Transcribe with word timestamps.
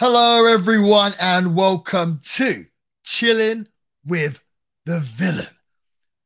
Hello, 0.00 0.44
everyone, 0.46 1.14
and 1.20 1.54
welcome 1.54 2.18
to 2.24 2.66
Chilling 3.04 3.68
with 4.04 4.42
the 4.86 4.98
Villain, 4.98 5.46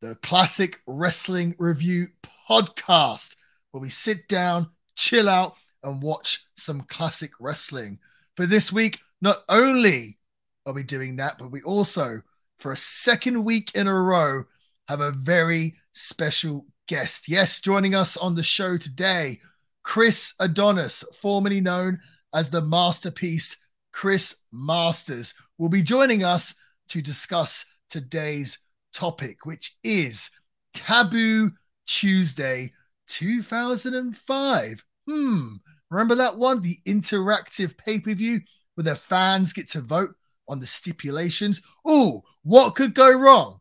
the 0.00 0.14
classic 0.14 0.80
wrestling 0.86 1.54
review 1.58 2.08
podcast 2.48 3.36
where 3.70 3.82
we 3.82 3.90
sit 3.90 4.26
down, 4.26 4.70
chill 4.96 5.28
out, 5.28 5.54
and 5.82 6.00
watch 6.00 6.46
some 6.56 6.80
classic 6.80 7.32
wrestling. 7.40 7.98
But 8.38 8.48
this 8.48 8.72
week, 8.72 9.00
not 9.20 9.44
only 9.50 10.18
are 10.64 10.72
we 10.72 10.82
doing 10.82 11.16
that, 11.16 11.36
but 11.36 11.50
we 11.50 11.60
also, 11.60 12.22
for 12.58 12.72
a 12.72 12.76
second 12.76 13.44
week 13.44 13.72
in 13.74 13.86
a 13.86 13.92
row, 13.94 14.44
have 14.88 15.02
a 15.02 15.12
very 15.12 15.74
special 15.92 16.64
guest. 16.86 17.28
Yes, 17.28 17.60
joining 17.60 17.94
us 17.94 18.16
on 18.16 18.34
the 18.34 18.42
show 18.42 18.78
today, 18.78 19.40
Chris 19.82 20.32
Adonis, 20.40 21.04
formerly 21.20 21.60
known 21.60 22.00
as 22.32 22.50
the 22.50 22.62
Masterpiece 22.62 23.56
Chris 23.92 24.42
Masters, 24.52 25.34
will 25.56 25.68
be 25.68 25.82
joining 25.82 26.22
us 26.22 26.54
to 26.88 27.02
discuss 27.02 27.64
today's 27.90 28.58
topic, 28.92 29.44
which 29.44 29.76
is 29.82 30.30
Taboo 30.72 31.50
Tuesday 31.86 32.72
2005. 33.08 34.84
Hmm, 35.08 35.48
remember 35.90 36.14
that 36.14 36.36
one? 36.36 36.62
The 36.62 36.78
interactive 36.86 37.76
pay 37.76 37.98
per 37.98 38.14
view 38.14 38.40
where 38.74 38.84
the 38.84 38.94
fans 38.94 39.52
get 39.52 39.68
to 39.70 39.80
vote 39.80 40.14
on 40.46 40.60
the 40.60 40.66
stipulations. 40.66 41.62
Oh, 41.84 42.22
what 42.42 42.76
could 42.76 42.94
go 42.94 43.10
wrong? 43.10 43.60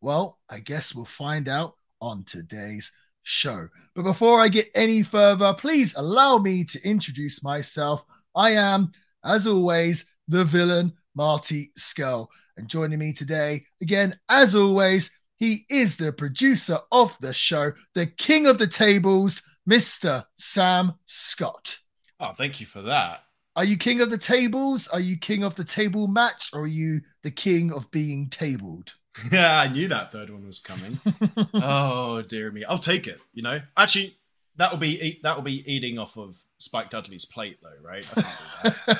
Well, 0.00 0.38
I 0.50 0.58
guess 0.60 0.94
we'll 0.94 1.04
find 1.04 1.48
out 1.48 1.74
on 2.00 2.24
today's 2.24 2.92
show. 3.26 3.68
But 3.94 4.04
before 4.04 4.40
I 4.40 4.48
get 4.48 4.70
any 4.74 5.02
further, 5.02 5.52
please 5.52 5.94
allow 5.96 6.38
me 6.38 6.64
to 6.64 6.88
introduce 6.88 7.42
myself. 7.42 8.04
I 8.34 8.52
am, 8.52 8.92
as 9.24 9.46
always, 9.46 10.06
the 10.28 10.44
villain, 10.44 10.92
Marty 11.14 11.72
Skull. 11.76 12.30
And 12.56 12.68
joining 12.68 13.00
me 13.00 13.12
today, 13.12 13.64
again, 13.82 14.16
as 14.28 14.54
always, 14.54 15.10
he 15.38 15.66
is 15.68 15.96
the 15.96 16.12
producer 16.12 16.78
of 16.92 17.16
the 17.20 17.32
show, 17.32 17.72
the 17.94 18.06
king 18.06 18.46
of 18.46 18.58
the 18.58 18.66
tables, 18.66 19.42
Mr. 19.68 20.24
Sam 20.38 20.94
Scott. 21.06 21.78
Oh, 22.20 22.32
thank 22.32 22.60
you 22.60 22.66
for 22.66 22.82
that. 22.82 23.24
Are 23.56 23.64
you 23.64 23.76
king 23.76 24.00
of 24.00 24.10
the 24.10 24.18
tables? 24.18 24.86
Are 24.88 25.00
you 25.00 25.18
king 25.18 25.42
of 25.42 25.54
the 25.56 25.64
table 25.64 26.06
match? 26.06 26.50
Or 26.52 26.62
are 26.62 26.66
you 26.66 27.00
the 27.22 27.30
king 27.30 27.72
of 27.72 27.90
being 27.90 28.30
tabled? 28.30 28.94
Yeah, 29.32 29.58
I 29.58 29.68
knew 29.68 29.88
that 29.88 30.12
third 30.12 30.30
one 30.30 30.46
was 30.46 30.60
coming. 30.60 31.00
oh 31.54 32.22
dear 32.22 32.50
me, 32.50 32.64
I'll 32.64 32.78
take 32.78 33.06
it. 33.06 33.18
You 33.32 33.42
know, 33.42 33.60
actually, 33.76 34.16
that 34.56 34.70
will 34.70 34.78
be 34.78 35.20
that 35.22 35.36
will 35.36 35.42
be 35.42 35.70
eating 35.70 35.98
off 35.98 36.16
of 36.16 36.36
Spike 36.58 36.90
Dudley's 36.90 37.24
plate, 37.24 37.58
though, 37.62 37.82
right? 37.82 38.04
I 38.14 38.22
can't 38.22 38.78
do 38.84 38.94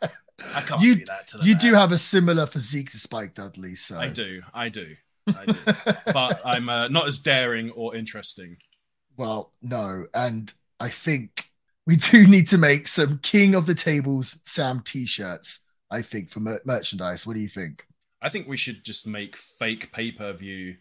that. 0.00 0.12
I 0.54 0.60
can't 0.60 0.80
you 0.80 0.94
do 0.96 1.04
that 1.06 1.26
to 1.28 1.38
you 1.38 1.54
man. 1.54 1.60
do 1.60 1.74
have 1.74 1.92
a 1.92 1.98
similar 1.98 2.46
physique 2.46 2.90
to 2.92 2.98
Spike 2.98 3.34
Dudley, 3.34 3.74
so 3.74 3.98
I 3.98 4.08
do, 4.08 4.42
I 4.54 4.68
do, 4.68 4.94
I 5.26 5.46
do. 5.46 5.54
but 6.12 6.40
I'm 6.44 6.68
uh, 6.68 6.88
not 6.88 7.08
as 7.08 7.18
daring 7.18 7.70
or 7.72 7.96
interesting. 7.96 8.56
Well, 9.16 9.52
no, 9.60 10.06
and 10.14 10.52
I 10.78 10.88
think 10.88 11.50
we 11.86 11.96
do 11.96 12.26
need 12.26 12.46
to 12.48 12.58
make 12.58 12.86
some 12.86 13.18
King 13.18 13.54
of 13.54 13.66
the 13.66 13.74
Tables 13.74 14.40
Sam 14.44 14.80
t-shirts. 14.84 15.60
I 15.90 16.02
think 16.02 16.30
for 16.30 16.40
mer- 16.40 16.60
merchandise. 16.64 17.26
What 17.26 17.34
do 17.34 17.40
you 17.40 17.48
think? 17.48 17.84
I 18.20 18.28
think 18.28 18.48
we 18.48 18.56
should 18.56 18.84
just 18.84 19.06
make 19.06 19.36
fake 19.36 19.92
pay 19.92 20.10
per 20.12 20.32
view 20.32 20.76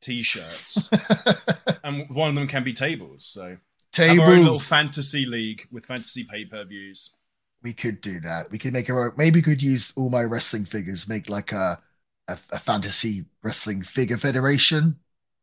T-shirts, 0.00 0.88
and 1.84 2.08
one 2.10 2.30
of 2.30 2.34
them 2.34 2.46
can 2.48 2.64
be 2.64 2.72
tables. 2.72 3.24
So 3.26 3.58
have 3.96 4.18
our 4.18 4.32
own 4.32 4.42
little 4.44 4.58
fantasy 4.58 5.26
league 5.26 5.66
with 5.70 5.84
fantasy 5.84 6.24
pay 6.24 6.44
per 6.46 6.64
views. 6.64 7.16
we 7.62 7.72
could 7.74 8.00
do 8.00 8.18
that. 8.20 8.50
We 8.50 8.56
could 8.58 8.72
make 8.72 8.88
our 8.88 9.06
own. 9.08 9.12
Maybe 9.16 9.38
we 9.38 9.42
could 9.42 9.62
use 9.62 9.92
all 9.96 10.08
my 10.10 10.22
wrestling 10.22 10.64
figures. 10.64 11.06
Make 11.08 11.28
like 11.28 11.52
a 11.52 11.80
a, 12.28 12.38
a 12.50 12.58
fantasy 12.58 13.26
wrestling 13.42 13.82
figure 13.82 14.16
federation. 14.16 14.96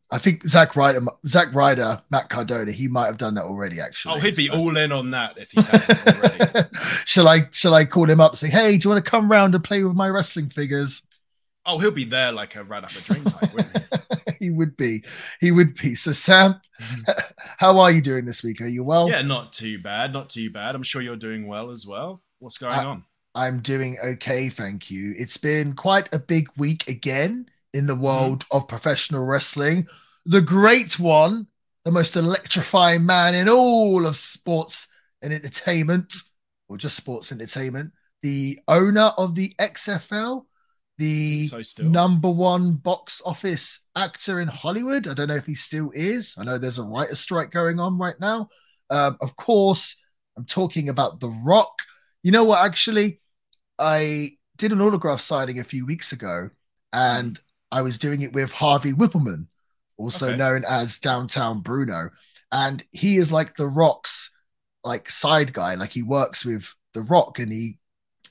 I 0.10 0.18
think 0.20 0.44
Zack 0.48 0.76
Ryder, 0.78 1.02
Zack 1.28 1.54
Ryder, 1.54 2.02
Matt 2.10 2.30
Cardona, 2.30 2.72
he 2.72 2.88
might 2.88 3.08
have 3.08 3.18
done 3.18 3.34
that 3.36 3.44
already. 3.44 3.82
Actually, 3.82 4.16
Oh, 4.16 4.20
he'd 4.20 4.38
be 4.38 4.48
So- 4.48 4.56
all 4.56 4.78
in 4.78 4.92
on 4.94 5.12
that 5.12 5.38
if 5.38 5.52
he 5.52 5.62
hasn't 5.62 6.08
already. 6.08 6.70
shall 7.06 7.28
I 7.28 7.48
shall 7.52 7.74
I 7.74 7.86
call 7.86 8.10
him 8.10 8.22
up 8.22 8.32
and 8.32 8.38
say, 8.40 8.48
hey, 8.50 8.78
do 8.78 8.88
you 8.88 8.90
want 8.94 9.04
to 9.06 9.12
come 9.12 9.30
round 9.30 9.54
and 9.54 9.64
play 9.64 9.84
with 9.84 9.96
my 9.96 10.08
wrestling 10.10 10.50
figures? 10.50 11.04
Oh, 11.68 11.78
he'll 11.78 11.92
be 11.92 12.06
there 12.06 12.32
like 12.32 12.56
uh, 12.56 12.62
a 12.62 12.64
rat 12.64 12.86
up 12.86 12.92
a 12.92 13.02
drain 13.02 13.24
wouldn't 13.54 13.78
he? 13.78 14.36
he 14.46 14.50
would 14.50 14.78
be. 14.78 15.04
He 15.42 15.52
would 15.52 15.76
be. 15.76 15.96
So 15.96 16.14
Sam, 16.14 16.62
mm-hmm. 16.82 17.12
how 17.58 17.80
are 17.80 17.92
you 17.92 18.02
doing 18.02 18.26
this 18.26 18.42
week? 18.42 18.62
Are 18.62 18.68
you 18.68 18.86
well? 18.86 19.10
Yeah, 19.10 19.22
not 19.22 19.52
too 19.52 19.78
bad, 19.80 20.14
not 20.14 20.30
too 20.30 20.50
bad. 20.50 20.76
I'm 20.76 20.84
sure 20.84 21.02
you're 21.02 21.18
doing 21.18 21.46
well 21.46 21.70
as 21.70 21.86
well. 21.86 22.24
What's 22.40 22.58
going 22.58 22.80
I- 22.80 22.86
on? 22.86 23.04
I'm 23.36 23.60
doing 23.60 24.00
okay, 24.04 24.50
thank 24.50 24.90
you. 24.90 25.14
It's 25.16 25.38
been 25.38 25.74
quite 25.74 26.12
a 26.12 26.18
big 26.18 26.50
week 26.58 26.90
again 26.90 27.48
in 27.72 27.86
the 27.86 27.94
mm-hmm. 27.94 28.02
world 28.02 28.46
of 28.50 28.68
professional 28.68 29.26
wrestling. 29.26 29.86
The 30.26 30.42
great 30.42 30.98
one, 30.98 31.46
the 31.86 31.92
most 31.92 32.16
electrifying 32.16 33.06
man 33.06 33.36
in 33.36 33.48
all 33.48 34.08
of 34.08 34.16
sports 34.16 34.88
and 35.22 35.32
entertainment, 35.32 36.14
or 36.68 36.78
just 36.78 36.98
sports 36.98 37.32
entertainment, 37.32 37.92
the 38.24 38.60
owner 38.68 39.12
of 39.18 39.36
the 39.36 39.54
XFL, 39.60 40.46
the 40.98 41.48
So 41.48 41.62
number 41.80 42.30
one 42.30 42.74
box 42.74 43.22
office 43.26 43.86
actor 43.96 44.40
in 44.40 44.48
Hollywood. 44.48 45.08
I 45.08 45.14
don't 45.14 45.28
know 45.28 45.36
if 45.36 45.46
he 45.46 45.56
still 45.56 45.92
is. 45.94 46.36
I 46.38 46.44
know 46.44 46.58
there's 46.58 46.80
a 46.80 46.84
writer's 46.84 47.20
strike 47.20 47.52
going 47.52 47.80
on 47.80 47.98
right 47.98 48.20
now. 48.20 48.50
Um, 48.90 49.18
of 49.22 49.36
course, 49.36 49.96
I'm 50.38 50.46
talking 50.46 50.90
about 50.90 51.20
The 51.20 51.30
Rock. 51.30 51.80
You 52.24 52.32
know 52.32 52.44
what? 52.46 52.66
Actually, 52.66 53.22
I 53.80 54.32
did 54.58 54.72
an 54.72 54.82
autograph 54.82 55.22
signing 55.22 55.60
a 55.60 55.64
few 55.64 55.86
weeks 55.86 56.12
ago, 56.12 56.50
and 56.94 57.40
I 57.72 57.82
was 57.82 57.98
doing 57.98 58.22
it 58.22 58.34
with 58.34 58.52
Harvey 58.52 58.94
Wippleman, 58.94 59.48
also 59.98 60.28
Okay. 60.28 60.38
known 60.38 60.64
as 60.66 61.00
Downtown 61.00 61.62
Bruno, 61.62 62.10
and 62.52 62.84
he 62.92 63.18
is 63.18 63.32
like 63.32 63.56
The 63.56 63.68
Rock's 63.68 64.32
like 64.84 65.10
side 65.10 65.54
guy. 65.54 65.76
Like 65.76 65.92
he 65.92 66.04
works 66.04 66.46
with 66.46 66.74
The 66.94 67.02
Rock, 67.02 67.40
and 67.40 67.52
he 67.52 67.80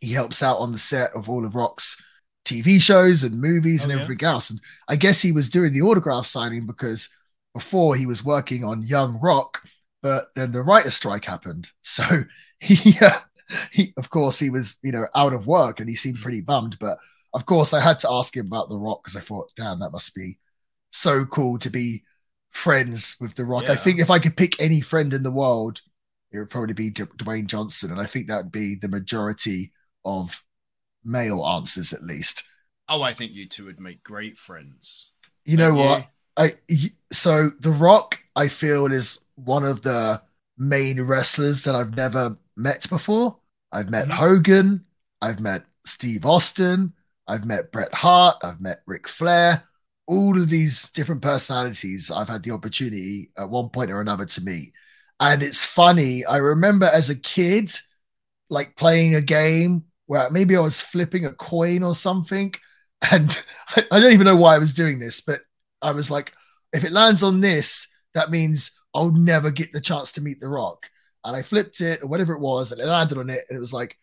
he 0.01 0.13
helps 0.13 0.43
out 0.43 0.59
on 0.59 0.73
the 0.73 0.79
set 0.79 1.13
of 1.15 1.29
all 1.31 1.45
of 1.45 1.55
Rock's 1.55 2.03
TV 2.47 2.81
shows 2.81 3.25
and 3.25 3.41
movies 3.41 3.85
and 3.85 3.93
Oh, 3.93 3.97
yeah. 3.97 4.03
everything 4.03 4.27
else. 4.27 4.51
And 4.51 4.61
I 4.89 4.97
guess 4.97 5.21
he 5.21 5.33
was 5.33 5.51
doing 5.51 5.73
the 5.73 5.83
autograph 5.83 6.27
signing 6.27 6.67
because 6.67 7.09
before 7.55 7.97
he 7.97 8.07
was 8.07 8.25
working 8.25 8.65
on 8.65 8.87
Young 8.87 9.19
Rock, 9.21 9.63
but 10.03 10.29
then 10.35 10.53
the 10.53 10.63
writer 10.63 10.91
strike 10.91 11.25
happened. 11.25 11.71
So 11.83 12.25
he, 12.61 12.97
uh, 13.05 13.19
he, 13.73 13.93
of 13.97 14.11
course, 14.11 14.39
he 14.39 14.51
was, 14.51 14.77
you 14.83 14.93
know, 14.93 15.07
out 15.15 15.33
of 15.35 15.47
work 15.47 15.81
and 15.81 15.89
he 15.89 15.95
seemed 15.97 16.21
pretty 16.21 16.41
bummed. 16.41 16.79
But 16.79 16.99
of 17.35 17.47
course, 17.47 17.73
I 17.75 17.81
had 17.81 17.99
to 18.01 18.11
ask 18.11 18.37
him 18.37 18.47
about 18.47 18.69
The 18.69 18.79
Rock 18.79 19.03
because 19.05 19.17
I 19.17 19.21
thought, 19.21 19.53
damn, 19.57 19.81
that 19.81 19.93
must 19.93 20.15
be 20.15 20.39
so 20.93 21.25
cool 21.27 21.59
to 21.59 21.71
be 21.71 22.03
friends 22.51 23.17
with 23.21 23.35
The 23.35 23.45
Rock. 23.45 23.69
I 23.69 23.77
think 23.77 23.99
if 23.99 24.11
I 24.11 24.19
could 24.19 24.37
pick 24.37 24.61
any 24.61 24.81
friend 24.81 25.13
in 25.13 25.23
the 25.23 25.31
world, 25.31 25.81
it 26.33 26.39
would 26.39 26.51
probably 26.51 26.75
be 26.75 26.91
D- 26.91 27.05
Dwayne 27.05 27.47
Johnson. 27.47 27.91
And 27.91 28.01
I 28.01 28.07
think 28.07 28.27
that 28.29 28.45
would 28.45 28.53
be 28.53 28.75
the 28.75 28.89
majority 28.89 29.73
of 30.05 30.43
male 31.07 31.45
answers, 31.47 31.93
at 31.93 32.03
least. 32.03 32.45
Oh, 32.89 33.03
I 33.03 33.13
think 33.15 33.33
you 33.33 33.47
two 33.49 33.67
would 33.67 33.81
make 33.81 34.03
great 34.03 34.39
friends. 34.39 35.13
You 35.45 35.57
know 35.57 35.75
Don't 35.75 35.75
what? 35.75 36.09
I 36.37 36.53
so 37.13 37.51
The 37.61 37.71
Rock, 37.71 38.21
I 38.35 38.49
feel, 38.49 38.93
is 38.93 39.25
one 39.37 39.65
of 39.65 39.83
the 39.83 40.23
main 40.59 41.01
wrestlers 41.01 41.65
that 41.65 41.75
I've 41.75 41.97
never 41.97 42.37
met 42.57 42.89
before. 42.89 43.39
I've 43.73 43.91
met 43.91 44.09
Mhm. 44.09 44.11
Hogan, 44.11 44.85
I've 45.23 45.41
met 45.41 45.65
Steve 45.85 46.27
Austin, 46.27 46.93
I've 47.27 47.45
met 47.45 47.73
Bret 47.73 47.95
Hart, 47.95 48.37
I've 48.43 48.61
met 48.61 48.83
Ric 48.87 49.09
Flair. 49.09 49.65
All 50.07 50.41
of 50.41 50.49
these 50.49 50.89
different 50.91 51.23
personalities 51.23 52.11
I've 52.11 52.29
had 52.29 52.43
the 52.43 52.53
opportunity 52.53 53.31
at 53.37 53.51
one 53.51 53.71
point 53.71 53.91
or 53.91 54.01
another 54.01 54.27
to 54.27 54.41
meet. 54.43 54.73
And 55.19 55.43
it's 55.43 55.65
funny. 55.65 56.25
I 56.25 56.37
remember 56.37 56.87
as 56.87 57.11
a 57.11 57.17
kid, 57.19 57.73
like 58.51 58.77
playing 58.77 59.15
a 59.15 59.21
game 59.21 59.85
where 60.07 60.31
maybe 60.31 60.57
I 60.57 60.61
was 60.61 60.81
flipping 60.81 61.27
a 61.27 61.33
coin 61.33 61.83
or 61.83 61.95
something. 61.95 62.55
And 63.11 63.39
I, 63.77 64.01
don't 64.01 64.13
even 64.13 64.25
know 64.25 64.37
why 64.37 64.55
I 64.55 64.59
was 64.59 64.73
doing 64.73 64.99
this, 64.99 65.21
but 65.21 65.43
I 65.83 65.91
was 65.91 66.11
like, 66.11 66.33
if 66.73 66.83
it 66.83 66.93
lands 66.93 67.23
on 67.23 67.43
this, 67.43 67.89
that 68.15 68.31
means 68.31 68.73
I'll 68.95 69.13
never 69.13 69.51
get 69.51 69.71
the 69.71 69.83
chance 69.83 70.13
to 70.13 70.23
meet 70.23 70.41
The 70.41 70.49
Rock. 70.49 70.89
And 71.23 71.37
I 71.37 71.43
flipped 71.43 71.83
it 71.83 72.03
or 72.03 72.07
whatever 72.07 72.33
it 72.33 72.41
was, 72.41 72.73
and 72.73 72.81
it 72.81 72.87
landed 72.87 73.19
on 73.19 73.29
it, 73.29 73.45
and 73.49 73.57
it 73.57 73.61
was 73.61 73.75
like, 73.75 73.99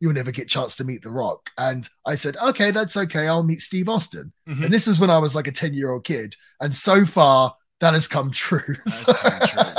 you'll 0.00 0.14
never 0.14 0.30
get 0.30 0.44
a 0.44 0.48
chance 0.48 0.76
to 0.76 0.84
meet 0.84 1.02
The 1.02 1.10
Rock. 1.10 1.50
And 1.58 1.86
I 2.06 2.14
said, 2.14 2.38
okay, 2.38 2.70
that's 2.70 2.96
okay. 2.96 3.28
I'll 3.28 3.42
meet 3.42 3.60
Steve 3.60 3.90
Austin. 3.90 4.32
Mhm. 4.48 4.64
And 4.64 4.72
this 4.72 4.86
was 4.86 4.98
when 4.98 5.10
I 5.10 5.18
was 5.18 5.34
like 5.34 5.46
a 5.46 5.52
10 5.52 5.74
year 5.74 5.92
old 5.92 6.04
kid. 6.04 6.34
And 6.58 6.74
so 6.74 7.04
far, 7.04 7.54
that 7.80 7.94
has 7.94 8.08
come 8.08 8.30
true. 8.30 8.76
Has 8.84 9.04
come 9.04 9.77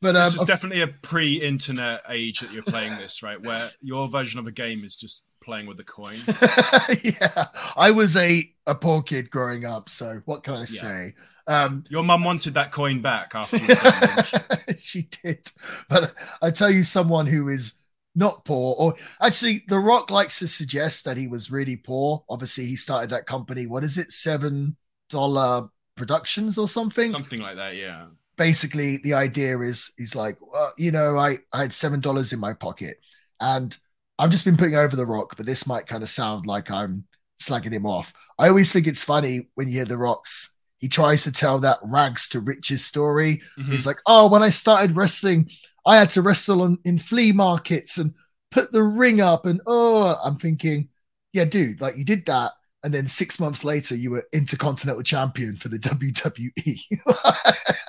but 0.00 0.16
um, 0.16 0.24
This 0.24 0.34
is 0.36 0.42
definitely 0.42 0.82
a 0.82 0.88
pre-internet 0.88 2.02
age 2.08 2.40
that 2.40 2.52
you're 2.52 2.62
playing 2.62 2.96
this, 2.96 3.22
right? 3.22 3.40
Where 3.40 3.70
your 3.80 4.08
version 4.08 4.38
of 4.38 4.46
a 4.46 4.52
game 4.52 4.84
is 4.84 4.96
just 4.96 5.24
playing 5.42 5.66
with 5.66 5.78
a 5.80 5.84
coin. 5.84 6.18
yeah, 7.02 7.46
I 7.76 7.92
was 7.92 8.16
a, 8.16 8.44
a 8.66 8.74
poor 8.74 9.02
kid 9.02 9.30
growing 9.30 9.64
up. 9.64 9.88
So 9.88 10.20
what 10.24 10.42
can 10.42 10.54
I 10.54 10.64
say? 10.64 11.14
Um, 11.46 11.84
Your 11.88 12.02
mum 12.02 12.24
wanted 12.24 12.54
that 12.54 12.72
coin 12.72 13.00
back 13.00 13.32
after 13.34 13.56
you 13.56 13.66
were 13.68 13.74
done, 13.74 14.00
didn't 14.00 14.26
she? 14.26 14.74
she 14.78 15.08
did. 15.22 15.50
But 15.88 16.12
I 16.42 16.50
tell 16.50 16.70
you, 16.70 16.82
someone 16.82 17.26
who 17.26 17.48
is 17.48 17.74
not 18.14 18.44
poor. 18.44 18.74
Or 18.76 18.94
actually, 19.20 19.62
The 19.68 19.78
Rock 19.78 20.10
likes 20.10 20.40
to 20.40 20.48
suggest 20.48 21.04
that 21.04 21.16
he 21.16 21.28
was 21.28 21.50
really 21.50 21.76
poor. 21.76 22.24
Obviously, 22.28 22.66
he 22.66 22.76
started 22.76 23.10
that 23.10 23.26
company. 23.26 23.66
What 23.66 23.84
is 23.84 23.98
it? 23.98 24.10
Seven 24.10 24.76
dollar 25.10 25.68
productions 25.96 26.58
or 26.58 26.66
something. 26.66 27.08
Something 27.10 27.40
like 27.40 27.56
that. 27.56 27.76
Yeah. 27.76 28.06
Basically, 28.36 28.98
the 28.98 29.14
idea 29.14 29.58
is 29.60 29.92
he's 29.96 30.14
like, 30.14 30.36
well, 30.40 30.72
you 30.76 30.90
know, 30.92 31.16
I 31.18 31.38
I 31.52 31.62
had 31.62 31.72
seven 31.72 32.00
dollars 32.00 32.32
in 32.32 32.40
my 32.40 32.52
pocket, 32.52 32.98
and 33.40 33.76
I've 34.18 34.30
just 34.30 34.44
been 34.44 34.56
putting 34.56 34.76
over 34.76 34.96
The 34.96 35.06
Rock, 35.06 35.36
but 35.36 35.46
this 35.46 35.66
might 35.66 35.86
kind 35.86 36.02
of 36.02 36.08
sound 36.08 36.46
like 36.46 36.70
I'm 36.70 37.04
slagging 37.40 37.72
him 37.72 37.86
off. 37.86 38.12
I 38.38 38.48
always 38.48 38.72
think 38.72 38.86
it's 38.86 39.04
funny 39.04 39.48
when 39.54 39.68
you 39.68 39.74
hear 39.74 39.84
The 39.84 39.96
Rock's. 39.98 40.54
He 40.78 40.88
tries 40.88 41.24
to 41.24 41.32
tell 41.32 41.58
that 41.60 41.78
rags 41.82 42.28
to 42.30 42.40
riches 42.40 42.84
story. 42.84 43.40
Mhm. 43.58 43.72
He's 43.72 43.86
like, 43.86 44.00
oh, 44.06 44.28
when 44.28 44.42
I 44.42 44.50
started 44.50 44.96
wrestling, 44.96 45.50
I 45.86 45.96
had 45.96 46.10
to 46.10 46.22
wrestle 46.22 46.62
on, 46.62 46.78
in 46.84 46.98
flea 46.98 47.32
markets 47.32 47.96
and 47.98 48.14
put 48.50 48.72
the 48.72 48.82
ring 48.82 49.20
up. 49.20 49.46
And 49.46 49.60
oh, 49.66 50.14
I'm 50.22 50.36
thinking, 50.36 50.88
yeah, 51.32 51.44
dude, 51.46 51.80
like 51.80 51.96
you 51.96 52.04
did 52.04 52.26
that. 52.26 52.52
And 52.84 52.92
then 52.94 53.06
six 53.06 53.40
months 53.40 53.64
later, 53.64 53.96
you 53.96 54.10
were 54.12 54.26
intercontinental 54.32 55.02
champion 55.02 55.56
for 55.56 55.68
the 55.68 55.78
WWE. 55.78 56.80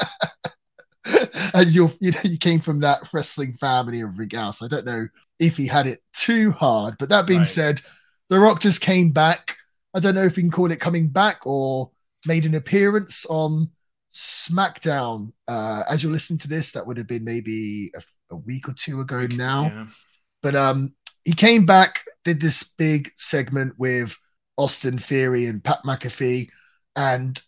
and 1.57 1.73
you 1.73 1.91
you 1.99 2.11
know, 2.11 2.19
you 2.23 2.37
came 2.37 2.59
from 2.59 2.79
that 2.81 3.09
wrestling 3.13 3.53
family 3.53 3.99
and 3.99 4.09
everything 4.13 4.37
else. 4.39 4.61
I 4.61 4.67
don't 4.67 4.85
know 4.85 5.07
if 5.39 5.57
he 5.57 5.67
had 5.67 5.87
it 5.87 6.01
too 6.13 6.51
hard. 6.51 6.95
But 6.97 7.09
that 7.09 7.27
being 7.27 7.39
Right. 7.39 7.47
said, 7.47 7.81
The 8.29 8.39
Rock 8.39 8.61
just 8.61 8.81
came 8.81 9.11
back. 9.11 9.57
I 9.93 9.99
don't 9.99 10.15
know 10.15 10.23
if 10.25 10.37
you 10.37 10.43
can 10.43 10.51
call 10.51 10.71
it 10.71 10.79
coming 10.79 11.07
back 11.07 11.45
or 11.45 11.91
made 12.25 12.45
an 12.45 12.55
appearance 12.55 13.25
on 13.25 13.69
SmackDown. 14.13 15.31
Uh, 15.47 15.83
as 15.89 16.03
you're 16.03 16.11
listening 16.11 16.39
to 16.39 16.47
this, 16.47 16.71
that 16.71 16.85
would 16.85 16.97
have 16.97 17.07
been 17.07 17.23
maybe 17.23 17.91
a, 17.95 18.01
a 18.31 18.35
week 18.35 18.67
or 18.67 18.73
two 18.73 18.99
ago 19.01 19.27
now. 19.27 19.63
Yeah. 19.65 19.85
But 20.43 20.55
um, 20.55 20.93
he 21.23 21.33
came 21.33 21.65
back, 21.65 22.03
did 22.23 22.39
this 22.39 22.63
big 22.63 23.11
segment 23.15 23.73
with 23.77 24.17
Austin 24.57 24.97
Theory 24.97 25.45
and 25.45 25.63
Pat 25.63 25.79
McAfee, 25.85 26.49
and 26.95 27.41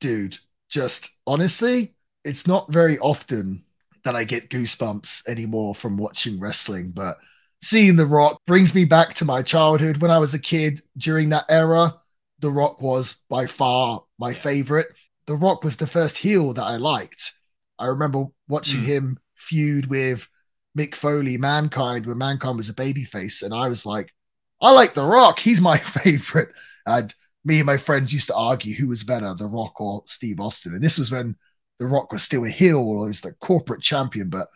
dude, 0.00 0.38
just 0.68 1.10
honestly, 1.26 1.93
it's 2.24 2.46
not 2.46 2.72
very 2.72 2.98
often 2.98 3.64
that 4.04 4.14
I 4.16 4.24
get 4.24 4.50
goosebumps 4.50 5.28
anymore 5.28 5.74
from 5.74 5.96
watching 5.96 6.38
wrestling, 6.40 6.90
but 6.90 7.16
seeing 7.62 7.96
The 7.96 8.06
Rock 8.06 8.38
brings 8.46 8.74
me 8.74 8.84
back 8.84 9.14
to 9.14 9.24
my 9.24 9.42
childhood 9.42 9.98
when 10.02 10.10
I 10.10 10.18
was 10.18 10.34
a 10.34 10.38
kid 10.38 10.82
during 10.96 11.30
that 11.30 11.46
era. 11.48 11.94
The 12.40 12.50
Rock 12.50 12.80
was 12.82 13.16
by 13.30 13.46
far 13.46 14.04
my 14.18 14.30
Yeah. 14.30 14.34
favorite. 14.38 14.88
The 15.26 15.36
Rock 15.36 15.64
was 15.64 15.76
the 15.76 15.86
first 15.86 16.18
heel 16.18 16.52
that 16.52 16.64
I 16.64 16.76
liked. 16.76 17.32
I 17.78 17.86
remember 17.86 18.26
watching 18.48 18.82
Mm. 18.82 18.84
him 18.84 19.18
feud 19.34 19.86
with 19.86 20.28
Mick 20.76 20.94
Foley, 20.94 21.38
Mankind, 21.38 22.04
when 22.04 22.18
Mankind 22.18 22.56
was 22.56 22.68
a 22.68 22.74
babyface, 22.74 23.42
and 23.42 23.54
I 23.54 23.68
was 23.68 23.86
like, 23.86 24.12
I 24.60 24.70
like 24.72 24.94
The 24.94 25.04
Rock. 25.04 25.38
He's 25.38 25.60
my 25.60 25.78
favorite. 26.02 26.50
And 26.84 27.14
me 27.44 27.58
and 27.60 27.66
my 27.66 27.76
friends 27.78 28.12
used 28.12 28.28
to 28.28 28.34
argue 28.34 28.74
who 28.74 28.88
was 28.88 29.04
better, 29.04 29.32
The 29.34 29.46
Rock 29.46 29.80
or 29.80 30.02
Steve 30.06 30.40
Austin. 30.40 30.74
And 30.74 30.82
this 30.82 30.98
was 30.98 31.10
when 31.10 31.36
The 31.78 31.86
Rock 31.86 32.12
was 32.12 32.22
still 32.22 32.44
a 32.44 32.48
heel 32.48 32.78
or 32.78 33.04
he 33.04 33.08
was 33.08 33.20
the 33.20 33.32
corporate 33.32 33.82
champion. 33.82 34.28
But 34.28 34.48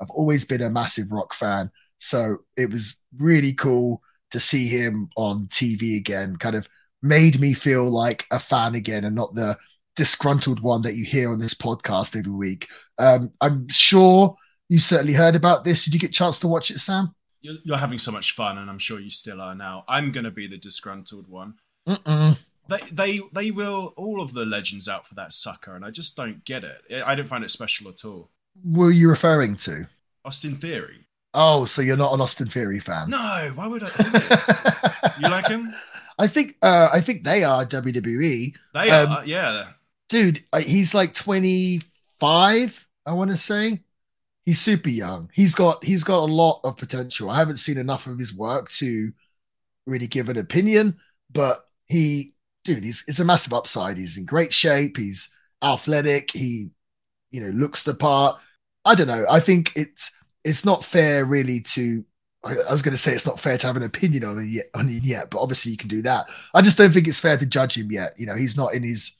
I've 0.00 0.10
always 0.10 0.44
been 0.44 0.62
a 0.62 0.70
massive 0.70 1.12
Rock 1.12 1.34
fan. 1.34 1.70
So 1.98 2.38
it 2.56 2.70
was 2.70 3.00
really 3.18 3.54
cool 3.54 4.02
to 4.30 4.40
see 4.40 4.66
him 4.66 5.08
on 5.16 5.46
TV 5.46 5.96
again, 5.96 6.36
kind 6.36 6.56
of 6.56 6.68
made 7.02 7.40
me 7.40 7.52
feel 7.54 7.88
like 7.88 8.26
a 8.30 8.38
fan 8.38 8.74
again 8.74 9.04
and 9.04 9.14
not 9.14 9.34
the 9.34 9.56
disgruntled 9.94 10.60
one 10.60 10.82
that 10.82 10.94
you 10.94 11.04
hear 11.04 11.32
on 11.32 11.38
this 11.38 11.54
podcast 11.54 12.16
every 12.16 12.32
week. 12.32 12.68
Um, 12.98 13.30
I'm 13.40 13.68
sure 13.68 14.36
you 14.68 14.78
certainly 14.78 15.14
heard 15.14 15.36
about 15.36 15.64
this. 15.64 15.84
Did 15.84 15.94
you 15.94 16.00
get 16.00 16.10
a 16.10 16.12
chance 16.12 16.38
to 16.40 16.48
watch 16.48 16.70
it, 16.70 16.80
Sam? 16.80 17.14
You're, 17.40 17.56
you're 17.64 17.78
having 17.78 17.98
so 17.98 18.10
much 18.10 18.34
fun, 18.34 18.58
and 18.58 18.68
I'm 18.68 18.78
sure 18.78 19.00
you 19.00 19.10
still 19.10 19.40
are 19.40 19.54
now. 19.54 19.84
I'm 19.88 20.12
going 20.12 20.24
to 20.24 20.30
be 20.30 20.48
the 20.48 20.58
disgruntled 20.58 21.28
one. 21.28 21.54
Mm-mm. 21.88 22.36
They, 22.68 22.78
they, 22.92 23.20
they 23.32 23.50
will 23.50 23.94
all 23.96 24.20
of 24.20 24.32
the 24.34 24.44
legends 24.44 24.88
out 24.88 25.06
for 25.06 25.14
that 25.14 25.32
sucker, 25.32 25.76
and 25.76 25.84
I 25.84 25.90
just 25.90 26.16
don't 26.16 26.44
get 26.44 26.64
it. 26.64 26.82
I 27.04 27.14
don't 27.14 27.28
find 27.28 27.44
it 27.44 27.50
special 27.50 27.88
at 27.88 28.04
all. 28.04 28.30
Were 28.64 28.90
you 28.90 29.08
referring 29.08 29.56
to? 29.58 29.86
Austin 30.24 30.56
Theory. 30.56 31.06
Oh, 31.34 31.66
so 31.66 31.82
you're 31.82 31.96
not 31.96 32.14
an 32.14 32.20
Austin 32.20 32.48
Theory 32.48 32.80
fan? 32.80 33.10
No, 33.10 33.52
why 33.54 33.66
would 33.66 33.82
I? 33.84 35.12
you 35.20 35.28
like 35.28 35.48
him? 35.48 35.68
I 36.18 36.26
think 36.26 36.56
uh, 36.62 36.88
I 36.92 37.00
think 37.00 37.24
they 37.24 37.44
are 37.44 37.64
WWE. 37.66 38.54
They 38.74 38.90
Um, 38.90 39.08
are. 39.12 39.26
Yeah. 39.26 39.68
Dude, 40.08 40.44
uh, 40.52 40.60
he's 40.60 40.94
like 40.94 41.12
25, 41.14 42.86
I 43.04 43.12
want 43.12 43.30
to 43.30 43.36
say. 43.36 43.82
He's 44.44 44.60
super 44.60 44.88
young. 44.88 45.28
He's 45.34 45.54
got 45.54 45.84
he's 45.84 46.04
got 46.04 46.20
a 46.20 46.32
lot 46.32 46.60
of 46.62 46.76
potential. 46.76 47.28
I 47.28 47.36
haven't 47.38 47.56
seen 47.58 47.78
enough 47.78 48.06
of 48.06 48.18
his 48.18 48.32
work 48.34 48.70
to 48.72 49.12
really 49.86 50.06
give 50.06 50.28
an 50.28 50.36
opinion, 50.36 50.98
but 51.32 51.68
he 51.88 52.34
dude, 52.66 52.84
he's 52.84 53.04
it's 53.08 53.20
a 53.20 53.24
massive 53.24 53.52
upside. 53.52 53.96
He's 53.96 54.18
in 54.18 54.26
great 54.26 54.52
shape, 54.52 54.96
he's 54.96 55.28
athletic, 55.62 56.30
he 56.32 56.70
you 57.30 57.40
know, 57.40 57.50
looks 57.50 57.82
the 57.82 57.94
part. 57.94 58.40
I 58.84 58.94
don't 58.94 59.08
know. 59.08 59.26
I 59.28 59.40
think 59.40 59.72
it's 59.76 60.12
it's 60.44 60.64
not 60.64 60.84
fair 60.84 61.24
really 61.24 61.60
to 61.60 62.04
I 62.44 62.54
I 62.68 62.72
was 62.72 62.82
going 62.82 62.94
to 62.94 62.98
say 62.98 63.12
it's 63.12 63.26
not 63.26 63.40
fair 63.40 63.58
to 63.58 63.66
have 63.66 63.76
an 63.76 63.82
opinion 63.82 64.24
on 64.24 64.38
him 64.38 64.48
yet, 64.48 64.66
on 64.74 64.88
him 64.88 65.00
yet, 65.02 65.30
but 65.30 65.40
obviously 65.40 65.72
you 65.72 65.78
can 65.78 65.88
do 65.88 66.02
that. 66.02 66.28
I 66.54 66.62
just 66.62 66.78
don't 66.78 66.92
think 66.92 67.08
it's 67.08 67.20
fair 67.20 67.36
to 67.36 67.46
judge 67.46 67.76
him 67.76 67.90
yet. 67.90 68.12
You 68.16 68.26
know, 68.26 68.36
he's 68.36 68.56
not 68.56 68.74
in 68.74 68.82
his, 68.82 69.16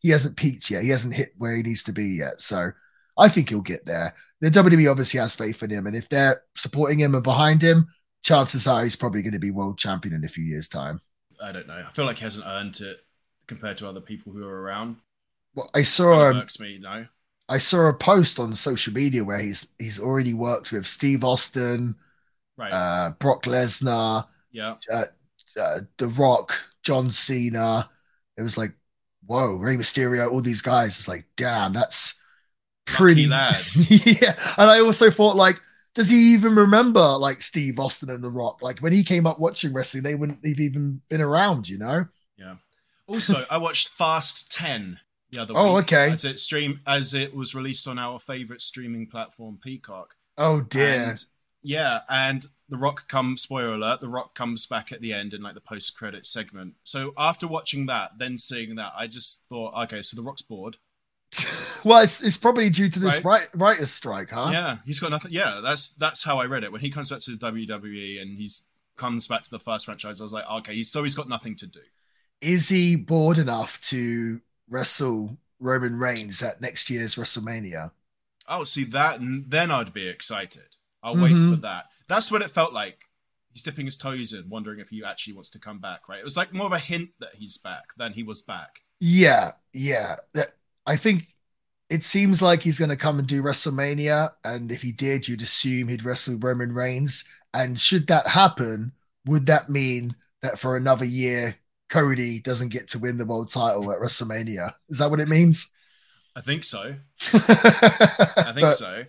he 0.00 0.10
hasn't 0.10 0.36
peaked 0.36 0.70
yet. 0.70 0.82
He 0.82 0.90
hasn't 0.90 1.14
hit 1.14 1.30
where 1.38 1.54
he 1.54 1.62
needs 1.62 1.84
to 1.84 1.92
be 1.92 2.06
yet. 2.06 2.40
So 2.40 2.72
I 3.16 3.28
think 3.28 3.48
he'll 3.48 3.60
get 3.60 3.84
there. 3.84 4.14
The 4.40 4.50
WWE 4.50 4.90
obviously 4.90 5.20
has 5.20 5.36
faith 5.36 5.62
in 5.62 5.70
him, 5.70 5.86
and 5.86 5.96
if 5.96 6.08
they're 6.08 6.42
supporting 6.56 6.98
him 6.98 7.14
and 7.14 7.22
behind 7.22 7.62
him, 7.62 7.86
chances 8.22 8.66
are 8.66 8.82
he's 8.82 8.96
probably 8.96 9.22
going 9.22 9.32
to 9.32 9.38
be 9.38 9.50
world 9.50 9.78
champion 9.78 10.14
in 10.14 10.24
a 10.24 10.28
few 10.28 10.44
years' 10.44 10.68
time. 10.68 11.00
I 11.44 11.52
don't 11.52 11.66
know. 11.66 11.84
I 11.86 11.90
feel 11.90 12.06
like 12.06 12.18
he 12.18 12.24
hasn't 12.24 12.46
earned 12.46 12.80
it 12.80 13.04
compared 13.46 13.78
to 13.78 13.88
other 13.88 14.00
people 14.00 14.32
who 14.32 14.46
are 14.46 14.62
around. 14.62 14.96
Well, 15.54 15.70
I 15.74 15.82
saw 15.82 16.30
um, 16.30 16.36
Works 16.38 16.58
me, 16.58 16.78
no. 16.78 17.06
I 17.48 17.58
saw 17.58 17.88
a 17.88 17.94
post 17.94 18.40
on 18.40 18.54
social 18.54 18.92
media 18.94 19.22
where 19.22 19.38
he's 19.38 19.68
he's 19.78 20.00
already 20.00 20.32
worked 20.34 20.72
with 20.72 20.86
Steve 20.86 21.22
Austin, 21.22 21.96
Right. 22.56 22.72
uh, 22.72 23.10
Brock 23.18 23.44
Lesnar, 23.44 24.26
yeah. 24.50 24.76
uh, 24.90 25.04
The 25.98 26.08
Rock, 26.08 26.54
John 26.82 27.10
Cena. 27.10 27.90
It 28.36 28.42
was 28.42 28.56
like, 28.56 28.72
whoa, 29.26 29.56
Rey 29.56 29.76
Mysterio, 29.76 30.30
all 30.30 30.40
these 30.40 30.62
guys. 30.62 30.98
It's 30.98 31.08
like, 31.08 31.26
damn, 31.36 31.72
that's 31.72 32.20
pretty. 32.86 33.26
lad. 33.26 33.62
yeah. 33.88 34.36
And 34.56 34.70
I 34.70 34.80
also 34.80 35.10
thought, 35.10 35.36
like, 35.36 35.60
does 35.94 36.10
he 36.10 36.34
even 36.34 36.54
remember 36.56 37.00
like 37.16 37.40
Steve 37.42 37.78
Austin 37.78 38.10
and 38.10 38.22
The 38.22 38.30
Rock? 38.30 38.62
Like 38.62 38.80
when 38.80 38.92
he 38.92 39.04
came 39.04 39.26
up 39.26 39.38
watching 39.38 39.72
wrestling, 39.72 40.02
they 40.02 40.14
wouldn't 40.14 40.44
have 40.44 40.60
even 40.60 41.00
been 41.08 41.20
around, 41.20 41.68
you 41.68 41.78
know? 41.78 42.06
Yeah. 42.36 42.56
Also, 43.06 43.46
I 43.50 43.58
watched 43.58 43.88
Fast 43.88 44.50
10 44.50 44.98
the 45.30 45.42
other 45.42 45.54
week. 45.54 45.60
Oh, 45.62 45.74
week. 45.76 45.84
okay. 45.84 46.10
As 46.10 46.24
it 46.24 46.38
stream 46.38 46.80
as 46.86 47.14
it 47.14 47.34
was 47.34 47.54
released 47.54 47.86
on 47.86 47.98
our 47.98 48.18
favorite 48.18 48.60
streaming 48.62 49.06
platform, 49.06 49.58
Peacock. 49.62 50.16
Oh 50.36 50.62
dear. 50.62 51.10
And, 51.10 51.24
yeah, 51.62 52.00
and 52.08 52.44
The 52.68 52.76
Rock 52.76 53.08
comes, 53.08 53.42
spoiler 53.42 53.74
alert, 53.74 54.00
The 54.00 54.08
Rock 54.08 54.34
comes 54.34 54.66
back 54.66 54.90
at 54.90 55.00
the 55.00 55.12
end 55.12 55.32
in 55.32 55.42
like 55.42 55.54
the 55.54 55.60
post 55.60 55.96
credit 55.96 56.26
segment. 56.26 56.74
So 56.82 57.12
after 57.16 57.46
watching 57.46 57.86
that, 57.86 58.18
then 58.18 58.36
seeing 58.38 58.74
that, 58.76 58.92
I 58.96 59.06
just 59.06 59.44
thought, 59.48 59.74
okay, 59.84 60.02
so 60.02 60.16
The 60.16 60.22
Rock's 60.22 60.42
bored. 60.42 60.76
well, 61.84 62.02
it's, 62.02 62.22
it's 62.22 62.36
probably 62.36 62.70
due 62.70 62.88
to 62.88 62.98
this 63.00 63.16
Right. 63.16 63.24
write, 63.24 63.48
writer's 63.54 63.90
strike, 63.90 64.30
huh? 64.30 64.50
Yeah, 64.52 64.76
he's 64.84 65.00
got 65.00 65.10
nothing. 65.10 65.32
Yeah, 65.32 65.60
that's 65.62 65.90
that's 65.90 66.22
how 66.24 66.38
I 66.38 66.46
read 66.46 66.64
it. 66.64 66.72
When 66.72 66.80
he 66.80 66.90
comes 66.90 67.10
back 67.10 67.20
to 67.20 67.30
WWE 67.32 68.20
and 68.22 68.36
he's 68.38 68.62
comes 68.96 69.26
back 69.26 69.42
to 69.42 69.50
the 69.50 69.58
first 69.58 69.86
franchise, 69.86 70.20
I 70.20 70.24
was 70.24 70.32
like, 70.32 70.48
okay, 70.58 70.74
he's, 70.74 70.90
so 70.90 71.02
he's 71.02 71.14
got 71.16 71.28
nothing 71.28 71.56
to 71.56 71.66
do. 71.66 71.80
Is 72.40 72.68
he 72.68 72.94
bored 72.96 73.38
enough 73.38 73.80
to 73.88 74.40
wrestle 74.68 75.38
Roman 75.58 75.96
Reigns 75.98 76.42
at 76.42 76.60
next 76.60 76.90
year's 76.90 77.16
WrestleMania? 77.16 77.90
Oh, 78.48 78.64
see 78.64 78.84
that, 78.84 79.20
and 79.20 79.50
then 79.50 79.70
I'd 79.70 79.92
be 79.94 80.06
excited. 80.08 80.76
I'll 81.02 81.16
Mhm. 81.16 81.22
wait 81.22 81.54
for 81.56 81.60
that. 81.62 81.86
That's 82.08 82.30
what 82.30 82.42
it 82.42 82.50
felt 82.50 82.72
like. 82.72 82.98
He's 83.52 83.62
dipping 83.62 83.86
his 83.86 83.96
toes 83.96 84.32
in, 84.32 84.48
wondering 84.48 84.80
if 84.80 84.88
he 84.90 85.02
actually 85.04 85.34
wants 85.34 85.50
to 85.50 85.58
come 85.58 85.78
back. 85.78 86.08
Right? 86.08 86.18
It 86.18 86.24
was 86.24 86.36
like 86.36 86.52
more 86.52 86.66
of 86.66 86.72
a 86.72 86.78
hint 86.78 87.10
that 87.20 87.34
he's 87.36 87.56
back 87.56 87.84
than 87.96 88.12
he 88.12 88.22
was 88.22 88.42
back. 88.42 88.80
Yeah, 89.00 89.52
yeah. 89.72 90.16
That, 90.34 90.52
I 90.86 90.96
think 90.96 91.26
it 91.90 92.02
seems 92.02 92.40
like 92.40 92.62
he's 92.62 92.78
going 92.78 92.90
to 92.90 92.96
come 92.96 93.18
and 93.18 93.28
do 93.28 93.42
WrestleMania. 93.42 94.32
And 94.44 94.72
if 94.72 94.82
he 94.82 94.92
did, 94.92 95.28
you'd 95.28 95.42
assume 95.42 95.88
he'd 95.88 96.04
wrestle 96.04 96.38
Roman 96.38 96.72
Reigns. 96.72 97.24
And 97.52 97.78
should 97.78 98.06
that 98.08 98.26
happen, 98.26 98.92
would 99.26 99.46
that 99.46 99.68
mean 99.68 100.14
that 100.42 100.58
for 100.58 100.76
another 100.76 101.04
year, 101.04 101.56
Cody 101.88 102.40
doesn't 102.40 102.70
get 102.70 102.88
to 102.88 102.98
win 102.98 103.18
the 103.18 103.26
world 103.26 103.50
title 103.50 103.92
at 103.92 104.00
WrestleMania? 104.00 104.74
Is 104.88 104.98
that 104.98 105.10
what 105.10 105.20
it 105.20 105.28
means? 105.28 105.70
I 106.36 106.40
think 106.40 106.64
so. 106.64 106.96
I 107.32 108.52
think 108.54 108.72
so. 108.72 109.04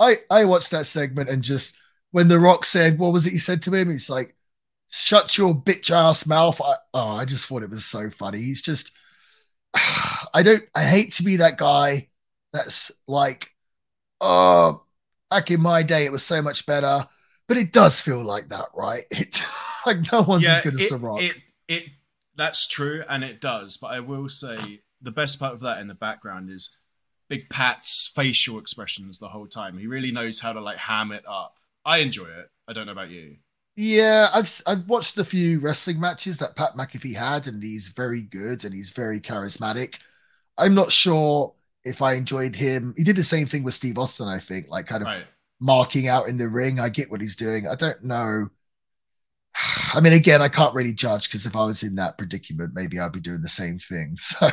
I 0.00 0.18
I 0.30 0.44
watched 0.44 0.72
that 0.72 0.86
segment 0.86 1.30
and 1.30 1.42
just 1.42 1.76
when 2.10 2.28
The 2.28 2.38
Rock 2.38 2.66
said, 2.66 2.98
"What 2.98 3.12
was 3.12 3.26
it?" 3.26 3.30
He 3.32 3.38
said 3.38 3.62
to 3.62 3.74
him, 3.74 3.90
"He's 3.90 4.10
like, 4.10 4.36
shut 4.90 5.36
your 5.38 5.54
bitch 5.54 5.90
ass 5.90 6.26
mouth." 6.26 6.60
I, 6.60 6.74
oh, 6.92 7.10
I 7.10 7.24
just 7.24 7.46
thought 7.46 7.62
it 7.62 7.70
was 7.70 7.84
so 7.84 8.10
funny. 8.10 8.38
He's 8.38 8.62
just, 8.62 8.92
I 10.34 10.42
don't, 10.42 10.64
I 10.74 10.84
hate 10.84 11.12
to 11.12 11.22
be 11.22 11.36
that 11.36 11.58
guy 11.58 12.08
that's 12.52 12.90
like, 13.06 13.52
oh, 14.20 14.82
back 15.30 15.50
in 15.50 15.60
my 15.60 15.82
day, 15.82 16.04
it 16.04 16.12
was 16.12 16.22
so 16.22 16.40
much 16.40 16.66
better. 16.66 17.08
But 17.46 17.58
it 17.58 17.72
does 17.72 18.00
feel 18.00 18.22
like 18.22 18.48
that, 18.48 18.68
right? 18.74 19.04
It 19.10 19.42
like 19.86 20.10
no 20.12 20.22
one's 20.22 20.44
yeah, 20.44 20.54
as 20.54 20.60
good 20.62 20.72
as 20.72 20.80
it, 20.80 20.88
The 20.88 20.96
Rock. 20.96 21.20
It, 21.20 21.36
it 21.68 21.84
that's 22.36 22.66
true, 22.66 23.02
and 23.06 23.22
it 23.22 23.40
does. 23.40 23.76
But 23.76 23.88
I 23.88 24.00
will 24.00 24.30
say 24.30 24.80
the 25.02 25.10
best 25.10 25.38
part 25.38 25.52
of 25.52 25.60
that 25.60 25.78
in 25.78 25.88
the 25.88 25.94
background 25.94 26.50
is 26.50 26.76
Big 27.28 27.50
Pat's 27.50 28.10
facial 28.14 28.58
expressions 28.58 29.18
the 29.18 29.28
whole 29.28 29.46
time. 29.46 29.78
He 29.78 29.86
really 29.86 30.10
knows 30.10 30.40
how 30.40 30.54
to 30.54 30.60
like 30.60 30.78
ham 30.78 31.12
it 31.12 31.24
up. 31.28 31.56
I 31.84 31.98
enjoy 31.98 32.24
it. 32.26 32.50
I 32.66 32.72
don't 32.72 32.86
know 32.86 32.92
about 32.92 33.10
you. 33.10 33.36
Yeah, 33.76 34.28
I've 34.32 34.62
I've 34.66 34.88
watched 34.88 35.18
a 35.18 35.24
few 35.24 35.58
wrestling 35.60 35.98
matches 35.98 36.38
that 36.38 36.54
Pat 36.56 36.76
McAfee 36.76 37.14
had, 37.16 37.48
and 37.48 37.62
he's 37.62 37.88
very 37.88 38.22
good 38.22 38.64
and 38.64 38.72
he's 38.74 38.90
very 38.90 39.20
charismatic. 39.20 39.98
I'm 40.56 40.74
not 40.74 40.92
sure 40.92 41.54
if 41.84 42.00
I 42.02 42.14
enjoyed 42.14 42.54
him. 42.56 42.94
He 42.96 43.04
did 43.04 43.16
the 43.16 43.24
same 43.24 43.46
thing 43.46 43.64
with 43.64 43.74
Steve 43.74 43.98
Austin, 43.98 44.28
I 44.28 44.38
think, 44.38 44.68
like 44.70 44.86
kind 44.86 45.02
of 45.02 45.08
Right. 45.08 45.26
marking 45.60 46.06
out 46.08 46.28
in 46.28 46.36
the 46.38 46.48
ring. 46.48 46.78
I 46.80 46.88
get 46.88 47.10
what 47.10 47.20
he's 47.20 47.36
doing. 47.36 47.66
I 47.66 47.74
don't 47.74 48.04
know. 48.04 48.48
I 49.94 50.00
mean, 50.00 50.12
again, 50.12 50.42
I 50.42 50.48
can't 50.48 50.74
really 50.74 50.92
judge 50.92 51.28
because 51.28 51.46
if 51.46 51.56
I 51.56 51.64
was 51.64 51.82
in 51.82 51.96
that 51.96 52.18
predicament, 52.18 52.72
maybe 52.74 52.98
I'd 52.98 53.12
be 53.12 53.20
doing 53.20 53.42
the 53.42 53.48
same 53.48 53.78
thing. 53.78 54.16
So, 54.20 54.50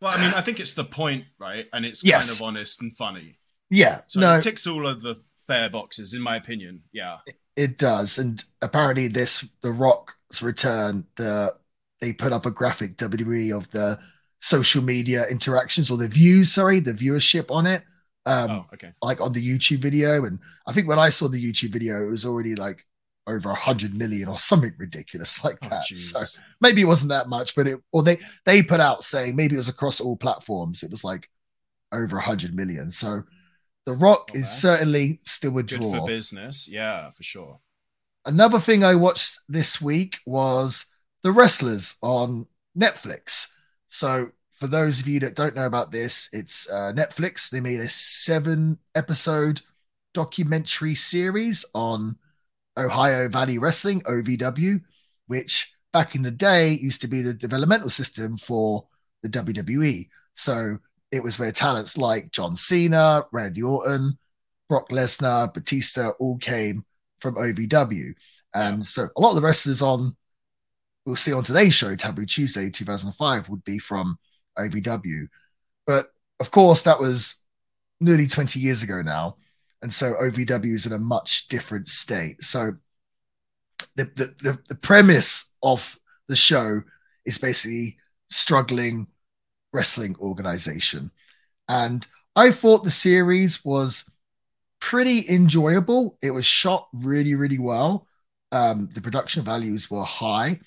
Well, 0.00 0.12
I 0.12 0.20
mean, 0.20 0.34
I 0.34 0.40
think 0.40 0.60
it's 0.60 0.74
the 0.74 0.84
point, 0.84 1.24
right? 1.38 1.66
And 1.72 1.86
it's 1.86 2.02
Yes. 2.02 2.28
kind 2.28 2.40
of 2.40 2.46
honest 2.46 2.80
and 2.82 2.96
funny. 2.96 3.38
yeah, 3.70 4.02
So 4.06 4.20
no, 4.20 4.36
it 4.36 4.42
ticks 4.42 4.66
all 4.66 4.86
of 4.86 5.02
the 5.02 5.22
fair 5.46 5.70
boxes, 5.70 6.14
in 6.14 6.22
my 6.22 6.36
opinion. 6.36 6.82
Yeah. 6.92 7.18
It 7.56 7.78
does, 7.78 8.18
and 8.18 8.42
apparently, 8.62 9.08
this 9.08 9.48
The 9.62 9.70
Rock's 9.70 10.42
return. 10.42 11.04
The 11.16 11.54
they 12.00 12.12
put 12.12 12.32
up 12.32 12.46
a 12.46 12.50
graphic 12.50 12.96
WWE 12.96 13.56
of 13.56 13.70
the 13.70 13.98
social 14.40 14.82
media 14.82 15.26
interactions 15.28 15.90
or 15.90 15.96
the 15.96 16.08
views. 16.08 16.52
Sorry, 16.52 16.80
the 16.80 16.92
viewership 16.92 17.50
on 17.50 17.66
it. 17.66 17.82
Um, 18.26 18.50
oh, 18.50 18.66
okay. 18.74 18.90
like 19.02 19.20
on 19.20 19.32
the 19.32 19.46
YouTube 19.46 19.78
video, 19.78 20.24
and 20.24 20.38
I 20.66 20.72
think 20.72 20.88
when 20.88 20.98
I 20.98 21.10
saw 21.10 21.28
the 21.28 21.42
YouTube 21.42 21.70
video, 21.70 22.02
it 22.02 22.10
was 22.10 22.24
already 22.26 22.54
like 22.54 22.84
over 23.26 23.50
a 23.50 23.54
hundred 23.54 23.94
million 23.94 24.28
or 24.28 24.38
something 24.38 24.72
ridiculous 24.78 25.42
like 25.44 25.58
Oh, 25.62 25.68
that. 25.68 25.84
So 25.84 26.40
maybe 26.60 26.80
it 26.82 26.86
wasn't 26.86 27.10
that 27.10 27.28
much, 27.28 27.54
but 27.54 27.66
it 27.66 27.80
or 27.92 28.02
they 28.02 28.18
they 28.44 28.62
put 28.62 28.80
out 28.80 29.04
saying 29.04 29.36
maybe 29.36 29.54
it 29.54 29.58
was 29.58 29.68
across 29.68 30.00
all 30.00 30.16
platforms. 30.16 30.82
It 30.82 30.90
was 30.90 31.04
like 31.04 31.28
over 31.92 32.16
a 32.18 32.22
hundred 32.22 32.54
million. 32.54 32.90
So 32.90 33.24
The 33.86 33.92
Rock 33.92 34.30
Not 34.32 34.36
is 34.36 34.48
certainly 34.50 35.20
still 35.24 35.58
a 35.58 35.62
Good 35.62 35.80
draw. 35.80 35.90
for 35.90 36.06
business. 36.06 36.68
Yeah, 36.68 37.10
for 37.10 37.22
sure. 37.22 37.60
Another 38.24 38.58
thing 38.58 38.82
I 38.82 38.94
watched 38.94 39.38
this 39.48 39.80
week 39.80 40.20
was 40.24 40.86
The 41.22 41.32
Wrestlers 41.32 41.96
on 42.02 42.46
Netflix. 42.78 43.48
So, 43.88 44.30
for 44.58 44.66
those 44.66 45.00
of 45.00 45.08
you 45.08 45.20
that 45.20 45.34
don't 45.34 45.54
know 45.54 45.66
about 45.66 45.92
this, 45.92 46.30
it's 46.32 46.70
uh, 46.70 46.92
Netflix. 46.94 47.50
They 47.50 47.60
made 47.60 47.80
a 47.80 47.88
seven 47.88 48.78
episode 48.94 49.60
documentary 50.14 50.94
series 50.94 51.64
on 51.74 52.16
Ohio 52.76 53.28
Valley 53.28 53.58
Wrestling, 53.58 54.00
OVW, 54.02 54.80
which 55.26 55.74
back 55.92 56.14
in 56.14 56.22
the 56.22 56.30
day 56.30 56.72
used 56.72 57.02
to 57.02 57.08
be 57.08 57.20
the 57.20 57.34
developmental 57.34 57.90
system 57.90 58.38
for 58.38 58.86
the 59.22 59.28
WWE. 59.28 60.08
So, 60.34 60.78
it 61.14 61.22
was 61.22 61.38
where 61.38 61.52
talents 61.52 61.96
like 61.96 62.32
John 62.32 62.56
Cena, 62.56 63.24
Randy 63.30 63.62
Orton, 63.62 64.18
Brock 64.68 64.88
Lesnar, 64.88 65.54
Batista 65.54 66.10
all 66.18 66.38
came 66.38 66.84
from 67.20 67.36
OVW. 67.36 68.14
And 68.52 68.84
so 68.84 69.08
a 69.16 69.20
lot 69.20 69.30
of 69.30 69.36
the 69.36 69.42
wrestlers 69.42 69.80
on 69.80 70.16
we'll 71.06 71.16
see 71.16 71.32
on 71.32 71.44
today's 71.44 71.74
show, 71.74 71.94
Taboo 71.94 72.26
Tuesday 72.26 72.70
2005, 72.70 73.48
would 73.48 73.62
be 73.62 73.78
from 73.78 74.18
OVW. 74.58 75.28
But 75.86 76.10
of 76.40 76.50
course, 76.50 76.82
that 76.82 76.98
was 76.98 77.36
nearly 78.00 78.26
20 78.26 78.58
years 78.58 78.82
ago 78.82 79.02
now. 79.02 79.36
And 79.82 79.92
so 79.92 80.14
OVW 80.14 80.74
is 80.74 80.86
in 80.86 80.92
a 80.92 80.98
much 80.98 81.48
different 81.48 81.88
state. 81.88 82.42
So 82.42 82.72
the, 83.96 84.04
the, 84.04 84.34
the, 84.42 84.58
the 84.68 84.74
premise 84.74 85.54
of 85.62 85.98
the 86.26 86.36
show 86.36 86.82
is 87.24 87.38
basically 87.38 87.98
struggling 88.30 89.06
wrestling 89.74 90.16
organization. 90.20 91.10
And 91.68 92.06
I 92.36 92.50
thought 92.50 92.84
the 92.84 92.90
series 92.90 93.64
was 93.64 94.08
pretty 94.80 95.24
enjoyable. 95.28 96.18
It 96.22 96.30
was 96.30 96.46
shot 96.46 96.88
really, 96.92 97.34
really 97.34 97.58
well. 97.58 98.06
Um, 98.52 98.88
the 98.94 99.00
production 99.00 99.42
values 99.42 99.90
were 99.90 100.04
high. 100.04 100.60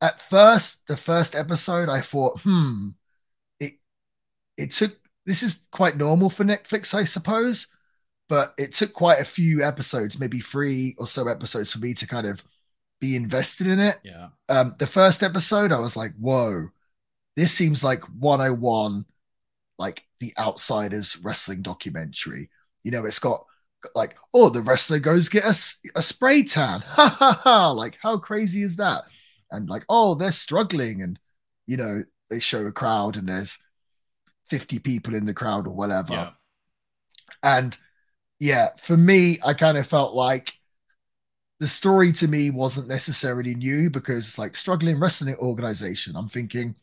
At 0.00 0.20
first, 0.20 0.86
the 0.88 0.96
first 0.96 1.34
episode, 1.36 1.88
I 1.88 2.00
thought, 2.00 2.40
hmm, 2.40 2.88
it 3.60 3.74
it 4.56 4.72
took 4.72 4.96
this 5.24 5.42
is 5.42 5.68
quite 5.70 5.96
normal 5.96 6.30
for 6.30 6.44
Netflix, 6.44 6.94
I 6.94 7.04
suppose, 7.04 7.68
but 8.28 8.54
it 8.58 8.72
took 8.72 8.92
quite 8.92 9.20
a 9.20 9.24
few 9.24 9.62
episodes, 9.62 10.18
maybe 10.18 10.40
three 10.40 10.96
or 10.98 11.06
so 11.06 11.28
episodes 11.28 11.72
for 11.72 11.78
me 11.78 11.94
to 11.94 12.06
kind 12.06 12.26
of 12.26 12.42
be 13.00 13.14
invested 13.14 13.68
in 13.68 13.78
it. 13.78 13.98
Yeah. 14.02 14.28
Um, 14.48 14.74
the 14.78 14.86
first 14.86 15.22
episode, 15.22 15.70
I 15.70 15.78
was 15.78 15.96
like, 15.96 16.14
whoa, 16.18 16.70
this 17.36 17.52
seems 17.52 17.82
like 17.82 18.04
101, 18.04 19.04
like 19.78 20.04
the 20.20 20.32
Outsiders 20.38 21.18
wrestling 21.18 21.62
documentary. 21.62 22.50
You 22.84 22.90
know, 22.90 23.04
it's 23.04 23.18
got 23.18 23.44
like, 23.94 24.16
oh, 24.34 24.48
the 24.48 24.60
wrestler 24.60 24.98
goes 24.98 25.28
get 25.28 25.44
a, 25.44 25.98
a 25.98 26.02
spray 26.02 26.42
tan. 26.42 26.80
Ha 26.86 27.08
ha 27.08 27.40
ha. 27.42 27.70
Like, 27.70 27.98
how 28.02 28.18
crazy 28.18 28.62
is 28.62 28.76
that? 28.76 29.04
And 29.50 29.68
like, 29.68 29.84
oh, 29.88 30.14
they're 30.14 30.32
struggling. 30.32 31.02
And, 31.02 31.18
you 31.66 31.76
know, 31.76 32.04
they 32.30 32.38
show 32.38 32.66
a 32.66 32.72
crowd 32.72 33.16
and 33.16 33.28
there's 33.28 33.58
50 34.48 34.78
people 34.80 35.14
in 35.14 35.26
the 35.26 35.34
crowd 35.34 35.66
or 35.66 35.74
whatever. 35.74 36.12
Yeah. 36.12 36.30
And 37.42 37.76
yeah, 38.38 38.68
for 38.78 38.96
me, 38.96 39.38
I 39.44 39.54
kind 39.54 39.78
of 39.78 39.86
felt 39.86 40.14
like 40.14 40.54
the 41.60 41.68
story 41.68 42.12
to 42.12 42.26
me 42.26 42.50
wasn't 42.50 42.88
necessarily 42.88 43.54
new 43.54 43.88
because 43.88 44.26
it's 44.26 44.38
like 44.38 44.56
struggling 44.56 44.98
wrestling 44.98 45.36
organization, 45.36 46.16
I'm 46.16 46.28
thinking 46.28 46.74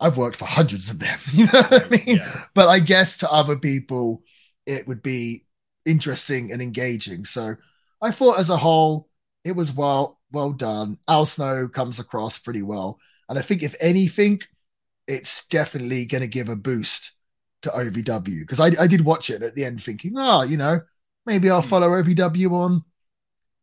I've 0.00 0.16
worked 0.16 0.36
for 0.36 0.44
hundreds 0.46 0.90
of 0.90 0.98
them, 1.00 1.18
you 1.32 1.44
know 1.46 1.62
what 1.62 1.86
I 1.86 1.88
mean? 1.88 2.16
Yeah. 2.18 2.42
But 2.54 2.68
I 2.68 2.78
guess 2.78 3.16
to 3.18 3.30
other 3.30 3.56
people, 3.56 4.22
it 4.66 4.86
would 4.86 5.02
be 5.02 5.44
interesting 5.84 6.52
and 6.52 6.60
engaging. 6.62 7.24
So 7.24 7.56
I 8.00 8.10
thought 8.10 8.38
as 8.38 8.50
a 8.50 8.56
whole, 8.58 9.08
it 9.44 9.52
was 9.56 9.72
well, 9.72 10.18
well 10.30 10.52
done. 10.52 10.98
Al 11.08 11.24
Snow 11.24 11.66
comes 11.68 11.98
across 11.98 12.38
pretty 12.38 12.62
well. 12.62 12.98
And 13.28 13.38
I 13.38 13.42
think 13.42 13.62
if 13.62 13.74
anything, 13.80 14.40
it's 15.06 15.46
definitely 15.48 16.04
going 16.06 16.20
to 16.22 16.28
give 16.28 16.48
a 16.48 16.56
boost 16.56 17.12
to 17.62 17.70
OVW 17.70 18.40
because 18.40 18.60
I, 18.60 18.66
I 18.80 18.86
did 18.86 19.04
watch 19.04 19.30
it 19.30 19.42
at 19.42 19.54
the 19.54 19.64
end 19.64 19.82
thinking, 19.82 20.12
oh, 20.16 20.42
you 20.42 20.56
know, 20.58 20.82
maybe 21.26 21.50
I'll 21.50 21.62
Hmm. 21.62 21.68
follow 21.68 21.88
OVW 21.90 22.50
on 22.52 22.84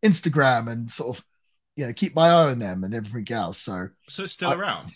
Instagram 0.03 0.69
and 0.71 0.89
sort 0.89 1.17
of, 1.17 1.25
you 1.75 1.85
know, 1.87 1.93
keep 1.93 2.15
my 2.15 2.27
eye 2.29 2.49
on 2.51 2.59
them 2.59 2.83
and 2.83 2.93
everything 2.93 3.35
else. 3.35 3.59
So, 3.59 3.89
So 4.09 4.23
it's 4.23 4.33
still 4.33 4.49
I- 4.49 4.55
around. 4.55 4.91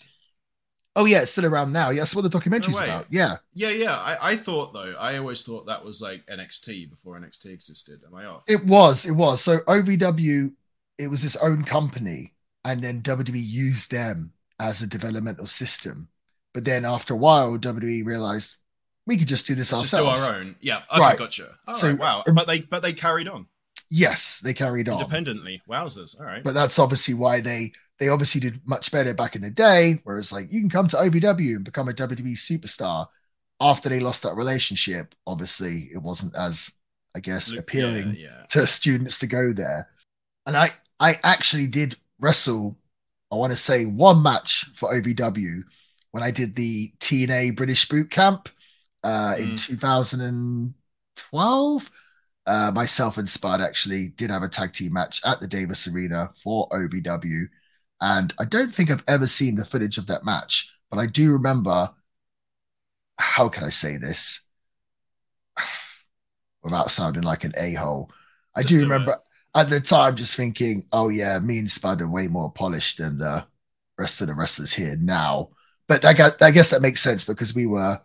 Oh, 1.00 1.04
yeah, 1.06 1.20
it's 1.22 1.32
still 1.32 1.46
around 1.46 1.72
now. 1.72 1.90
Yeah, 1.90 2.00
that's 2.00 2.14
what 2.14 2.22
the 2.22 2.30
documentary's 2.38 2.76
way. 2.78 2.84
about. 2.84 3.06
Yeah. 3.10 3.36
Yeah, 3.54 3.70
yeah. 3.70 3.96
I, 3.96 4.32
I 4.32 4.36
thought 4.36 4.72
though, 4.72 4.94
I 4.98 5.16
always 5.18 5.44
thought 5.44 5.66
that 5.66 5.84
was 5.84 6.00
like 6.02 6.24
NXT 6.26 6.90
before 6.90 7.18
NXT 7.18 7.46
existed. 7.46 8.00
Am 8.06 8.14
I 8.14 8.26
off? 8.26 8.44
It 8.46 8.64
was, 8.64 9.06
it 9.06 9.12
was. 9.12 9.40
So 9.42 9.58
OVW, 9.60 10.52
it 10.98 11.08
was 11.08 11.24
its 11.24 11.36
own 11.36 11.64
company, 11.64 12.34
and 12.64 12.80
then 12.80 13.02
WWE 13.02 13.42
used 13.42 13.90
them 13.90 14.32
as 14.58 14.82
a 14.82 14.86
developmental 14.86 15.46
system. 15.46 16.08
But 16.52 16.64
then 16.64 16.84
after 16.84 17.14
a 17.14 17.16
while, 17.16 17.56
WWE 17.58 18.04
realized 18.04 18.56
we 19.06 19.16
could 19.16 19.28
just 19.28 19.46
do 19.46 19.54
this 19.54 19.72
Let's 19.72 19.90
just 19.90 20.02
do 20.02 20.06
our 20.06 20.34
own. 20.36 20.56
Yeah. 20.60 20.82
Okay, 20.92 21.00
Right. 21.00 21.18
gotcha. 21.18 21.56
All 21.66 21.74
So- 21.74 21.88
right, 21.90 21.98
wow. 21.98 22.24
But 22.32 22.46
they 22.46 22.60
but 22.60 22.82
they 22.82 22.92
carried 22.92 23.28
on 23.28 23.46
Yes, 23.92 24.38
they 24.40 24.54
carried 24.54 24.88
on. 24.88 25.00
independently. 25.00 25.62
Wowzers. 25.68 26.18
All 26.20 26.26
right. 26.26 26.44
But 26.44 26.54
that's 26.54 26.78
obviously 26.78 27.14
why 27.14 27.40
they 27.40 27.72
they 28.00 28.08
obviously 28.08 28.42
did 28.42 28.62
much 28.66 28.92
better 28.92 29.14
back 29.14 29.36
in 29.36 29.42
the 29.42 29.52
day. 29.52 30.00
Whereas 30.04 30.32
like 30.32 30.52
you 30.52 30.60
can 30.60 30.70
come 30.70 30.88
to 30.88 30.98
OVW 30.98 31.56
and 31.56 31.64
become 31.64 31.88
a 31.90 31.94
WWE 31.94 32.36
superstar 32.36 33.08
after 33.60 33.88
they 33.90 34.00
lost 34.00 34.24
that 34.24 34.36
relationship. 34.36 35.14
Obviously, 35.26 35.90
it 35.94 36.02
wasn't 36.02 36.36
as 36.36 36.72
I 37.16 37.20
guess 37.20 37.52
appealing 37.56 38.16
Yeah, 38.16 38.30
yeah. 38.30 38.46
to 38.50 38.66
students 38.66 39.20
to 39.20 39.28
go 39.28 39.52
there. 39.52 39.90
And 40.46 40.56
I 40.56 40.72
I 41.00 41.18
actually 41.24 41.68
did 41.68 41.96
wrestle, 42.20 42.78
I 43.32 43.36
want 43.36 43.52
to 43.52 43.58
say 43.58 43.86
one 43.86 44.22
match 44.22 44.66
for 44.76 44.94
OVW 44.94 45.64
when 46.12 46.24
I 46.24 46.30
did 46.32 46.56
the 46.56 46.92
TNA 47.00 47.52
British 47.52 47.88
boot 47.88 48.10
camp 48.10 48.48
uh, 49.04 49.36
in 49.38 49.50
Mm. 49.50 49.58
2012. 49.66 51.90
Uh, 52.46 52.70
myself 52.74 53.18
and 53.18 53.28
Spud 53.28 53.60
actually 53.60 54.08
did 54.08 54.30
have 54.30 54.42
a 54.42 54.48
tag 54.48 54.72
team 54.72 54.92
match 54.94 55.20
at 55.24 55.40
the 55.40 55.46
Davis 55.46 55.86
Arena 55.88 56.30
for 56.42 56.68
OVW. 56.72 57.48
And 58.00 58.32
I 58.38 58.44
don't 58.44 58.74
think 58.74 58.90
I've 58.90 59.04
ever 59.06 59.26
seen 59.26 59.56
the 59.56 59.64
footage 59.64 59.98
of 59.98 60.06
that 60.06 60.24
match, 60.24 60.74
but 60.90 60.98
I 60.98 61.06
do 61.06 61.32
remember. 61.32 61.90
How 63.18 63.50
can 63.50 63.64
I 63.64 63.68
say 63.68 63.98
this 63.98 64.40
without 66.62 66.90
sounding 66.90 67.22
like 67.22 67.44
an 67.44 67.52
a 67.56 67.74
hole? 67.74 68.10
I 68.54 68.62
do 68.62 68.78
do 68.78 68.82
remember 68.84 69.18
at 69.54 69.68
the 69.68 69.80
time 69.80 70.16
just 70.16 70.36
thinking, 70.36 70.84
oh, 70.92 71.08
yeah, 71.08 71.38
me 71.38 71.58
and 71.58 71.70
Spud 71.70 72.00
are 72.00 72.08
way 72.08 72.28
more 72.28 72.50
polished 72.50 72.98
than 72.98 73.18
the 73.18 73.44
rest 73.98 74.20
of 74.20 74.28
the 74.28 74.34
wrestlers 74.34 74.72
here 74.72 74.96
now. 74.98 75.50
But 75.88 76.04
I 76.04 76.12
guess, 76.12 76.40
I 76.40 76.50
guess 76.50 76.70
that 76.70 76.82
makes 76.82 77.00
sense 77.00 77.24
because 77.24 77.54
we 77.54 77.66
were 77.66 78.00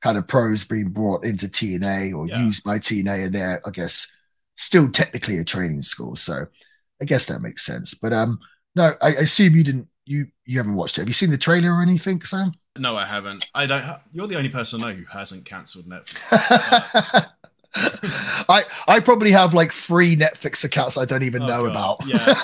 kind 0.00 0.18
of 0.18 0.26
pros 0.26 0.64
being 0.64 0.88
brought 0.90 1.24
into 1.24 1.48
TNA 1.48 2.14
or 2.16 2.26
Yeah. 2.26 2.40
used 2.40 2.64
by 2.64 2.78
TNA, 2.78 3.26
and 3.26 3.34
they're, 3.34 3.62
I 3.66 3.70
guess, 3.70 4.10
still 4.56 4.90
technically 4.90 5.38
a 5.38 5.44
training 5.44 5.82
school. 5.82 6.16
So 6.16 6.46
I 7.00 7.04
guess 7.04 7.26
that 7.26 7.42
makes 7.42 7.64
sense. 7.64 7.94
But 7.94 8.12
um, 8.12 8.38
no, 8.76 8.92
I, 9.02 9.08
I 9.08 9.10
assume 9.12 9.56
you 9.56 9.64
didn't. 9.64 9.88
You 10.04 10.28
you 10.44 10.58
haven't 10.58 10.74
watched 10.76 10.98
it. 10.98 11.00
Have 11.00 11.08
you 11.08 11.14
seen 11.14 11.30
the 11.30 11.38
trailer 11.38 11.72
or 11.74 11.82
anything, 11.82 12.20
Sam? 12.22 12.52
No, 12.78 12.94
I 12.96 13.06
haven't. 13.06 13.50
I 13.54 13.66
don't. 13.66 13.82
Ha- 13.82 14.02
You're 14.12 14.28
the 14.28 14.36
only 14.36 14.50
person 14.50 14.84
I 14.84 14.92
know 14.92 14.98
who 14.98 15.04
hasn't 15.06 15.44
cancelled 15.46 15.86
Netflix. 15.86 16.20
I 18.48 18.64
I 18.88 19.00
probably 19.00 19.32
have 19.32 19.52
like 19.52 19.70
three 19.72 20.16
Netflix 20.16 20.64
accounts 20.64 20.96
I 20.96 21.04
don't 21.04 21.24
even 21.24 21.42
Oh, 21.42 21.46
know 21.46 21.68
God. 21.68 21.98
about. 21.98 22.06
Yeah, 22.06 22.34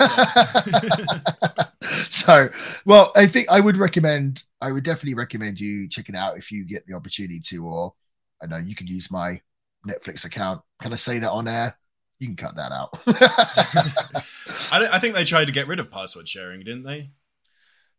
so, 2.09 2.49
well, 2.85 3.11
I 3.15 3.25
think 3.27 3.49
I 3.49 3.59
would 3.59 3.77
recommend. 3.77 4.43
I 4.61 4.71
would 4.71 4.83
definitely 4.83 5.15
recommend 5.15 5.59
you 5.59 5.87
check 5.89 6.09
it 6.09 6.15
out 6.15 6.37
if 6.37 6.51
you 6.51 6.65
get 6.65 6.85
the 6.85 6.93
opportunity 6.93 7.39
to. 7.45 7.65
Or 7.65 7.93
I 8.41 8.45
know 8.47 8.57
you 8.57 8.75
can 8.75 8.87
use 8.87 9.09
my 9.09 9.41
Netflix 9.87 10.25
account. 10.25 10.61
Can 10.81 10.93
I 10.93 10.97
say 10.97 11.19
that 11.19 11.31
on 11.31 11.47
air? 11.47 11.77
You 12.19 12.27
can 12.27 12.35
cut 12.35 12.55
that 12.55 12.71
out. 12.71 12.99
I, 14.71 14.87
I 14.93 14.99
think 14.99 15.15
they 15.15 15.25
tried 15.25 15.45
to 15.45 15.51
get 15.51 15.67
rid 15.67 15.79
of 15.79 15.91
password 15.91 16.27
sharing, 16.27 16.59
didn't 16.61 16.83
they? 16.83 17.09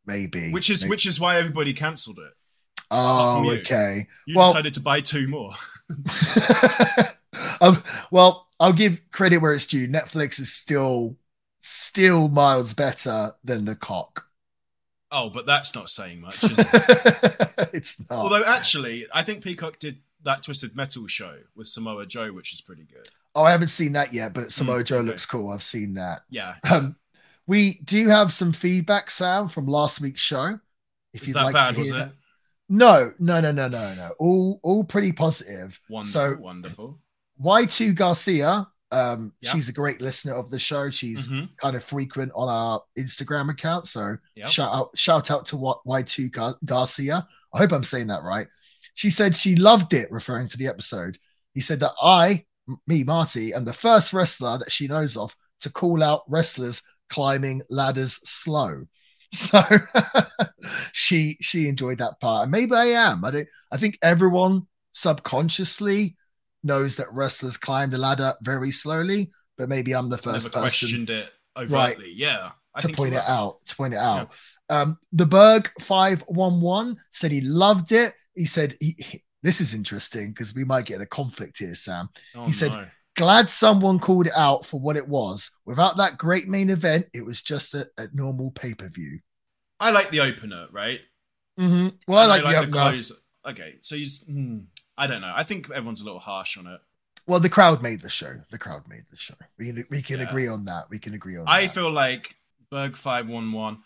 Maybe. 0.06 0.52
Which 0.52 0.70
is 0.70 0.82
Maybe. 0.82 0.90
which 0.90 1.06
is 1.06 1.20
why 1.20 1.36
everybody 1.36 1.72
cancelled 1.72 2.18
it. 2.18 2.32
Oh, 2.90 3.42
you. 3.42 3.58
okay. 3.60 4.06
You 4.26 4.36
Well- 4.36 4.50
decided 4.52 4.74
to 4.74 4.80
buy 4.80 5.00
two 5.00 5.28
more. 5.28 5.50
um, 7.60 7.82
well, 8.10 8.48
I'll 8.60 8.72
give 8.72 9.00
credit 9.10 9.38
where 9.38 9.52
it's 9.54 9.66
due. 9.66 9.88
Netflix 9.88 10.38
is 10.38 10.52
still 10.52 11.16
still 11.60 12.28
miles 12.28 12.74
better 12.74 13.34
than 13.42 13.66
Peacock. 13.66 14.26
Oh, 15.10 15.30
but 15.30 15.46
that's 15.46 15.74
not 15.74 15.88
saying 15.90 16.20
much. 16.20 16.42
Is 16.42 16.58
it? 16.58 17.68
it's 17.72 18.00
not. 18.10 18.18
Although 18.18 18.44
actually, 18.44 19.06
I 19.12 19.22
think 19.22 19.42
Peacock 19.44 19.78
did 19.78 19.98
that 20.24 20.42
Twisted 20.42 20.74
Metal 20.74 21.06
show 21.06 21.38
with 21.54 21.68
Samoa 21.68 22.06
Joe, 22.06 22.32
which 22.32 22.52
is 22.52 22.60
pretty 22.60 22.84
good. 22.84 23.08
Oh, 23.34 23.42
I 23.44 23.50
haven't 23.52 23.68
seen 23.68 23.92
that 23.94 24.12
yet, 24.12 24.32
but 24.34 24.52
Samoa 24.52 24.82
Mm, 24.82 24.86
Joe 24.86 24.98
okay. 24.98 25.06
looks 25.08 25.26
cool. 25.26 25.50
I've 25.50 25.62
seen 25.62 25.94
that. 25.94 26.22
Yeah, 26.30 26.54
Um, 26.70 26.96
we 27.46 27.80
do 27.84 28.08
have 28.08 28.32
some 28.32 28.52
feedback, 28.52 29.10
Sam, 29.10 29.48
from 29.48 29.66
last 29.66 30.00
week's 30.00 30.20
show. 30.20 30.58
If 31.12 31.22
is 31.22 31.28
you'd 31.28 31.34
that 31.36 31.44
like 31.44 31.54
bad? 31.54 31.74
to 31.74 31.80
hear 31.82 31.94
Was 31.94 32.02
it. 32.08 32.12
No, 32.68 33.12
no, 33.18 33.40
no, 33.40 33.52
no, 33.52 33.68
no, 33.68 33.94
no. 33.94 34.14
All 34.18 34.60
all 34.62 34.84
pretty 34.84 35.12
positive. 35.12 35.78
wonderful? 35.90 36.12
So- 36.12 36.36
wonderful. 36.40 37.00
Y2 37.42 37.92
Garcia, 37.94 38.66
um, 38.90 39.32
Yeah. 39.40 39.52
she's 39.52 39.68
a 39.68 39.72
great 39.72 40.00
listener 40.00 40.34
of 40.34 40.50
the 40.50 40.58
show. 40.58 40.88
She's 40.88 41.28
Mhm. 41.28 41.50
kind 41.58 41.74
of 41.76 41.82
frequent 41.84 42.32
on 42.34 42.48
our 42.48 42.82
Instagram 42.98 43.50
account. 43.50 43.86
So 43.88 44.16
Yep. 44.36 44.48
shout 44.48 44.72
out 44.72 44.90
shout 44.96 45.30
out 45.30 45.44
to 45.46 45.56
what 45.56 45.84
Y2 45.84 46.30
Gar- 46.30 46.56
Garcia. 46.64 47.26
I 47.52 47.58
hope 47.58 47.72
I'm 47.72 47.82
saying 47.82 48.06
that 48.06 48.22
right. 48.22 48.46
She 48.94 49.10
said 49.10 49.34
she 49.36 49.56
loved 49.56 49.92
it, 49.92 50.10
referring 50.10 50.48
to 50.48 50.56
the 50.56 50.68
episode. 50.68 51.18
He 51.52 51.60
said 51.60 51.80
that 51.80 51.92
I, 52.00 52.46
me, 52.86 53.04
Marty, 53.04 53.52
am 53.52 53.64
the 53.64 53.72
first 53.72 54.12
wrestler 54.12 54.58
that 54.58 54.72
she 54.72 54.86
knows 54.86 55.16
of 55.16 55.36
to 55.60 55.70
call 55.70 56.02
out 56.02 56.22
wrestlers 56.28 56.82
climbing 57.10 57.62
ladders 57.70 58.20
slow. 58.28 58.84
So 59.34 59.60
she 60.92 61.36
she 61.40 61.66
enjoyed 61.66 61.98
that 61.98 62.20
part. 62.20 62.44
And 62.44 62.52
maybe 62.52 62.72
I 62.76 62.84
am. 62.84 63.24
I 63.24 63.32
don't 63.32 63.48
I 63.72 63.78
think 63.78 63.98
everyone 64.00 64.68
subconsciously 64.92 66.16
knows 66.62 66.94
that 66.96 67.12
wrestlers 67.12 67.56
climb 67.56 67.90
the 67.90 67.98
ladder 67.98 68.34
very 68.42 68.70
slowly, 68.70 69.32
but 69.58 69.68
maybe 69.68 69.92
I'm 69.92 70.08
the 70.08 70.18
first 70.18 70.46
Never 70.46 70.48
person 70.50 70.60
questioned 70.60 71.10
it 71.10 71.32
overtly. 71.56 72.12
Yeah, 72.14 72.50
I 72.76 72.80
to 72.82 72.88
point 72.90 73.14
it 73.14 73.18
right. 73.18 73.28
out. 73.28 73.66
To 73.66 73.76
point 73.76 73.94
it 73.94 73.98
out. 73.98 74.30
Um, 74.70 74.98
the 75.12 75.26
Berg 75.26 75.68
five 75.80 76.22
one 76.28 76.60
one 76.60 76.98
said 77.10 77.32
he 77.32 77.40
loved 77.40 77.90
it. 77.90 78.14
He 78.36 78.46
said 78.46 78.76
he- 78.80 79.23
this 79.44 79.60
is 79.60 79.72
interesting 79.74 80.30
because 80.30 80.52
we 80.56 80.64
might 80.64 80.86
get 80.86 81.00
a 81.00 81.06
conflict 81.06 81.58
here, 81.58 81.76
Sam. 81.76 82.08
Oh, 82.34 82.46
He 82.46 82.52
said- 82.52 82.72
no. 82.72 82.86
Glad 83.16 83.48
someone 83.48 84.00
called 84.00 84.26
it 84.26 84.32
out 84.34 84.66
for 84.66 84.80
what 84.80 84.96
it 84.96 85.06
was. 85.06 85.52
Without 85.64 85.98
that 85.98 86.18
great 86.18 86.48
main 86.48 86.68
event, 86.68 87.06
it 87.14 87.24
was 87.24 87.40
just 87.42 87.72
a, 87.72 87.88
a 87.96 88.08
normal 88.12 88.50
pay 88.50 88.74
per 88.74 88.88
view. 88.88 89.20
I 89.78 89.92
like 89.92 90.10
the 90.10 90.18
opener, 90.18 90.66
right? 90.72 90.98
Mm-hmm. 91.56 91.90
Well, 92.08 92.18
I 92.18 92.34
And 92.38 92.44
like, 92.44 92.54
the, 92.54 92.58
opener. 92.62 92.72
close. 92.90 93.12
Okay, 93.46 93.74
so 93.82 93.94
you. 93.94 94.08
Hmm, 94.26 94.58
I 94.98 95.06
don't 95.06 95.20
know. 95.20 95.32
I 95.32 95.44
think 95.44 95.70
everyone's 95.70 96.00
a 96.00 96.04
little 96.04 96.18
harsh 96.18 96.56
on 96.58 96.66
it. 96.66 96.80
Well, 97.28 97.38
the 97.38 97.48
crowd 97.48 97.82
made 97.84 98.00
the 98.00 98.08
show. 98.08 98.34
The 98.50 98.58
crowd 98.58 98.88
made 98.88 99.04
the 99.12 99.16
show. 99.16 99.34
We 99.58 99.66
can 99.66 99.84
we 99.90 100.02
can 100.02 100.18
Yeah. 100.18 100.28
agree 100.28 100.48
on 100.48 100.64
that. 100.64 100.90
We 100.90 100.98
can 100.98 101.14
agree 101.14 101.36
on 101.36 101.44
that. 101.44 101.50
I 101.52 101.66
that. 101.66 101.74
feel 101.74 101.92
like 101.92 102.34
Berg 102.68 102.96
five 102.96 103.28
one 103.28 103.52
one 103.52 103.78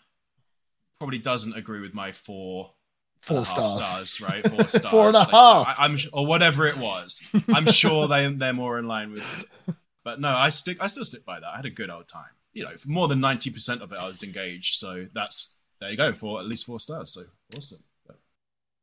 probably 0.99 1.19
doesn't 1.19 1.55
agree 1.55 1.81
with 1.81 1.93
my 1.93 2.11
four 2.13 2.73
Four 3.21 3.37
and 3.39 3.45
a 3.45 3.49
half 3.49 3.81
stars. 3.81 4.21
right? 4.21 4.47
Four 4.49 4.67
stars, 4.67 4.91
Four 4.91 5.07
and 5.07 5.15
a 5.15 5.19
Like, 5.19 5.29
half. 5.29 5.79
I, 5.79 5.85
am 5.85 5.97
or 6.13 6.25
whatever 6.25 6.67
it 6.67 6.77
was. 6.77 7.21
I'm 7.53 7.65
sure 7.71 8.07
they 8.07 8.31
they're 8.31 8.53
more 8.53 8.79
in 8.79 8.87
line 8.87 9.11
with. 9.11 9.47
It. 9.67 9.75
But 10.03 10.19
no, 10.21 10.29
I 10.29 10.49
stick. 10.49 10.77
I 10.79 10.87
still 10.87 11.05
stick 11.05 11.25
by 11.25 11.39
that. 11.39 11.47
I 11.47 11.55
had 11.57 11.65
a 11.65 11.69
good 11.69 11.89
old 11.89 12.07
time. 12.07 12.31
You 12.53 12.63
know, 12.63 12.77
for 12.77 12.89
more 12.89 13.07
than 13.07 13.19
ninety 13.19 13.51
percent 13.51 13.81
of 13.81 13.91
it, 13.91 13.97
I 13.99 14.07
was 14.07 14.23
engaged. 14.23 14.75
So 14.79 15.07
that's 15.13 15.53
there 15.79 15.91
you 15.91 15.97
go 15.97 16.13
for 16.13 16.39
at 16.39 16.45
least 16.45 16.65
four 16.65 16.79
stars. 16.79 17.11
So 17.11 17.23
awesome. 17.55 17.79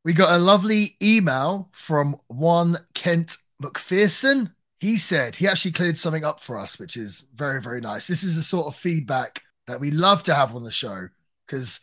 We 0.03 0.13
got 0.13 0.31
a 0.31 0.37
lovely 0.41 0.95
email 1.03 1.69
from 1.73 2.15
one 2.27 2.77
Kent 2.93 3.37
McPherson. 3.61 4.53
He 4.79 4.95
said 4.95 5.35
he 5.35 5.47
actually 5.47 5.71
cleared 5.71 5.97
something 5.97 6.23
up 6.23 6.39
for 6.39 6.57
us, 6.57 6.79
which 6.79 6.95
is 6.95 7.25
very, 7.35 7.61
very 7.61 7.81
nice. 7.81 8.07
This 8.07 8.23
is 8.23 8.37
the 8.37 8.43
sort 8.43 8.67
of 8.67 8.75
feedback 8.75 9.41
that 9.65 9.81
we 9.81 9.91
love 9.91 10.23
to 10.23 10.33
have 10.35 10.55
on 10.55 10.63
the 10.63 10.71
show 10.71 11.09
because 11.45 11.81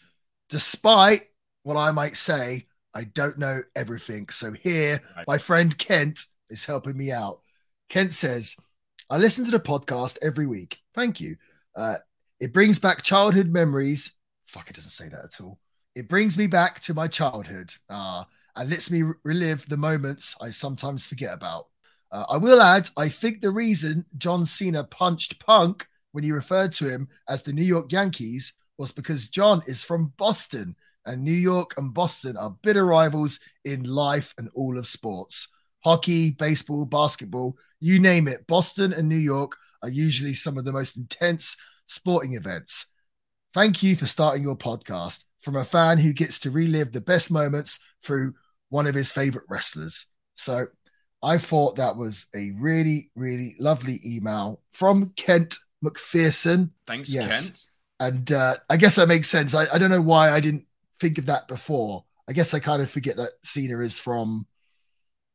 despite 0.49 1.23
what 1.65 1.77
I 1.77 1.91
might 1.91 2.17
say, 2.17 2.67
I 2.95 3.05
don't 3.05 3.39
know 3.39 3.63
everything. 3.75 4.29
So 4.29 4.53
here, 4.53 5.01
Right. 5.17 5.27
my 5.27 5.39
friend 5.39 5.77
Kent 5.77 6.21
is 6.49 6.65
helping 6.65 6.97
me 6.97 7.11
out. 7.11 7.41
Kent 7.89 8.13
says, 8.13 8.57
I 9.11 9.19
listen 9.19 9.45
to 9.47 9.51
the 9.51 9.59
podcast 9.61 10.17
every 10.23 10.47
week. 10.47 10.79
Thank 10.95 11.21
you. 11.21 11.37
Uh, 11.75 11.97
it 12.39 12.53
brings 12.53 12.79
back 12.79 13.03
childhood 13.03 13.49
memories. 13.49 14.13
Fuck, 14.47 14.71
it 14.71 14.77
doesn't 14.77 14.91
say 14.91 15.09
that 15.09 15.25
at 15.25 15.41
all. 15.41 15.59
It 15.95 16.09
brings 16.09 16.39
me 16.39 16.47
back 16.47 16.81
to 16.81 16.95
my 16.95 17.09
childhood 17.09 17.71
uh, 17.89 18.25
and 18.57 18.71
lets 18.71 18.91
me 18.91 19.03
relive 19.25 19.69
the 19.69 19.77
moments 19.77 20.37
I 20.41 20.51
sometimes 20.51 21.07
forget 21.07 21.33
about. 21.35 21.67
Uh, 22.13 22.25
I 22.29 22.37
will 22.37 22.61
add, 22.61 22.89
I 22.97 23.09
think 23.09 23.41
the 23.41 23.51
reason 23.51 24.05
John 24.19 24.47
Cena 24.47 24.85
punched 24.85 25.41
Punk 25.41 25.87
when 26.13 26.23
he 26.25 26.31
referred 26.31 26.73
to 26.73 26.89
him 26.89 27.09
as 27.29 27.43
the 27.43 27.53
New 27.53 27.65
York 27.65 27.91
Yankees 27.91 28.53
was 28.79 28.93
because 28.93 29.29
John 29.29 29.63
is 29.67 29.83
from 29.85 30.13
Boston, 30.17 30.77
and 31.07 31.23
New 31.23 31.33
York 31.33 31.75
and 31.77 31.93
Boston 31.93 32.37
are 32.37 32.57
bitter 32.63 32.85
rivals 32.85 33.41
in 33.65 33.85
life 33.85 34.35
and 34.39 34.49
all 34.55 34.79
of 34.79 34.87
sports. 34.87 35.49
Hockey, 35.85 36.31
baseball, 36.31 36.87
basketball, 36.87 37.57
you 37.81 37.99
name 37.99 38.27
it. 38.27 38.47
Boston 38.47 38.93
and 38.93 39.09
New 39.09 39.17
York 39.17 39.57
are 39.83 39.91
usually 39.91 40.33
some 40.35 40.57
of 40.57 40.65
the 40.65 40.73
most 40.73 40.97
intense 40.97 41.57
sporting 41.87 42.35
events. 42.35 42.87
Thank 43.53 43.83
you 43.83 43.95
for 43.95 44.07
starting 44.07 44.43
your 44.43 44.57
podcast 44.57 45.25
from 45.43 45.57
a 45.57 45.65
fan 45.65 45.99
who 45.99 46.13
gets 46.15 46.39
to 46.41 46.51
relive 46.51 46.93
the 46.93 47.01
best 47.03 47.31
moments 47.31 47.79
through 48.03 48.33
one 48.71 48.87
of 48.87 48.95
his 48.95 49.13
favorite 49.13 49.45
wrestlers. 49.49 50.07
So 50.37 50.67
I 51.23 51.39
thought 51.39 51.77
that 51.77 51.97
was 51.97 52.27
a 52.35 52.51
really, 52.53 53.11
really 53.15 53.55
lovely 53.61 54.01
email 54.05 54.61
from 54.73 55.13
Kent 55.17 55.57
McPherson. 55.85 56.71
Thanks, 56.87 57.15
Yes. 57.15 57.47
Kent. 57.47 57.67
And 58.01 58.33
uh, 58.33 58.55
I 58.69 58.77
guess 58.77 58.97
that 58.97 59.07
makes 59.09 59.29
sense. 59.29 59.55
I, 59.55 59.67
I 59.73 59.79
don't 59.79 59.91
know 59.91 60.01
why 60.01 60.31
I 60.33 60.41
didn't 60.41 60.65
think 61.05 61.19
of 61.19 61.27
that 61.27 61.47
before. 61.49 62.05
I 62.27 62.33
guess 62.33 62.55
I 62.55 62.59
kind 62.59 62.81
of 62.81 62.91
forget 62.91 63.17
that 63.17 63.33
Cena 63.43 63.79
is 63.81 63.99
from 63.99 64.47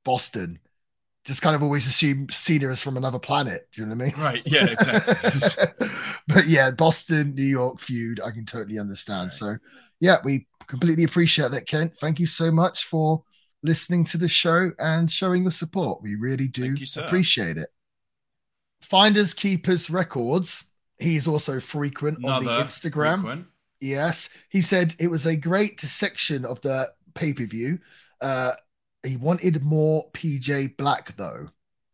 Boston. 0.03 0.59
Just 1.25 1.43
kind 1.43 1.55
of 1.55 1.61
always 1.61 1.85
assume 1.85 2.27
Cena 2.29 2.69
is 2.69 2.81
from 2.81 2.97
another 2.97 3.19
planet. 3.19 3.67
Do 3.71 3.81
you 3.81 3.87
know 3.87 3.95
what 3.95 4.01
I 4.01 4.05
mean? 4.05 4.19
Right. 4.19 4.41
Yeah. 4.45 4.65
Exactly. 4.65 5.87
but 6.27 6.47
yeah, 6.47 6.71
Boston, 6.71 7.35
New 7.35 7.43
York 7.43 7.79
feud, 7.79 8.19
I 8.19 8.31
can 8.31 8.45
totally 8.45 8.79
understand. 8.79 9.25
Right. 9.25 9.31
So 9.31 9.57
yeah, 9.99 10.17
we 10.23 10.47
completely 10.65 11.03
appreciate 11.03 11.51
that, 11.51 11.67
Kent. 11.67 11.93
Thank 11.99 12.19
you 12.19 12.25
so 12.25 12.49
much 12.49 12.85
for 12.85 13.23
listening 13.61 14.05
to 14.05 14.17
the 14.17 14.29
show 14.29 14.71
and 14.79 15.11
showing 15.11 15.43
your 15.43 15.51
support. 15.51 16.01
We 16.01 16.15
really 16.15 16.47
do 16.47 16.73
you, 16.73 16.85
appreciate 16.97 17.57
it. 17.57 17.69
Finders 18.81 19.35
Keepers 19.35 19.89
Records. 19.91 20.71
He's 20.97 21.27
also 21.27 21.59
frequent 21.59 22.25
on 22.25 22.43
the 22.43 22.51
Instagram. 22.51 23.21
frequent. 23.21 23.45
Yes, 23.81 24.29
he 24.49 24.61
said 24.61 24.95
it 24.99 25.09
was 25.09 25.25
a 25.25 25.35
great 25.35 25.79
section 25.79 26.45
of 26.45 26.61
the 26.61 26.91
pay 27.13 27.33
per 27.33 27.45
view. 27.45 27.79
Uh, 28.21 28.53
he 29.05 29.15
wanted 29.15 29.63
more 29.63 30.09
PJ 30.11 30.75
Black 30.77 31.15
though, 31.15 31.49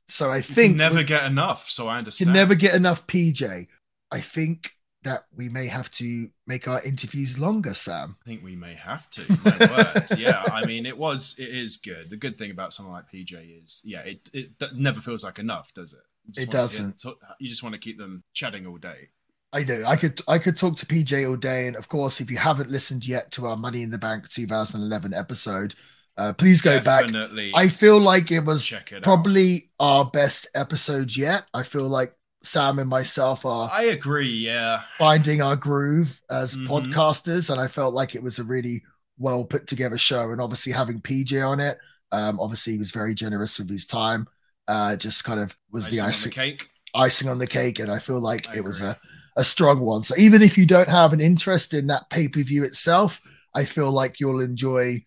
so 0.07 0.31
I 0.31 0.37
You 0.37 0.41
think 0.43 0.75
never 0.75 0.97
we 0.97 1.03
get 1.03 1.25
enough. 1.25 1.69
So 1.69 1.87
I 1.87 1.97
understand. 1.99 2.33
never 2.33 2.55
get 2.55 2.75
enough 2.75 3.05
PJ. 3.07 3.67
I 4.11 4.19
think 4.19 4.71
that 5.03 5.25
we 5.35 5.49
may 5.49 5.67
have 5.67 5.91
to 5.91 6.29
make 6.47 6.67
our 6.67 6.81
interviews 6.83 7.37
longer, 7.37 7.75
Sam. 7.75 8.17
I 8.23 8.25
think 8.25 8.43
we 8.43 8.55
may 8.55 8.73
have 8.73 9.07
to. 9.11 9.39
My 9.45 9.93
words. 9.93 10.17
Yeah, 10.17 10.41
I 10.51 10.65
mean, 10.65 10.87
it 10.87 10.97
was, 10.97 11.35
it 11.37 11.49
is 11.49 11.77
good. 11.77 12.09
The 12.09 12.17
good 12.17 12.39
thing 12.39 12.49
about 12.49 12.73
someone 12.73 12.95
like 12.95 13.11
PJ 13.11 13.63
is, 13.63 13.81
yeah, 13.85 13.99
it, 14.01 14.27
it 14.33 14.49
never 14.73 14.99
feels 14.99 15.23
like 15.23 15.37
enough, 15.37 15.73
does 15.75 15.93
it? 15.93 16.41
It 16.41 16.49
doesn't. 16.49 17.03
you 17.39 17.47
just 17.47 17.61
want 17.61 17.73
to 17.73 17.79
keep 17.79 17.99
them 17.99 18.23
chatting 18.33 18.65
all 18.65 18.77
day. 18.77 19.09
I 19.55 19.63
do. 19.63 19.83
I 19.87 19.95
could 19.95 20.21
I 20.27 20.37
could 20.37 20.57
talk 20.57 20.75
to 20.77 20.85
PJ 20.85 21.27
all 21.27 21.37
day, 21.37 21.67
and 21.67 21.75
of 21.77 21.87
course, 21.87 22.21
if 22.21 22.29
you 22.29 22.37
haven't 22.37 22.69
listened 22.69 23.07
yet 23.07 23.31
to 23.33 23.47
our 23.47 23.57
Money 23.57 23.81
in 23.83 23.89
the 23.89 23.97
Bank 23.97 24.29
2011 24.29 25.13
episode, 25.13 25.73
Uh, 26.17 26.31
please 26.31 26.61
go 26.61 26.79
Definitely 26.79 27.51
back. 27.51 27.59
I 27.61 27.67
feel 27.67 27.99
like 27.99 28.31
it 28.31 28.41
was 28.45 28.71
it 28.71 28.93
out. 28.93 29.03
probably 29.03 29.69
our 29.81 30.05
best 30.05 30.47
episode 30.55 31.15
yet. 31.15 31.45
I 31.53 31.63
feel 31.63 31.89
like 31.89 32.13
Sam 32.41 32.79
and 32.79 32.89
myself 32.89 33.45
are 33.45 33.69
I 33.71 33.83
agree. 33.85 34.29
Yeah. 34.29 34.83
finding 34.97 35.41
our 35.41 35.57
groove 35.57 36.21
as 36.29 36.55
Mhm. 36.55 36.67
podcasters, 36.67 37.49
and 37.49 37.59
I 37.59 37.67
felt 37.67 37.93
like 37.93 38.15
it 38.15 38.23
was 38.23 38.39
a 38.39 38.45
really 38.45 38.83
well 39.17 39.43
put 39.43 39.67
together 39.67 39.97
show. 39.97 40.31
And 40.31 40.39
obviously 40.39 40.71
having 40.71 41.01
PJ 41.01 41.41
on 41.41 41.59
it, 41.59 41.77
um, 42.13 42.39
obviously 42.39 42.73
he 42.73 42.79
was 42.79 42.91
very 42.91 43.13
generous 43.13 43.59
with 43.59 43.69
his 43.69 43.85
time. 43.85 44.27
Uh, 44.69 44.95
just 44.95 45.23
kind 45.25 45.39
of 45.41 45.57
was 45.71 45.87
Icing 45.87 45.97
the 45.97 46.03
on 46.03 46.09
icing, 46.09 46.29
the 46.29 46.35
cake. 46.35 46.69
icing 46.93 47.29
on 47.29 47.39
the 47.39 47.47
cake, 47.47 47.79
and 47.79 47.91
I 47.91 47.99
feel 47.99 48.19
like 48.21 48.47
I 48.49 48.55
it 48.57 48.63
was 48.63 48.79
a, 48.81 48.97
a 49.35 49.43
strong 49.43 49.79
one. 49.81 50.03
So 50.03 50.15
even 50.17 50.41
if 50.41 50.57
you 50.57 50.65
don't 50.65 50.89
have 50.89 51.13
an 51.13 51.21
interest 51.21 51.73
in 51.73 51.87
that 51.87 52.09
pay 52.09 52.27
per 52.27 52.41
view 52.41 52.63
itself, 52.63 53.21
I 53.53 53.65
feel 53.65 53.91
like 53.91 54.19
you'll 54.19 54.41
enjoy 54.41 54.97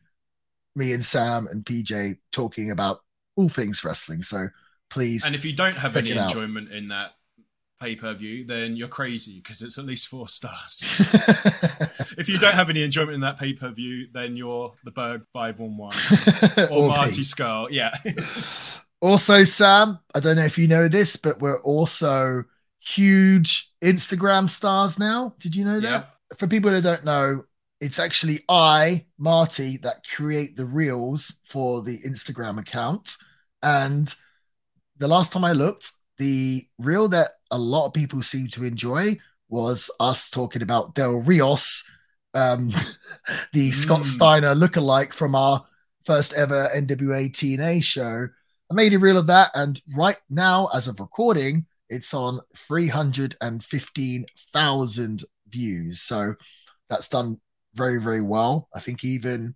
me 0.75 0.93
and 0.93 1.05
Sam 1.05 1.47
and 1.47 1.64
PJ 1.64 2.19
talking 2.33 2.71
about 2.71 3.01
all 3.37 3.49
things 3.49 3.85
wrestling. 3.85 4.23
So 4.23 4.49
please, 4.91 5.25
And 5.27 5.35
if 5.35 5.45
you 5.45 5.53
don't 5.55 5.77
have 5.79 5.97
any 5.97 6.17
out. 6.17 6.31
enjoyment 6.31 6.73
in 6.73 6.88
that 6.88 7.12
pay 7.81 7.95
per 7.97 8.12
view, 8.14 8.45
then 8.45 8.77
you're 8.77 8.88
crazy 8.88 9.41
because 9.41 9.62
it's 9.62 9.79
at 9.79 9.85
least 9.85 10.09
four 10.09 10.29
stars. 10.29 10.83
if 12.19 12.29
you 12.29 12.38
don't 12.38 12.55
have 12.55 12.71
any 12.71 12.83
enjoyment 12.83 13.14
in 13.14 13.21
that 13.21 13.38
pay 13.38 13.53
per 13.55 13.71
view, 13.71 14.09
then 14.12 14.37
you're 14.37 14.75
the 14.85 14.91
Berg 14.91 15.23
511 15.33 16.69
or 16.73 16.88
Or 16.88 16.88
Marty. 16.88 17.25
Skull. 17.25 17.69
Yeah. 17.71 17.95
Also, 19.01 19.45
Sam, 19.45 20.01
I 20.12 20.19
don't 20.19 20.35
know 20.35 20.45
if 20.45 20.59
you 20.59 20.67
know 20.67 20.88
this, 20.88 21.14
but 21.14 21.41
we're 21.41 21.62
also 21.62 22.43
huge 22.94 23.70
Instagram 23.83 24.48
stars 24.48 24.98
now. 24.98 25.35
Did 25.38 25.55
you 25.55 25.64
know 25.64 25.81
that? 25.81 26.11
For 26.37 26.46
people 26.46 26.70
that 26.70 26.83
don't 26.83 27.05
know, 27.05 27.44
it's 27.81 27.98
actually 27.98 28.40
I, 28.48 29.07
Marty, 29.18 29.77
that 29.79 30.07
create 30.16 30.57
the 30.57 30.64
reels 30.64 31.38
for 31.44 31.83
the 31.83 31.98
Instagram 31.98 32.59
account. 32.59 33.16
And 33.62 34.12
the 34.96 35.09
last 35.09 35.33
time 35.33 35.44
I 35.44 35.53
looked, 35.53 35.92
the 36.18 36.64
reel 36.79 37.09
that 37.09 37.31
a 37.51 37.59
lot 37.59 37.87
of 37.87 37.92
people 37.92 38.22
seem 38.22 38.48
to 38.48 38.64
enjoy 38.64 39.18
was 39.48 39.90
us 40.01 40.29
talking 40.29 40.62
about 40.62 40.94
Del 40.94 41.12
Rios, 41.12 41.85
um, 42.35 42.72
the 43.53 43.70
Scott 43.70 44.01
Mm. 44.01 44.05
Steiner 44.05 44.55
lookalike 44.55 45.12
from 45.12 45.35
our 45.35 45.64
first 46.05 46.35
ever 46.35 46.68
NWA 46.74 47.31
TNA 47.31 47.83
show. 47.85 48.29
I 48.70 48.74
made 48.74 48.92
a 48.92 48.98
reel 48.98 49.16
of 49.16 49.29
that, 49.29 49.51
and 49.55 49.81
right 49.96 50.18
now, 50.29 50.68
as 50.74 50.88
of 50.88 51.01
recording, 51.01 51.66
it's 51.90 52.14
on 52.14 52.40
315,000 52.57 55.24
views. 55.48 56.01
So 56.01 56.35
that's 56.88 57.09
done 57.09 57.40
very, 57.74 58.01
very 58.01 58.22
well. 58.22 58.68
I 58.74 58.81
think 58.81 59.05
even 59.05 59.55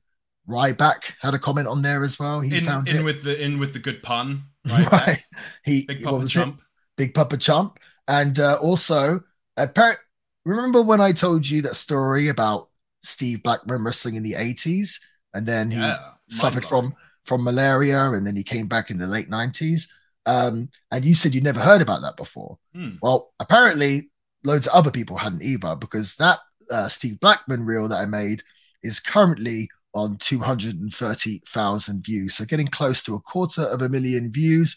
Ryback 0.48 1.14
had 1.20 1.34
a 1.34 1.38
comment 1.38 1.68
on 1.68 1.82
there 1.82 2.02
as 2.02 2.18
well. 2.18 2.40
He 2.40 2.58
In, 2.58 2.64
found 2.64 2.88
in 2.88 2.96
it. 2.96 3.04
with 3.04 3.22
the 3.22 3.40
in 3.40 3.58
with 3.58 3.72
the 3.72 3.78
good 3.78 4.02
pun, 4.02 4.44
right? 4.68 4.90
right. 4.92 5.24
He 5.64 5.84
Big 5.86 6.02
Papa 6.02 6.16
was 6.16 6.36
it? 6.36 6.48
Big 6.96 7.14
Papa 7.14 7.36
Chump. 7.36 7.78
And 8.08 8.38
uh, 8.40 8.58
also, 8.60 9.20
appar- 9.58 9.96
remember 10.44 10.82
when 10.82 11.00
I 11.00 11.12
told 11.12 11.48
you 11.48 11.62
that 11.62 11.76
story 11.76 12.28
about 12.28 12.68
Steve 13.02 13.42
Blackman 13.42 13.84
wrestling 13.84 14.16
in 14.16 14.22
the 14.22 14.32
80s? 14.32 15.00
And 15.34 15.46
then 15.46 15.70
he 15.70 15.78
Yeah. 15.78 15.98
suffered 16.28 16.64
from 16.64 16.94
from 17.24 17.44
malaria 17.44 18.10
and 18.10 18.26
then 18.26 18.34
he 18.34 18.42
came 18.42 18.66
back 18.66 18.90
in 18.90 18.98
the 18.98 19.06
late 19.06 19.30
90s. 19.30 19.86
Um, 20.26 20.68
and 20.90 21.04
you 21.04 21.14
said 21.14 21.34
you 21.34 21.40
never 21.40 21.60
heard 21.60 21.82
about 21.82 22.02
that 22.02 22.16
before. 22.16 22.58
Hmm. 22.74 22.96
Well, 23.02 23.32
apparently, 23.40 24.10
loads 24.44 24.66
of 24.66 24.74
other 24.74 24.90
people 24.90 25.16
hadn't 25.16 25.42
either 25.42 25.76
because 25.76 26.16
that 26.16 26.40
uh, 26.70 26.88
Steve 26.88 27.20
Blackman 27.20 27.64
reel 27.64 27.88
that 27.88 28.00
I 28.00 28.06
made 28.06 28.42
is 28.82 29.00
currently 29.00 29.68
on 29.94 30.16
230,000 30.16 32.04
views. 32.04 32.34
So 32.34 32.44
getting 32.44 32.68
close 32.68 33.02
to 33.02 33.14
a 33.14 33.20
quarter 33.20 33.62
of 33.62 33.82
a 33.82 33.88
million 33.88 34.30
views. 34.30 34.76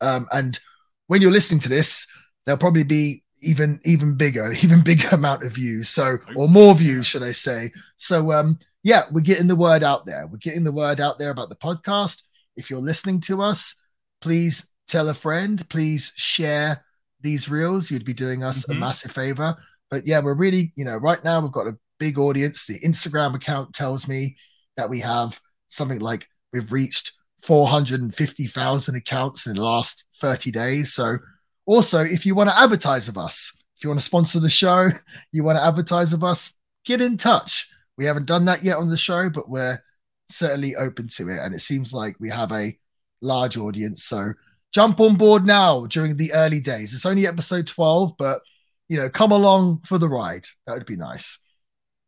Um, 0.00 0.26
and 0.32 0.58
when 1.06 1.22
you're 1.22 1.30
listening 1.30 1.60
to 1.60 1.68
this, 1.68 2.06
there'll 2.44 2.58
probably 2.58 2.82
be 2.82 3.22
even 3.42 3.80
even 3.84 4.16
bigger, 4.16 4.52
even 4.62 4.82
bigger 4.82 5.08
amount 5.12 5.44
of 5.44 5.52
views. 5.52 5.88
So 5.88 6.18
or 6.34 6.48
more 6.48 6.74
views, 6.74 7.06
should 7.06 7.22
I 7.22 7.32
say? 7.32 7.70
So 7.96 8.32
um, 8.32 8.58
yeah, 8.82 9.04
we're 9.10 9.20
getting 9.20 9.46
the 9.46 9.56
word 9.56 9.82
out 9.82 10.06
there. 10.06 10.26
We're 10.26 10.38
getting 10.38 10.64
the 10.64 10.72
word 10.72 11.00
out 11.00 11.18
there 11.18 11.30
about 11.30 11.48
the 11.48 11.56
podcast. 11.56 12.22
If 12.56 12.70
you're 12.70 12.80
listening 12.80 13.20
to 13.22 13.42
us, 13.42 13.74
please 14.20 14.68
tell 14.88 15.08
a 15.08 15.14
friend. 15.14 15.68
Please 15.68 16.12
share 16.16 16.84
these 17.20 17.48
reels. 17.48 17.90
You'd 17.90 18.04
be 18.04 18.14
doing 18.14 18.42
us 18.42 18.68
a 18.68 18.74
Mhm. 18.74 18.78
massive 18.80 19.12
favor. 19.12 19.56
But 19.90 20.06
yeah, 20.06 20.20
we're 20.20 20.34
really, 20.34 20.72
you 20.76 20.84
know, 20.84 20.96
right 20.96 21.22
now 21.24 21.40
we've 21.40 21.52
got 21.52 21.66
a 21.66 21.76
big 21.98 22.18
audience. 22.18 22.66
The 22.66 22.78
Instagram 22.80 23.34
account 23.34 23.74
tells 23.74 24.06
me 24.06 24.36
that 24.76 24.90
we 24.90 25.00
have 25.00 25.40
something 25.68 25.98
like 26.00 26.28
we've 26.52 26.72
reached 26.72 27.12
450,000 27.42 28.94
accounts 28.94 29.46
in 29.46 29.56
the 29.56 29.62
last 29.62 30.04
30 30.20 30.50
days. 30.50 30.92
So 30.92 31.18
also, 31.64 32.04
if 32.04 32.26
you 32.26 32.34
want 32.34 32.50
to 32.50 32.58
advertise 32.58 33.06
with 33.06 33.16
us, 33.16 33.52
if 33.76 33.84
you 33.84 33.90
want 33.90 34.00
to 34.00 34.04
sponsor 34.06 34.40
the 34.40 34.48
show, 34.50 34.90
you 35.32 35.42
want 35.44 35.56
to 35.58 35.64
advertise 35.64 36.12
with 36.12 36.22
us, 36.24 36.52
get 36.84 37.00
in 37.00 37.16
touch. 37.16 37.68
We 37.96 38.04
haven't 38.04 38.26
done 38.26 38.44
that 38.46 38.62
yet 38.62 38.76
on 38.76 38.88
the 38.88 38.96
show, 38.96 39.30
but 39.30 39.48
we're 39.48 39.82
certainly 40.28 40.76
open 40.76 41.08
to 41.08 41.28
it. 41.30 41.38
And 41.38 41.54
it 41.54 41.60
seems 41.60 41.94
like 41.94 42.16
we 42.20 42.28
have 42.30 42.52
a 42.52 42.76
large 43.22 43.56
audience. 43.56 44.04
So 44.04 44.34
jump 44.72 45.00
on 45.00 45.16
board 45.16 45.44
now 45.46 45.86
during 45.86 46.16
the 46.16 46.32
early 46.32 46.60
days. 46.60 46.92
It's 46.94 47.06
only 47.06 47.26
episode 47.26 47.66
12, 47.66 48.14
but 48.18 48.40
you 48.88 48.98
know, 48.98 49.08
come 49.08 49.32
along 49.32 49.82
for 49.84 49.98
the 49.98 50.08
ride. 50.08 50.46
That 50.66 50.74
would 50.74 50.86
be 50.86 50.96
nice. 50.96 51.38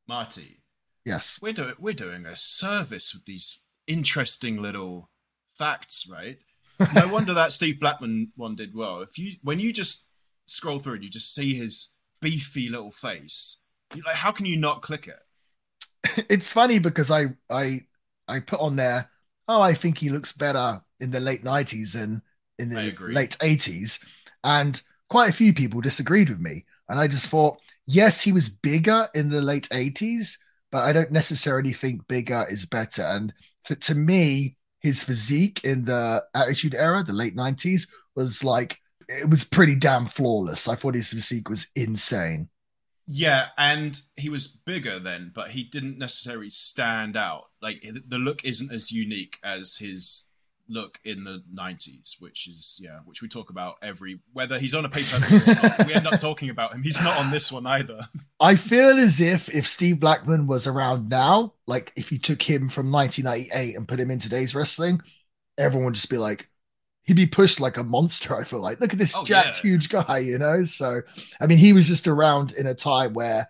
Marty, 0.07 0.63
Yes. 1.05 1.39
we're 1.41 1.53
doing 1.53 1.75
we're 1.79 1.95
doing 1.95 2.27
a 2.27 2.37
service 2.37 3.15
with 3.15 3.25
these 3.25 3.63
interesting 3.87 4.61
little 4.61 5.11
facts, 5.57 6.07
right? 6.11 6.39
No 6.95 7.09
wonder 7.13 7.35
that 7.35 7.53
Steve 7.53 7.81
Blackman 7.81 8.33
one 8.37 8.55
did 8.57 8.75
well. 8.75 9.01
If 9.01 9.19
you 9.19 9.37
when 9.43 9.59
you 9.61 9.73
just 9.73 10.09
scroll 10.47 10.79
through 10.79 10.95
and 10.95 11.05
you 11.05 11.11
just 11.11 11.35
see 11.35 11.55
his 11.55 11.89
beefy 12.21 12.69
little 12.69 12.93
face, 12.93 13.59
like 14.05 14.17
how 14.17 14.31
can 14.33 14.47
you 14.47 14.57
not 14.57 14.83
click 14.83 15.09
it? 15.09 16.27
it's 16.31 16.53
funny 16.53 16.79
because 16.79 17.11
I 17.11 17.27
I 17.51 17.81
I 18.29 18.41
put 18.41 18.61
on 18.61 18.77
there, 18.77 19.11
oh, 19.49 19.61
I 19.61 19.75
think 19.75 19.99
he 19.99 20.11
looks 20.11 20.33
better 20.33 20.83
in 21.01 21.11
the 21.11 21.21
late 21.21 21.43
90s 21.43 21.95
than 21.95 22.23
in 22.59 22.69
the 22.69 22.95
late 23.09 23.37
80s. 23.41 24.05
And 24.45 24.81
quite 25.09 25.31
a 25.31 25.35
few 25.35 25.53
people 25.53 25.81
disagreed 25.81 26.29
with 26.29 26.41
me. 26.41 26.65
And 26.89 26.99
I 26.99 27.09
just 27.09 27.29
thought, 27.29 27.59
yes, 27.87 28.23
he 28.23 28.33
was 28.33 28.49
bigger 28.49 29.09
in 29.15 29.29
the 29.31 29.43
late 29.43 29.69
80s, 29.71 30.39
but 30.71 30.85
I 30.85 30.93
don't 30.93 31.13
necessarily 31.13 31.73
think 31.73 32.09
bigger 32.09 32.47
is 32.51 32.67
better. 32.67 33.03
And 33.03 33.33
for, 33.65 33.75
to 33.75 33.95
me, 33.95 34.57
his 34.81 35.03
physique 35.03 35.61
in 35.65 35.85
the 35.85 36.23
Attitude 36.35 36.75
Era, 36.75 37.03
the 37.03 37.13
late 37.13 37.37
90s, 37.37 37.89
was 38.15 38.45
like, 38.45 38.79
it 39.09 39.29
was 39.29 39.45
pretty 39.45 39.75
damn 39.75 40.07
flawless. 40.07 40.69
I 40.69 40.75
thought 40.75 40.95
his 40.95 41.11
physique 41.11 41.49
was 41.49 41.69
insane. 41.75 42.49
Yeah, 43.07 43.47
and 43.57 43.99
he 44.17 44.29
was 44.29 44.49
bigger 44.49 44.99
then, 44.99 45.33
but 45.35 45.51
he 45.51 45.65
didn't 45.65 45.97
necessarily 45.97 46.51
stand 46.51 47.17
out. 47.17 47.45
Like 47.63 47.83
the 48.07 48.19
look 48.19 48.45
isn't 48.45 48.71
as 48.71 48.93
unique 48.93 49.39
as 49.43 49.77
his 49.77 50.27
look 50.69 50.99
in 51.05 51.25
the 51.25 51.43
90s, 51.55 52.21
which 52.21 52.47
is 52.47 52.79
yeah, 52.81 52.99
which 53.05 53.23
we 53.23 53.29
talk 53.29 53.51
about 53.51 53.77
every 53.83 54.21
whether 54.33 54.59
he's 54.59 54.75
on 54.75 54.85
a 54.85 54.89
paper 54.89 55.17
or 55.17 55.21
not. 55.21 55.87
We 55.87 55.95
end 55.95 56.07
up 56.07 56.21
talking 56.21 56.51
about 56.51 56.75
him. 56.75 56.83
He's 56.83 57.01
not 57.01 57.19
on 57.19 57.31
this 57.31 57.51
one 57.51 57.67
either. 57.67 58.01
I 58.41 58.57
feel 58.57 58.99
as 58.99 59.21
if 59.21 59.53
if 59.55 59.67
Steve 59.67 60.01
Blackman 60.01 60.47
was 60.47 60.67
around 60.67 61.09
now, 61.09 61.55
like 61.67 61.93
if 61.97 62.13
you 62.13 62.19
took 62.19 62.43
him 62.43 62.69
from 62.69 62.93
1998 62.93 63.77
and 63.77 63.89
put 63.89 64.01
him 64.01 64.11
in 64.11 64.19
today's 64.19 64.55
wrestling, 64.55 65.01
everyone 65.57 65.87
would 65.87 65.95
just 65.95 66.11
be 66.11 66.19
like, 66.19 66.49
he'd 67.03 67.17
be 67.17 67.27
pushed 67.27 67.59
like 67.61 67.77
a 67.79 67.83
monster. 67.83 68.37
I 68.39 68.45
feel 68.45 68.61
like, 68.61 68.81
look 68.81 68.93
at 68.93 68.99
this 68.99 69.15
Oh, 69.17 69.25
jacked, 69.25 69.65
yeah. 69.65 69.71
huge 69.71 69.89
guy, 69.89 70.19
you 70.19 70.39
know. 70.39 70.65
So, 70.65 71.01
I 71.41 71.47
mean, 71.47 71.59
he 71.59 71.73
was 71.73 71.89
just 71.89 72.07
around 72.07 72.53
in 72.53 72.67
a 72.67 72.75
time 72.75 73.15
where 73.15 73.49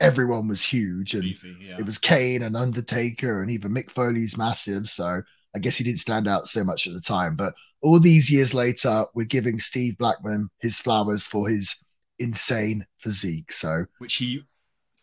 everyone 0.00 0.48
was 0.48 0.62
huge, 0.64 1.14
and 1.14 1.22
Beefy, 1.22 1.56
yeah. 1.60 1.76
it 1.78 1.86
was 1.86 1.98
Kane 1.98 2.42
and 2.42 2.56
Undertaker, 2.56 3.40
and 3.40 3.50
even 3.50 3.72
Mick 3.72 3.90
Foley's 3.90 4.36
massive. 4.36 4.88
So, 4.88 5.22
I 5.54 5.58
guess 5.58 5.76
he 5.78 5.84
didn't 5.84 6.00
stand 6.00 6.28
out 6.28 6.46
so 6.48 6.62
much 6.64 6.86
at 6.86 6.92
the 6.92 7.00
time. 7.00 7.36
But 7.36 7.54
all 7.82 8.00
these 8.00 8.30
years 8.30 8.52
later, 8.54 9.06
we're 9.14 9.26
giving 9.26 9.58
Steve 9.60 9.96
Blackman 9.98 10.50
his 10.60 10.78
flowers 10.78 11.26
for 11.26 11.48
his 11.48 11.82
insane 12.18 12.86
physique. 12.98 13.52
So, 13.52 13.86
which 13.98 14.16
he 14.16 14.42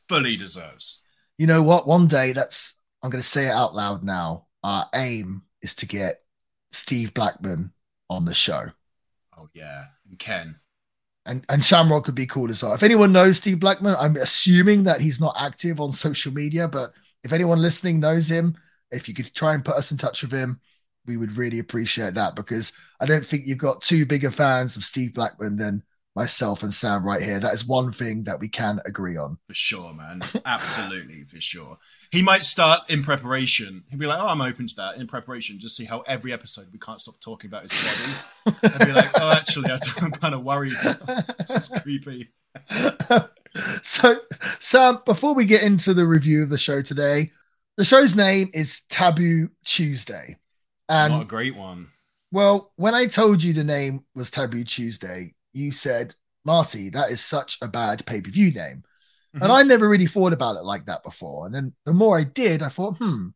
fully 0.08 0.36
deserves. 0.38 1.04
you 1.38 1.48
know 1.48 1.64
what? 1.64 1.88
One 1.88 2.08
day, 2.08 2.32
that's 2.34 2.80
I'm 3.02 3.10
going 3.10 3.22
to 3.22 3.28
say 3.28 3.48
it 3.48 3.52
out 3.52 3.74
loud 3.76 4.04
now. 4.04 4.48
Our 4.64 4.88
aim 4.94 5.44
is 5.62 5.74
to 5.76 5.86
get 5.88 6.22
Steve 6.72 7.14
Blackman 7.14 7.72
on 8.10 8.26
the 8.26 8.34
show, 8.34 8.72
Oh 9.38 9.50
yeah, 9.54 9.86
and 10.10 10.20
Ken. 10.20 10.60
and 11.26 11.44
and 11.50 11.64
Shamrock 11.64 12.06
could 12.06 12.16
be 12.16 12.28
cool 12.28 12.50
as 12.52 12.62
well. 12.62 12.74
If 12.74 12.84
anyone 12.84 13.12
knows 13.12 13.38
Steve 13.38 13.60
Blackman, 13.60 13.96
I'm 13.98 14.16
assuming 14.18 14.84
that 14.84 15.02
he's 15.02 15.20
not 15.20 15.36
active 15.40 15.80
on 15.82 15.92
social 15.92 16.32
media, 16.34 16.68
but 16.68 16.94
if 17.24 17.34
anyone 17.34 17.62
listening 17.62 18.00
knows 18.00 18.30
him, 18.30 18.56
if 18.96 19.08
you 19.08 19.14
could 19.14 19.34
try 19.34 19.54
and 19.54 19.66
put 19.66 19.76
us 19.76 19.92
in 19.92 19.98
touch 19.98 20.22
with 20.22 20.32
him, 20.32 20.60
we 21.06 21.18
would 21.18 21.38
really 21.38 21.60
appreciate 21.60 22.16
that 22.16 22.36
because 22.36 22.72
I 23.00 23.06
don't 23.06 23.26
think 23.26 23.46
you've 23.46 23.58
got 23.58 23.82
two 23.82 24.06
bigger 24.06 24.32
fans 24.32 24.76
of 24.76 24.84
Steve 24.84 25.14
Blackman 25.14 25.58
than 25.58 25.84
myself 26.16 26.64
and 26.64 26.74
Sam 26.74 27.06
right 27.06 27.22
here. 27.22 27.40
That 27.40 27.54
is 27.54 27.68
one 27.68 27.92
thing 27.92 28.24
that 28.24 28.40
we 28.40 28.48
can 28.48 28.80
agree 28.86 29.18
on. 29.18 29.38
For 29.48 29.54
sure, 29.54 29.94
man. 29.94 30.22
Absolutely, 30.46 31.26
for 31.26 31.42
sure. 31.42 31.78
He 32.12 32.24
might 32.24 32.46
start 32.46 32.90
in 32.90 33.04
preparation. 33.04 33.84
He'd 33.90 34.00
be 34.00 34.08
like, 34.08 34.20
"Oh, 34.20 34.28
I'm 34.28 34.42
open 34.42 34.68
to 34.68 34.76
that." 34.78 34.96
In 34.96 35.08
preparation, 35.08 35.60
just 35.60 35.76
see 35.76 35.86
how 35.86 36.00
every 36.02 36.32
episode 36.32 36.68
we 36.72 36.80
can't 36.80 37.02
stop 37.02 37.20
talking 37.20 37.50
about 37.50 37.70
his 37.70 37.74
body. 37.84 38.60
and 38.64 38.80
be 38.80 38.94
like, 38.94 39.10
"Oh, 39.20 39.30
actually, 39.30 39.70
I'm 40.02 40.12
kind 40.12 40.34
of 40.34 40.44
worried. 40.44 40.78
This 41.38 41.50
is 41.52 41.82
creepy." 41.82 42.30
so, 43.84 44.20
Sam, 44.60 45.00
before 45.06 45.34
we 45.34 45.46
get 45.46 45.64
into 45.64 45.94
the 45.94 46.06
review 46.06 46.42
of 46.44 46.50
the 46.50 46.58
show 46.58 46.82
today, 46.82 47.32
the 47.78 47.86
show's 47.86 48.16
name 48.16 48.50
is 48.54 48.82
Taboo 48.90 49.50
Tuesday, 49.66 50.38
and 50.90 51.14
Not 51.14 51.22
a 51.24 51.26
great 51.26 51.56
one. 51.56 51.88
well, 52.32 52.72
when 52.76 52.94
I 52.96 53.06
told 53.08 53.44
you 53.44 53.54
the 53.54 53.64
name 53.64 54.06
was 54.14 54.32
Taboo 54.32 54.64
Tuesday, 54.64 55.34
you 55.54 55.72
said, 55.72 56.16
"Marty, 56.44 56.90
that 56.90 57.10
is 57.12 57.22
such 57.22 57.58
a 57.62 57.68
bad 57.68 58.06
pay 58.06 58.22
per 58.22 58.30
view 58.30 58.52
name." 58.52 58.84
Mhm. 59.36 59.44
And 59.44 59.52
I 59.52 59.64
never 59.64 59.90
really 59.90 60.08
thought 60.08 60.34
about 60.34 60.56
it 60.56 60.64
like 60.64 60.86
that 60.86 61.04
before. 61.04 61.46
And 61.46 61.54
then 61.54 61.74
the 61.86 61.94
more 61.94 62.18
I 62.18 62.24
did, 62.24 62.62
I 62.62 62.70
thought, 62.70 62.98
hmm, 62.98 63.30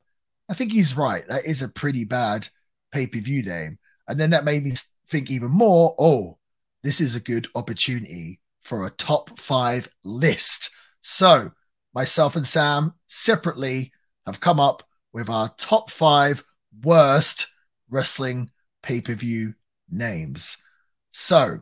I 0.47 0.54
think 0.54 0.71
he's 0.71 0.95
right. 0.95 1.28
That 1.28 1.45
is 1.45 1.62
a 1.62 1.67
pretty 1.67 2.06
bad 2.06 2.47
pay 2.91 3.08
per 3.08 3.19
view 3.19 3.43
name. 3.43 3.80
And 4.08 4.19
then 4.19 4.30
that 4.32 4.45
made 4.45 4.63
me 4.63 4.73
think 5.08 5.30
even 5.30 5.52
more 5.52 5.95
oh, 5.99 6.38
this 6.84 7.02
is 7.02 7.15
a 7.15 7.19
good 7.19 7.47
opportunity 7.56 8.39
for 8.62 8.86
a 8.86 8.91
top 8.91 9.38
five 9.39 9.89
list. 10.04 10.69
So, 11.02 11.52
myself 11.93 12.36
and 12.36 12.47
Sam 12.47 12.93
separately 13.08 13.91
have 14.25 14.39
come 14.39 14.60
up 14.60 14.84
with 15.13 15.29
our 15.29 15.49
top 15.58 15.89
five 15.89 16.43
worst 16.84 17.47
wrestling 17.89 18.49
pay 18.84 19.01
per 19.01 19.13
view 19.13 19.55
names. 19.89 20.58
So, 21.12 21.62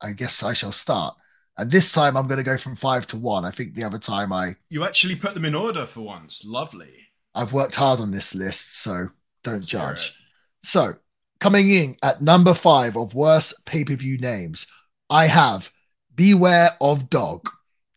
I 0.00 0.12
guess 0.12 0.42
I 0.42 0.52
shall 0.52 0.72
start. 0.72 1.16
And 1.58 1.70
this 1.70 1.90
time 1.92 2.16
I'm 2.16 2.26
going 2.26 2.38
to 2.38 2.44
go 2.44 2.56
from 2.56 2.76
five 2.76 3.06
to 3.08 3.16
one. 3.16 3.44
I 3.44 3.50
think 3.50 3.74
the 3.74 3.84
other 3.84 3.98
time 3.98 4.32
I 4.32 4.56
You 4.68 4.84
actually 4.84 5.16
put 5.16 5.34
them 5.34 5.44
in 5.44 5.54
order 5.54 5.86
for 5.86 6.02
once. 6.02 6.44
Lovely. 6.44 6.92
I've 7.34 7.52
worked 7.52 7.74
hard 7.74 8.00
on 8.00 8.10
this 8.10 8.34
list, 8.34 8.80
so 8.82 9.08
don't 9.42 9.54
Let's 9.54 9.66
judge. 9.68 10.18
So 10.62 10.96
coming 11.40 11.70
in 11.70 11.96
at 12.02 12.22
number 12.22 12.54
five 12.54 12.96
of 12.96 13.14
worst 13.14 13.64
pay 13.64 13.84
per 13.84 13.94
view 13.94 14.18
names, 14.18 14.66
I 15.08 15.26
have 15.26 15.72
Beware 16.14 16.70
of 16.80 17.08
Dog. 17.08 17.48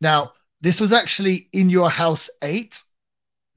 Now 0.01 0.33
this 0.62 0.79
was 0.81 0.93
actually 0.93 1.49
in 1.53 1.69
your 1.69 1.89
house 1.89 2.29
eight, 2.41 2.83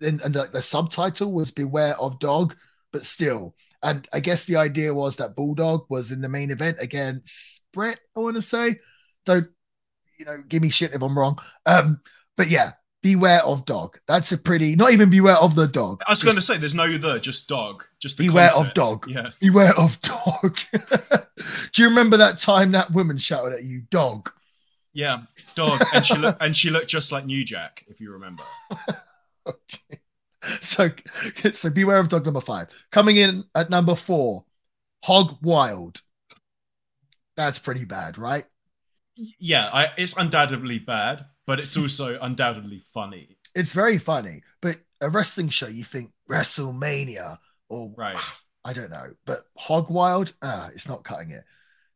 and, 0.03 0.21
and 0.21 0.35
the, 0.35 0.49
the 0.53 0.63
subtitle 0.63 1.33
was 1.33 1.51
Beware 1.51 1.97
of 1.99 2.19
Dog, 2.19 2.57
but 2.93 3.05
still. 3.05 3.55
And 3.83 4.07
I 4.13 4.21
guess 4.21 4.45
the 4.45 4.57
idea 4.57 4.95
was 4.95 5.17
that 5.17 5.35
Bulldog 5.35 5.87
was 5.89 6.13
in 6.13 6.21
the 6.21 6.29
main 6.29 6.51
event 6.51 6.77
against 6.81 7.63
Bret. 7.73 7.99
I 8.17 8.21
want 8.21 8.37
to 8.37 8.43
say, 8.43 8.77
don't 9.25 9.49
you 10.19 10.27
know, 10.27 10.43
give 10.49 10.63
me 10.63 10.71
shit 10.71 10.93
if 10.95 11.03
I'm 11.03 11.19
wrong. 11.19 11.39
Um, 11.67 12.01
but 12.37 12.49
yeah, 12.49 12.73
beware 13.03 13.45
of 13.45 13.65
dog. 13.65 13.99
That's 14.07 14.33
a 14.33 14.39
pretty, 14.39 14.77
not 14.77 14.93
even 14.93 15.11
beware 15.11 15.37
of 15.37 15.55
the 15.55 15.67
dog. 15.67 16.03
I 16.07 16.13
was 16.13 16.21
Just 16.21 16.25
going 16.25 16.37
to 16.37 16.43
say, 16.43 16.57
there's 16.59 16.75
no 16.75 16.97
the, 16.97 17.19
just 17.19 17.49
dog. 17.49 17.85
Just 18.01 18.19
the 18.19 18.29
Beware 18.29 18.55
of 18.57 18.73
dog. 18.75 19.07
Yeah. 19.09 19.31
beware 19.41 19.77
of 19.77 20.01
dog. 20.01 20.59
Do 21.73 21.83
you 21.83 21.89
remember 21.89 22.17
that 22.19 22.39
time 22.39 22.73
that 22.73 22.93
woman 22.93 23.19
shouted 23.19 23.55
at 23.55 23.65
you, 23.65 23.83
dog? 23.91 24.31
Yeah, 24.95 25.23
dog, 25.55 25.83
and 25.95 26.05
she 26.05 26.17
looked 26.17 26.43
and 26.43 26.55
she 26.55 26.69
looked 26.69 26.89
just 26.89 27.11
like 27.13 27.25
New 27.25 27.45
Jack, 27.45 27.85
if 27.89 27.99
you 28.01 28.13
remember. 28.13 28.45
So, 30.61 30.91
so 31.53 31.71
beware 31.71 31.99
of 31.99 32.09
dog 32.09 32.25
number 32.25 32.41
five. 32.41 32.67
Coming 32.91 33.17
in 33.17 33.45
at 33.55 33.71
number 33.71 33.95
four, 33.95 34.45
Hog 35.05 35.39
Wild. 35.41 36.01
That's 37.37 37.61
pretty 37.61 37.85
bad, 37.85 38.19
right? 38.19 38.45
Yeah, 39.39 39.71
I, 39.73 39.91
it's 39.97 40.17
undoubtedly 40.17 40.81
bad, 40.81 41.27
but 41.47 41.61
it's 41.61 41.77
also 41.77 42.19
undoubtedly 42.21 42.83
funny. 42.93 43.37
It's 43.55 43.73
very 43.73 43.99
funny, 43.99 44.41
but 44.61 44.79
a 45.01 45.09
wrestling 45.09 45.49
show, 45.49 45.69
you 45.69 45.85
think 45.85 46.11
WrestleMania 46.31 47.39
or 47.69 47.93
Right. 47.97 48.19
I 48.65 48.73
don't 48.73 48.91
know, 48.91 49.11
but 49.27 49.41
Hog 49.57 49.91
Wild, 49.91 50.35
ah, 50.41 50.69
it's 50.73 50.89
not 50.89 51.03
cutting 51.03 51.33
it. 51.33 51.43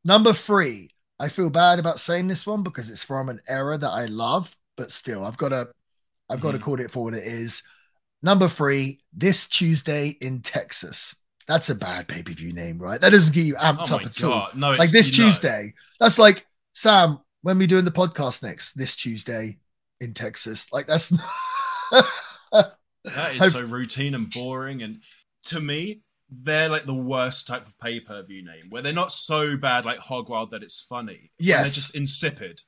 Number 0.05 0.33
three, 0.33 0.91
I 1.21 1.29
feel 1.29 1.49
bad 1.49 1.79
about 1.79 2.01
saying 2.01 2.27
this 2.27 2.45
one 2.45 2.65
because 2.65 2.91
it's 2.91 3.05
from 3.05 3.29
an 3.29 3.41
era 3.49 3.79
that 3.79 3.91
I 3.91 4.07
love, 4.07 4.57
but 4.77 4.91
still, 4.91 5.25
I've 5.25 5.37
got 5.37 5.51
to, 5.51 5.69
I've 6.29 6.41
got 6.41 6.53
to 6.53 6.59
Mhm. 6.59 6.63
call 6.63 6.81
it 6.81 6.91
for 6.91 7.05
what 7.05 7.15
it 7.15 7.25
is. 7.25 7.63
Number 8.23 8.49
three, 8.49 9.01
this 9.13 9.47
Tuesday 9.47 10.09
in 10.21 10.43
Texas. 10.43 11.15
That's 11.47 11.71
a 11.71 11.75
bad 11.77 12.09
pay 12.09 12.23
per 12.23 12.33
view 12.33 12.53
name, 12.53 12.79
right? 12.79 13.01
That 13.01 13.11
doesn't 13.11 13.33
get 13.35 13.45
you 13.47 13.57
Oh 13.57 13.61
amped 13.61 13.91
my 13.91 13.97
up 13.97 14.05
at 14.07 14.25
all. 14.25 14.49
no! 14.55 14.73
It's, 14.73 14.79
Like 14.81 14.91
this 14.91 15.17
you 15.17 15.25
know. 15.25 15.31
Tuesday. 15.31 15.75
That's 16.01 16.19
like 16.19 16.45
Sam. 16.73 17.21
When 17.43 17.59
we 17.59 17.69
doing 17.69 17.85
the 17.85 17.93
podcast 17.93 18.43
next? 18.43 18.73
This 18.73 18.97
Tuesday 18.97 19.59
in 20.01 20.13
Texas. 20.15 20.67
Like 20.73 20.87
that's. 20.89 21.13
That 22.53 23.37
is 23.37 23.53
so 23.53 23.61
routine 23.61 24.15
and 24.17 24.29
boring. 24.31 24.83
And 24.83 25.01
to 25.45 25.61
me, 25.61 26.03
they're 26.29 26.69
like 26.69 26.87
the 26.87 26.95
worst 26.95 27.47
type 27.47 27.65
of 27.65 27.79
pay 27.79 28.01
per 28.01 28.25
view 28.25 28.45
name, 28.45 28.65
where 28.71 28.83
they're 28.83 28.93
not 28.93 29.13
so 29.13 29.57
bad 29.57 29.85
like 29.85 30.01
Hogwild 30.01 30.51
that 30.51 30.65
it's 30.65 30.81
funny. 30.81 31.31
Yes. 31.39 31.59
they're 31.69 31.75
just 31.75 31.95
insipid. 31.95 32.63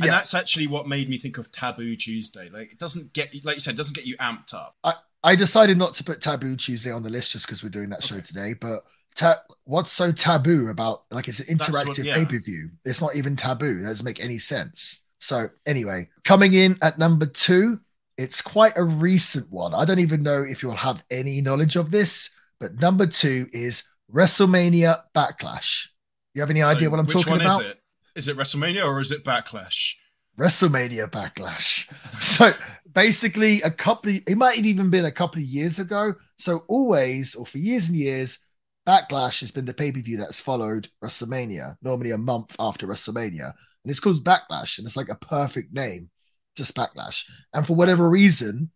And 0.00 0.06
Yeah. 0.06 0.12
that's 0.16 0.34
actually 0.34 0.66
what 0.66 0.88
made 0.88 1.08
me 1.08 1.18
think 1.18 1.38
of 1.38 1.52
Taboo 1.52 1.94
Tuesday. 1.96 2.48
Like 2.50 2.72
it 2.72 2.78
doesn't 2.78 3.12
get 3.12 3.32
like 3.44 3.56
you 3.56 3.60
said, 3.60 3.74
it 3.74 3.76
doesn't 3.76 3.94
get 3.96 4.06
you 4.06 4.16
amped 4.18 4.54
up. 4.54 4.76
I 4.84 4.94
I 5.22 5.36
decided 5.36 5.76
not 5.78 5.94
to 5.94 6.04
put 6.04 6.20
Taboo 6.22 6.56
Tuesday 6.56 6.90
on 6.90 7.02
the 7.02 7.10
list 7.10 7.32
just 7.32 7.46
because 7.46 7.62
we're 7.62 7.68
doing 7.68 7.90
that 7.90 8.02
show 8.02 8.20
today. 8.20 8.54
But 8.54 8.84
ta- 9.14 9.42
what's 9.64 9.92
so 9.92 10.12
taboo 10.12 10.68
about 10.68 11.02
like 11.10 11.28
it's 11.28 11.40
an 11.40 11.58
That's 11.58 11.70
what- 11.72 11.86
interactive 11.88 12.04
yeah. 12.04 12.14
pay 12.16 12.24
per 12.24 12.38
view? 12.38 12.70
It's 12.84 13.00
not 13.00 13.14
even 13.16 13.36
taboo. 13.36 13.80
That 13.82 13.88
doesn't 13.88 14.04
make 14.04 14.22
any 14.24 14.38
sense. 14.38 15.04
So 15.18 15.50
anyway, 15.66 16.08
coming 16.24 16.54
in 16.54 16.78
at 16.80 16.98
number 16.98 17.26
two, 17.26 17.80
it's 18.16 18.40
quite 18.40 18.72
a 18.76 18.82
recent 18.84 19.50
one. 19.52 19.74
I 19.74 19.84
don't 19.84 19.98
even 19.98 20.22
know 20.22 20.42
if 20.42 20.62
you'll 20.62 20.74
have 20.76 21.04
any 21.10 21.42
knowledge 21.42 21.76
of 21.76 21.90
this, 21.90 22.30
but 22.58 22.80
number 22.80 23.06
two 23.06 23.46
is 23.52 23.82
WrestleMania 24.10 25.02
Backlash. 25.14 25.88
You 26.34 26.40
have 26.42 26.50
any 26.50 26.62
idea 26.62 26.88
what 26.88 27.00
I'm 27.00 27.06
talking 27.06 27.34
about? 27.34 27.60
Is 27.62 27.66
it? 27.70 27.79
Is 28.20 28.28
it 28.28 28.36
WrestleMania 28.36 28.84
or 28.84 29.00
is 29.00 29.12
it 29.12 29.24
Backlash? 29.24 29.94
WrestleMania 30.38 31.10
Backlash. 31.10 31.90
So 32.20 32.52
basically, 32.92 33.62
a 33.62 33.70
couple 33.70 34.12
it 34.12 34.36
might 34.36 34.56
have 34.56 34.66
even 34.66 34.90
been 34.90 35.06
a 35.06 35.10
couple 35.10 35.40
of 35.40 35.48
years 35.48 35.78
ago. 35.78 36.12
So 36.38 36.64
always, 36.68 37.34
or 37.34 37.46
for 37.46 37.56
years 37.56 37.88
and 37.88 37.96
years, 37.96 38.38
Backlash 38.86 39.40
has 39.40 39.50
been 39.52 39.64
the 39.64 39.72
pay 39.72 39.90
per 39.90 40.00
view 40.00 40.18
that's 40.18 40.38
followed 40.38 40.90
WrestleMania, 41.02 41.76
normally 41.80 42.10
a 42.10 42.18
month 42.18 42.54
after 42.58 42.86
WrestleMania. 42.86 43.54
And 43.84 43.90
it's 43.90 44.00
called 44.00 44.22
Backlash, 44.22 44.76
and 44.76 44.86
it's 44.86 44.98
like 44.98 45.08
a 45.08 45.14
perfect 45.14 45.72
name, 45.72 46.10
just 46.56 46.76
Backlash. 46.76 47.24
And 47.54 47.66
for 47.66 47.74
whatever 47.74 48.06
reason, 48.06 48.70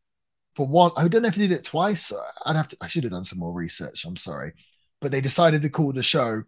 for 0.56 0.66
one, 0.66 0.92
I 0.96 1.06
don't 1.06 1.20
know 1.20 1.28
if 1.28 1.34
they 1.34 1.48
did 1.48 1.58
it 1.58 1.64
twice. 1.64 2.10
I'd 2.46 2.56
have 2.56 2.68
to, 2.68 2.78
I 2.80 2.86
should 2.86 3.04
have 3.04 3.12
done 3.12 3.24
some 3.24 3.40
more 3.40 3.52
research. 3.52 4.06
I'm 4.06 4.16
sorry. 4.16 4.54
But 5.02 5.12
they 5.12 5.20
decided 5.20 5.60
to 5.60 5.68
call 5.68 5.92
the 5.92 6.02
show 6.02 6.44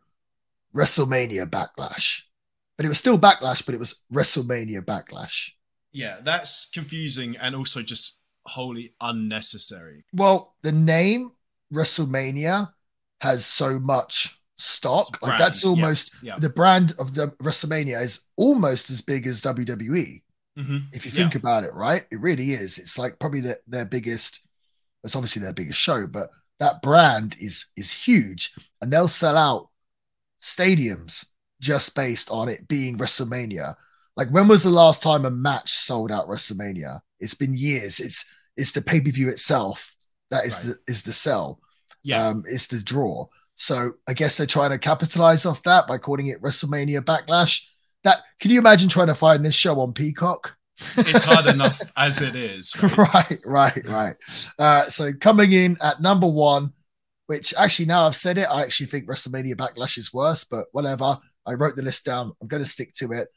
WrestleMania 0.75 1.45
Backlash. 1.51 2.23
But 2.77 2.87
it 2.87 2.91
was 2.91 2.99
still 2.99 3.19
Backlash, 3.19 3.65
but 3.65 3.75
it 3.75 3.79
was 3.81 4.03
WrestleMania 4.13 4.83
Backlash. 4.83 5.53
Yeah, 5.93 6.19
that's 6.23 6.69
confusing 6.69 7.37
and 7.37 7.55
also 7.57 7.83
just 7.83 8.21
wholly 8.45 8.95
unnecessary. 9.01 10.05
Well, 10.13 10.55
the 10.63 10.73
name 10.73 11.33
WrestleMania 11.73 12.71
has 13.21 13.47
so 13.47 13.79
much 13.79 14.39
stock. 14.59 15.19
Like 15.23 15.39
that's 15.39 15.65
almost 15.65 16.13
yeah. 16.23 16.37
the 16.39 16.51
brand 16.51 16.93
of 16.99 17.15
the 17.15 17.29
WrestleMania 17.43 18.01
is 18.03 18.21
almost 18.37 18.91
as 18.91 19.01
big 19.01 19.27
as 19.27 19.41
WWE. 19.41 20.23
hmm 20.57 20.79
If 20.93 21.05
you 21.07 21.13
Yeah. 21.13 21.23
think 21.23 21.35
about 21.35 21.65
it, 21.65 21.75
right? 21.75 22.07
It 22.11 22.21
really 22.21 22.53
is. 22.53 22.79
It's 22.79 22.99
like 22.99 23.19
probably 23.19 23.41
the, 23.41 23.59
their 23.67 23.85
biggest. 23.85 24.41
It's 25.05 25.17
obviously 25.17 25.43
their 25.43 25.53
biggest 25.53 25.79
show, 25.79 26.07
but 26.07 26.31
that 26.59 26.83
brand 26.83 27.37
is 27.41 27.67
is 27.77 27.93
huge, 27.93 28.53
and 28.81 28.93
they'll 28.93 29.09
sell 29.09 29.37
out 29.37 29.71
stadiums 30.43 31.27
just 31.61 31.95
based 31.95 32.31
on 32.31 32.49
it 32.49 32.69
being 32.69 32.99
WrestleMania. 32.99 33.75
Like 34.17 34.31
when 34.31 34.49
was 34.49 34.63
the 34.63 34.71
last 34.71 35.03
time 35.03 35.25
a 35.25 35.31
match 35.31 35.71
sold 35.73 36.11
out 36.13 36.29
WrestleMania? 36.29 37.01
It's 37.21 37.35
been 37.35 37.55
years. 37.55 38.01
It's 38.01 38.25
it's 38.57 38.73
the 38.73 38.83
pay 38.83 39.01
per 39.01 39.11
view 39.11 39.29
itself 39.29 39.95
that 40.31 40.45
is 40.47 40.57
Right. 40.57 40.75
the 40.87 40.93
is 40.93 41.03
the 41.03 41.13
sell. 41.13 41.61
Yeah, 42.03 42.29
Um, 42.29 42.45
it's 42.47 42.69
the 42.69 42.81
draw. 42.81 43.27
So 43.57 43.93
I 44.07 44.13
guess 44.13 44.37
they're 44.37 44.47
trying 44.47 44.71
to 44.71 44.79
capitalize 44.79 45.47
off 45.47 45.63
that 45.65 45.87
by 45.87 45.99
calling 45.99 46.29
it 46.29 46.43
WrestleMania 46.43 47.01
Backlash. 47.01 47.63
That 48.05 48.21
can 48.39 48.51
you 48.51 48.59
imagine 48.59 48.89
trying 48.89 49.07
to 49.09 49.15
find 49.15 49.45
this 49.45 49.55
show 49.55 49.81
on 49.81 49.93
Peacock? 49.93 50.57
it's 50.99 51.25
hard 51.25 51.47
enough 51.55 51.81
as 51.97 52.21
it 52.21 52.35
is. 52.35 52.75
right? 52.83 52.97
right, 52.99 53.41
right, 53.45 53.89
right. 53.89 54.17
Uh, 54.59 54.89
so 54.91 55.13
coming 55.15 55.53
in 55.53 55.77
at 55.83 56.01
number 56.03 56.27
one, 56.27 56.73
which 57.27 57.55
actually 57.59 57.87
now 57.87 58.07
I've 58.07 58.15
said 58.15 58.37
it, 58.39 58.45
I 58.51 58.63
actually 58.63 58.87
think 58.87 59.09
WrestleMania 59.09 59.55
Backlash 59.57 59.97
is 59.99 60.13
worse, 60.13 60.45
but 60.45 60.67
whatever. 60.73 61.19
I 61.47 61.53
wrote 61.55 61.77
the 61.77 61.83
list 61.83 62.05
down. 62.05 62.33
I'm 62.41 62.49
going 62.49 62.63
to 62.63 62.69
stick 62.69 62.93
to 62.95 63.13
it. 63.13 63.29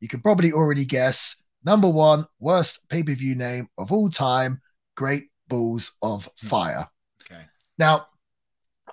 You 0.00 0.08
can 0.08 0.20
probably 0.20 0.52
already 0.52 0.84
guess. 0.84 1.42
Number 1.64 1.88
one, 1.88 2.26
worst 2.38 2.88
pay 2.88 3.02
per 3.02 3.14
view 3.14 3.34
name 3.34 3.68
of 3.78 3.90
all 3.90 4.10
time 4.10 4.60
Great 4.96 5.28
Balls 5.48 5.92
of 6.02 6.28
Fire. 6.36 6.88
Okay. 7.22 7.42
Now, 7.78 8.06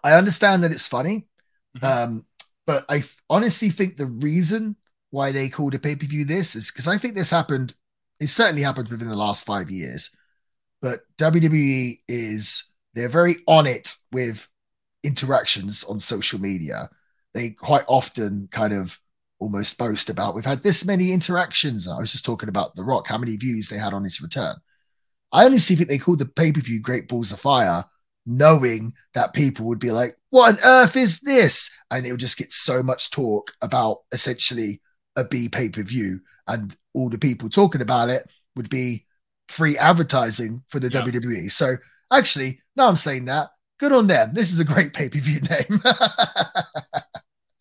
I 0.03 0.13
understand 0.13 0.63
that 0.63 0.71
it's 0.71 0.87
funny, 0.87 1.27
Mhm. 1.77 1.83
um, 1.83 2.25
but 2.65 2.85
I 2.89 2.97
f- 2.99 3.17
honestly 3.29 3.69
think 3.69 3.97
the 3.97 4.05
reason 4.05 4.77
why 5.09 5.31
they 5.33 5.49
called 5.49 5.75
a 5.75 5.79
pay 5.79 5.95
per 5.95 6.05
view 6.05 6.23
this 6.25 6.55
is 6.55 6.71
because 6.71 6.87
I 6.87 6.97
think 6.97 7.13
this 7.15 7.29
happened. 7.29 7.75
It 8.19 8.27
certainly 8.27 8.61
happened 8.61 8.87
within 8.89 9.09
the 9.09 9.15
last 9.17 9.45
five 9.45 9.69
years, 9.69 10.09
but 10.81 11.01
WWE 11.17 12.01
is 12.07 12.63
they're 12.93 13.09
very 13.09 13.37
on 13.47 13.67
it 13.67 13.95
with 14.11 14.47
interactions 15.03 15.83
on 15.83 15.99
social 15.99 16.39
media. 16.39 16.89
They 17.33 17.51
quite 17.51 17.85
often 17.87 18.47
kind 18.51 18.73
of 18.73 18.99
almost 19.39 19.77
boast 19.77 20.09
about 20.09 20.35
we've 20.35 20.45
had 20.45 20.61
this 20.63 20.85
many 20.85 21.11
interactions. 21.11 21.87
I 21.87 21.97
was 21.97 22.11
just 22.11 22.25
talking 22.25 22.49
about 22.49 22.75
The 22.75 22.83
Rock, 22.83 23.07
how 23.07 23.17
many 23.17 23.35
views 23.37 23.69
they 23.69 23.77
had 23.77 23.93
on 23.93 24.03
his 24.03 24.21
return. 24.21 24.55
I 25.31 25.45
honestly 25.45 25.75
think 25.75 25.87
they 25.89 25.97
called 25.97 26.19
the 26.19 26.25
pay 26.25 26.51
per 26.51 26.61
view 26.61 26.81
Great 26.81 27.07
Balls 27.07 27.31
of 27.31 27.39
Fire, 27.39 27.85
knowing 28.25 28.93
that 29.13 29.33
people 29.33 29.65
would 29.67 29.79
be 29.79 29.91
like, 29.91 30.17
What 30.29 30.55
on 30.55 30.59
earth 30.63 30.95
is 30.95 31.21
this? 31.21 31.69
And 31.89 32.05
it 32.05 32.11
would 32.11 32.19
just 32.19 32.37
get 32.37 32.53
so 32.53 32.83
much 32.83 33.11
talk 33.11 33.51
about 33.61 33.99
essentially 34.11 34.81
a 35.15 35.23
B 35.23 35.49
pay 35.49 35.69
per 35.69 35.83
view. 35.83 36.19
And 36.47 36.75
all 36.93 37.09
the 37.09 37.17
people 37.17 37.49
talking 37.49 37.81
about 37.81 38.09
it 38.09 38.29
would 38.55 38.69
be 38.69 39.05
free 39.47 39.77
advertising 39.77 40.63
for 40.67 40.79
the 40.79 40.89
Yeah. 40.89 41.01
WWE. 41.01 41.49
So 41.51 41.77
actually, 42.11 42.59
now 42.75 42.87
I'm 42.87 42.95
saying 42.95 43.25
that, 43.25 43.49
good 43.79 43.91
on 43.93 44.07
them. 44.07 44.33
This 44.33 44.51
is 44.51 44.59
a 44.59 44.65
great 44.65 44.93
pay 44.93 45.09
per 45.09 45.19
view 45.19 45.39
name. 45.41 45.81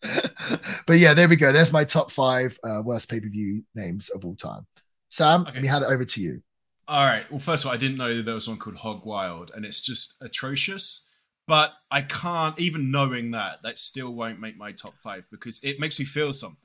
but 0.87 0.97
yeah, 0.97 1.13
there 1.13 1.27
we 1.29 1.35
go. 1.35 1.51
There's 1.51 1.71
my 1.71 1.83
top 1.83 2.11
five 2.11 2.57
uh, 2.63 2.81
worst 2.83 3.09
pay 3.09 3.19
per 3.19 3.29
view 3.29 3.63
names 3.75 4.09
of 4.09 4.25
all 4.25 4.35
time. 4.35 4.65
Sam, 5.09 5.41
Okay. 5.41 5.53
let 5.53 5.61
me 5.61 5.67
hand 5.67 5.83
it 5.83 5.87
over 5.91 6.05
to 6.05 6.21
you. 6.21 6.41
All 6.87 7.05
right. 7.05 7.29
Well, 7.29 7.39
first 7.39 7.63
of 7.63 7.67
all, 7.69 7.73
I 7.73 7.77
didn't 7.77 7.97
know 7.97 8.15
that 8.17 8.23
there 8.25 8.33
was 8.35 8.47
one 8.47 8.57
called 8.57 8.75
Hog 8.77 9.05
Wild, 9.05 9.51
and 9.55 9.65
it's 9.65 9.81
just 9.81 10.15
atrocious. 10.21 11.07
But 11.47 11.73
I 11.89 12.01
can't, 12.03 12.57
even 12.59 12.91
knowing 12.91 13.31
that, 13.31 13.63
that 13.63 13.77
still 13.79 14.13
won't 14.13 14.39
make 14.39 14.57
my 14.57 14.71
top 14.71 14.93
five 15.03 15.27
because 15.31 15.59
it 15.63 15.79
makes 15.79 15.99
me 15.99 16.05
feel 16.05 16.33
something. 16.33 16.57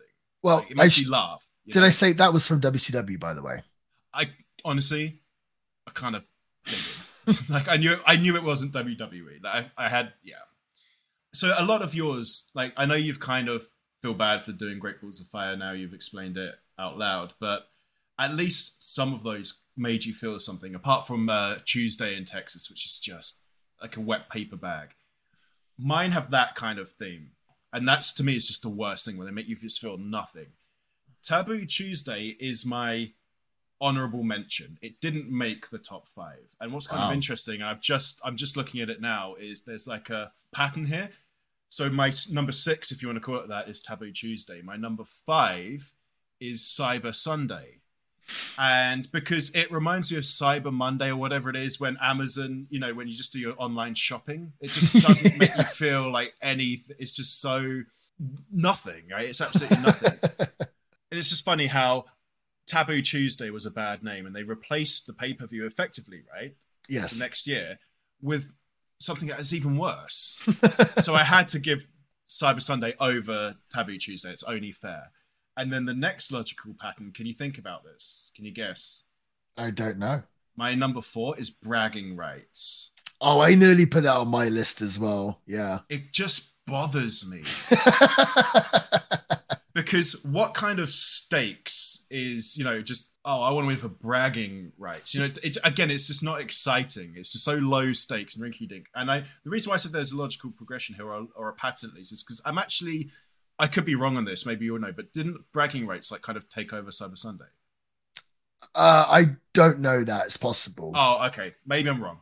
Well, 0.42 0.58
Like, 0.58 0.70
it 0.70 0.80
I 0.80 0.82
makes 0.84 0.94
sh- 0.94 1.04
me 1.04 1.10
laugh. 1.10 1.44
did 1.68 1.80
know? 1.80 1.86
I 1.86 1.90
say 1.90 2.12
that 2.12 2.32
was 2.32 2.46
from 2.46 2.60
WCW, 2.60 3.18
by 3.18 3.34
the 3.34 3.42
way? 3.42 3.62
I 4.14 4.30
honestly, 4.64 5.22
I 5.86 5.90
kind 5.92 6.14
of 6.16 6.24
like 7.48 7.68
I 7.68 7.76
knew, 7.76 7.96
I 8.06 8.16
knew 8.16 8.36
it 8.36 8.42
wasn't 8.42 8.72
WWE. 8.74 9.42
Like 9.42 9.66
I, 9.76 9.86
I 9.86 9.88
had, 9.88 10.12
yeah. 10.22 10.34
So 11.36 11.52
a 11.56 11.64
lot 11.64 11.82
of 11.82 11.94
yours, 11.94 12.50
like 12.54 12.72
I 12.78 12.86
know 12.86 12.94
you've 12.94 13.20
kind 13.20 13.50
of 13.50 13.66
feel 14.00 14.14
bad 14.14 14.42
for 14.42 14.52
doing 14.52 14.78
Great 14.78 15.02
Balls 15.02 15.20
of 15.20 15.26
Fire. 15.26 15.54
Now 15.54 15.72
you've 15.72 15.92
explained 15.92 16.38
it 16.38 16.54
out 16.78 16.96
loud, 16.96 17.34
but 17.38 17.68
at 18.18 18.34
least 18.34 18.94
some 18.94 19.12
of 19.12 19.22
those 19.22 19.60
made 19.76 20.06
you 20.06 20.14
feel 20.14 20.38
something. 20.38 20.74
Apart 20.74 21.06
from 21.06 21.28
uh, 21.28 21.56
Tuesday 21.66 22.16
in 22.16 22.24
Texas, 22.24 22.70
which 22.70 22.86
is 22.86 22.98
just 22.98 23.40
like 23.82 23.98
a 23.98 24.00
wet 24.00 24.30
paper 24.30 24.56
bag. 24.56 24.94
Mine 25.78 26.12
have 26.12 26.30
that 26.30 26.54
kind 26.54 26.78
of 26.78 26.90
theme, 26.90 27.32
and 27.70 27.86
that's 27.86 28.14
to 28.14 28.24
me 28.24 28.34
is 28.34 28.48
just 28.48 28.62
the 28.62 28.70
worst 28.70 29.04
thing 29.04 29.18
when 29.18 29.26
they 29.26 29.32
make 29.32 29.46
you 29.46 29.56
just 29.56 29.80
feel 29.80 29.98
nothing. 29.98 30.46
Taboo 31.22 31.66
Tuesday 31.66 32.34
is 32.40 32.64
my 32.64 33.10
honorable 33.78 34.22
mention. 34.22 34.78
It 34.80 35.02
didn't 35.02 35.30
make 35.30 35.68
the 35.68 35.76
top 35.76 36.08
five. 36.08 36.54
And 36.62 36.72
what's 36.72 36.86
kind 36.86 37.02
Wow. 37.02 37.08
of 37.08 37.12
interesting, 37.14 37.60
I've 37.60 37.82
just 37.82 38.22
I'm 38.24 38.36
just 38.36 38.56
looking 38.56 38.80
at 38.80 38.88
it 38.88 39.02
now, 39.02 39.34
is 39.34 39.64
there's 39.64 39.86
like 39.86 40.08
a 40.08 40.32
pattern 40.52 40.86
here. 40.86 41.10
So 41.68 41.90
my 41.90 42.12
number 42.30 42.52
six, 42.52 42.92
if 42.92 43.02
you 43.02 43.08
want 43.08 43.16
to 43.16 43.20
call 43.20 43.36
it 43.36 43.48
that, 43.48 43.68
is 43.68 43.80
Taboo 43.80 44.12
Tuesday. 44.12 44.62
My 44.62 44.76
number 44.76 45.04
five 45.04 45.92
is 46.40 46.60
Cyber 46.60 47.14
Sunday. 47.14 47.80
And 48.58 49.10
because 49.12 49.50
it 49.50 49.70
reminds 49.70 50.10
me 50.10 50.18
of 50.18 50.24
Cyber 50.24 50.72
Monday 50.72 51.08
or 51.08 51.16
whatever 51.16 51.48
it 51.48 51.56
is 51.56 51.78
when 51.78 51.96
Amazon, 52.02 52.66
you 52.70 52.80
know, 52.80 52.92
when 52.92 53.06
you 53.06 53.14
just 53.14 53.32
do 53.32 53.38
your 53.38 53.54
online 53.56 53.94
shopping, 53.94 54.52
it 54.60 54.70
just 54.70 54.92
doesn't 55.06 55.38
make 55.38 55.56
you 55.56 55.64
feel 55.64 56.10
like 56.10 56.34
any, 56.42 56.82
it's 56.98 57.12
just 57.12 57.40
so 57.40 57.82
nothing, 58.52 59.04
right? 59.12 59.28
It's 59.28 59.40
absolutely 59.40 59.78
nothing. 59.78 60.18
And 61.08 61.20
it's 61.20 61.30
just 61.30 61.44
funny 61.44 61.68
how 61.68 62.06
Taboo 62.66 63.00
Tuesday 63.00 63.50
was 63.50 63.64
a 63.64 63.70
bad 63.70 64.02
name 64.02 64.26
and 64.26 64.34
they 64.34 64.42
replaced 64.42 65.06
the 65.06 65.12
pay 65.12 65.34
per 65.34 65.46
view 65.46 65.66
effectively, 65.66 66.24
right? 66.34 66.56
yes. 66.88 67.16
The 67.16 67.24
next 67.24 67.46
year 67.46 67.78
with 68.20 68.50
something 68.98 69.28
that 69.28 69.40
is 69.40 69.54
even 69.54 69.76
worse. 69.76 70.42
so 71.00 71.14
I 71.14 71.24
had 71.24 71.48
to 71.48 71.58
give 71.58 71.86
Cyber 72.26 72.62
Sunday 72.62 72.94
over 73.00 73.54
Taboo 73.70 73.98
Tuesday. 73.98 74.30
It's 74.30 74.42
only 74.42 74.72
fair. 74.72 75.10
And 75.56 75.72
then 75.72 75.86
the 75.86 75.94
next 75.94 76.32
logical 76.32 76.74
pattern, 76.78 77.12
can 77.12 77.26
you 77.26 77.32
think 77.32 77.58
about 77.58 77.84
this? 77.84 78.30
Can 78.34 78.44
you 78.44 78.52
guess? 78.52 79.04
I 79.56 79.70
don't 79.70 79.98
know. 79.98 80.22
My 80.56 80.74
number 80.74 81.00
four 81.00 81.38
is 81.38 81.50
bragging 81.50 82.16
rights. 82.16 82.90
Oh, 83.20 83.40
I 83.40 83.54
nearly 83.54 83.86
put 83.86 84.02
that 84.02 84.16
on 84.16 84.28
my 84.28 84.48
list 84.48 84.82
as 84.82 84.98
well. 84.98 85.40
Yeah. 85.46 85.80
It 85.88 86.12
just 86.12 86.56
bothers 86.66 87.28
me. 87.28 87.42
because 89.76 90.24
what 90.24 90.54
kind 90.54 90.78
of 90.78 90.88
stakes 90.88 92.06
is 92.10 92.56
you 92.56 92.64
know 92.64 92.80
just 92.80 93.12
oh 93.26 93.42
i 93.42 93.50
want 93.50 93.64
to 93.64 93.66
win 93.68 93.76
for 93.76 93.88
bragging 93.88 94.72
rights? 94.78 95.14
You 95.14 95.20
know 95.20 95.32
it, 95.42 95.58
again 95.62 95.90
it's 95.90 96.06
just 96.06 96.22
not 96.22 96.40
exciting. 96.40 97.12
It's 97.14 97.30
just 97.30 97.44
so 97.44 97.56
low 97.56 97.92
stakes 97.92 98.36
and 98.36 98.44
rinky 98.44 98.66
dink. 98.66 98.86
And 98.94 99.10
i 99.10 99.20
the 99.44 99.50
reason 99.50 99.68
why 99.68 99.74
i 99.74 99.76
said 99.76 99.92
there's 99.92 100.12
a 100.12 100.16
logical 100.16 100.50
progression 100.50 100.94
here 100.94 101.06
or, 101.06 101.26
or 101.36 101.50
a 101.50 101.52
pattern 101.52 101.90
at 101.90 101.96
least 101.96 102.10
is 102.10 102.24
because 102.24 102.40
i'm 102.46 102.56
actually 102.56 103.10
i 103.58 103.66
could 103.66 103.84
be 103.84 103.94
wrong 103.94 104.16
on 104.16 104.24
this 104.24 104.46
maybe 104.46 104.64
you'll 104.64 104.78
know 104.78 104.92
but 104.96 105.12
didn't 105.12 105.44
bragging 105.52 105.86
rights 105.86 106.10
like 106.10 106.22
kind 106.22 106.38
of 106.38 106.48
take 106.48 106.72
over 106.72 106.90
cyber 106.90 107.18
sunday? 107.18 107.44
Uh, 108.74 109.04
I 109.06 109.36
don't 109.52 109.80
know 109.80 110.02
that 110.02 110.24
it's 110.24 110.38
possible. 110.38 110.92
oh 110.96 111.26
okay. 111.26 111.54
Maybe 111.66 111.90
i'm 111.90 112.02
wrong. 112.02 112.20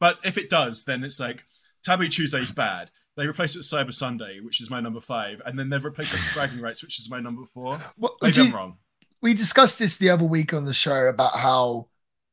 But 0.00 0.18
if 0.24 0.36
it 0.36 0.50
does 0.50 0.84
then 0.84 1.04
it's 1.04 1.20
like 1.20 1.44
taboo 1.84 2.08
tuesday's 2.08 2.50
bad 2.50 2.90
they 3.16 3.26
replaced 3.26 3.54
it 3.56 3.58
with 3.58 3.66
cyber 3.66 3.92
sunday 3.92 4.40
which 4.40 4.60
is 4.60 4.70
my 4.70 4.80
number 4.80 5.00
five 5.00 5.40
and 5.46 5.58
then 5.58 5.68
they've 5.70 5.84
replaced 5.84 6.12
it 6.14 6.20
with 6.20 6.34
bragging 6.34 6.60
rights 6.60 6.82
which 6.82 6.98
is 6.98 7.10
my 7.10 7.20
number 7.20 7.42
four 7.52 7.78
What- 7.96 8.14
maybe 8.22 8.36
you- 8.36 8.44
i'm 8.44 8.52
wrong 8.54 8.78
we 9.22 9.32
discussed 9.34 9.78
this 9.78 9.96
the 9.96 10.10
other 10.10 10.24
week 10.26 10.52
on 10.54 10.64
the 10.66 10.74
show 10.74 11.06
about 11.06 11.36
how 11.36 11.88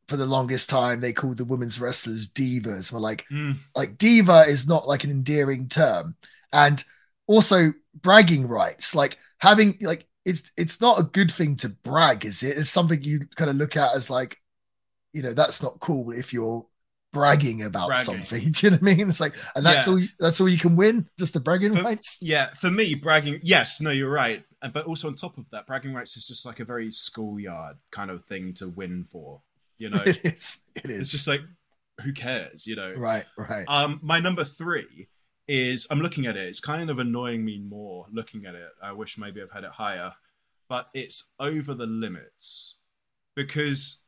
for 0.09 0.17
the 0.17 0.25
longest 0.25 0.69
time 0.69 0.99
they 0.99 1.13
called 1.13 1.37
the 1.37 1.45
women's 1.45 1.79
wrestlers 1.79 2.27
divas. 2.29 2.91
We're 2.91 2.99
like, 2.99 3.25
Mm. 3.31 3.57
like 3.73 3.97
diva 3.97 4.41
is 4.41 4.67
not 4.67 4.85
like 4.85 5.05
an 5.05 5.09
endearing 5.09 5.69
term, 5.69 6.15
and 6.51 6.83
also 7.25 7.73
bragging 7.95 8.47
rights, 8.49 8.93
like 8.93 9.17
having 9.37 9.77
like 9.81 10.05
it's 10.25 10.51
it's 10.57 10.81
not 10.81 10.99
a 10.99 11.03
good 11.03 11.31
thing 11.31 11.55
to 11.57 11.69
brag, 11.69 12.25
is 12.25 12.43
it? 12.43 12.57
It's 12.57 12.69
something 12.69 13.01
you 13.01 13.21
kind 13.37 13.49
of 13.49 13.55
look 13.55 13.77
at 13.77 13.95
as 13.95 14.09
like, 14.09 14.41
you 15.13 15.21
know, 15.23 15.33
that's 15.33 15.63
not 15.63 15.79
cool 15.79 16.11
if 16.11 16.33
you're 16.33 16.65
bragging 17.13 17.63
about 17.63 17.87
Bragging. 17.87 18.03
something. 18.03 18.51
Do 18.51 18.67
you 18.67 18.71
know 18.71 18.77
what 18.77 18.91
I 18.91 18.95
mean? 18.95 19.09
It's 19.09 19.21
like, 19.21 19.35
and 19.55 19.65
that's 19.65 19.87
Yeah. 19.87 19.93
all. 19.93 20.01
That's 20.19 20.41
all 20.41 20.49
you 20.49 20.57
can 20.57 20.75
win, 20.75 21.07
just 21.17 21.33
the 21.33 21.39
bragging 21.39 21.71
But- 21.71 21.83
rights. 21.83 22.17
Yeah, 22.21 22.53
for 22.55 22.69
me, 22.69 22.95
bragging. 22.95 23.39
Yes, 23.43 23.79
no, 23.79 23.89
you're 23.91 24.11
right. 24.11 24.43
But 24.73 24.85
also 24.85 25.07
on 25.07 25.15
top 25.15 25.37
of 25.37 25.49
that, 25.51 25.65
bragging 25.67 25.93
rights 25.93 26.17
is 26.17 26.27
just 26.27 26.45
like 26.45 26.59
a 26.59 26.65
very 26.65 26.91
schoolyard 26.91 27.77
kind 27.91 28.09
of 28.11 28.25
thing 28.25 28.53
to 28.55 28.67
win 28.67 29.05
for. 29.05 29.41
You 29.77 29.89
know, 29.91 30.01
It 30.05 30.23
is. 30.25 30.59
It 30.75 30.85
is. 30.85 30.99
it's 31.01 31.11
just 31.11 31.27
like, 31.27 31.41
who 32.01 32.11
cares? 32.13 32.65
You 32.67 32.75
know. 32.75 32.93
right, 32.97 33.25
right. 33.37 33.65
Um, 33.67 33.99
my 34.01 34.19
number 34.19 34.43
three 34.43 35.07
is 35.47 35.85
I'm 35.91 35.99
looking 36.01 36.25
at 36.25 36.37
it. 36.37 36.47
It's 36.47 36.59
kind 36.61 36.89
of 36.89 36.99
annoying 36.99 37.43
me 37.45 37.59
more 37.59 38.05
looking 38.11 38.45
at 38.45 38.55
it. 38.55 38.69
I 38.81 38.93
wish 38.93 39.17
maybe 39.17 39.41
I've 39.41 39.51
had 39.51 39.63
it 39.65 39.71
higher, 39.71 40.13
but 40.69 40.87
it's 40.93 41.33
over 41.39 41.73
the 41.73 41.85
limits 41.85 42.77
because 43.35 44.02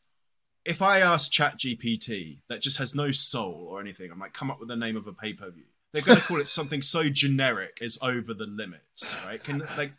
if 0.65 0.81
I 0.81 0.99
ask 0.99 1.31
ChatGPT 1.31 2.37
that 2.49 2.61
just 2.61 2.77
has 2.77 2.95
no 2.95 3.11
soul 3.11 3.67
or 3.69 3.79
anything, 3.79 4.11
I'm 4.11 4.19
like, 4.19 4.33
come 4.33 4.49
up 4.51 4.59
with 4.59 4.69
the 4.69 4.75
name 4.75 4.97
of 4.97 5.07
a 5.07 5.13
pay 5.13 5.33
per 5.33 5.49
view. 5.51 5.63
They're 5.93 6.01
going 6.01 6.17
to 6.17 6.23
call 6.23 6.39
it 6.41 6.47
something 6.47 6.81
so 6.81 7.07
generic 7.09 7.77
as 7.81 7.97
over 8.01 8.33
the 8.33 8.45
limits, 8.47 9.15
right? 9.25 9.41
Can 9.43 9.59
like 9.77 9.93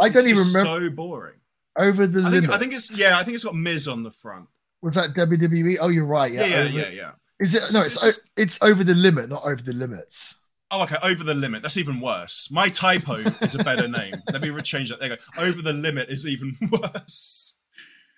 I 0.00 0.08
don't 0.08 0.24
even 0.26 0.38
remember 0.46 0.58
So 0.60 0.90
boring. 0.90 1.36
over 1.78 2.06
the 2.06 2.20
I 2.20 2.28
limit. 2.30 2.40
think, 2.42 2.52
I 2.52 2.58
think 2.58 2.72
it's 2.72 2.98
yeah. 2.98 3.18
I 3.18 3.22
think 3.24 3.34
it's 3.36 3.44
got 3.44 3.54
Miz 3.54 3.86
on 3.88 4.02
the 4.02 4.10
front. 4.10 4.48
was 4.82 4.94
that 4.96 5.14
WWE? 5.14 5.78
Oh, 5.80 5.88
you're 5.88 6.04
right. 6.04 6.32
Yeah, 6.32 6.46
Yeah, 6.46 6.64
yeah, 6.64 6.80
yeah, 6.82 6.88
yeah. 6.88 7.10
Is 7.38 7.54
it? 7.54 7.62
No, 7.72 7.80
it's 7.82 7.96
It's- 8.04 8.20
it's 8.36 8.62
over 8.62 8.82
the 8.82 8.94
limit, 8.94 9.28
not 9.28 9.44
over 9.44 9.62
the 9.62 9.72
limits. 9.74 10.36
Oh, 10.72 10.82
okay. 10.82 10.96
Over 11.00 11.22
the 11.22 11.34
limit. 11.34 11.62
That's 11.62 11.76
even 11.76 12.00
worse. 12.00 12.48
My 12.50 12.68
typo 12.68 13.14
is 13.42 13.54
a 13.54 13.62
better 13.62 13.86
name. 13.86 14.14
Let 14.32 14.42
me 14.42 14.60
change 14.62 14.88
that. 14.88 14.98
There 14.98 15.10
you 15.10 15.16
go. 15.36 15.42
Over 15.42 15.62
the 15.62 15.72
limit 15.72 16.08
is 16.08 16.26
even 16.26 16.56
worse. 16.72 17.54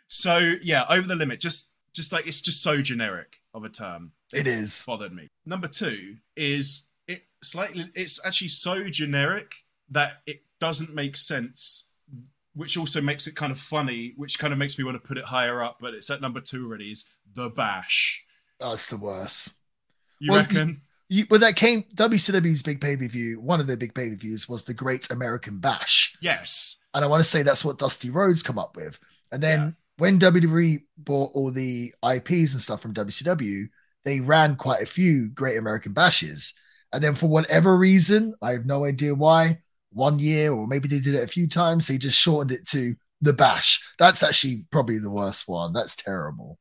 So 0.09 0.53
yeah, 0.63 0.85
over 0.89 1.07
the 1.07 1.15
limit. 1.15 1.41
Just, 1.41 1.71
just 1.99 2.13
like 2.13 2.27
it's 2.27 2.41
just 2.41 2.63
so 2.63 2.81
generic 2.81 3.41
of 3.53 3.65
a 3.65 3.69
term. 3.69 4.13
It 4.33 4.47
is. 4.47 4.85
bothered 4.87 5.13
me. 5.13 5.29
Number 5.45 5.67
two 5.69 6.17
is 6.37 6.89
it 7.09 7.23
slightly. 7.43 7.91
It's 7.95 8.25
actually 8.25 8.49
so 8.49 8.89
generic 8.89 9.53
that 9.91 10.23
it 10.27 10.43
doesn't 10.61 10.95
make 10.95 11.17
sense. 11.17 11.85
Which 12.55 12.77
also 12.77 13.01
makes 13.01 13.27
it 13.27 13.37
kind 13.37 13.53
of 13.53 13.59
funny, 13.59 14.15
which 14.17 14.39
kind 14.39 14.53
of 14.53 14.59
makes 14.59 14.79
me 14.79 14.85
want 14.85 15.01
to 15.01 15.07
put 15.07 15.19
it 15.19 15.25
higher 15.25 15.63
up. 15.63 15.79
But 15.81 15.95
it's 15.95 16.09
at 16.11 16.21
number 16.21 16.41
two 16.41 16.67
already. 16.67 16.91
Is 16.91 17.05
the 17.35 17.51
bash? 17.51 18.25
Oh, 18.61 18.71
that's 18.71 18.89
the 18.89 18.97
worst. 18.97 19.53
You 20.19 20.33
Well, 20.33 20.41
reckon? 20.41 20.83
You, 21.09 21.27
well, 21.31 21.41
that 21.41 21.57
came 21.57 21.85
WCW's 21.95 22.63
big 22.63 22.81
pay 22.81 22.97
per 22.97 23.07
view. 23.07 23.41
One 23.41 23.61
of 23.61 23.67
their 23.67 23.77
big 23.77 23.95
pay 23.95 24.11
per 24.11 24.17
views 24.17 24.49
was 24.49 24.65
the 24.65 24.75
Great 24.75 25.11
American 25.11 25.59
Bash, 25.59 26.17
yes. 26.21 26.77
and 26.95 27.05
I 27.05 27.09
want 27.09 27.23
to 27.23 27.29
say 27.29 27.43
that's 27.43 27.65
what 27.65 27.79
Dusty 27.79 28.11
Rhodes 28.11 28.43
come 28.43 28.59
up 28.59 28.77
with. 28.77 28.99
And 29.33 29.43
then. 29.43 29.77
When 29.99 30.19
WWE 30.19 30.83
bought 30.97 31.33
all 31.35 31.51
the 31.51 31.93
IPs 32.09 32.53
and 32.53 32.63
stuff 32.63 32.81
from 32.81 32.95
WCW, 32.95 33.69
they 34.05 34.21
ran 34.21 34.57
quite 34.57 34.83
a 34.83 34.87
few 34.87 35.29
Great 35.29 35.59
American 35.59 35.93
Bashes. 35.93 36.55
And 36.93 37.03
then 37.03 37.15
for 37.15 37.27
whatever 37.27 37.77
reason, 37.77 38.35
I 38.41 38.53
have 38.53 38.65
no 38.65 38.85
idea 38.85 39.15
why, 39.15 39.59
one 39.93 40.19
year, 40.19 40.53
or 40.53 40.67
maybe 40.67 40.89
they 40.89 41.01
did 41.01 41.15
it 41.15 41.25
a 41.25 41.29
few 41.29 41.49
times. 41.49 41.87
they 41.87 41.99
just 41.99 42.19
shortened 42.19 42.53
it 42.53 42.67
to 42.69 42.95
the 43.21 43.33
Bash. 43.33 43.85
That's 43.99 44.23
actually 44.23 44.65
probably 44.71 44.99
the 44.99 45.11
worst 45.11 45.49
one. 45.49 45.73
That's 45.73 45.97
terrible. 45.97 46.59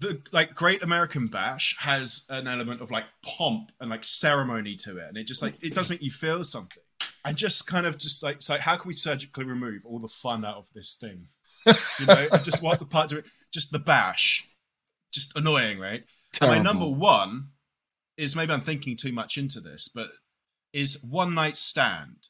The 0.00 0.20
like 0.32 0.54
Great 0.54 0.82
American 0.82 1.28
Bash 1.28 1.76
has 1.78 2.24
an 2.30 2.48
element 2.48 2.80
of 2.80 2.90
like 2.90 3.04
pomp 3.24 3.70
and 3.80 3.90
like 3.90 4.04
ceremony 4.04 4.74
to 4.76 4.96
it, 4.98 5.08
and 5.08 5.18
it 5.18 5.24
just 5.24 5.42
like 5.42 5.54
it 5.62 5.74
does 5.74 5.90
make 5.90 6.02
you 6.02 6.10
feel 6.10 6.42
something. 6.44 6.82
And 7.24 7.36
just 7.36 7.66
kind 7.66 7.86
of 7.86 7.98
just 7.98 8.22
like 8.22 8.36
it's 8.36 8.48
like 8.48 8.60
how 8.60 8.76
can 8.76 8.88
we 8.88 8.94
surgically 8.94 9.44
remove 9.44 9.84
all 9.84 9.98
the 9.98 10.08
fun 10.08 10.44
out 10.44 10.56
of 10.56 10.72
this 10.72 10.94
thing? 10.94 11.28
You 11.66 12.06
know, 12.06 12.28
and 12.32 12.44
just 12.44 12.62
what 12.62 12.78
the 12.78 12.84
part 12.84 13.12
of 13.12 13.18
it, 13.18 13.26
just 13.52 13.70
the 13.70 13.78
bash, 13.78 14.48
just 15.12 15.36
annoying, 15.36 15.78
right? 15.78 16.02
Terrible. 16.32 16.56
And 16.56 16.64
my 16.64 16.70
number 16.70 16.88
one 16.88 17.48
is 18.16 18.36
maybe 18.36 18.52
I'm 18.52 18.62
thinking 18.62 18.96
too 18.96 19.12
much 19.12 19.36
into 19.36 19.60
this, 19.60 19.88
but 19.88 20.08
is 20.72 21.02
one 21.02 21.34
night 21.34 21.56
stand. 21.56 22.28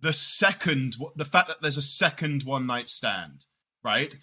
The 0.00 0.12
second, 0.12 0.96
the 1.16 1.24
fact 1.24 1.48
that 1.48 1.62
there's 1.62 1.76
a 1.76 1.82
second 1.82 2.42
one 2.44 2.66
night 2.66 2.88
stand, 2.88 3.46
right? 3.82 4.14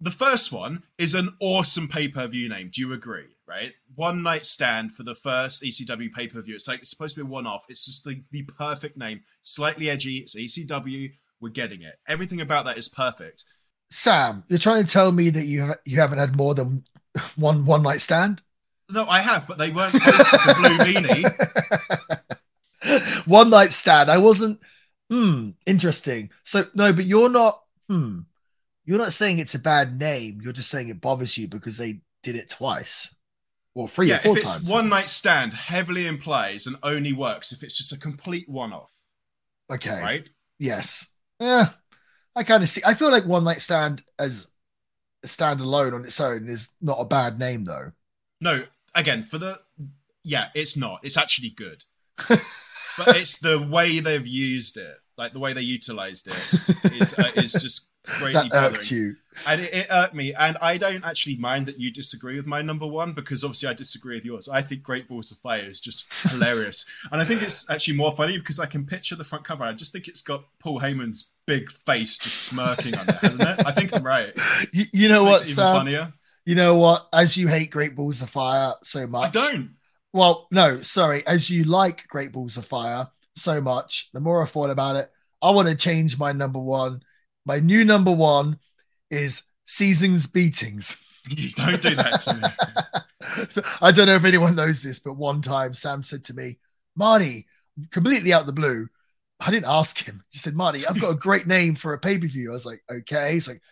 The 0.00 0.10
first 0.10 0.52
one 0.52 0.82
is 0.98 1.14
an 1.14 1.30
awesome 1.40 1.88
pay 1.88 2.08
per 2.08 2.26
view 2.26 2.48
name. 2.48 2.70
Do 2.72 2.80
you 2.80 2.92
agree? 2.92 3.28
Right? 3.46 3.72
One 3.94 4.22
night 4.22 4.44
stand 4.44 4.92
for 4.92 5.02
the 5.02 5.14
first 5.14 5.62
ECW 5.62 6.12
pay 6.12 6.28
per 6.28 6.42
view. 6.42 6.54
It's 6.54 6.66
like 6.66 6.80
it's 6.80 6.90
supposed 6.90 7.14
to 7.16 7.24
be 7.24 7.30
one 7.30 7.46
off. 7.46 7.64
It's 7.68 7.86
just 7.86 8.04
the, 8.04 8.22
the 8.32 8.42
perfect 8.42 8.96
name. 8.96 9.20
Slightly 9.42 9.88
edgy. 9.88 10.16
It's 10.16 10.34
ECW. 10.34 11.10
We're 11.40 11.50
getting 11.50 11.82
it. 11.82 11.94
Everything 12.08 12.40
about 12.40 12.64
that 12.64 12.78
is 12.78 12.88
perfect. 12.88 13.44
Sam, 13.90 14.44
you're 14.48 14.58
trying 14.58 14.84
to 14.84 14.92
tell 14.92 15.12
me 15.12 15.30
that 15.30 15.44
you 15.46 15.66
ha- 15.66 15.76
you 15.84 16.00
haven't 16.00 16.18
had 16.18 16.36
more 16.36 16.54
than 16.54 16.84
one 17.36 17.64
one 17.64 17.82
night 17.82 18.00
stand? 18.00 18.42
No, 18.90 19.06
I 19.06 19.20
have, 19.20 19.46
but 19.46 19.56
they 19.58 19.70
weren't 19.70 19.92
the 19.94 20.54
blue 20.58 20.78
meanie. 20.78 21.24
one 23.26 23.50
night 23.50 23.72
stand. 23.72 24.10
I 24.10 24.18
wasn't. 24.18 24.60
Hmm. 25.10 25.50
Interesting. 25.66 26.30
So 26.42 26.64
no, 26.74 26.92
but 26.92 27.06
you're 27.06 27.28
not. 27.28 27.62
Hmm. 27.88 28.20
You're 28.84 28.98
not 28.98 29.12
saying 29.12 29.38
it's 29.38 29.54
a 29.54 29.58
bad 29.58 29.98
name. 29.98 30.40
You're 30.42 30.52
just 30.52 30.70
saying 30.70 30.88
it 30.88 31.00
bothers 31.00 31.38
you 31.38 31.48
because 31.48 31.78
they 31.78 32.00
did 32.22 32.36
it 32.36 32.50
twice, 32.50 33.14
or 33.74 33.88
three 33.88 34.08
yeah, 34.08 34.16
or 34.16 34.20
four 34.20 34.36
if 34.36 34.42
it's 34.42 34.54
times. 34.54 34.70
one 34.70 34.88
night 34.88 35.08
stand, 35.08 35.54
heavily 35.54 36.06
implies 36.06 36.66
and 36.66 36.76
only 36.82 37.12
works 37.12 37.52
if 37.52 37.62
it's 37.62 37.76
just 37.76 37.92
a 37.92 37.98
complete 37.98 38.48
one 38.48 38.72
off, 38.72 38.94
Okay. 39.70 40.00
right? 40.02 40.28
Yes. 40.58 41.08
Yeah. 41.40 41.70
I 42.36 42.42
kind 42.42 42.62
of 42.62 42.68
see. 42.68 42.82
I 42.84 42.94
feel 42.94 43.10
like 43.10 43.24
one 43.24 43.44
night 43.44 43.60
stand 43.60 44.02
as 44.18 44.50
a 45.22 45.26
standalone 45.26 45.94
on 45.94 46.04
its 46.04 46.20
own 46.20 46.48
is 46.48 46.70
not 46.80 46.98
a 46.98 47.04
bad 47.04 47.38
name 47.38 47.64
though. 47.64 47.92
No, 48.40 48.64
again, 48.94 49.24
for 49.24 49.38
the 49.38 49.60
yeah, 50.22 50.48
it's 50.54 50.76
not. 50.76 51.00
It's 51.04 51.16
actually 51.16 51.50
good, 51.50 51.84
but 52.28 53.16
it's 53.16 53.38
the 53.38 53.60
way 53.60 54.00
they've 54.00 54.26
used 54.26 54.76
it, 54.76 54.96
like 55.16 55.32
the 55.32 55.38
way 55.38 55.52
they 55.52 55.62
utilized 55.62 56.26
it, 56.26 56.92
is 56.94 57.18
uh, 57.18 57.30
is 57.36 57.52
just 57.52 57.88
that 58.32 58.50
bothering. 58.50 58.52
irked 58.52 58.90
you. 58.90 59.16
and 59.46 59.60
it, 59.62 59.72
it 59.74 59.86
irked 59.90 60.14
me. 60.14 60.34
And 60.34 60.56
I 60.60 60.76
don't 60.78 61.04
actually 61.04 61.36
mind 61.36 61.66
that 61.66 61.78
you 61.80 61.90
disagree 61.90 62.36
with 62.36 62.46
my 62.46 62.62
number 62.62 62.86
one 62.86 63.12
because 63.12 63.44
obviously 63.44 63.68
I 63.68 63.74
disagree 63.74 64.16
with 64.16 64.24
yours. 64.24 64.48
I 64.48 64.62
think 64.62 64.82
Great 64.82 65.08
Balls 65.08 65.30
of 65.32 65.38
Fire 65.38 65.64
is 65.68 65.80
just 65.80 66.12
hilarious, 66.30 66.84
and 67.12 67.20
I 67.20 67.24
think 67.24 67.42
it's 67.42 67.68
actually 67.70 67.96
more 67.96 68.12
funny 68.12 68.38
because 68.38 68.60
I 68.60 68.66
can 68.66 68.86
picture 68.86 69.16
the 69.16 69.24
front 69.24 69.44
cover. 69.44 69.64
I 69.64 69.72
just 69.72 69.92
think 69.92 70.08
it's 70.08 70.22
got 70.22 70.44
Paul 70.60 70.80
Heyman's 70.80 71.32
big 71.46 71.70
face 71.70 72.18
just 72.18 72.42
smirking 72.44 72.96
on 72.96 73.08
it, 73.08 73.14
hasn't 73.16 73.48
it? 73.60 73.66
I 73.66 73.72
think 73.72 73.94
I'm 73.94 74.02
right. 74.04 74.32
You, 74.72 74.84
you 74.92 75.08
know 75.08 75.24
Which 75.24 75.30
what, 75.30 75.38
makes 75.40 75.48
even 75.50 75.64
Sam? 75.64 75.76
funnier. 75.76 76.12
You 76.46 76.54
know 76.56 76.76
what? 76.76 77.08
As 77.12 77.36
you 77.36 77.48
hate 77.48 77.70
Great 77.70 77.96
Balls 77.96 78.20
of 78.22 78.30
Fire 78.30 78.74
so 78.82 79.06
much. 79.06 79.28
I 79.28 79.30
don't. 79.50 79.70
Well, 80.12 80.46
no, 80.50 80.80
sorry. 80.82 81.26
As 81.26 81.48
you 81.50 81.64
like 81.64 82.06
Great 82.08 82.32
Balls 82.32 82.56
of 82.56 82.66
Fire 82.66 83.08
so 83.34 83.60
much, 83.60 84.10
the 84.12 84.20
more 84.20 84.42
I 84.42 84.46
thought 84.46 84.70
about 84.70 84.96
it, 84.96 85.10
I 85.42 85.50
want 85.50 85.68
to 85.68 85.74
change 85.74 86.18
my 86.18 86.32
number 86.32 86.58
one. 86.60 87.02
My 87.44 87.60
new 87.60 87.84
number 87.84 88.12
one 88.12 88.58
is 89.10 89.44
Seasons 89.66 90.26
Beatings. 90.26 90.96
You 91.28 91.50
don't 91.50 91.80
do 91.80 91.94
that 91.94 92.20
to 92.20 92.34
me. 92.34 93.62
I 93.80 93.92
don't 93.92 94.06
know 94.06 94.14
if 94.14 94.24
anyone 94.24 94.54
knows 94.54 94.82
this, 94.82 95.00
but 95.00 95.14
one 95.14 95.40
time 95.40 95.72
Sam 95.72 96.02
said 96.02 96.24
to 96.24 96.34
me, 96.34 96.58
Marty, 96.96 97.46
completely 97.90 98.32
out 98.32 98.42
of 98.42 98.46
the 98.46 98.52
blue, 98.52 98.88
I 99.40 99.50
didn't 99.50 99.66
ask 99.66 99.98
him. 99.98 100.22
He 100.30 100.38
said, 100.38 100.54
Marty, 100.54 100.86
I've 100.86 101.00
got 101.00 101.10
a 101.10 101.16
great 101.16 101.46
name 101.46 101.74
for 101.74 101.92
a 101.92 101.98
pay 101.98 102.18
per 102.18 102.26
view. 102.26 102.50
I 102.50 102.52
was 102.52 102.66
like, 102.66 102.82
okay. 102.90 103.32
He's 103.32 103.48
like, 103.48 103.62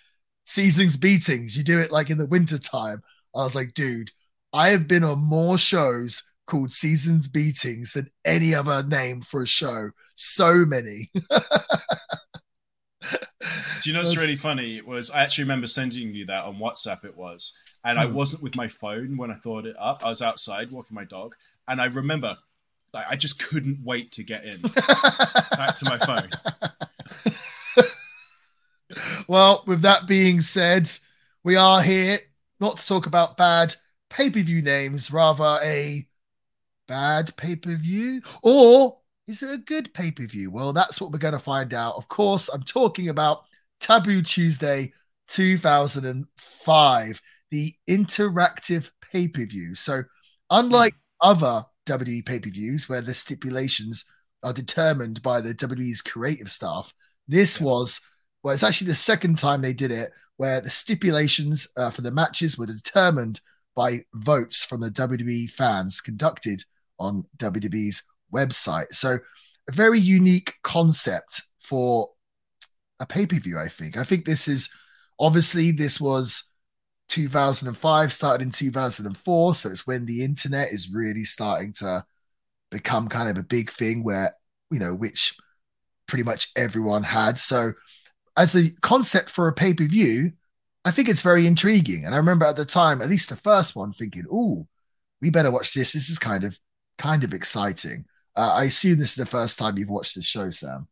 Seasons 0.45 0.97
Beatings. 0.97 1.57
You 1.57 1.63
do 1.63 1.79
it 1.79 1.93
like 1.93 2.11
in 2.11 2.19
the 2.19 2.27
winter 2.27 2.59
time. 2.59 3.03
I 3.35 3.45
was 3.45 3.55
like, 3.55 3.75
dude, 3.75 4.11
I 4.53 4.71
have 4.71 4.89
been 4.89 5.05
on 5.05 5.19
more 5.19 5.57
shows 5.59 6.23
called 6.47 6.73
Seasons 6.73 7.29
Beatings 7.29 7.95
than 7.95 8.11
any 8.25 8.55
other 8.55 8.83
name 8.83 9.23
for 9.23 9.43
a 9.43 9.47
show. 9.47 9.91
So 10.17 10.67
many. 10.67 11.11
Do 13.83 13.91
you 13.91 13.95
know 13.95 14.01
what's 14.01 14.17
really 14.17 14.37
funny? 14.37 14.77
It 14.77 14.87
Was 14.87 15.11
I 15.11 15.23
actually 15.23 15.45
remember 15.45 15.67
sending 15.67 16.15
you 16.15 16.27
that 16.27 16.45
on 16.45 16.57
WhatsApp? 16.57 17.05
It 17.05 17.17
was, 17.17 17.53
and 17.85 17.99
I 17.99 18.07
Hmm. 18.07 18.15
wasn't 18.15 18.43
with 18.43 18.55
my 18.57 18.69
phone 18.69 19.17
when 19.17 19.31
I 19.31 19.35
thought 19.35 19.67
it 19.67 19.77
up. 19.79 20.05
I 20.05 20.09
was 20.09 20.23
outside 20.23 20.71
walking 20.73 20.95
my 20.95 21.05
dog, 21.05 21.35
and 21.67 21.81
I 21.81 21.87
remember 21.87 22.37
like, 22.95 23.07
I 23.09 23.17
just 23.17 23.39
couldn't 23.43 23.81
wait 23.83 24.13
to 24.13 24.23
get 24.23 24.45
in 24.45 24.61
back 25.57 25.77
to 25.77 25.85
my 25.87 25.99
phone. 25.99 26.29
well, 29.27 29.65
with 29.67 29.83
that 29.83 30.07
being 30.07 30.41
said, 30.41 30.91
we 31.43 31.57
are 31.57 31.83
here 31.83 32.19
not 32.61 32.77
to 32.77 32.87
talk 32.87 33.07
about 33.07 33.37
bad 33.37 33.75
pay 34.11 34.31
per 34.31 34.41
view 34.41 34.63
names, 34.63 35.11
rather 35.11 35.59
a 35.63 36.07
bad 36.87 37.35
pay 37.37 37.57
per 37.57 37.75
view, 37.77 38.23
or 38.43 38.99
is 39.33 39.43
it 39.43 39.55
a 39.55 39.59
good 39.59 39.93
pay 39.95 40.11
per 40.11 40.27
view? 40.27 40.51
Well, 40.51 40.73
that's 40.73 41.01
what 41.01 41.11
we're 41.11 41.19
going 41.19 41.33
to 41.33 41.39
find 41.39 41.75
out. 41.75 41.97
Of 41.97 42.09
course, 42.09 42.49
I'm 42.49 42.63
talking 42.63 43.09
about 43.09 43.45
Taboo 43.81 44.23
Tuesday 44.23 44.93
2005, 45.29 47.21
the 47.51 47.75
interactive 47.89 48.91
pay 49.11 49.29
per 49.29 49.47
view. 49.47 49.75
So, 49.75 50.03
unlike 50.51 50.95
other 51.21 51.65
WWE 51.87 52.23
pay 52.23 52.39
per 52.41 52.51
views 52.51 52.89
where 52.89 53.01
the 53.03 53.15
stipulations 53.15 54.05
are 54.43 54.53
determined 54.53 55.23
by 55.23 55.41
the 55.41 55.55
WWE's 55.55 56.03
creative 56.03 56.51
staff, 56.51 56.93
this 57.27 57.61
Yeah. 57.61 57.67
was 57.67 58.01
well, 58.43 58.53
it's 58.55 58.65
actually 58.65 58.89
the 58.89 58.95
second 58.97 59.39
time 59.39 59.63
they 59.63 59.73
did 59.73 59.93
it 59.93 60.13
where 60.37 60.61
the 60.61 60.71
stipulations 60.71 61.69
uh, 61.77 61.91
for 61.91 62.03
the 62.03 62.11
matches 62.11 62.59
were 62.59 62.67
determined 62.67 63.41
by 63.77 64.01
votes 64.15 64.65
from 64.65 64.81
the 64.81 64.91
WWE 64.91 65.47
fans 65.51 66.01
conducted 66.01 66.63
on 66.99 67.25
WWE's 67.39 68.03
website. 68.33 68.93
So, 68.95 69.19
a 69.69 69.73
very 69.73 70.01
unique 70.01 70.55
concept 70.63 71.43
for 71.61 72.11
a 73.01 73.07
pay 73.07 73.27
per 73.27 73.37
view, 73.37 73.59
I 73.59 73.69
think. 73.69 73.97
I 73.97 74.05
think 74.05 74.25
this 74.25 74.49
is 74.49 74.71
obviously 75.19 75.71
this 75.71 76.01
was 76.01 76.45
2005, 77.09 78.13
started 78.13 78.43
in 78.43 78.51
2004. 78.51 79.55
So, 79.55 79.71
it's 79.71 79.87
when 79.87 80.07
the 80.07 80.25
internet 80.25 80.73
is 80.73 80.93
really 80.93 81.25
starting 81.25 81.73
to 81.75 82.05
become 82.71 83.09
kind 83.09 83.29
of 83.29 83.37
a 83.37 83.47
big 83.47 83.71
thing 83.71 84.03
where, 84.03 84.35
you 84.71 84.79
know, 84.79 84.95
which 84.95 85.37
pretty 86.07 86.25
much 86.25 86.51
everyone 86.57 87.05
had. 87.05 87.39
So, 87.39 87.73
as 88.37 88.57
a 88.57 88.71
concept 88.81 89.31
for 89.31 89.49
a 89.49 89.53
pay 89.53 89.75
per 89.75 89.85
view, 89.85 90.33
I 90.85 90.91
think 90.91 91.09
it's 91.09 91.23
very 91.23 91.47
intriguing. 91.47 92.05
And 92.05 92.15
I 92.15 92.19
remember 92.19 92.45
at 92.45 92.57
the 92.57 92.65
time, 92.65 93.01
at 93.01 93.09
least 93.09 93.29
the 93.29 93.37
first 93.37 93.77
one, 93.77 93.93
thinking, 93.93 94.25
"Oh, 94.31 94.67
we 95.21 95.31
better 95.31 95.51
watch 95.51 95.75
this. 95.75 95.93
This 95.93 96.09
is 96.09 96.19
kind 96.19 96.45
of 96.45 96.59
kind 96.99 97.25
of 97.25 97.33
exciting." 97.33 98.07
Uh, 98.35 98.53
I 98.55 98.65
assume 98.65 98.99
this 98.99 99.11
is 99.11 99.17
the 99.17 99.27
first 99.27 99.59
time 99.59 99.77
you've 99.77 99.91
watched 99.91 100.15
this 100.15 100.25
show, 100.25 100.51
Sam. 100.51 100.89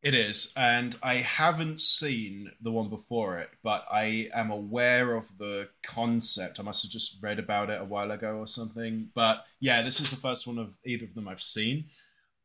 It 0.00 0.14
is, 0.14 0.52
and 0.56 0.96
I 1.02 1.14
haven't 1.16 1.80
seen 1.80 2.52
the 2.60 2.70
one 2.70 2.88
before 2.88 3.38
it, 3.38 3.50
but 3.64 3.84
I 3.90 4.28
am 4.32 4.52
aware 4.52 5.16
of 5.16 5.36
the 5.38 5.70
concept. 5.82 6.60
I 6.60 6.62
must 6.62 6.84
have 6.84 6.92
just 6.92 7.20
read 7.20 7.40
about 7.40 7.68
it 7.68 7.80
a 7.80 7.84
while 7.84 8.12
ago 8.12 8.36
or 8.36 8.46
something. 8.46 9.08
But 9.12 9.44
yeah, 9.58 9.82
this 9.82 10.00
is 10.00 10.10
the 10.10 10.16
first 10.16 10.46
one 10.46 10.56
of 10.56 10.78
either 10.84 11.04
of 11.04 11.16
them 11.16 11.26
I've 11.26 11.42
seen. 11.42 11.86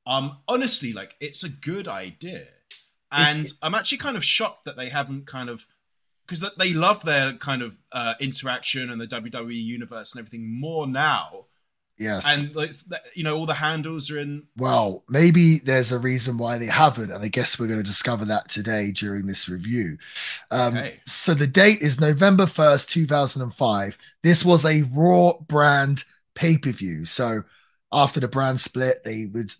Um, 0.07 0.39
honestly, 0.47 0.93
like 0.93 1.15
it's 1.19 1.43
a 1.43 1.49
good 1.49 1.87
idea, 1.87 2.47
and 3.11 3.53
I'm 3.61 3.75
actually 3.75 3.99
kind 3.99 4.17
of 4.17 4.25
shocked 4.25 4.65
that 4.65 4.75
they 4.75 4.89
haven't 4.89 5.27
kind 5.27 5.47
of 5.47 5.67
because 6.25 6.41
they 6.57 6.73
love 6.73 7.03
their 7.03 7.33
kind 7.33 7.61
of 7.61 7.77
uh, 7.91 8.15
interaction 8.19 8.89
and 8.89 8.99
the 8.99 9.07
WWE 9.07 9.63
universe 9.63 10.13
and 10.13 10.19
everything 10.19 10.59
more 10.59 10.87
now. 10.87 11.45
Yes. 11.97 12.25
And 12.27 12.55
like, 12.55 12.71
you 13.15 13.23
know, 13.23 13.35
all 13.37 13.45
the 13.45 13.53
handles 13.53 14.09
are 14.09 14.17
in 14.19 14.43
well, 14.57 15.03
maybe 15.07 15.59
there's 15.59 15.91
a 15.91 15.99
reason 15.99 16.37
why 16.37 16.57
they 16.57 16.65
haven't, 16.65 17.11
and 17.11 17.23
I 17.23 17.27
guess 17.27 17.59
we're 17.59 17.67
going 17.67 17.79
to 17.79 17.83
discover 17.83 18.25
that 18.25 18.49
today 18.49 18.91
during 18.91 19.27
this 19.27 19.47
review. 19.47 19.97
Um, 20.51 20.77
Okay. 20.77 20.99
So 21.05 21.33
the 21.33 21.47
date 21.47 21.81
is 21.81 21.99
November 22.01 22.45
1st, 22.45 22.89
2005. 22.89 23.97
This 24.23 24.43
was 24.43 24.65
a 24.65 24.83
Raw 24.93 25.33
brand 25.47 26.03
pay 26.35 26.57
per 26.57 26.71
view. 26.71 27.05
So 27.05 27.43
after 27.91 28.19
the 28.19 28.27
brand 28.27 28.59
split, 28.59 28.99
they 29.05 29.27
would, 29.27 29.53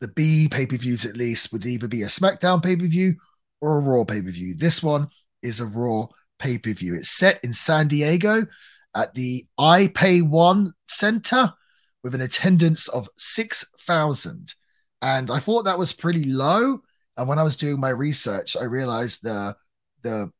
the 0.00 0.08
B 0.08 0.48
pay 0.50 0.66
per 0.66 0.76
views 0.76 1.06
at 1.06 1.16
least, 1.16 1.52
would 1.52 1.64
either 1.64 1.88
be 1.88 2.02
a 2.02 2.06
SmackDown 2.08 2.62
pay 2.62 2.76
per 2.76 2.86
view 2.86 3.16
or 3.60 3.78
a 3.78 3.80
Raw 3.80 4.04
pay 4.04 4.20
per 4.20 4.30
view. 4.30 4.54
This 4.54 4.82
one 4.82 5.08
is 5.42 5.60
a 5.60 5.66
Raw 5.66 6.08
pay 6.38 6.58
per 6.58 6.72
view. 6.74 6.94
It's 6.94 7.16
set 7.16 7.42
in 7.42 7.52
San 7.54 7.88
Diego 7.88 8.46
at 8.94 9.14
the 9.14 9.46
iPayOne 9.58 10.72
Center 10.88 11.54
with 12.02 12.14
an 12.14 12.20
attendance 12.20 12.88
of 12.88 13.08
6,000. 13.16 14.54
And 15.02 15.30
I 15.30 15.38
thought 15.38 15.64
that 15.64 15.78
was 15.78 15.92
pretty 15.92 16.24
low. 16.24 16.80
And 17.16 17.28
when 17.28 17.38
I 17.38 17.42
was 17.42 17.56
doing 17.56 17.80
my 17.80 17.90
research, 17.90 18.56
I 18.56 18.64
realized 18.64 19.22
the 19.22 19.56
the 20.02 20.30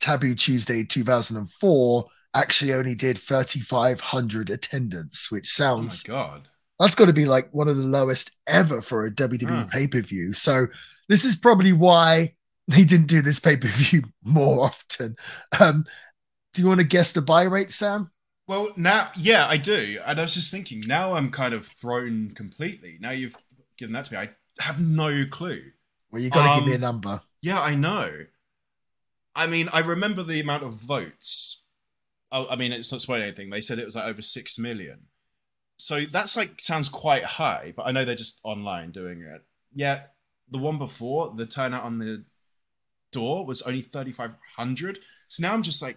Taboo 0.00 0.34
Tuesday 0.34 0.84
2004 0.84 2.04
actually 2.34 2.72
only 2.72 2.94
did 2.94 3.18
3,500 3.18 4.50
attendance, 4.50 5.30
which 5.30 5.48
sounds 5.48 6.02
oh 6.08 6.12
my 6.12 6.16
god, 6.16 6.48
that's 6.80 6.94
got 6.94 7.06
to 7.06 7.12
be 7.12 7.26
like 7.26 7.52
one 7.52 7.68
of 7.68 7.76
the 7.76 7.82
lowest 7.84 8.34
ever 8.46 8.80
for 8.80 9.04
a 9.06 9.10
WWE 9.10 9.48
Huh. 9.48 9.66
pay 9.70 9.86
per 9.86 10.00
view. 10.00 10.32
So 10.32 10.66
this 11.08 11.24
is 11.24 11.36
probably 11.36 11.72
why 11.72 12.34
they 12.68 12.84
didn't 12.84 13.06
do 13.08 13.20
this 13.22 13.38
pay 13.38 13.56
per 13.56 13.68
view 13.68 14.04
more 14.24 14.64
often. 14.64 15.16
Um, 15.60 15.84
do 16.54 16.62
you 16.62 16.68
want 16.68 16.80
to 16.80 16.86
guess 16.86 17.12
the 17.12 17.22
buy 17.22 17.42
rate, 17.44 17.70
Sam? 17.70 18.10
Well, 18.52 18.72
now, 18.76 19.08
yeah, 19.16 19.46
I 19.46 19.56
do. 19.56 19.98
And 20.04 20.18
I 20.18 20.22
was 20.22 20.34
just 20.34 20.50
thinking, 20.50 20.82
now 20.86 21.14
I'm 21.14 21.30
kind 21.30 21.54
of 21.54 21.64
thrown 21.64 22.32
completely. 22.34 22.98
Now 23.00 23.08
you've 23.12 23.34
given 23.78 23.94
that 23.94 24.04
to 24.04 24.12
me. 24.12 24.18
I 24.18 24.28
have 24.62 24.78
no 24.78 25.24
clue. 25.24 25.62
Well, 26.10 26.20
you've 26.20 26.32
got 26.32 26.52
to 26.52 26.60
give 26.60 26.66
me 26.66 26.72
a 26.72 26.74
Um, 26.74 26.82
number. 26.82 27.22
Yeah, 27.40 27.62
I 27.62 27.74
know. 27.74 28.26
I 29.34 29.46
mean, 29.46 29.70
I 29.72 29.78
remember 29.80 30.22
the 30.22 30.38
amount 30.38 30.64
of 30.64 30.74
votes. 30.74 31.64
Oh, 32.30 32.46
I 32.46 32.56
mean, 32.56 32.72
it's 32.72 32.92
not 32.92 33.00
spoiling 33.00 33.22
anything. 33.22 33.48
They 33.48 33.62
said 33.62 33.78
it 33.78 33.86
was 33.86 33.96
like 33.96 34.04
over 34.04 34.20
six 34.20 34.58
million. 34.58 35.06
So 35.78 36.02
that's 36.04 36.36
like 36.36 36.60
sounds 36.60 36.90
quite 36.90 37.24
high, 37.24 37.72
but 37.74 37.86
I 37.86 37.90
know 37.90 38.04
they're 38.04 38.14
just 38.14 38.38
online 38.44 38.92
doing 38.92 39.22
it. 39.22 39.40
Yeah, 39.74 40.02
the 40.50 40.58
one 40.58 40.76
before 40.76 41.32
the 41.34 41.46
turnout 41.46 41.84
on 41.84 41.96
the 41.96 42.26
door 43.12 43.46
was 43.46 43.62
only 43.62 43.80
thirty 43.80 44.12
five 44.12 44.32
hundred. 44.58 44.98
So 45.28 45.40
now 45.40 45.54
I'm 45.54 45.62
just 45.62 45.80
like, 45.80 45.96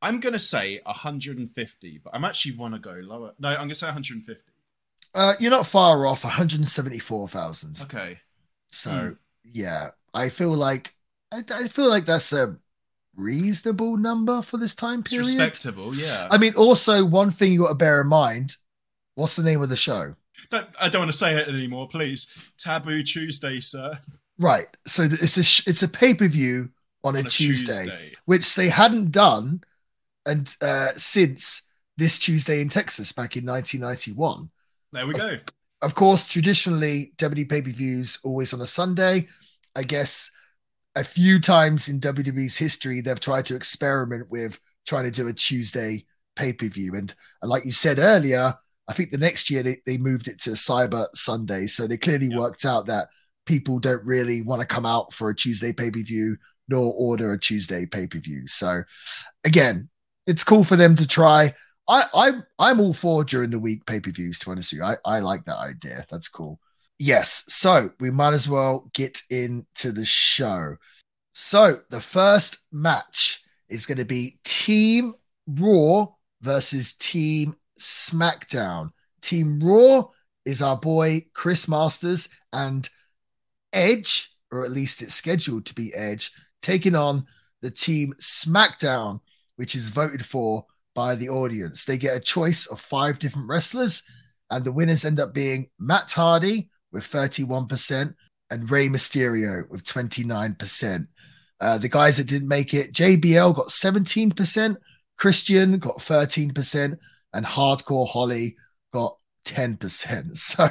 I'm 0.00 0.20
gonna 0.20 0.38
say 0.38 0.80
150, 0.86 2.00
but 2.04 2.14
I'm 2.14 2.24
actually 2.24 2.56
want 2.56 2.74
to 2.74 2.80
go 2.80 2.92
lower. 3.02 3.32
No, 3.38 3.48
I'm 3.48 3.56
gonna 3.58 3.74
say 3.74 3.86
150. 3.86 4.42
Uh, 5.14 5.34
you're 5.40 5.50
not 5.50 5.66
far 5.66 6.06
off 6.06 6.22
174,000. 6.24 7.80
Okay. 7.82 8.18
So 8.70 8.90
Hmm. 8.90 9.12
yeah, 9.44 9.90
I 10.14 10.28
feel 10.28 10.52
like 10.52 10.94
I, 11.32 11.42
I 11.52 11.68
feel 11.68 11.88
like 11.88 12.04
that's 12.04 12.32
a 12.32 12.56
reasonable 13.16 13.96
number 13.96 14.42
for 14.42 14.56
this 14.56 14.74
time 14.74 15.00
It's 15.00 15.10
period. 15.10 15.26
respectable, 15.26 15.94
yeah. 15.94 16.28
I 16.30 16.38
mean, 16.38 16.54
also 16.54 17.04
one 17.04 17.30
thing 17.30 17.52
you 17.52 17.60
got 17.60 17.68
to 17.68 17.74
bear 17.74 18.00
in 18.00 18.06
mind: 18.06 18.56
what's 19.14 19.36
the 19.36 19.42
name 19.42 19.60
of 19.62 19.68
the 19.68 19.76
show? 19.76 20.14
Don't- 20.50 20.68
I 20.80 20.88
don't 20.88 21.00
want 21.02 21.10
to 21.12 21.16
say 21.18 21.34
it 21.36 21.48
anymore, 21.48 21.88
please. 21.88 22.28
Taboo 22.56 23.02
Tuesday, 23.02 23.60
sir. 23.60 23.98
Right. 24.38 24.68
So 24.86 25.02
it's 25.10 25.36
a 25.36 25.68
it's 25.68 25.82
a 25.82 25.88
pay 25.88 26.14
per 26.14 26.28
view 26.28 26.70
on, 27.02 27.16
a, 27.16 27.20
on 27.20 27.24
Tuesday, 27.26 28.12
which 28.26 28.54
they 28.54 28.68
hadn't 28.68 29.10
done 29.10 29.62
and 30.28 30.54
uh, 30.62 30.88
since 30.96 31.62
this 31.96 32.18
Tuesday 32.18 32.60
in 32.60 32.68
Texas 32.68 33.10
back 33.12 33.36
in 33.36 33.44
1991. 33.44 34.48
There 34.92 35.06
we 35.06 35.14
go. 35.14 35.38
Of 35.82 35.94
course, 35.94 36.28
traditionally 36.28 37.12
WWE 37.16 37.48
pay 37.48 37.62
per 37.62 37.70
views 37.70 38.18
always 38.24 38.52
on 38.54 38.60
a 38.60 38.66
Sunday. 38.66 39.26
I 39.74 39.82
guess 39.82 40.30
a 40.94 41.04
few 41.04 41.40
times 41.40 41.88
in 41.88 42.00
WWE's 42.00 42.56
history 42.56 43.00
they've 43.00 43.20
tried 43.20 43.46
to 43.46 43.56
experiment 43.56 44.30
with 44.30 44.58
trying 44.86 45.04
to 45.04 45.10
do 45.10 45.28
a 45.28 45.32
Tuesday 45.32 46.04
pay 46.36 46.52
per 46.52 46.66
view, 46.66 46.94
and, 46.94 47.14
and 47.42 47.50
like 47.50 47.64
you 47.64 47.72
said 47.72 47.98
earlier, 47.98 48.54
I 48.88 48.92
think 48.92 49.10
the 49.10 49.18
next 49.18 49.50
year 49.50 49.62
they, 49.62 49.76
they 49.86 49.98
moved 49.98 50.28
it 50.28 50.40
to 50.42 50.50
Cyber 50.50 51.06
Sunday, 51.14 51.66
so 51.66 51.86
they 51.86 51.96
clearly 51.98 52.28
Yeah. 52.30 52.38
worked 52.38 52.64
out 52.64 52.86
that 52.86 53.08
people 53.44 53.78
don't 53.78 54.04
really 54.04 54.42
want 54.42 54.60
to 54.60 54.66
come 54.66 54.86
out 54.86 55.12
for 55.12 55.30
a 55.30 55.34
Tuesday 55.36 55.72
pay 55.72 55.90
per 55.90 56.00
view 56.00 56.36
nor 56.68 56.92
order 56.94 57.32
a 57.32 57.38
Tuesday 57.40 57.86
pay 57.86 58.06
per 58.06 58.18
view. 58.18 58.46
So 58.46 58.82
again, 59.44 59.88
it's 60.28 60.44
cool 60.44 60.62
for 60.62 60.76
them 60.76 60.94
to 60.94 61.06
try. 61.06 61.54
I, 61.88 62.04
I'm 62.14 62.44
I'm 62.58 62.80
all 62.80 62.92
for 62.92 63.24
during 63.24 63.50
the 63.50 63.58
week 63.58 63.86
pay 63.86 63.98
per 63.98 64.10
views. 64.10 64.38
To 64.38 64.46
be 64.46 64.52
honest 64.52 64.72
with 64.72 64.80
you, 64.80 64.84
I, 64.84 64.96
I 65.04 65.20
like 65.20 65.44
that 65.46 65.56
idea. 65.56 66.04
That's 66.10 66.28
cool. 66.28 66.60
Yes, 66.98 67.44
so 67.48 67.90
we 67.98 68.10
might 68.10 68.34
as 68.34 68.48
well 68.48 68.90
get 68.92 69.22
into 69.30 69.90
the 69.90 70.04
show. 70.04 70.76
So 71.32 71.80
the 71.90 72.00
first 72.00 72.58
match 72.72 73.42
is 73.68 73.86
going 73.86 73.98
to 73.98 74.04
be 74.04 74.38
Team 74.44 75.14
Raw 75.46 76.08
versus 76.42 76.94
Team 76.94 77.54
SmackDown. 77.80 78.90
Team 79.22 79.60
Raw 79.60 80.08
is 80.44 80.60
our 80.60 80.76
boy 80.76 81.24
Chris 81.32 81.68
Masters 81.68 82.28
and 82.52 82.88
Edge, 83.72 84.32
or 84.50 84.64
at 84.64 84.72
least 84.72 85.00
it's 85.00 85.14
scheduled 85.14 85.66
to 85.66 85.74
be 85.74 85.94
Edge, 85.94 86.32
taking 86.60 86.96
on 86.96 87.26
the 87.62 87.70
Team 87.70 88.14
SmackDown, 88.20 89.20
which 89.58 89.74
is 89.74 89.88
voted 89.88 90.24
for 90.24 90.64
by 90.94 91.16
the 91.16 91.28
audience. 91.28 91.84
They 91.84 91.98
get 91.98 92.16
a 92.16 92.20
choice 92.20 92.66
of 92.66 92.80
five 92.80 93.18
different 93.18 93.48
wrestlers, 93.48 94.04
and 94.50 94.64
the 94.64 94.72
winners 94.72 95.04
end 95.04 95.18
up 95.18 95.34
being 95.34 95.68
Matt 95.78 96.12
Hardy 96.12 96.70
with 96.92 97.04
31% 97.04 98.14
and 98.50 98.70
Rey 98.70 98.88
Mysterio 98.88 99.68
with 99.68 99.84
29%. 99.84 101.06
Uh, 101.60 101.78
the 101.78 101.88
guys 101.88 102.16
that 102.16 102.28
didn't 102.28 102.48
make 102.48 102.72
it, 102.72 102.92
JBL 102.92 103.54
got 103.54 103.68
17%, 103.68 104.76
Christian 105.18 105.78
got 105.78 105.98
13%, 105.98 106.96
and 107.32 107.46
Hardcore 107.46 108.08
Holly 108.08 108.56
got 108.92 109.16
10%. 109.44 110.36
So 110.36 110.68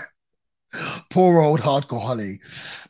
poor 1.10 1.42
old 1.42 1.60
Hardcore 1.60 2.02
Holly. 2.02 2.40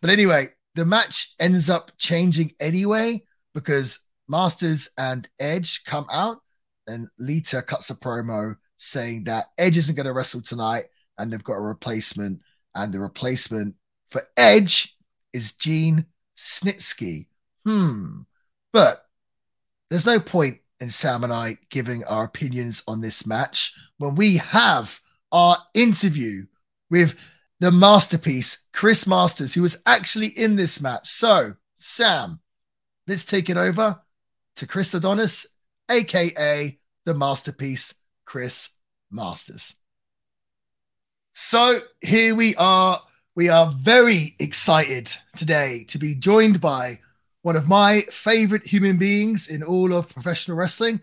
But 0.02 0.12
anyway, 0.12 0.50
the 0.76 0.86
match 0.86 1.34
ends 1.40 1.70
up 1.70 1.92
changing 1.98 2.54
anyway 2.60 3.24
because 3.54 4.07
Masters 4.28 4.90
and 4.98 5.28
Edge 5.40 5.84
come 5.84 6.06
out, 6.12 6.42
and 6.88 7.08
Lita 7.18 7.62
cuts 7.62 7.90
a 7.90 7.96
promo 7.96 8.56
saying 8.78 9.26
that 9.26 9.48
Edge 9.58 9.78
isn't 9.78 9.96
going 9.96 10.06
to 10.06 10.14
wrestle 10.14 10.42
tonight 10.42 10.86
and 11.18 11.32
they've 11.32 11.44
got 11.44 11.54
a 11.54 11.62
replacement. 11.62 12.42
And 12.76 12.94
the 12.94 13.00
replacement 13.00 13.76
for 14.12 14.22
Edge 14.38 14.96
is 15.34 15.54
Gene 15.54 16.06
Snitsky. 16.38 17.28
Hmm. 17.66 18.22
But 18.72 19.04
there's 19.90 20.06
no 20.06 20.20
point 20.20 20.60
in 20.80 20.90
Sam 20.90 21.24
and 21.24 21.34
I 21.34 21.58
giving 21.70 22.04
our 22.04 22.24
opinions 22.24 22.84
on 22.88 23.02
this 23.02 23.26
match 23.26 23.74
when 23.98 24.16
we 24.16 24.38
have 24.38 25.02
our 25.32 25.58
interview 25.74 26.46
with 26.90 27.20
the 27.60 27.72
masterpiece, 27.72 28.66
Chris 28.74 29.08
Masters, 29.08 29.56
who 29.56 29.64
was 29.64 29.82
actually 29.88 30.28
in 30.28 30.56
this 30.56 30.80
match. 30.80 31.10
So, 31.10 31.56
Sam, 31.76 32.40
let's 33.08 33.26
take 33.26 33.50
it 33.50 33.58
over 33.58 34.00
to 34.58 34.68
Chris 34.68 34.94
Adonis, 34.94 35.48
aka 35.90 36.78
the 37.06 37.14
masterpiece, 37.14 37.94
Chris 38.26 38.70
Masters. 39.12 39.76
So 41.34 41.82
here 42.02 42.36
we 42.36 42.56
are. 42.56 43.00
We 43.36 43.50
are 43.50 43.72
very 43.72 44.36
excited 44.40 45.12
today 45.36 45.86
to 45.90 46.00
be 46.00 46.16
joined 46.16 46.60
by 46.60 47.00
one 47.44 47.56
of 47.56 47.68
my 47.68 48.02
favorite 48.10 48.66
human 48.66 48.98
beings 48.98 49.48
in 49.48 49.62
all 49.62 49.94
of 49.94 50.10
professional 50.10 50.58
wrestling. 50.58 51.02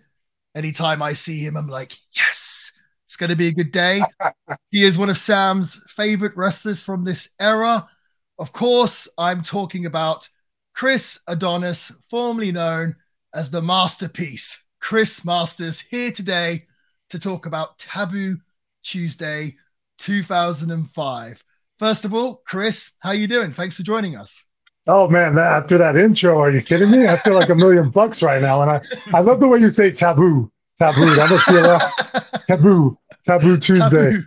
Anytime 0.57 1.01
I 1.01 1.13
see 1.13 1.39
him, 1.39 1.57
I'm 1.57 1.69
like, 1.69 1.97
yes, 2.13 2.73
it's 3.05 3.17
going 3.17 3.31
to 3.31 3.37
be 3.37 3.49
a 3.49 3.55
good 3.55 3.71
day. 3.71 4.03
he 4.73 4.83
is 4.83 4.99
one 4.99 5.11
of 5.11 5.17
Sam's 5.17 5.81
favorite 5.89 6.37
wrestlers 6.37 6.83
from 6.83 7.05
this 7.05 7.31
era. 7.39 7.89
Of 8.37 8.53
course, 8.53 9.07
I'm 9.17 9.45
talking 9.45 9.87
about 9.87 10.29
Chris 10.75 11.21
Adonis, 11.29 11.93
formerly 12.11 12.51
known 12.51 12.97
as 13.35 13.51
the 13.51 13.61
Masterpiece. 13.61 14.63
Chris 14.81 15.25
Masters 15.25 15.81
here 15.81 16.13
today 16.13 16.65
to 17.11 17.19
talk 17.19 17.47
about 17.47 17.79
Taboo 17.79 18.39
Tuesday 18.83 19.57
2005. 19.99 21.45
First 21.79 22.05
of 22.05 22.15
all, 22.15 22.43
Chris, 22.47 22.93
how 23.01 23.11
are 23.11 23.15
you 23.15 23.27
doing? 23.27 23.53
Thanks 23.53 23.77
for 23.77 23.83
joining 23.83 24.17
us. 24.17 24.45
Oh 24.87 25.09
man, 25.09 25.35
that, 25.35 25.47
after 25.47 25.79
that 25.79 25.97
intro, 25.97 26.39
are 26.39 26.51
you 26.51 26.61
kidding 26.61 26.91
me? 26.91 27.07
I 27.07 27.17
feel 27.17 27.35
like 27.35 27.49
a 27.49 27.55
million 27.55 27.91
bucks 27.91 28.23
right 28.23 28.41
now. 28.41 28.63
And 28.63 28.71
I, 28.71 28.83
I 29.13 29.21
love 29.21 29.41
the 29.41 29.49
way 29.49 29.59
you 29.59 29.73
say 29.73 29.91
taboo. 29.91 30.53
Taboo. 30.79 31.15
That 31.15 31.31
must 31.31 31.49
be 31.49 31.57
a. 31.57 32.41
Taboo. 32.47 32.99
Taboo 33.25 33.57
Tuesday. 33.57 34.13
Taboo. 34.13 34.25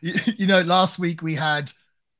You, 0.00 0.14
you 0.38 0.46
know, 0.46 0.62
last 0.62 0.98
week 0.98 1.20
we 1.20 1.34
had 1.34 1.70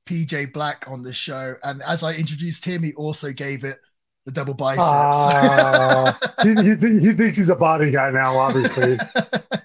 PJ 0.07 0.53
Black 0.53 0.85
on 0.87 1.03
the 1.03 1.13
show, 1.13 1.57
and 1.65 1.83
as 1.83 2.03
I 2.03 2.15
introduced 2.15 2.65
him, 2.65 2.83
he 2.83 2.93
also 2.95 3.33
gave 3.33 3.65
it 3.65 3.79
the 4.27 4.33
double 4.33 4.55
biceps. 4.55 4.85
Ah, 4.87 6.19
he, 6.43 6.55
he, 6.55 7.01
he 7.01 7.13
thinks 7.13 7.37
he's 7.37 7.49
a 7.49 7.57
body 7.57 7.91
guy 7.91 8.11
now, 8.11 8.37
obviously. 8.37 8.99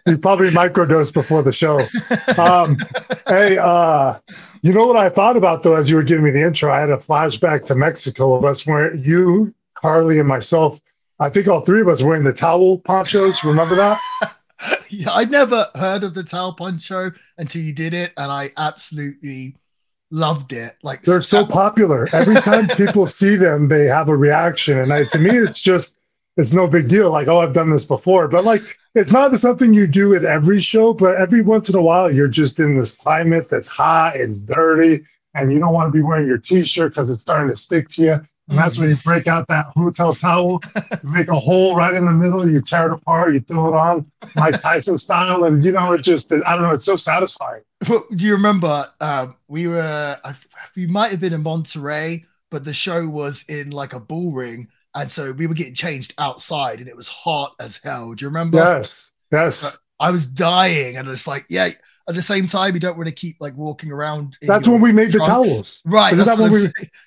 he 0.06 0.18
probably 0.18 0.50
microdosed 0.50 1.14
before 1.14 1.44
the 1.44 1.52
show. 1.52 1.80
Um, 2.42 2.78
hey, 3.28 3.58
uh, 3.58 4.18
you 4.62 4.74
know 4.74 4.88
what 4.88 4.98
I 4.98 5.10
thought 5.10 5.38
about 5.38 5.64
though, 5.64 5.76
as 5.76 5.90
you 5.90 5.96
were 5.96 6.04
giving 6.04 6.24
me 6.24 6.32
the 6.32 6.42
intro? 6.42 6.72
I 6.72 6.80
had 6.80 6.90
a 6.90 6.98
flashback 6.98 7.66
to 7.66 7.76
Mexico 7.76 8.34
of 8.34 8.46
us 8.46 8.66
where 8.66 8.96
you, 8.96 9.54
Carly, 9.74 10.20
and 10.20 10.28
myself, 10.28 10.80
I 11.20 11.30
think 11.30 11.48
all 11.48 11.62
three 11.62 11.82
of 11.82 11.88
us 11.88 12.02
wearing 12.02 12.24
the 12.24 12.34
towel 12.34 12.80
ponchos. 12.80 13.44
Remember 13.44 13.76
that? 13.76 14.00
yeah, 14.90 15.12
I'd 15.12 15.32
never 15.32 15.68
heard 15.76 16.04
of 16.04 16.14
the 16.14 16.24
towel 16.24 16.54
poncho 16.54 17.12
until 17.38 17.62
you 17.62 17.74
did 17.74 17.94
it, 17.94 18.14
and 18.18 18.32
I 18.32 18.52
absolutely 18.58 19.56
loved 20.12 20.54
it. 20.54 20.76
Like 20.84 21.04
They're 21.04 21.22
so 21.22 21.46
popular. 21.46 22.08
Every 22.14 22.36
time 22.36 22.68
people 22.78 23.08
see 23.08 23.36
them, 23.36 23.68
they 23.68 23.86
have 23.86 24.10
a 24.10 24.16
reaction. 24.16 24.80
And 24.80 24.92
I, 24.94 25.04
to 25.06 25.20
me, 25.20 25.32
it's 25.32 25.60
just, 25.60 26.00
it's 26.38 26.54
no 26.54 26.68
big 26.68 26.88
deal. 26.88 27.12
Like, 27.12 27.28
oh, 27.28 27.40
I've 27.40 27.54
done 27.54 27.70
this 27.70 27.86
before. 27.86 28.28
But 28.28 28.44
like, 28.44 28.62
it's 28.94 29.12
not 29.12 29.38
something 29.40 29.74
you 29.74 29.88
do 29.88 30.16
at 30.16 30.26
every 30.26 30.60
show, 30.60 30.94
but 30.94 31.16
every 31.16 31.42
once 31.42 31.70
in 31.70 31.76
a 31.76 31.82
while, 31.82 32.12
you're 32.12 32.28
just 32.28 32.60
in 32.60 32.78
this 32.78 32.96
climate 32.96 33.50
that's 33.50 33.68
hot, 33.68 34.16
it's 34.16 34.38
dirty. 34.38 35.06
and 35.34 35.52
you 35.52 35.60
don't 35.60 35.74
want 35.74 35.92
to 35.92 35.98
be 35.98 36.02
wearing 36.02 36.28
your 36.28 36.38
t-shirt 36.38 36.94
because 36.94 37.10
it's 37.10 37.22
starting 37.22 37.50
to 37.50 37.58
stick 37.58 37.90
to 37.90 38.04
you. 38.04 38.22
And 38.48 38.60
that's 38.60 38.78
when 38.78 38.90
you 38.90 38.96
break 38.98 39.26
out 39.26 39.48
that 39.48 39.68
hotel 39.76 40.14
towel, 40.14 40.62
you 40.76 41.10
make 41.10 41.30
a 41.30 41.40
hole 41.40 41.76
right 41.76 41.96
in 41.96 42.06
the 42.06 42.12
middle, 42.12 42.48
you 42.48 42.62
tear 42.62 42.92
it 42.92 42.94
apart, 42.94 43.34
you 43.34 43.40
throw 43.40 43.70
it 43.70 43.74
on 43.76 44.12
Mike 44.36 44.62
Tyson 44.62 45.00
style, 45.00 45.46
and 45.46 45.64
you 45.66 45.72
know 45.72 45.94
it 45.94 46.04
just 46.04 46.32
I 46.32 46.54
don't 46.54 46.62
know, 46.62 46.72
it's 46.72 46.86
so 46.86 46.96
satisfying. 46.96 47.62
Do 47.86 48.04
you 48.12 48.34
remember 48.34 48.86
um, 49.02 49.36
we 49.48 49.68
were 49.68 50.18
we 50.76 50.86
might 50.86 51.10
have 51.10 51.20
been 51.20 51.34
in 51.34 51.42
Monterey, 51.42 52.26
but 52.52 52.64
the 52.64 52.74
show 52.74 53.08
was 53.08 53.46
in 53.50 53.72
like 53.72 53.94
a 53.94 54.00
bull 54.00 54.32
ring, 54.32 54.68
and 54.94 55.12
so 55.12 55.32
we 55.32 55.48
were 55.48 55.56
getting 55.56 55.74
changed 55.74 56.14
outside, 56.20 56.80
and 56.80 56.88
it 56.88 56.96
was 56.96 57.08
hot 57.08 57.56
as 57.60 57.80
hell. 57.84 58.14
Do 58.14 58.26
you 58.26 58.30
remember? 58.30 58.60
Yes, 58.60 59.12
yes. 59.32 59.80
I 60.00 60.12
was 60.12 60.28
dying, 60.28 60.98
and 60.98 61.08
it's 61.08 61.28
like, 61.28 61.46
yeah. 61.50 61.70
At 62.08 62.14
the 62.14 62.22
same 62.22 62.46
time, 62.46 62.76
you 62.76 62.80
don't 62.80 62.98
want 62.98 63.10
to 63.10 63.16
keep 63.16 63.38
like 63.40 63.58
walking 63.58 63.92
around. 63.92 64.38
That's 64.44 64.68
when 64.68 64.80
we 64.80 64.92
made 64.92 65.10
trunks. 65.10 65.26
the 65.26 65.32
towels, 65.34 65.82
right? 65.86 66.14
That's 66.16 66.30
that 66.30 66.38
when 66.38 66.52
we? 66.52 66.60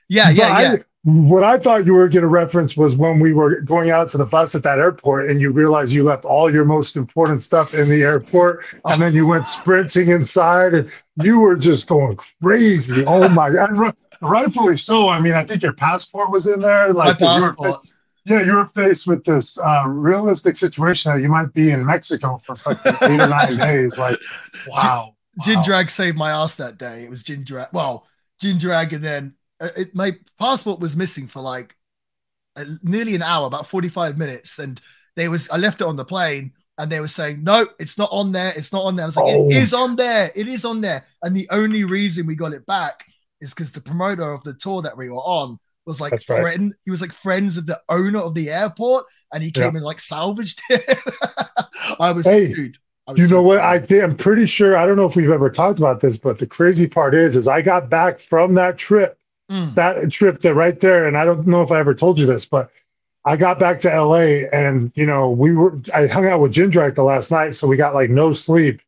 Yeah, 0.09 0.29
yeah, 0.31 0.61
yeah. 0.61 0.77
What 1.05 1.45
I 1.45 1.59
thought 1.59 1.87
you 1.87 1.95
were 1.95 2.09
going 2.09 2.23
to 2.23 2.29
reference 2.29 2.77
was 2.77 2.97
when 2.97 3.21
we 3.21 3.33
were 3.33 3.61
going 3.61 3.91
out 3.91 4.09
to 4.11 4.19
the 4.19 4.27
bus 4.27 4.55
at 4.55 4.65
that 4.65 4.79
airport 4.79 5.31
and 5.31 5.41
you 5.41 5.53
realized 5.53 5.93
you 5.93 6.03
left 6.03 6.25
all 6.25 6.53
your 6.53 6.65
most 6.65 6.97
important 6.97 7.41
stuff 7.41 7.73
in 7.73 7.89
the 7.89 8.03
airport 8.03 8.65
and 8.85 9.01
then 9.01 9.15
you 9.15 9.27
went 9.27 9.47
sprinting 9.47 10.09
inside 10.09 10.75
and 10.75 10.91
you 11.23 11.39
were 11.39 11.57
just 11.57 11.87
going 11.87 12.17
crazy. 12.43 13.05
Oh 13.07 13.29
my 13.29 13.51
God. 13.51 13.95
Rightfully 14.21 14.77
so. 14.77 15.09
I 15.09 15.21
mean, 15.21 15.35
I 15.35 15.45
think 15.45 15.63
your 15.63 15.73
passport 15.73 16.33
was 16.33 16.49
in 16.49 16.61
there. 16.61 16.93
Like, 16.93 17.21
my 17.21 17.27
passport. 17.27 17.87
yeah, 18.25 18.43
you 18.43 18.57
were 18.57 18.67
faced 18.67 19.07
with 19.07 19.23
this 19.25 19.59
uh, 19.61 19.85
realistic 19.87 20.57
situation 20.57 21.13
that 21.13 21.23
you 21.23 21.29
might 21.29 21.53
be 21.53 21.71
in 21.71 21.87
Mexico 21.87 22.37
for 22.37 22.57
fucking 22.57 22.95
eight 23.03 23.21
or 23.21 23.29
nine 23.29 23.57
days. 23.57 23.97
Like, 23.99 24.19
wow. 24.67 25.15
Gin, 25.45 25.59
wow. 25.59 25.63
Drag 25.63 25.91
saved 25.91 26.17
my 26.17 26.33
ass 26.33 26.57
that 26.57 26.79
day. 26.79 27.05
It 27.05 27.11
was 27.11 27.23
Jindrak. 27.23 27.73
Well, 27.73 28.07
Jindrak 28.43 28.93
and 28.93 29.05
then 29.05 29.35
Uh, 29.61 29.69
it, 29.77 29.95
my 29.95 30.17
passport 30.39 30.81
was 30.81 30.97
missing 30.97 31.27
for 31.27 31.41
like 31.41 31.75
nearly 32.83 33.15
an 33.15 33.23
hour, 33.23 33.47
about 33.47 33.67
45 33.67 34.19
minutes. 34.19 34.59
And 34.59 34.81
they 35.17 35.29
was, 35.29 35.49
I 35.51 35.57
left 35.57 35.81
it 35.81 35.87
on 35.87 35.97
the 35.97 36.05
plane 36.05 36.53
and 36.77 36.91
they 36.91 37.01
were 37.01 37.09
saying, 37.09 37.43
no, 37.43 37.67
it's 37.79 37.99
not 37.99 38.09
on 38.13 38.33
there. 38.33 38.53
It's 38.57 38.73
not 38.73 38.85
on 38.85 38.97
there. 38.97 39.05
I 39.05 39.07
was 39.07 39.17
like, 39.17 39.27
oh. 39.29 39.49
it 39.49 39.57
is 39.57 39.75
on 39.75 39.97
there. 39.97 40.31
It 40.35 40.49
is 40.49 40.65
on 40.65 40.81
there. 40.81 41.05
And 41.23 41.37
the 41.37 41.49
only 41.51 41.85
reason 41.85 42.27
we 42.27 42.35
got 42.35 42.53
it 42.53 42.67
back 42.67 43.05
is 43.41 43.55
because 43.55 43.73
the 43.73 43.81
promoter 43.81 44.33
of 44.33 44.43
the 44.45 44.55
tour 44.55 44.83
that 44.83 44.97
we 44.97 45.09
were 45.09 45.17
on 45.17 45.59
was 45.87 46.01
like 46.01 46.13
That's 46.13 46.25
friend. 46.25 46.45
Right. 46.45 46.77
He 46.85 46.91
was 46.91 47.01
like 47.01 47.13
friends 47.13 47.57
with 47.57 47.67
the 47.67 47.81
owner 47.89 48.21
of 48.21 48.35
the 48.35 48.51
airport, 48.51 49.07
and 49.33 49.43
he 49.43 49.51
came 49.51 49.65
yeah. 49.65 49.77
and 49.77 49.85
like 49.85 50.01
salvaged 50.01 50.61
it. 50.71 50.99
I 52.01 52.13
was 52.13 52.27
hey, 52.27 52.53
dude. 52.53 52.79
Was 53.09 53.19
you 53.19 53.35
know 53.35 53.43
what? 53.43 53.61
I 53.61 53.79
think 53.79 54.05
I'm 54.05 54.17
pretty 54.17 54.45
sure. 54.45 54.77
I 54.77 54.87
don't 54.87 54.97
know 54.97 55.07
if 55.07 55.17
we've 55.17 55.31
ever 55.31 55.49
talked 55.49 55.79
about 55.79 56.01
this, 56.01 56.19
but 56.19 56.39
the 56.39 56.47
crazy 56.47 56.87
part 56.87 57.15
is, 57.15 57.37
is 57.37 57.49
I 57.49 57.63
got 57.63 57.89
back 57.89 58.19
from 58.19 58.55
that 58.55 58.77
trip 58.77 59.18
Mm. 59.51 59.75
That 59.75 60.11
trip 60.11 60.39
to 60.41 60.55
right 60.55 60.79
there, 60.79 61.07
and 61.07 61.17
I 61.17 61.25
don't 61.25 61.47
know 61.47 61.63
if 61.63 61.71
I 61.71 61.79
ever 61.79 61.95
told 61.95 62.19
you 62.19 62.27
this, 62.27 62.45
but 62.45 62.71
I 63.25 63.37
got 63.37 63.59
back 63.59 63.79
to 63.81 64.03
LA 64.03 64.47
and 64.53 64.93
you 64.95 65.07
know, 65.07 65.31
we 65.31 65.55
were 65.55 65.79
I 65.95 66.07
hung 66.07 66.27
out 66.27 66.41
with 66.41 66.53
Jindrak 66.53 66.95
the 66.95 67.03
last 67.03 67.31
night, 67.31 67.55
so 67.55 67.67
we 67.67 67.77
got 67.77 67.95
like 67.95 68.11
no 68.11 68.33
sleep. 68.33 68.83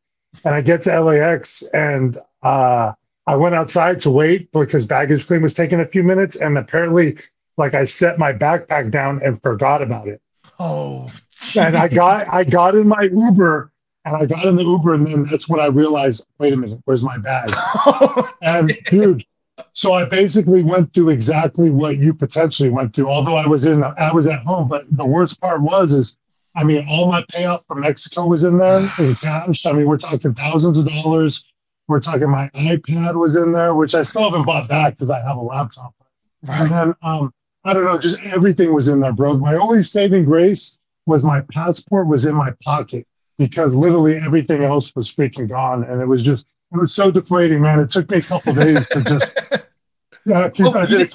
And 0.44 0.54
I 0.54 0.60
get 0.60 0.82
to 0.82 1.00
LAX 1.00 1.62
and 1.74 2.16
uh 2.42 2.92
I 3.26 3.36
went 3.36 3.54
outside 3.54 4.00
to 4.00 4.10
wait 4.10 4.50
because 4.50 4.86
baggage 4.86 5.26
claim 5.26 5.42
was 5.42 5.54
taking 5.54 5.80
a 5.80 5.84
few 5.84 6.02
minutes, 6.02 6.36
and 6.36 6.58
apparently, 6.58 7.18
like 7.56 7.74
I 7.74 7.84
set 7.84 8.18
my 8.18 8.32
backpack 8.32 8.90
down 8.90 9.20
and 9.22 9.40
forgot 9.42 9.82
about 9.82 10.08
it. 10.08 10.20
Oh, 10.58 11.10
geez. 11.38 11.56
and 11.56 11.76
I 11.76 11.88
got 11.88 12.26
I 12.32 12.44
got 12.44 12.74
in 12.74 12.88
my 12.88 13.02
Uber 13.02 13.70
and 14.04 14.16
I 14.16 14.26
got 14.26 14.46
in 14.46 14.56
the 14.56 14.64
Uber, 14.64 14.94
and 14.94 15.06
then 15.06 15.24
that's 15.26 15.48
when 15.48 15.60
I 15.60 15.66
realized, 15.66 16.26
wait 16.38 16.52
a 16.52 16.56
minute, 16.56 16.80
where's 16.84 17.02
my 17.02 17.18
bag? 17.18 17.50
Oh, 17.86 18.30
and 18.42 18.72
dude, 18.86 19.24
so 19.72 19.92
I 19.92 20.04
basically 20.04 20.62
went 20.62 20.92
through 20.92 21.10
exactly 21.10 21.70
what 21.70 21.98
you 21.98 22.14
potentially 22.14 22.70
went 22.70 22.94
through. 22.94 23.08
Although 23.08 23.36
I 23.36 23.46
was 23.46 23.64
in, 23.64 23.82
I 23.82 24.12
was 24.12 24.26
at 24.26 24.40
home. 24.40 24.68
But 24.68 24.84
the 24.96 25.04
worst 25.04 25.40
part 25.40 25.60
was, 25.60 25.92
is 25.92 26.16
I 26.54 26.64
mean, 26.64 26.86
all 26.88 27.10
my 27.10 27.22
payout 27.22 27.66
from 27.66 27.80
Mexico 27.80 28.26
was 28.26 28.44
in 28.44 28.58
there 28.58 28.90
in 28.98 29.14
cash. 29.16 29.66
I 29.66 29.72
mean, 29.72 29.86
we're 29.86 29.98
talking 29.98 30.34
thousands 30.34 30.76
of 30.76 30.88
dollars. 30.88 31.44
We're 31.88 32.00
talking 32.00 32.30
my 32.30 32.48
iPad 32.54 33.14
was 33.14 33.34
in 33.34 33.52
there, 33.52 33.74
which 33.74 33.94
I 33.94 34.02
still 34.02 34.24
haven't 34.24 34.46
bought 34.46 34.68
back 34.68 34.94
because 34.94 35.10
I 35.10 35.20
have 35.20 35.36
a 35.36 35.42
laptop. 35.42 35.94
Right. 36.42 36.60
And 36.60 36.70
then 36.70 36.94
um, 37.02 37.32
I 37.64 37.72
don't 37.74 37.84
know, 37.84 37.98
just 37.98 38.24
everything 38.24 38.72
was 38.72 38.88
in 38.88 39.00
there, 39.00 39.12
bro. 39.12 39.36
My 39.36 39.54
only 39.54 39.82
saving 39.82 40.24
grace 40.24 40.78
was 41.06 41.22
my 41.22 41.40
passport 41.52 42.06
was 42.06 42.24
in 42.24 42.34
my 42.34 42.52
pocket 42.62 43.06
because 43.38 43.74
literally 43.74 44.16
everything 44.16 44.62
else 44.62 44.94
was 44.94 45.12
freaking 45.12 45.48
gone, 45.48 45.84
and 45.84 46.00
it 46.00 46.06
was 46.06 46.22
just 46.22 46.46
it 46.72 46.78
was 46.78 46.94
so 46.94 47.10
deflating, 47.10 47.60
man. 47.60 47.80
It 47.80 47.90
took 47.90 48.10
me 48.10 48.18
a 48.18 48.22
couple 48.22 48.54
days 48.54 48.88
to 48.88 49.02
just. 49.02 49.38
Yeah, 50.26 50.50
well, 50.58 50.76
I 50.76 50.84
did. 50.84 51.10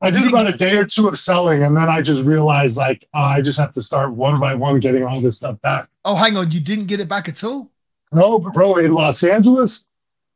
I 0.00 0.10
did 0.10 0.28
about 0.28 0.46
a 0.46 0.56
day 0.56 0.76
or 0.76 0.84
two 0.84 1.08
of 1.08 1.18
selling, 1.18 1.64
and 1.64 1.76
then 1.76 1.88
I 1.88 2.00
just 2.02 2.22
realized 2.22 2.76
like 2.76 3.04
uh, 3.12 3.18
I 3.18 3.40
just 3.40 3.58
have 3.58 3.72
to 3.72 3.82
start 3.82 4.12
one 4.12 4.38
by 4.38 4.54
one 4.54 4.78
getting 4.78 5.02
all 5.02 5.20
this 5.20 5.38
stuff 5.38 5.60
back. 5.60 5.88
Oh, 6.04 6.14
hang 6.14 6.36
on, 6.36 6.52
you 6.52 6.60
didn't 6.60 6.86
get 6.86 7.00
it 7.00 7.08
back 7.08 7.28
at 7.28 7.42
all? 7.42 7.70
No, 8.12 8.38
bro. 8.38 8.76
In 8.76 8.92
Los 8.92 9.24
Angeles, 9.24 9.84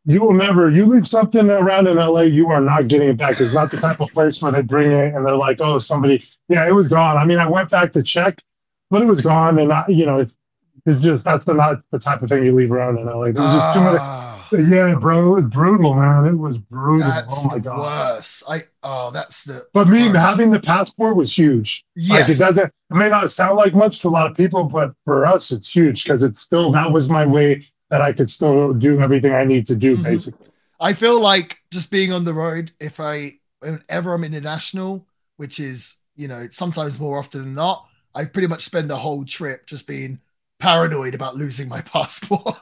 you 0.04 0.20
will 0.20 0.32
never. 0.32 0.68
You 0.68 0.86
leave 0.86 1.06
something 1.06 1.48
around 1.48 1.86
in 1.86 1.96
LA, 1.96 2.22
you 2.22 2.48
are 2.48 2.60
not 2.60 2.88
getting 2.88 3.10
it 3.10 3.16
back. 3.16 3.40
It's 3.40 3.54
not 3.54 3.70
the 3.70 3.76
type 3.76 4.00
of 4.00 4.10
place 4.10 4.42
where 4.42 4.50
they 4.50 4.62
bring 4.62 4.90
it 4.90 5.14
and 5.14 5.24
they're 5.24 5.36
like, 5.36 5.60
"Oh, 5.60 5.78
somebody, 5.78 6.20
yeah, 6.48 6.66
it 6.66 6.72
was 6.72 6.88
gone." 6.88 7.16
I 7.16 7.24
mean, 7.24 7.38
I 7.38 7.46
went 7.46 7.70
back 7.70 7.92
to 7.92 8.02
check, 8.02 8.42
but 8.90 9.00
it 9.00 9.06
was 9.06 9.20
gone, 9.20 9.60
and 9.60 9.72
I, 9.72 9.84
you 9.86 10.06
know, 10.06 10.18
it's 10.18 10.38
it's 10.86 11.00
just 11.00 11.24
that's 11.24 11.44
the 11.44 11.54
not 11.54 11.82
the 11.92 12.00
type 12.00 12.20
of 12.22 12.28
thing 12.28 12.44
you 12.44 12.52
leave 12.52 12.72
around 12.72 12.98
in 12.98 13.06
LA. 13.06 13.26
There's 13.26 13.52
just 13.52 13.74
too 13.76 13.80
ah. 13.80 14.31
Yeah, 14.52 14.94
bro, 14.94 15.36
it 15.36 15.42
was 15.42 15.44
brutal, 15.52 15.94
man. 15.94 16.26
It 16.26 16.38
was 16.38 16.58
brutal. 16.58 17.08
That's 17.08 17.34
oh 17.36 17.48
my 17.48 17.58
god, 17.58 17.78
worse. 17.78 18.42
I 18.48 18.64
oh, 18.82 19.10
that's 19.10 19.44
the. 19.44 19.66
But 19.72 19.88
me 19.88 20.04
part. 20.04 20.16
having 20.16 20.50
the 20.50 20.60
passport 20.60 21.16
was 21.16 21.36
huge. 21.36 21.84
Yes, 21.94 22.20
like 22.20 22.28
it 22.28 22.38
doesn't. 22.38 22.66
It 22.66 22.94
may 22.94 23.08
not 23.08 23.30
sound 23.30 23.56
like 23.56 23.74
much 23.74 24.00
to 24.00 24.08
a 24.08 24.10
lot 24.10 24.30
of 24.30 24.36
people, 24.36 24.64
but 24.64 24.94
for 25.04 25.26
us, 25.26 25.50
it's 25.52 25.68
huge 25.68 26.04
because 26.04 26.22
it's 26.22 26.40
still 26.40 26.70
that 26.72 26.90
was 26.90 27.08
my 27.08 27.26
way 27.26 27.62
that 27.90 28.00
I 28.00 28.12
could 28.12 28.28
still 28.28 28.72
do 28.72 29.00
everything 29.00 29.32
I 29.32 29.44
need 29.44 29.66
to 29.66 29.74
do. 29.74 29.94
Mm-hmm. 29.94 30.04
Basically, 30.04 30.46
I 30.80 30.92
feel 30.92 31.20
like 31.20 31.58
just 31.70 31.90
being 31.90 32.12
on 32.12 32.24
the 32.24 32.34
road. 32.34 32.72
If 32.80 33.00
I 33.00 33.34
whenever 33.60 34.14
I'm 34.14 34.24
international, 34.24 35.06
which 35.36 35.60
is 35.60 35.96
you 36.16 36.28
know 36.28 36.48
sometimes 36.50 37.00
more 37.00 37.18
often 37.18 37.42
than 37.42 37.54
not, 37.54 37.86
I 38.14 38.24
pretty 38.24 38.48
much 38.48 38.62
spend 38.62 38.90
the 38.90 38.98
whole 38.98 39.24
trip 39.24 39.66
just 39.66 39.86
being 39.86 40.20
paranoid 40.58 41.14
about 41.14 41.36
losing 41.36 41.68
my 41.68 41.80
passport. 41.82 42.56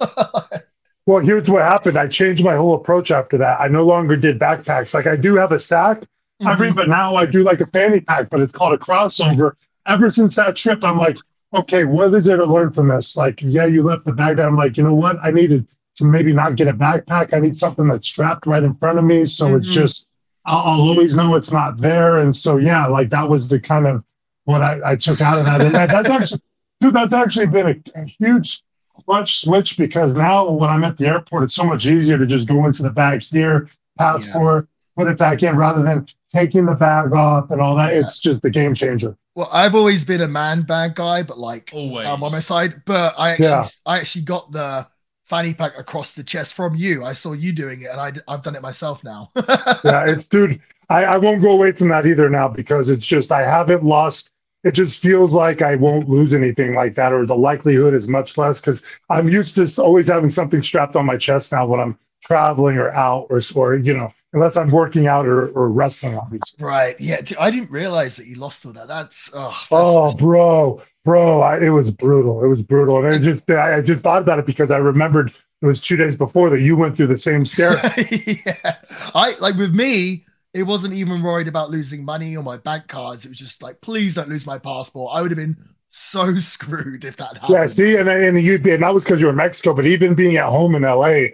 Well, 1.06 1.18
here's 1.18 1.50
what 1.50 1.62
happened. 1.62 1.96
I 1.96 2.06
changed 2.06 2.44
my 2.44 2.54
whole 2.54 2.74
approach 2.74 3.10
after 3.10 3.38
that. 3.38 3.60
I 3.60 3.68
no 3.68 3.84
longer 3.84 4.16
did 4.16 4.38
backpacks. 4.38 4.94
Like 4.94 5.06
I 5.06 5.16
do 5.16 5.34
have 5.36 5.52
a 5.52 5.58
sack, 5.58 6.00
mm-hmm. 6.00 6.46
I 6.46 6.58
mean, 6.58 6.74
but 6.74 6.88
now 6.88 7.16
I 7.16 7.26
do 7.26 7.42
like 7.42 7.60
a 7.60 7.66
fanny 7.66 8.00
pack, 8.00 8.30
but 8.30 8.40
it's 8.40 8.52
called 8.52 8.74
a 8.74 8.78
crossover. 8.78 9.54
Ever 9.86 10.10
since 10.10 10.36
that 10.36 10.56
trip, 10.56 10.84
I'm 10.84 10.98
like, 10.98 11.16
okay, 11.54 11.84
what 11.84 12.14
is 12.14 12.26
there 12.26 12.36
to 12.36 12.44
learn 12.44 12.70
from 12.70 12.88
this? 12.88 13.16
Like, 13.16 13.40
yeah, 13.42 13.66
you 13.66 13.82
left 13.82 14.04
the 14.04 14.12
bag 14.12 14.36
down. 14.36 14.48
I'm 14.48 14.56
like, 14.56 14.76
you 14.76 14.84
know 14.84 14.94
what? 14.94 15.18
I 15.22 15.30
needed 15.30 15.66
to 15.96 16.04
maybe 16.04 16.32
not 16.32 16.56
get 16.56 16.68
a 16.68 16.72
backpack. 16.72 17.34
I 17.34 17.40
need 17.40 17.56
something 17.56 17.88
that's 17.88 18.06
strapped 18.06 18.46
right 18.46 18.62
in 18.62 18.74
front 18.74 18.98
of 18.98 19.04
me. 19.04 19.24
So 19.24 19.46
mm-hmm. 19.46 19.56
it's 19.56 19.68
just, 19.68 20.06
I'll, 20.44 20.60
I'll, 20.60 20.80
always 20.80 21.14
know 21.14 21.34
it's 21.34 21.50
not 21.50 21.78
there. 21.78 22.18
And 22.18 22.34
so, 22.34 22.58
yeah, 22.58 22.86
like 22.86 23.10
that 23.10 23.28
was 23.28 23.48
the 23.48 23.58
kind 23.58 23.86
of 23.86 24.04
what 24.44 24.62
I, 24.62 24.92
I 24.92 24.96
took 24.96 25.20
out 25.20 25.38
of 25.38 25.46
that. 25.46 25.60
And 25.60 25.74
that, 25.74 25.90
that's 25.90 26.10
actually, 26.10 26.40
dude, 26.80 26.94
that's 26.94 27.14
actually 27.14 27.46
been 27.46 27.66
a, 27.68 28.00
a 28.00 28.04
huge 28.04 28.62
much 29.10 29.40
switch 29.40 29.76
because 29.76 30.14
now 30.14 30.48
when 30.48 30.70
I'm 30.70 30.84
at 30.84 30.96
the 30.96 31.06
airport, 31.06 31.44
it's 31.44 31.54
so 31.54 31.64
much 31.64 31.86
easier 31.86 32.16
to 32.16 32.26
just 32.26 32.46
go 32.46 32.64
into 32.64 32.82
the 32.82 32.90
bag 32.90 33.22
here, 33.22 33.68
passport, 33.98 34.68
yeah. 34.96 35.04
put 35.04 35.10
it 35.10 35.18
back 35.18 35.42
in 35.42 35.56
rather 35.56 35.82
than 35.82 36.06
taking 36.30 36.66
the 36.66 36.74
bag 36.74 37.12
off 37.12 37.50
and 37.50 37.60
all 37.60 37.76
that. 37.76 37.92
Yeah. 37.92 38.00
It's 38.00 38.18
just 38.18 38.42
the 38.42 38.50
game 38.50 38.74
changer. 38.74 39.16
Well, 39.34 39.48
I've 39.52 39.74
always 39.74 40.04
been 40.04 40.20
a 40.20 40.28
man 40.28 40.62
bag 40.62 40.94
guy, 40.94 41.22
but 41.22 41.38
like 41.38 41.70
always. 41.72 42.04
I'm 42.04 42.22
on 42.22 42.32
my 42.32 42.38
side. 42.38 42.84
But 42.84 43.14
I 43.18 43.30
actually, 43.30 43.46
yeah. 43.46 43.64
I 43.86 43.98
actually 43.98 44.22
got 44.22 44.52
the 44.52 44.86
fanny 45.24 45.54
pack 45.54 45.78
across 45.78 46.14
the 46.14 46.24
chest 46.24 46.54
from 46.54 46.74
you. 46.74 47.04
I 47.04 47.12
saw 47.12 47.32
you 47.32 47.52
doing 47.52 47.80
it, 47.82 47.90
and 47.90 48.00
I, 48.00 48.12
I've 48.32 48.42
done 48.42 48.56
it 48.56 48.62
myself 48.62 49.04
now. 49.04 49.30
yeah, 49.84 50.08
it's 50.08 50.28
dude. 50.28 50.60
I, 50.88 51.04
I 51.04 51.16
won't 51.18 51.40
go 51.40 51.52
away 51.52 51.72
from 51.72 51.88
that 51.88 52.06
either 52.06 52.28
now 52.28 52.48
because 52.48 52.90
it's 52.90 53.06
just 53.06 53.30
I 53.30 53.42
haven't 53.42 53.84
lost 53.84 54.32
it 54.62 54.72
just 54.72 55.02
feels 55.02 55.34
like 55.34 55.62
I 55.62 55.76
won't 55.76 56.08
lose 56.08 56.34
anything 56.34 56.74
like 56.74 56.94
that, 56.94 57.12
or 57.12 57.26
the 57.26 57.36
likelihood 57.36 57.94
is 57.94 58.08
much 58.08 58.36
less 58.36 58.60
because 58.60 58.84
I'm 59.08 59.28
used 59.28 59.54
to 59.56 59.82
always 59.82 60.08
having 60.08 60.30
something 60.30 60.62
strapped 60.62 60.96
on 60.96 61.06
my 61.06 61.16
chest 61.16 61.52
now 61.52 61.66
when 61.66 61.80
I'm 61.80 61.98
traveling 62.22 62.76
or 62.76 62.90
out 62.90 63.26
or, 63.30 63.40
or 63.54 63.76
you 63.76 63.96
know, 63.96 64.12
unless 64.32 64.56
I'm 64.56 64.70
working 64.70 65.06
out 65.06 65.26
or, 65.26 65.48
or 65.48 65.68
wrestling, 65.68 66.16
obviously. 66.16 66.64
Right. 66.64 66.98
Yeah. 67.00 67.20
I 67.38 67.50
didn't 67.50 67.70
realize 67.70 68.16
that 68.16 68.26
you 68.26 68.36
lost 68.36 68.64
all 68.66 68.72
that. 68.72 68.88
That's, 68.88 69.30
oh, 69.34 69.48
that's 69.48 69.66
oh 69.70 70.06
just... 70.06 70.18
bro, 70.18 70.82
bro, 71.04 71.40
I, 71.40 71.58
it 71.58 71.70
was 71.70 71.90
brutal. 71.90 72.44
It 72.44 72.48
was 72.48 72.62
brutal. 72.62 72.98
And 72.98 73.14
I 73.14 73.18
just, 73.18 73.50
I, 73.50 73.78
I 73.78 73.82
just 73.82 74.02
thought 74.02 74.22
about 74.22 74.38
it 74.38 74.46
because 74.46 74.70
I 74.70 74.78
remembered 74.78 75.32
it 75.62 75.66
was 75.66 75.80
two 75.80 75.96
days 75.96 76.16
before 76.16 76.50
that 76.50 76.60
you 76.60 76.76
went 76.76 76.96
through 76.96 77.08
the 77.08 77.16
same 77.16 77.44
scare. 77.44 77.72
yeah. 78.10 78.76
I, 79.14 79.34
like 79.40 79.56
with 79.56 79.74
me, 79.74 80.24
it 80.52 80.64
wasn't 80.64 80.94
even 80.94 81.22
worried 81.22 81.48
about 81.48 81.70
losing 81.70 82.04
money 82.04 82.36
or 82.36 82.42
my 82.42 82.56
bank 82.56 82.88
cards. 82.88 83.24
It 83.24 83.28
was 83.28 83.38
just 83.38 83.62
like, 83.62 83.80
please 83.80 84.14
don't 84.16 84.28
lose 84.28 84.46
my 84.46 84.58
passport. 84.58 85.12
I 85.14 85.22
would 85.22 85.30
have 85.30 85.38
been 85.38 85.56
so 85.88 86.34
screwed 86.40 87.04
if 87.04 87.16
that 87.16 87.38
happened. 87.38 87.50
Yeah, 87.50 87.66
see, 87.66 87.96
and 87.96 88.08
and 88.08 88.40
you'd 88.42 88.62
be, 88.62 88.72
and 88.72 88.82
that 88.82 88.94
was 88.94 89.04
because 89.04 89.20
you 89.20 89.26
were 89.26 89.32
in 89.32 89.36
Mexico. 89.36 89.74
But 89.74 89.86
even 89.86 90.14
being 90.14 90.36
at 90.36 90.46
home 90.46 90.74
in 90.74 90.82
LA, 90.82 91.26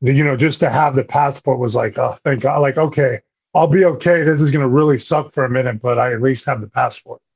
you 0.00 0.24
know, 0.24 0.36
just 0.36 0.60
to 0.60 0.70
have 0.70 0.94
the 0.94 1.04
passport 1.04 1.58
was 1.58 1.74
like, 1.74 1.98
oh, 1.98 2.16
thank 2.24 2.42
God. 2.42 2.60
Like, 2.60 2.76
okay, 2.76 3.20
I'll 3.54 3.66
be 3.66 3.84
okay. 3.84 4.22
This 4.22 4.40
is 4.40 4.50
going 4.50 4.62
to 4.62 4.68
really 4.68 4.98
suck 4.98 5.32
for 5.32 5.44
a 5.44 5.50
minute, 5.50 5.80
but 5.80 5.98
I 5.98 6.12
at 6.12 6.22
least 6.22 6.46
have 6.46 6.60
the 6.60 6.68
passport. 6.68 7.20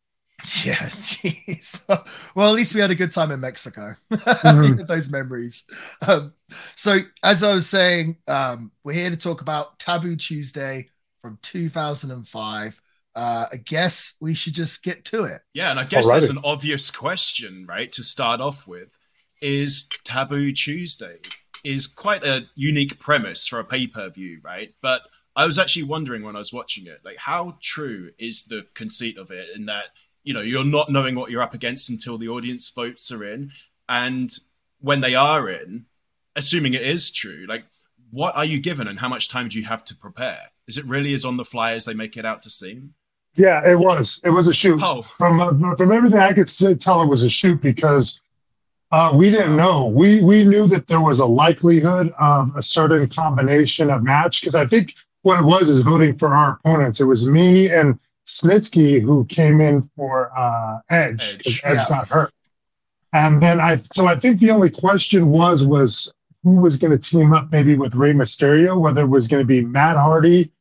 Yeah, 0.65 0.77
jeez. 0.77 1.83
well, 2.35 2.51
at 2.51 2.55
least 2.55 2.75
we 2.75 2.81
had 2.83 2.91
a 2.91 2.95
good 2.95 3.11
time 3.11 3.31
in 3.31 3.41
Mexico. 3.41 3.95
Mm-hmm. 4.13 4.85
those 4.85 5.11
memories. 5.11 5.65
Um, 6.07 6.35
so, 6.75 6.99
as 7.23 7.43
I 7.43 7.55
was 7.55 7.67
saying, 7.67 8.19
um, 8.29 8.71
we're 8.85 8.93
here 8.93 9.09
to 9.09 9.17
talk 9.17 9.41
about 9.41 9.79
Taboo 9.79 10.15
Tuesday 10.15 10.91
from 11.27 11.41
2005. 11.43 12.81
Uh, 13.17 13.47
I 13.51 13.57
guess 13.57 14.15
we 14.21 14.33
should 14.33 14.55
just 14.55 14.85
get 14.85 15.05
to 15.07 15.25
it. 15.25 15.41
Yeah, 15.55 15.73
and 15.73 15.81
I 15.81 15.85
guess 15.85 16.07
Alrighty. 16.07 16.11
there's 16.13 16.31
an 16.31 16.39
obvious 16.45 16.93
question, 16.93 17.67
right, 17.69 17.91
to 17.93 18.05
start 18.05 18.41
off 18.41 18.69
with. 18.69 18.97
Is 19.43 19.89
Taboo 20.05 20.53
Tuesday 20.53 21.19
is 21.65 21.89
quite 21.89 22.25
a 22.25 22.47
unique 22.55 23.01
premise 23.01 23.49
for 23.49 23.59
a 23.59 23.65
pay-per-view, 23.65 24.41
right? 24.45 24.73
But 24.81 25.03
I 25.35 25.47
was 25.47 25.59
actually 25.59 25.83
wondering 25.83 26.23
when 26.23 26.37
I 26.37 26.39
was 26.39 26.53
watching 26.53 26.87
it, 26.87 27.01
like 27.05 27.19
how 27.19 27.59
true 27.61 28.13
is 28.19 28.45
the 28.45 28.67
conceit 28.75 29.19
of 29.19 29.33
it 29.33 29.49
in 29.55 29.67
that 29.67 29.87
you 30.23 30.33
know 30.33 30.41
you're 30.41 30.65
not 30.65 30.91
knowing 30.91 31.17
what 31.17 31.31
you're 31.31 31.43
up 31.43 31.55
against 31.55 31.91
until 31.91 32.19
the 32.19 32.29
audience 32.29 32.71
votes 32.71 33.11
are 33.13 33.25
in 33.25 33.51
and 33.89 34.33
when 34.81 35.01
they 35.01 35.15
are 35.15 35.49
in 35.49 35.87
assuming 36.35 36.75
it 36.75 36.83
is 36.83 37.13
true 37.13 37.47
like 37.49 37.65
what 38.17 38.35
are 38.35 38.47
you 38.47 38.59
given 38.59 38.89
and 38.89 38.99
how 38.99 39.11
much 39.11 39.29
time 39.29 39.47
do 39.47 39.59
you 39.59 39.67
have 39.67 39.85
to 39.85 39.95
prepare? 39.95 40.41
Is 40.67 40.79
it 40.79 40.87
really 40.87 41.13
as 41.13 41.27
on 41.27 41.37
the 41.37 41.45
fly 41.45 41.73
as 41.73 41.85
they 41.85 41.93
make 41.93 42.17
it 42.17 42.25
out 42.25 42.41
to 42.43 42.51
seem? 42.51 42.95
Yeah 43.35 43.61
it 43.71 43.79
was. 43.79 44.23
It 44.25 44.31
was 44.31 44.47
a 44.47 44.55
shoot. 44.55 44.81
Oh. 44.83 45.03
from 45.03 45.39
uh, 45.39 45.77
from 45.77 45.93
everything 45.93 46.19
i 46.19 46.33
could 46.33 46.49
tell 46.81 47.03
it 47.03 47.09
was 47.09 47.23
a 47.23 47.29
shoot 47.29 47.61
because 47.61 48.23
uh, 48.91 49.13
we 49.15 49.31
didn't 49.31 49.57
know. 49.57 49.89
We 49.89 50.23
we 50.23 50.45
knew 50.45 50.67
that 50.69 50.87
there 50.87 51.03
was 51.03 51.19
a 51.19 51.27
likelihood 51.27 52.11
of 52.19 52.57
a 52.57 52.63
certain 52.63 53.07
combination 53.07 53.91
of 53.91 54.03
match 54.03 54.41
because 54.41 54.55
i 54.55 54.65
think 54.65 54.95
what 55.21 55.41
it 55.41 55.45
was 55.45 55.69
is 55.69 55.81
voting 55.81 56.17
for 56.17 56.35
our 56.35 56.53
opponents. 56.53 57.01
It 57.01 57.05
was 57.05 57.29
me 57.29 57.69
and 57.69 57.99
Snitsky, 58.25 59.03
who 59.03 59.27
came 59.27 59.61
in 59.61 59.83
for 59.95 60.31
uh, 60.39 60.79
Edge 60.89 61.37
because 61.37 61.61
Edge, 61.65 61.79
yeah. 61.79 61.89
got 61.89 62.09
hurt. 62.09 62.33
And 63.13 63.43
then 63.43 63.61
I, 63.61 63.77
so 63.77 64.07
I 64.07 64.17
think 64.17 64.39
the 64.39 64.53
only 64.53 64.71
question 64.71 65.29
was 65.29 65.65
was 65.65 66.13
who 66.47 66.61
was 66.61 66.77
going 66.77 66.97
to 66.97 66.99
team 66.99 67.33
up 67.33 67.51
maybe 67.51 67.75
with 67.75 67.97
Rey 67.97 68.13
Mysterio, 68.13 68.79
whether 68.79 69.03
it 69.03 69.09
was 69.09 69.27
going 69.27 69.43
to 69.43 69.47
be 69.47 69.63
Matt 69.63 69.97
Hardy, 69.97 70.53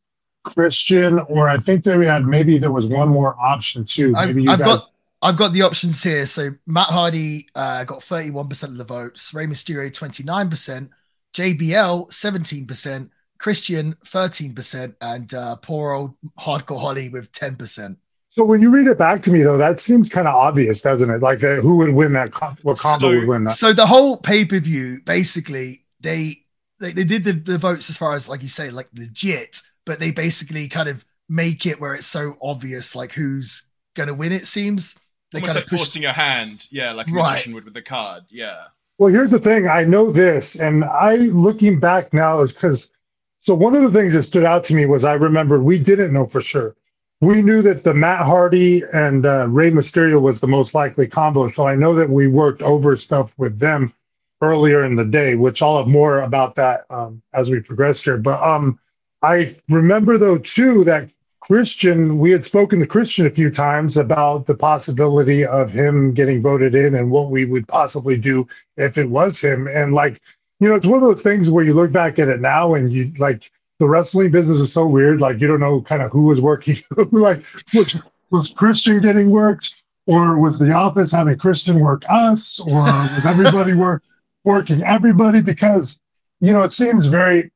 Christian, 0.43 1.19
or 1.19 1.47
I 1.47 1.57
think 1.57 1.83
they 1.83 2.03
had 2.03 2.25
maybe 2.25 2.57
there 2.57 2.71
was 2.71 2.87
one 2.87 3.09
more 3.09 3.39
option 3.39 3.85
too. 3.85 4.11
Maybe 4.13 4.47
I've, 4.47 4.53
I've 4.53 4.59
guys... 4.59 4.81
got 4.81 4.91
I've 5.21 5.37
got 5.37 5.53
the 5.53 5.61
options 5.61 6.01
here. 6.01 6.25
So 6.25 6.55
Matt 6.65 6.87
Hardy 6.87 7.49
uh, 7.53 7.83
got 7.83 7.99
31% 7.99 8.63
of 8.63 8.77
the 8.77 8.83
votes, 8.83 9.31
Rey 9.31 9.45
Mysterio 9.45 9.91
29%, 9.91 10.89
JBL 11.35 12.09
17%, 12.09 13.09
Christian 13.37 13.95
13%, 14.05 14.95
and 15.01 15.33
uh, 15.35 15.55
poor 15.57 15.91
old 15.91 16.15
Hardcore 16.39 16.79
Holly 16.79 17.09
with 17.09 17.31
10%. 17.31 17.97
So 18.35 18.43
when 18.43 18.61
you 18.61 18.69
read 18.69 18.87
it 18.87 18.97
back 18.97 19.21
to 19.21 19.31
me, 19.31 19.43
though, 19.43 19.57
that 19.57 19.79
seems 19.79 20.09
kind 20.09 20.27
of 20.27 20.35
obvious, 20.35 20.81
doesn't 20.81 21.09
it? 21.09 21.21
Like 21.21 21.41
uh, 21.41 21.55
who 21.55 21.77
would 21.77 21.95
win 21.95 22.11
that? 22.11 22.33
What 22.63 22.77
combo 22.77 22.99
so, 22.99 23.09
would 23.17 23.29
win 23.29 23.45
that? 23.45 23.51
So 23.51 23.71
the 23.71 23.85
whole 23.85 24.17
pay 24.17 24.43
per 24.43 24.59
view, 24.59 24.99
basically, 25.05 25.85
they, 26.01 26.43
they 26.81 26.91
they 26.91 27.05
did 27.05 27.23
the, 27.23 27.31
the 27.31 27.57
votes 27.57 27.89
as 27.89 27.95
far 27.95 28.13
as 28.13 28.27
like 28.27 28.43
you 28.43 28.49
say, 28.49 28.71
like 28.71 28.89
legit, 28.93 29.61
but 29.85 30.01
they 30.01 30.11
basically 30.11 30.67
kind 30.67 30.89
of 30.89 31.05
make 31.29 31.65
it 31.65 31.79
where 31.79 31.93
it's 31.95 32.07
so 32.07 32.35
obvious, 32.41 32.93
like 32.93 33.13
who's 33.13 33.69
going 33.93 34.07
to 34.07 34.13
win. 34.13 34.33
It 34.33 34.47
seems 34.47 34.99
they 35.31 35.37
almost 35.37 35.53
kind 35.53 35.55
like 35.55 35.63
of 35.63 35.69
push... 35.69 35.79
forcing 35.79 36.01
your 36.01 36.11
hand, 36.11 36.67
yeah, 36.71 36.91
like 36.91 37.07
a 37.07 37.13
right. 37.13 37.31
magician 37.31 37.53
would 37.53 37.63
with 37.63 37.73
the 37.73 37.81
card, 37.81 38.23
yeah. 38.27 38.63
Well, 38.97 39.13
here's 39.13 39.31
the 39.31 39.39
thing. 39.39 39.69
I 39.69 39.85
know 39.85 40.11
this, 40.11 40.59
and 40.59 40.83
I 40.83 41.15
looking 41.15 41.79
back 41.79 42.13
now 42.13 42.41
is 42.41 42.51
because 42.51 42.91
so 43.37 43.55
one 43.55 43.75
of 43.75 43.81
the 43.81 43.97
things 43.97 44.11
that 44.11 44.23
stood 44.23 44.43
out 44.43 44.65
to 44.65 44.75
me 44.75 44.87
was 44.87 45.05
I 45.05 45.13
remembered 45.13 45.63
we 45.63 45.79
didn't 45.79 46.11
know 46.11 46.25
for 46.25 46.41
sure. 46.41 46.75
We 47.21 47.41
knew 47.41 47.61
that 47.61 47.83
the 47.83 47.93
Matt 47.93 48.25
Hardy 48.25 48.83
and 48.93 49.25
uh, 49.25 49.47
Rey 49.47 49.71
Mysterio 49.71 50.21
was 50.21 50.41
the 50.41 50.47
most 50.47 50.75
likely 50.75 51.07
combo. 51.07 51.47
So 51.47 51.67
I 51.67 51.75
know 51.75 51.95
that 51.95 52.09
we 52.09 52.27
worked 52.27 52.61
over 52.61 52.95
stuff 52.97 53.33
with 53.37 53.57
them 53.57 53.93
earlier 54.41 54.83
in 54.83 54.95
the 54.95 55.05
day, 55.05 55.35
which 55.35 55.61
I'll 55.61 55.77
have 55.77 55.87
more 55.87 56.19
about 56.19 56.55
that 56.55 56.85
um, 56.89 57.21
as 57.33 57.49
we 57.49 57.61
progress 57.61 58.03
here. 58.03 58.17
But 58.17 58.41
um, 58.43 58.79
I 59.21 59.53
remember 59.69 60.17
though 60.17 60.37
too 60.37 60.83
that 60.83 61.11
Christian, 61.39 62.17
we 62.17 62.31
had 62.31 62.43
spoken 62.43 62.79
to 62.79 62.87
Christian 62.87 63.27
a 63.27 63.29
few 63.29 63.49
times 63.49 63.97
about 63.97 64.45
the 64.45 64.55
possibility 64.55 65.45
of 65.45 65.71
him 65.71 66.13
getting 66.13 66.41
voted 66.41 66.75
in 66.75 66.95
and 66.95 67.11
what 67.11 67.29
we 67.29 67.45
would 67.45 67.67
possibly 67.67 68.17
do 68.17 68.47
if 68.77 68.97
it 68.97 69.09
was 69.09 69.39
him. 69.39 69.67
And 69.67 69.93
like 69.93 70.21
you 70.59 70.69
know, 70.69 70.75
it's 70.75 70.85
one 70.85 71.01
of 71.01 71.07
those 71.07 71.23
things 71.23 71.49
where 71.49 71.65
you 71.65 71.73
look 71.73 71.91
back 71.91 72.17
at 72.17 72.29
it 72.29 72.39
now 72.39 72.73
and 72.75 72.91
you 72.91 73.11
like 73.19 73.51
the 73.79 73.87
wrestling 73.87 74.31
business 74.31 74.59
is 74.59 74.71
so 74.71 74.87
weird. 74.87 75.21
Like 75.21 75.39
you 75.39 75.47
don't 75.47 75.59
know 75.59 75.81
kind 75.81 76.01
of 76.01 76.11
who 76.11 76.23
was 76.23 76.41
working. 76.41 76.77
like 77.11 77.43
was, 77.73 78.03
was 78.31 78.49
Christian 78.51 79.01
getting 79.01 79.29
worked, 79.29 79.75
or 80.05 80.39
was 80.39 80.59
the 80.59 80.71
office 80.71 81.11
having 81.11 81.37
Christian 81.37 81.79
work 81.79 82.03
us, 82.09 82.59
or 82.59 82.83
was 82.83 83.25
everybody 83.25 83.73
work 83.85 84.03
working 84.43 84.83
everybody? 84.83 85.41
Because 85.41 86.01
you 86.39 86.51
know, 86.51 86.63
it 86.63 86.71
seems 86.71 87.05
very 87.05 87.51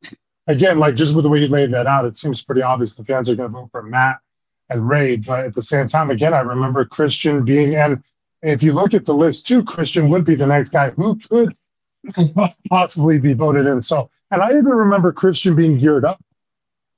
again 0.47 0.79
like 0.79 0.95
just 0.95 1.13
with 1.13 1.23
the 1.23 1.29
way 1.29 1.39
you 1.39 1.47
laid 1.47 1.71
that 1.73 1.87
out, 1.87 2.05
it 2.05 2.17
seems 2.17 2.43
pretty 2.43 2.61
obvious 2.61 2.95
the 2.95 3.05
fans 3.05 3.29
are 3.29 3.35
going 3.35 3.49
to 3.49 3.57
vote 3.57 3.69
for 3.71 3.83
Matt 3.83 4.19
and 4.69 4.87
Rey. 4.87 5.17
But 5.17 5.45
at 5.45 5.53
the 5.53 5.61
same 5.61 5.87
time, 5.87 6.09
again, 6.09 6.33
I 6.33 6.39
remember 6.39 6.85
Christian 6.85 7.43
being 7.45 7.75
and 7.75 8.03
if 8.41 8.63
you 8.63 8.73
look 8.73 8.93
at 8.93 9.05
the 9.05 9.13
list 9.13 9.47
too, 9.47 9.63
Christian 9.63 10.09
would 10.09 10.23
be 10.23 10.35
the 10.35 10.47
next 10.47 10.69
guy 10.69 10.91
who 10.91 11.15
could 11.15 11.53
possibly 12.69 13.19
be 13.19 13.33
voted 13.33 13.65
in. 13.65 13.81
So, 13.81 14.09
and 14.31 14.41
I 14.41 14.49
even 14.49 14.65
remember 14.65 15.11
Christian 15.11 15.55
being 15.55 15.77
geared 15.77 16.05
up. 16.05 16.21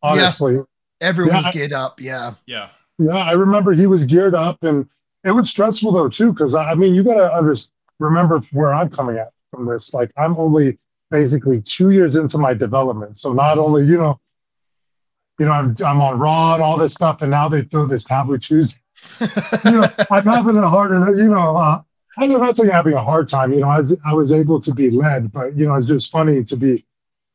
Honestly, 0.04 0.56
yeah. 0.56 0.62
everyone's 1.02 1.46
yeah, 1.48 1.52
geared 1.52 1.74
up. 1.74 2.02
Yeah, 2.02 2.34
yeah, 2.46 2.70
yeah. 2.98 3.16
I 3.16 3.34
remember 3.34 3.74
he 3.74 3.88
was 3.88 4.04
geared 4.04 4.36
up, 4.36 4.64
and 4.64 4.88
it 5.24 5.32
was 5.32 5.50
stressful 5.50 5.92
though 5.92 6.10
too, 6.10 6.34
because 6.34 6.56
I 6.56 6.74
mean, 6.74 6.96
you 6.96 7.04
got 7.04 7.16
to 7.16 7.36
under 7.36 7.56
remember 8.00 8.40
where 8.52 8.74
I'm 8.74 8.90
coming 8.90 9.18
at 9.18 9.32
from 9.52 9.66
this. 9.68 9.94
Like, 9.94 10.12
I'm 10.18 10.36
only 10.38 10.80
basically 11.12 11.62
two 11.62 11.92
years 11.92 12.16
into 12.16 12.38
my 12.38 12.54
development, 12.54 13.18
so 13.18 13.34
not 13.34 13.58
only 13.58 13.86
you 13.86 13.98
know, 13.98 14.20
you 15.40 15.46
know, 15.46 15.52
I'm 15.52 15.76
I'm 15.86 16.02
on 16.02 16.20
Raw 16.20 16.56
and 16.56 16.64
all 16.64 16.78
this 16.78 16.94
stuff, 16.94 17.22
and 17.22 17.32
now 17.32 17.48
they 17.48 17.62
throw 17.64 17.86
this 17.86 18.04
Taboo 18.04 18.38
Tuesday. 18.38 18.80
you 19.66 19.72
know, 19.72 19.88
I'm 20.10 20.24
having 20.24 20.58
a 20.58 20.70
harder, 20.70 21.16
you 21.16 21.28
know, 21.28 21.58
uh, 21.58 21.82
I 22.18 22.28
know, 22.28 22.38
not 22.38 22.58
saying 22.58 22.70
having 22.70 22.94
a 22.94 23.04
hard 23.04 23.28
time. 23.28 23.54
You 23.54 23.62
know, 23.62 23.70
I 23.70 23.78
was, 23.78 23.96
I 24.06 24.14
was 24.14 24.32
able 24.32 24.60
to 24.60 24.74
be 24.74 24.90
led, 24.90 25.32
but 25.32 25.56
you 25.56 25.66
know, 25.66 25.76
it's 25.76 25.88
just 25.88 26.12
funny 26.12 26.44
to 26.44 26.56
be, 26.56 26.84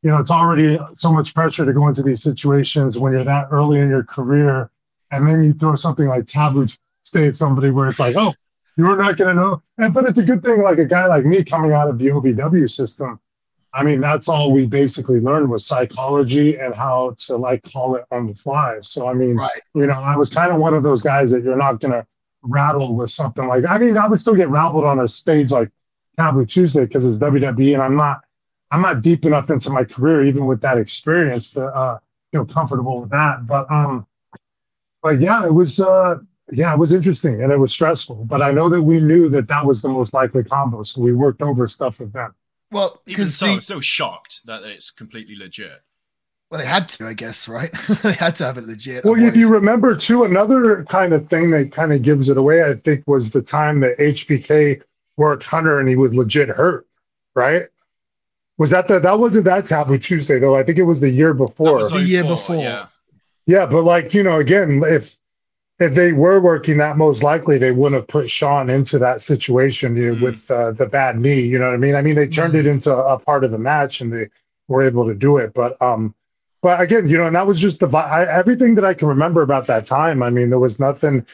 you 0.03 0.11
know, 0.11 0.17
it's 0.17 0.31
already 0.31 0.79
so 0.93 1.11
much 1.11 1.33
pressure 1.33 1.65
to 1.65 1.73
go 1.73 1.87
into 1.87 2.03
these 2.03 2.21
situations 2.21 2.99
when 2.99 3.13
you're 3.13 3.23
that 3.23 3.47
early 3.51 3.79
in 3.79 3.89
your 3.89 4.03
career, 4.03 4.69
and 5.11 5.25
then 5.25 5.43
you 5.43 5.53
throw 5.53 5.75
something 5.75 6.07
like 6.07 6.25
taboo 6.25 6.67
stay 7.03 7.27
at 7.27 7.35
somebody 7.35 7.71
where 7.71 7.87
it's 7.87 7.99
like, 7.99 8.15
oh, 8.17 8.33
you're 8.75 8.95
not 8.95 9.17
going 9.17 9.35
to 9.35 9.41
know. 9.41 9.63
And, 9.77 9.93
but 9.93 10.05
it's 10.05 10.17
a 10.17 10.23
good 10.23 10.43
thing, 10.43 10.61
like 10.61 10.77
a 10.77 10.85
guy 10.85 11.07
like 11.07 11.25
me 11.25 11.43
coming 11.43 11.71
out 11.71 11.89
of 11.89 11.97
the 11.97 12.07
OVW 12.07 12.69
system. 12.69 13.19
I 13.73 13.83
mean, 13.83 14.01
that's 14.01 14.27
all 14.27 14.51
we 14.51 14.65
basically 14.65 15.19
learned 15.19 15.49
was 15.49 15.65
psychology 15.65 16.57
and 16.57 16.73
how 16.73 17.15
to 17.19 17.37
like 17.37 17.63
call 17.71 17.95
it 17.95 18.05
on 18.11 18.27
the 18.27 18.33
fly. 18.33 18.77
So, 18.81 19.07
I 19.07 19.13
mean, 19.13 19.35
right. 19.35 19.61
you 19.73 19.87
know, 19.87 19.93
I 19.93 20.15
was 20.15 20.33
kind 20.33 20.51
of 20.51 20.59
one 20.59 20.73
of 20.73 20.83
those 20.83 21.01
guys 21.01 21.31
that 21.31 21.43
you're 21.43 21.57
not 21.57 21.79
going 21.79 21.93
to 21.93 22.05
rattle 22.43 22.95
with 22.95 23.09
something 23.09 23.47
like 23.47 23.65
I 23.67 23.77
mean 23.77 23.97
I 23.97 24.07
would 24.07 24.21
still 24.21 24.35
get 24.35 24.49
rattled 24.49 24.85
on 24.85 24.99
a 24.99 25.07
stage 25.07 25.51
like 25.51 25.69
Taboo 26.17 26.45
Tuesday 26.45 26.85
because 26.85 27.05
it's 27.05 27.17
WWE 27.17 27.73
and 27.73 27.83
I'm 27.83 27.95
not 27.95 28.21
I'm 28.71 28.81
not 28.81 29.01
deep 29.01 29.25
enough 29.25 29.49
into 29.49 29.69
my 29.69 29.83
career 29.83 30.23
even 30.23 30.45
with 30.45 30.61
that 30.61 30.77
experience 30.77 31.51
to 31.51 31.65
uh, 31.65 31.99
feel 32.31 32.45
comfortable 32.45 33.01
with 33.01 33.09
that. 33.11 33.45
But 33.45 33.69
um, 33.71 34.05
but 35.01 35.19
yeah, 35.19 35.45
it 35.45 35.53
was 35.53 35.79
uh, 35.79 36.17
yeah, 36.51 36.73
it 36.73 36.79
was 36.79 36.93
interesting 36.93 37.41
and 37.43 37.51
it 37.51 37.57
was 37.57 37.71
stressful. 37.71 38.25
But 38.25 38.41
I 38.41 38.51
know 38.51 38.69
that 38.69 38.81
we 38.81 38.99
knew 38.99 39.29
that 39.29 39.47
that 39.47 39.65
was 39.65 39.81
the 39.81 39.89
most 39.89 40.13
likely 40.13 40.43
combo, 40.43 40.83
so 40.83 41.01
we 41.01 41.13
worked 41.13 41.41
over 41.41 41.67
stuff 41.67 41.99
with 41.99 42.13
them. 42.13 42.33
Well, 42.71 43.01
because 43.05 43.35
so, 43.35 43.45
the, 43.45 43.53
I'm 43.53 43.61
so 43.61 43.79
shocked 43.79 44.45
that 44.45 44.63
it's 44.63 44.91
completely 44.91 45.35
legit. 45.35 45.81
Well, 46.49 46.61
they 46.61 46.65
had 46.65 46.87
to, 46.89 47.07
I 47.07 47.13
guess, 47.13 47.47
right? 47.47 47.71
they 48.03 48.13
had 48.13 48.35
to 48.35 48.45
have 48.45 48.57
it 48.57 48.65
legit. 48.65 49.03
Well, 49.03 49.15
otherwise. 49.15 49.35
if 49.35 49.39
you 49.39 49.49
remember, 49.49 49.95
too, 49.95 50.23
another 50.23 50.83
kind 50.85 51.13
of 51.13 51.27
thing 51.27 51.51
that 51.51 51.71
kind 51.71 51.91
of 51.91 52.01
gives 52.01 52.29
it 52.29 52.37
away, 52.37 52.63
I 52.63 52.73
think, 52.73 53.03
was 53.05 53.31
the 53.31 53.41
time 53.41 53.81
that 53.81 53.97
HBK 53.97 54.81
worked 55.17 55.43
Hunter 55.43 55.79
and 55.79 55.89
he 55.89 55.95
was 55.95 56.13
legit 56.13 56.49
hurt, 56.49 56.87
right? 57.35 57.63
Was 58.57 58.69
that 58.69 58.87
the 58.87 58.99
that 58.99 59.19
wasn't 59.19 59.45
that 59.45 59.65
Taboo 59.65 59.97
Tuesday 59.97 60.39
though? 60.39 60.55
I 60.55 60.63
think 60.63 60.77
it 60.77 60.83
was 60.83 60.99
the 60.99 61.09
year 61.09 61.33
before. 61.33 61.87
the 61.87 61.99
year 61.99 62.23
before, 62.23 62.55
yeah. 62.55 62.87
Yeah, 63.45 63.65
but 63.65 63.83
like 63.83 64.13
you 64.13 64.23
know, 64.23 64.39
again, 64.39 64.81
if 64.85 65.15
if 65.79 65.93
they 65.93 66.11
were 66.11 66.39
working 66.39 66.77
that, 66.77 66.97
most 66.97 67.21
likely 67.21 67.57
they 67.59 67.71
wouldn't 67.71 68.01
have 68.01 68.07
put 68.07 68.29
Shawn 68.29 68.69
into 68.69 68.97
that 68.99 69.21
situation 69.21 69.95
you 69.95 70.07
know, 70.07 70.13
mm-hmm. 70.15 70.23
with 70.23 70.49
uh, 70.49 70.71
the 70.71 70.87
bad 70.87 71.19
knee. 71.19 71.41
You 71.41 71.59
know 71.59 71.67
what 71.67 71.75
I 71.75 71.77
mean? 71.77 71.95
I 71.95 72.01
mean, 72.01 72.15
they 72.15 72.27
turned 72.27 72.53
mm-hmm. 72.53 72.67
it 72.67 72.71
into 72.71 72.95
a 72.95 73.19
part 73.19 73.43
of 73.43 73.51
the 73.51 73.59
match 73.59 74.01
and 74.01 74.11
they 74.11 74.29
were 74.67 74.81
able 74.81 75.05
to 75.05 75.13
do 75.13 75.37
it, 75.37 75.53
but 75.53 75.79
um, 75.81 76.15
but 76.61 76.81
again, 76.81 77.07
you 77.07 77.17
know, 77.17 77.27
and 77.27 77.35
that 77.35 77.47
was 77.47 77.59
just 77.59 77.79
the 77.79 77.87
I, 77.97 78.23
everything 78.25 78.75
that 78.75 78.85
I 78.85 78.93
can 78.93 79.07
remember 79.07 79.41
about 79.41 79.67
that 79.67 79.85
time. 79.85 80.23
I 80.23 80.29
mean, 80.29 80.49
there 80.49 80.59
was 80.59 80.79
nothing. 80.79 81.25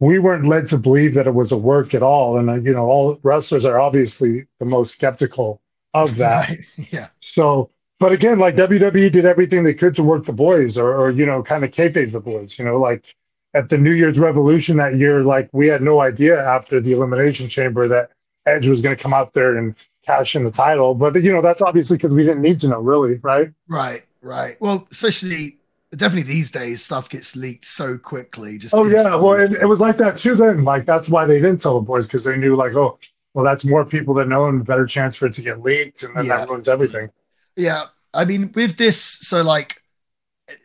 We 0.00 0.18
weren't 0.18 0.46
led 0.46 0.66
to 0.68 0.78
believe 0.78 1.14
that 1.14 1.26
it 1.26 1.34
was 1.34 1.50
a 1.50 1.58
work 1.58 1.94
at 1.94 2.02
all, 2.02 2.38
and 2.38 2.48
uh, 2.50 2.54
you 2.54 2.72
know, 2.72 2.86
all 2.86 3.18
wrestlers 3.22 3.64
are 3.64 3.80
obviously 3.80 4.46
the 4.58 4.64
most 4.64 4.92
skeptical 4.92 5.60
of 5.94 6.16
that. 6.16 6.48
Right. 6.78 6.88
Yeah. 6.92 7.08
So 7.20 7.70
but 7.98 8.12
again, 8.12 8.38
like 8.38 8.54
WWE 8.54 9.10
did 9.10 9.24
everything 9.24 9.64
they 9.64 9.74
could 9.74 9.94
to 9.96 10.04
work 10.04 10.24
the 10.24 10.32
boys, 10.32 10.78
or, 10.78 10.96
or 10.96 11.10
you 11.10 11.26
know, 11.26 11.42
kind 11.42 11.64
of 11.64 11.70
kayfabe 11.70 12.12
the 12.12 12.20
boys. 12.20 12.58
You 12.58 12.64
know, 12.64 12.78
like 12.78 13.14
at 13.54 13.68
the 13.68 13.78
New 13.78 13.92
Year's 13.92 14.18
Revolution 14.18 14.76
that 14.76 14.96
year, 14.96 15.24
like 15.24 15.48
we 15.52 15.66
had 15.66 15.82
no 15.82 16.00
idea 16.00 16.40
after 16.44 16.80
the 16.80 16.92
Elimination 16.92 17.48
Chamber 17.48 17.88
that 17.88 18.10
Edge 18.46 18.68
was 18.68 18.80
going 18.80 18.96
to 18.96 19.02
come 19.02 19.12
out 19.12 19.32
there 19.32 19.56
and 19.56 19.74
cash 20.06 20.36
in 20.36 20.44
the 20.44 20.50
title. 20.50 20.94
But 20.94 21.20
you 21.22 21.32
know, 21.32 21.42
that's 21.42 21.60
obviously 21.60 21.96
because 21.96 22.12
we 22.12 22.22
didn't 22.22 22.42
need 22.42 22.60
to 22.60 22.68
know, 22.68 22.80
really, 22.80 23.16
right? 23.16 23.50
Right, 23.66 24.04
right. 24.22 24.56
Well, 24.60 24.86
especially 24.90 25.58
definitely 25.96 26.30
these 26.30 26.50
days, 26.50 26.82
stuff 26.82 27.08
gets 27.08 27.34
leaked 27.34 27.64
so 27.64 27.96
quickly. 27.96 28.58
Just 28.58 28.74
oh 28.74 28.86
yeah, 28.86 29.16
well, 29.16 29.34
it, 29.34 29.52
it 29.52 29.66
was 29.66 29.80
like 29.80 29.96
that 29.98 30.18
too. 30.18 30.34
Then, 30.34 30.64
like 30.64 30.84
that's 30.84 31.08
why 31.08 31.24
they 31.24 31.36
didn't 31.36 31.60
tell 31.60 31.74
the 31.74 31.86
boys 31.86 32.06
because 32.06 32.24
they 32.24 32.36
knew, 32.36 32.56
like, 32.56 32.74
oh, 32.74 32.98
well, 33.34 33.44
that's 33.44 33.64
more 33.64 33.84
people 33.84 34.14
that 34.14 34.28
know 34.28 34.46
and 34.46 34.64
better 34.66 34.86
chance 34.86 35.16
for 35.16 35.26
it 35.26 35.32
to 35.34 35.42
get 35.42 35.60
leaked, 35.60 36.02
and 36.02 36.14
then 36.16 36.26
yeah. 36.26 36.38
that 36.38 36.48
ruins 36.48 36.68
everything. 36.68 37.10
Yeah, 37.56 37.84
I 38.14 38.24
mean, 38.24 38.52
with 38.54 38.76
this, 38.76 39.00
so 39.00 39.42
like, 39.42 39.82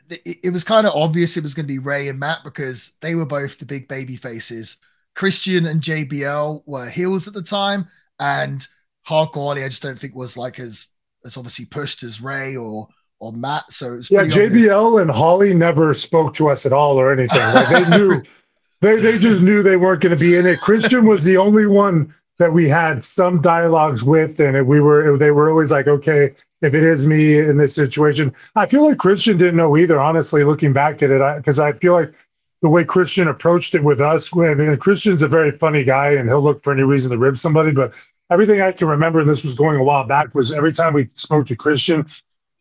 it, 0.10 0.38
it 0.44 0.50
was 0.52 0.64
kind 0.64 0.86
of 0.86 0.94
obvious 0.94 1.38
it 1.38 1.44
was 1.44 1.54
going 1.54 1.66
to 1.66 1.74
be 1.74 1.80
Rey 1.80 2.08
and 2.08 2.20
Matt 2.20 2.44
because 2.44 2.94
they 3.02 3.16
were 3.16 3.26
both 3.26 3.58
the 3.58 3.66
big 3.66 3.88
baby 3.88 4.16
faces. 4.16 4.78
Christian 5.16 5.66
and 5.66 5.82
JBL 5.82 6.64
were 6.66 6.90
heels 6.90 7.28
at 7.28 7.34
the 7.34 7.44
time, 7.44 7.88
and 8.20 8.68
Hardcore 9.08 9.64
I 9.64 9.68
just 9.68 9.82
don't 9.82 10.00
think 10.00 10.16
was 10.16 10.38
like 10.38 10.60
as 10.60 10.88
as 11.26 11.38
obviously 11.38 11.66
pushed 11.66 12.04
as 12.04 12.22
Rey 12.22 12.56
or 12.56 12.88
or 13.24 13.32
Matt. 13.32 13.72
So 13.72 14.02
yeah, 14.10 14.26
JBL 14.26 14.76
obvious. 14.76 15.02
and 15.02 15.10
Holly 15.10 15.54
never 15.54 15.94
spoke 15.94 16.34
to 16.36 16.50
us 16.50 16.66
at 16.66 16.74
all 16.74 17.00
or 17.00 17.12
anything. 17.12 17.40
Like 17.40 17.70
they 17.70 17.98
knew, 17.98 18.22
they 18.82 18.98
they 18.98 19.18
just 19.18 19.42
knew 19.42 19.64
they 19.64 19.78
weren't 19.78 20.02
going 20.02 20.16
to 20.16 20.20
be 20.20 20.36
in 20.36 20.46
it. 20.46 20.60
Christian 20.60 21.08
was 21.08 21.24
the 21.24 21.38
only 21.38 21.66
one 21.66 22.14
that 22.40 22.52
we 22.52 22.68
had 22.68 23.02
some 23.02 23.42
dialogues 23.42 24.04
with, 24.04 24.42
and 24.42 24.68
we 24.68 24.82
were 24.82 25.18
they 25.18 25.32
were 25.32 25.50
always 25.50 25.72
like, 25.72 25.88
okay, 25.88 26.32
if 26.62 26.74
it 26.74 26.84
is 26.84 27.08
me 27.08 27.40
in 27.40 27.56
this 27.56 27.74
situation, 27.74 28.34
I 28.56 28.66
feel 28.66 28.84
like 28.84 28.98
Christian 28.98 29.38
didn't 29.38 29.56
know 29.56 29.78
either. 29.78 30.00
Honestly, 30.02 30.44
looking 30.44 30.74
back 30.74 31.02
at 31.02 31.10
it, 31.10 31.38
because 31.38 31.60
I, 31.60 31.70
I, 31.70 31.74
feel 31.74 31.94
like 31.94 32.14
the 32.62 32.70
way 32.70 32.84
Christian 32.84 33.30
approached 33.30 33.74
it 33.74 33.84
with 33.84 34.02
us, 34.02 34.34
and 34.34 34.82
Christian's 34.82 35.24
a 35.24 35.30
very 35.30 35.52
funny 35.52 35.86
guy, 35.86 36.12
and 36.16 36.28
he'll 36.28 36.42
look 36.42 36.62
for 36.62 36.74
any 36.74 36.84
reason 36.84 37.12
to 37.12 37.18
rib 37.18 37.38
somebody, 37.38 37.72
but 37.72 37.94
everything 38.30 38.60
I 38.60 38.74
can 38.74 38.90
remember, 38.90 39.22
and 39.22 39.30
this 39.30 39.46
was 39.46 39.54
going 39.54 39.78
a 39.78 39.84
while 39.84 40.06
back, 40.06 40.36
was 40.36 40.52
every 40.52 40.74
time 40.74 40.94
we 40.94 41.08
spoke 41.14 41.46
to 41.48 41.56
Christian, 41.56 42.06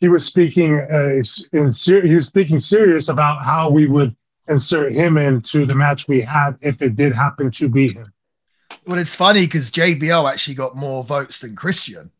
he 0.02 0.08
was 0.08 0.26
speaking 0.26 0.80
uh, 0.80 1.22
in 1.52 1.70
ser- 1.70 2.04
he 2.04 2.16
was 2.16 2.26
speaking 2.26 2.58
serious 2.58 3.08
about 3.08 3.44
how 3.44 3.70
we 3.70 3.86
would 3.86 4.16
insert 4.48 4.90
him 4.90 5.16
into 5.16 5.64
the 5.64 5.76
match 5.76 6.08
we 6.08 6.20
had 6.20 6.56
if 6.60 6.82
it 6.82 6.96
did 6.96 7.14
happen 7.14 7.52
to 7.52 7.68
be 7.68 7.92
him. 7.92 8.12
Well, 8.84 8.98
it's 8.98 9.14
funny 9.14 9.46
because 9.46 9.70
JBL 9.70 10.28
actually 10.28 10.56
got 10.56 10.74
more 10.74 11.04
votes 11.04 11.40
than 11.40 11.54
Christian. 11.54 12.10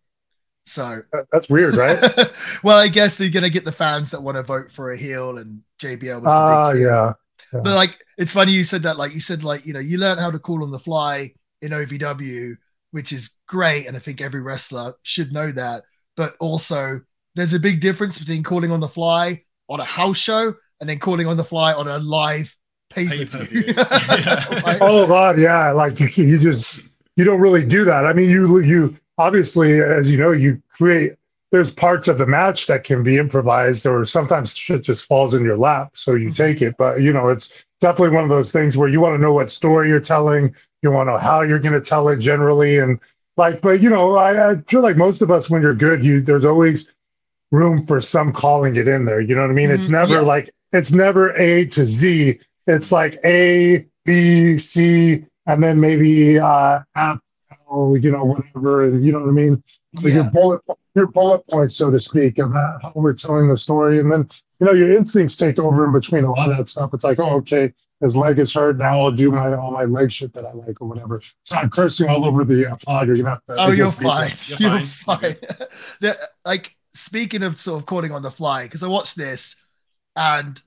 So 0.65 1.03
that's 1.33 1.49
weird, 1.49 1.75
right? 1.75 2.01
well, 2.63 2.79
I 2.79 2.87
guess 2.87 3.19
they're 3.19 3.31
gonna 3.31 3.51
get 3.51 3.65
the 3.65 3.73
fans 3.73 4.13
that 4.13 4.23
want 4.23 4.37
to 4.37 4.45
vote 4.45 4.71
for 4.71 4.93
a 4.93 4.97
heel, 4.97 5.39
and 5.39 5.63
JBL 5.81 6.23
was. 6.23 6.31
Ah, 6.31 6.69
uh, 6.69 6.73
yeah. 6.75 7.13
yeah. 7.53 7.61
But 7.65 7.75
like, 7.75 7.99
it's 8.17 8.33
funny 8.33 8.53
you 8.53 8.63
said 8.63 8.85
that. 8.85 8.97
Like 8.97 9.13
you 9.13 9.21
said, 9.21 9.43
like 9.43 9.67
you 9.67 9.73
know, 9.73 9.81
you 9.81 9.99
learn 9.99 10.19
how 10.19 10.31
to 10.31 10.39
call 10.39 10.63
on 10.63 10.71
the 10.71 10.79
fly 10.79 11.33
in 11.61 11.73
OVW, 11.73 12.59
which 12.93 13.11
is 13.11 13.35
great, 13.49 13.89
and 13.89 13.97
I 13.97 13.99
think 13.99 14.21
every 14.21 14.41
wrestler 14.41 14.95
should 15.03 15.33
know 15.33 15.51
that. 15.51 15.83
But 16.15 16.37
also, 16.39 17.01
there's 17.35 17.55
a 17.55 17.61
big 17.61 17.81
difference 17.81 18.19
between 18.19 18.43
calling 18.43 18.71
on 18.71 18.81
the 18.81 18.89
fly 18.89 19.43
on 19.69 19.81
a 19.81 19.85
house 19.85 20.19
show 20.19 20.55
and 20.81 20.89
then 20.89 20.99
calling 20.99 21.27
on 21.27 21.37
the 21.37 21.45
fly 21.45 21.73
on 21.73 21.89
a 21.89 21.99
live 21.99 22.57
pay 22.91 23.25
per 23.25 23.45
view. 23.45 23.65
yeah. 23.67 24.79
oh 24.81 25.07
God, 25.07 25.39
yeah. 25.39 25.71
Like 25.71 25.99
you, 26.01 26.09
you 26.09 26.39
just 26.39 26.81
you 27.17 27.25
don't 27.25 27.41
really 27.41 27.65
do 27.65 27.85
that. 27.85 28.05
I 28.05 28.13
mean, 28.13 28.31
you 28.31 28.59
you 28.61 28.95
obviously, 29.19 29.81
as 29.81 30.11
you 30.11 30.19
know, 30.19 30.33
you 30.33 30.63
create. 30.73 31.15
There's 31.51 31.75
parts 31.75 32.09
of 32.09 32.17
the 32.17 32.27
match 32.27 32.67
that 32.69 32.83
can 32.83 33.03
be 33.03 33.19
improvised, 33.19 33.87
or 33.87 34.07
sometimes 34.07 34.57
shit 34.57 34.85
just 34.85 35.07
falls 35.07 35.35
in 35.35 35.45
your 35.45 35.59
lap, 35.59 35.91
so 35.93 36.15
you 36.15 36.29
mm-hmm. 36.29 36.33
take 36.33 36.63
it. 36.63 36.75
But 36.79 37.03
you 37.03 37.13
know, 37.13 37.29
it's 37.29 37.67
definitely 37.79 38.15
one 38.15 38.25
of 38.25 38.31
those 38.31 38.53
things 38.53 38.79
where 38.79 38.89
you 38.89 39.03
want 39.03 39.17
to 39.17 39.19
know 39.21 39.35
what 39.35 39.51
story 39.51 39.91
you're 39.91 40.01
telling, 40.01 40.55
you 40.81 40.91
want 40.91 41.09
to 41.09 41.13
know 41.13 41.19
how 41.19 41.43
you're 41.43 41.59
going 41.59 41.75
to 41.75 41.81
tell 41.87 42.09
it 42.09 42.21
generally, 42.21 42.79
and 42.79 43.01
like. 43.37 43.61
But 43.61 43.83
you 43.83 43.91
know, 43.91 44.17
I, 44.17 44.53
I 44.53 44.57
feel 44.63 44.81
like 44.81 44.97
most 44.97 45.21
of 45.21 45.31
us, 45.31 45.51
when 45.51 45.61
you're 45.61 45.75
good, 45.75 46.03
you 46.03 46.23
there's 46.23 46.47
always 46.47 46.95
room 47.53 47.83
for 47.83 48.01
some 48.01 48.33
calling 48.33 48.75
it 48.77 48.89
in 48.89 49.05
there. 49.05 49.21
You 49.21 49.37
know 49.37 49.43
what 49.43 49.51
I 49.51 49.55
mean? 49.55 49.69
Mm-hmm. 49.69 49.77
It's 49.77 49.89
never 49.89 50.15
yeah. 50.15 50.21
like 50.21 50.51
it's 50.73 50.93
never 50.93 51.31
A 51.37 51.67
to 51.67 51.85
Z. 51.85 52.41
It's 52.67 52.91
like 52.91 53.19
A, 53.25 53.87
B, 54.05 54.59
C, 54.59 55.25
and 55.47 55.63
then 55.63 55.81
maybe 55.81 56.39
uh, 56.39 56.81
F, 56.97 57.19
or, 57.67 57.99
you 57.99 58.11
know, 58.11 58.25
whatever. 58.25 58.85
And 58.85 59.05
you 59.05 59.13
know 59.13 59.21
what 59.21 59.29
I 59.29 59.33
mean? 59.33 59.63
Like 60.03 60.15
yeah. 60.15 60.23
your 60.23 60.31
bullet 60.31 60.63
your 60.95 61.07
bullet 61.07 61.47
points, 61.47 61.77
so 61.77 61.91
to 61.91 61.99
speak, 61.99 62.39
of 62.39 62.53
how 62.53 62.93
we're 62.95 63.15
telling 63.15 63.49
the 63.49 63.57
story. 63.57 63.99
And 63.99 64.13
then, 64.13 64.29
you 64.61 64.67
know, 64.67 64.73
your 64.73 64.93
instincts 64.93 65.37
take 65.37 65.59
over 65.59 65.87
in 65.87 65.93
between 65.93 66.25
a 66.25 66.31
lot 66.31 66.51
of 66.51 66.57
that 66.57 66.69
stuff. 66.69 66.93
It's 66.93 67.05
like, 67.05 67.19
oh, 67.19 67.37
okay, 67.37 67.73
his 68.01 68.15
leg 68.15 68.39
is 68.39 68.53
hurt. 68.53 68.79
Now 68.79 69.01
I'll 69.01 69.11
do 69.11 69.31
my 69.31 69.55
all 69.55 69.71
my 69.71 69.85
leg 69.85 70.11
shit 70.13 70.35
that 70.35 70.45
I 70.45 70.53
like 70.53 70.81
or 70.81 70.89
whatever. 70.89 71.23
So 71.45 71.57
I'm 71.57 71.71
cursing 71.71 72.09
all 72.09 72.25
over 72.25 72.45
the 72.45 72.73
uh, 72.73 72.77
pod. 72.85 73.07
You're 73.07 73.17
gonna 73.17 73.31
have 73.31 73.45
to. 73.47 73.57
Oh, 73.57 73.71
you're 73.71 73.91
fine. 73.91 74.33
You're, 74.47 74.59
you're 74.59 74.81
fine. 74.81 75.37
fine. 76.01 76.15
like 76.45 76.77
speaking 76.95 77.43
of 77.43 77.59
sort 77.59 77.81
of 77.81 77.87
calling 77.87 78.13
on 78.13 78.23
the 78.23 78.31
fly, 78.31 78.65
because 78.65 78.83
I 78.83 78.89
watched 78.89 79.17
this 79.17 79.57
and 80.17 80.61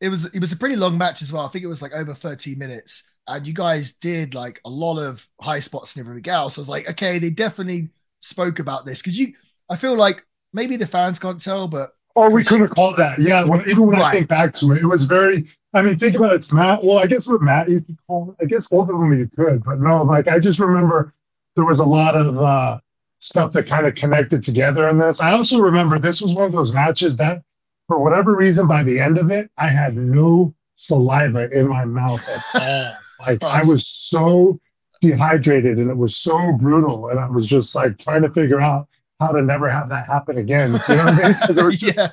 it 0.00 0.08
was 0.08 0.26
it 0.26 0.40
was 0.40 0.52
a 0.52 0.56
pretty 0.56 0.76
long 0.76 0.98
match 0.98 1.22
as 1.22 1.32
well. 1.32 1.44
I 1.46 1.48
think 1.48 1.64
it 1.64 1.68
was 1.68 1.82
like 1.82 1.92
over 1.92 2.14
30 2.14 2.54
minutes. 2.56 3.04
And 3.28 3.46
you 3.46 3.52
guys 3.52 3.94
did 3.94 4.34
like 4.34 4.60
a 4.64 4.70
lot 4.70 4.98
of 4.98 5.26
high 5.40 5.58
spots 5.58 5.96
and 5.96 6.06
everything 6.06 6.30
else. 6.30 6.58
I 6.58 6.60
was 6.60 6.68
like, 6.68 6.88
okay, 6.90 7.18
they 7.18 7.30
definitely 7.30 7.90
spoke 8.20 8.58
about 8.58 8.86
this 8.86 9.00
because 9.02 9.18
you 9.18 9.32
I 9.68 9.76
feel 9.76 9.96
like 9.96 10.24
maybe 10.52 10.76
the 10.76 10.86
fans 10.86 11.18
can't 11.18 11.42
tell, 11.42 11.66
but 11.68 11.90
Oh, 12.18 12.30
we 12.30 12.42
couldn't 12.42 12.62
have 12.62 12.70
called 12.70 12.96
that. 12.96 13.18
Yeah, 13.18 13.44
when, 13.44 13.60
even 13.68 13.86
when 13.86 13.98
right. 13.98 14.06
I 14.06 14.12
think 14.12 14.28
back 14.28 14.54
to 14.54 14.72
it, 14.72 14.78
it 14.82 14.86
was 14.86 15.04
very. 15.04 15.44
I 15.74 15.82
mean, 15.82 15.96
think 15.96 16.16
about 16.16 16.32
it, 16.32 16.36
it's 16.36 16.50
Matt. 16.50 16.82
Well, 16.82 16.98
I 16.98 17.06
guess 17.06 17.26
with 17.26 17.42
Matt 17.42 17.68
you 17.68 17.82
could 17.82 17.98
call. 18.06 18.34
I 18.40 18.46
guess 18.46 18.68
both 18.68 18.88
of 18.88 18.98
them 18.98 19.12
you 19.12 19.28
could, 19.36 19.62
but 19.62 19.80
no, 19.80 20.02
like 20.02 20.26
I 20.26 20.38
just 20.38 20.58
remember 20.58 21.12
there 21.56 21.66
was 21.66 21.80
a 21.80 21.84
lot 21.84 22.14
of 22.14 22.38
uh 22.38 22.80
stuff 23.18 23.52
that 23.52 23.66
kind 23.66 23.86
of 23.86 23.94
connected 23.94 24.42
together 24.42 24.88
in 24.88 24.98
this. 24.98 25.20
I 25.20 25.32
also 25.32 25.58
remember 25.58 25.98
this 25.98 26.20
was 26.20 26.32
one 26.32 26.44
of 26.44 26.52
those 26.52 26.72
matches 26.72 27.16
that, 27.16 27.42
for 27.88 27.98
whatever 27.98 28.36
reason, 28.36 28.66
by 28.66 28.82
the 28.82 28.98
end 28.98 29.18
of 29.18 29.30
it, 29.30 29.50
I 29.56 29.68
had 29.68 29.96
no 29.96 30.54
saliva 30.74 31.50
in 31.50 31.68
my 31.68 31.84
mouth 31.84 32.26
at 32.28 32.42
all. 32.62 32.92
Like 33.26 33.42
I 33.42 33.60
was 33.60 33.86
so 33.86 34.60
dehydrated 35.00 35.78
and 35.78 35.90
it 35.90 35.96
was 35.96 36.16
so 36.16 36.52
brutal. 36.52 37.08
And 37.08 37.18
I 37.18 37.28
was 37.28 37.46
just 37.46 37.74
like 37.74 37.98
trying 37.98 38.22
to 38.22 38.30
figure 38.30 38.60
out 38.60 38.88
how 39.20 39.28
to 39.28 39.42
never 39.42 39.68
have 39.68 39.88
that 39.88 40.06
happen 40.06 40.38
again. 40.38 40.80
You 40.88 40.96
know 40.96 41.04
what 41.04 41.14
I 41.14 41.28
mean? 41.28 41.36
Because 41.40 41.58
it 41.58 41.64
was 41.64 41.78
just, 41.78 41.98
yeah. 41.98 42.10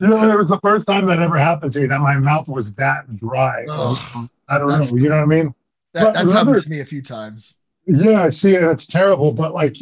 you 0.00 0.08
know, 0.08 0.30
it 0.30 0.36
was 0.36 0.48
the 0.48 0.60
first 0.60 0.86
time 0.86 1.06
that 1.06 1.20
ever 1.20 1.36
happened 1.36 1.72
to 1.72 1.80
me 1.80 1.86
that 1.86 2.00
my 2.00 2.18
mouth 2.18 2.48
was 2.48 2.72
that 2.74 3.14
dry. 3.16 3.64
Oh, 3.68 4.28
I 4.48 4.58
don't 4.58 4.68
know. 4.68 4.96
You 4.96 5.08
know 5.08 5.16
what 5.16 5.22
I 5.22 5.26
mean? 5.26 5.54
That, 5.92 6.14
that's 6.14 6.32
happened 6.32 6.62
to 6.62 6.70
me 6.70 6.80
a 6.80 6.84
few 6.84 7.02
times. 7.02 7.54
Yeah, 7.86 8.24
I 8.24 8.28
see, 8.28 8.56
and 8.56 8.66
it's 8.66 8.86
terrible. 8.86 9.32
But 9.32 9.54
like 9.54 9.76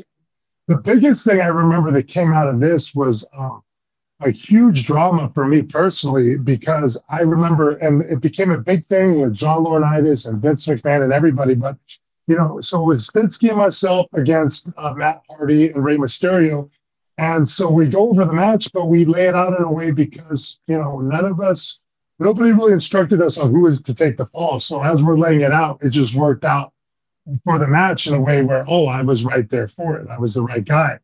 the 0.67 0.77
biggest 0.77 1.25
thing 1.25 1.41
I 1.41 1.49
remember 1.49 1.91
that 1.93 2.09
came 2.09 2.33
out 2.33 2.49
of 2.49 2.61
this 2.61 2.95
was 2.95 3.27
um, 3.37 3.63
a 4.21 4.31
huge 4.31 4.85
drama 4.85 5.31
for 5.35 5.47
me 5.47 5.63
personally 5.63 6.37
because 6.37 6.97
I 7.09 7.21
remember, 7.21 7.73
and 7.77 8.03
it 8.03 8.21
became 8.21 8.51
a 8.51 8.59
big 8.59 8.87
thing 8.87 9.21
with 9.21 9.35
John 9.35 9.65
Laurinaitis 9.65 10.29
and 10.29 10.41
Vince 10.41 10.67
McMahon 10.67 11.05
and 11.05 11.13
everybody. 11.13 11.55
But 11.55 11.77
you 12.27 12.37
know, 12.37 12.61
so 12.63 12.81
it 12.81 12.87
was 12.87 13.11
and 13.15 13.57
myself 13.57 14.07
against 14.15 14.71
uh, 14.79 14.95
Matt 14.95 15.23
Hardy 15.29 15.69
and 15.71 15.85
Rey 15.85 15.99
Mysterio, 15.99 16.71
and 17.19 17.47
so 17.47 17.71
we 17.71 17.87
go 17.87 18.09
over 18.09 18.25
the 18.25 18.33
match, 18.33 18.73
but 18.73 18.87
we 18.87 19.05
lay 19.05 19.27
it 19.27 19.35
out 19.35 19.59
in 19.59 19.63
a 19.63 19.71
way 19.71 19.91
because 19.91 20.61
you 20.67 20.79
know 20.79 21.01
none 21.01 21.27
of 21.27 21.41
us, 21.41 21.83
nobody 22.19 22.53
really 22.53 22.73
instructed 22.73 23.21
us 23.21 23.37
on 23.37 23.51
who 23.51 23.61
was 23.61 23.83
to 23.83 23.93
take 23.93 24.17
the 24.17 24.27
fall. 24.27 24.59
So 24.59 24.83
as 24.83 25.03
we're 25.03 25.17
laying 25.17 25.43
it 25.43 25.53
out, 25.53 25.79
it 25.83 25.91
just 25.91 26.15
worked 26.15 26.47
out 26.47 26.73
for 27.45 27.59
the 27.59 27.67
match 27.67 28.07
in 28.07 28.15
a 28.15 28.21
way 28.21 28.43
where, 28.43 28.65
oh, 28.69 28.87
I 28.87 29.03
was 29.03 29.25
right 29.25 29.49
there 29.49 29.69
for 29.69 29.97
it. 29.97 30.09
I 30.09 30.19
was 30.19 30.35
the 30.35 30.43
right 30.43 30.65
guy. 30.65 30.99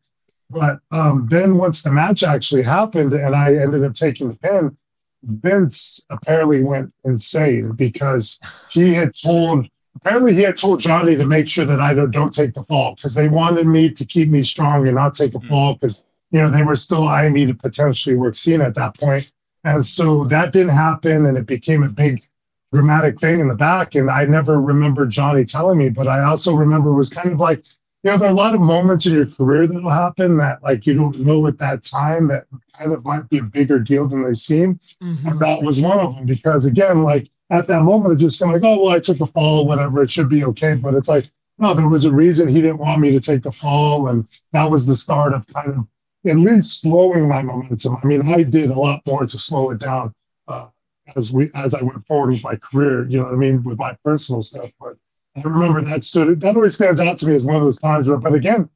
But 0.49 0.79
um, 0.91 1.27
then 1.29 1.57
once 1.57 1.81
the 1.81 1.91
match 1.91 2.23
actually 2.23 2.63
happened 2.63 3.13
and 3.13 3.35
I 3.35 3.55
ended 3.55 3.83
up 3.83 3.93
taking 3.93 4.29
the 4.29 4.35
pin, 4.35 4.77
Vince 5.23 6.05
apparently 6.09 6.63
went 6.63 6.93
insane 7.05 7.71
because 7.71 8.39
he 8.69 8.93
had 8.93 9.13
told 9.13 9.67
apparently 9.95 10.33
he 10.33 10.41
had 10.41 10.57
told 10.57 10.79
Johnny 10.79 11.15
to 11.15 11.25
make 11.25 11.47
sure 11.47 11.65
that 11.65 11.79
I 11.79 11.93
don't, 11.93 12.11
don't 12.11 12.33
take 12.33 12.53
the 12.53 12.63
fall 12.63 12.95
because 12.95 13.13
they 13.13 13.27
wanted 13.27 13.67
me 13.67 13.89
to 13.89 14.05
keep 14.05 14.29
me 14.29 14.41
strong 14.41 14.87
and 14.87 14.95
not 14.95 15.13
take 15.13 15.35
a 15.35 15.37
mm-hmm. 15.37 15.49
fall 15.49 15.73
because 15.73 16.03
you 16.31 16.39
know 16.39 16.49
they 16.49 16.63
were 16.63 16.75
still 16.75 17.07
eyeing 17.07 17.33
me 17.33 17.45
to 17.45 17.53
potentially 17.53 18.15
work 18.15 18.35
Cena 18.35 18.65
at 18.65 18.75
that 18.75 18.97
point. 18.97 19.31
And 19.63 19.85
so 19.85 20.23
that 20.25 20.51
didn't 20.51 20.69
happen 20.69 21.27
and 21.27 21.37
it 21.37 21.45
became 21.45 21.83
a 21.83 21.89
big 21.89 22.23
dramatic 22.71 23.19
thing 23.19 23.39
in 23.39 23.47
the 23.47 23.55
back. 23.55 23.95
And 23.95 24.09
I 24.09 24.25
never 24.25 24.61
remember 24.61 25.05
Johnny 25.05 25.45
telling 25.45 25.77
me, 25.77 25.89
but 25.89 26.07
I 26.07 26.23
also 26.23 26.55
remember 26.55 26.89
it 26.89 26.95
was 26.95 27.09
kind 27.09 27.31
of 27.31 27.39
like, 27.39 27.65
you 28.03 28.09
know, 28.09 28.17
there 28.17 28.29
are 28.29 28.31
a 28.31 28.35
lot 28.35 28.55
of 28.55 28.61
moments 28.61 29.05
in 29.05 29.13
your 29.13 29.27
career 29.27 29.67
that'll 29.67 29.89
happen 29.89 30.37
that 30.37 30.63
like 30.63 30.87
you 30.87 30.95
don't 30.95 31.19
know 31.19 31.45
at 31.47 31.57
that 31.59 31.83
time 31.83 32.27
that 32.29 32.45
kind 32.75 32.91
of 32.91 33.05
might 33.05 33.29
be 33.29 33.37
a 33.37 33.43
bigger 33.43 33.77
deal 33.77 34.07
than 34.07 34.23
they 34.23 34.33
seem. 34.33 34.79
Mm-hmm. 35.03 35.27
And 35.27 35.39
that 35.39 35.61
was 35.61 35.79
one 35.79 35.99
of 35.99 36.15
them 36.15 36.25
because 36.25 36.65
again, 36.65 37.03
like 37.03 37.29
at 37.51 37.67
that 37.67 37.83
moment, 37.83 38.13
it 38.13 38.23
just 38.23 38.39
seemed 38.39 38.53
like, 38.53 38.63
oh 38.63 38.79
well, 38.81 38.95
I 38.95 38.99
took 38.99 39.19
a 39.19 39.25
fall, 39.25 39.67
whatever, 39.67 40.01
it 40.01 40.09
should 40.09 40.29
be 40.29 40.45
okay. 40.45 40.73
But 40.73 40.95
it's 40.95 41.09
like, 41.09 41.25
no, 41.59 41.75
there 41.75 41.87
was 41.87 42.05
a 42.05 42.11
reason 42.11 42.47
he 42.47 42.61
didn't 42.61 42.79
want 42.79 43.01
me 43.01 43.11
to 43.11 43.19
take 43.19 43.43
the 43.43 43.51
fall, 43.51 44.07
and 44.07 44.27
that 44.51 44.69
was 44.69 44.87
the 44.87 44.95
start 44.95 45.33
of 45.33 45.45
kind 45.47 45.69
of 45.69 45.87
at 46.25 46.37
least 46.37 46.81
slowing 46.81 47.27
my 47.27 47.41
momentum. 47.43 47.97
I 48.01 48.07
mean, 48.07 48.33
I 48.33 48.43
did 48.43 48.71
a 48.71 48.79
lot 48.79 49.01
more 49.05 49.27
to 49.27 49.37
slow 49.37 49.69
it 49.71 49.79
down 49.79 50.13
as 51.15 51.31
we 51.31 51.49
as 51.55 51.73
I 51.73 51.81
went 51.81 52.05
forward 52.05 52.33
with 52.33 52.43
my 52.43 52.55
career. 52.55 53.07
You 53.07 53.19
know 53.19 53.25
what 53.25 53.33
I 53.33 53.37
mean 53.37 53.63
with 53.63 53.77
my 53.77 53.95
personal 54.03 54.41
stuff. 54.41 54.71
But 54.79 54.97
I 55.35 55.41
remember 55.41 55.81
that 55.81 56.03
stood 56.03 56.39
that 56.41 56.55
always 56.55 56.75
stands 56.75 56.99
out 56.99 57.17
to 57.19 57.27
me 57.27 57.35
as 57.35 57.45
one 57.45 57.55
of 57.55 57.61
those 57.61 57.79
times. 57.79 58.07
Where, 58.07 58.17
but 58.17 58.33
again, 58.33 58.69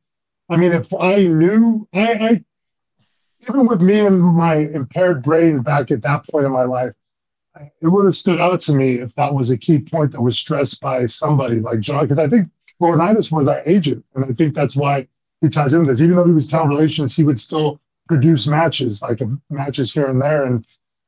I 0.49 0.57
mean, 0.57 0.73
if 0.73 0.93
I 0.93 1.23
knew, 1.23 1.88
I, 1.93 2.13
I 2.13 2.43
even 3.49 3.67
with 3.67 3.81
me 3.81 3.99
and 3.99 4.19
my 4.19 4.55
impaired 4.55 5.23
brain 5.23 5.61
back 5.61 5.91
at 5.91 6.01
that 6.01 6.27
point 6.29 6.45
in 6.45 6.51
my 6.51 6.63
life, 6.63 6.93
it 7.81 7.88
would 7.88 8.05
have 8.05 8.15
stood 8.15 8.39
out 8.39 8.59
to 8.61 8.73
me 8.73 8.95
if 8.95 9.13
that 9.15 9.33
was 9.33 9.49
a 9.49 9.57
key 9.57 9.79
point 9.79 10.11
that 10.11 10.21
was 10.21 10.38
stressed 10.38 10.81
by 10.81 11.05
somebody 11.05 11.59
like 11.59 11.79
John, 11.79 12.03
because 12.03 12.19
I 12.19 12.27
think 12.27 12.49
Laurinaitis 12.81 13.31
was 13.31 13.47
our 13.47 13.61
agent, 13.65 14.03
and 14.15 14.25
I 14.25 14.33
think 14.33 14.53
that's 14.53 14.75
why 14.75 15.07
he 15.41 15.49
ties 15.49 15.73
into 15.73 15.91
this. 15.91 16.01
Even 16.01 16.15
though 16.15 16.25
he 16.25 16.31
was 16.31 16.47
talent 16.47 16.69
relations, 16.69 17.15
he 17.15 17.23
would 17.23 17.39
still 17.39 17.79
produce 18.07 18.47
matches, 18.47 19.01
like 19.01 19.21
matches 19.49 19.93
here 19.93 20.07
and 20.07 20.21
there. 20.21 20.45
And 20.45 20.65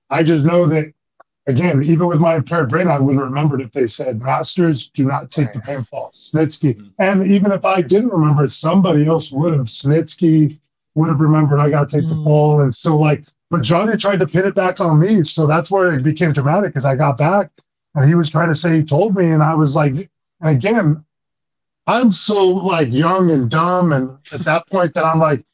I 0.09 0.23
just 0.23 0.45
know 0.45 0.65
that, 0.67 0.93
again, 1.47 1.83
even 1.83 2.07
with 2.07 2.19
my 2.19 2.35
impaired 2.35 2.69
brain, 2.69 2.87
I 2.87 2.99
would 2.99 3.15
have 3.15 3.23
remembered 3.23 3.61
if 3.61 3.71
they 3.71 3.87
said, 3.87 4.21
Masters, 4.21 4.89
do 4.89 5.05
not 5.05 5.29
take 5.29 5.53
the 5.53 5.59
pinfall. 5.59 6.11
Snitsky. 6.13 6.75
Mm-hmm. 6.75 6.87
And 6.99 7.31
even 7.31 7.51
if 7.51 7.65
I 7.65 7.81
didn't 7.81 8.11
remember 8.11 8.43
it, 8.43 8.51
somebody 8.51 9.07
else 9.07 9.31
would 9.31 9.53
have. 9.53 9.67
Snitsky 9.67 10.59
would 10.95 11.09
have 11.09 11.21
remembered 11.21 11.59
I 11.59 11.69
got 11.69 11.87
to 11.87 11.95
take 11.95 12.05
mm. 12.05 12.09
the 12.09 12.23
fall. 12.23 12.61
And 12.61 12.73
so, 12.73 12.97
like, 12.97 13.23
but 13.49 13.61
Johnny 13.61 13.95
tried 13.95 14.19
to 14.19 14.27
pin 14.27 14.45
it 14.45 14.55
back 14.55 14.81
on 14.81 14.99
me. 14.99 15.23
So 15.23 15.47
that's 15.47 15.71
where 15.71 15.93
it 15.93 16.03
became 16.03 16.33
dramatic 16.33 16.71
because 16.71 16.85
I 16.85 16.95
got 16.95 17.17
back 17.17 17.49
and 17.95 18.07
he 18.07 18.15
was 18.15 18.29
trying 18.29 18.49
to 18.49 18.55
say 18.55 18.77
he 18.77 18.83
told 18.83 19.15
me. 19.15 19.27
And 19.27 19.41
I 19.41 19.55
was 19.55 19.75
like, 19.75 19.93
and 20.41 20.49
again, 20.49 21.05
I'm 21.85 22.11
so 22.11 22.45
like 22.45 22.91
young 22.91 23.31
and 23.31 23.49
dumb. 23.49 23.93
And 23.93 24.17
at 24.33 24.41
that 24.41 24.67
point 24.67 24.93
that 24.95 25.05
I'm 25.05 25.19
like, 25.19 25.45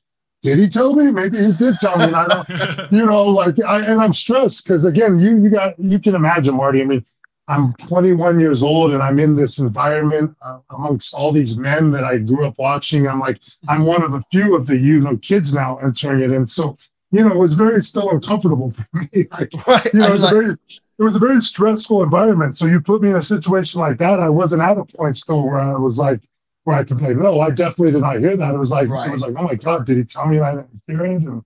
did 0.43 0.59
he 0.59 0.67
tell 0.67 0.93
me? 0.93 1.09
Maybe 1.09 1.37
he 1.37 1.51
did 1.53 1.75
tell 1.79 1.97
me. 1.97 2.05
And 2.05 2.15
I 2.15 2.27
don't, 2.27 2.91
you 2.91 3.05
know, 3.05 3.23
like, 3.23 3.59
I, 3.63 3.81
and 3.81 3.99
I'm 3.99 4.13
stressed 4.13 4.65
because 4.65 4.85
again, 4.85 5.19
you, 5.19 5.41
you 5.41 5.49
got, 5.49 5.79
you 5.79 5.97
can 5.97 6.13
imagine, 6.13 6.55
Marty. 6.55 6.81
I 6.81 6.85
mean, 6.85 7.05
I'm 7.47 7.73
21 7.73 8.39
years 8.39 8.61
old 8.61 8.93
and 8.93 9.01
I'm 9.01 9.19
in 9.19 9.35
this 9.35 9.57
environment 9.57 10.35
uh, 10.41 10.59
amongst 10.69 11.13
all 11.13 11.31
these 11.31 11.57
men 11.57 11.91
that 11.91 12.03
I 12.03 12.17
grew 12.19 12.45
up 12.45 12.55
watching. 12.57 13.07
I'm 13.07 13.19
like, 13.19 13.41
I'm 13.67 13.85
one 13.85 14.03
of 14.03 14.13
a 14.13 14.21
few 14.31 14.55
of 14.55 14.67
the, 14.67 14.77
you 14.77 14.99
know, 14.99 15.17
kids 15.17 15.53
now 15.53 15.77
entering 15.77 16.21
it. 16.21 16.31
And 16.31 16.49
so 16.49 16.77
you 17.13 17.21
know, 17.21 17.31
it 17.31 17.37
was 17.37 17.53
very 17.53 17.81
still 17.81 18.09
uncomfortable 18.09 18.71
for 18.91 18.97
me. 18.97 19.27
Like, 19.31 19.53
right. 19.67 19.93
You 19.93 19.99
know, 19.99 20.07
it 20.07 20.11
was, 20.11 20.23
like, 20.23 20.33
a 20.33 20.35
very, 20.35 20.57
it 20.99 21.03
was 21.03 21.15
a 21.15 21.19
very 21.19 21.41
stressful 21.41 22.03
environment. 22.03 22.57
So 22.57 22.65
you 22.65 22.81
put 22.81 23.01
me 23.01 23.11
in 23.11 23.15
a 23.15 23.21
situation 23.21 23.79
like 23.79 23.99
that, 23.99 24.19
I 24.19 24.29
wasn't 24.29 24.63
at 24.63 24.77
a 24.77 24.83
point 24.83 25.15
still 25.15 25.45
where 25.45 25.59
I 25.59 25.75
was 25.75 25.97
like, 25.97 26.21
where 26.63 26.77
I 26.77 26.83
could 26.83 26.97
be 26.97 27.07
like, 27.07 27.17
no, 27.17 27.39
I 27.41 27.49
definitely 27.49 27.91
did 27.91 28.01
not 28.01 28.19
hear 28.19 28.37
that. 28.37 28.53
It 28.53 28.57
was 28.57 28.71
like, 28.71 28.89
right. 28.89 29.09
it 29.09 29.11
was 29.11 29.21
like, 29.21 29.35
oh 29.37 29.43
my 29.43 29.55
God, 29.55 29.85
did 29.85 29.97
he 29.97 30.03
tell 30.03 30.27
me 30.27 30.39
I 30.39 30.55
didn't 30.55 30.81
hear 30.87 31.05
it? 31.05 31.21
And, 31.21 31.43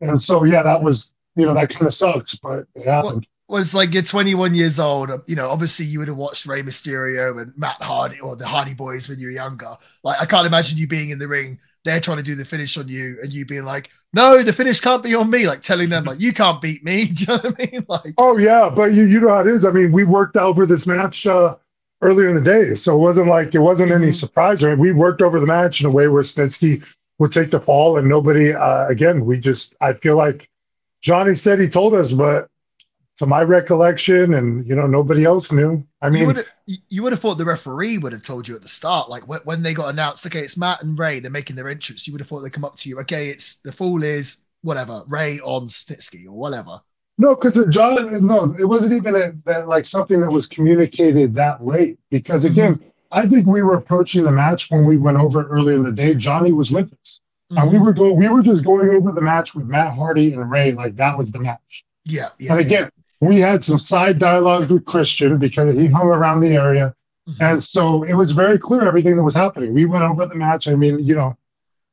and 0.00 0.22
so, 0.22 0.44
yeah, 0.44 0.62
that 0.62 0.82
was, 0.82 1.14
you 1.36 1.46
know, 1.46 1.54
that 1.54 1.70
kind 1.70 1.86
of 1.86 1.94
sucks, 1.94 2.36
but 2.36 2.66
it 2.74 2.86
happened. 2.86 3.26
Well, 3.48 3.56
well, 3.56 3.62
it's 3.62 3.74
like 3.74 3.92
you're 3.92 4.04
21 4.04 4.54
years 4.54 4.78
old. 4.78 5.10
You 5.26 5.34
know, 5.34 5.50
obviously 5.50 5.84
you 5.84 5.98
would 5.98 6.06
have 6.06 6.16
watched 6.16 6.46
Rey 6.46 6.62
Mysterio 6.62 7.42
and 7.42 7.52
Matt 7.56 7.82
Hardy 7.82 8.20
or 8.20 8.36
the 8.36 8.46
Hardy 8.46 8.74
Boys 8.74 9.08
when 9.08 9.18
you 9.18 9.26
were 9.26 9.32
younger. 9.32 9.76
Like, 10.04 10.20
I 10.20 10.26
can't 10.26 10.46
imagine 10.46 10.78
you 10.78 10.86
being 10.86 11.10
in 11.10 11.18
the 11.18 11.26
ring 11.26 11.58
they're 11.84 12.00
trying 12.00 12.18
to 12.18 12.22
do 12.22 12.34
the 12.34 12.44
finish 12.44 12.76
on 12.76 12.88
you 12.88 13.18
and 13.22 13.32
you 13.32 13.46
being 13.46 13.64
like, 13.64 13.90
no, 14.12 14.42
the 14.42 14.52
finish 14.52 14.80
can't 14.80 15.02
be 15.02 15.14
on 15.14 15.30
me, 15.30 15.46
like 15.46 15.62
telling 15.62 15.88
them 15.88 16.04
like 16.04 16.20
you 16.20 16.32
can't 16.32 16.60
beat 16.60 16.84
me. 16.84 17.06
Do 17.06 17.20
you 17.20 17.26
know 17.28 17.36
what 17.36 17.60
I 17.60 17.70
mean? 17.70 17.86
Like 17.88 18.14
Oh 18.18 18.36
yeah, 18.36 18.70
but 18.74 18.92
you 18.92 19.04
you 19.04 19.20
know 19.20 19.28
how 19.28 19.40
it 19.40 19.46
is. 19.46 19.64
I 19.64 19.70
mean, 19.70 19.92
we 19.92 20.04
worked 20.04 20.36
over 20.36 20.66
this 20.66 20.86
match 20.86 21.26
uh 21.26 21.56
earlier 22.02 22.28
in 22.28 22.34
the 22.34 22.40
day. 22.40 22.74
So 22.74 22.96
it 22.96 23.00
wasn't 23.00 23.28
like 23.28 23.54
it 23.54 23.58
wasn't 23.58 23.92
any 23.92 24.06
mm-hmm. 24.06 24.12
surprise. 24.12 24.64
I 24.64 24.70
mean, 24.70 24.78
we 24.78 24.92
worked 24.92 25.22
over 25.22 25.38
the 25.38 25.46
match 25.46 25.80
in 25.80 25.86
a 25.86 25.90
way 25.90 26.08
where 26.08 26.22
Snitsky 26.22 26.84
would 27.18 27.32
take 27.32 27.50
the 27.50 27.60
fall 27.60 27.98
and 27.98 28.08
nobody 28.08 28.52
uh 28.52 28.86
again, 28.86 29.26
we 29.26 29.38
just 29.38 29.76
I 29.80 29.92
feel 29.92 30.16
like 30.16 30.48
Johnny 31.00 31.34
said 31.34 31.58
he 31.58 31.68
told 31.68 31.94
us, 31.94 32.12
but 32.12 32.48
to 33.20 33.26
my 33.26 33.42
recollection, 33.42 34.32
and 34.32 34.66
you 34.66 34.74
know 34.74 34.86
nobody 34.86 35.26
else 35.26 35.52
knew. 35.52 35.86
I 36.00 36.08
mean, 36.08 36.22
you 36.22 36.26
would, 36.28 36.36
have, 36.36 36.50
you 36.66 37.02
would 37.02 37.12
have 37.12 37.20
thought 37.20 37.36
the 37.36 37.44
referee 37.44 37.98
would 37.98 38.12
have 38.12 38.22
told 38.22 38.48
you 38.48 38.56
at 38.56 38.62
the 38.62 38.68
start, 38.68 39.10
like 39.10 39.28
when, 39.28 39.40
when 39.40 39.62
they 39.62 39.74
got 39.74 39.90
announced. 39.90 40.24
Okay, 40.24 40.40
it's 40.40 40.56
Matt 40.56 40.82
and 40.82 40.98
Rey. 40.98 41.20
They're 41.20 41.30
making 41.30 41.56
their 41.56 41.68
entrance. 41.68 42.06
You 42.06 42.14
would 42.14 42.22
have 42.22 42.28
thought 42.28 42.40
they'd 42.40 42.52
come 42.52 42.64
up 42.64 42.76
to 42.76 42.88
you. 42.88 42.98
Okay, 43.00 43.28
it's 43.28 43.56
the 43.56 43.72
fall 43.72 44.02
is 44.02 44.38
whatever 44.62 45.04
Rey 45.06 45.38
on 45.40 45.66
Snitsky 45.66 46.24
or 46.24 46.32
whatever. 46.32 46.80
No, 47.20 47.34
because 47.34 47.62
John, 47.68 48.26
no, 48.26 48.56
it 48.58 48.64
wasn't 48.64 48.94
even 48.94 49.14
a, 49.14 49.32
that, 49.44 49.68
like 49.68 49.84
something 49.84 50.22
that 50.22 50.30
was 50.30 50.46
communicated 50.46 51.34
that 51.34 51.62
late. 51.62 51.98
Because 52.08 52.44
mm-hmm. 52.44 52.52
again, 52.52 52.74
mm-hmm. 52.76 52.88
I 53.12 53.26
think 53.26 53.46
we 53.46 53.60
were 53.60 53.74
approaching 53.74 54.24
the 54.24 54.30
match 54.30 54.70
when 54.70 54.86
we 54.86 54.96
went 54.96 55.18
over 55.18 55.46
earlier 55.46 55.76
in 55.76 55.82
the 55.82 55.92
day. 55.92 56.14
Johnny 56.14 56.52
was 56.52 56.70
with 56.70 56.90
us, 56.94 57.20
mm-hmm. 57.52 57.58
and 57.58 57.70
we 57.70 57.76
mm-hmm. 57.76 57.84
were 57.84 57.92
going. 57.92 58.16
We 58.16 58.28
were 58.30 58.40
just 58.40 58.64
going 58.64 58.88
over 58.88 59.12
the 59.12 59.20
match 59.20 59.54
with 59.54 59.66
Matt 59.66 59.94
Hardy 59.94 60.32
and 60.32 60.50
Rey, 60.50 60.72
like 60.72 60.96
that 60.96 61.18
was 61.18 61.30
the 61.30 61.40
match. 61.40 61.84
Yeah, 62.06 62.30
yeah. 62.38 62.52
And 62.52 62.60
again, 62.60 62.90
we 63.20 63.36
had 63.36 63.62
some 63.62 63.76
side 63.76 64.18
dialogues 64.18 64.70
with 64.70 64.86
Christian 64.86 65.36
because 65.36 65.76
he 65.76 65.88
hung 65.88 66.06
around 66.06 66.40
the 66.40 66.54
area. 66.54 66.94
Mm-hmm. 67.28 67.42
And 67.42 67.62
so 67.62 68.02
it 68.02 68.14
was 68.14 68.30
very 68.30 68.58
clear 68.58 68.88
everything 68.88 69.16
that 69.16 69.22
was 69.22 69.34
happening. 69.34 69.74
We 69.74 69.84
went 69.84 70.04
over 70.04 70.24
the 70.24 70.36
match. 70.36 70.68
I 70.68 70.74
mean, 70.74 70.98
you 71.00 71.14
know, 71.14 71.36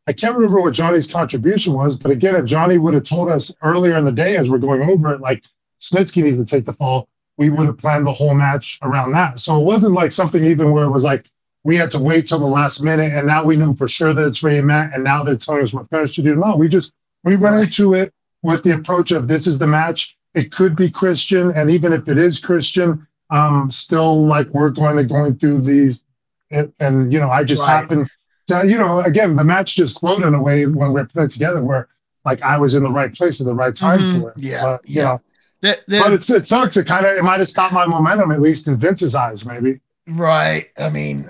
I 0.08 0.14
can't 0.14 0.36
remember 0.36 0.62
what 0.62 0.74
Johnny's 0.74 1.12
contribution 1.12 1.74
was, 1.74 1.98
but 1.98 2.12
again, 2.12 2.36
if 2.36 2.46
Johnny 2.46 2.78
would 2.78 2.94
have 2.94 3.04
told 3.04 3.30
us 3.30 3.54
earlier 3.62 3.98
in 3.98 4.06
the 4.06 4.12
day 4.12 4.38
as 4.38 4.50
we're 4.50 4.58
going 4.58 4.82
over 4.90 5.14
it, 5.14 5.22
like 5.22 5.44
Snitsky 5.82 6.24
needs 6.24 6.38
to 6.38 6.46
take 6.46 6.66
the 6.66 6.74
fall, 6.74 7.08
we 7.38 7.50
would 7.50 7.68
have 7.68 7.78
planned 7.78 8.08
the 8.08 8.14
whole 8.14 8.34
match 8.34 8.80
around 8.82 9.12
that. 9.12 9.40
So 9.40 9.60
it 9.60 9.64
wasn't 9.64 9.94
like 9.94 10.12
something 10.12 10.44
even 10.44 10.72
where 10.72 10.86
it 10.86 10.92
was 10.92 11.04
like 11.04 11.30
we 11.64 11.76
had 11.76 11.92
to 11.92 12.00
wait 12.00 12.28
till 12.28 12.40
the 12.40 12.46
last 12.46 12.82
minute 12.82 13.12
and 13.14 13.28
now 13.28 13.44
we 13.44 13.58
know 13.58 13.74
for 13.74 13.88
sure 13.88 14.14
that 14.14 14.26
it's 14.26 14.42
Rey 14.42 14.58
and 14.60 14.68
Matt 14.68 14.94
and 14.94 15.04
now 15.04 15.24
they're 15.24 15.36
telling 15.36 15.62
us 15.62 15.74
what 15.74 15.90
finish 15.90 16.16
to 16.16 16.22
do. 16.22 16.36
No, 16.36 16.56
we 16.56 16.68
just 16.68 16.94
we 17.24 17.36
went 17.36 17.58
into 17.58 17.94
it 17.94 18.14
with 18.42 18.64
the 18.64 18.72
approach 18.72 19.12
of 19.12 19.28
this 19.28 19.46
is 19.46 19.58
the 19.58 19.68
match 19.68 20.18
it 20.38 20.52
could 20.52 20.76
be 20.76 20.90
Christian, 20.90 21.52
and 21.52 21.72
even 21.72 21.92
if 21.92 22.08
it 22.08 22.18
is 22.18 22.40
Christian, 22.40 23.08
um, 23.32 23.72
still 23.72 24.26
like 24.26 24.48
we're 24.50 24.70
going 24.70 24.96
to 24.98 25.04
going 25.04 25.36
through 25.36 25.62
these, 25.62 26.06
and, 26.52 26.72
and 26.80 27.12
you 27.12 27.20
know, 27.20 27.32
I 27.32 27.44
just 27.44 27.64
right. 27.64 27.70
happened 27.70 28.08
to, 28.48 28.68
you 28.68 28.78
know, 28.78 29.00
again, 29.02 29.36
the 29.36 29.44
match 29.44 29.76
just 29.76 30.00
flowed 30.00 30.24
in 30.24 30.34
a 30.34 30.42
way 30.42 30.66
when 30.66 30.94
we're 30.94 31.06
put 31.06 31.30
together 31.30 31.64
where 31.64 31.88
like 32.26 32.42
I 32.42 32.58
was 32.58 32.76
in 32.76 32.84
the 32.84 32.92
right 32.92 33.14
place 33.14 33.40
at 33.40 33.46
the 33.46 33.56
right 33.56 33.76
time 33.76 34.00
mm-hmm. 34.00 34.22
for 34.22 34.30
it. 34.32 34.36
Yeah, 34.40 34.62
but, 34.64 34.90
yeah. 34.90 35.04
Know, 35.04 35.22
the, 35.62 35.80
the, 35.88 36.00
but 36.00 36.14
it's, 36.14 36.30
it 36.30 36.46
sucks. 36.46 36.78
It 36.78 36.86
kind 36.86 37.06
of 37.06 37.18
it 37.18 37.24
might 37.24 37.40
have 37.40 37.50
stopped 37.50 37.74
my 37.74 37.86
momentum 37.86 38.32
at 38.32 38.42
least 38.42 38.68
in 38.68 38.78
Vince's 38.78 39.16
eyes, 39.16 39.46
maybe. 39.46 39.80
Right. 40.08 40.70
I 40.78 40.90
mean, 40.90 41.28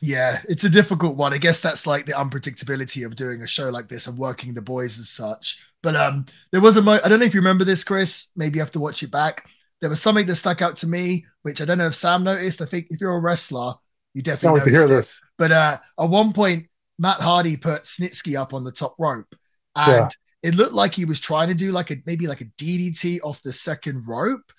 yeah, 0.00 0.40
it's 0.48 0.64
a 0.64 0.70
difficult 0.70 1.16
one. 1.16 1.34
I 1.34 1.38
guess 1.38 1.60
that's 1.60 1.86
like 1.86 2.06
the 2.06 2.12
unpredictability 2.12 3.04
of 3.04 3.16
doing 3.16 3.42
a 3.42 3.46
show 3.46 3.70
like 3.70 3.88
this 3.88 4.06
and 4.06 4.16
working 4.16 4.54
the 4.54 4.62
boys 4.62 4.98
as 4.98 5.08
such. 5.08 5.62
But 5.82 5.96
um, 5.96 6.26
there 6.50 6.62
was 6.62 6.78
a 6.78 6.82
mo- 6.82 7.00
I 7.04 7.08
don't 7.08 7.20
know 7.20 7.26
if 7.26 7.34
you 7.34 7.40
remember 7.40 7.64
this, 7.64 7.84
Chris. 7.84 8.28
Maybe 8.36 8.56
you 8.56 8.62
have 8.62 8.70
to 8.70 8.80
watch 8.80 9.02
it 9.02 9.10
back. 9.10 9.46
There 9.80 9.90
was 9.90 10.00
something 10.00 10.24
that 10.26 10.36
stuck 10.36 10.62
out 10.62 10.76
to 10.76 10.86
me, 10.86 11.26
which 11.42 11.60
I 11.60 11.66
don't 11.66 11.76
know 11.76 11.88
if 11.88 11.94
Sam 11.94 12.24
noticed. 12.24 12.62
I 12.62 12.64
think 12.64 12.86
if 12.88 13.00
you're 13.02 13.14
a 13.14 13.20
wrestler, 13.20 13.74
you 14.14 14.22
definitely 14.22 14.60
want 14.60 14.64
to 14.64 14.70
hear 14.70 14.84
it. 14.84 14.88
This. 14.88 15.20
But 15.38 15.52
uh, 15.52 15.78
at 15.98 16.08
one 16.08 16.32
point, 16.32 16.68
Matt 16.98 17.20
Hardy 17.20 17.56
put 17.56 17.84
Snitsky 17.84 18.38
up 18.38 18.54
on 18.54 18.64
the 18.64 18.72
top 18.72 18.94
rope, 18.98 19.34
and 19.74 19.90
yeah. 19.90 20.08
it 20.42 20.54
looked 20.54 20.74
like 20.74 20.94
he 20.94 21.04
was 21.04 21.20
trying 21.20 21.48
to 21.48 21.54
do 21.54 21.72
like 21.72 21.90
a 21.90 21.96
maybe 22.06 22.26
like 22.26 22.40
a 22.40 22.46
DDT 22.58 23.20
off 23.22 23.42
the 23.42 23.52
second 23.52 24.06
rope. 24.06 24.52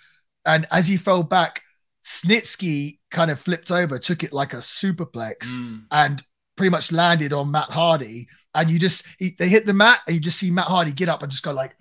And 0.45 0.67
as 0.71 0.87
he 0.87 0.97
fell 0.97 1.23
back, 1.23 1.61
Snitsky 2.05 2.99
kind 3.09 3.31
of 3.31 3.39
flipped 3.39 3.71
over, 3.71 3.97
took 3.97 4.23
it 4.23 4.33
like 4.33 4.53
a 4.53 4.57
superplex, 4.57 5.57
mm. 5.57 5.83
and 5.91 6.21
pretty 6.55 6.69
much 6.69 6.91
landed 6.91 7.33
on 7.33 7.51
Matt 7.51 7.69
Hardy 7.69 8.27
and 8.55 8.71
you 8.71 8.79
just 8.79 9.05
he, 9.19 9.35
they 9.37 9.49
hit 9.49 9.65
the 9.65 9.73
mat 9.73 9.99
and 10.07 10.15
you 10.15 10.21
just 10.21 10.39
see 10.39 10.49
Matt 10.49 10.67
Hardy 10.67 10.91
get 10.91 11.09
up 11.09 11.21
and 11.21 11.31
just 11.31 11.43
go 11.43 11.51
like 11.51 11.75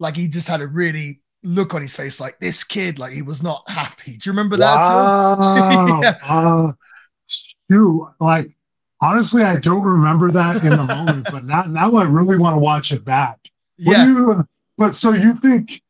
like 0.00 0.16
he 0.16 0.26
just 0.26 0.48
had 0.48 0.60
a 0.60 0.66
really 0.66 1.20
look 1.44 1.74
on 1.74 1.82
his 1.82 1.94
face 1.94 2.18
like 2.20 2.38
this 2.40 2.64
kid 2.64 2.98
like 2.98 3.12
he 3.12 3.22
was 3.22 3.42
not 3.42 3.62
happy. 3.68 4.16
Do 4.16 4.28
you 4.28 4.32
remember 4.32 4.56
that? 4.56 4.78
Wow. 4.88 6.00
yeah. 6.02 6.18
Uh, 6.22 6.72
shoot, 7.70 8.08
like 8.20 8.50
honestly, 9.00 9.42
I 9.42 9.56
don't 9.56 9.82
remember 9.82 10.30
that 10.30 10.64
in 10.64 10.70
the 10.70 10.84
moment, 10.84 11.28
but 11.30 11.44
now 11.44 11.62
now 11.62 11.94
I 11.96 12.04
really 12.04 12.38
want 12.38 12.54
to 12.54 12.60
watch 12.60 12.92
it 12.92 13.04
back. 13.04 13.38
yeah. 13.76 14.06
You, 14.06 14.46
but 14.76 14.94
so 14.94 15.12
you 15.12 15.34
think 15.34 15.82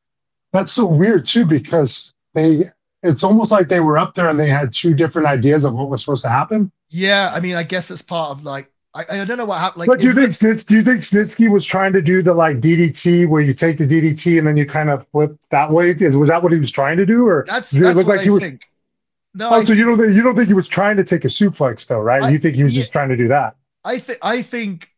that's 0.53 0.73
so 0.73 0.87
weird 0.87 1.25
too 1.25 1.45
because 1.45 2.15
they 2.35 2.65
it's 3.03 3.23
almost 3.23 3.53
like 3.53 3.69
they 3.69 3.81
were 3.81 3.99
up 3.99 4.15
there 4.15 4.29
and 4.29 4.39
they 4.39 4.49
had 4.49 4.73
two 4.73 4.95
different 4.95 5.29
ideas 5.29 5.65
of 5.65 5.75
what 5.75 5.89
was 5.89 6.01
supposed 6.01 6.25
to 6.25 6.29
happen. 6.29 6.73
Yeah, 6.91 7.31
I 7.33 7.41
mean, 7.41 7.55
I 7.55 7.63
guess 7.63 7.91
it's 7.91 8.03
part 8.03 8.31
of 8.31 8.45
like 8.45 8.71
I, 8.95 9.05
I 9.11 9.25
don't 9.25 9.39
know 9.39 9.45
what 9.45 9.61
happened. 9.61 9.81
Like, 9.81 9.87
but 9.89 10.01
do 10.01 10.09
you 10.09 10.15
think 10.15 10.31
Snits, 10.31 10.67
do 10.67 10.75
you 10.75 10.83
think 10.83 11.01
Snitsky 11.01 11.51
was 11.51 11.65
trying 11.65 11.93
to 11.93 12.03
do 12.03 12.23
the 12.23 12.35
like 12.35 12.59
DDT 12.61 13.29
where 13.29 13.41
you 13.41 13.55
take 13.55 13.77
the 13.77 13.87
DDT 13.87 14.39
and 14.39 14.47
then 14.47 14.57
you 14.57 14.67
kind 14.67 14.91
of 14.91 15.07
flip 15.09 15.37
that 15.51 15.71
way? 15.71 15.91
Is 15.91 16.17
was 16.17 16.29
that 16.29 16.43
what 16.43 16.53
he 16.53 16.59
was 16.59 16.71
trying 16.71 16.97
to 16.97 17.07
do, 17.07 17.27
or 17.27 17.45
that's, 17.47 17.71
that's 17.71 17.97
look 17.97 18.07
like 18.07 18.21
I 18.21 18.25
he 18.25 18.31
was? 18.31 18.43
No, 19.39 19.51
oh, 19.51 19.61
I 19.61 19.65
so 19.65 19.73
you 19.73 19.85
don't 19.85 19.97
think, 19.97 20.15
you 20.15 20.23
don't 20.25 20.35
think 20.35 20.49
he 20.49 20.55
was 20.55 20.67
trying 20.67 20.97
to 20.97 21.05
take 21.05 21.25
a 21.25 21.29
suplex 21.29 21.87
though, 21.87 22.01
right? 22.01 22.25
I, 22.25 22.31
you 22.31 22.41
think 22.41 22.57
he 22.57 22.65
was 22.65 22.75
yeah, 22.75 22.81
just 22.81 22.91
trying 22.91 23.09
to 23.11 23.17
do 23.17 23.29
that? 23.29 23.55
I 23.85 24.01
think 24.01 24.19
I 24.21 24.43
think 24.43 24.91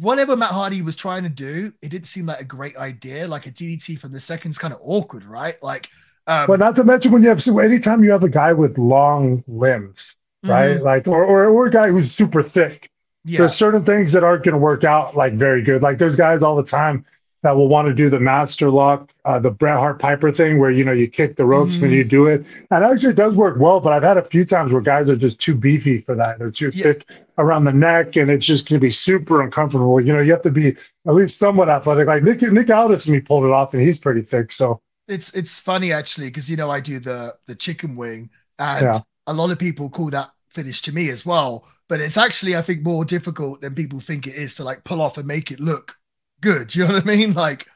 whatever 0.00 0.36
Matt 0.36 0.50
Hardy 0.50 0.82
was 0.82 0.96
trying 0.96 1.22
to 1.22 1.30
do, 1.30 1.72
it 1.80 1.88
didn't 1.88 2.06
seem 2.06 2.26
like 2.26 2.42
a 2.42 2.44
great 2.44 2.76
idea. 2.76 3.26
Like 3.26 3.46
a 3.46 3.50
DDT 3.50 3.98
from 3.98 4.12
the 4.12 4.20
second's 4.20 4.58
kind 4.58 4.74
of 4.74 4.80
awkward, 4.82 5.24
right? 5.24 5.60
Like, 5.62 5.88
um, 6.26 6.46
well, 6.46 6.58
not 6.58 6.76
to 6.76 6.84
mention 6.84 7.10
when 7.10 7.22
you 7.22 7.30
have 7.30 7.42
so 7.42 7.58
anytime 7.58 8.04
you 8.04 8.10
have 8.10 8.22
a 8.22 8.28
guy 8.28 8.52
with 8.52 8.76
long 8.76 9.42
limbs, 9.48 10.18
right? 10.44 10.76
Mm-hmm. 10.76 10.84
Like, 10.84 11.08
or, 11.08 11.24
or 11.24 11.46
or 11.46 11.66
a 11.68 11.70
guy 11.70 11.88
who's 11.88 12.12
super 12.12 12.42
thick, 12.42 12.90
Yeah. 13.24 13.38
There's 13.38 13.54
certain 13.54 13.82
things 13.82 14.12
that 14.12 14.24
aren't 14.24 14.44
going 14.44 14.56
to 14.56 14.58
work 14.58 14.84
out 14.84 15.16
like 15.16 15.32
very 15.32 15.62
good. 15.62 15.80
Like 15.80 15.96
there's 15.96 16.16
guys 16.16 16.42
all 16.42 16.56
the 16.56 16.62
time 16.62 17.06
that 17.42 17.54
will 17.56 17.68
want 17.68 17.86
to 17.88 17.94
do 17.94 18.10
the 18.10 18.18
master 18.20 18.70
lock, 18.70 19.12
uh, 19.24 19.38
the 19.38 19.50
Bret 19.50 19.76
Hart 19.76 19.98
Piper 20.00 20.30
thing, 20.32 20.58
where 20.58 20.70
you 20.70 20.84
know 20.84 20.92
you 20.92 21.06
kick 21.08 21.36
the 21.36 21.44
ropes 21.44 21.76
Mhm. 21.76 21.82
when 21.82 21.90
you 21.92 22.04
do 22.04 22.26
it, 22.26 22.46
and 22.70 22.84
actually 22.84 23.10
it 23.10 23.16
does 23.16 23.36
work 23.36 23.58
well. 23.58 23.80
But 23.80 23.92
I've 23.92 24.02
had 24.02 24.16
a 24.16 24.22
few 24.24 24.44
times 24.44 24.72
where 24.72 24.82
guys 24.82 25.08
are 25.08 25.16
just 25.16 25.40
too 25.40 25.54
beefy 25.54 25.98
for 25.98 26.14
that; 26.16 26.38
they're 26.38 26.50
too 26.50 26.70
Yeah. 26.74 26.82
thick 26.84 27.04
around 27.38 27.64
the 27.64 27.72
neck, 27.72 28.16
and 28.16 28.30
it's 28.30 28.44
just 28.44 28.68
going 28.68 28.80
to 28.80 28.84
be 28.84 28.90
super 28.90 29.42
uncomfortable. 29.42 30.00
You 30.00 30.12
know, 30.12 30.20
you 30.20 30.32
have 30.32 30.42
to 30.42 30.50
be 30.50 30.68
at 31.06 31.14
least 31.14 31.38
somewhat 31.38 31.68
athletic. 31.68 32.06
Like 32.08 32.22
Nick 32.24 32.42
Nick 32.42 32.70
Aldis, 32.70 33.06
and 33.06 33.14
he 33.14 33.20
pulled 33.20 33.44
it 33.44 33.50
off, 33.50 33.72
and 33.74 33.82
he's 33.82 33.98
pretty 33.98 34.22
thick. 34.22 34.50
So 34.52 34.80
It's 35.06 35.30
it's 35.34 35.58
funny 35.58 35.92
actually 35.92 36.26
because 36.28 36.50
you 36.50 36.56
know 36.56 36.70
I 36.70 36.80
do 36.80 36.98
the 37.00 37.34
the 37.46 37.54
chicken 37.54 37.96
wing 37.96 38.30
and 38.58 38.82
Yeah. 38.84 39.00
a 39.26 39.32
lot 39.32 39.50
of 39.50 39.58
people 39.58 39.88
call 39.90 40.10
that 40.10 40.30
finish 40.50 40.82
to 40.82 40.92
me 40.92 41.08
as 41.10 41.24
well. 41.24 41.64
But 41.88 42.00
it's 42.00 42.16
actually 42.16 42.56
I 42.56 42.62
think 42.62 42.82
more 42.82 43.04
difficult 43.04 43.60
than 43.60 43.74
people 43.74 44.00
think 44.00 44.26
it 44.26 44.34
is 44.34 44.56
to 44.56 44.64
like 44.64 44.84
pull 44.84 45.00
off 45.00 45.16
and 45.16 45.26
make 45.26 45.50
it 45.52 45.60
look 45.60 45.96
good. 46.40 46.74
You 46.74 46.86
know 46.86 46.94
what 46.94 47.02
I 47.02 47.06
mean? 47.06 47.34
Like, 47.34 47.66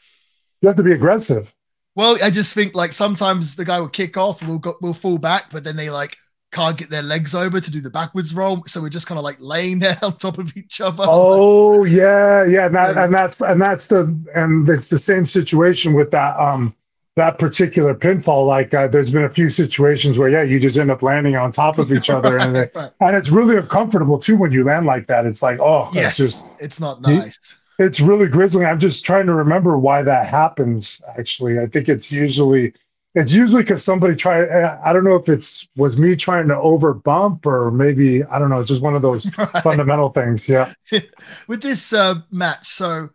you 0.61 0.69
have 0.69 0.77
to 0.77 0.83
be 0.83 0.93
aggressive. 0.93 1.55
well, 1.95 2.17
I 2.23 2.31
just 2.31 2.55
think 2.55 2.75
like 2.75 2.93
sometimes 2.93 3.57
the 3.57 3.65
guy 3.65 3.81
will 3.81 3.89
kick 3.89 4.17
off 4.17 4.41
and 4.41 4.49
we'll 4.51 4.59
go, 4.59 4.77
we'll 4.81 4.95
fall 4.95 5.19
back, 5.19 5.51
but 5.51 5.65
then 5.65 5.77
they 5.77 5.91
like 5.91 6.17
can't 6.53 6.77
get 6.77 6.91
their 6.91 7.03
legs 7.03 7.35
over 7.35 7.61
to 7.61 7.71
do 7.71 7.81
the 7.81 7.89
backwards 7.91 8.35
roll, 8.35 8.63
so 8.67 8.81
we're 8.83 8.91
just 8.91 9.07
kind 9.07 9.19
of 9.19 9.25
like 9.25 9.39
laying 9.41 9.79
there 9.79 9.97
on 10.03 10.17
top 10.19 10.39
of 10.39 10.55
each 10.57 10.81
other. 10.81 11.05
Oh 11.07 11.85
yeah, 11.85 12.45
yeah, 12.45 12.67
and, 12.67 12.75
that, 12.75 12.95
Yeah. 12.95 13.05
and 13.05 13.15
that's 13.15 13.41
and 13.41 13.61
that's 13.61 13.87
the 13.87 14.03
and 14.35 14.69
it's 14.69 14.89
the 14.89 14.99
same 14.99 15.25
situation 15.27 15.95
with 15.95 16.11
that 16.13 16.39
um 16.39 16.75
that 17.17 17.37
particular 17.39 17.95
pinfall. 17.95 18.47
Like 18.47 18.73
uh, 18.73 18.87
there's 18.89 19.11
been 19.13 19.25
a 19.25 19.29
few 19.31 19.51
situations 19.51 20.17
where 20.19 20.29
yeah, 20.31 20.43
you 20.43 20.59
just 20.61 20.79
end 20.79 20.91
up 20.91 21.03
landing 21.03 21.37
on 21.37 21.53
top 21.53 21.79
of 21.79 21.93
each 21.93 22.09
other, 22.11 22.39
and 22.43 22.57
it, 22.57 22.73
Right. 22.75 22.91
and 23.01 23.17
it's 23.17 23.31
really 23.31 23.57
uncomfortable 23.57 24.19
too 24.19 24.37
when 24.37 24.53
you 24.53 24.63
land 24.65 24.87
like 24.87 25.07
that. 25.09 25.27
It's 25.27 25.43
like 25.43 25.59
oh, 25.61 25.91
yes, 25.93 26.21
it's 26.21 26.41
just 26.41 26.47
it's 26.61 26.81
not 26.81 27.03
nice. 27.03 27.55
It's 27.79 28.01
really 28.01 28.29
grisly. 28.29 28.65
I'm 28.65 28.79
just 28.79 29.05
trying 29.05 29.27
to 29.27 29.35
remember 29.35 29.79
why 29.79 30.03
that 30.03 30.27
happens. 30.27 31.01
Actually, 31.19 31.59
I 31.59 31.67
think 31.67 31.89
it's 31.89 32.11
usually 32.13 32.75
it's 33.15 33.33
usually 33.33 33.63
because 33.63 33.85
somebody 33.85 34.15
try. 34.17 34.45
I 34.85 34.93
don't 34.93 35.05
know 35.05 35.17
if 35.17 35.29
it's 35.29 35.69
was 35.77 35.99
me 35.99 36.17
trying 36.17 36.49
to 36.49 36.57
over 36.57 36.95
bump 36.95 37.47
or 37.47 37.71
maybe 37.71 38.25
I 38.25 38.39
don't 38.39 38.51
know. 38.51 38.61
It's 38.61 38.69
just 38.69 38.83
one 38.83 38.95
of 38.95 39.03
those 39.03 39.31
Right. 39.39 39.63
fundamental 39.63 40.09
things. 40.11 40.49
Yeah. 40.49 40.73
with 41.49 41.63
this 41.63 41.93
uh, 41.93 42.17
match, 42.31 42.67
so 42.67 43.11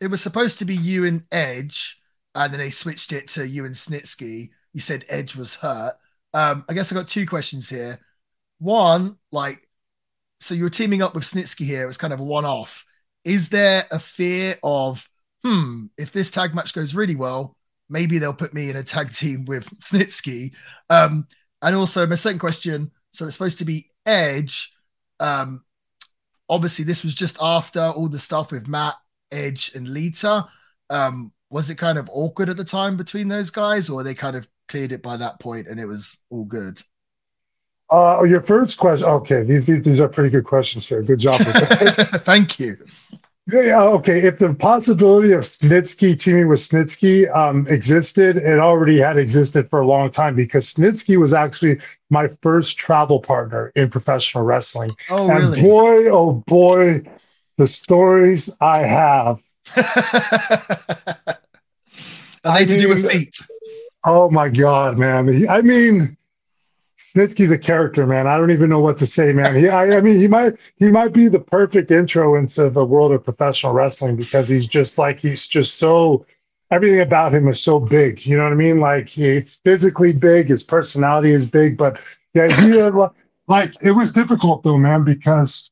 it 0.00 0.08
was 0.08 0.20
supposed 0.20 0.58
to 0.58 0.64
be 0.64 0.76
you 0.76 1.04
and 1.04 1.24
Edge, 1.32 2.00
and 2.34 2.52
then 2.52 2.58
they 2.60 2.70
switched 2.70 3.12
it 3.12 3.28
to 3.28 3.46
you 3.48 3.64
and 3.64 3.74
Snitsky. 3.74 4.50
You 4.72 4.80
said 4.80 5.04
Edge 5.08 5.36
was 5.36 5.56
hurt. 5.56 5.94
Um, 6.32 6.64
I 6.68 6.74
guess 6.74 6.92
I 6.92 6.94
got 6.94 7.08
two 7.08 7.26
questions 7.26 7.68
here. 7.68 8.00
One, 8.58 9.16
like, 9.32 9.66
so 10.40 10.54
you're 10.54 10.70
teaming 10.70 11.02
up 11.02 11.14
with 11.14 11.24
Snitsky 11.24 11.64
here. 11.66 11.82
It 11.82 11.86
was 11.86 11.98
kind 11.98 12.12
of 12.12 12.20
a 12.20 12.24
one-off. 12.24 12.84
Is 13.24 13.48
there 13.48 13.84
a 13.90 13.98
fear 13.98 14.56
of, 14.62 15.08
hmm, 15.44 15.86
if 15.98 16.12
this 16.12 16.30
tag 16.30 16.54
match 16.54 16.74
goes 16.74 16.94
really 16.94 17.16
well, 17.16 17.56
maybe 17.88 18.18
they'll 18.18 18.32
put 18.32 18.54
me 18.54 18.70
in 18.70 18.76
a 18.76 18.82
tag 18.82 19.12
team 19.12 19.44
with 19.44 19.68
Snitsky? 19.80 20.54
Um, 20.88 21.26
and 21.62 21.76
also 21.76 22.06
my 22.06 22.14
second 22.14 22.38
question. 22.38 22.90
So 23.12 23.26
it's 23.26 23.34
supposed 23.34 23.58
to 23.58 23.64
be 23.64 23.88
Edge. 24.06 24.72
Um, 25.18 25.64
obviously 26.48 26.84
this 26.84 27.02
was 27.02 27.14
just 27.14 27.38
after 27.40 27.80
all 27.80 28.08
the 28.08 28.18
stuff 28.18 28.52
with 28.52 28.68
Matt, 28.68 28.96
Edge, 29.30 29.72
and 29.74 29.88
Lita. 29.88 30.46
Um, 30.90 31.32
was 31.48 31.70
it 31.70 31.76
kind 31.76 31.96
of 31.96 32.10
awkward 32.12 32.48
at 32.48 32.56
the 32.56 32.64
time 32.64 32.96
between 32.96 33.28
those 33.28 33.50
guys, 33.50 33.88
or 33.88 34.02
they 34.02 34.14
kind 34.14 34.36
of 34.36 34.48
cleared 34.68 34.92
it 34.92 35.02
by 35.02 35.16
that 35.16 35.40
point 35.40 35.68
and 35.68 35.80
it 35.80 35.86
was 35.86 36.18
all 36.28 36.44
good? 36.44 36.82
Uh, 37.90 38.22
your 38.22 38.40
first 38.40 38.78
question. 38.78 39.08
Okay, 39.08 39.42
these, 39.42 39.66
these 39.66 40.00
are 40.00 40.08
pretty 40.08 40.30
good 40.30 40.44
questions 40.44 40.86
here. 40.86 41.02
Good 41.02 41.18
job. 41.18 41.40
Thank 42.24 42.60
you. 42.60 42.76
Yeah, 43.52 43.82
okay. 43.82 44.20
If 44.20 44.38
the 44.38 44.54
possibility 44.54 45.32
of 45.32 45.40
Snitsky 45.40 46.18
teaming 46.18 46.46
with 46.46 46.60
Snitsky 46.60 47.34
um, 47.34 47.66
existed, 47.68 48.36
it 48.36 48.60
already 48.60 48.98
had 48.98 49.16
existed 49.16 49.68
for 49.70 49.80
a 49.80 49.86
long 49.86 50.10
time 50.10 50.36
because 50.36 50.72
Snitsky 50.72 51.18
was 51.18 51.34
actually 51.34 51.80
my 52.10 52.28
first 52.42 52.78
travel 52.78 53.18
partner 53.18 53.72
in 53.74 53.90
professional 53.90 54.44
wrestling. 54.44 54.92
Oh, 55.10 55.28
and 55.30 55.40
really? 55.40 55.62
boy, 55.62 56.10
oh 56.10 56.32
boy, 56.46 57.02
the 57.56 57.66
stories 57.66 58.56
I 58.60 58.78
have. 58.78 59.42
Are 62.44 62.58
they 62.58 62.66
to 62.66 62.78
do 62.78 62.88
with 62.88 62.98
mean- 63.04 63.10
feet? 63.10 63.36
Oh 64.04 64.30
my 64.30 64.48
God, 64.48 64.96
man. 64.96 65.48
I 65.48 65.60
mean, 65.60 66.16
Snitsky's 67.00 67.50
a 67.50 67.58
character, 67.58 68.06
man. 68.06 68.26
I 68.26 68.36
don't 68.36 68.50
even 68.50 68.68
know 68.68 68.78
what 68.78 68.98
to 68.98 69.06
say, 69.06 69.32
man. 69.32 69.56
He, 69.56 69.68
I, 69.68 69.96
I 69.96 70.00
mean, 70.02 70.20
he 70.20 70.28
might, 70.28 70.56
he 70.76 70.90
might 70.90 71.14
be 71.14 71.28
the 71.28 71.40
perfect 71.40 71.90
intro 71.90 72.36
into 72.36 72.68
the 72.68 72.84
world 72.84 73.10
of 73.12 73.24
professional 73.24 73.72
wrestling 73.72 74.16
because 74.16 74.48
he's 74.48 74.68
just 74.68 74.98
like, 74.98 75.18
he's 75.18 75.48
just 75.48 75.78
so, 75.78 76.26
everything 76.70 77.00
about 77.00 77.32
him 77.32 77.48
is 77.48 77.60
so 77.60 77.80
big. 77.80 78.24
You 78.26 78.36
know 78.36 78.44
what 78.44 78.52
I 78.52 78.56
mean? 78.56 78.80
Like 78.80 79.08
he's 79.08 79.56
physically 79.64 80.12
big, 80.12 80.48
his 80.48 80.62
personality 80.62 81.30
is 81.30 81.50
big, 81.50 81.78
but 81.78 81.98
the 82.34 82.42
idea, 82.42 82.92
like, 83.48 83.82
it 83.82 83.92
was 83.92 84.12
difficult 84.12 84.62
though, 84.62 84.78
man, 84.78 85.02
because 85.02 85.70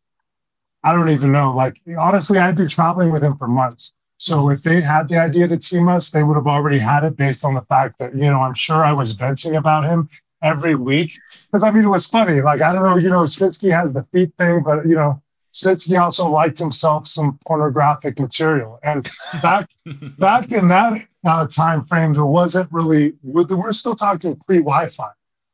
I 0.82 0.94
don't 0.94 1.10
even 1.10 1.30
know. 1.30 1.54
Like, 1.54 1.78
honestly, 1.98 2.38
I'd 2.38 2.56
been 2.56 2.68
traveling 2.68 3.12
with 3.12 3.22
him 3.22 3.36
for 3.36 3.48
months. 3.48 3.92
So 4.16 4.48
if 4.50 4.62
they 4.62 4.80
had 4.80 5.08
the 5.08 5.18
idea 5.18 5.46
to 5.46 5.58
team 5.58 5.88
us, 5.88 6.10
they 6.10 6.22
would 6.22 6.36
have 6.36 6.46
already 6.46 6.78
had 6.78 7.04
it 7.04 7.16
based 7.16 7.44
on 7.44 7.54
the 7.54 7.62
fact 7.62 7.98
that, 7.98 8.14
you 8.14 8.22
know, 8.22 8.40
I'm 8.40 8.54
sure 8.54 8.82
I 8.82 8.92
was 8.92 9.12
venting 9.12 9.56
about 9.56 9.84
him 9.84 10.08
every 10.42 10.74
week. 10.74 11.18
Because 11.46 11.62
I 11.62 11.70
mean, 11.70 11.84
it 11.84 11.88
was 11.88 12.06
funny. 12.06 12.40
Like, 12.40 12.60
I 12.60 12.72
don't 12.72 12.84
know, 12.84 12.96
you 12.96 13.10
know, 13.10 13.22
Snitsky 13.22 13.70
has 13.70 13.92
the 13.92 14.04
feet 14.12 14.32
thing, 14.38 14.62
but 14.62 14.86
you 14.86 14.94
know, 14.94 15.22
Snitsky 15.52 16.00
also 16.00 16.28
liked 16.28 16.58
himself 16.58 17.06
some 17.06 17.38
pornographic 17.46 18.18
material. 18.18 18.78
And 18.82 19.08
back 19.42 19.70
back 20.18 20.52
in 20.52 20.68
that 20.68 20.98
uh, 21.24 21.46
time 21.46 21.84
frame, 21.84 22.12
there 22.12 22.26
wasn't 22.26 22.70
really. 22.72 23.14
We're 23.22 23.72
still 23.72 23.94
talking 23.94 24.36
pre-Wi-Fi. 24.36 25.10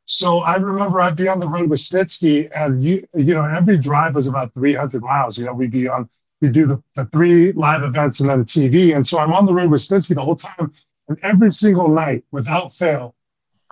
So 0.07 0.41
I 0.41 0.57
remember 0.57 1.01
I'd 1.01 1.17
be 1.17 1.29
on 1.29 1.39
the 1.39 1.49
road 1.49 1.71
with 1.71 1.81
Snitsky, 1.81 2.51
and 2.55 2.85
you 2.85 3.07
you 3.15 3.35
know 3.35 3.45
every 3.45 3.79
drive 3.79 4.15
was 4.15 4.27
about 4.27 4.53
300 4.55 5.03
miles. 5.03 5.39
You 5.39 5.47
know, 5.47 5.55
we'd 5.55 5.71
be 5.71 5.89
on 5.89 6.09
we 6.41 6.49
do 6.49 6.67
the, 6.67 6.83
the 6.95 7.07
three 7.07 7.53
live 7.53 7.83
events 7.83 8.21
and 8.21 8.29
then 8.29 8.41
the 8.41 8.45
TV. 8.45 8.95
And 8.95 9.07
so 9.07 9.19
I'm 9.19 9.33
on 9.33 9.47
the 9.47 9.55
road 9.55 9.71
with 9.71 9.81
Snitsky 9.81 10.15
the 10.15 10.23
whole 10.23 10.37
time, 10.37 10.73
and 11.09 11.19
every 11.23 11.51
single 11.51 11.89
night 11.89 12.25
without 12.33 12.73
fail, 12.73 13.15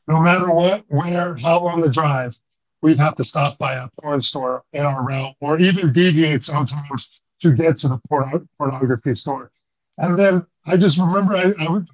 no 0.09 0.21
matter 0.21 0.53
what, 0.53 0.85
where, 0.89 1.35
how 1.37 1.61
long 1.61 1.81
the 1.81 1.89
drive, 1.89 2.37
we'd 2.81 2.99
have 2.99 3.15
to 3.15 3.25
stop 3.25 3.59
by 3.59 3.75
a 3.75 3.89
porn 4.01 4.21
store 4.21 4.65
in 4.73 4.85
our 4.85 5.05
route, 5.05 5.35
or 5.41 5.59
even 5.59 5.93
deviate 5.93 6.43
sometimes 6.43 7.21
to 7.41 7.53
get 7.53 7.77
to 7.79 7.89
the 7.89 8.01
porno- 8.09 8.47
pornography 8.59 9.15
store. 9.15 9.51
And 9.99 10.19
then 10.19 10.45
I 10.67 10.77
just 10.77 10.99
remember 10.99 11.37
I, 11.37 11.53
I 11.59 11.71
would, 11.71 11.89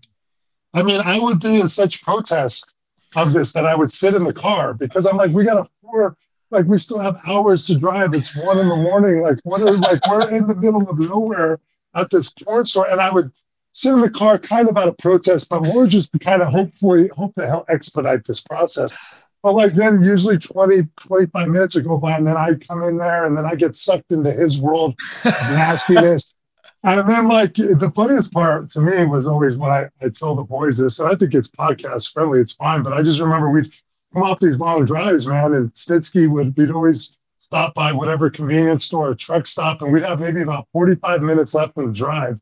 I 0.74 0.82
mean, 0.82 1.00
I 1.00 1.18
would 1.18 1.40
be 1.40 1.60
in 1.60 1.68
such 1.68 2.02
protest 2.02 2.74
of 3.16 3.32
this 3.32 3.52
that 3.52 3.66
I 3.66 3.74
would 3.74 3.90
sit 3.90 4.14
in 4.14 4.24
the 4.24 4.32
car 4.32 4.74
because 4.74 5.06
I'm 5.06 5.16
like, 5.16 5.32
we 5.32 5.44
got 5.44 5.58
a 5.58 5.68
four, 5.82 6.16
like 6.50 6.66
we 6.66 6.78
still 6.78 6.98
have 6.98 7.20
hours 7.26 7.66
to 7.66 7.76
drive. 7.76 8.14
It's 8.14 8.36
one 8.36 8.58
in 8.58 8.68
the 8.68 8.76
morning. 8.76 9.22
Like 9.22 9.38
what 9.44 9.62
are 9.62 9.72
like 9.72 10.06
we're 10.08 10.30
in 10.30 10.46
the 10.46 10.54
middle 10.54 10.88
of 10.88 10.98
nowhere 10.98 11.60
at 11.94 12.10
this 12.10 12.30
porn 12.30 12.64
store, 12.64 12.88
and 12.90 13.00
I 13.00 13.10
would 13.10 13.32
sit 13.72 13.92
in 13.92 14.00
the 14.00 14.10
car 14.10 14.38
kind 14.38 14.68
of 14.68 14.76
out 14.76 14.88
of 14.88 14.98
protest, 14.98 15.48
but 15.48 15.62
more 15.62 15.86
just 15.86 16.12
to 16.12 16.18
kind 16.18 16.42
of 16.42 16.48
hopefully 16.48 17.08
hope 17.16 17.34
to 17.34 17.46
help 17.46 17.66
expedite 17.68 18.24
this 18.24 18.40
process. 18.40 18.98
But 19.42 19.54
like 19.54 19.74
then 19.74 20.02
usually 20.02 20.38
20, 20.38 20.88
25 21.00 21.48
minutes 21.48 21.74
would 21.74 21.84
go 21.84 21.96
by 21.96 22.16
and 22.16 22.26
then 22.26 22.36
I'd 22.36 22.66
come 22.66 22.82
in 22.82 22.96
there 22.96 23.24
and 23.24 23.36
then 23.36 23.44
I 23.44 23.54
get 23.54 23.76
sucked 23.76 24.10
into 24.10 24.32
his 24.32 24.60
world 24.60 24.96
of 25.24 25.32
nastiness. 25.50 26.34
And 26.82 27.08
then 27.08 27.28
like 27.28 27.54
the 27.54 27.92
funniest 27.94 28.32
part 28.32 28.68
to 28.70 28.80
me 28.80 29.04
was 29.04 29.26
always 29.26 29.56
when 29.56 29.70
I, 29.70 29.88
I 30.00 30.08
told 30.08 30.38
the 30.38 30.44
boys 30.44 30.76
this, 30.76 30.98
and 30.98 31.10
I 31.10 31.14
think 31.14 31.34
it's 31.34 31.50
podcast 31.50 32.12
friendly, 32.12 32.40
it's 32.40 32.52
fine, 32.52 32.82
but 32.82 32.92
I 32.92 33.02
just 33.02 33.20
remember 33.20 33.50
we'd 33.50 33.72
come 34.12 34.22
off 34.22 34.38
these 34.40 34.58
long 34.58 34.84
drives, 34.84 35.26
man, 35.26 35.54
and 35.54 35.72
Snitsky 35.72 36.28
would 36.28 36.56
we'd 36.56 36.70
always 36.70 37.16
stop 37.38 37.74
by 37.74 37.92
whatever 37.92 38.30
convenience 38.30 38.84
store 38.84 39.10
or 39.10 39.14
truck 39.14 39.46
stop, 39.46 39.82
and 39.82 39.92
we'd 39.92 40.04
have 40.04 40.20
maybe 40.20 40.42
about 40.42 40.68
45 40.72 41.22
minutes 41.22 41.54
left 41.54 41.76
in 41.76 41.86
the 41.86 41.92
drive. 41.92 42.38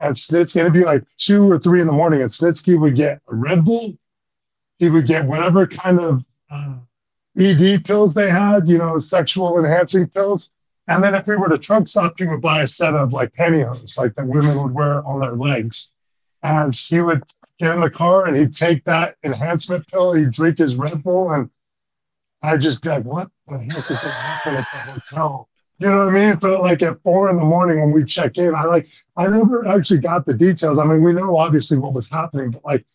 And 0.00 0.14
Snitsky, 0.14 0.60
it'd 0.60 0.72
be 0.72 0.84
like 0.84 1.04
two 1.16 1.50
or 1.50 1.58
three 1.58 1.80
in 1.80 1.86
the 1.86 1.92
morning, 1.92 2.20
and 2.20 2.30
Snitsky 2.30 2.78
would 2.78 2.96
get 2.96 3.20
a 3.28 3.34
Red 3.34 3.64
Bull. 3.64 3.96
He 4.78 4.90
would 4.90 5.06
get 5.06 5.24
whatever 5.24 5.66
kind 5.66 6.00
of 6.00 6.24
uh, 6.50 6.74
ED 7.38 7.84
pills 7.84 8.14
they 8.14 8.30
had, 8.30 8.68
you 8.68 8.78
know, 8.78 8.98
sexual 8.98 9.58
enhancing 9.58 10.06
pills. 10.08 10.52
And 10.88 11.02
then 11.02 11.14
if 11.14 11.26
we 11.26 11.36
were 11.36 11.48
to 11.48 11.58
truck 11.58 11.88
stop, 11.88 12.14
he 12.18 12.26
would 12.26 12.40
buy 12.40 12.62
a 12.62 12.66
set 12.66 12.94
of 12.94 13.12
like 13.12 13.34
pantyhose, 13.34 13.98
like 13.98 14.14
that 14.14 14.26
women 14.26 14.62
would 14.62 14.72
wear 14.72 15.04
on 15.06 15.20
their 15.20 15.34
legs. 15.34 15.92
And 16.42 16.74
he 16.74 17.00
would 17.00 17.22
get 17.58 17.74
in 17.74 17.80
the 17.80 17.90
car 17.90 18.26
and 18.26 18.36
he'd 18.36 18.54
take 18.54 18.84
that 18.84 19.16
enhancement 19.24 19.86
pill, 19.88 20.12
he'd 20.12 20.30
drink 20.30 20.58
his 20.58 20.76
Red 20.76 21.02
Bull, 21.02 21.32
and 21.32 21.50
I'd 22.42 22.60
just 22.60 22.82
be 22.82 22.90
like, 22.90 23.04
what 23.04 23.30
the 23.48 23.58
heck 23.58 23.78
is 23.78 23.86
going 23.86 23.98
to 23.98 24.08
happen 24.08 24.54
at 24.54 24.66
the 24.72 24.92
hotel? 24.92 25.48
You 25.78 25.88
know 25.88 26.06
what 26.06 26.14
I 26.14 26.26
mean? 26.28 26.36
But 26.36 26.62
like 26.62 26.82
at 26.82 27.02
four 27.02 27.28
in 27.28 27.36
the 27.36 27.44
morning 27.44 27.80
when 27.80 27.92
we 27.92 28.04
check 28.04 28.38
in, 28.38 28.54
I 28.54 28.64
like 28.64 28.86
I 29.16 29.26
never 29.26 29.68
actually 29.68 30.00
got 30.00 30.24
the 30.24 30.32
details. 30.32 30.78
I 30.78 30.84
mean, 30.84 31.02
we 31.02 31.12
know 31.12 31.36
obviously 31.36 31.76
what 31.76 31.92
was 31.92 32.08
happening, 32.08 32.50
but 32.50 32.64
like, 32.64 32.86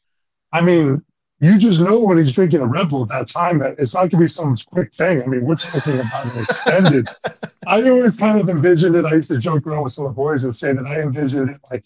I 0.52 0.62
mean, 0.62 1.04
you 1.40 1.60
just 1.60 1.80
know 1.80 2.00
when 2.00 2.18
he's 2.18 2.32
drinking 2.32 2.62
a 2.62 2.66
Red 2.66 2.90
Bull 2.90 3.04
at 3.04 3.10
that 3.10 3.28
time 3.28 3.60
that 3.60 3.76
it's 3.78 3.94
not 3.94 4.10
gonna 4.10 4.22
be 4.22 4.28
some 4.28 4.56
quick 4.72 4.94
thing. 4.96 5.22
I 5.22 5.28
mean, 5.28 5.46
we're 5.46 5.56
talking 5.56 6.00
about 6.00 6.26
an 6.26 6.42
extended. 6.42 7.10
I 7.68 7.88
always 7.88 8.18
kind 8.18 8.40
of 8.40 8.50
envisioned 8.50 8.96
it. 8.96 9.06
I 9.06 9.14
used 9.14 9.30
to 9.30 9.38
joke 9.38 9.68
around 9.68 9.84
with 9.84 9.94
some 9.94 10.06
of 10.06 10.12
the 10.12 10.16
boys 10.16 10.44
and 10.44 10.56
say 10.56 10.74
that 10.74 10.86
I 10.86 11.02
envisioned 11.02 11.52
it 11.52 11.62
like 11.70 11.84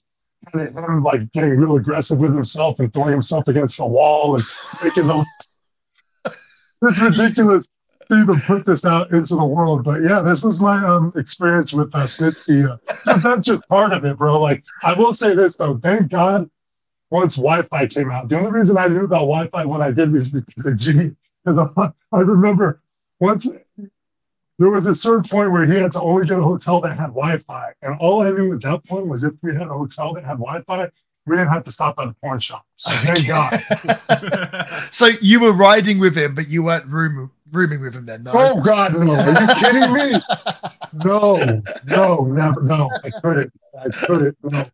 kind 0.54 0.66
of 0.66 0.76
him 0.78 1.04
like 1.04 1.30
getting 1.34 1.52
real 1.58 1.76
aggressive 1.76 2.20
with 2.20 2.34
himself 2.34 2.80
and 2.80 2.94
throwing 2.94 3.12
himself 3.12 3.50
against 3.50 3.78
the 3.78 3.86
wall 3.86 4.36
and 4.36 4.46
making 4.82 5.08
those. 5.08 5.26
it's 6.84 7.02
ridiculous 7.02 7.68
to 8.08 8.22
even 8.22 8.42
put 8.42 8.66
this 8.66 8.86
out 8.86 9.12
into 9.12 9.36
the 9.36 9.46
world, 9.46 9.84
but 9.84 10.02
yeah, 10.02 10.22
this 10.22 10.44
was 10.44 10.60
my 10.60 10.84
um, 10.86 11.12
experience 11.16 11.74
with 11.74 11.94
uh, 11.94 12.04
Snitsky. 12.04 12.80
That's 13.24 13.46
just 13.46 13.68
part 13.68 13.94
of 13.94 14.06
it, 14.06 14.18
bro. 14.18 14.42
Like, 14.42 14.64
I 14.84 14.94
will 14.94 15.14
say 15.14 15.36
this 15.36 15.56
though, 15.56 15.78
thank 15.78 16.10
God 16.10 16.50
once 17.10 17.36
Wi-Fi 17.36 17.88
came 17.88 18.12
out. 18.12 18.30
The 18.30 18.38
only 18.38 18.52
reason 18.52 18.78
I 18.78 18.88
knew 18.88 19.06
about 19.06 19.22
Wi-Fi 19.22 19.66
when 19.66 19.82
I 19.82 19.92
did 19.92 20.12
was 20.12 20.28
because 20.28 20.66
of 20.66 20.76
Jimmy. 20.76 21.16
Because 21.44 21.70
I, 22.12 22.20
remember 22.20 22.82
once 23.20 23.48
there 24.58 24.70
was 24.70 24.88
a 24.88 24.96
certain 24.96 25.30
point 25.30 25.52
where 25.52 25.66
he 25.66 25.76
had 25.76 25.92
to 25.92 26.02
only 26.02 26.26
get 26.26 26.40
a 26.40 26.42
hotel 26.42 26.82
that 26.82 26.98
had 26.98 27.08
Wi-Fi, 27.08 27.74
and 27.82 27.96
all 28.00 28.24
I 28.24 28.32
knew 28.32 28.54
at 28.54 28.62
that 28.62 28.84
point 28.86 29.08
was 29.08 29.24
if 29.24 29.34
we 29.44 29.54
had 29.54 29.64
a 29.64 29.74
hotel 29.74 30.14
that 30.14 30.24
had 30.24 30.38
Wi-Fi, 30.38 30.90
we 31.26 31.36
didn't 31.36 31.50
have 31.50 31.64
to 31.64 31.72
stop 31.72 31.96
at 32.00 32.08
the 32.08 32.14
porn 32.14 32.40
shop. 32.40 32.66
So 32.76 32.94
thank 32.98 33.28
God. 33.28 33.60
so 34.92 35.08
you 35.22 35.40
were 35.40 35.54
riding 35.54 36.00
with 36.00 36.16
him, 36.16 36.36
but 36.36 36.48
you 36.48 36.64
weren't 36.64 36.86
room, 36.86 37.32
rooming 37.56 37.82
with 37.82 37.96
him 37.96 38.06
then, 38.06 38.24
no? 38.24 38.32
Oh 38.34 38.62
God, 38.62 38.94
no! 38.94 39.14
Are 39.14 39.42
you 39.42 39.48
kidding 39.60 39.94
me? 39.94 40.20
No, 41.04 41.62
no, 41.88 42.24
never, 42.26 42.62
no. 42.62 42.90
I 43.04 43.10
couldn't. 43.22 43.54
I 43.78 43.90
couldn't. 44.06 44.38
No. 44.44 44.66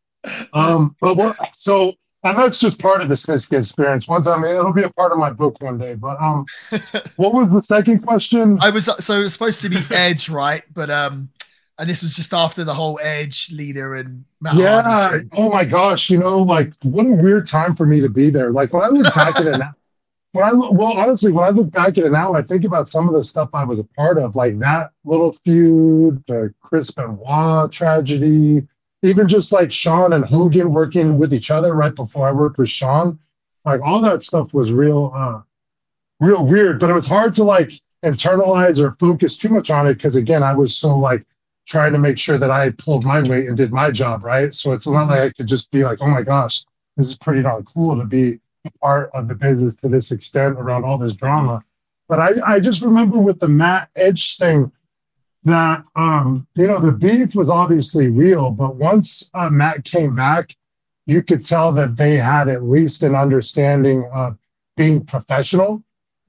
Um, 0.54 0.96
but 1.00 1.16
what? 1.16 1.56
So 1.56 1.94
and 2.24 2.38
that's 2.38 2.60
just 2.60 2.80
part 2.80 3.02
of 3.02 3.10
the 3.10 3.16
Snitsky 3.16 3.58
experience. 3.58 4.08
Once 4.08 4.28
I 4.28 4.38
mean, 4.38 4.56
it'll 4.56 4.74
be 4.74 4.84
a 4.84 4.90
part 4.90 5.12
of 5.12 5.18
my 5.18 5.32
book 5.32 5.60
one 5.60 5.78
day. 5.78 5.96
But 5.96 6.22
um, 6.22 6.46
what 7.16 7.34
was 7.34 7.52
the 7.52 7.62
second 7.62 8.02
question? 8.02 8.60
I 8.62 8.70
was 8.70 8.86
so 8.86 9.20
it 9.20 9.24
was 9.24 9.34
supposed 9.34 9.62
to 9.62 9.70
be 9.70 9.78
Edge, 9.90 10.30
right? 10.30 10.64
But 10.72 10.92
um, 10.92 11.30
and 11.80 11.90
this 11.90 12.04
was 12.04 12.14
just 12.14 12.34
after 12.34 12.64
the 12.64 12.76
whole 12.76 13.00
Edge 13.02 13.52
Lita 13.52 13.94
and 13.94 14.26
Matt 14.40 14.56
yeah. 14.56 14.82
Hardy. 14.84 15.30
Oh 15.36 15.50
my 15.50 15.66
gosh, 15.66 16.12
you 16.12 16.20
know, 16.20 16.40
like 16.40 16.74
what 16.84 17.08
a 17.08 17.10
weird 17.10 17.48
time 17.48 17.76
for 17.76 17.88
me 17.88 18.02
to 18.02 18.10
be 18.10 18.30
there. 18.30 18.52
Like 18.52 18.72
when 18.72 18.84
I 18.84 18.90
look 18.90 19.14
back 19.16 19.38
at 19.38 19.48
it 19.48 19.58
now, 19.58 19.74
when 20.34 20.46
I 20.46 20.54
well, 20.54 20.94
honestly, 20.94 21.32
when 21.32 21.44
I 21.44 21.50
look 21.50 21.72
back 21.72 21.98
at 21.98 22.06
it 22.06 22.12
now, 22.12 22.34
I 22.34 22.42
think 22.42 22.64
about 22.64 22.88
some 22.88 23.08
of 23.08 23.14
the 23.14 23.24
stuff 23.24 23.50
I 23.54 23.64
was 23.64 23.80
a 23.80 23.84
part 23.84 24.18
of, 24.18 24.36
like 24.36 24.58
that 24.60 24.92
little 25.04 25.34
feud, 25.34 26.24
the 26.28 26.54
Chris 26.62 26.92
Benoit 26.92 27.72
tragedy 27.72 28.68
even 29.04 29.28
just 29.28 29.52
like 29.52 29.72
Shawn 29.72 30.14
and 30.14 30.24
Hogan 30.24 30.72
working 30.74 31.18
with 31.18 31.34
each 31.34 31.52
other 31.52 31.74
right 31.74 31.94
before 31.94 32.28
I 32.28 32.32
worked 32.32 32.58
with 32.58 32.70
Shawn. 32.70 33.20
like 33.66 33.82
all 33.82 34.02
that 34.02 34.22
stuff 34.22 34.54
was 34.54 34.72
real, 34.72 35.12
uh, 35.16 35.42
real 36.20 36.46
weird. 36.46 36.80
But 36.80 36.90
it 36.90 36.94
was 36.94 37.08
hard 37.08 37.34
to 37.36 37.44
like 37.44 37.72
internalize 38.04 38.80
or 38.80 38.92
focus 38.92 39.38
too 39.38 39.50
much 39.50 39.70
on 39.70 39.88
it 39.88 39.96
because 39.96 40.16
again, 40.16 40.44
I 40.44 40.54
was 40.54 40.78
so 40.78 40.98
like 40.98 41.26
trying 41.68 41.94
to 41.94 42.00
make 42.00 42.18
sure 42.18 42.38
that 42.38 42.52
I 42.52 42.72
pulled 42.72 43.06
my 43.06 43.22
weight 43.22 43.48
and 43.48 43.58
did 43.58 43.72
my 43.72 43.92
job 43.92 44.24
right. 44.24 44.54
So 44.54 44.74
it's 44.74 44.88
not 44.88 45.10
like 45.10 45.20
I 45.20 45.30
could 45.32 45.48
just 45.48 45.72
be 45.72 45.84
like, 45.84 46.00
oh 46.02 46.08
my 46.08 46.22
gosh, 46.22 46.64
this 46.98 47.08
is 47.08 47.18
pretty 47.18 47.42
darn 47.42 47.64
cool 47.64 47.98
to 47.98 48.06
be 48.06 48.40
part 48.82 49.10
of 49.14 49.28
the 49.28 49.36
business 49.36 49.76
to 49.78 49.90
this 49.90 50.12
extent 50.12 50.58
around 50.58 50.84
all 50.84 50.98
this 50.98 51.14
drama. 51.14 51.64
But 52.08 52.20
I, 52.20 52.56
I 52.56 52.60
just 52.60 52.82
remember 52.82 53.20
with 53.20 53.40
the 53.40 53.48
Matt 53.48 53.90
Edge 53.96 54.38
thing 54.38 54.72
that 55.44 55.84
um, 55.96 56.48
you 56.56 56.68
know 56.68 56.80
the 56.80 56.92
beef 56.92 57.36
was 57.36 57.50
obviously 57.50 58.10
real, 58.10 58.52
but 58.52 58.76
once 58.76 59.32
uh, 59.34 59.50
Matt 59.50 59.84
came 59.84 60.16
back, 60.16 60.56
you 61.06 61.24
could 61.24 61.44
tell 61.44 61.72
that 61.72 61.98
they 61.98 62.16
had 62.16 62.48
at 62.48 62.64
least 62.64 63.04
an 63.04 63.16
understanding 63.16 64.10
of 64.14 64.38
being 64.78 65.04
professional 65.04 65.78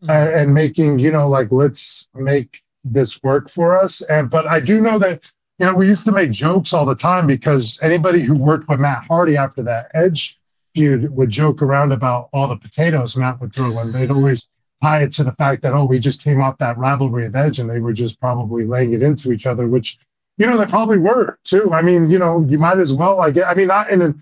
mm-hmm. 0.03 0.11
and, 0.11 0.29
and 0.31 0.55
making 0.55 0.99
you 0.99 1.11
know 1.11 1.29
like 1.29 1.51
let's 1.51 2.11
make 2.15 2.63
this 2.85 3.23
work 3.23 3.51
for 3.51 3.77
us. 3.77 4.03
And 4.03 4.31
but 4.31 4.47
I 4.47 4.61
do 4.61 4.81
know 4.81 4.99
that 4.99 5.31
you 5.59 5.67
know 5.67 5.75
we 5.75 5.89
used 5.89 6.05
to 6.07 6.13
make 6.13 6.31
jokes 6.31 6.73
all 6.73 6.87
the 6.87 6.95
time 6.95 7.27
because 7.27 7.79
anybody 7.83 8.23
who 8.23 8.35
worked 8.35 8.69
with 8.69 8.81
Matt 8.81 9.05
Hardy 9.05 9.37
after 9.37 9.63
that 9.65 9.91
Edge 9.95 10.39
feud 10.75 11.11
would 11.11 11.31
joke 11.31 11.63
around 11.63 11.93
about 11.93 12.29
all 12.33 12.49
the 12.49 12.57
potatoes 12.57 13.17
Matt 13.17 13.41
would 13.41 13.55
throw, 13.55 13.79
and 13.79 13.93
they'd 13.93 14.11
always 14.11 14.49
tie 14.83 15.03
it 15.03 15.13
to 15.13 15.25
the 15.25 15.33
fact 15.33 15.63
that 15.63 15.73
oh 15.73 15.85
we 15.85 15.99
just 15.99 16.23
came 16.23 16.41
off 16.41 16.59
that 16.59 16.77
rivalry 16.77 17.27
of 17.27 17.37
edge 17.37 17.61
and 17.61 17.71
they 17.71 17.79
were 17.79 17.93
just 17.93 18.19
probably 18.21 18.65
laying 18.65 18.93
it 18.93 19.03
into 19.03 19.31
each 19.31 19.47
other 19.47 19.69
which 19.69 19.99
you 20.39 20.47
know 20.47 20.59
they 20.59 20.67
probably 20.67 20.99
were 20.99 21.39
too 21.45 21.73
i 21.73 21.81
mean 21.81 22.11
you 22.11 22.19
know 22.19 22.45
you 22.49 22.59
might 22.59 22.79
as 22.79 22.93
well 22.93 23.21
i 23.21 23.31
get 23.31 23.47
i 23.47 23.55
mean 23.55 23.69
not 23.69 23.91
in 23.91 24.03
a 24.03 24.15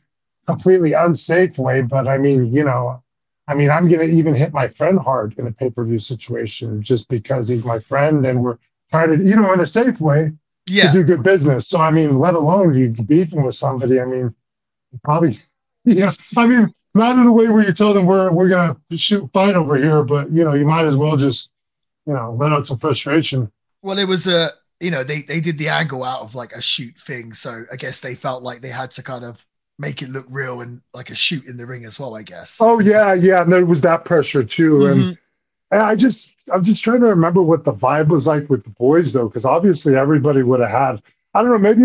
completely 0.46 0.92
unsafe 0.92 1.56
way 1.58 1.80
but 1.80 2.06
i 2.06 2.18
mean 2.18 2.52
you 2.52 2.62
know 2.62 3.02
i 3.48 3.54
mean 3.54 3.70
i'm 3.70 3.88
gonna 3.88 4.04
even 4.04 4.34
hit 4.34 4.52
my 4.52 4.68
friend 4.68 4.98
hard 4.98 5.36
in 5.38 5.46
a 5.46 5.52
pay-per-view 5.52 5.98
situation 5.98 6.82
just 6.82 7.08
because 7.08 7.48
he's 7.48 7.64
my 7.64 7.78
friend 7.78 8.26
and 8.26 8.42
we're 8.42 8.58
trying 8.90 9.08
to 9.08 9.24
you 9.24 9.36
know 9.36 9.52
in 9.52 9.60
a 9.60 9.66
safe 9.66 10.00
way 10.00 10.30
yeah. 10.66 10.90
to 10.90 10.98
do 10.98 11.04
good 11.04 11.22
business 11.22 11.68
so 11.68 11.80
i 11.80 11.90
mean 11.90 12.18
let 12.18 12.34
alone 12.34 12.74
you 12.74 12.92
beefing 13.04 13.42
with 13.42 13.54
somebody 13.54 13.98
i 13.98 14.04
mean 14.04 14.34
probably 15.02 15.34
yeah 15.84 16.10
i 16.36 16.46
mean 16.46 16.72
not 16.94 17.18
in 17.18 17.26
a 17.26 17.32
way 17.32 17.48
where 17.48 17.64
you 17.64 17.72
tell 17.72 17.94
them 17.94 18.06
we're 18.06 18.30
we're 18.32 18.48
gonna 18.48 18.76
shoot 18.92 19.30
fight 19.32 19.54
over 19.54 19.76
here, 19.76 20.02
but 20.02 20.30
you 20.30 20.44
know, 20.44 20.54
you 20.54 20.66
might 20.66 20.86
as 20.86 20.96
well 20.96 21.16
just 21.16 21.50
you 22.06 22.12
know 22.12 22.32
let 22.38 22.52
out 22.52 22.66
some 22.66 22.78
frustration. 22.78 23.50
Well, 23.82 23.98
it 23.98 24.08
was 24.08 24.26
a 24.26 24.50
you 24.80 24.90
know 24.90 25.04
they 25.04 25.22
they 25.22 25.40
did 25.40 25.58
the 25.58 25.68
angle 25.68 26.04
out 26.04 26.20
of 26.20 26.34
like 26.34 26.52
a 26.52 26.62
shoot 26.62 26.96
thing, 26.98 27.32
so 27.32 27.64
I 27.72 27.76
guess 27.76 28.00
they 28.00 28.14
felt 28.14 28.42
like 28.42 28.60
they 28.60 28.68
had 28.68 28.90
to 28.92 29.02
kind 29.02 29.24
of 29.24 29.44
make 29.78 30.02
it 30.02 30.10
look 30.10 30.26
real 30.28 30.60
and 30.60 30.82
like 30.92 31.10
a 31.10 31.14
shoot 31.14 31.46
in 31.46 31.56
the 31.56 31.66
ring 31.66 31.84
as 31.84 31.98
well. 32.00 32.16
I 32.16 32.22
guess. 32.22 32.58
Oh 32.60 32.80
yeah, 32.80 33.14
yeah, 33.14 33.42
and 33.42 33.52
there 33.52 33.64
was 33.64 33.80
that 33.82 34.04
pressure 34.04 34.44
too, 34.44 34.78
mm-hmm. 34.78 35.00
and. 35.00 35.18
And 35.72 35.82
I 35.82 35.94
just, 35.94 36.50
I'm 36.52 36.64
just 36.64 36.82
trying 36.82 36.98
to 37.02 37.06
remember 37.06 37.42
what 37.42 37.62
the 37.62 37.72
vibe 37.72 38.08
was 38.08 38.26
like 38.26 38.50
with 38.50 38.64
the 38.64 38.70
boys, 38.70 39.12
though, 39.12 39.28
because 39.28 39.44
obviously 39.44 39.94
everybody 39.94 40.42
would 40.42 40.58
have 40.58 40.68
had. 40.68 41.02
I 41.32 41.42
don't 41.42 41.52
know, 41.52 41.58
maybe 41.58 41.82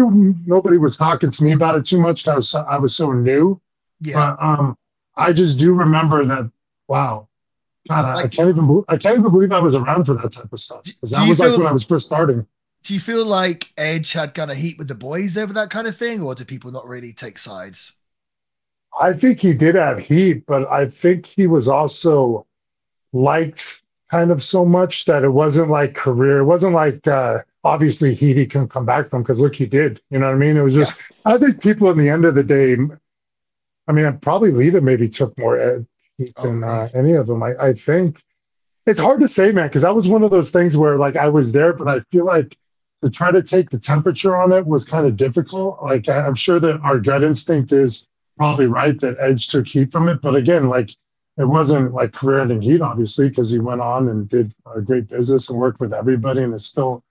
nobody 0.47 0.80
was 0.80 0.97
talking 0.97 1.30
to 1.30 1.43
me 1.43 1.51
about 1.51 1.76
it 1.76 1.85
too 1.85 1.99
much. 1.99 2.27
I 2.27 2.34
was, 2.34 2.55
I 2.55 2.80
was 2.80 2.95
so 2.95 3.11
new. 3.11 3.61
Yeah. 4.01 4.35
But, 4.38 4.45
um, 4.45 4.77
I 5.15 5.34
just 5.34 5.59
do 5.59 5.73
remember 5.73 6.23
that. 6.26 6.51
Wow, 6.88 7.30
God, 7.88 8.15
like, 8.15 8.26
I 8.26 8.27
can't 8.27 8.49
even. 8.49 8.84
I 8.88 8.97
can't 8.97 9.19
even 9.19 9.31
believe 9.31 9.51
I 9.51 9.59
was 9.59 9.76
around 9.76 10.05
for 10.05 10.15
that 10.15 10.31
type 10.31 10.51
of 10.51 10.59
stuff 10.59 10.84
because 10.84 11.11
that 11.11 11.27
was 11.27 11.39
feel, 11.39 11.49
like 11.49 11.57
when 11.59 11.67
I 11.67 11.72
was 11.72 11.84
first 11.84 12.05
starting. 12.05 12.45
Do 12.84 12.93
you 12.93 12.99
feel 12.99 13.26
like 13.26 13.72
Edge 13.77 14.13
had 14.13 14.34
kind 14.34 14.51
of 14.51 14.57
heat 14.57 14.77
with 14.77 14.88
the 14.88 14.95
boys 14.95 15.38
over 15.38 15.53
that 15.53 15.69
kind 15.69 15.88
of 15.88 15.97
thing, 15.97 16.22
or 16.22 16.35
do 16.35 16.45
people 16.45 16.72
not 16.72 16.88
really 16.88 17.13
take 17.13 17.39
sides? 17.39 17.95
I 18.99 19.13
think 19.13 19.39
he 19.39 19.53
did 19.53 19.76
have 19.76 19.99
heat, 19.99 20.45
but 20.45 20.69
I 20.72 20.89
think 20.89 21.26
he 21.26 21.47
was 21.47 21.67
also 21.67 22.45
liked 23.13 23.84
kind 24.09 24.31
of 24.31 24.43
so 24.43 24.65
much 24.65 25.05
that 25.05 25.23
it 25.23 25.30
wasn't 25.30 25.69
like 25.69 25.95
career. 25.95 26.39
It 26.39 26.45
wasn't 26.45 26.73
like 26.73 27.07
uh, 27.07 27.39
obviously 27.63 28.13
heat 28.13 28.38
he 28.38 28.45
can 28.45 28.67
come 28.67 28.85
back 28.85 29.09
from 29.09 29.23
because 29.23 29.39
look, 29.39 29.55
he 29.55 29.65
did. 29.65 30.01
You 30.09 30.19
know 30.19 30.27
what 30.27 30.35
I 30.35 30.39
mean? 30.39 30.57
It 30.57 30.61
was 30.61 30.76
just. 30.76 30.99
Yeah. 30.99 31.34
I 31.34 31.38
think 31.38 31.61
people 31.61 31.89
in 31.89 31.97
the 31.97 32.09
end 32.09 32.26
of 32.26 32.35
the 32.35 32.43
day 32.43 32.77
I 33.88 33.91
mean, 33.91 34.06
I 34.06 34.12
probably 34.12 34.52
Lita 34.52 34.82
maybe 34.82 35.07
took 35.07 35.38
more 35.38 35.60
ed 35.60 35.86
oh, 36.38 36.44
than 36.44 36.64
uh, 36.64 36.90
any 36.94 37.14
of 37.14 37.28
them. 37.28 37.44
I, 37.44 37.53
I 37.60 37.74
think 37.74 38.22
it's 38.86 38.99
hard 38.99 39.20
to 39.22 39.28
say, 39.28 39.52
man, 39.52 39.68
because 39.68 39.84
that 39.84 39.95
was 39.95 40.07
one 40.07 40.24
of 40.24 40.32
those 40.32 40.52
things 40.52 40.78
where 40.78 40.98
like 40.98 41.16
I 41.16 41.30
was 41.30 41.52
there, 41.52 41.74
but 41.74 41.88
I 41.88 41.99
feel 42.12 42.26
like 42.26 42.57
to 43.03 43.10
try 43.10 43.32
to 43.32 43.44
take 43.44 43.70
the 43.70 43.80
temperature 43.80 44.36
on 44.36 44.52
it 44.52 44.66
was 44.66 44.86
kind 44.86 45.06
of 45.06 45.16
difficult. 45.16 45.82
Like 45.84 46.10
I, 46.10 46.26
I'm 46.26 46.36
sure 46.36 46.60
that 46.60 46.80
our 46.82 46.99
gut 46.99 47.24
instinct 47.24 47.72
is 47.72 48.07
probably 48.38 48.68
right 48.68 48.99
that 48.99 49.18
Edge 49.20 49.48
took 49.48 49.68
heat 49.68 49.91
from 49.91 50.10
it, 50.10 50.22
but 50.22 50.36
again, 50.36 50.70
like 50.70 50.91
it 51.38 51.45
wasn't 51.45 51.94
like 51.94 52.14
career-ending 52.14 52.62
heat, 52.62 52.82
obviously, 52.82 53.30
because 53.30 53.49
he 53.49 53.60
went 53.60 53.82
on 53.82 54.07
and 54.07 54.30
did 54.30 54.53
a 54.74 54.82
great 54.82 55.10
business 55.10 55.49
and 55.49 55.60
worked 55.60 55.80
with 55.80 55.94
everybody, 55.94 56.44
and 56.44 56.53
is 56.53 56.66
still, 56.66 57.03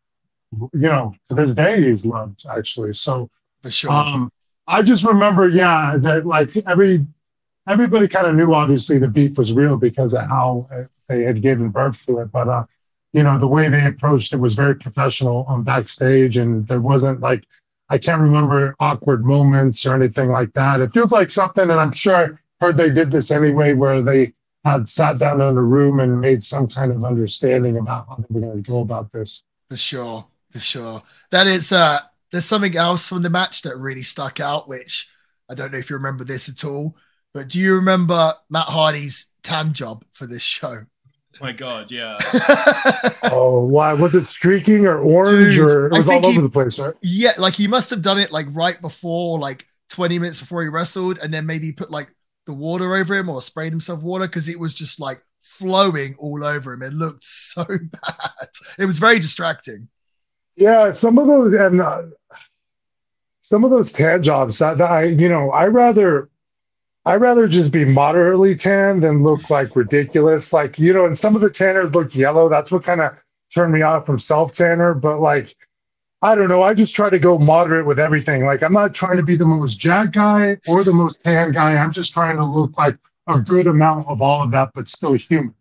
you 0.53 0.89
know, 0.89 1.15
to 1.29 1.35
this 1.35 1.55
day 1.55 1.83
he's 1.83 2.07
loved 2.07 2.45
actually. 2.49 2.95
So 2.95 3.29
for 3.63 3.71
sure. 3.71 3.91
Um, 3.91 4.31
I 4.67 4.83
just 4.83 5.05
remember, 5.05 5.49
yeah, 5.49 5.97
that 5.99 6.27
like 6.27 6.57
every 6.67 7.07
everybody 7.69 8.09
kind 8.09 8.27
of 8.27 8.35
knew 8.35 8.55
obviously 8.55 8.99
the 8.99 9.09
beef 9.09 9.37
was 9.39 9.53
real 9.53 9.77
because 9.77 10.15
of 10.15 10.27
how 10.27 10.69
they 11.09 11.23
had 11.23 11.43
given 11.43 11.69
birth 11.71 12.05
to 12.07 12.19
it. 12.21 12.33
But 12.33 12.49
uh, 12.49 12.65
you 13.13 13.23
know, 13.23 13.39
the 13.39 13.47
way 13.47 13.69
they 13.69 13.87
approached 13.87 14.33
it 14.33 14.39
was 14.39 14.55
very 14.55 14.75
professional 14.75 15.45
on 15.49 15.63
backstage, 15.63 16.37
and 16.37 16.67
there 16.67 16.81
wasn't 16.81 17.21
like 17.21 17.47
I 17.91 17.99
can't 17.99 18.23
remember 18.23 18.75
awkward 18.81 19.25
moments 19.25 19.85
or 19.85 19.95
anything 19.95 20.31
like 20.31 20.53
that. 20.55 20.81
It 20.81 20.93
feels 20.93 21.13
like 21.13 21.31
something, 21.31 21.71
and 21.71 21.81
I'm 21.81 21.93
sure 21.93 22.15
I 22.17 22.65
heard 22.65 22.77
they 22.77 22.91
did 22.91 23.11
this 23.11 23.31
anyway, 23.31 23.75
where 23.75 24.01
they 24.03 24.33
had 24.65 24.89
sat 24.89 25.19
down 25.19 25.43
in 25.43 25.57
a 25.59 25.63
room 25.63 26.01
and 26.01 26.21
made 26.21 26.43
some 26.43 26.67
kind 26.67 26.91
of 26.91 27.05
understanding 27.05 27.77
about 27.77 28.09
how 28.09 28.17
they 28.17 28.27
were 28.31 28.41
going 28.41 28.63
to 28.63 28.71
go 28.71 28.81
about 28.81 29.13
this. 29.13 29.45
For 29.69 29.77
sure, 29.77 30.27
for 30.51 30.61
sure. 30.61 31.03
That 31.31 31.47
is 31.47 31.73
uh 31.73 32.01
there's 32.35 32.45
something 32.45 32.77
else 32.77 33.09
from 33.09 33.23
the 33.23 33.31
match 33.31 33.63
that 33.63 33.77
really 33.77 34.03
stuck 34.03 34.41
out, 34.41 34.69
which 34.69 35.09
I 35.49 35.55
don't 35.55 35.71
know 35.71 35.79
if 35.79 35.89
you 35.89 35.95
remember 35.95 36.25
this 36.25 36.49
at 36.49 36.65
all, 36.65 36.97
but 37.33 37.47
do 37.47 37.61
you 37.61 37.77
remember 37.77 38.35
Matt 38.51 38.67
Hardy's 38.67 39.29
tan 39.45 39.73
job 39.73 40.05
for 40.13 40.27
this 40.27 40.43
show? 40.43 40.79
my 41.41 41.53
god, 41.53 41.93
yeah. 41.93 42.19
oh, 43.31 43.65
why 43.67 43.93
was 43.93 44.17
it 44.17 44.25
streaking 44.25 44.85
or 44.85 44.99
orange 44.99 45.55
Dude, 45.55 45.71
or 45.71 45.87
it 45.87 45.93
was 45.93 46.09
all 46.09 46.27
over 46.27 46.41
the 46.41 46.51
place, 46.51 46.77
right? 46.77 46.95
Yeah, 47.03 47.35
like 47.39 47.55
he 47.55 47.69
must 47.69 47.91
have 47.91 48.03
done 48.03 48.19
it 48.19 48.33
like 48.33 48.47
right 48.51 48.81
before, 48.81 49.39
like 49.39 49.69
20 49.91 50.19
minutes 50.19 50.41
before 50.41 50.63
he 50.65 50.69
wrestled, 50.69 51.19
and 51.19 51.33
then 51.33 51.47
maybe 51.47 51.71
put 51.71 51.93
like 51.93 52.13
the 52.47 52.53
water 52.53 52.97
over 52.97 53.15
him 53.15 53.29
or 53.29 53.43
sprayed 53.43 53.73
himself 53.73 54.03
water 54.03 54.27
because 54.27 54.49
it 54.49 54.59
was 54.59 54.75
just 54.75 54.99
like 54.99 55.23
flowing 55.41 56.17
all 56.19 56.43
over 56.43 56.73
him. 56.73 56.83
It 56.83 56.95
looked 56.95 57.25
so 57.25 57.65
bad. 57.65 58.49
It 58.77 58.87
was 58.87 58.99
very 58.99 59.21
distracting. 59.21 59.89
Yeah, 60.57 60.91
some 60.91 61.19
of 61.19 61.27
those 61.27 61.55
and 61.55 61.81
uh, 61.81 62.03
some 63.41 63.65
of 63.65 63.71
those 63.71 63.93
tan 63.93 64.23
jobs. 64.23 64.59
That, 64.59 64.81
I, 64.81 65.05
you 65.05 65.29
know, 65.29 65.51
I 65.51 65.67
rather, 65.67 66.31
I 67.05 67.17
rather 67.17 67.47
just 67.47 67.73
be 67.73 67.85
moderately 67.85 68.55
tan 68.55 69.01
than 69.01 69.23
look 69.23 69.51
like 69.51 69.75
ridiculous. 69.77 70.53
Like 70.53 70.79
you 70.79 70.93
know, 70.93 71.07
and 71.07 71.19
some 71.19 71.35
of 71.35 71.43
the 71.43 71.51
tanners 71.51 71.95
look 71.95 72.15
yellow. 72.15 72.49
That's 72.49 72.71
what 72.71 72.85
kind 72.85 73.01
of 73.01 73.21
turned 73.53 73.73
me 73.73 73.83
off 73.83 74.07
from 74.07 74.19
self 74.19 74.53
tanner. 74.53 74.95
But 74.95 75.21
like, 75.21 75.57
I 76.23 76.35
don't 76.35 76.49
know. 76.49 76.63
I 76.63 76.73
just 76.73 76.95
try 76.95 77.11
to 77.11 77.19
go 77.19 77.39
moderate 77.39 77.87
with 77.87 77.99
everything. 77.99 78.45
Like 78.45 78.63
I'm 78.63 78.73
not 78.73 78.95
trying 78.95 79.17
to 79.17 79.23
be 79.25 79.37
the 79.37 79.45
most 79.45 79.79
jack 79.79 80.13
guy 80.13 80.59
or 80.69 80.85
the 80.85 80.93
most 80.93 81.23
tan 81.23 81.53
guy. 81.53 81.77
I'm 81.77 81.93
just 81.93 82.13
trying 82.13 82.37
to 82.37 82.45
look 82.45 82.79
like 82.79 82.97
a 83.27 83.41
good 83.41 83.67
amount 83.67 84.07
of 84.09 84.23
all 84.23 84.43
of 84.43 84.51
that, 84.53 84.71
but 84.75 84.87
still 84.89 85.15
human. 85.15 85.55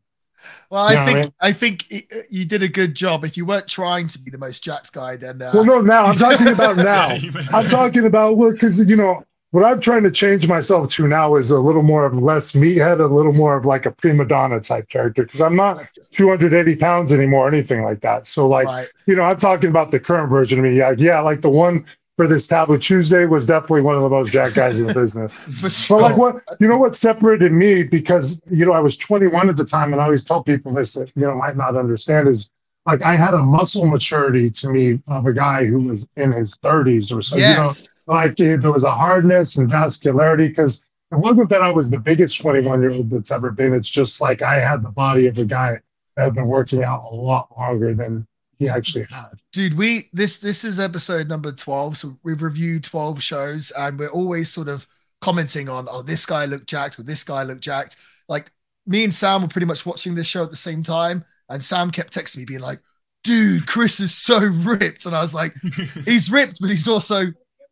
Well, 0.70 0.86
I 0.86 1.06
think 1.06 1.34
I, 1.40 1.52
think 1.52 1.94
you 2.30 2.46
did 2.46 2.64
a 2.64 2.68
good 2.68 2.96
job. 2.96 3.24
If 3.24 3.38
you 3.38 3.46
weren't 3.46 3.68
trying 3.68 4.08
to 4.08 4.20
be 4.20 4.32
the 4.32 4.38
most 4.38 4.64
jacked 4.64 4.94
guy, 4.94 5.18
then 5.18 5.42
uh... 5.42 5.52
well, 5.54 5.66
no. 5.66 5.82
Now 5.82 6.06
I'm 6.08 6.18
talking 6.18 6.48
about 6.48 6.78
now. 6.78 7.18
I'm 7.52 7.68
talking 7.68 8.06
about 8.06 8.38
well, 8.38 8.52
because 8.52 8.80
you 8.88 8.96
know 8.96 9.24
what 9.54 9.64
I'm 9.64 9.80
trying 9.80 10.02
to 10.02 10.10
change 10.10 10.48
myself 10.48 10.90
to 10.94 11.08
now 11.08 11.36
is 11.36 11.52
a 11.52 11.60
little 11.60 11.84
more 11.84 12.06
of 12.06 12.18
less 12.18 12.54
meathead, 12.54 13.00
a 13.00 13.06
little 13.06 13.34
more 13.34 13.56
of 13.56 13.66
like 13.66 13.86
a 13.86 13.92
prima 13.92 14.26
donna 14.26 14.60
type 14.60 14.90
character. 14.90 15.24
Because 15.26 15.42
I'm 15.42 15.56
not 15.56 15.88
280 16.10 16.76
pounds 16.78 17.12
anymore, 17.12 17.46
or 17.46 17.54
anything 17.54 17.84
like 17.84 18.02
that. 18.02 18.26
So 18.26 18.48
like, 18.48 18.66
right. 18.66 18.88
you 19.06 19.16
know, 19.16 19.22
I'm 19.22 19.38
talking 19.38 19.70
about 19.70 19.92
the 19.92 20.00
current 20.00 20.32
version 20.32 20.58
of 20.58 20.66
me. 20.66 20.76
Yeah, 20.76 20.96
yeah, 20.98 21.20
like 21.20 21.42
the 21.42 21.52
one 21.52 21.86
for 22.16 22.28
this 22.28 22.46
Taboo 22.46 22.78
Tuesday 22.78 23.26
was 23.26 23.46
definitely 23.46 23.82
one 23.82 23.96
of 23.96 24.04
the 24.04 24.10
most 24.10 24.32
jack 24.32 24.54
guys 24.54 24.80
in 24.80 24.88
the 24.88 24.94
business. 24.94 25.44
sure. 25.70 26.00
But 26.00 26.04
like 26.04 26.18
what 26.18 26.44
you 26.60 26.68
know 26.68 26.78
what 26.78 26.96
separated 26.96 27.52
me 27.52 27.84
because 27.84 28.42
you 28.50 28.66
know 28.66 28.74
I 28.74 28.80
was 28.80 28.98
21 28.98 29.50
at 29.50 29.56
the 29.56 29.66
time 29.66 29.94
and 29.94 30.02
I 30.02 30.06
always 30.06 30.24
tell 30.24 30.44
people 30.44 30.74
this 30.74 30.94
that 30.94 31.12
you 31.16 31.24
know 31.24 31.36
might 31.36 31.58
not 31.58 31.76
understand 31.76 32.28
is 32.28 32.52
like 32.86 33.02
I 33.02 33.16
had 33.16 33.34
a 33.34 33.40
muscle 33.40 33.86
maturity 33.86 34.50
to 34.52 34.70
me 34.70 35.02
of 35.08 35.26
a 35.26 35.34
guy 35.34 35.66
who 35.66 35.80
was 35.80 36.08
in 36.18 36.32
his 36.32 36.56
30s 36.56 37.16
or 37.16 37.22
so. 37.22 37.38
Yes. 37.38 37.90
You 38.08 38.14
know, 38.14 38.20
like 38.20 38.36
there 38.36 38.72
was 38.72 38.84
a 38.84 38.92
hardness 38.92 39.58
and 39.58 39.70
vascularity 39.70 40.50
because 40.50 40.86
it 41.12 41.16
wasn't 41.16 41.50
that 41.50 41.62
I 41.62 41.72
was 41.72 41.90
the 41.90 42.00
biggest 42.00 42.42
21 42.42 42.82
year 42.82 42.92
old 42.92 43.10
that's 43.10 43.32
ever 43.32 43.52
been. 43.52 43.74
It's 43.74 43.90
just 43.90 44.20
like 44.20 44.42
I 44.42 44.60
had 44.60 44.84
the 44.84 44.90
body 44.90 45.28
of 45.28 45.38
a 45.38 45.46
guy 45.46 45.80
that 46.16 46.24
had 46.24 46.34
been 46.34 46.48
working 46.48 46.84
out 46.84 47.08
a 47.10 47.16
lot 47.16 47.48
longer 47.58 47.94
than 47.94 48.28
he 48.60 48.68
actually 48.68 49.06
had. 49.06 49.40
Dude, 49.54 49.78
we 49.78 50.10
this 50.12 50.40
this 50.40 50.64
is 50.64 50.80
episode 50.80 51.30
number 51.30 51.52
12. 51.52 51.98
So 51.98 52.18
we've 52.24 52.42
reviewed 52.42 52.84
12 52.84 53.22
shows 53.22 53.72
and 53.72 54.00
we're 54.00 54.10
always 54.10 54.52
sort 54.52 54.68
of 54.68 54.88
commenting 55.22 55.70
on 55.70 55.88
oh 55.90 56.02
this 56.02 56.26
guy 56.26 56.46
looked 56.46 56.68
jacked 56.68 57.00
or 57.00 57.04
this 57.04 57.24
guy 57.24 57.44
looked 57.44 57.62
jacked. 57.62 57.96
Like 58.28 58.52
me 58.88 59.04
and 59.04 59.14
Sam 59.14 59.44
were 59.44 59.48
pretty 59.48 59.68
much 59.68 59.86
watching 59.86 60.16
this 60.16 60.26
show 60.26 60.44
at 60.44 60.50
the 60.50 60.56
same 60.56 60.82
time, 60.82 61.24
and 61.50 61.64
Sam 61.64 61.92
kept 61.92 62.14
texting 62.14 62.38
me 62.38 62.46
being 62.46 62.62
like, 62.62 62.82
dude, 63.24 63.68
Chris 63.68 64.00
is 64.00 64.14
so 64.14 64.40
ripped. 64.40 65.06
And 65.06 65.16
I 65.16 65.22
was 65.22 65.36
like, 65.36 65.54
he's 66.06 66.32
ripped, 66.32 66.58
but 66.60 66.70
he's 66.70 66.88
also 66.88 67.28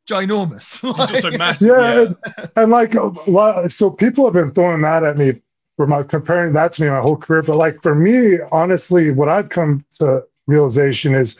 ginormous. 0.08 0.84
like, 0.84 1.10
he's 1.10 1.26
also 1.26 1.38
massive. 1.38 1.68
Yeah, 1.72 1.94
yeah. 1.94 2.02
And, 2.36 2.52
and, 2.58 2.72
like 2.72 3.72
so 3.72 3.90
people 3.90 4.26
have 4.26 4.34
been 4.34 4.52
throwing 4.52 4.82
that 4.82 5.04
at 5.04 5.18
me 5.18 5.42
for 5.78 5.88
my 5.88 6.04
comparing 6.04 6.54
that 6.54 6.74
to 6.74 6.84
me 6.84 6.90
my 6.90 7.02
whole 7.02 7.18
career. 7.18 7.42
But 7.42 7.58
like 7.58 7.82
for 7.82 7.96
me, 7.96 8.38
honestly, 8.52 9.12
what 9.12 9.30
I've 9.30 9.50
come 9.50 9.84
to 10.00 10.24
realization 10.48 11.16
is 11.16 11.40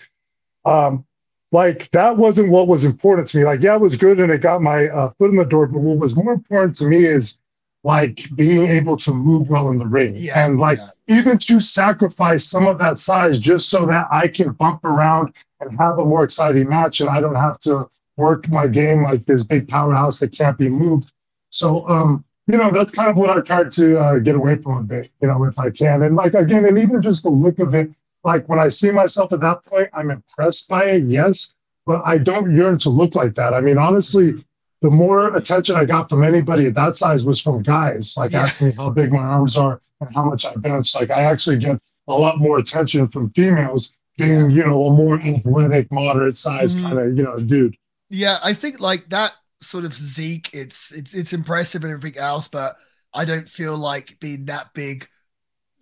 um, 0.66 1.06
like 1.52 1.90
that 1.92 2.18
wasn't 2.18 2.52
what 2.52 2.68
was 2.68 2.86
important 2.86 3.28
to 3.30 3.38
me. 3.38 3.44
Like, 3.44 3.62
yeah, 3.62 3.76
it 3.76 3.82
was 3.82 3.98
good 3.98 4.20
and 4.20 4.32
it 4.32 4.40
got 4.40 4.62
my 4.62 4.88
uh, 4.88 5.10
foot 5.12 5.32
in 5.32 5.38
the 5.38 5.46
door, 5.46 5.68
but 5.68 5.80
what 5.80 5.98
was 5.98 6.16
more 6.16 6.34
important 6.34 6.78
to 6.78 6.86
me 6.86 7.06
is 7.06 7.40
like 7.84 8.30
being 8.36 8.68
able 8.68 8.96
to 8.96 9.14
move 9.14 9.50
well 9.50 9.72
in 9.72 9.80
the 9.80 9.88
ring 9.88 10.14
yeah, 10.16 10.46
and 10.46 10.60
like 10.60 10.78
yeah. 10.78 11.18
even 11.18 11.36
to 11.36 11.60
sacrifice 11.60 12.46
some 12.46 12.68
of 12.68 12.78
that 12.78 13.00
size 13.00 13.40
just 13.40 13.70
so 13.70 13.88
that 13.88 14.08
I 14.12 14.28
can 14.28 14.52
bump 14.52 14.84
around 14.86 15.36
and 15.60 15.78
have 15.80 15.98
a 15.98 16.06
more 16.06 16.24
exciting 16.24 16.70
match 16.70 17.02
and 17.02 17.10
I 17.10 17.20
don't 17.20 17.36
have 17.36 17.60
to 17.62 17.88
work 18.18 18.48
my 18.50 18.68
game 18.68 19.04
like 19.04 19.26
this 19.26 19.44
big 19.44 19.68
powerhouse 19.68 20.20
that 20.20 20.32
can't 20.32 20.58
be 20.58 20.70
moved. 20.70 21.12
So, 21.50 21.88
um, 21.90 22.24
you 22.48 22.58
know, 22.58 22.70
that's 22.70 22.92
kind 22.92 23.10
of 23.10 23.18
what 23.18 23.30
I 23.30 23.42
tried 23.42 23.72
to 23.72 24.00
uh, 24.00 24.20
get 24.20 24.36
away 24.36 24.58
from 24.58 24.78
a 24.78 24.84
bit, 24.84 25.12
you 25.22 25.28
know, 25.28 25.44
if 25.46 25.58
I 25.58 25.70
can. 25.70 26.04
And 26.04 26.16
like, 26.16 26.34
again, 26.34 26.66
and 26.66 26.78
even 26.78 27.02
just 27.02 27.24
the 27.24 27.30
look 27.30 27.60
of 27.60 27.74
it, 27.74 27.92
like 28.24 28.48
when 28.48 28.60
I 28.60 28.68
see 28.68 28.92
myself 28.92 29.34
at 29.34 29.40
that 29.42 29.64
point, 29.66 29.90
I'm 29.94 30.12
impressed 30.12 30.70
by 30.70 30.86
it, 30.86 31.04
yes, 31.04 31.56
but 31.86 32.02
I 32.06 32.18
don't 32.18 32.54
yearn 32.54 32.78
to 32.80 32.90
look 32.90 33.16
like 33.16 33.36
that. 33.36 33.54
I 33.54 33.62
mean, 33.62 33.78
honestly, 33.78 34.44
the 34.82 34.92
more 34.92 35.36
attention 35.36 35.76
I 35.76 35.86
got 35.86 36.10
from 36.10 36.24
anybody 36.24 36.66
at 36.66 36.74
that 36.76 36.96
size 36.96 37.26
was 37.26 37.40
from 37.40 37.62
guys, 37.62 38.16
like 38.18 38.32
yeah. 38.32 38.44
asking 38.44 38.68
me 38.68 38.74
how 38.74 38.90
big 38.90 39.12
my 39.12 39.20
arms 39.20 39.58
are 39.58 39.82
and 40.00 40.14
how 40.14 40.26
much 40.26 40.46
I 40.46 40.56
bench. 40.56 40.96
Like 40.96 41.12
I 41.12 41.24
actually 41.24 41.58
get 41.58 41.80
a 42.08 42.14
lot 42.14 42.40
more 42.40 42.60
attention 42.60 43.08
from 43.08 43.30
females 43.32 43.94
being, 44.18 44.52
you 44.52 44.64
know, 44.64 44.86
a 44.86 44.94
more 44.94 45.20
athletic, 45.20 45.92
moderate 45.92 46.36
size 46.36 46.76
mm. 46.76 46.82
kind 46.82 47.00
of, 47.00 47.18
you 47.18 47.24
know, 47.24 47.38
dude. 47.38 47.76
Yeah, 48.10 48.40
I 48.44 48.54
think 48.54 48.80
like 48.80 49.08
that 49.10 49.34
sort 49.62 49.86
of 49.86 49.94
Zeke, 49.94 50.50
it's 50.54 50.92
it's 50.92 51.14
it's 51.14 51.34
impressive 51.34 51.84
and 51.84 51.94
everything 51.94 52.22
else, 52.22 52.48
but 52.48 52.76
I 53.14 53.26
don't 53.26 53.48
feel 53.48 53.78
like 53.78 54.20
being 54.20 54.46
that 54.46 54.74
big 54.74 55.08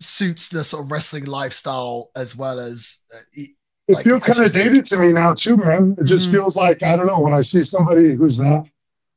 suits 0.00 0.48
the 0.48 0.64
sort 0.64 0.84
of 0.84 0.90
wrestling 0.90 1.26
lifestyle 1.26 2.10
as 2.16 2.34
well 2.34 2.58
as 2.58 2.98
uh, 3.14 3.18
it, 3.34 3.50
like, 3.88 4.04
feels 4.04 4.22
kind 4.22 4.44
of 4.44 4.52
dated 4.52 4.84
to 4.86 4.96
me 4.96 5.12
now 5.12 5.34
too, 5.34 5.56
man. 5.56 5.94
It 5.98 6.04
just 6.04 6.28
mm. 6.28 6.32
feels 6.32 6.56
like 6.56 6.82
I 6.82 6.96
don't 6.96 7.06
know 7.06 7.20
when 7.20 7.34
I 7.34 7.40
see 7.42 7.62
somebody 7.62 8.14
who's 8.14 8.38
that. 8.38 8.68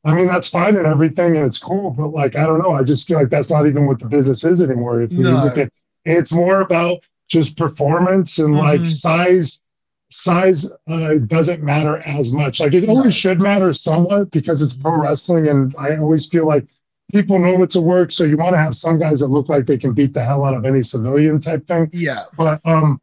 I 0.06 0.14
mean, 0.14 0.28
that's 0.28 0.50
fine 0.50 0.76
and 0.76 0.86
everything, 0.86 1.38
and 1.38 1.46
it's 1.46 1.60
cool, 1.60 1.92
but 1.92 2.10
like 2.10 2.36
I 2.36 2.46
don't 2.46 2.60
know. 2.60 2.74
I 2.74 2.84
just 2.84 3.08
feel 3.08 3.18
like 3.18 3.30
that's 3.30 3.50
not 3.50 3.66
even 3.68 3.88
what 3.88 4.00
the 4.00 4.08
business 4.08 4.44
is 4.44 4.62
anymore. 4.62 5.02
If 5.02 5.14
you 5.14 5.24
no. 5.24 5.44
look 5.44 5.58
at, 5.58 5.72
it's 6.06 6.32
more 6.32 6.62
about 6.62 7.00
just 7.30 7.58
performance 7.58 8.40
and 8.40 8.56
mm-hmm. 8.56 8.82
like 8.82 8.90
size. 8.90 9.62
Size 10.16 10.72
uh, 10.88 11.16
doesn't 11.26 11.64
matter 11.64 11.98
as 12.06 12.32
much. 12.32 12.60
Like 12.60 12.76
it 12.76 12.88
always 12.88 13.06
no. 13.06 13.10
should 13.10 13.42
matter 13.42 13.74
somewhat 13.74 14.30
because 14.30 14.62
it's 14.62 14.76
pro 14.76 15.02
wrestling, 15.02 15.48
and 15.48 15.74
I 15.80 15.98
always 15.98 16.28
feel 16.28 16.46
like 16.46 16.68
people 17.12 17.40
know 17.40 17.62
it's 17.64 17.76
a 17.76 17.82
work, 17.82 18.12
so 18.12 18.24
you 18.24 18.38
want 18.38 18.54
to 18.54 18.60
have 18.60 18.76
some 18.76 19.00
guys 19.00 19.20
that 19.20 19.28
look 19.28 19.50
like 19.50 19.66
they 19.66 19.78
can 19.78 19.94
beat 19.94 20.14
the 20.14 20.24
hell 20.24 20.46
out 20.46 20.56
of 20.56 20.66
any 20.66 20.82
civilian 20.82 21.40
type 21.40 21.68
thing. 21.68 21.90
Yeah. 21.92 22.26
But 22.38 22.62
um, 22.66 23.00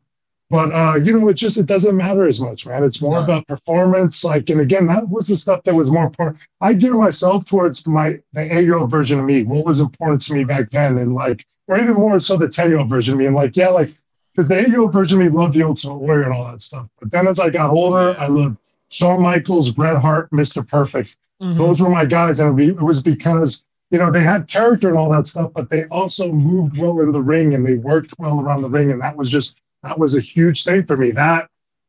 but 0.51 0.72
uh, 0.72 0.97
you 0.97 1.18
know, 1.18 1.28
it's 1.28 1.40
just 1.40 1.59
it 1.59 1.66
doesn't 1.66 1.97
matter 1.97 2.27
as 2.27 2.40
much, 2.40 2.66
man. 2.66 2.82
It's 2.82 3.01
more 3.01 3.14
no. 3.14 3.22
about 3.22 3.47
performance. 3.47 4.24
Like, 4.24 4.51
and 4.51 4.60
again, 4.60 4.86
that 4.89 5.09
was 5.09 5.28
the 5.28 5.36
stuff 5.36 5.62
that 5.62 5.74
was 5.74 5.90
more 5.90 6.05
important. 6.05 6.39
I 6.60 6.72
gear 6.72 6.94
myself 6.94 7.44
towards 7.44 7.86
my 7.86 8.18
the 8.32 8.59
eight 8.59 8.64
year 8.64 8.77
old 8.77 8.90
version 8.90 9.20
of 9.20 9.24
me. 9.24 9.44
What 9.44 9.64
was 9.64 9.78
important 9.78 10.20
to 10.22 10.35
me 10.35 10.43
back 10.43 10.70
then, 10.70 10.98
and 10.98 11.14
like, 11.14 11.47
or 11.68 11.78
even 11.78 11.94
more 11.94 12.18
so 12.18 12.36
the 12.36 12.48
ten 12.48 12.68
year 12.68 12.81
old 12.81 12.90
version 12.90 13.14
of 13.14 13.20
me. 13.20 13.27
And 13.27 13.36
like, 13.36 13.56
yeah, 13.56 13.68
like 13.68 13.90
because 14.35 14.48
the 14.48 14.59
eight 14.59 14.68
year 14.68 14.81
old 14.81 14.93
version 14.93 15.20
of 15.20 15.24
me 15.24 15.31
loved 15.31 15.55
the 15.55 15.62
Ultimate 15.62 15.98
Warrior 15.98 16.24
and 16.24 16.32
all 16.32 16.51
that 16.51 16.60
stuff. 16.60 16.89
But 16.98 17.12
then 17.12 17.28
as 17.28 17.39
I 17.39 17.48
got 17.48 17.70
older, 17.70 18.18
I 18.18 18.27
loved 18.27 18.56
Shawn 18.89 19.22
Michaels, 19.22 19.70
Bret 19.70 19.98
Hart, 19.98 20.31
Mr. 20.32 20.66
Perfect. 20.66 21.16
Mm-hmm. 21.40 21.59
Those 21.59 21.81
were 21.81 21.90
my 21.90 22.05
guys, 22.05 22.40
and 22.40 22.59
it 22.59 22.82
was 22.82 23.01
because 23.01 23.64
you 23.90 23.98
know, 23.98 24.10
they 24.10 24.22
had 24.22 24.46
character 24.46 24.88
and 24.88 24.96
all 24.96 25.10
that 25.10 25.26
stuff, 25.26 25.50
but 25.54 25.68
they 25.68 25.84
also 25.86 26.30
moved 26.32 26.78
well 26.78 27.00
in 27.00 27.12
the 27.12 27.20
ring 27.20 27.54
and 27.54 27.66
they 27.66 27.74
worked 27.74 28.14
well 28.18 28.40
around 28.40 28.62
the 28.62 28.68
ring. 28.68 28.90
And 28.90 29.00
that 29.00 29.16
was 29.16 29.28
just 29.28 29.60
that 29.82 29.98
was 29.98 30.14
a 30.14 30.20
huge 30.20 30.64
thing 30.64 30.84
for 30.84 30.96
me. 30.96 31.10
That 31.10 31.48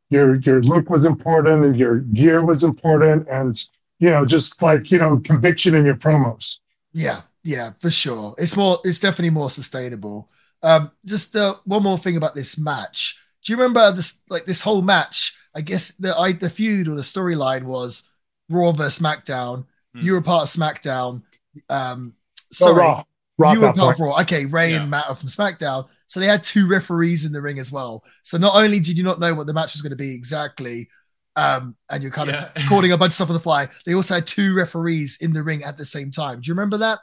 your 0.09 0.35
your 0.37 0.61
look 0.63 0.89
was 0.89 1.05
important 1.05 1.63
and 1.65 1.77
your 1.77 1.99
gear 1.99 2.43
was 2.43 2.63
important 2.63 3.27
and 3.29 3.55
you 4.01 4.09
know, 4.09 4.25
just 4.25 4.61
like, 4.63 4.89
you 4.89 4.97
know, 4.97 5.17
conviction 5.23 5.75
in 5.75 5.85
your 5.85 5.95
promos. 5.95 6.57
Yeah, 6.91 7.21
yeah, 7.43 7.73
for 7.79 7.91
sure. 7.91 8.33
It's 8.39 8.57
more 8.57 8.79
it's 8.83 8.99
definitely 8.99 9.29
more 9.29 9.51
sustainable. 9.51 10.29
Um, 10.63 10.91
just 11.05 11.35
uh, 11.35 11.55
one 11.65 11.83
more 11.83 11.99
thing 11.99 12.17
about 12.17 12.33
this 12.33 12.57
match. 12.57 13.17
Do 13.45 13.53
you 13.53 13.57
remember 13.57 13.91
this 13.91 14.23
like 14.27 14.45
this 14.45 14.63
whole 14.63 14.81
match? 14.81 15.37
I 15.55 15.61
guess 15.61 15.91
the 15.91 16.17
I, 16.17 16.31
the 16.31 16.49
feud 16.49 16.87
or 16.87 16.95
the 16.95 17.01
storyline 17.01 17.63
was 17.63 18.09
Raw 18.49 18.71
versus 18.71 18.99
SmackDown. 18.99 19.65
Mm. 19.95 20.03
You 20.03 20.13
were 20.13 20.21
part 20.21 20.43
of 20.43 20.61
SmackDown 20.61 21.21
um, 21.69 22.13
sorry, 22.51 22.75
Raw. 22.75 23.03
Raw 23.37 23.53
you 23.53 23.61
were 23.61 23.73
part 23.73 23.95
of 23.95 23.99
Raw. 23.99 24.21
Okay, 24.21 24.45
Rey 24.45 24.71
yeah. 24.71 24.81
and 24.81 24.89
Matt 24.89 25.09
are 25.09 25.15
from 25.15 25.29
SmackDown. 25.29 25.87
So 26.07 26.19
they 26.19 26.27
had 26.27 26.43
two 26.43 26.67
referees 26.67 27.25
in 27.25 27.31
the 27.31 27.41
ring 27.41 27.59
as 27.59 27.71
well. 27.71 28.03
So 28.23 28.37
not 28.37 28.55
only 28.55 28.79
did 28.79 28.97
you 28.97 29.03
not 29.03 29.19
know 29.19 29.33
what 29.33 29.47
the 29.47 29.53
match 29.53 29.73
was 29.73 29.81
going 29.81 29.91
to 29.91 29.95
be 29.95 30.13
exactly, 30.13 30.89
um, 31.35 31.75
and 31.89 32.03
you're 32.03 32.11
kind 32.11 32.29
of 32.29 32.51
recording 32.55 32.91
a 32.93 32.97
bunch 32.97 33.11
of 33.11 33.15
stuff 33.15 33.29
on 33.29 33.33
the 33.33 33.39
fly, 33.39 33.67
they 33.85 33.93
also 33.93 34.15
had 34.15 34.27
two 34.27 34.55
referees 34.55 35.17
in 35.21 35.33
the 35.33 35.43
ring 35.43 35.63
at 35.63 35.77
the 35.77 35.85
same 35.85 36.11
time. 36.11 36.41
Do 36.41 36.47
you 36.47 36.53
remember 36.53 36.77
that? 36.77 36.99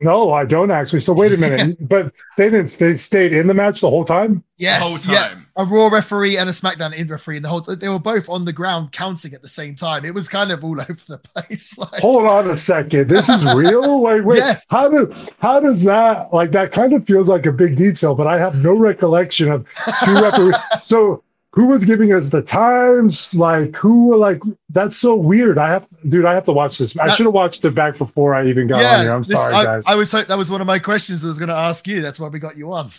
No, 0.00 0.32
I 0.32 0.44
don't 0.44 0.70
actually. 0.70 1.00
So 1.00 1.12
wait 1.12 1.32
a 1.32 1.36
minute, 1.36 1.76
but 1.88 2.12
they 2.36 2.50
didn't. 2.50 2.76
They 2.78 2.96
stayed 2.96 3.32
in 3.32 3.46
the 3.46 3.54
match 3.54 3.80
the 3.80 3.88
whole 3.88 4.04
time. 4.04 4.42
Yes, 4.58 4.82
the 4.82 4.88
whole 4.88 5.16
time. 5.16 5.43
A 5.56 5.64
Raw 5.64 5.86
referee 5.86 6.36
and 6.36 6.48
a 6.48 6.52
SmackDown 6.52 6.92
in 6.94 7.06
referee, 7.06 7.36
and 7.36 7.44
the 7.44 7.48
whole 7.48 7.60
they 7.60 7.88
were 7.88 8.00
both 8.00 8.28
on 8.28 8.44
the 8.44 8.52
ground 8.52 8.90
counting 8.90 9.34
at 9.34 9.42
the 9.42 9.46
same 9.48 9.76
time. 9.76 10.04
It 10.04 10.12
was 10.12 10.28
kind 10.28 10.50
of 10.50 10.64
all 10.64 10.80
over 10.80 10.96
the 11.06 11.18
place. 11.18 11.78
Like, 11.92 12.00
Hold 12.00 12.26
on 12.26 12.50
a 12.50 12.56
second, 12.56 13.08
this 13.08 13.28
is 13.28 13.44
real. 13.54 14.00
Like, 14.02 14.24
wait, 14.24 14.38
yes. 14.38 14.66
how 14.70 14.88
does 14.88 15.08
how 15.38 15.60
does 15.60 15.84
that 15.84 16.32
like 16.32 16.50
that 16.52 16.72
kind 16.72 16.92
of 16.92 17.06
feels 17.06 17.28
like 17.28 17.46
a 17.46 17.52
big 17.52 17.76
detail, 17.76 18.14
but 18.14 18.26
I 18.26 18.38
have 18.38 18.56
no 18.56 18.74
recollection 18.76 19.50
of 19.50 19.68
two 20.04 20.14
referees. 20.14 20.56
so 20.82 21.22
who 21.52 21.66
was 21.68 21.84
giving 21.84 22.12
us 22.12 22.30
the 22.30 22.42
times? 22.42 23.32
Like 23.32 23.76
who? 23.76 24.16
Like 24.16 24.42
that's 24.70 24.96
so 24.96 25.14
weird. 25.14 25.56
I 25.56 25.68
have, 25.70 25.86
dude. 26.08 26.24
I 26.24 26.34
have 26.34 26.42
to 26.44 26.52
watch 26.52 26.78
this. 26.78 26.98
I 26.98 27.08
should 27.08 27.26
have 27.26 27.32
watched 27.32 27.64
it 27.64 27.76
back 27.76 27.96
before 27.96 28.34
I 28.34 28.48
even 28.48 28.66
got 28.66 28.82
Yeah, 28.82 28.96
on 28.96 29.02
here. 29.02 29.12
I'm 29.12 29.22
this- 29.22 29.38
sorry, 29.38 29.54
I, 29.54 29.64
guys. 29.64 29.84
I 29.86 29.94
was 29.94 30.10
that 30.10 30.36
was 30.36 30.50
one 30.50 30.60
of 30.60 30.66
my 30.66 30.80
questions 30.80 31.24
I 31.24 31.28
was 31.28 31.38
going 31.38 31.50
to 31.50 31.54
ask 31.54 31.86
you. 31.86 32.02
That's 32.02 32.18
why 32.18 32.26
we 32.26 32.40
got 32.40 32.56
you 32.56 32.72
on. 32.72 32.90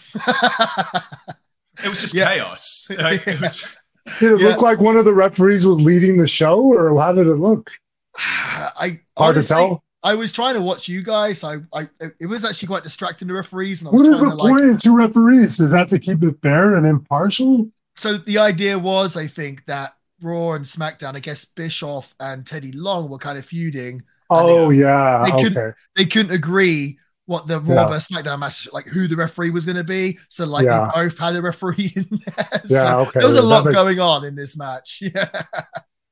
It 1.84 1.89
was 1.89 2.02
just 2.02 2.14
Yeah. 2.14 2.34
chaos. 2.34 2.88
Like, 2.97 3.27
it 3.27 3.39
was, 3.41 3.68
Did 4.19 4.34
it 4.34 4.41
yeah. 4.41 4.47
look 4.49 4.61
like 4.61 4.80
one 4.80 4.97
of 4.97 5.06
the 5.06 5.14
referees 5.14 5.65
was 5.65 5.77
leading 5.81 6.18
the 6.18 6.27
show, 6.27 6.60
or 6.61 6.99
how 6.99 7.11
did 7.14 7.27
it 7.27 7.35
look? 7.35 7.72
I 8.18 9.02
Hard 9.18 9.35
honestly, 9.35 9.56
to 9.56 9.61
tell. 9.69 9.84
I 10.03 10.14
was 10.15 10.31
trying 10.31 10.53
to 10.53 10.61
watch 10.61 10.88
you 10.88 11.02
guys. 11.02 11.43
I, 11.43 11.57
I, 11.73 11.89
it 12.19 12.27
was 12.27 12.45
actually 12.45 12.68
quite 12.68 12.84
distracting 12.84 13.27
the 13.27 13.34
referees, 13.34 13.81
and 13.81 13.88
I 13.88 13.91
What 13.91 13.99
was 14.02 14.07
is 14.10 14.15
trying 14.15 14.23
the 14.30 14.35
to 14.35 14.35
like. 14.43 14.52
point 14.52 14.69
of 14.76 14.81
two 14.81 14.95
referees? 14.95 15.60
Is 15.60 15.72
that 15.72 15.88
to 15.89 15.99
keep 15.99 16.23
it 16.23 16.35
fair 16.43 16.76
and 16.76 16.85
impartial? 16.85 17.69
So 17.97 18.18
the 18.18 18.38
idea 18.38 18.77
was, 18.77 19.18
I 19.18 19.26
think 19.27 19.65
that 19.65 19.95
Raw 20.22 20.53
and 20.53 20.64
SmackDown, 20.65 21.15
I 21.15 21.19
guess 21.19 21.45
Bischoff 21.45 22.14
and 22.19 22.45
Teddy 22.45 22.72
Long 22.73 23.10
were 23.10 23.18
kind 23.18 23.38
of 23.39 23.45
feuding. 23.45 24.03
Oh 24.30 24.69
yeah, 24.69 25.23
they 25.26 25.41
couldn't- 25.43 25.76
They 25.95 26.06
couldn't 26.06 26.31
agree 26.31 26.99
what 27.27 27.47
the 27.47 27.60
Raw 27.60 27.84
Yeah. 27.84 27.88
versus 27.88 28.07
SmackDown 28.10 28.39
match, 28.39 28.68
like 28.72 28.85
who 28.85 29.07
the 29.07 29.15
referee 29.15 29.49
was 29.49 29.65
going 29.65 29.77
to 29.77 29.84
be. 29.84 30.18
So 30.30 30.45
like 30.45 30.65
Yeah. 30.65 30.91
they 30.95 31.02
both 31.07 31.18
had 31.18 31.35
a 31.35 31.41
referee 31.41 31.91
in 31.95 32.07
there. 32.26 32.61
Yeah, 32.68 32.81
so 32.81 32.99
okay. 32.99 33.19
there 33.19 33.27
was 33.27 33.38
a 33.38 33.41
That 33.41 33.47
lot 33.47 33.65
makes- 33.65 33.76
going 33.76 33.99
on 33.99 34.26
in 34.26 34.35
this 34.35 34.57
match. 34.57 35.02
Yeah. 35.15 35.43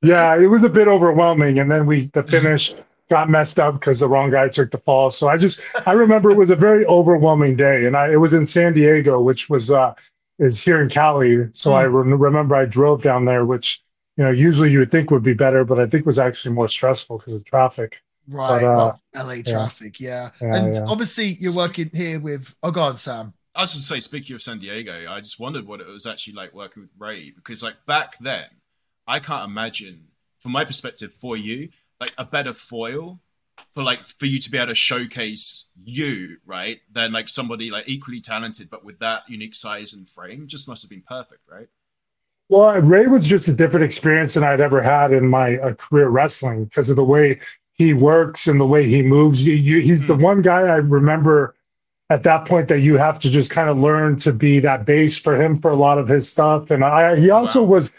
Yeah, 0.01 0.35
it 0.37 0.47
was 0.47 0.63
a 0.63 0.69
bit 0.69 0.87
overwhelming, 0.89 1.59
and 1.59 1.71
then 1.71 1.85
we 1.85 2.07
the 2.07 2.23
finish 2.23 2.73
got 3.09 3.29
messed 3.29 3.57
up 3.59 3.75
because 3.75 4.01
the 4.01 4.07
wrong 4.09 4.29
guy 4.31 4.49
took 4.49 4.69
the 4.69 4.77
fall. 4.77 5.09
So 5.09 5.29
I 5.29 5.37
just 5.37 5.61
I 5.87 5.93
remember 5.93 6.29
it 6.29 6.35
was 6.37 6.49
a 6.49 6.57
very 6.57 6.85
overwhelming 6.87 7.55
day, 7.55 7.85
and 7.85 7.95
I 7.95 8.11
it 8.11 8.17
was 8.17 8.33
in 8.33 8.45
San 8.45 8.73
Diego, 8.73 9.21
which 9.21 9.49
was 9.49 9.71
uh 9.71 9.93
is 10.39 10.61
here 10.61 10.81
in 10.81 10.89
Cali. 10.89 11.47
So 11.53 11.73
I 11.73 11.83
re- 11.83 12.17
remember 12.17 12.53
I 12.55 12.65
drove 12.65 13.01
down 13.01 13.23
there, 13.23 13.45
which 13.45 13.81
you 14.17 14.25
know 14.25 14.31
usually 14.31 14.71
you 14.71 14.79
would 14.79 14.91
think 14.91 15.09
would 15.09 15.23
be 15.23 15.33
better, 15.33 15.63
but 15.63 15.79
I 15.79 15.85
think 15.87 16.05
was 16.05 16.19
actually 16.19 16.53
more 16.53 16.67
stressful 16.67 17.19
because 17.19 17.35
of 17.35 17.45
traffic. 17.45 18.01
Right. 18.27 18.61
But, 18.61 18.67
uh, 18.67 18.95
well, 19.13 19.27
LA 19.27 19.41
traffic. 19.41 19.99
Yeah. 19.99 20.31
Yeah, 20.41 20.55
and 20.55 20.75
yeah. 20.75 20.85
obviously 20.87 21.37
you're 21.39 21.55
working 21.55 21.89
here 21.93 22.19
with, 22.19 22.53
oh, 22.63 22.71
go 22.71 22.81
on, 22.81 22.97
Sam. 22.97 23.33
I 23.55 23.61
was 23.61 23.73
just 23.73 23.87
say, 23.87 23.99
speaking 23.99 24.35
of 24.35 24.41
San 24.41 24.59
Diego, 24.59 25.05
I 25.09 25.19
just 25.19 25.39
wondered 25.39 25.67
what 25.67 25.79
it 25.79 25.87
was 25.87 26.07
actually 26.07 26.33
like 26.33 26.53
working 26.53 26.81
with 26.81 26.89
Rey 26.97 27.31
because, 27.35 27.61
like, 27.61 27.75
back 27.85 28.17
then, 28.19 28.45
I 29.05 29.19
can't 29.19 29.49
imagine, 29.49 30.07
from 30.39 30.53
my 30.53 30.65
perspective, 30.65 31.13
for 31.13 31.37
you, 31.37 31.69
like 31.99 32.13
a 32.17 32.25
better 32.25 32.53
foil 32.53 33.19
for 33.75 33.83
like 33.83 34.05
for 34.19 34.25
you 34.25 34.39
to 34.39 34.51
be 34.51 34.57
able 34.57 34.67
to 34.69 34.75
showcase 34.75 35.71
you, 35.83 36.37
right? 36.45 36.79
Than 36.91 37.11
like 37.11 37.29
somebody 37.29 37.69
like 37.69 37.87
equally 37.87 38.21
talented 38.21 38.69
but 38.69 38.83
with 38.83 38.99
that 38.99 39.23
unique 39.27 39.55
size 39.55 39.93
and 39.93 40.09
frame. 40.09 40.47
Just 40.47 40.67
must 40.67 40.81
have 40.83 40.89
been 40.89 41.03
perfect, 41.07 41.41
right? 41.49 41.67
Well, 42.49 42.79
Rey 42.81 43.07
was 43.07 43.25
just 43.25 43.47
a 43.47 43.53
different 43.53 43.85
experience 43.85 44.33
than 44.33 44.43
I'd 44.43 44.59
ever 44.59 44.81
had 44.81 45.13
in 45.13 45.27
my 45.27 45.57
uh, 45.57 45.73
career 45.73 46.09
wrestling 46.09 46.65
because 46.65 46.89
of 46.89 46.97
the 46.97 47.03
way 47.03 47.39
he 47.73 47.93
works 47.93 48.47
and 48.47 48.59
the 48.59 48.65
way 48.65 48.87
he 48.87 49.01
moves. 49.01 49.45
You, 49.45 49.53
you, 49.53 49.81
he's 49.81 50.05
the 50.05 50.15
one 50.15 50.41
guy 50.41 50.61
I 50.61 50.77
remember 50.77 51.55
at 52.09 52.23
that 52.23 52.45
point 52.45 52.67
that 52.67 52.81
you 52.81 52.97
have 52.97 53.19
to 53.19 53.29
just 53.29 53.49
kind 53.51 53.69
of 53.69 53.77
learn 53.77 54.17
to 54.17 54.31
be 54.31 54.59
that 54.59 54.85
base 54.85 55.17
for 55.17 55.35
him 55.41 55.57
for 55.57 55.71
a 55.71 55.75
lot 55.75 55.97
of 55.97 56.07
his 56.07 56.29
stuff. 56.29 56.69
And 56.71 56.83
I, 56.83 57.15
he 57.15 57.29
also 57.29 57.61
Wow. 57.63 57.69
was, 57.69 57.91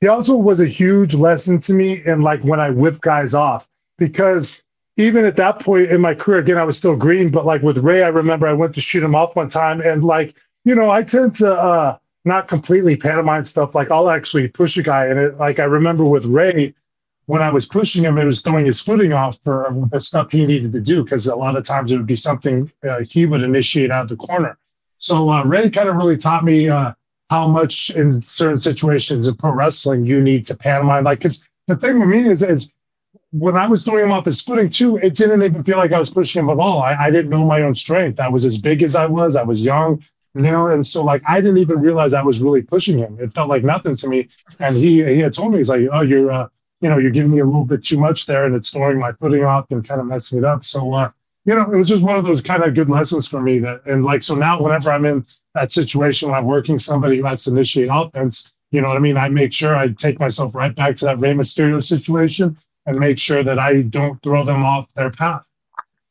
he 0.00 0.08
also 0.08 0.36
was 0.36 0.60
a 0.60 0.66
huge 0.66 1.14
lesson 1.14 1.58
to 1.60 1.72
me 1.72 2.02
in 2.04 2.22
like 2.22 2.42
when 2.42 2.60
I 2.60 2.70
whip 2.70 3.00
guys 3.00 3.34
off 3.34 3.68
because 3.98 4.64
even 4.96 5.24
at 5.24 5.36
that 5.36 5.60
point 5.60 5.90
in 5.90 6.00
my 6.00 6.14
career, 6.14 6.38
again, 6.40 6.58
I 6.58 6.64
was 6.64 6.76
still 6.76 6.96
green, 6.96 7.30
but 7.30 7.46
like 7.46 7.62
with 7.62 7.78
Rey, 7.78 8.02
I 8.02 8.08
remember 8.08 8.46
I 8.46 8.52
went 8.52 8.74
to 8.74 8.80
shoot 8.80 9.02
him 9.02 9.14
off 9.14 9.36
one 9.36 9.48
time 9.48 9.80
and 9.80 10.04
like, 10.04 10.34
you 10.64 10.74
know, 10.74 10.90
I 10.90 11.02
tend 11.02 11.34
to, 11.34 11.54
uh, 11.54 11.98
not 12.24 12.46
completely 12.46 12.96
pantomime 12.96 13.42
stuff. 13.42 13.74
Like 13.74 13.90
I'll 13.90 14.08
actually 14.10 14.46
push 14.46 14.76
a 14.76 14.82
guy, 14.82 15.06
and 15.06 15.18
it 15.18 15.36
like 15.38 15.58
I 15.58 15.64
remember 15.64 16.04
with 16.04 16.24
Rey, 16.24 16.72
when 17.26 17.42
I 17.42 17.50
was 17.50 17.66
pushing 17.66 18.04
him, 18.04 18.18
it 18.18 18.24
was 18.24 18.40
throwing 18.40 18.66
his 18.66 18.80
footing 18.80 19.12
off 19.12 19.38
for 19.42 19.72
the 19.90 20.00
stuff 20.00 20.30
he 20.30 20.44
needed 20.44 20.72
to 20.72 20.80
do 20.80 21.04
because 21.04 21.26
a 21.26 21.36
lot 21.36 21.56
of 21.56 21.64
times 21.64 21.92
it 21.92 21.96
would 21.96 22.06
be 22.06 22.16
something 22.16 22.70
uh, 22.88 23.00
he 23.00 23.26
would 23.26 23.42
initiate 23.42 23.90
out 23.90 24.04
of 24.04 24.08
the 24.08 24.16
corner. 24.16 24.58
So 24.98 25.30
uh, 25.30 25.44
Rey 25.44 25.70
kind 25.70 25.88
of 25.88 25.96
really 25.96 26.16
taught 26.16 26.44
me 26.44 26.68
uh, 26.68 26.92
how 27.30 27.48
much 27.48 27.90
in 27.90 28.20
certain 28.22 28.58
situations 28.58 29.26
in 29.26 29.36
pro 29.36 29.52
wrestling 29.52 30.04
you 30.04 30.20
need 30.20 30.44
to 30.46 30.56
pantomime. 30.56 31.04
Like, 31.04 31.18
because 31.18 31.46
the 31.68 31.76
thing 31.76 32.00
with 32.00 32.08
me 32.08 32.28
is, 32.28 32.42
is 32.42 32.72
when 33.30 33.56
I 33.56 33.66
was 33.66 33.84
throwing 33.84 34.04
him 34.04 34.12
off 34.12 34.24
his 34.24 34.40
footing 34.40 34.68
too, 34.68 34.96
it 34.96 35.14
didn't 35.14 35.42
even 35.42 35.62
feel 35.62 35.76
like 35.76 35.92
I 35.92 35.98
was 35.98 36.10
pushing 36.10 36.40
him 36.40 36.50
at 36.50 36.58
all. 36.58 36.82
I, 36.82 36.94
I 36.94 37.10
didn't 37.10 37.30
know 37.30 37.44
my 37.44 37.62
own 37.62 37.74
strength. 37.74 38.20
I 38.20 38.28
was 38.28 38.44
as 38.44 38.58
big 38.58 38.82
as 38.82 38.94
I 38.94 39.06
was. 39.06 39.36
I 39.36 39.42
was 39.42 39.62
young 39.62 40.02
you 40.34 40.40
know 40.40 40.68
and 40.68 40.86
so 40.86 41.04
like 41.04 41.22
i 41.26 41.42
didn't 41.42 41.58
even 41.58 41.78
realize 41.78 42.14
i 42.14 42.22
was 42.22 42.40
really 42.40 42.62
pushing 42.62 42.96
him 42.96 43.18
it 43.20 43.32
felt 43.34 43.50
like 43.50 43.62
nothing 43.62 43.94
to 43.94 44.08
me 44.08 44.26
and 44.60 44.76
he 44.76 45.04
he 45.04 45.18
had 45.18 45.32
told 45.32 45.52
me 45.52 45.58
he's 45.58 45.68
like 45.68 45.82
oh 45.92 46.00
you're 46.00 46.32
uh 46.32 46.48
you 46.82 46.88
know 46.90 46.98
you're 46.98 47.10
giving 47.10 47.30
me 47.30 47.38
a 47.38 47.44
little 47.44 47.64
bit 47.64 47.82
too 47.82 47.96
much 47.98 48.26
there 48.26 48.44
and 48.44 48.54
it's 48.54 48.68
throwing 48.70 48.98
my 48.98 49.12
footing 49.12 49.44
off 49.44 49.70
and 49.70 49.86
kind 49.88 50.00
of 50.00 50.06
messing 50.06 50.38
it 50.38 50.44
up 50.44 50.64
so 50.64 50.92
uh 50.92 51.10
you 51.46 51.54
know 51.54 51.62
it 51.72 51.76
was 51.76 51.88
just 51.88 52.02
one 52.02 52.16
of 52.16 52.24
those 52.24 52.40
kind 52.42 52.62
of 52.62 52.74
good 52.74 52.90
lessons 52.90 53.26
for 53.26 53.40
me 53.40 53.58
that 53.58 53.80
and 53.86 54.04
like 54.04 54.20
so 54.22 54.34
now 54.34 54.60
whenever 54.60 54.90
i'm 54.92 55.04
in 55.06 55.24
that 55.54 55.70
situation 55.70 56.28
when 56.28 56.36
i'm 56.38 56.44
working 56.44 56.78
somebody 56.78 57.16
who 57.16 57.24
has 57.24 57.44
to 57.44 57.50
initiate 57.50 57.88
offense 57.90 58.52
you 58.72 58.80
know 58.82 58.88
what 58.88 58.96
i 58.96 59.00
mean 59.00 59.16
i 59.16 59.28
make 59.28 59.52
sure 59.52 59.74
i 59.76 59.88
take 59.88 60.18
myself 60.20 60.54
right 60.54 60.74
back 60.74 60.94
to 60.96 61.04
that 61.04 61.18
Rey 61.18 61.32
Mysterio 61.34 61.82
situation 61.82 62.56
and 62.86 62.98
make 62.98 63.16
sure 63.18 63.42
that 63.42 63.58
i 63.58 63.82
don't 63.82 64.20
throw 64.22 64.44
them 64.44 64.64
off 64.64 64.92
their 64.94 65.10
path 65.10 65.44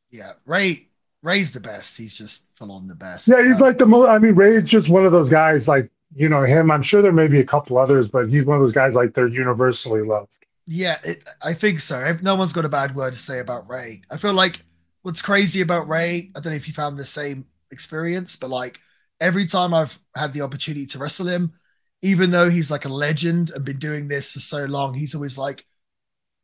Yeah. 0.10 0.34
Rey, 0.46 0.88
Rey's 1.24 1.52
the 1.52 1.60
best. 1.60 1.98
He's 1.98 2.18
just 2.18 2.46
full 2.54 2.72
on 2.72 2.88
the 2.88 2.96
best. 2.96 3.28
Yeah, 3.28 3.44
he's 3.48 3.62
Uh, 3.62 3.66
like 3.68 3.78
the 3.78 3.86
most. 3.86 4.10
I 4.10 4.18
mean, 4.18 4.36
Rey's 4.36 4.66
just 4.66 4.90
one 4.90 5.06
of 5.06 5.12
those 5.12 5.30
guys. 5.30 5.68
Like 5.68 5.90
you 6.16 6.28
know 6.28 6.42
him. 6.44 6.70
I'm 6.72 6.82
sure 6.82 7.02
there 7.02 7.12
may 7.14 7.28
be 7.28 7.40
a 7.40 7.46
couple 7.46 7.78
others, 7.78 8.08
but 8.10 8.28
he's 8.28 8.44
one 8.44 8.58
of 8.58 8.62
those 8.62 8.74
guys 8.74 8.96
like 8.96 9.14
they're 9.14 9.28
universally 9.28 10.02
loved. 10.02 10.40
Yeah, 10.68 10.98
it, 11.04 11.28
I 11.42 11.54
think 11.54 11.80
so. 11.80 12.18
No 12.22 12.36
one's 12.36 12.54
got 12.54 12.66
a 12.66 12.70
bad 12.70 12.96
word 12.96 13.14
to 13.14 13.20
say 13.20 13.40
about 13.40 13.70
Rey. 13.70 14.02
I 14.10 14.18
feel 14.18 14.34
like 14.34 14.62
what's 15.02 15.22
crazy 15.22 15.62
about 15.62 15.88
Rey, 15.90 16.32
I 16.36 16.40
don't 16.40 16.52
know 16.52 16.58
if 16.58 16.68
you 16.68 16.74
found 16.74 16.98
the 16.98 17.06
same 17.06 17.46
experience, 17.72 18.36
but 18.36 18.50
like 18.50 18.80
every 19.20 19.46
time 19.46 19.74
I've 19.74 19.98
had 20.16 20.34
the 20.34 20.42
opportunity 20.42 20.86
to 20.88 21.00
wrestle 21.00 21.28
him, 21.28 21.54
even 22.04 22.32
though 22.32 22.50
he's 22.50 22.72
like 22.72 22.86
a 22.86 22.90
legend 22.90 23.52
and 23.52 23.66
been 23.66 23.80
doing 23.80 24.08
this 24.08 24.32
for 24.32 24.40
so 24.40 24.66
long, 24.66 24.94
he's 24.94 25.16
always 25.16 25.38
like, 25.38 25.66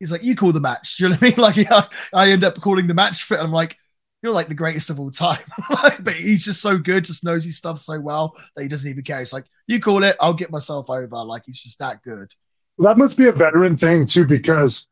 he's 0.00 0.12
like, 0.12 0.24
you 0.24 0.36
call 0.36 0.52
the 0.52 0.60
match. 0.60 0.96
Do 0.98 1.04
you 1.04 1.10
know 1.10 1.16
what 1.16 1.22
I 1.24 1.26
mean? 1.30 1.38
Like, 1.38 1.72
I, 1.72 1.88
I 2.14 2.30
end 2.30 2.44
up 2.44 2.60
calling 2.60 2.86
the 2.86 2.94
match 2.94 3.24
for 3.24 3.36
it. 3.36 3.42
I'm 3.42 3.52
like, 3.52 3.76
you're 4.22 4.32
like 4.32 4.48
the 4.48 4.54
greatest 4.54 4.90
of 4.90 5.00
all 5.00 5.10
time. 5.10 5.40
But 6.00 6.14
he's 6.14 6.44
just 6.44 6.62
so 6.62 6.78
good, 6.78 7.04
just 7.04 7.24
knows 7.24 7.44
his 7.44 7.56
stuff 7.56 7.78
so 7.78 8.00
well 8.00 8.34
that 8.56 8.62
he 8.62 8.68
doesn't 8.68 8.90
even 8.90 9.04
care. 9.04 9.18
He's 9.20 9.32
like, 9.32 9.46
you 9.66 9.80
call 9.80 10.02
it, 10.04 10.16
I'll 10.20 10.34
get 10.34 10.50
myself 10.50 10.90
over. 10.90 11.16
Like, 11.24 11.44
he's 11.46 11.62
just 11.62 11.78
that 11.80 12.02
good. 12.02 12.34
That 12.78 12.98
must 12.98 13.16
be 13.16 13.26
a 13.26 13.32
veteran 13.32 13.76
thing 13.76 14.06
too, 14.06 14.24
because 14.26 14.86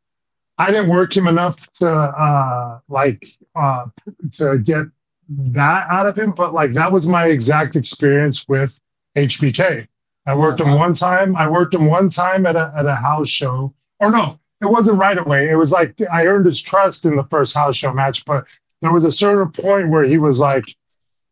I 0.59 0.71
didn't 0.71 0.89
work 0.89 1.17
him 1.17 1.27
enough 1.29 1.71
to 1.75 1.89
uh 1.89 2.81
like 2.89 3.27
uh 3.55 3.87
to 4.33 4.59
get 4.59 4.87
that 5.29 5.89
out 5.89 6.07
of 6.07 6.17
him. 6.17 6.33
But 6.33 6.55
like 6.55 6.73
that 6.73 6.91
was 6.91 7.07
my 7.07 7.27
exact 7.27 7.77
experience 7.77 8.47
with 8.49 8.79
HBK. 9.17 9.87
I 10.27 10.35
worked 10.35 10.61
him 10.61 10.69
Uh-huh. 10.69 10.77
one 10.77 10.95
time. 10.95 11.37
I 11.37 11.49
worked 11.49 11.75
him 11.75 11.87
one 11.87 12.09
time 12.09 12.47
at 12.47 12.57
a 12.57 12.73
at 12.77 12.87
a 12.87 12.95
house 12.97 13.29
show. 13.29 13.73
Or 14.01 14.11
no, 14.11 14.39
it 14.61 14.67
wasn't 14.67 14.99
right 14.99 15.17
away. 15.19 15.49
It 15.49 15.57
was 15.57 15.73
like 15.73 16.01
I 16.13 16.27
earned 16.27 16.47
his 16.47 16.61
trust 16.61 17.05
in 17.05 17.17
the 17.17 17.25
first 17.25 17.55
house 17.55 17.77
show 17.77 17.93
match, 17.93 18.25
but 18.25 18.47
there 18.83 18.93
was 18.93 19.05
a 19.05 19.13
certain 19.13 19.51
point 19.51 19.89
where 19.91 20.05
he 20.05 20.19
was 20.19 20.39
like, 20.41 20.65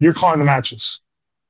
"You're 0.01 0.15
calling 0.15 0.39
the 0.39 0.45
matches." 0.45 1.01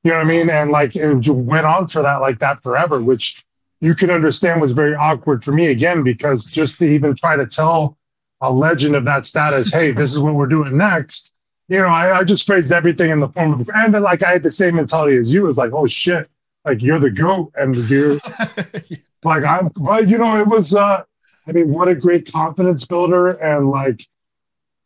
You 0.03 0.11
know 0.11 0.17
what 0.17 0.25
I 0.25 0.29
mean? 0.29 0.49
And 0.49 0.71
like 0.71 0.95
it 0.95 1.27
went 1.29 1.65
on 1.65 1.87
for 1.87 2.01
that 2.01 2.21
like 2.21 2.39
that 2.39 2.61
forever, 2.63 3.01
which 3.01 3.43
you 3.85 3.93
can 3.93 4.09
understand 4.09 4.59
was 4.59 4.71
very 4.71 4.95
awkward 4.95 5.43
for 5.43 5.51
me 5.51 5.67
again 5.67 6.01
because 6.01 6.45
just 6.45 6.79
to 6.79 6.85
even 6.85 7.15
try 7.15 7.35
to 7.35 7.45
tell 7.45 7.97
a 8.41 8.51
legend 8.51 8.95
of 8.95 9.05
that 9.05 9.25
status, 9.25 9.71
hey, 9.71 9.91
this 9.91 10.11
is 10.11 10.19
what 10.19 10.33
we're 10.33 10.47
doing 10.47 10.75
next. 10.75 11.33
You 11.67 11.79
know, 11.79 11.87
I, 11.87 12.19
I 12.19 12.23
just 12.23 12.45
phrased 12.45 12.71
everything 12.71 13.11
in 13.11 13.19
the 13.19 13.29
form 13.29 13.53
of, 13.53 13.69
and 13.73 13.93
then, 13.93 14.01
like 14.01 14.23
I 14.23 14.31
had 14.31 14.43
the 14.43 14.51
same 14.51 14.75
mentality 14.75 15.17
as 15.17 15.31
you. 15.31 15.45
It 15.45 15.47
was 15.47 15.57
like, 15.57 15.71
oh 15.71 15.85
shit, 15.85 16.27
like 16.63 16.81
you're 16.81 16.99
the 16.99 17.11
goat, 17.11 17.51
and 17.55 17.75
you're 17.89 18.15
like 19.23 19.43
I'm. 19.43 19.69
But 19.75 20.07
you 20.07 20.17
know, 20.17 20.39
it 20.39 20.47
was. 20.47 20.73
uh 20.75 21.03
I 21.47 21.51
mean, 21.51 21.71
what 21.71 21.87
a 21.87 21.95
great 21.95 22.31
confidence 22.31 22.85
builder, 22.85 23.27
and 23.27 23.69
like, 23.69 24.03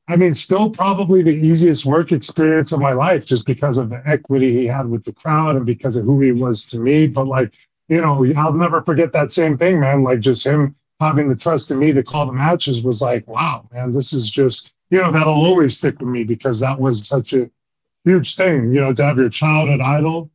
I 0.10 0.18
mean, 0.18 0.34
still 0.34 0.70
probably 0.70 1.22
the 1.22 1.32
easiest 1.32 1.86
work 1.86 2.12
experience 2.12 2.74
of 2.74 2.82
my 2.82 2.92
life, 2.92 3.26
just 3.26 3.46
because 3.46 3.78
of 3.78 3.90
the 3.90 4.02
equity 4.06 4.52
he 4.52 4.68
had 4.68 4.90
with 4.90 5.06
the 5.06 5.14
crowd 5.14 5.56
and 5.56 5.66
because 5.66 5.96
of 5.96 6.04
who 6.04 6.20
he 6.20 6.34
was 6.34 6.66
to 6.68 6.80
me. 6.80 7.08
But 7.08 7.28
like, 7.28 7.54
you 7.90 8.02
know, 8.02 8.26
I'll 8.38 8.54
never 8.54 8.82
forget 8.82 9.12
that 9.14 9.32
same 9.32 9.58
thing, 9.58 9.80
man. 9.80 10.04
Like 10.04 10.20
just 10.20 10.46
him 10.46 10.76
having 11.00 11.28
the 11.28 11.36
trust 11.36 11.72
in 11.72 11.80
me 11.80 11.92
to 11.92 12.04
call 12.04 12.28
the 12.28 12.34
matches 12.34 12.84
was 12.84 13.02
like, 13.02 13.28
wow, 13.28 13.68
man, 13.74 13.92
this 13.92 14.14
is 14.14 14.30
just, 14.30 14.74
you 14.92 15.02
know, 15.02 15.12
that'll 15.12 15.34
always 15.34 15.78
stick 15.78 16.00
with 16.00 16.10
me 16.10 16.24
because 16.24 16.60
that 16.60 16.80
was 16.80 17.08
such 17.08 17.34
a 17.34 17.50
huge 18.06 18.36
thing, 18.36 18.72
you 18.74 18.80
know, 18.80 18.94
to 18.94 19.04
have 19.04 19.18
your 19.18 19.30
childhood 19.30 19.82
idol, 19.82 20.30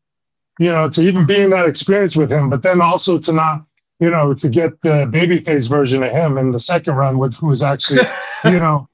you 0.59 0.70
know, 0.70 0.89
to 0.89 1.01
even 1.02 1.26
be 1.26 1.40
in 1.40 1.51
that 1.51 1.66
experience 1.66 2.16
with 2.16 2.31
him, 2.31 2.51
but 2.51 2.62
then 2.62 2.81
also 2.81 3.18
to 3.18 3.32
not, 3.32 3.64
you 4.01 4.10
know, 4.10 4.35
to 4.35 4.48
get 4.48 4.81
the 4.82 5.06
babyface 5.12 5.68
version 5.68 6.02
of 6.02 6.10
him 6.10 6.39
in 6.39 6.51
the 6.51 6.59
second 6.59 6.94
run 6.94 7.18
with 7.18 7.35
who 7.35 7.47
was 7.47 7.62
actually, 7.62 8.01
you 8.44 8.59
know, 8.59 8.89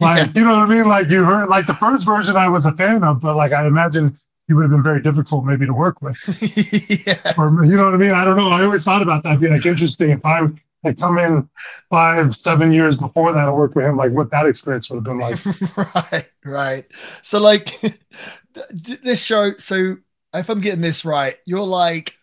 like, 0.00 0.34
you 0.34 0.42
know 0.42 0.56
what 0.56 0.70
I 0.70 0.74
mean? 0.74 0.88
Like 0.88 1.10
you 1.10 1.22
heard, 1.24 1.48
like 1.48 1.66
the 1.66 1.74
first 1.74 2.06
version 2.06 2.34
I 2.34 2.48
was 2.48 2.66
a 2.66 2.72
fan 2.72 3.04
of, 3.04 3.20
but 3.20 3.36
like 3.36 3.52
I 3.52 3.66
imagine 3.66 4.18
he 4.50 4.54
would 4.54 4.62
have 4.62 4.72
been 4.72 4.82
very 4.82 5.00
difficult 5.00 5.44
maybe 5.44 5.64
to 5.64 5.72
work 5.72 6.02
with. 6.02 6.18
yeah. 7.06 7.34
Or 7.38 7.64
you 7.64 7.76
know 7.76 7.84
what 7.84 7.94
I 7.94 7.98
mean? 7.98 8.10
I 8.10 8.24
don't 8.24 8.36
know. 8.36 8.48
I 8.48 8.64
always 8.64 8.82
thought 8.82 9.00
about 9.00 9.22
that. 9.22 9.28
It'd 9.28 9.40
be 9.40 9.48
like 9.48 9.64
interesting 9.64 10.10
if 10.10 10.26
I 10.26 10.48
had 10.82 10.98
come 10.98 11.18
in 11.18 11.48
five, 11.88 12.34
seven 12.34 12.72
years 12.72 12.96
before 12.96 13.32
that 13.32 13.46
and 13.46 13.56
worked 13.56 13.76
with 13.76 13.84
him, 13.84 13.96
like 13.96 14.10
what 14.10 14.32
that 14.32 14.46
experience 14.46 14.90
would 14.90 14.96
have 14.96 15.04
been 15.04 15.18
like. 15.18 15.38
right, 16.12 16.32
right. 16.44 16.84
So 17.22 17.40
like 17.40 17.80
this 18.72 19.24
show, 19.24 19.52
so 19.56 19.98
if 20.34 20.48
I'm 20.48 20.60
getting 20.60 20.80
this 20.80 21.04
right, 21.04 21.36
you're 21.46 21.60
like 21.60 22.16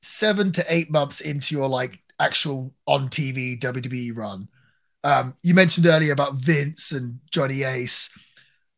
seven 0.00 0.52
to 0.52 0.64
eight 0.70 0.90
months 0.90 1.20
into 1.20 1.54
your 1.54 1.68
like 1.68 1.98
actual 2.18 2.72
on 2.86 3.10
TV 3.10 3.60
WWE 3.60 4.16
run. 4.16 4.48
Um, 5.04 5.34
you 5.42 5.52
mentioned 5.52 5.84
earlier 5.84 6.14
about 6.14 6.36
Vince 6.36 6.92
and 6.92 7.20
Johnny 7.30 7.62
Ace. 7.62 8.08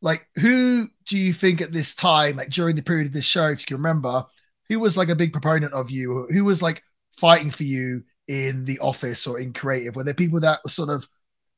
Like, 0.02 0.26
who 0.36 0.88
do 1.06 1.18
you 1.18 1.32
think 1.32 1.60
at 1.60 1.72
this 1.72 1.94
time, 1.94 2.36
like 2.36 2.50
during 2.50 2.76
the 2.76 2.82
period 2.82 3.06
of 3.06 3.12
this 3.12 3.24
show, 3.24 3.48
if 3.48 3.60
you 3.60 3.66
can 3.66 3.76
remember, 3.76 4.24
who 4.68 4.80
was 4.80 4.96
like 4.96 5.08
a 5.08 5.16
big 5.16 5.32
proponent 5.32 5.72
of 5.72 5.90
you? 5.90 6.26
Who 6.32 6.44
was 6.44 6.62
like 6.62 6.82
fighting 7.16 7.50
for 7.50 7.64
you 7.64 8.04
in 8.28 8.64
the 8.64 8.78
office 8.78 9.26
or 9.26 9.38
in 9.38 9.52
creative? 9.52 9.96
Were 9.96 10.04
there 10.04 10.14
people 10.14 10.40
that 10.40 10.60
were 10.64 10.70
sort 10.70 10.88
of 10.88 11.08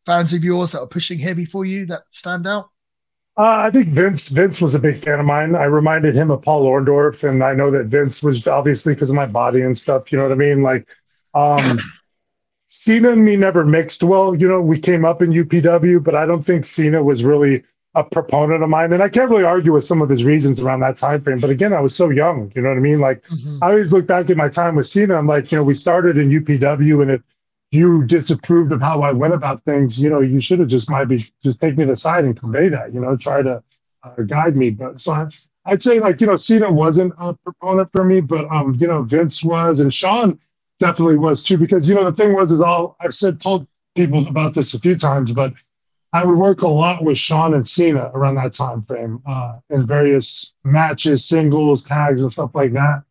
fans 0.06 0.32
of 0.32 0.42
yours 0.42 0.72
that 0.72 0.80
were 0.80 0.86
pushing 0.86 1.18
heavy 1.18 1.44
for 1.44 1.64
you 1.64 1.86
that 1.86 2.02
stand 2.10 2.46
out? 2.46 2.70
Uh, 3.36 3.64
I 3.66 3.70
think 3.70 3.88
Vince 3.88 4.28
Vince 4.28 4.60
was 4.60 4.74
a 4.74 4.78
big 4.78 4.96
fan 4.96 5.18
of 5.18 5.24
mine. 5.24 5.54
I 5.54 5.64
reminded 5.64 6.14
him 6.14 6.30
of 6.30 6.42
Paul 6.42 6.66
Orndorff, 6.66 7.26
and 7.26 7.42
I 7.42 7.54
know 7.54 7.70
that 7.70 7.86
Vince 7.86 8.22
was 8.22 8.46
obviously 8.46 8.92
because 8.94 9.08
of 9.08 9.16
my 9.16 9.26
body 9.26 9.62
and 9.62 9.76
stuff. 9.76 10.12
You 10.12 10.18
know 10.18 10.24
what 10.24 10.32
I 10.32 10.36
mean? 10.36 10.62
Like, 10.62 10.90
um, 11.32 11.78
Cena 12.68 13.10
and 13.10 13.24
me 13.24 13.36
never 13.36 13.64
mixed 13.64 14.02
well. 14.02 14.34
You 14.34 14.48
know, 14.48 14.60
we 14.60 14.78
came 14.78 15.06
up 15.06 15.22
in 15.22 15.30
UPW, 15.30 16.04
but 16.04 16.14
I 16.14 16.26
don't 16.26 16.42
think 16.42 16.66
Cena 16.66 17.02
was 17.02 17.24
really 17.24 17.62
a 17.94 18.02
proponent 18.02 18.62
of 18.62 18.68
mine. 18.70 18.92
And 18.92 19.02
I 19.02 19.08
can't 19.08 19.30
really 19.30 19.44
argue 19.44 19.72
with 19.74 19.84
some 19.84 20.00
of 20.00 20.08
his 20.08 20.24
reasons 20.24 20.60
around 20.60 20.80
that 20.80 20.96
time 20.96 21.20
frame. 21.20 21.38
But 21.38 21.50
again, 21.50 21.72
I 21.72 21.80
was 21.80 21.94
so 21.94 22.08
young. 22.10 22.50
You 22.54 22.62
know 22.62 22.70
what 22.70 22.78
I 22.78 22.80
mean? 22.80 23.00
Like, 23.00 23.22
mm-hmm. 23.24 23.58
I 23.62 23.70
always 23.70 23.92
look 23.92 24.06
back 24.06 24.30
at 24.30 24.36
my 24.36 24.48
time 24.48 24.76
with 24.76 24.86
Cena. 24.86 25.14
I'm 25.14 25.26
like, 25.26 25.52
you 25.52 25.58
know, 25.58 25.64
we 25.64 25.74
started 25.74 26.16
in 26.16 26.30
UPW, 26.30 27.02
and 27.02 27.10
if 27.10 27.22
you 27.70 28.04
disapproved 28.04 28.72
of 28.72 28.80
how 28.80 29.02
I 29.02 29.12
went 29.12 29.34
about 29.34 29.62
things, 29.64 30.00
you 30.00 30.08
know, 30.08 30.20
you 30.20 30.40
should 30.40 30.58
have 30.58 30.68
just 30.68 30.88
might 30.88 31.06
be 31.06 31.24
just 31.42 31.60
take 31.60 31.76
me 31.76 31.84
to 31.84 31.90
the 31.90 31.96
side 31.96 32.24
and 32.24 32.38
convey 32.38 32.68
that. 32.68 32.94
You 32.94 33.00
know, 33.00 33.16
try 33.16 33.42
to 33.42 33.62
uh, 34.02 34.22
guide 34.26 34.56
me. 34.56 34.70
But 34.70 35.00
so 35.00 35.12
I, 35.12 35.26
I'd 35.66 35.82
say 35.82 36.00
like 36.00 36.20
you 36.20 36.26
know, 36.26 36.36
Cena 36.36 36.72
wasn't 36.72 37.12
a 37.18 37.34
proponent 37.34 37.90
for 37.92 38.04
me, 38.04 38.20
but 38.22 38.50
um, 38.50 38.74
you 38.80 38.86
know, 38.86 39.02
Vince 39.02 39.44
was, 39.44 39.80
and 39.80 39.92
Shawn 39.92 40.38
definitely 40.78 41.18
was 41.18 41.42
too. 41.42 41.58
Because 41.58 41.86
you 41.86 41.94
know, 41.94 42.04
the 42.04 42.12
thing 42.12 42.34
was 42.34 42.52
is 42.52 42.60
all 42.60 42.96
I've 43.00 43.14
said 43.14 43.38
told 43.38 43.66
people 43.94 44.26
about 44.28 44.54
this 44.54 44.72
a 44.72 44.80
few 44.80 44.96
times, 44.96 45.30
but 45.30 45.52
I 46.14 46.24
would 46.24 46.36
work 46.36 46.62
a 46.62 46.68
lot 46.68 47.02
with 47.02 47.16
Shawn 47.16 47.54
and 47.54 47.66
Cena 47.66 48.10
around 48.14 48.34
that 48.34 48.52
time 48.52 48.82
frame 48.82 49.22
uh, 49.26 49.58
in 49.70 49.86
various 49.86 50.54
matches, 50.62 51.26
singles, 51.26 51.84
tags, 51.84 52.20
and 52.20 52.30
stuff 52.30 52.50
like 52.54 52.72
that. 52.74 53.02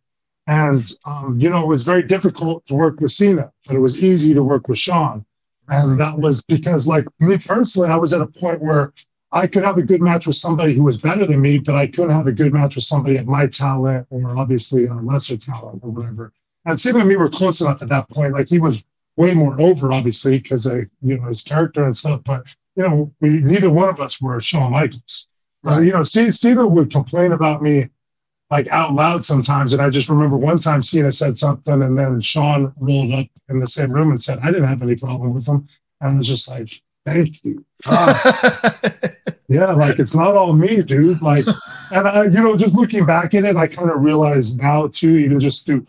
And 0.47 0.83
um, 1.05 1.39
you 1.39 1.49
know, 1.49 1.61
it 1.61 1.67
was 1.67 1.83
very 1.83 2.03
difficult 2.03 2.65
to 2.67 2.75
work 2.75 2.99
with 2.99 3.11
Cena, 3.11 3.51
but 3.65 3.75
it 3.75 3.79
was 3.79 4.03
easy 4.03 4.33
to 4.33 4.43
work 4.43 4.67
with 4.67 4.77
Shawn. 4.77 5.25
And 5.67 5.99
that 5.99 6.17
was 6.17 6.41
because, 6.43 6.85
like 6.85 7.05
me 7.19 7.37
personally, 7.37 7.89
I 7.89 7.95
was 7.95 8.13
at 8.13 8.21
a 8.21 8.27
point 8.27 8.61
where 8.61 8.93
I 9.31 9.47
could 9.47 9.63
have 9.63 9.77
a 9.77 9.83
good 9.83 10.01
match 10.01 10.27
with 10.27 10.35
somebody 10.35 10.73
who 10.73 10.83
was 10.83 10.97
better 10.97 11.25
than 11.25 11.41
me, 11.41 11.57
but 11.57 11.75
I 11.75 11.87
couldn't 11.87 12.15
have 12.15 12.27
a 12.27 12.33
good 12.33 12.53
match 12.53 12.75
with 12.75 12.83
somebody 12.83 13.17
of 13.17 13.27
my 13.27 13.47
talent 13.47 14.05
or 14.09 14.37
obviously 14.37 14.85
a 14.85 14.93
lesser 14.93 15.37
talent 15.37 15.79
or 15.83 15.91
whatever. 15.91 16.33
And 16.65 16.79
Cena 16.79 16.99
and 16.99 17.09
me 17.09 17.15
were 17.15 17.29
close 17.29 17.61
enough 17.61 17.81
at 17.81 17.89
that 17.89 18.09
point. 18.09 18.33
Like 18.33 18.49
he 18.49 18.59
was 18.59 18.83
way 19.15 19.33
more 19.33 19.59
over, 19.59 19.91
obviously, 19.91 20.37
because 20.37 20.65
of 20.65 20.85
you 21.01 21.17
know 21.17 21.27
his 21.27 21.41
character 21.41 21.85
and 21.85 21.95
stuff. 21.95 22.21
But 22.25 22.45
you 22.75 22.83
know, 22.83 23.13
we 23.19 23.29
neither 23.29 23.69
one 23.69 23.89
of 23.89 23.99
us 23.99 24.21
were 24.21 24.39
Shawn 24.39 24.71
Michaels. 24.71 25.27
Right. 25.63 25.77
Uh, 25.77 25.79
you 25.79 25.91
know, 25.91 26.03
Cena 26.03 26.67
would 26.67 26.91
complain 26.91 27.33
about 27.33 27.61
me 27.61 27.89
like 28.49 28.67
out 28.67 28.93
loud 28.93 29.23
sometimes. 29.23 29.73
And 29.73 29.81
I 29.81 29.89
just 29.89 30.09
remember 30.09 30.37
one 30.37 30.59
time 30.59 30.81
Cena 30.81 31.11
said 31.11 31.37
something, 31.37 31.81
and 31.81 31.97
then 31.97 32.19
Shawn 32.19 32.73
rolled 32.77 33.13
up 33.13 33.27
in 33.49 33.59
the 33.59 33.67
same 33.67 33.91
room 33.91 34.09
and 34.09 34.21
said, 34.21 34.39
I 34.43 34.47
didn't 34.47 34.67
have 34.67 34.81
any 34.81 34.95
problem 34.95 35.33
with 35.33 35.47
him. 35.47 35.67
And 36.01 36.13
I 36.13 36.15
was 36.17 36.27
just 36.27 36.49
like, 36.49 36.69
thank 37.05 37.43
you. 37.43 37.63
Uh, 37.85 38.69
yeah, 39.47 39.71
like 39.71 39.99
it's 39.99 40.13
not 40.13 40.35
all 40.35 40.53
me, 40.53 40.81
dude. 40.81 41.21
Like, 41.21 41.45
and 41.91 42.07
I, 42.07 42.23
you 42.25 42.41
know, 42.41 42.57
just 42.57 42.75
looking 42.75 43.05
back 43.05 43.33
at 43.33 43.45
it, 43.45 43.55
I 43.55 43.67
kind 43.67 43.89
of 43.89 44.01
realized 44.01 44.61
now 44.61 44.87
too, 44.87 45.17
even 45.17 45.39
just 45.39 45.65
through, 45.65 45.87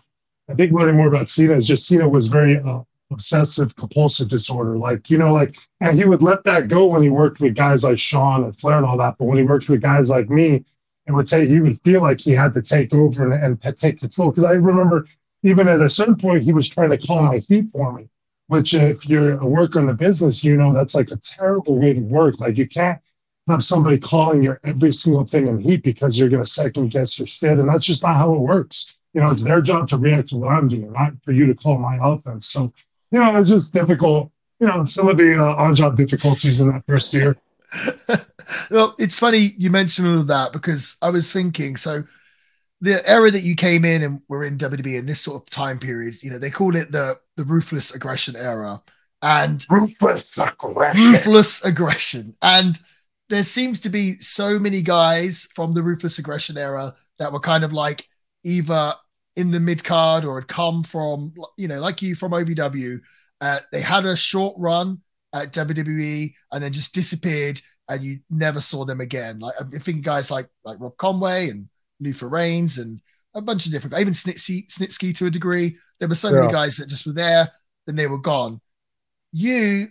I 0.49 0.55
think 0.55 0.73
learning 0.73 0.97
more 0.97 1.09
about 1.09 1.29
Cena 1.29 1.55
is 1.55 1.67
just 1.67 1.87
Cena 1.87 2.09
was 2.09 2.29
very 2.29 2.59
uh, 2.59 2.83
obsessive 3.13 3.75
compulsive 3.77 4.29
disorder. 4.29 4.77
Like, 4.77 5.11
you 5.11 5.19
know, 5.19 5.33
like, 5.33 5.57
and 5.81 5.99
he 5.99 6.05
would 6.05 6.23
let 6.23 6.45
that 6.45 6.69
go 6.69 6.87
when 6.87 7.03
he 7.03 7.11
worked 7.11 7.41
with 7.41 7.55
guys 7.55 7.85
like 7.85 7.99
Shawn 7.99 8.45
and 8.45 8.57
Flair 8.57 8.77
and 8.77 8.87
all 8.87 8.97
that. 8.99 9.17
But 9.19 9.27
when 9.27 9.39
he 9.39 9.45
worked 9.45 9.69
with 9.69 9.81
guys 9.81 10.11
like 10.11 10.31
me, 10.31 10.65
it 11.07 11.13
would 11.13 11.29
say 11.29 11.47
he 11.47 11.61
would 11.61 11.81
feel 11.83 12.01
like 12.01 12.21
he 12.21 12.33
had 12.33 12.55
to 12.55 12.63
take 12.63 12.95
over 12.95 13.31
and, 13.31 13.61
and 13.63 13.77
take 13.77 14.01
control. 14.01 14.31
Because 14.31 14.45
I 14.45 14.53
remember 14.53 15.07
even 15.43 15.69
at 15.69 15.81
a 15.81 15.91
certain 15.91 16.17
point, 16.17 16.43
he 16.43 16.53
was 16.53 16.69
trying 16.69 16.91
to 16.91 16.99
call 16.99 17.23
my 17.23 17.39
heat 17.39 17.71
for 17.71 17.93
me, 17.93 18.09
which 18.47 18.75
if 18.75 19.07
you're 19.09 19.39
a 19.41 19.47
worker 19.47 19.81
in 19.81 19.87
the 19.87 19.95
business, 19.95 20.45
you 20.45 20.57
know, 20.57 20.73
that's 20.73 20.95
like 20.95 21.11
a 21.11 21.17
terrible 21.17 21.79
way 21.79 21.93
to 21.93 22.01
work. 22.01 22.39
Like 22.41 22.57
you 22.57 22.69
can't 22.69 23.01
have 23.49 23.65
somebody 23.65 23.99
calling 23.99 24.43
your 24.43 24.61
every 24.63 24.93
single 24.93 25.27
thing 25.27 25.49
in 25.49 25.59
heat 25.59 25.83
because 25.83 26.19
you're 26.19 26.29
going 26.29 26.43
to 26.43 26.49
second 26.49 26.91
guess 26.91 27.19
your 27.19 27.27
shit. 27.27 27.59
And 27.59 27.69
that's 27.69 27.85
just 27.85 28.03
not 28.03 28.15
how 28.15 28.33
it 28.35 28.39
works. 28.39 28.97
You 29.15 29.21
know, 29.21 29.31
it's 29.31 29.43
their 29.43 29.61
job 29.61 29.89
to 29.89 29.99
react 29.99 30.29
to 30.29 30.37
what 30.37 30.53
I'm 30.53 30.69
doing, 30.69 30.93
not 30.93 31.13
for 31.25 31.33
you 31.33 31.47
to 31.47 31.55
call 31.55 31.77
my 31.77 31.99
offense. 32.01 32.47
So, 32.47 32.73
you 33.13 33.21
know, 33.21 33.37
it's 33.37 33.49
just 33.49 33.75
difficult. 33.75 34.31
You 34.59 34.69
know, 34.69 34.85
some 34.85 35.09
of 35.09 35.17
the 35.17 35.39
uh, 35.39 35.55
on-job 35.57 35.97
difficulties 35.97 36.61
in 36.61 36.69
that 36.69 36.85
first 36.87 37.13
year. 37.13 37.37
well, 38.71 38.95
it's 38.99 39.19
funny 39.19 39.55
you 39.57 39.71
mentioned 39.71 40.09
all 40.09 40.21
of 40.21 40.27
that 40.29 40.53
because 40.53 40.97
I 41.03 41.11
was 41.11 41.33
thinking 41.33 41.77
so 41.77 42.05
the 42.81 43.09
era 43.09 43.31
that 43.31 43.43
you 43.43 43.55
came 43.55 43.85
in 43.85 44.03
and 44.03 44.21
were 44.29 44.45
in 44.45 44.59
WWE 44.59 44.99
in 44.99 45.07
this 45.07 45.21
sort 45.21 45.41
of 45.41 45.49
time 45.49 45.79
period, 45.79 46.21
you 46.23 46.31
know, 46.31 46.39
they 46.39 46.51
call 46.51 46.75
it 46.77 46.91
the 46.91 47.19
the 47.37 47.45
ruthless 47.45 47.95
aggression 47.95 48.37
era. 48.37 48.83
And 49.23 49.65
ruthless 49.71 50.37
aggression. 50.37 51.13
Ruthless 51.13 51.65
aggression. 51.65 52.35
And 52.43 52.79
there 53.29 53.45
seems 53.45 53.79
to 53.81 53.89
be 53.89 54.19
so 54.19 54.59
many 54.59 54.83
guys 54.83 55.49
from 55.55 55.73
the 55.73 55.83
ruthless 55.83 56.19
aggression 56.19 56.59
era 56.59 56.95
that 57.19 57.33
were 57.33 57.41
kind 57.41 57.63
of 57.63 57.73
like 57.73 58.09
either 58.45 58.95
in 59.37 59.51
the 59.51 59.61
mid 59.61 59.83
card 59.83 60.25
or 60.25 60.41
had 60.41 60.49
come 60.49 60.83
from, 60.83 61.35
you 61.57 61.69
know, 61.69 61.81
like 61.81 62.03
you 62.03 62.15
from 62.15 62.33
OVW. 62.33 63.01
Uh, 63.41 63.59
they 63.73 63.81
had 63.81 64.05
a 64.05 64.15
short 64.15 64.55
run 64.59 65.01
at 65.33 65.53
WWE 65.53 66.33
and 66.53 66.63
then 66.63 66.73
just 66.73 66.95
disappeared 66.95 67.61
and 67.89 68.03
you 68.03 68.21
never 68.31 68.61
saw 68.61 68.85
them 68.85 69.01
again. 69.01 69.39
Like 69.39 69.55
I'm 69.59 69.71
thinking 69.71 70.03
guys 70.03 70.31
like 70.31 70.49
like 70.65 70.81
Rob 70.81 70.97
Conway 70.97 71.51
and 71.51 71.69
Luther 72.01 72.29
Reigns 72.29 72.79
and 72.79 73.01
a 73.35 73.41
bunch 73.41 73.67
of 73.67 73.73
different 73.73 73.99
even 73.99 74.13
Snitsky, 74.13 74.67
Snitsky 74.67 75.17
to 75.17 75.27
a 75.27 75.31
degree. 75.31 75.77
There 75.99 76.09
were 76.09 76.15
so 76.15 76.31
yeah. 76.31 76.41
many 76.41 76.53
guys 76.53 76.77
that 76.77 76.89
just 76.89 77.07
were 77.07 77.13
there, 77.13 77.49
then 77.87 77.97
they 77.97 78.07
were 78.07 78.19
gone. 78.19 78.61
You 79.33 79.89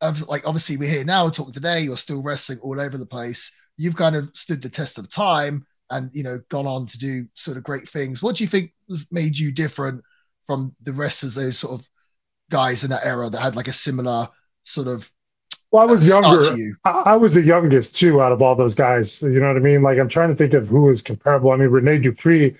have 0.00 0.22
like 0.22 0.46
obviously 0.46 0.76
we're 0.76 0.90
here 0.90 1.04
now, 1.04 1.24
we're 1.24 1.30
talking 1.30 1.52
today, 1.52 1.80
you're 1.80 1.96
still 1.96 2.22
wrestling 2.22 2.58
all 2.60 2.80
over 2.80 2.98
the 2.98 3.06
place. 3.06 3.52
You've 3.76 3.96
kind 3.96 4.16
of 4.16 4.30
stood 4.34 4.60
the 4.60 4.68
test 4.68 4.98
of 4.98 5.08
time 5.08 5.64
and 5.92 6.10
you 6.12 6.22
know 6.22 6.40
gone 6.48 6.66
on 6.66 6.86
to 6.86 6.98
do 6.98 7.26
sort 7.34 7.56
of 7.56 7.62
great 7.62 7.88
things. 7.88 8.22
What 8.22 8.36
do 8.36 8.44
you 8.44 8.48
think 8.48 8.72
has 8.88 9.06
made 9.12 9.38
you 9.38 9.52
different 9.52 10.02
from 10.46 10.74
the 10.82 10.92
rest 10.92 11.22
of 11.22 11.34
those 11.34 11.58
sort 11.58 11.80
of 11.80 11.88
guys 12.50 12.84
in 12.84 12.90
that 12.90 13.06
era 13.06 13.30
that 13.30 13.40
had 13.40 13.56
like 13.56 13.68
a 13.68 13.72
similar 13.72 14.28
sort 14.64 14.88
of 14.88 15.10
well, 15.70 15.88
I 15.88 15.90
was 15.90 16.06
younger. 16.06 16.76
I, 16.84 17.16
was 17.16 17.32
the 17.32 17.40
youngest 17.40 17.96
too 17.96 18.20
out 18.20 18.30
of 18.30 18.42
all 18.42 18.54
those 18.54 18.74
guys. 18.74 19.22
You 19.22 19.40
know 19.40 19.48
what 19.48 19.56
I 19.56 19.60
mean? 19.60 19.82
Like 19.82 19.98
I'm 19.98 20.08
trying 20.08 20.28
to 20.28 20.34
think 20.34 20.52
of 20.52 20.68
who 20.68 20.90
is 20.90 21.00
comparable. 21.00 21.50
I 21.50 21.56
mean, 21.56 21.68
Rene 21.68 21.98
Dupree 21.98 22.54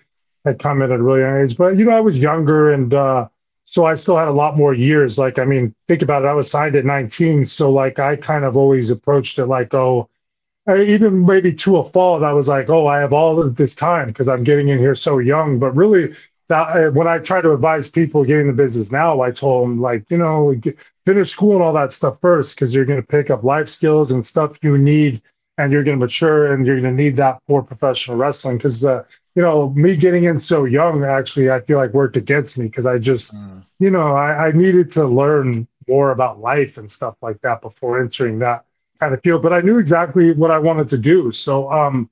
had 0.46 0.59
come 0.59 0.80
in 0.80 0.90
at 0.90 0.98
a 0.98 1.02
really 1.02 1.20
young 1.20 1.42
age, 1.42 1.59
but 1.59 1.76
you 1.76 1.84
know, 1.84 1.94
I 1.94 2.00
was 2.00 2.18
younger 2.18 2.72
and 2.72 2.94
uh, 2.94 3.28
so 3.64 3.84
I 3.84 3.96
still 3.96 4.16
had 4.16 4.28
a 4.28 4.32
lot 4.32 4.56
more 4.56 4.72
years. 4.72 5.18
Like, 5.18 5.38
I 5.38 5.44
mean, 5.44 5.74
think 5.88 6.00
about 6.00 6.24
it. 6.24 6.28
I 6.28 6.32
was 6.32 6.50
signed 6.50 6.74
at 6.74 6.86
19, 6.86 7.44
so 7.44 7.70
like 7.70 7.98
I 7.98 8.16
kind 8.16 8.46
of 8.46 8.56
always 8.56 8.90
approached 8.90 9.38
it 9.38 9.46
like, 9.46 9.74
oh, 9.74 10.09
even 10.68 11.26
maybe 11.26 11.52
to 11.52 11.78
a 11.78 11.82
fault. 11.82 12.22
I 12.22 12.32
was 12.32 12.48
like, 12.48 12.70
oh, 12.70 12.86
I 12.86 13.01
have 13.01 13.12
all 13.12 13.40
of 13.40 13.56
this 13.56 13.74
time 13.74 14.09
because 14.09 14.28
I'm 14.28 14.44
getting 14.44 14.68
in 14.68 14.78
here 14.78 14.94
so 14.94 15.18
young. 15.18 15.59
But 15.59 15.74
really, 15.74 16.12
that 16.48 16.94
when 16.94 17.09
I 17.09 17.18
try 17.18 17.40
to 17.40 17.52
advise 17.52 17.89
people 17.89 18.24
getting 18.24 18.47
the 18.47 18.52
business 18.52 18.93
now, 18.93 19.20
I 19.22 19.30
told 19.30 19.64
them 19.64 19.80
like, 19.80 20.05
you 20.10 20.18
know, 20.18 20.55
get, 20.55 20.78
finish 21.05 21.30
school 21.30 21.55
and 21.55 21.62
all 21.62 21.72
that 21.72 21.93
stuff 21.93 22.20
first 22.20 22.55
because 22.55 22.74
you're 22.74 22.84
going 22.84 23.01
to 23.01 23.06
pick 23.06 23.30
up 23.30 23.43
life 23.43 23.68
skills 23.68 24.12
and 24.12 24.24
stuff 24.24 24.59
you 24.62 24.78
need, 24.78 25.20
and 25.59 25.72
you're 25.72 25.84
going 25.84 25.98
to 25.98 26.05
mature 26.05 26.52
and 26.52 26.66
you're 26.66 26.80
going 26.80 26.97
to 26.97 27.02
need 27.02 27.16
that 27.16 27.40
for 27.48 27.62
professional 27.62 28.16
wrestling. 28.16 28.56
Because 28.56 28.84
uh, 28.84 29.02
you 29.34 29.43
know, 29.43 29.70
me 29.70 29.97
getting 29.97 30.24
in 30.24 30.39
so 30.39 30.64
young 30.64 31.05
actually, 31.05 31.51
I 31.51 31.60
feel 31.60 31.78
like 31.78 31.93
worked 31.93 32.16
against 32.16 32.59
me 32.59 32.66
because 32.66 32.86
I 32.86 32.98
just, 32.98 33.36
mm. 33.36 33.64
you 33.78 33.90
know, 33.90 34.14
I, 34.14 34.48
I 34.48 34.52
needed 34.52 34.90
to 34.90 35.06
learn 35.06 35.66
more 35.89 36.12
about 36.12 36.40
life 36.40 36.76
and 36.76 36.90
stuff 36.90 37.16
like 37.22 37.40
that 37.40 37.62
before 37.62 38.01
entering 38.01 38.39
that 38.40 38.64
kind 39.02 39.14
of 39.14 39.22
field. 39.22 39.42
But 39.42 39.52
I 39.52 39.60
knew 39.60 39.78
exactly 39.78 40.32
what 40.32 40.50
I 40.50 40.58
wanted 40.58 40.88
to 40.88 40.98
do, 40.98 41.32
so 41.32 41.70
um 41.70 42.08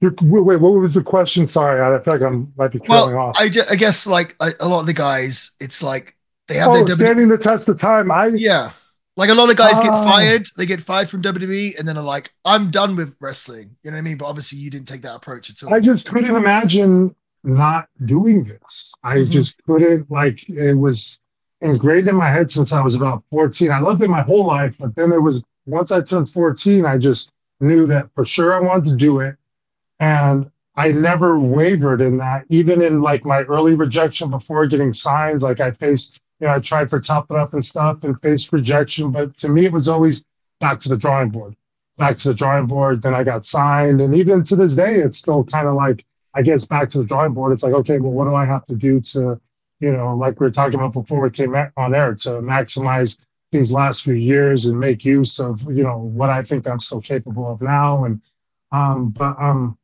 Wait, 0.00 0.60
what 0.60 0.60
was 0.60 0.92
the 0.92 1.02
question? 1.02 1.46
Sorry, 1.46 1.80
I 1.80 1.98
feel 2.02 2.14
like 2.14 2.22
I 2.22 2.42
might 2.56 2.72
be 2.72 2.78
trailing 2.78 3.14
well, 3.14 3.28
off. 3.28 3.36
I, 3.38 3.44
I 3.70 3.76
guess 3.76 4.06
like 4.06 4.36
a, 4.38 4.50
a, 4.60 4.68
lot 4.68 4.80
of 4.80 4.86
the 4.86 4.92
guys, 4.92 5.52
it's 5.60 5.82
like 5.82 6.14
they 6.46 6.56
have 6.56 6.68
oh, 6.72 6.84
their 6.84 6.94
standing 6.94 7.28
the 7.28 7.38
test 7.38 7.68
of 7.70 7.80
time. 7.80 8.10
I 8.10 8.26
yeah. 8.26 8.72
Like 9.16 9.30
a 9.30 9.34
lot 9.34 9.48
of 9.48 9.56
guys 9.56 9.78
get 9.80 9.92
Oh. 9.92 10.04
fired, 10.04 10.46
they 10.58 10.66
get 10.66 10.82
fired 10.82 11.08
from 11.08 11.22
WWE, 11.22 11.78
and 11.78 11.86
then 11.88 11.96
are 11.96 12.04
like, 12.04 12.34
"I'm 12.44 12.70
done 12.70 12.96
with 12.96 13.16
wrestling." 13.20 13.76
You 13.82 13.92
know 13.92 13.96
what 13.96 14.00
I 14.00 14.02
mean? 14.02 14.18
But 14.18 14.26
obviously, 14.26 14.58
you 14.58 14.70
didn't 14.70 14.88
take 14.88 15.02
that 15.02 15.14
approach 15.14 15.48
at 15.50 15.62
all. 15.62 15.72
I 15.72 15.80
just 15.80 16.10
couldn't 16.10 16.34
imagine 16.34 17.14
not 17.44 17.88
doing 18.04 18.42
this. 18.44 18.92
I 19.04 19.18
Mhm. 19.18 19.30
just 19.30 19.62
couldn't 19.64 20.10
like 20.10 20.46
it 20.50 20.74
was 20.74 21.20
ingrained 21.60 22.08
in 22.08 22.16
my 22.16 22.28
head 22.28 22.50
since 22.50 22.72
I 22.72 22.82
was 22.82 22.94
about 22.94 23.22
14. 23.30 23.70
I 23.70 23.78
loved 23.78 24.02
it 24.02 24.10
my 24.10 24.22
whole 24.22 24.44
life, 24.44 24.76
but 24.78 24.94
then 24.96 25.12
it 25.12 25.22
was 25.22 25.42
once 25.66 25.92
I 25.92 26.00
turned 26.00 26.28
14, 26.28 26.84
I 26.84 26.98
just 26.98 27.30
knew 27.60 27.86
that 27.86 28.10
for 28.14 28.24
sure 28.24 28.54
I 28.54 28.60
wanted 28.60 28.90
to 28.90 28.96
do 28.96 29.20
it. 29.20 29.36
And 30.00 30.50
I 30.76 30.90
never 30.90 31.38
wavered 31.38 32.00
in 32.00 32.16
that, 32.18 32.46
even 32.48 32.82
in 32.82 33.00
like 33.00 33.24
my 33.24 33.42
early 33.42 33.74
rejection 33.74 34.30
before 34.30 34.66
getting 34.66 34.92
signs. 34.92 35.42
Like 35.42 35.60
I 35.60 35.70
faced, 35.70 36.20
you 36.40 36.46
know, 36.46 36.54
I 36.54 36.58
tried 36.58 36.90
for 36.90 37.00
Tough 37.00 37.30
Enough 37.30 37.52
and 37.52 37.64
stuff 37.64 38.02
and 38.04 38.20
faced 38.20 38.52
rejection, 38.52 39.12
but 39.12 39.36
to 39.38 39.48
me, 39.48 39.66
it 39.66 39.72
was 39.72 39.88
always 39.88 40.24
back 40.60 40.80
to 40.80 40.88
the 40.88 40.96
drawing 40.96 41.30
board, 41.30 41.54
back 41.96 42.16
to 42.18 42.28
the 42.28 42.34
drawing 42.34 42.66
board. 42.66 43.02
Then 43.02 43.14
I 43.14 43.22
got 43.22 43.44
signed. 43.44 44.00
And 44.00 44.14
even 44.14 44.42
to 44.44 44.56
this 44.56 44.74
day, 44.74 44.96
it's 44.96 45.18
still 45.18 45.44
kind 45.44 45.68
of 45.68 45.74
like, 45.74 46.04
I 46.34 46.42
guess 46.42 46.64
back 46.64 46.88
to 46.90 46.98
the 46.98 47.04
drawing 47.04 47.34
board. 47.34 47.52
It's 47.52 47.62
like, 47.62 47.74
okay, 47.74 48.00
well, 48.00 48.12
what 48.12 48.24
do 48.24 48.34
I 48.34 48.44
have 48.44 48.64
to 48.66 48.74
do 48.74 49.00
to, 49.00 49.40
you 49.78 49.92
know, 49.92 50.16
like 50.16 50.40
we 50.40 50.46
were 50.46 50.50
talking 50.50 50.74
about 50.74 50.92
before 50.92 51.20
we 51.20 51.30
came 51.30 51.54
on 51.76 51.94
air 51.94 52.14
to 52.16 52.30
maximize 52.40 53.18
these 53.54 53.72
last 53.72 54.02
few 54.02 54.14
years 54.14 54.66
and 54.66 54.78
make 54.78 55.04
use 55.04 55.38
of, 55.40 55.62
you 55.62 55.82
know, 55.82 55.98
what 55.98 56.28
I 56.30 56.42
think 56.42 56.66
I'm 56.68 56.78
still 56.78 57.00
capable 57.00 57.50
of 57.50 57.62
now. 57.62 58.04
And, 58.04 58.20
um, 58.72 59.10
but, 59.10 59.36
um, 59.40 59.78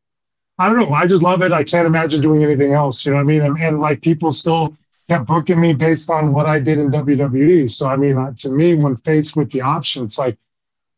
I 0.58 0.68
don't 0.68 0.78
know. 0.78 0.92
I 0.94 1.06
just 1.06 1.22
love 1.22 1.40
it. 1.40 1.52
I 1.52 1.64
can't 1.64 1.86
imagine 1.86 2.20
doing 2.20 2.44
anything 2.44 2.74
else. 2.74 3.06
You 3.06 3.12
know 3.12 3.16
what 3.16 3.22
I 3.22 3.24
mean? 3.24 3.42
And, 3.42 3.58
and 3.58 3.80
like 3.80 4.02
people 4.02 4.30
still 4.32 4.76
kept 5.08 5.26
booking 5.26 5.58
me 5.60 5.72
based 5.72 6.10
on 6.10 6.34
what 6.34 6.44
I 6.46 6.58
did 6.60 6.76
in 6.78 6.90
WWE. 6.90 7.70
So, 7.70 7.88
I 7.88 7.96
mean, 7.96 8.18
uh, 8.18 8.34
to 8.38 8.50
me, 8.50 8.74
when 8.74 8.96
faced 8.96 9.36
with 9.36 9.50
the 9.52 9.62
option, 9.62 10.04
it's 10.04 10.18
like, 10.18 10.36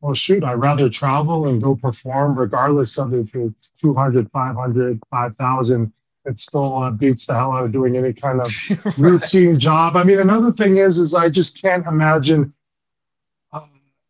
well, 0.01 0.15
shoot, 0.15 0.43
I'd 0.43 0.55
rather 0.55 0.89
travel 0.89 1.47
and 1.47 1.63
go 1.63 1.77
perform 1.77 2.37
regardless 2.37 2.99
of 2.99 3.15
if 3.15 3.35
it's 3.37 3.71
200, 3.81 4.29
500, 4.33 5.01
5,000. 5.11 5.93
It 6.25 6.39
still 6.41 6.77
uh, 6.83 6.91
beats 6.91 7.27
the 7.27 7.35
hell 7.35 7.53
out 7.53 7.65
of 7.65 7.73
doing 7.73 7.97
any 7.97 8.13
kind 8.13 8.41
of 8.41 8.51
Right. 8.85 8.99
routine 8.99 9.59
job. 9.59 9.97
I 9.97 10.03
mean, 10.05 10.19
another 10.19 10.51
thing 10.53 10.77
is, 10.79 10.99
is 10.99 11.15
I 11.15 11.29
just 11.29 11.61
can't 11.63 11.87
imagine 11.87 12.53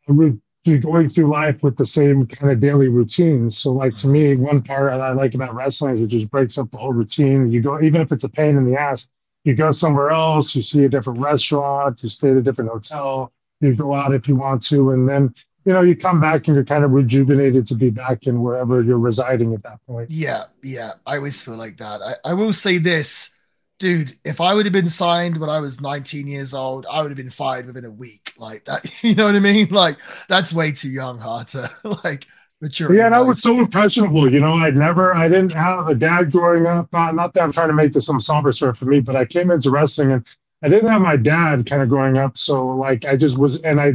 ru- 0.08 0.40
going 0.80 1.08
through 1.08 1.26
life 1.26 1.62
with 1.62 1.76
the 1.76 1.86
same 1.86 2.26
kind 2.26 2.52
of 2.52 2.60
daily 2.60 2.88
routines. 2.88 3.58
So, 3.58 3.72
like 3.72 3.94
to 3.96 4.06
me, 4.06 4.36
one 4.36 4.62
part 4.62 4.92
I 4.92 5.12
like 5.12 5.34
about 5.34 5.54
wrestling 5.54 5.92
is 5.92 6.00
it 6.00 6.06
just 6.06 6.30
breaks 6.30 6.56
up 6.58 6.70
the 6.70 6.78
whole 6.78 6.92
routine. 6.92 7.50
You 7.50 7.60
go, 7.60 7.80
even 7.80 8.00
if 8.00 8.12
it's 8.12 8.24
a 8.24 8.28
pain 8.28 8.56
in 8.56 8.64
the 8.64 8.78
ass, 8.78 9.10
you 9.44 9.54
go 9.54 9.72
somewhere 9.72 10.10
else, 10.10 10.54
you 10.54 10.62
see 10.62 10.84
a 10.84 10.88
different 10.88 11.18
restaurant, 11.18 12.02
you 12.02 12.08
stay 12.08 12.30
at 12.30 12.36
a 12.36 12.42
different 12.42 12.70
hotel, 12.70 13.32
you 13.60 13.74
go 13.74 13.94
out 13.94 14.14
if 14.14 14.28
you 14.28 14.36
want 14.36 14.62
to, 14.66 14.90
and 14.90 15.08
then 15.08 15.34
you 15.64 15.72
know 15.72 15.80
you 15.80 15.96
come 15.96 16.20
back 16.20 16.46
and 16.46 16.54
you're 16.54 16.64
kind 16.64 16.84
of 16.84 16.92
rejuvenated 16.92 17.66
to 17.66 17.74
be 17.74 17.90
back 17.90 18.26
in 18.26 18.40
wherever 18.42 18.82
you're 18.82 18.98
residing 18.98 19.54
at 19.54 19.62
that 19.64 19.84
point. 19.86 20.10
Yeah, 20.10 20.44
yeah. 20.62 20.92
I 21.06 21.16
always 21.16 21.42
feel 21.42 21.56
like 21.56 21.76
that. 21.78 22.00
I, 22.02 22.30
I 22.30 22.34
will 22.34 22.52
say 22.52 22.78
this, 22.78 23.34
dude. 23.82 24.16
If 24.24 24.40
I 24.40 24.54
would 24.54 24.64
have 24.64 24.72
been 24.72 24.88
signed 24.88 25.36
when 25.36 25.50
I 25.50 25.58
was 25.58 25.80
19 25.80 26.28
years 26.28 26.54
old, 26.54 26.86
I 26.88 27.02
would 27.02 27.10
have 27.10 27.16
been 27.16 27.30
fired 27.30 27.66
within 27.66 27.84
a 27.84 27.90
week. 27.90 28.32
Like 28.38 28.64
that, 28.66 28.86
you 29.02 29.16
know 29.16 29.26
what 29.26 29.34
I 29.34 29.40
mean? 29.40 29.68
Like 29.70 29.96
that's 30.28 30.52
way 30.52 30.70
too 30.70 30.88
young, 30.88 31.18
Harter. 31.18 31.68
like 32.04 32.26
mature. 32.60 32.94
Yeah, 32.94 33.06
and 33.06 33.14
I 33.14 33.20
was 33.20 33.42
so 33.42 33.58
impressionable. 33.58 34.32
You 34.32 34.38
know, 34.38 34.54
I'd 34.54 34.76
never, 34.76 35.16
I 35.16 35.28
didn't 35.28 35.52
have 35.52 35.88
a 35.88 35.96
dad 35.96 36.30
growing 36.30 36.66
up. 36.66 36.94
Uh, 36.94 37.10
not 37.10 37.34
that 37.34 37.42
I'm 37.42 37.50
trying 37.50 37.68
to 37.68 37.74
make 37.74 37.92
this 37.92 38.06
some 38.06 38.20
somber 38.20 38.52
story 38.52 38.72
for 38.72 38.84
me, 38.84 39.00
but 39.00 39.16
I 39.16 39.24
came 39.24 39.50
into 39.50 39.70
wrestling 39.70 40.12
and 40.12 40.24
I 40.62 40.68
didn't 40.68 40.88
have 40.88 41.02
my 41.02 41.16
dad 41.16 41.66
kind 41.66 41.82
of 41.82 41.88
growing 41.88 42.16
up. 42.16 42.36
So, 42.36 42.68
like, 42.68 43.04
I 43.04 43.16
just 43.16 43.36
was, 43.36 43.60
and 43.62 43.80
I 43.80 43.94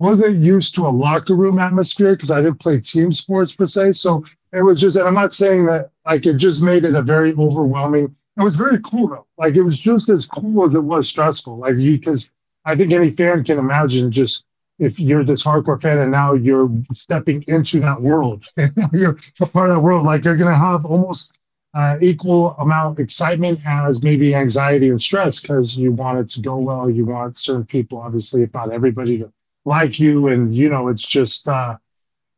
wasn't 0.00 0.42
used 0.42 0.74
to 0.74 0.88
a 0.88 0.88
locker 0.88 1.36
room 1.36 1.60
atmosphere 1.60 2.16
because 2.16 2.32
I 2.32 2.40
didn't 2.40 2.58
play 2.58 2.80
team 2.80 3.12
sports 3.12 3.52
per 3.54 3.66
se. 3.66 3.92
So 3.92 4.24
it 4.52 4.62
was 4.62 4.80
just, 4.80 4.96
and 4.96 5.06
I'm 5.06 5.14
not 5.14 5.32
saying 5.32 5.66
that, 5.66 5.90
like, 6.04 6.26
it 6.26 6.34
just 6.34 6.62
made 6.62 6.84
it 6.84 6.96
a 6.96 7.02
very 7.02 7.32
overwhelming. 7.34 8.16
It 8.36 8.42
was 8.42 8.56
very 8.56 8.80
cool 8.80 9.08
though. 9.08 9.26
Like, 9.38 9.54
it 9.54 9.62
was 9.62 9.78
just 9.78 10.08
as 10.08 10.26
cool 10.26 10.64
as 10.64 10.74
it 10.74 10.82
was 10.82 11.08
stressful. 11.08 11.58
Like, 11.58 11.76
you, 11.76 11.98
because 11.98 12.30
I 12.64 12.74
think 12.74 12.92
any 12.92 13.10
fan 13.10 13.44
can 13.44 13.58
imagine 13.58 14.10
just 14.10 14.44
if 14.78 14.98
you're 14.98 15.24
this 15.24 15.44
hardcore 15.44 15.80
fan 15.80 15.98
and 15.98 16.10
now 16.10 16.32
you're 16.32 16.70
stepping 16.94 17.44
into 17.46 17.80
that 17.80 18.00
world, 18.00 18.44
you're 18.92 19.16
a 19.40 19.46
part 19.46 19.70
of 19.70 19.76
that 19.76 19.80
world, 19.80 20.04
like 20.04 20.24
you're 20.24 20.36
gonna 20.36 20.56
have 20.56 20.84
almost 20.84 21.38
uh, 21.74 21.98
equal 22.00 22.52
amount 22.58 22.92
of 22.92 23.00
excitement 23.00 23.60
as 23.66 24.02
maybe 24.02 24.34
anxiety 24.34 24.88
and 24.88 25.00
stress 25.00 25.40
because 25.40 25.76
you 25.76 25.92
want 25.92 26.18
it 26.18 26.28
to 26.30 26.40
go 26.40 26.56
well. 26.56 26.88
You 26.88 27.04
want 27.04 27.36
certain 27.36 27.64
people, 27.64 27.98
obviously, 27.98 28.42
if 28.42 28.54
not 28.54 28.72
everybody, 28.72 29.18
to 29.18 29.32
like 29.64 29.98
you, 29.98 30.28
and 30.28 30.54
you 30.54 30.68
know, 30.68 30.88
it's 30.88 31.06
just 31.06 31.48
uh, 31.48 31.76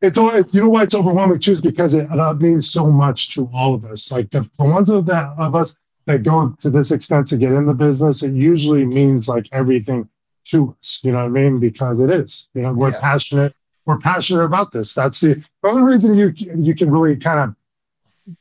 it's 0.01 0.17
all. 0.17 0.35
You 0.35 0.61
know 0.61 0.69
why 0.69 0.83
it's 0.83 0.95
overwhelming 0.95 1.39
too 1.39 1.51
is 1.51 1.61
because 1.61 1.93
it, 1.93 2.07
it 2.11 2.41
means 2.41 2.69
so 2.69 2.89
much 2.91 3.33
to 3.35 3.49
all 3.53 3.73
of 3.73 3.85
us. 3.85 4.11
Like 4.11 4.29
the, 4.31 4.49
the 4.57 4.63
ones 4.63 4.89
of 4.89 5.05
that 5.07 5.33
of 5.37 5.55
us 5.55 5.75
that 6.07 6.23
go 6.23 6.49
to 6.59 6.69
this 6.69 6.91
extent 6.91 7.27
to 7.27 7.37
get 7.37 7.51
in 7.51 7.65
the 7.65 7.73
business, 7.73 8.23
it 8.23 8.33
usually 8.33 8.85
means 8.85 9.27
like 9.27 9.47
everything 9.51 10.09
to 10.45 10.75
us. 10.79 11.01
You 11.03 11.11
know 11.11 11.19
what 11.19 11.25
I 11.25 11.27
mean? 11.29 11.59
Because 11.59 11.99
it 11.99 12.09
is. 12.09 12.49
You 12.53 12.63
know, 12.63 12.73
we're 12.73 12.91
Yeah. 12.91 12.99
passionate. 13.01 13.53
We're 13.85 13.99
passionate 13.99 14.43
about 14.43 14.71
this. 14.71 14.93
That's 14.93 15.19
the, 15.19 15.35
the 15.61 15.69
only 15.69 15.83
reason 15.83 16.15
you 16.15 16.33
you 16.35 16.73
can 16.75 16.89
really 16.89 17.15
kind 17.15 17.39
of 17.39 17.55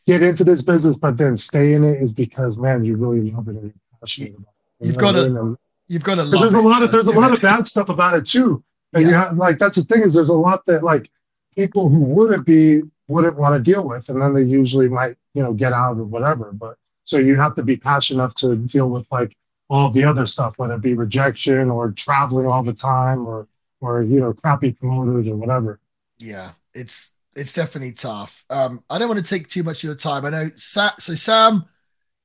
get 0.07 0.23
into 0.23 0.43
this 0.45 0.63
business, 0.63 0.97
but 0.97 1.17
then 1.17 1.37
stay 1.37 1.75
in 1.75 1.85
it 1.85 2.01
is 2.03 2.13
because 2.13 2.57
man, 2.57 2.85
you 2.85 2.97
really 2.97 3.31
love 3.31 3.47
it 3.49 3.57
and 3.57 3.63
you're 3.65 3.73
passionate 4.01 4.31
about 4.31 4.41
it. 4.41 4.85
You 4.85 4.87
You've 4.89 4.99
gotta 4.99 5.25
I 5.27 5.29
mean? 5.29 5.57
You've 5.89 6.03
got 6.03 6.17
to 6.17 6.25
there's 6.25 6.55
a 6.55 6.61
lot 6.61 6.83
of 6.83 6.91
there's 6.91 7.07
a 7.07 7.11
lot 7.21 7.31
it. 7.31 7.35
of 7.37 7.43
bad 7.43 7.67
stuff 7.67 7.89
about 7.89 8.15
it 8.15 8.27
too. 8.27 8.63
And 8.95 9.03
Yeah. 9.03 9.09
you 9.09 9.15
have 9.15 9.37
like 9.37 9.59
that's 9.59 9.77
the 9.77 9.83
thing 9.85 10.03
is 10.03 10.15
there's 10.15 10.29
a 10.29 10.33
lot 10.33 10.67
that 10.67 10.83
like 10.83 11.11
people 11.55 11.89
who 11.89 12.03
wouldn't 12.05 12.45
be 12.47 12.83
wouldn't 13.09 13.37
want 13.37 13.55
to 13.55 13.61
deal 13.73 13.87
with, 13.87 14.09
and 14.09 14.21
then 14.21 14.35
they 14.35 14.43
usually 14.43 14.89
might 14.89 15.17
you 15.35 15.43
know 15.43 15.53
get 15.53 15.73
out 15.73 15.97
or 15.99 16.05
whatever. 16.05 16.53
But 16.53 16.77
so 17.07 17.17
you 17.19 17.37
have 17.37 17.55
to 17.55 17.63
be 17.63 17.77
passionate 17.79 18.23
enough 18.23 18.35
to 18.35 18.57
deal 18.57 18.91
with 18.91 19.07
like 19.11 19.35
all 19.71 19.91
the 19.91 20.05
other 20.05 20.27
stuff, 20.27 20.59
whether 20.59 20.75
it 20.75 20.83
be 20.83 20.93
rejection 20.95 21.71
or 21.71 21.91
traveling 21.93 22.47
all 22.47 22.63
the 22.63 22.75
time 22.75 23.27
or 23.27 23.49
or 23.81 24.03
you 24.03 24.21
know 24.21 24.35
crappy 24.35 24.73
promoters 24.73 25.27
or 25.27 25.37
whatever. 25.37 25.81
Yeah, 26.19 26.53
it's 26.75 27.13
it's 27.35 27.53
definitely 27.55 27.93
tough. 27.93 28.45
Um, 28.51 28.85
I 28.91 28.99
don't 28.99 29.09
want 29.09 29.25
to 29.25 29.29
take 29.35 29.49
too 29.49 29.63
much 29.63 29.79
of 29.79 29.85
your 29.85 29.95
time. 29.95 30.27
I 30.27 30.31
know. 30.31 30.51
Sa- 30.57 30.95
so 30.99 31.15
Sam 31.15 31.65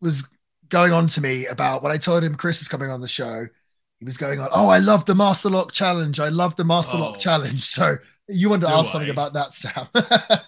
was 0.01 0.27
going 0.69 0.93
on 0.93 1.07
to 1.07 1.21
me 1.21 1.45
about 1.47 1.83
when 1.83 1.91
I 1.91 1.97
told 1.97 2.23
him 2.23 2.35
Chris 2.35 2.61
is 2.61 2.67
coming 2.67 2.89
on 2.89 3.01
the 3.01 3.07
show. 3.07 3.47
He 3.99 4.05
was 4.05 4.17
going 4.17 4.39
on. 4.39 4.49
Oh, 4.51 4.67
I 4.69 4.79
love 4.79 5.05
the 5.05 5.13
Master 5.13 5.49
Lock 5.49 5.71
challenge. 5.73 6.19
I 6.19 6.29
love 6.29 6.55
the 6.55 6.63
Master 6.63 6.97
Lock 6.97 7.15
Oh. 7.15 7.19
challenge. 7.19 7.61
So 7.77 7.97
you 8.27 8.49
wanted 8.49 8.61
to 8.61 8.67
Do 8.67 8.73
ask 8.73 8.91
something 8.91 9.09
about 9.09 9.33
that, 9.33 9.53
Sam? 9.53 9.87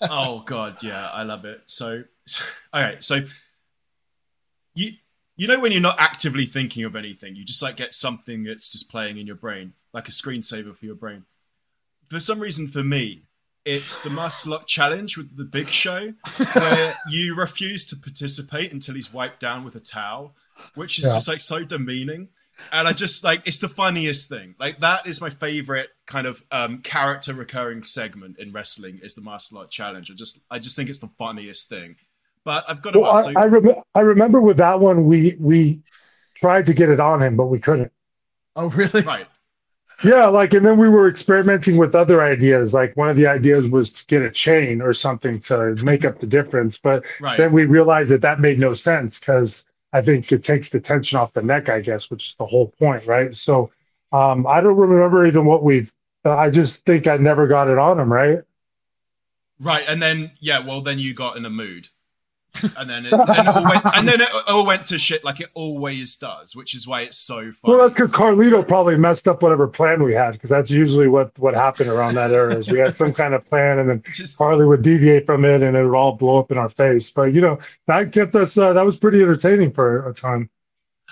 oh 0.09 0.41
god 0.45 0.77
yeah 0.81 1.09
i 1.13 1.23
love 1.23 1.43
it 1.43 1.59
so, 1.65 2.03
so 2.25 2.45
okay 2.73 2.95
so 3.01 3.19
you 4.75 4.91
you 5.35 5.47
know 5.47 5.59
when 5.59 5.71
you're 5.71 5.81
not 5.81 5.99
actively 5.99 6.45
thinking 6.45 6.83
of 6.83 6.95
anything 6.95 7.35
you 7.35 7.43
just 7.43 7.61
like 7.61 7.75
get 7.75 7.93
something 7.93 8.43
that's 8.43 8.69
just 8.69 8.89
playing 8.89 9.17
in 9.17 9.25
your 9.27 9.35
brain 9.35 9.73
like 9.93 10.07
a 10.07 10.11
screensaver 10.11 10.75
for 10.75 10.85
your 10.85 10.95
brain 10.95 11.23
for 12.09 12.19
some 12.19 12.39
reason 12.39 12.67
for 12.67 12.83
me 12.83 13.23
it's 13.65 14.01
the 14.01 14.09
master 14.09 14.49
lock 14.49 14.67
challenge 14.67 15.17
with 15.17 15.35
the 15.37 15.43
big 15.45 15.67
show 15.67 16.13
where 16.53 16.93
you 17.09 17.33
refuse 17.35 17.85
to 17.85 17.95
participate 17.95 18.73
until 18.73 18.93
he's 18.95 19.13
wiped 19.13 19.39
down 19.39 19.63
with 19.63 19.75
a 19.75 19.79
towel 19.79 20.35
which 20.75 20.99
is 20.99 21.05
Yeah. 21.05 21.13
just 21.13 21.27
like 21.27 21.39
so 21.41 21.63
demeaning 21.63 22.27
and 22.71 22.87
I 22.87 22.93
just 22.93 23.23
like 23.23 23.41
it's 23.47 23.57
the 23.57 23.67
funniest 23.67 24.29
thing. 24.29 24.53
Like 24.59 24.79
that 24.81 25.07
is 25.07 25.19
my 25.19 25.31
favorite 25.31 25.89
kind 26.05 26.27
of 26.27 26.43
um, 26.51 26.83
character 26.83 27.33
recurring 27.33 27.81
segment 27.81 28.37
in 28.37 28.51
wrestling 28.51 28.99
is 29.01 29.15
the 29.15 29.21
Master 29.21 29.55
Lock 29.55 29.71
Challenge. 29.71 30.11
I 30.11 30.13
just 30.13 30.39
I 30.51 30.59
just 30.59 30.75
think 30.75 30.87
it's 30.87 30.99
the 30.99 31.09
funniest 31.17 31.67
thing. 31.67 31.95
But 32.45 32.65
I've 32.69 32.81
got 32.81 32.91
to 32.91 32.99
Well, 32.99 33.17
ask. 33.17 33.29
I, 33.29 33.33
so- 33.33 33.39
I, 33.39 33.45
rem- 33.45 33.81
I 33.95 33.99
remember 34.01 34.41
with 34.41 34.57
that 34.57 34.79
one 34.79 35.05
we 35.05 35.35
we 35.39 35.81
tried 36.35 36.65
to 36.67 36.73
get 36.73 36.89
it 36.89 36.99
on 36.99 37.21
him, 37.21 37.37
but 37.37 37.45
we 37.47 37.59
couldn't. 37.59 37.91
oh, 38.55 38.69
really? 38.69 39.01
right. 39.01 39.27
Yeah, 40.03 40.25
like, 40.25 40.53
and 40.53 40.65
then 40.65 40.77
we 40.77 40.89
were 40.89 41.07
experimenting 41.07 41.77
with 41.77 41.95
other 41.95 42.21
ideas. 42.21 42.73
Like, 42.73 42.97
one 42.97 43.09
of 43.09 43.15
the 43.15 43.27
ideas 43.27 43.69
was 43.69 43.93
to 43.93 44.05
get 44.07 44.21
a 44.21 44.29
chain 44.29 44.81
or 44.81 44.91
something 44.91 45.39
to 45.41 45.75
make 45.83 46.03
up 46.03 46.19
the 46.19 46.27
difference. 46.27 46.77
But 46.77 47.05
Right. 47.21 47.37
then 47.37 47.53
we 47.53 47.65
realized 47.65 48.09
that 48.09 48.21
that 48.21 48.41
made 48.41 48.59
no 48.59 48.73
sense 48.73 49.19
because 49.19 49.65
I 49.93 50.01
think 50.01 50.29
it 50.31 50.43
takes 50.43 50.69
the 50.69 50.81
tension 50.81 51.17
off 51.19 51.31
the 51.31 51.41
neck, 51.41 51.69
I 51.69 51.79
guess, 51.79 52.09
which 52.11 52.29
is 52.29 52.35
the 52.35 52.45
whole 52.45 52.67
point, 52.79 53.05
right? 53.07 53.33
So 53.33 53.71
um, 54.11 54.45
I 54.45 54.59
don't 54.59 54.75
remember 54.75 55.25
even 55.25 55.45
what 55.45 55.63
we've. 55.63 55.93
I 56.25 56.49
just 56.49 56.85
think 56.85 57.07
I 57.07 57.15
never 57.17 57.47
got 57.47 57.69
it 57.69 57.77
on 57.77 57.97
him, 57.99 58.11
right? 58.11 58.39
Right. 59.59 59.85
And 59.87 60.01
then 60.01 60.31
yeah, 60.39 60.59
well 60.59 60.81
then 60.81 60.99
you 60.99 61.13
got 61.13 61.37
in 61.37 61.45
a 61.45 61.49
mood. 61.49 61.89
And 62.77 62.89
then 62.89 63.05
it, 63.05 63.13
and, 63.13 63.29
it 63.29 63.47
all 63.47 63.63
went, 63.63 63.85
and 63.95 64.07
then 64.07 64.21
it 64.21 64.29
all 64.47 64.65
went 64.65 64.85
to 64.87 64.99
shit 64.99 65.23
like 65.23 65.39
it 65.39 65.49
always 65.53 66.15
does, 66.17 66.55
which 66.55 66.75
is 66.75 66.87
why 66.87 67.01
it's 67.01 67.17
so 67.17 67.51
funny. 67.51 67.73
Well, 67.73 67.77
that's 67.77 67.95
because 67.95 68.11
Carlito 68.11 68.65
probably 68.67 68.95
messed 68.95 69.27
up 69.27 69.41
whatever 69.41 69.67
plan 69.67 70.03
we 70.03 70.13
had, 70.13 70.33
because 70.33 70.49
that's 70.49 70.69
usually 70.69 71.07
what 71.07 71.37
what 71.39 71.55
happened 71.55 71.89
around 71.89 72.15
that 72.15 72.31
era. 72.31 72.53
Is 72.53 72.69
we 72.69 72.79
had 72.79 72.93
some 72.93 73.13
kind 73.13 73.33
of 73.33 73.43
plan, 73.45 73.79
and 73.79 73.89
then 73.89 74.03
just 74.13 74.37
Carly 74.37 74.65
would 74.65 74.81
deviate 74.81 75.25
from 75.25 75.45
it 75.45 75.61
and 75.61 75.75
it 75.75 75.83
would 75.83 75.95
all 75.95 76.13
blow 76.13 76.39
up 76.39 76.51
in 76.51 76.57
our 76.57 76.69
face. 76.69 77.09
But 77.09 77.33
you 77.33 77.41
know, 77.41 77.57
that 77.87 78.11
kept 78.11 78.35
us 78.35 78.57
uh, 78.57 78.73
that 78.73 78.85
was 78.85 78.97
pretty 78.97 79.21
entertaining 79.21 79.71
for 79.71 80.07
a 80.07 80.13
time. 80.13 80.49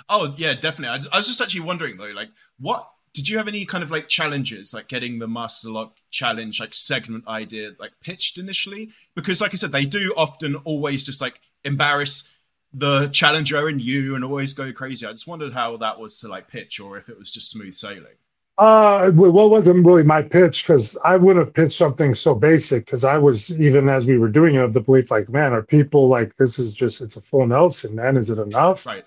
Oh 0.09 0.33
yeah, 0.37 0.53
definitely. 0.53 0.89
I, 0.89 1.15
I 1.15 1.17
was 1.17 1.27
just 1.27 1.41
actually 1.41 1.61
wondering 1.61 1.97
though, 1.97 2.11
like, 2.15 2.29
what 2.59 2.87
did 3.13 3.27
you 3.27 3.37
have 3.37 3.47
any 3.47 3.65
kind 3.65 3.83
of 3.83 3.91
like 3.91 4.07
challenges, 4.07 4.73
like 4.73 4.87
getting 4.87 5.19
the 5.19 5.27
Master 5.27 5.69
Lock 5.69 5.97
challenge, 6.11 6.59
like 6.59 6.73
segment 6.73 7.27
idea, 7.27 7.71
like 7.79 7.91
pitched 8.01 8.37
initially? 8.37 8.91
Because, 9.15 9.41
like 9.41 9.53
I 9.53 9.55
said, 9.55 9.71
they 9.71 9.85
do 9.85 10.13
often 10.15 10.55
always 10.57 11.03
just 11.03 11.21
like 11.21 11.39
embarrass 11.65 12.33
the 12.73 13.09
challenger 13.09 13.67
and 13.67 13.81
you 13.81 14.15
and 14.15 14.23
always 14.23 14.53
go 14.53 14.71
crazy. 14.71 15.05
I 15.05 15.11
just 15.11 15.27
wondered 15.27 15.51
how 15.51 15.75
that 15.77 15.99
was 15.99 16.19
to 16.21 16.29
like 16.29 16.47
pitch 16.47 16.79
or 16.79 16.97
if 16.97 17.09
it 17.09 17.17
was 17.17 17.29
just 17.29 17.49
smooth 17.49 17.73
sailing. 17.73 18.15
Uh, 18.57 19.11
well, 19.13 19.47
it 19.47 19.49
wasn't 19.49 19.85
really 19.85 20.03
my 20.03 20.21
pitch 20.21 20.65
because 20.65 20.97
I 21.03 21.17
wouldn't 21.17 21.45
have 21.45 21.53
pitched 21.53 21.77
something 21.77 22.13
so 22.13 22.35
basic 22.35 22.85
because 22.85 23.03
I 23.03 23.17
was 23.17 23.59
even 23.59 23.89
as 23.89 24.05
we 24.05 24.17
were 24.17 24.29
doing 24.29 24.55
it 24.55 24.63
of 24.63 24.73
the 24.73 24.81
belief 24.81 25.11
like, 25.11 25.29
man, 25.29 25.51
are 25.51 25.63
people 25.63 26.07
like 26.07 26.37
this 26.37 26.59
is 26.59 26.71
just 26.71 27.01
it's 27.01 27.17
a 27.17 27.21
full 27.21 27.45
Nelson, 27.47 27.95
man? 27.95 28.15
Is 28.15 28.29
it 28.29 28.37
enough? 28.37 28.85
Right 28.85 29.05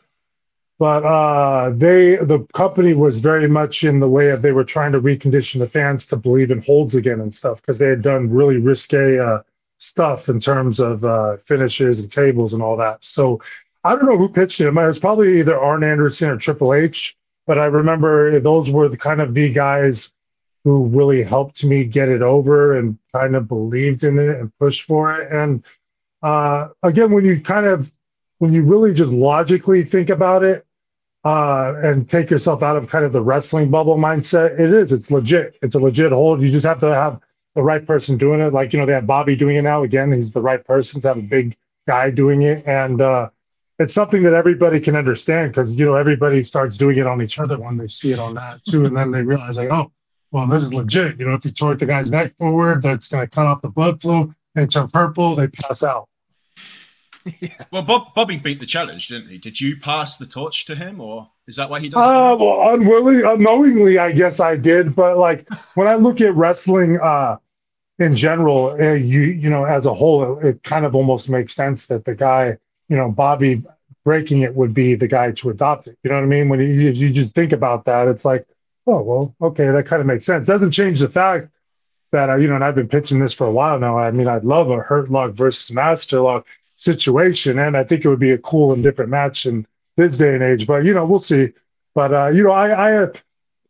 but 0.78 1.04
uh, 1.04 1.70
they 1.70 2.16
the 2.16 2.40
company 2.52 2.94
was 2.94 3.20
very 3.20 3.48
much 3.48 3.84
in 3.84 4.00
the 4.00 4.08
way 4.08 4.30
of 4.30 4.42
they 4.42 4.52
were 4.52 4.64
trying 4.64 4.92
to 4.92 5.00
recondition 5.00 5.58
the 5.58 5.66
fans 5.66 6.06
to 6.06 6.16
believe 6.16 6.50
in 6.50 6.62
holds 6.62 6.94
again 6.94 7.20
and 7.20 7.32
stuff 7.32 7.60
because 7.60 7.78
they 7.78 7.88
had 7.88 8.02
done 8.02 8.30
really 8.30 8.58
risque 8.58 9.18
uh, 9.18 9.38
stuff 9.78 10.28
in 10.28 10.40
terms 10.40 10.80
of 10.80 11.04
uh, 11.04 11.36
finishes 11.36 12.00
and 12.00 12.10
tables 12.10 12.54
and 12.54 12.62
all 12.62 12.76
that. 12.76 13.04
So 13.04 13.40
I 13.84 13.94
don't 13.94 14.06
know 14.06 14.16
who 14.16 14.28
pitched 14.28 14.60
it. 14.60 14.66
It 14.66 14.74
was 14.74 14.98
probably 14.98 15.40
either 15.40 15.58
Arn 15.58 15.84
Anderson 15.84 16.30
or 16.30 16.36
Triple 16.36 16.74
H, 16.74 17.16
but 17.46 17.58
I 17.58 17.66
remember 17.66 18.40
those 18.40 18.70
were 18.70 18.88
the 18.88 18.96
kind 18.96 19.20
of 19.20 19.34
the 19.34 19.52
guys 19.52 20.12
who 20.64 20.86
really 20.86 21.22
helped 21.22 21.62
me 21.64 21.84
get 21.84 22.08
it 22.08 22.22
over 22.22 22.78
and 22.78 22.98
kind 23.12 23.36
of 23.36 23.46
believed 23.46 24.02
in 24.02 24.18
it 24.18 24.40
and 24.40 24.56
pushed 24.58 24.86
for 24.86 25.14
it. 25.20 25.30
And 25.30 25.62
uh, 26.22 26.68
again, 26.82 27.12
when 27.12 27.26
you 27.26 27.38
kind 27.38 27.66
of 27.66 27.92
when 28.38 28.52
you 28.52 28.62
really 28.64 28.92
just 28.92 29.12
logically 29.12 29.84
think 29.84 30.10
about 30.10 30.42
it 30.42 30.66
uh, 31.24 31.74
and 31.82 32.08
take 32.08 32.30
yourself 32.30 32.62
out 32.62 32.76
of 32.76 32.88
kind 32.88 33.04
of 33.04 33.12
the 33.12 33.22
wrestling 33.22 33.70
bubble 33.70 33.96
mindset, 33.96 34.58
it 34.58 34.72
is. 34.72 34.92
It's 34.92 35.10
legit. 35.10 35.58
It's 35.62 35.74
a 35.74 35.78
legit 35.78 36.12
hold. 36.12 36.42
You 36.42 36.50
just 36.50 36.66
have 36.66 36.80
to 36.80 36.94
have 36.94 37.20
the 37.54 37.62
right 37.62 37.84
person 37.84 38.18
doing 38.18 38.40
it. 38.40 38.52
Like, 38.52 38.72
you 38.72 38.78
know, 38.78 38.86
they 38.86 38.92
have 38.92 39.06
Bobby 39.06 39.36
doing 39.36 39.56
it 39.56 39.62
now. 39.62 39.82
Again, 39.82 40.12
he's 40.12 40.32
the 40.32 40.42
right 40.42 40.64
person 40.64 41.00
to 41.00 41.08
have 41.08 41.18
a 41.18 41.22
big 41.22 41.56
guy 41.86 42.10
doing 42.10 42.42
it. 42.42 42.66
And 42.66 43.00
uh, 43.00 43.30
it's 43.78 43.94
something 43.94 44.22
that 44.24 44.34
everybody 44.34 44.80
can 44.80 44.96
understand 44.96 45.50
because, 45.50 45.74
you 45.74 45.86
know, 45.86 45.94
everybody 45.94 46.44
starts 46.44 46.76
doing 46.76 46.98
it 46.98 47.06
on 47.06 47.22
each 47.22 47.38
other 47.38 47.58
when 47.58 47.76
they 47.76 47.86
see 47.86 48.12
it 48.12 48.18
on 48.18 48.34
that 48.34 48.62
too. 48.64 48.84
And 48.84 48.96
then 48.96 49.10
they 49.10 49.22
realize, 49.22 49.56
like, 49.56 49.70
oh, 49.70 49.90
well, 50.30 50.46
this 50.48 50.62
is 50.62 50.74
legit. 50.74 51.18
You 51.18 51.26
know, 51.26 51.34
if 51.34 51.44
you 51.44 51.52
torque 51.52 51.78
the 51.78 51.86
guy's 51.86 52.10
neck 52.10 52.36
forward, 52.36 52.82
that's 52.82 53.08
going 53.08 53.24
to 53.24 53.30
cut 53.30 53.46
off 53.46 53.62
the 53.62 53.68
blood 53.68 54.02
flow 54.02 54.34
They 54.54 54.66
turn 54.66 54.88
purple, 54.88 55.36
they 55.36 55.48
pass 55.48 55.82
out. 55.82 56.08
Yeah. 57.40 57.48
Well, 57.70 57.82
Bob, 57.82 58.14
Bobby 58.14 58.36
beat 58.36 58.60
the 58.60 58.66
challenge, 58.66 59.08
didn't 59.08 59.28
he? 59.28 59.38
Did 59.38 59.60
you 59.60 59.78
pass 59.78 60.16
the 60.16 60.26
torch 60.26 60.66
to 60.66 60.74
him, 60.74 61.00
or 61.00 61.30
is 61.46 61.56
that 61.56 61.70
why 61.70 61.80
he 61.80 61.88
does 61.88 62.02
uh, 62.02 62.34
it? 62.34 62.44
Well, 62.44 62.74
unwillingly, 62.74 63.22
unknowingly, 63.22 63.98
I 63.98 64.12
guess 64.12 64.40
I 64.40 64.56
did. 64.56 64.94
But 64.94 65.16
like 65.16 65.48
when 65.74 65.88
I 65.88 65.94
look 65.94 66.20
at 66.20 66.34
wrestling 66.34 66.98
uh, 67.00 67.38
in 67.98 68.14
general, 68.14 68.76
uh, 68.80 68.92
you 68.92 69.20
you 69.20 69.48
know, 69.48 69.64
as 69.64 69.86
a 69.86 69.94
whole, 69.94 70.38
it, 70.38 70.46
it 70.46 70.62
kind 70.62 70.84
of 70.84 70.94
almost 70.94 71.30
makes 71.30 71.54
sense 71.54 71.86
that 71.86 72.04
the 72.04 72.14
guy, 72.14 72.58
you 72.88 72.96
know, 72.96 73.10
Bobby 73.10 73.62
breaking 74.04 74.42
it 74.42 74.54
would 74.54 74.74
be 74.74 74.94
the 74.94 75.08
guy 75.08 75.32
to 75.32 75.48
adopt 75.48 75.86
it. 75.86 75.96
You 76.02 76.10
know 76.10 76.16
what 76.16 76.24
I 76.24 76.26
mean? 76.26 76.50
When 76.50 76.60
you, 76.60 76.66
you 76.66 77.10
just 77.10 77.34
think 77.34 77.52
about 77.52 77.86
that, 77.86 78.06
it's 78.06 78.26
like, 78.26 78.46
oh 78.86 79.02
well, 79.02 79.34
okay, 79.40 79.70
that 79.70 79.86
kind 79.86 80.00
of 80.00 80.06
makes 80.06 80.26
sense. 80.26 80.46
Doesn't 80.46 80.72
change 80.72 81.00
the 81.00 81.08
fact 81.08 81.48
that 82.12 82.28
uh, 82.28 82.36
you 82.36 82.48
know, 82.48 82.54
and 82.54 82.64
I've 82.64 82.74
been 82.74 82.88
pitching 82.88 83.18
this 83.18 83.32
for 83.32 83.46
a 83.46 83.52
while 83.52 83.78
now. 83.78 83.98
I 83.98 84.10
mean, 84.10 84.28
I'd 84.28 84.44
love 84.44 84.70
a 84.70 84.78
Hurt 84.78 85.10
Lock 85.10 85.32
versus 85.32 85.74
Master 85.74 86.20
Lock 86.20 86.46
situation. 86.74 87.58
And 87.58 87.76
I 87.76 87.84
think 87.84 88.04
it 88.04 88.08
would 88.08 88.20
be 88.20 88.32
a 88.32 88.38
cool 88.38 88.72
and 88.72 88.82
different 88.82 89.10
match 89.10 89.46
in 89.46 89.66
this 89.96 90.18
day 90.18 90.34
and 90.34 90.42
age. 90.42 90.66
But 90.66 90.84
you 90.84 90.94
know, 90.94 91.06
we'll 91.06 91.18
see. 91.18 91.52
But 91.94 92.12
uh, 92.12 92.26
you 92.28 92.42
know, 92.42 92.52
I 92.52 93.04
I 93.04 93.08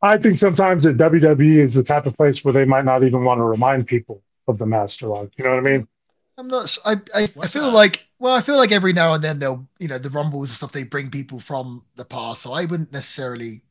I 0.03 0.19
think 0.19 0.39
sometimes 0.39 0.85
that 0.85 0.97
WWE 0.97 1.57
is 1.57 1.75
the 1.75 1.83
type 1.83 2.07
of 2.07 2.17
place 2.17 2.45
where 2.45 2.53
they 2.53 2.65
might 2.65 2.85
not 2.85 3.03
even 3.05 3.25
want 3.25 3.39
to 3.39 3.45
remind 3.45 3.87
people 3.87 4.23
of 4.49 4.59
the 4.59 4.67
master 4.67 5.07
lock. 5.07 5.31
You 5.37 5.45
know 5.45 5.51
what 5.51 5.67
I 5.67 5.71
mean? 5.71 5.89
I'm 6.37 6.49
not. 6.49 6.77
I 6.85 7.01
I, 7.15 7.23
I 7.41 7.47
feel 7.47 7.67
that? 7.67 7.73
like 7.73 8.07
well, 8.19 8.35
I 8.35 8.41
feel 8.41 8.57
like 8.57 8.73
every 8.73 8.93
now 8.93 9.13
and 9.15 9.23
then 9.23 9.39
they'll 9.39 9.67
you 9.79 9.89
know 9.89 9.99
the 9.99 10.11
rumbles 10.11 10.51
and 10.51 10.57
stuff 10.57 10.73
they 10.73 10.83
bring 10.85 11.11
people 11.11 11.41
from 11.41 11.85
the 11.97 12.05
past. 12.05 12.43
So 12.43 12.53
I 12.53 12.65
wouldn't 12.65 12.93
necessarily. 12.93 13.63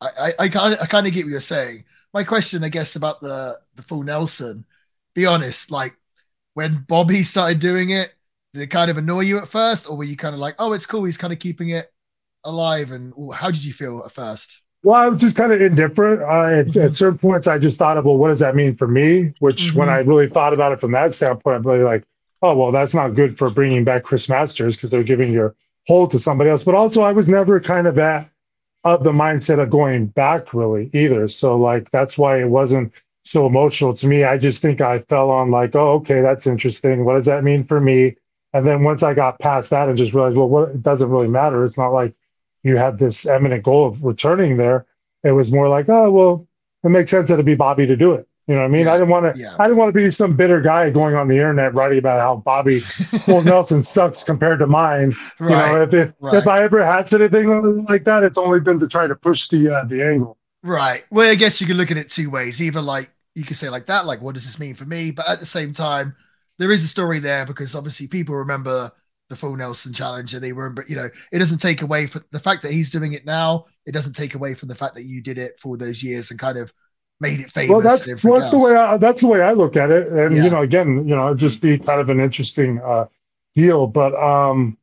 I 0.00 0.34
I 0.38 0.48
kind 0.48 0.74
of 0.74 0.80
I 0.80 0.86
kind 0.86 1.06
of 1.06 1.12
get 1.12 1.24
what 1.24 1.30
you're 1.30 1.40
saying. 1.40 1.84
My 2.12 2.24
question, 2.24 2.64
I 2.64 2.68
guess, 2.68 2.96
about 2.96 3.20
the 3.20 3.60
the 3.76 3.82
full 3.82 4.02
Nelson. 4.02 4.64
Be 5.14 5.26
honest, 5.26 5.70
like 5.70 5.96
when 6.54 6.84
Bobby 6.88 7.22
started 7.22 7.60
doing 7.60 7.90
it, 7.90 8.14
did 8.54 8.62
it 8.62 8.66
kind 8.68 8.90
of 8.90 8.98
annoy 8.98 9.20
you 9.20 9.38
at 9.38 9.48
first, 9.48 9.88
or 9.88 9.96
were 9.96 10.04
you 10.04 10.16
kind 10.16 10.34
of 10.34 10.40
like, 10.40 10.56
oh, 10.58 10.72
it's 10.72 10.86
cool, 10.86 11.04
he's 11.04 11.16
kind 11.16 11.32
of 11.32 11.38
keeping 11.38 11.70
it 11.70 11.90
alive? 12.44 12.90
And 12.90 13.12
how 13.34 13.50
did 13.50 13.64
you 13.64 13.72
feel 13.72 14.02
at 14.04 14.12
first? 14.12 14.62
Well, 14.84 14.96
I 14.96 15.08
was 15.08 15.20
just 15.20 15.36
kind 15.36 15.52
of 15.52 15.62
indifferent. 15.62 16.22
Uh, 16.22 16.24
at, 16.24 16.66
mm-hmm. 16.66 16.80
at, 16.80 16.94
certain 16.94 17.18
points, 17.18 17.46
I 17.46 17.58
just 17.58 17.78
thought 17.78 17.96
of, 17.96 18.04
well, 18.04 18.18
what 18.18 18.28
does 18.28 18.40
that 18.40 18.56
mean 18.56 18.74
for 18.74 18.88
me? 18.88 19.32
Which, 19.38 19.68
mm-hmm. 19.68 19.78
when 19.78 19.88
I 19.88 19.98
really 19.98 20.26
thought 20.26 20.52
about 20.52 20.72
it 20.72 20.80
from 20.80 20.92
that 20.92 21.14
standpoint, 21.14 21.56
I'm 21.56 21.62
really 21.62 21.84
like, 21.84 22.04
oh, 22.42 22.56
well, 22.56 22.72
that's 22.72 22.94
not 22.94 23.14
good 23.14 23.38
for 23.38 23.48
bringing 23.48 23.84
back 23.84 24.02
Chris 24.02 24.28
Masters 24.28 24.76
because 24.76 24.90
they're 24.90 25.04
giving 25.04 25.32
your 25.32 25.54
hold 25.86 26.10
to 26.10 26.18
somebody 26.18 26.50
else. 26.50 26.64
But 26.64 26.74
also, 26.74 27.02
I 27.02 27.12
was 27.12 27.28
never 27.28 27.60
kind 27.60 27.86
of 27.86 27.98
at 27.98 28.28
of 28.84 29.04
the 29.04 29.12
mindset 29.12 29.60
of 29.60 29.70
going 29.70 30.06
back 30.06 30.52
really 30.52 30.90
either. 30.92 31.28
So, 31.28 31.56
like, 31.56 31.90
that's 31.90 32.18
why 32.18 32.40
it 32.40 32.48
wasn't 32.48 32.92
so 33.22 33.46
emotional 33.46 33.94
to 33.94 34.06
me. 34.08 34.24
I 34.24 34.36
just 34.38 34.60
think 34.60 34.80
I 34.80 34.98
fell 34.98 35.30
on 35.30 35.52
like, 35.52 35.76
oh, 35.76 35.92
okay, 35.94 36.20
that's 36.20 36.48
interesting. 36.48 37.04
What 37.04 37.14
does 37.14 37.26
that 37.26 37.44
mean 37.44 37.62
for 37.62 37.80
me? 37.80 38.16
And 38.52 38.66
then 38.66 38.84
once 38.84 39.02
I 39.02 39.14
got 39.14 39.38
past 39.38 39.70
that 39.70 39.88
and 39.88 39.96
just 39.96 40.12
realized, 40.12 40.36
well, 40.36 40.48
what 40.48 40.70
it 40.70 40.82
doesn't 40.82 41.08
really 41.08 41.28
matter. 41.28 41.64
It's 41.64 41.78
not 41.78 41.88
like 41.88 42.14
you 42.62 42.76
had 42.76 42.98
this 42.98 43.26
eminent 43.26 43.64
goal 43.64 43.86
of 43.86 44.04
returning 44.04 44.56
there. 44.56 44.86
It 45.24 45.32
was 45.32 45.52
more 45.52 45.68
like, 45.68 45.88
oh, 45.88 46.10
well, 46.10 46.46
it 46.84 46.88
makes 46.88 47.10
sense 47.10 47.28
that 47.28 47.34
it'd 47.34 47.46
be 47.46 47.54
Bobby 47.54 47.86
to 47.86 47.96
do 47.96 48.12
it. 48.12 48.28
You 48.48 48.56
know 48.56 48.62
what 48.62 48.66
I 48.66 48.70
mean? 48.70 48.86
Yeah, 48.86 48.94
I 48.94 48.98
didn't 48.98 49.08
want 49.08 49.36
to. 49.36 49.40
Yeah. 49.40 49.54
I 49.58 49.68
didn't 49.68 49.78
want 49.78 49.94
to 49.94 50.00
be 50.00 50.10
some 50.10 50.34
bitter 50.34 50.60
guy 50.60 50.90
going 50.90 51.14
on 51.14 51.28
the 51.28 51.36
internet 51.36 51.74
writing 51.74 51.98
about 51.98 52.18
how 52.18 52.36
Bobby 52.36 52.80
Full 52.80 53.42
Nelson 53.44 53.84
sucks 53.84 54.24
compared 54.24 54.58
to 54.58 54.66
mine. 54.66 55.14
Right, 55.38 55.70
you 55.70 55.76
know, 55.76 55.82
if 55.82 55.94
if, 55.94 56.14
right. 56.18 56.34
if 56.34 56.48
I 56.48 56.62
ever 56.64 56.84
had 56.84 57.12
anything 57.14 57.84
like 57.84 58.02
that, 58.04 58.24
it's 58.24 58.36
only 58.36 58.58
been 58.58 58.80
to 58.80 58.88
try 58.88 59.06
to 59.06 59.14
push 59.14 59.48
the 59.48 59.72
uh, 59.72 59.84
the 59.84 60.02
angle. 60.02 60.38
Right. 60.64 61.04
Well, 61.10 61.30
I 61.30 61.36
guess 61.36 61.60
you 61.60 61.68
can 61.68 61.76
look 61.76 61.92
at 61.92 61.96
it 61.96 62.10
two 62.10 62.30
ways. 62.30 62.60
Either 62.60 62.82
like 62.82 63.10
you 63.36 63.44
can 63.44 63.54
say 63.54 63.70
like 63.70 63.86
that, 63.86 64.06
like 64.06 64.20
what 64.20 64.34
does 64.34 64.44
this 64.44 64.58
mean 64.58 64.74
for 64.74 64.86
me? 64.86 65.12
But 65.12 65.28
at 65.28 65.38
the 65.38 65.46
same 65.46 65.72
time, 65.72 66.16
there 66.58 66.72
is 66.72 66.84
a 66.84 66.88
story 66.88 67.18
there 67.18 67.46
because 67.46 67.74
obviously 67.74 68.06
people 68.06 68.34
remember 68.34 68.92
the 69.28 69.36
full 69.36 69.56
Nelson 69.56 69.92
challenge 69.92 70.34
and 70.34 70.42
they 70.42 70.52
remember, 70.52 70.84
you 70.88 70.96
know, 70.96 71.08
it 71.32 71.38
doesn't 71.38 71.58
take 71.58 71.82
away 71.82 72.06
from 72.06 72.24
the 72.32 72.40
fact 72.40 72.62
that 72.62 72.72
he's 72.72 72.90
doing 72.90 73.14
it 73.14 73.24
now. 73.24 73.66
It 73.86 73.92
doesn't 73.92 74.12
take 74.12 74.34
away 74.34 74.54
from 74.54 74.68
the 74.68 74.74
fact 74.74 74.94
that 74.96 75.04
you 75.04 75.22
did 75.22 75.38
it 75.38 75.58
for 75.58 75.76
those 75.76 76.02
years 76.02 76.30
and 76.30 76.38
kind 76.38 76.58
of 76.58 76.72
made 77.22 77.40
it 77.40 77.50
famous. 77.50 77.70
Well, 77.70 77.80
that's 77.80 78.22
well, 78.22 78.38
that's 78.38 78.50
the 78.50 78.58
way 78.58 78.74
I, 78.74 78.96
that's 78.98 79.22
the 79.22 79.28
way 79.28 79.40
I 79.40 79.52
look 79.52 79.76
at 79.76 79.90
it. 79.90 80.08
And 80.08 80.36
yeah. 80.36 80.44
you 80.44 80.50
know, 80.50 80.62
again, 80.62 81.08
you 81.08 81.16
know, 81.16 81.34
just 81.34 81.62
be 81.62 81.78
kind 81.78 82.00
of 82.00 82.10
an 82.10 82.20
interesting 82.20 82.80
uh, 82.80 83.06
deal. 83.54 83.86
But 83.86 84.14
um, 84.14 84.76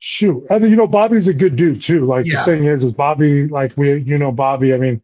shoot, 0.00 0.44
and 0.50 0.68
you 0.68 0.74
know, 0.74 0.88
Bobby's 0.88 1.28
a 1.28 1.34
good 1.34 1.54
dude 1.54 1.80
too. 1.80 2.06
Like 2.06 2.26
yeah. 2.26 2.44
the 2.44 2.50
thing 2.50 2.64
is, 2.64 2.82
is 2.82 2.92
Bobby 2.92 3.46
like 3.46 3.76
we, 3.76 3.98
you 3.98 4.18
know, 4.18 4.32
Bobby. 4.32 4.74
I 4.74 4.78
mean, 4.78 5.00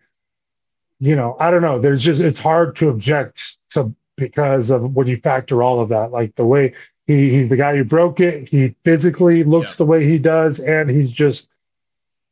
you 0.98 1.14
know, 1.14 1.36
I 1.38 1.50
don't 1.50 1.62
know. 1.62 1.78
There's 1.78 2.02
just 2.02 2.20
it's 2.20 2.40
hard 2.40 2.74
to 2.76 2.88
object 2.88 3.58
to 3.70 3.94
because 4.16 4.70
of 4.70 4.94
when 4.94 5.06
you 5.06 5.16
factor 5.16 5.62
all 5.62 5.80
of 5.80 5.88
that, 5.90 6.10
like 6.10 6.34
the 6.34 6.46
way 6.46 6.72
he, 7.06 7.30
he's 7.30 7.48
the 7.48 7.56
guy 7.56 7.76
who 7.76 7.84
broke 7.84 8.20
it. 8.20 8.48
He 8.48 8.74
physically 8.84 9.44
looks 9.44 9.74
yeah. 9.74 9.78
the 9.78 9.86
way 9.86 10.04
he 10.04 10.18
does, 10.18 10.60
and 10.60 10.90
he's 10.90 11.12
just 11.12 11.50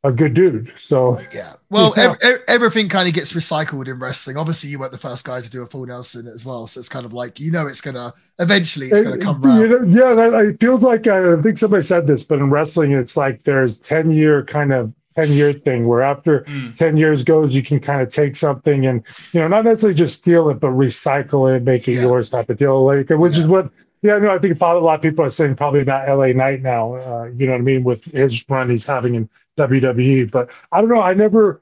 a 0.03 0.11
good 0.11 0.33
dude. 0.33 0.71
So 0.77 1.19
yeah, 1.33 1.53
well, 1.69 1.93
yeah. 1.95 2.13
Ev- 2.21 2.43
everything 2.47 2.89
kind 2.89 3.07
of 3.07 3.13
gets 3.13 3.33
recycled 3.33 3.87
in 3.87 3.99
wrestling. 3.99 4.37
Obviously, 4.37 4.69
you 4.69 4.79
weren't 4.79 4.91
the 4.91 4.97
first 4.97 5.25
guy 5.25 5.41
to 5.41 5.49
do 5.49 5.63
a 5.63 5.65
full 5.65 5.85
Nelson 5.85 6.27
as 6.27 6.45
well, 6.45 6.67
so 6.67 6.79
it's 6.79 6.89
kind 6.89 7.05
of 7.05 7.13
like 7.13 7.39
you 7.39 7.51
know 7.51 7.67
it's 7.67 7.81
gonna 7.81 8.13
eventually 8.39 8.87
it's 8.87 9.01
gonna 9.01 9.17
uh, 9.17 9.19
come 9.19 9.43
around. 9.43 9.61
You 9.61 9.67
know, 9.67 9.85
yeah, 9.85 10.13
that, 10.13 10.45
it 10.45 10.59
feels 10.59 10.83
like 10.83 11.07
uh, 11.07 11.37
I 11.37 11.41
think 11.41 11.57
somebody 11.57 11.83
said 11.83 12.07
this, 12.07 12.23
but 12.23 12.39
in 12.39 12.49
wrestling, 12.49 12.91
it's 12.91 13.17
like 13.17 13.43
there's 13.43 13.79
ten 13.79 14.11
year 14.11 14.43
kind 14.43 14.73
of 14.73 14.93
10 15.15 15.31
year 15.31 15.53
thing 15.53 15.87
where 15.87 16.01
after 16.01 16.41
mm. 16.41 16.73
10 16.73 16.97
years 16.97 17.23
goes 17.23 17.53
you 17.53 17.63
can 17.63 17.79
kind 17.79 18.01
of 18.01 18.09
take 18.09 18.35
something 18.35 18.85
and 18.85 19.03
you 19.31 19.39
know 19.39 19.47
not 19.47 19.63
necessarily 19.63 19.95
just 19.95 20.19
steal 20.19 20.49
it 20.49 20.59
but 20.59 20.71
recycle 20.71 21.53
it 21.53 21.63
make 21.63 21.87
it 21.87 21.93
yeah. 21.93 22.01
yours 22.01 22.29
type 22.29 22.49
of 22.49 22.57
deal 22.57 22.83
like 22.83 23.09
which 23.09 23.37
yeah. 23.37 23.43
is 23.43 23.47
what 23.47 23.71
yeah 24.01 24.17
no 24.17 24.33
i 24.33 24.37
think 24.37 24.57
probably 24.57 24.81
a 24.81 24.83
lot 24.83 24.95
of 24.95 25.01
people 25.01 25.23
are 25.23 25.29
saying 25.29 25.55
probably 25.55 25.81
about 25.81 26.07
la 26.17 26.27
knight 26.27 26.61
now 26.61 26.95
uh, 26.95 27.29
you 27.35 27.45
know 27.45 27.53
what 27.53 27.59
i 27.59 27.63
mean 27.63 27.83
with 27.83 28.03
his 28.05 28.47
run 28.49 28.69
he's 28.69 28.85
having 28.85 29.15
in 29.15 29.29
wwe 29.57 30.29
but 30.29 30.51
i 30.71 30.81
don't 30.81 30.89
know 30.89 31.01
i 31.01 31.13
never 31.13 31.61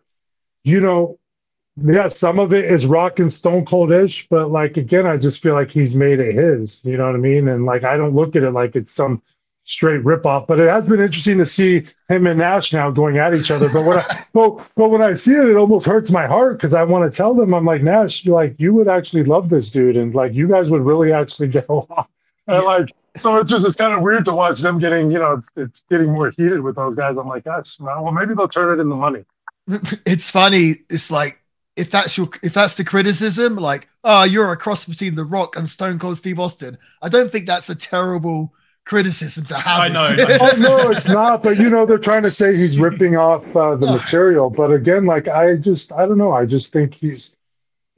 you 0.63 0.79
know 0.79 1.19
yeah 1.83 2.07
some 2.07 2.39
of 2.39 2.53
it 2.53 2.65
is 2.65 2.85
rock 2.85 3.19
and 3.19 3.31
stone 3.31 3.65
cold 3.65 3.91
ish 3.91 4.27
but 4.29 4.49
like 4.49 4.77
again 4.77 5.05
i 5.05 5.17
just 5.17 5.41
feel 5.41 5.53
like 5.53 5.71
he's 5.71 5.95
made 5.95 6.19
it 6.19 6.33
his 6.33 6.83
you 6.85 6.97
know 6.97 7.05
what 7.05 7.15
i 7.15 7.19
mean 7.19 7.47
and 7.47 7.65
like 7.65 7.83
i 7.83 7.97
don't 7.97 8.15
look 8.15 8.35
at 8.35 8.43
it 8.43 8.51
like 8.51 8.75
it's 8.75 8.91
some 8.91 9.21
straight 9.63 10.03
ripoff. 10.03 10.47
But 10.47 10.59
it 10.59 10.69
has 10.69 10.87
been 10.87 11.01
interesting 11.01 11.37
to 11.39 11.45
see 11.45 11.83
him 12.09 12.27
and 12.27 12.39
Nash 12.39 12.73
now 12.73 12.91
going 12.91 13.17
at 13.17 13.33
each 13.33 13.51
other. 13.51 13.69
But 13.69 13.83
when 13.83 13.99
I 13.99 14.25
but, 14.33 14.65
but 14.75 14.89
when 14.89 15.01
I 15.01 15.13
see 15.13 15.33
it, 15.33 15.47
it 15.47 15.55
almost 15.55 15.85
hurts 15.85 16.11
my 16.11 16.27
heart 16.27 16.57
because 16.57 16.73
I 16.73 16.83
want 16.83 17.11
to 17.11 17.15
tell 17.15 17.33
them, 17.33 17.53
I'm 17.53 17.65
like, 17.65 17.81
Nash, 17.81 18.25
like 18.25 18.55
you 18.59 18.73
would 18.73 18.87
actually 18.87 19.23
love 19.23 19.49
this 19.49 19.69
dude, 19.69 19.97
and 19.97 20.13
like 20.13 20.33
you 20.33 20.47
guys 20.47 20.69
would 20.69 20.81
really 20.81 21.11
actually 21.11 21.47
get 21.49 21.67
along. 21.69 22.07
And 22.47 22.65
like 22.65 22.93
so 23.17 23.37
it's 23.37 23.49
just 23.49 23.65
it's 23.65 23.75
kind 23.75 23.93
of 23.93 24.01
weird 24.01 24.25
to 24.25 24.33
watch 24.33 24.59
them 24.59 24.79
getting, 24.79 25.11
you 25.11 25.19
know, 25.19 25.33
it's, 25.33 25.51
it's 25.55 25.85
getting 25.89 26.11
more 26.11 26.31
heated 26.31 26.61
with 26.61 26.75
those 26.75 26.95
guys. 26.95 27.17
I'm 27.17 27.27
like, 27.27 27.45
gosh, 27.45 27.79
well, 27.79 28.11
maybe 28.11 28.33
they'll 28.33 28.47
turn 28.47 28.77
it 28.77 28.81
into 28.81 28.95
money. 28.95 29.23
it's 30.05 30.29
funny. 30.29 30.75
It's 30.89 31.11
like 31.11 31.41
if 31.75 31.89
that's 31.89 32.17
your 32.17 32.29
if 32.41 32.53
that's 32.53 32.75
the 32.75 32.83
criticism, 32.83 33.55
like 33.55 33.87
oh, 34.03 34.23
you're 34.23 34.51
a 34.51 34.57
cross 34.57 34.85
between 34.85 35.15
The 35.15 35.23
Rock 35.23 35.55
and 35.55 35.67
Stone 35.67 35.99
Cold 35.99 36.17
Steve 36.17 36.39
Austin. 36.39 36.77
I 37.01 37.09
don't 37.09 37.31
think 37.31 37.45
that's 37.45 37.69
a 37.69 37.75
terrible 37.75 38.53
criticism 38.85 39.45
to 39.45 39.55
have. 39.55 39.81
I 39.81 39.87
know. 39.89 40.15
oh 40.41 40.53
no, 40.57 40.91
it's 40.91 41.07
not. 41.09 41.43
But 41.43 41.57
you 41.57 41.69
know, 41.69 41.85
they're 41.85 41.97
trying 41.97 42.23
to 42.23 42.31
say 42.31 42.55
he's 42.55 42.79
ripping 42.87 43.15
off 43.15 43.55
uh, 43.55 43.75
the 43.75 43.87
material. 43.87 44.49
But 44.49 44.71
again, 44.71 45.05
like 45.05 45.27
I 45.27 45.55
just, 45.55 45.91
I 45.93 46.05
don't 46.05 46.17
know. 46.17 46.33
I 46.33 46.45
just 46.45 46.73
think 46.73 46.93
he's 46.93 47.37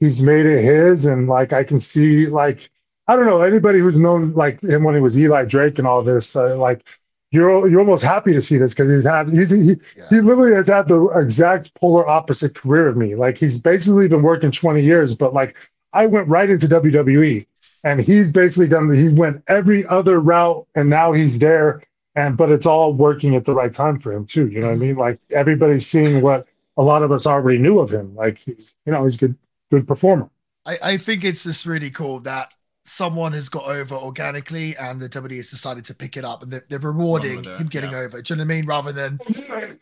he's 0.00 0.22
made 0.22 0.46
it 0.46 0.62
his, 0.62 1.06
and 1.06 1.28
like 1.28 1.52
I 1.52 1.64
can 1.64 1.80
see, 1.80 2.26
like 2.26 2.70
I 3.08 3.16
don't 3.16 3.26
know 3.26 3.42
anybody 3.42 3.80
who's 3.80 3.98
known 3.98 4.32
like 4.34 4.62
him 4.62 4.84
when 4.84 4.94
he 4.94 5.00
was 5.00 5.18
Eli 5.18 5.44
Drake 5.44 5.78
and 5.78 5.86
all 5.86 6.02
this, 6.02 6.36
uh, 6.36 6.56
like. 6.56 6.86
You're, 7.32 7.68
you're 7.68 7.80
almost 7.80 8.04
happy 8.04 8.32
to 8.32 8.40
see 8.40 8.56
this 8.56 8.72
because 8.72 8.88
he's 8.88 9.04
had 9.04 9.28
he's 9.28 9.50
he, 9.50 9.76
yeah. 9.98 10.08
he 10.10 10.20
literally 10.20 10.54
has 10.54 10.68
had 10.68 10.86
the 10.86 11.06
exact 11.08 11.74
polar 11.74 12.06
opposite 12.08 12.54
career 12.54 12.88
of 12.88 12.96
me. 12.96 13.16
Like 13.16 13.36
he's 13.36 13.60
basically 13.60 14.06
been 14.06 14.22
working 14.22 14.52
20 14.52 14.80
years, 14.80 15.14
but 15.14 15.34
like 15.34 15.58
I 15.92 16.06
went 16.06 16.28
right 16.28 16.48
into 16.48 16.68
WWE 16.68 17.44
and 17.86 18.00
he's 18.00 18.32
basically 18.32 18.66
done 18.66 18.92
he 18.92 19.08
went 19.08 19.44
every 19.46 19.86
other 19.86 20.18
route 20.18 20.66
and 20.74 20.90
now 20.90 21.12
he's 21.12 21.38
there. 21.38 21.82
And 22.16 22.36
but 22.36 22.50
it's 22.50 22.66
all 22.66 22.92
working 22.92 23.36
at 23.36 23.44
the 23.44 23.54
right 23.54 23.72
time 23.72 24.00
for 24.00 24.12
him 24.12 24.26
too 24.26 24.48
you 24.48 24.60
know 24.60 24.68
what 24.68 24.72
i 24.72 24.76
mean? 24.76 24.96
Like 24.96 25.20
everybody's 25.30 25.86
seeing 25.86 26.20
what 26.20 26.46
a 26.76 26.82
lot 26.82 27.02
of 27.02 27.12
us 27.12 27.26
already 27.26 27.58
knew 27.58 27.78
of 27.78 27.90
him. 27.90 28.14
Like 28.16 28.38
he's 28.38 28.74
you 28.86 28.92
know 28.92 29.04
he's 29.04 29.16
good 29.16 29.36
good 29.70 29.86
performer. 29.86 30.28
I 30.64 30.78
i 30.82 30.96
think 30.96 31.24
it's 31.24 31.44
just 31.44 31.64
really 31.64 31.90
cool 31.90 32.18
that 32.20 32.52
someone 32.86 33.32
has 33.32 33.48
got 33.48 33.64
over 33.64 33.94
organically 33.94 34.76
and 34.76 35.00
the 35.00 35.08
WWE 35.08 35.36
has 35.36 35.50
decided 35.50 35.84
to 35.84 35.94
pick 35.94 36.16
it 36.16 36.24
up 36.24 36.42
and 36.42 36.50
they're, 36.50 36.64
they're 36.68 36.78
rewarding 36.78 37.42
him 37.42 37.66
getting 37.66 37.90
yeah. 37.90 37.98
over. 37.98 38.22
Do 38.22 38.32
you 38.32 38.36
know 38.38 38.44
what 38.44 38.52
I 38.52 38.56
mean? 38.56 38.66
Rather 38.66 38.92
than 38.92 39.18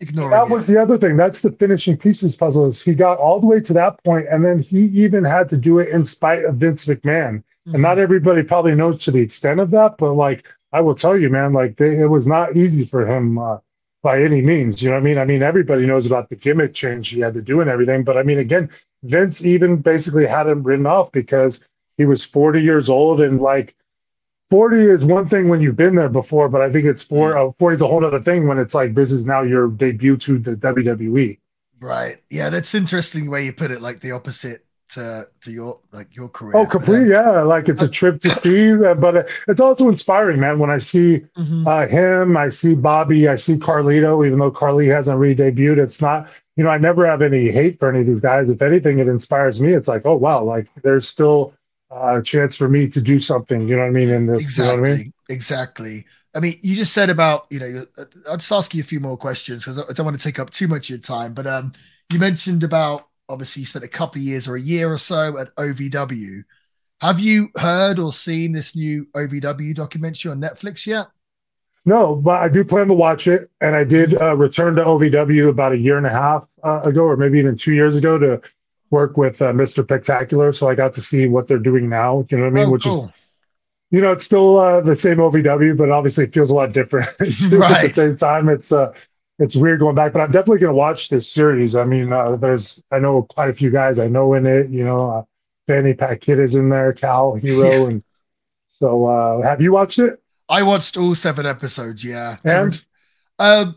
ignoring 0.01 0.31
That 0.31 0.49
was 0.49 0.69
it. 0.69 0.73
the 0.73 0.83
other 0.83 0.97
thing. 0.97 1.17
That's 1.17 1.43
the 1.43 1.53
finishing 1.53 1.97
pieces 1.97 2.35
puzzle 2.35 2.67
is 2.67 2.83
he 2.83 2.95
got 2.95 3.19
all 3.19 3.41
the 3.41 3.47
way 3.47 3.61
to 3.61 3.73
that 3.75 4.03
point 4.05 4.27
and 4.31 4.45
then 4.45 4.59
he 4.59 4.85
even 4.87 5.23
had 5.23 5.49
to 5.51 5.57
do 5.57 5.79
it 5.79 5.91
in 5.91 6.05
spite 6.05 6.45
of 6.45 6.57
Vince 6.57 6.87
McMahon. 6.87 7.43
Mm-hmm. 7.43 7.75
And 7.75 7.83
not 7.83 7.99
everybody 7.99 8.43
probably 8.43 8.75
knows 8.75 9.05
to 9.05 9.11
the 9.11 9.21
extent 9.21 9.61
of 9.61 9.71
that, 9.73 9.97
but 9.99 10.15
like 10.15 10.47
I 10.73 10.81
will 10.81 10.95
tell 10.95 11.17
you, 11.17 11.31
man, 11.31 11.53
like 11.53 11.77
they, 11.77 11.99
it 12.01 12.07
was 12.07 12.27
not 12.27 12.57
easy 12.57 12.85
for 12.85 13.07
him 13.07 13.39
uh, 13.39 13.59
by 14.03 14.23
any 14.23 14.41
means. 14.41 14.83
You 14.83 14.89
know 14.89 14.97
what 14.97 15.03
I 15.03 15.05
mean? 15.05 15.19
I 15.19 15.25
mean, 15.25 15.43
everybody 15.43 15.87
knows 15.87 16.07
about 16.07 16.31
the 16.31 16.37
gimmick 16.37 16.75
change 16.75 17.09
he 17.09 17.21
had 17.21 17.35
to 17.35 17.43
do 17.43 17.61
and 17.61 17.71
everything, 17.71 18.03
but 18.03 18.17
I 18.17 18.23
mean, 18.23 18.39
again, 18.39 18.71
Vince 19.03 19.45
even 19.45 19.77
basically 19.77 20.27
had 20.27 20.47
him 20.47 20.63
written 20.63 20.87
off 20.87 21.13
because 21.13 21.65
he 21.97 22.05
was 22.05 22.25
40 22.25 22.63
years 22.63 22.89
old 22.89 23.21
and 23.21 23.41
like 23.41 23.75
40 24.51 24.77
is 24.77 25.05
one 25.05 25.27
thing 25.27 25.49
when 25.49 25.61
you've 25.61 25.77
been 25.77 25.95
there 25.95 26.09
before, 26.09 26.49
but 26.49 26.61
I 26.61 26.71
think 26.71 26.85
it's 26.85 27.03
four, 27.03 27.37
uh, 27.37 27.53
40 27.59 27.75
is 27.75 27.81
a 27.81 27.87
whole 27.87 28.05
other 28.05 28.21
thing 28.21 28.47
when 28.47 28.59
it's 28.59 28.75
like 28.75 28.95
this 28.95 29.11
is 29.11 29.25
now 29.25 29.43
your 29.43 29.69
debut 29.69 30.17
to 30.19 30.39
the 30.39 30.57
WWE. 30.57 31.39
Right. 31.81 32.19
Yeah, 32.31 32.51
that's 32.51 32.75
interesting 32.75 33.31
way 33.31 33.47
you 33.47 33.53
put 33.53 33.71
it, 33.71 33.83
like 33.83 34.01
the 34.01 34.13
opposite 34.13 34.65
to 34.91 35.27
to 35.41 35.51
your 35.51 35.81
like 35.93 36.15
your 36.15 36.29
career. 36.29 36.57
Oh, 36.57 36.67
complete, 36.67 37.09
yeah. 37.09 37.43
Like 37.43 37.69
it's 37.69 37.83
a 37.83 37.89
trip 37.89 38.21
to 38.21 38.31
see, 38.31 38.77
but 38.77 39.29
it's 39.49 39.61
also 39.61 39.89
inspiring, 39.89 40.41
man. 40.41 40.59
When 40.59 40.71
I 40.71 40.79
see 40.79 41.23
mm-hmm. 41.37 41.67
uh, 41.67 41.87
him, 41.87 42.37
I 42.37 42.49
see 42.49 42.75
Bobby, 42.75 43.29
I 43.29 43.35
see 43.35 43.57
Carlito. 43.57 44.27
Even 44.27 44.39
though 44.39 44.51
Carly 44.51 44.87
hasn't 44.87 45.19
re-debuted, 45.19 45.79
it's 45.79 46.01
not. 46.01 46.29
You 46.57 46.65
know, 46.65 46.71
I 46.71 46.79
never 46.79 47.05
have 47.07 47.23
any 47.23 47.51
hate 47.51 47.81
for 47.81 47.89
any 47.91 48.01
of 48.01 48.07
these 48.07 48.21
guys. 48.21 48.49
If 48.49 48.63
anything, 48.63 49.01
it 49.01 49.09
inspires 49.09 49.61
me. 49.61 49.73
It's 49.73 49.89
like, 49.89 50.07
oh 50.07 50.17
wow, 50.17 50.43
like 50.43 50.69
there's 50.83 51.09
still 51.09 51.55
uh, 51.95 52.19
a 52.19 52.23
chance 52.23 52.57
for 52.57 52.69
me 52.69 52.89
to 52.89 53.01
do 53.01 53.19
something. 53.19 53.69
You 53.69 53.77
know 53.77 53.83
what 53.83 53.89
I 53.89 53.91
mean? 53.91 54.11
In 54.11 54.27
this, 54.27 54.43
exactly, 54.43 54.75
you 54.75 54.77
know 54.77 54.95
I 54.95 54.97
mean? 54.97 55.13
exactly. 55.29 56.05
I 56.35 56.41
mean, 56.41 56.59
you 56.63 56.75
just 56.75 56.93
said 56.93 57.11
about 57.11 57.47
you 57.51 57.61
know. 57.61 57.87
I'll 58.29 58.37
just 58.37 58.53
ask 58.53 58.75
you 58.75 58.81
a 58.81 58.87
few 58.87 59.01
more 59.01 59.17
questions 59.17 59.65
because 59.65 59.79
I 59.79 59.93
don't 59.93 60.07
want 60.07 60.19
to 60.19 60.25
take 60.25 60.39
up 60.39 60.51
too 60.51 60.67
much 60.69 60.87
of 60.87 60.91
your 60.91 60.99
time. 60.99 61.35
But 61.35 61.47
um, 61.47 61.73
you 62.11 62.19
mentioned 62.19 62.65
about 62.65 63.09
obviously 63.29 63.61
you 63.61 63.67
spent 63.67 63.85
a 63.85 63.89
couple 63.89 64.21
of 64.21 64.25
years 64.25 64.49
or 64.49 64.57
a 64.57 64.61
year 64.61 64.93
or 64.93 64.99
so 64.99 65.39
at 65.39 65.55
OVW. 65.57 66.45
Have 67.01 67.21
you 67.21 67.51
heard 67.57 67.99
or 67.99 68.13
seen 68.13 68.53
this 68.53 68.75
new 68.75 69.07
OVW 69.15 69.75
documentary 69.75 70.31
on 70.31 70.41
Netflix 70.41 70.87
yet? 70.87 71.09
No, 71.87 72.15
but 72.17 72.41
I 72.41 72.49
do 72.49 72.65
plan 72.65 72.89
to 72.89 72.95
watch 72.95 73.27
it. 73.27 73.51
And 73.61 73.77
I 73.77 73.85
did 73.85 74.21
uh, 74.21 74.37
return 74.37 74.75
to 74.77 74.85
OVW 74.85 75.49
about 75.49 75.73
a 75.73 75.79
year 75.79 75.99
and 75.99 76.07
a 76.07 76.11
half 76.11 76.49
uh, 76.63 76.81
ago, 76.83 77.05
or 77.05 77.17
maybe 77.17 77.39
even 77.39 77.57
two 77.57 77.75
years 77.75 77.95
ago, 77.97 78.19
to 78.19 78.41
work 78.95 79.17
with 79.17 79.43
uh, 79.43 79.53
Mr. 79.53 79.83
Spectacular. 79.83 80.53
So 80.53 80.69
I 80.69 80.77
got 80.77 80.93
to 80.95 81.01
see 81.01 81.27
what 81.27 81.49
they're 81.49 81.59
doing 81.59 81.89
now. 81.89 82.25
You 82.31 82.39
know 82.39 82.45
what 82.45 82.53
I 82.53 82.55
mean? 82.55 82.69
Oh, 82.69 82.71
Which 82.71 82.85
cool. 82.85 83.07
is, 83.07 83.11
you 83.91 84.01
know, 84.01 84.13
it's 84.13 84.25
still 84.25 84.59
uh, 84.59 84.81
the 84.81 84.97
same 84.97 85.19
OVW, 85.19 85.77
but 85.77 85.91
obviously 85.91 86.25
it 86.25 86.33
feels 86.33 86.51
a 86.51 86.55
lot 86.55 86.73
different. 86.73 87.09
right. 87.21 87.77
At 87.77 87.83
the 87.83 87.89
same 87.89 88.17
time, 88.17 88.49
it's 88.49 88.73
uh, 88.73 88.95
it's 89.39 89.57
weird 89.57 89.81
going 89.81 89.97
back, 89.97 90.13
but 90.13 90.21
I'm 90.21 90.31
definitely 90.31 90.61
going 90.61 90.73
to 90.73 90.77
watch 90.77 91.09
this 91.09 91.29
series. 91.29 91.75
I 91.75 91.85
mean, 91.85 92.13
uh, 92.13 92.37
there's 92.37 92.83
I 92.93 93.01
know 93.01 93.23
quite 93.23 93.51
a 93.51 93.55
few 93.55 93.71
guys 93.71 93.99
I 93.99 94.07
know 94.07 94.35
in 94.35 94.47
it. 94.47 94.71
You 94.71 94.85
know, 94.85 95.11
uh, 95.11 95.23
Fanny 95.67 95.95
Kid 95.95 96.39
is 96.39 96.55
in 96.55 96.69
there, 96.69 96.93
Cal 96.93 97.35
Hero, 97.35 97.69
yeah. 97.69 97.89
and 97.89 98.05
so 98.69 99.07
uh, 99.07 99.43
have 99.43 99.61
you 99.61 99.73
watched 99.73 99.99
it? 99.99 100.23
I 100.49 100.63
watched 100.63 100.97
all 100.97 101.15
seven 101.15 101.47
episodes. 101.47 102.05
Yeah, 102.05 102.37
and 102.45 102.85
um, 103.39 103.77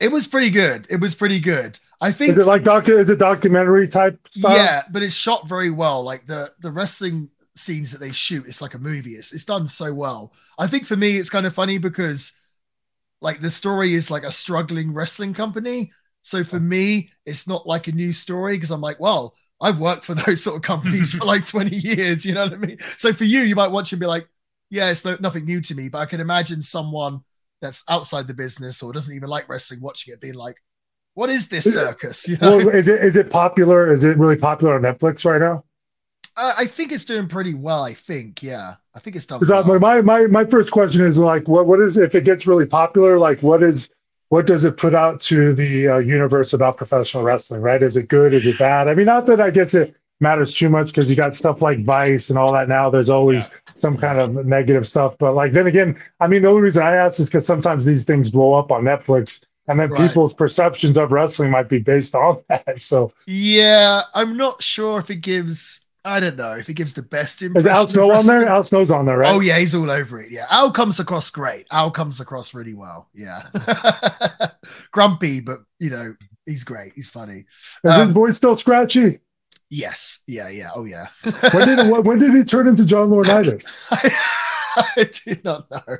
it 0.00 0.10
was 0.10 0.26
pretty 0.26 0.50
good. 0.50 0.86
It 0.88 1.00
was 1.00 1.14
pretty 1.14 1.40
good. 1.40 1.78
I 2.00 2.12
think. 2.12 2.30
Is 2.30 2.38
it 2.38 2.46
like 2.46 2.62
docu? 2.62 2.98
Is 2.98 3.08
it 3.08 3.18
documentary 3.18 3.88
type 3.88 4.18
stuff? 4.30 4.52
Yeah, 4.52 4.82
but 4.90 5.02
it's 5.02 5.14
shot 5.14 5.48
very 5.48 5.70
well. 5.70 6.02
Like 6.02 6.26
the 6.26 6.52
the 6.60 6.70
wrestling 6.70 7.30
scenes 7.56 7.90
that 7.92 7.98
they 7.98 8.12
shoot, 8.12 8.46
it's 8.46 8.62
like 8.62 8.74
a 8.74 8.78
movie. 8.78 9.12
It's 9.12 9.32
it's 9.32 9.44
done 9.44 9.66
so 9.66 9.92
well. 9.92 10.32
I 10.58 10.66
think 10.66 10.86
for 10.86 10.96
me, 10.96 11.16
it's 11.16 11.30
kind 11.30 11.46
of 11.46 11.54
funny 11.54 11.78
because 11.78 12.32
like 13.20 13.40
the 13.40 13.50
story 13.50 13.94
is 13.94 14.10
like 14.10 14.22
a 14.22 14.32
struggling 14.32 14.94
wrestling 14.94 15.34
company. 15.34 15.92
So 16.22 16.44
for 16.44 16.60
me, 16.60 17.10
it's 17.26 17.48
not 17.48 17.66
like 17.66 17.88
a 17.88 17.92
new 17.92 18.12
story 18.12 18.56
because 18.56 18.70
I'm 18.70 18.80
like, 18.80 19.00
well, 19.00 19.34
I've 19.60 19.78
worked 19.78 20.04
for 20.04 20.14
those 20.26 20.42
sort 20.42 20.56
of 20.56 20.62
companies 20.62 21.14
for 21.14 21.24
like 21.24 21.46
20 21.46 21.74
years. 21.76 22.24
You 22.24 22.34
know 22.34 22.44
what 22.44 22.52
I 22.52 22.56
mean? 22.56 22.78
So 22.96 23.12
for 23.12 23.24
you, 23.24 23.40
you 23.40 23.56
might 23.56 23.70
watch 23.70 23.92
and 23.92 24.00
be 24.00 24.06
like, 24.06 24.28
yeah, 24.70 24.90
it's 24.90 25.04
no, 25.04 25.16
nothing 25.20 25.46
new 25.46 25.60
to 25.62 25.74
me. 25.74 25.88
But 25.88 25.98
I 25.98 26.06
can 26.06 26.20
imagine 26.20 26.62
someone 26.62 27.22
that's 27.60 27.82
outside 27.88 28.28
the 28.28 28.34
business 28.34 28.82
or 28.82 28.92
doesn't 28.92 29.14
even 29.14 29.28
like 29.28 29.48
wrestling 29.48 29.80
watching 29.80 30.12
it 30.12 30.20
being 30.20 30.34
like, 30.34 30.56
what 31.18 31.30
is 31.30 31.48
this 31.48 31.64
circus? 31.72 32.28
You 32.28 32.36
know? 32.36 32.58
Well, 32.58 32.68
is 32.68 32.86
it 32.86 33.02
is 33.02 33.16
it 33.16 33.28
popular? 33.28 33.90
Is 33.90 34.04
it 34.04 34.16
really 34.18 34.36
popular 34.36 34.76
on 34.76 34.82
Netflix 34.82 35.24
right 35.24 35.40
now? 35.40 35.64
Uh, 36.36 36.54
I 36.56 36.66
think 36.66 36.92
it's 36.92 37.04
doing 37.04 37.26
pretty 37.26 37.54
well. 37.54 37.82
I 37.82 37.94
think, 37.94 38.40
yeah, 38.40 38.76
I 38.94 39.00
think 39.00 39.16
it's 39.16 39.26
done. 39.26 39.40
Well. 39.48 39.80
My 39.80 40.00
my 40.00 40.26
my 40.28 40.44
first 40.44 40.70
question 40.70 41.04
is 41.04 41.18
like, 41.18 41.48
what 41.48 41.66
what 41.66 41.80
is 41.80 41.96
if 41.96 42.14
it 42.14 42.24
gets 42.24 42.46
really 42.46 42.66
popular? 42.66 43.18
Like, 43.18 43.40
what 43.40 43.64
is 43.64 43.90
what 44.28 44.46
does 44.46 44.64
it 44.64 44.76
put 44.76 44.94
out 44.94 45.20
to 45.22 45.52
the 45.54 45.88
uh, 45.88 45.98
universe 45.98 46.52
about 46.52 46.76
professional 46.76 47.24
wrestling? 47.24 47.62
Right? 47.62 47.82
Is 47.82 47.96
it 47.96 48.06
good? 48.06 48.32
Is 48.32 48.46
it 48.46 48.56
bad? 48.56 48.86
I 48.86 48.94
mean, 48.94 49.06
not 49.06 49.26
that 49.26 49.40
I 49.40 49.50
guess 49.50 49.74
it 49.74 49.96
matters 50.20 50.54
too 50.54 50.68
much 50.68 50.88
because 50.88 51.10
you 51.10 51.16
got 51.16 51.34
stuff 51.34 51.60
like 51.60 51.84
Vice 51.84 52.30
and 52.30 52.38
all 52.38 52.52
that 52.52 52.68
now. 52.68 52.90
There's 52.90 53.10
always 53.10 53.50
yeah. 53.50 53.72
some 53.74 53.96
kind 53.96 54.20
of 54.20 54.46
negative 54.46 54.86
stuff, 54.86 55.18
but 55.18 55.32
like 55.32 55.50
then 55.50 55.66
again, 55.66 55.96
I 56.20 56.28
mean, 56.28 56.42
the 56.42 56.48
only 56.48 56.62
reason 56.62 56.84
I 56.84 56.94
ask 56.94 57.18
is 57.18 57.26
because 57.26 57.46
sometimes 57.46 57.84
these 57.84 58.04
things 58.04 58.30
blow 58.30 58.54
up 58.54 58.70
on 58.70 58.84
Netflix 58.84 59.44
and 59.68 59.78
then 59.78 59.90
right. 59.90 60.08
people's 60.08 60.34
perceptions 60.34 60.96
of 60.96 61.12
wrestling 61.12 61.50
might 61.50 61.68
be 61.68 61.78
based 61.78 62.14
on 62.14 62.42
that. 62.48 62.80
So 62.80 63.12
yeah, 63.26 64.02
I'm 64.14 64.36
not 64.36 64.62
sure 64.62 64.98
if 64.98 65.10
it 65.10 65.20
gives 65.20 65.80
I 66.04 66.20
don't 66.20 66.36
know 66.36 66.52
if 66.52 66.68
it 66.68 66.74
gives 66.74 66.94
the 66.94 67.02
best 67.02 67.42
impression. 67.42 67.70
Is 67.70 67.76
Al 67.76 67.86
Snow 67.86 68.10
on 68.12 68.26
there? 68.26 68.46
Al 68.46 68.64
Snow's 68.64 68.90
on 68.90 69.04
there, 69.04 69.18
right? 69.18 69.34
Oh 69.34 69.40
yeah, 69.40 69.58
he's 69.58 69.74
all 69.74 69.90
over 69.90 70.20
it. 70.20 70.30
Yeah, 70.30 70.46
Al 70.48 70.70
comes 70.70 70.98
across 71.00 71.28
great. 71.30 71.66
Al 71.70 71.90
comes 71.90 72.20
across 72.20 72.54
really 72.54 72.74
well. 72.74 73.08
Yeah, 73.14 73.46
grumpy, 74.90 75.40
but 75.40 75.60
you 75.78 75.90
know 75.90 76.14
he's 76.46 76.64
great. 76.64 76.92
He's 76.94 77.10
funny. 77.10 77.44
Is 77.84 77.90
um, 77.90 78.00
his 78.00 78.10
voice 78.12 78.36
still 78.36 78.56
scratchy? 78.56 79.20
Yes. 79.70 80.20
Yeah. 80.26 80.48
Yeah. 80.48 80.70
Oh 80.74 80.84
yeah. 80.84 81.08
when 81.52 81.68
did 81.68 82.06
when 82.06 82.18
did 82.18 82.34
he 82.34 82.44
turn 82.44 82.68
into 82.68 82.84
John 82.84 83.10
Laurinaitis? 83.10 83.66
I, 83.90 84.92
I 84.96 85.10
do 85.24 85.36
not 85.44 85.70
know. 85.70 85.98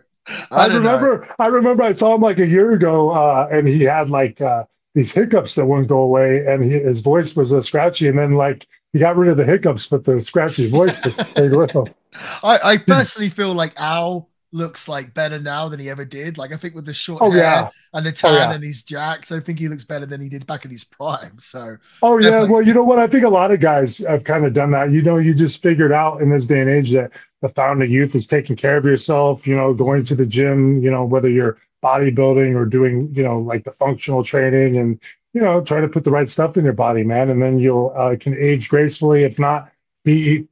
I, 0.50 0.64
I 0.64 0.66
remember. 0.66 1.20
Know. 1.20 1.34
I 1.38 1.46
remember. 1.48 1.82
I 1.82 1.92
saw 1.92 2.14
him 2.14 2.20
like 2.20 2.38
a 2.38 2.46
year 2.46 2.72
ago, 2.72 3.10
uh, 3.10 3.48
and 3.50 3.66
he 3.66 3.82
had 3.82 4.10
like. 4.10 4.40
Uh, 4.40 4.64
these 4.94 5.12
hiccups 5.12 5.54
that 5.54 5.66
wouldn't 5.66 5.86
go 5.86 6.00
away, 6.00 6.44
and 6.46 6.64
he, 6.64 6.70
his 6.70 6.98
voice 7.00 7.36
was 7.36 7.52
uh, 7.52 7.60
scratchy. 7.60 8.08
And 8.08 8.18
then 8.18 8.34
like 8.34 8.66
he 8.92 8.98
got 8.98 9.16
rid 9.16 9.30
of 9.30 9.36
the 9.36 9.44
hiccups, 9.44 9.86
but 9.86 10.02
the 10.02 10.18
scratchy 10.18 10.68
voice 10.68 10.98
just 10.98 11.24
stayed 11.24 11.54
with 11.54 11.70
him. 11.70 11.86
I, 12.42 12.58
I 12.64 12.76
personally 12.78 13.28
feel 13.28 13.54
like 13.54 13.78
Al 13.78 14.27
looks 14.52 14.88
like 14.88 15.14
better 15.14 15.38
now 15.38 15.68
than 15.68 15.80
he 15.80 15.90
ever 15.90 16.04
did. 16.04 16.38
Like 16.38 16.52
I 16.52 16.56
think 16.56 16.74
with 16.74 16.86
the 16.86 16.92
short 16.92 17.22
oh, 17.22 17.30
hair 17.30 17.42
yeah. 17.42 17.70
and 17.92 18.04
the 18.04 18.12
tan 18.12 18.32
oh, 18.32 18.36
yeah. 18.36 18.52
and 18.52 18.64
he's 18.64 18.82
jacked, 18.82 19.30
I 19.30 19.40
think 19.40 19.58
he 19.58 19.68
looks 19.68 19.84
better 19.84 20.06
than 20.06 20.20
he 20.20 20.28
did 20.28 20.46
back 20.46 20.64
in 20.64 20.70
his 20.70 20.84
prime. 20.84 21.38
So 21.38 21.76
Oh 22.02 22.18
yeah, 22.18 22.44
well 22.44 22.62
you 22.62 22.72
know 22.72 22.84
what? 22.84 22.98
I 22.98 23.06
think 23.06 23.24
a 23.24 23.28
lot 23.28 23.50
of 23.50 23.60
guys 23.60 23.98
have 23.98 24.24
kind 24.24 24.44
of 24.44 24.52
done 24.52 24.70
that. 24.72 24.90
You 24.90 25.02
know, 25.02 25.18
you 25.18 25.34
just 25.34 25.62
figured 25.62 25.92
out 25.92 26.22
in 26.22 26.30
this 26.30 26.46
day 26.46 26.60
and 26.60 26.70
age 26.70 26.92
that 26.92 27.12
the 27.42 27.48
fountain 27.48 27.82
of 27.82 27.90
youth 27.90 28.14
is 28.14 28.26
taking 28.26 28.56
care 28.56 28.76
of 28.76 28.84
yourself, 28.84 29.46
you 29.46 29.54
know, 29.54 29.74
going 29.74 30.02
to 30.04 30.14
the 30.14 30.26
gym, 30.26 30.82
you 30.82 30.90
know, 30.90 31.04
whether 31.04 31.28
you're 31.28 31.58
bodybuilding 31.82 32.56
or 32.56 32.64
doing, 32.66 33.14
you 33.14 33.22
know, 33.22 33.38
like 33.38 33.64
the 33.64 33.72
functional 33.72 34.24
training 34.24 34.76
and 34.76 35.00
you 35.34 35.42
know, 35.42 35.60
try 35.60 35.80
to 35.80 35.88
put 35.88 36.04
the 36.04 36.10
right 36.10 36.28
stuff 36.28 36.56
in 36.56 36.64
your 36.64 36.72
body, 36.72 37.04
man, 37.04 37.30
and 37.30 37.40
then 37.40 37.58
you'll 37.58 37.92
uh, 37.94 38.16
can 38.18 38.34
age 38.34 38.68
gracefully. 38.68 39.24
If 39.24 39.38
not, 39.38 39.70
be 40.04 40.48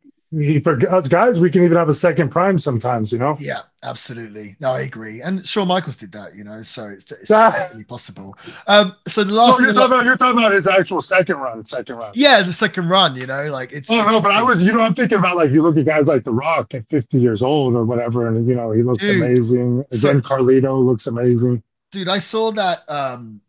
for 0.62 0.90
us 0.92 1.06
guys, 1.08 1.38
we 1.38 1.50
can 1.50 1.62
even 1.64 1.76
have 1.76 1.88
a 1.88 1.92
second 1.92 2.30
prime 2.30 2.58
sometimes, 2.58 3.12
you 3.12 3.18
know? 3.18 3.36
Yeah, 3.38 3.60
absolutely. 3.84 4.56
No, 4.58 4.72
I 4.72 4.80
agree. 4.80 5.22
And 5.22 5.46
Shawn 5.46 5.68
Michaels 5.68 5.96
did 5.96 6.10
that, 6.12 6.34
you 6.34 6.42
know, 6.42 6.62
so 6.62 6.86
it's, 6.88 7.10
it's 7.12 7.30
Ah. 7.30 7.50
definitely 7.52 7.84
possible. 7.84 8.36
Um, 8.66 8.94
so 9.06 9.22
the 9.22 9.32
Oh, 9.32 9.36
last 9.36 9.60
you're, 9.60 9.68
thing, 9.68 9.76
talking 9.76 9.92
about, 9.92 10.04
you're 10.04 10.16
talking 10.16 10.38
about 10.40 10.52
his 10.52 10.66
actual 10.66 11.00
second 11.00 11.36
run, 11.36 11.62
second 11.62 11.96
run. 11.96 12.10
yeah, 12.14 12.42
the 12.42 12.52
second 12.52 12.88
run, 12.88 13.14
you 13.14 13.26
know, 13.26 13.50
like 13.52 13.72
it's. 13.72 13.88
Oh 13.90 14.00
it's 14.02 14.10
no, 14.12 14.20
but 14.20 14.32
I 14.32 14.42
was, 14.42 14.62
you 14.64 14.72
know, 14.72 14.80
I'm 14.80 14.94
thinking 14.94 15.18
about 15.18 15.36
like 15.36 15.50
you 15.52 15.62
look 15.62 15.76
at 15.76 15.84
guys 15.86 16.08
like 16.08 16.24
The 16.24 16.32
Rock 16.34 16.74
at 16.74 16.88
50 16.88 17.18
years 17.20 17.40
old 17.42 17.74
or 17.76 17.84
whatever, 17.84 18.26
and 18.26 18.46
you 18.48 18.54
know 18.56 18.72
he 18.72 18.82
looks 18.82 19.04
Dude. 19.04 19.22
amazing. 19.22 19.84
So- 19.92 20.10
Again, 20.10 20.22
Carlito 20.22 20.84
looks 20.84 21.06
amazing. 21.06 21.62
dude, 21.92 22.08
I 22.08 22.18
saw 22.18 22.50
that 22.52 22.82
um, 22.90 23.40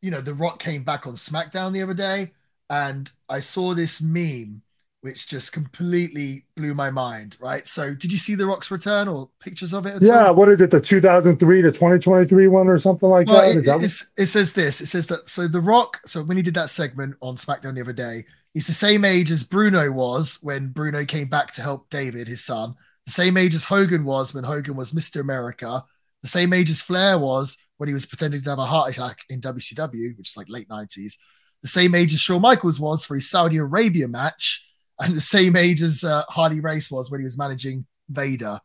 you 0.00 0.10
know, 0.12 0.20
The 0.20 0.34
Rock 0.34 0.60
came 0.60 0.84
back 0.84 1.06
on 1.06 1.14
SmackDown 1.14 1.72
the 1.72 1.82
other 1.82 1.94
day, 1.94 2.32
and 2.70 3.10
I 3.28 3.40
saw 3.40 3.74
this 3.74 4.00
meme 4.00 4.62
which 5.06 5.28
just 5.28 5.52
completely 5.52 6.44
blew 6.56 6.74
my 6.74 6.90
mind, 6.90 7.36
right? 7.40 7.66
So 7.68 7.94
did 7.94 8.10
you 8.10 8.18
see 8.18 8.34
The 8.34 8.44
Rock's 8.44 8.72
return 8.72 9.06
or 9.06 9.30
pictures 9.38 9.72
of 9.72 9.86
it 9.86 9.94
at 9.94 10.02
Yeah, 10.02 10.26
all? 10.26 10.34
what 10.34 10.48
is 10.48 10.60
it? 10.60 10.72
The 10.72 10.80
2003 10.80 11.62
to 11.62 11.70
2023 11.70 12.48
one 12.48 12.66
or 12.66 12.76
something 12.76 13.08
like 13.08 13.28
Well, 13.28 13.40
that? 13.40 13.56
it, 13.56 13.64
that 13.66 13.76
it's- 13.76 14.10
it 14.16 14.26
says 14.26 14.52
this. 14.52 14.80
It 14.80 14.86
says 14.86 15.06
that 15.06 15.28
so 15.28 15.46
The 15.46 15.60
Rock. 15.60 16.00
So 16.06 16.24
when 16.24 16.36
he 16.36 16.42
did 16.42 16.54
that 16.54 16.70
segment 16.70 17.14
on 17.22 17.36
SmackDown 17.36 17.76
the 17.76 17.82
other 17.82 17.92
day, 17.92 18.24
he's 18.52 18.66
the 18.66 18.72
same 18.72 19.04
age 19.04 19.30
as 19.30 19.44
Bruno 19.44 19.92
was 19.92 20.38
when 20.42 20.70
Bruno 20.72 21.04
came 21.04 21.28
back 21.28 21.52
to 21.52 21.62
help 21.62 21.88
David, 21.88 22.26
his 22.26 22.44
son. 22.44 22.74
The 23.06 23.12
same 23.12 23.36
age 23.36 23.54
as 23.54 23.62
Hogan 23.62 24.04
was 24.04 24.34
when 24.34 24.42
Hogan 24.42 24.74
was 24.74 24.90
Mr. 24.90 25.20
America. 25.20 25.84
The 26.24 26.28
same 26.28 26.52
age 26.52 26.68
as 26.70 26.82
Flair 26.82 27.16
was 27.16 27.56
when 27.76 27.86
he 27.88 27.94
was 27.94 28.06
pretending 28.06 28.42
to 28.42 28.50
have 28.50 28.58
a 28.58 28.64
heart 28.66 28.90
attack 28.90 29.20
in 29.30 29.40
WCW, 29.40 30.18
which 30.18 30.30
is 30.30 30.36
like 30.36 30.48
late 30.48 30.68
nineties. 30.68 31.16
The 31.62 31.68
same 31.68 31.94
age 31.94 32.12
as 32.12 32.20
Shawn 32.20 32.40
Michaels 32.42 32.80
was 32.80 33.04
for 33.04 33.14
his 33.14 33.30
Saudi 33.30 33.56
Arabia 33.58 34.08
match, 34.08 34.65
and 35.00 35.14
the 35.14 35.20
same 35.20 35.56
age 35.56 35.82
as 35.82 36.04
uh, 36.04 36.22
Hardy 36.28 36.60
Race 36.60 36.90
was 36.90 37.10
when 37.10 37.20
he 37.20 37.24
was 37.24 37.38
managing 37.38 37.86
Vader. 38.08 38.60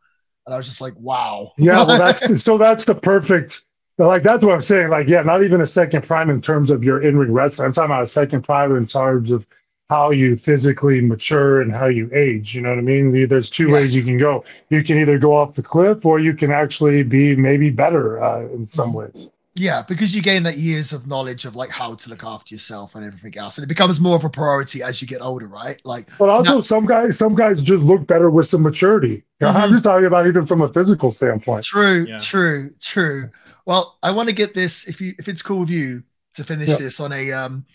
And 0.46 0.54
I 0.54 0.56
was 0.56 0.66
just 0.66 0.80
like, 0.80 0.94
wow. 0.96 1.52
yeah, 1.58 1.84
well, 1.84 1.86
that's 1.98 2.42
so 2.42 2.58
that's 2.58 2.84
the 2.84 2.94
perfect. 2.94 3.64
Like 3.98 4.22
that's 4.22 4.44
what 4.44 4.54
I'm 4.54 4.62
saying. 4.62 4.88
Like, 4.88 5.06
yeah, 5.06 5.22
not 5.22 5.42
even 5.44 5.60
a 5.60 5.66
second 5.66 6.02
prime 6.04 6.30
in 6.30 6.40
terms 6.40 6.70
of 6.70 6.82
your 6.82 7.02
in 7.02 7.16
ring 7.16 7.32
wrestling. 7.32 7.66
I'm 7.66 7.72
talking 7.72 7.90
about 7.90 8.02
a 8.02 8.06
second 8.06 8.42
prime 8.42 8.74
in 8.74 8.86
terms 8.86 9.30
of 9.30 9.46
how 9.90 10.10
you 10.10 10.36
physically 10.36 11.02
mature 11.02 11.60
and 11.60 11.70
how 11.70 11.86
you 11.86 12.08
age. 12.14 12.54
You 12.54 12.62
know 12.62 12.70
what 12.70 12.78
I 12.78 12.82
mean? 12.82 13.28
There's 13.28 13.50
two 13.50 13.64
Yes. 13.64 13.72
ways 13.72 13.94
you 13.94 14.02
can 14.02 14.16
go. 14.16 14.42
You 14.70 14.82
can 14.82 14.98
either 14.98 15.18
go 15.18 15.36
off 15.36 15.54
the 15.54 15.62
cliff, 15.62 16.06
or 16.06 16.18
you 16.18 16.34
can 16.34 16.50
actually 16.50 17.02
be 17.02 17.36
maybe 17.36 17.68
better 17.70 18.22
uh, 18.22 18.40
in 18.46 18.64
some 18.64 18.94
ways. 18.94 19.30
Yeah, 19.54 19.82
because 19.82 20.14
you 20.14 20.22
gain 20.22 20.44
that 20.44 20.56
years 20.56 20.94
of 20.94 21.06
knowledge 21.06 21.44
of 21.44 21.54
like 21.54 21.68
how 21.68 21.94
to 21.94 22.08
look 22.08 22.24
after 22.24 22.54
yourself 22.54 22.94
and 22.94 23.04
everything 23.04 23.36
else, 23.36 23.58
and 23.58 23.64
it 23.64 23.68
becomes 23.68 24.00
more 24.00 24.16
of 24.16 24.24
a 24.24 24.30
priority 24.30 24.82
as 24.82 25.02
you 25.02 25.06
get 25.08 25.20
older, 25.20 25.46
right? 25.46 25.78
Like, 25.84 26.08
But 26.18 26.30
also, 26.30 26.54
Now- 26.54 26.60
some 26.62 26.86
guys, 26.86 27.18
some 27.18 27.34
guys 27.34 27.62
just 27.62 27.82
look 27.82 28.06
better 28.06 28.30
with 28.30 28.46
some 28.46 28.62
maturity. 28.62 29.24
You 29.40 29.46
know, 29.46 29.48
I'm 29.50 29.70
just 29.72 29.84
talking 29.84 30.06
about 30.06 30.26
even 30.26 30.46
from 30.46 30.62
a 30.62 30.72
physical 30.72 31.10
standpoint. 31.10 31.64
true, 31.66 32.06
Yeah. 32.08 32.18
true, 32.18 32.72
true. 32.80 33.28
Well, 33.66 33.98
I 34.02 34.10
want 34.12 34.30
to 34.30 34.34
get 34.34 34.54
this 34.54 34.88
if 34.88 35.00
you 35.02 35.14
if 35.18 35.28
it's 35.28 35.42
cool 35.42 35.60
with 35.60 35.70
you 35.70 36.02
to 36.34 36.44
finish 36.44 36.70
Yeah. 36.70 36.76
this 36.78 36.98
on 36.98 37.12
a 37.12 37.32
um 37.32 37.66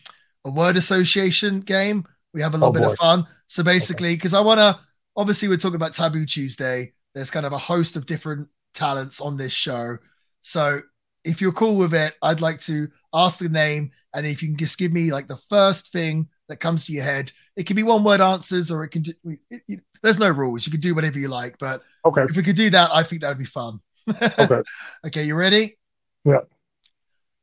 a 0.46 0.50
word 0.50 0.78
association 0.78 1.60
game. 1.62 2.06
We 2.34 2.42
have 2.42 2.54
a 2.56 2.58
little 2.58 2.70
Oh, 2.70 2.74
bit 2.74 2.84
boy. 2.84 2.92
of 2.94 2.98
fun. 2.98 3.28
So 3.48 3.62
basically, 3.64 4.16
because 4.16 4.34
I 4.34 4.40
want 4.40 4.60
to 4.60 4.80
obviously 5.16 5.48
we're 5.48 5.58
talking 5.58 5.76
about 5.76 5.94
Taboo 5.94 6.26
Tuesday. 6.26 6.94
There's 7.14 7.30
kind 7.30 7.46
of 7.46 7.54
a 7.54 7.58
host 7.60 7.96
of 7.96 8.06
different 8.08 8.48
talents 8.74 9.22
on 9.22 9.38
this 9.38 9.52
show. 9.54 9.98
So 10.42 10.82
if 11.28 11.42
you're 11.42 11.52
cool 11.52 11.76
with 11.76 11.94
it, 11.94 12.16
I'd 12.22 12.42
like 12.42 12.60
to 12.62 12.88
ask 13.14 13.40
the 13.40 13.50
name, 13.50 13.92
and 14.14 14.26
if 14.26 14.42
you 14.42 14.50
can 14.50 14.58
just 14.58 14.78
give 14.78 14.92
me 14.94 15.12
like 15.12 15.28
the 15.28 15.38
first 15.38 15.92
thing 15.92 16.28
that 16.48 16.58
comes 16.58 16.86
to 16.86 16.94
your 16.94 17.04
head. 17.04 17.32
It 17.56 17.66
can 17.66 17.76
be 17.76 17.84
one 17.84 18.04
word 18.04 18.22
answers, 18.22 18.72
or 18.72 18.84
it 18.84 18.90
can. 18.90 19.04
It, 19.24 19.62
it, 19.68 19.82
there's 20.02 20.20
no 20.20 20.30
rules. 20.30 20.66
You 20.66 20.72
can 20.72 20.80
do 20.80 20.96
whatever 20.96 21.20
you 21.20 21.28
like, 21.28 21.58
but 21.60 21.82
Okay. 22.06 22.24
if 22.24 22.36
we 22.36 22.44
could 22.44 22.56
do 22.56 22.70
that, 22.70 22.90
I 22.94 23.04
think 23.04 23.22
that 23.22 23.30
would 23.30 23.38
be 23.38 23.46
fun. 23.46 23.80
Okay. 24.40 24.62
okay, 25.06 25.24
you 25.26 25.36
ready? 25.36 25.78
Yeah. 26.24 26.40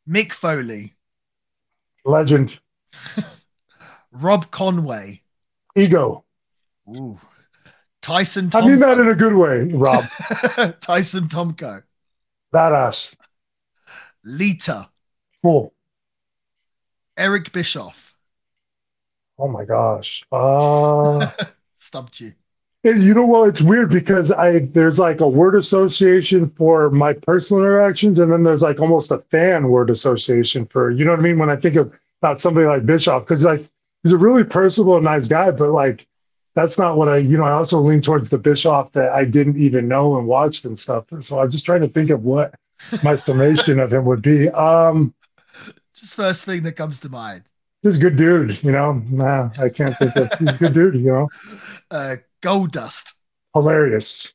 Mick 0.09 0.33
Foley, 0.33 0.95
Legend. 2.07 2.59
Rob 4.13 4.51
Conway, 4.51 5.23
Ego. 5.77 6.25
Ooh. 6.89 7.19
Tyson 8.01 8.51
I 8.55 8.67
mean 8.67 8.81
that 8.81 8.99
in 8.99 9.09
a 9.09 9.15
good 9.15 9.35
way, 9.35 9.65
Rob. 9.65 10.05
Tyson 10.81 11.25
Tomko, 11.29 11.83
Badass. 12.55 13.17
Lita, 14.25 14.89
Cool. 15.43 15.75
Eric 17.17 17.53
Bischoff. 17.53 18.15
Oh 19.39 19.49
my 19.49 19.65
gosh. 19.65 20.25
Uh 20.33 21.31
Stumped 21.77 22.21
you. 22.21 22.33
And 22.83 23.03
you 23.03 23.15
know 23.15 23.27
what? 23.27 23.49
It's 23.49 23.63
weird 23.63 23.91
because 23.91 24.33
I 24.33 24.61
there's 24.61 24.99
like 24.99 25.21
a 25.21 25.29
word 25.29 25.55
association 25.55 26.49
for 26.49 26.91
my 26.91 27.13
personal 27.13 27.63
interactions, 27.63 28.19
and 28.19 28.33
then 28.33 28.43
there's 28.43 28.63
like 28.63 28.81
almost 28.81 29.11
a 29.11 29.19
fan 29.19 29.69
word 29.69 29.91
association 29.91 30.67
for 30.67 30.91
you 30.91 31.05
know 31.05 31.11
what 31.11 31.21
I 31.21 31.23
mean 31.23 31.39
when 31.39 31.51
I 31.51 31.57
think 31.57 31.77
of 31.77 31.99
about 32.23 32.41
somebody 32.41 32.67
like 32.67 32.87
Bischoff 32.87 33.25
because 33.25 33.45
like 33.45 33.69
he's 34.03 34.13
a 34.13 34.17
really 34.17 34.45
personable 34.45 34.97
and 34.97 35.05
nice 35.05 35.29
guy, 35.29 35.51
but 35.51 35.71
like 35.71 36.07
that's 36.55 36.79
not 36.79 36.97
what 36.97 37.09
I 37.09 37.19
you 37.19 37.37
know 37.37 37.45
I 37.45 37.53
also 37.53 37.79
lean 37.81 38.01
towards 38.01 38.31
the 38.31 38.39
Bischoff 38.39 38.93
that 38.93 39.13
I 39.13 39.25
didn't 39.25 39.59
even 39.59 39.89
know 39.89 40.19
and 40.19 40.27
watched 40.27 40.65
and 40.65 40.79
stuff. 40.79 41.07
So 41.21 41.41
I'm 41.41 41.51
just 41.51 41.67
trying 41.67 41.83
to 41.83 41.89
think 41.89 42.11
of 42.11 42.25
what 42.25 42.55
my 43.03 43.15
summation 43.15 43.79
of 43.81 43.93
him 43.93 44.05
would 44.05 44.23
be. 44.23 44.49
Um, 44.51 45.15
Just 45.95 46.15
first 46.17 46.45
thing 46.45 46.63
that 46.65 46.73
comes 46.73 47.01
to 47.01 47.09
mind. 47.09 47.45
just 47.83 47.97
a 47.99 48.01
good 48.01 48.17
dude, 48.17 48.63
you 48.63 48.73
know. 48.73 48.95
Nah, 49.11 49.51
I 49.59 49.69
can't 49.69 49.97
think 49.97 50.17
of 50.17 50.31
he's 50.39 50.53
a 50.55 50.59
good 50.59 50.75
dude, 50.75 50.95
you 50.97 51.13
know. 51.13 51.29
Uh, 51.91 52.17
Gold 52.41 52.73
Dust, 52.73 53.15
Hilarious. 53.55 54.35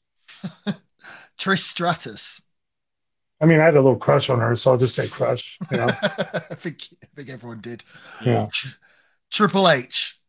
Trish 1.40 1.60
Stratus. 1.60 2.42
I 3.42 3.46
mean, 3.46 3.60
I 3.60 3.66
had 3.66 3.76
a 3.76 3.82
little 3.82 3.98
crush 3.98 4.30
on 4.30 4.40
her, 4.40 4.56
so 4.56 4.72
I'll 4.72 4.78
just 4.78 4.96
say 4.96 5.08
crush. 5.10 5.58
You 5.72 5.78
know. 5.78 5.88
I 6.02 6.56
think 6.56 6.84
I 7.04 7.08
think 7.16 7.30
everyone 7.30 7.60
did. 7.60 7.84
Yeah. 8.24 8.48
Triple 9.32 9.70
H. 9.70 10.20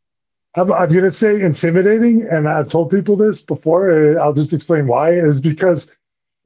I'm, 0.57 0.73
I'm 0.73 0.89
going 0.89 1.05
to 1.05 1.11
say 1.11 1.41
intimidating, 1.41 2.27
and 2.29 2.49
I've 2.49 2.69
told 2.69 2.91
people 2.91 3.17
this 3.17 3.43
before. 3.43 4.19
I'll 4.19 4.33
just 4.33 4.53
explain 4.53 4.87
why. 4.89 5.13
Is 5.13 5.41
because 5.41 5.97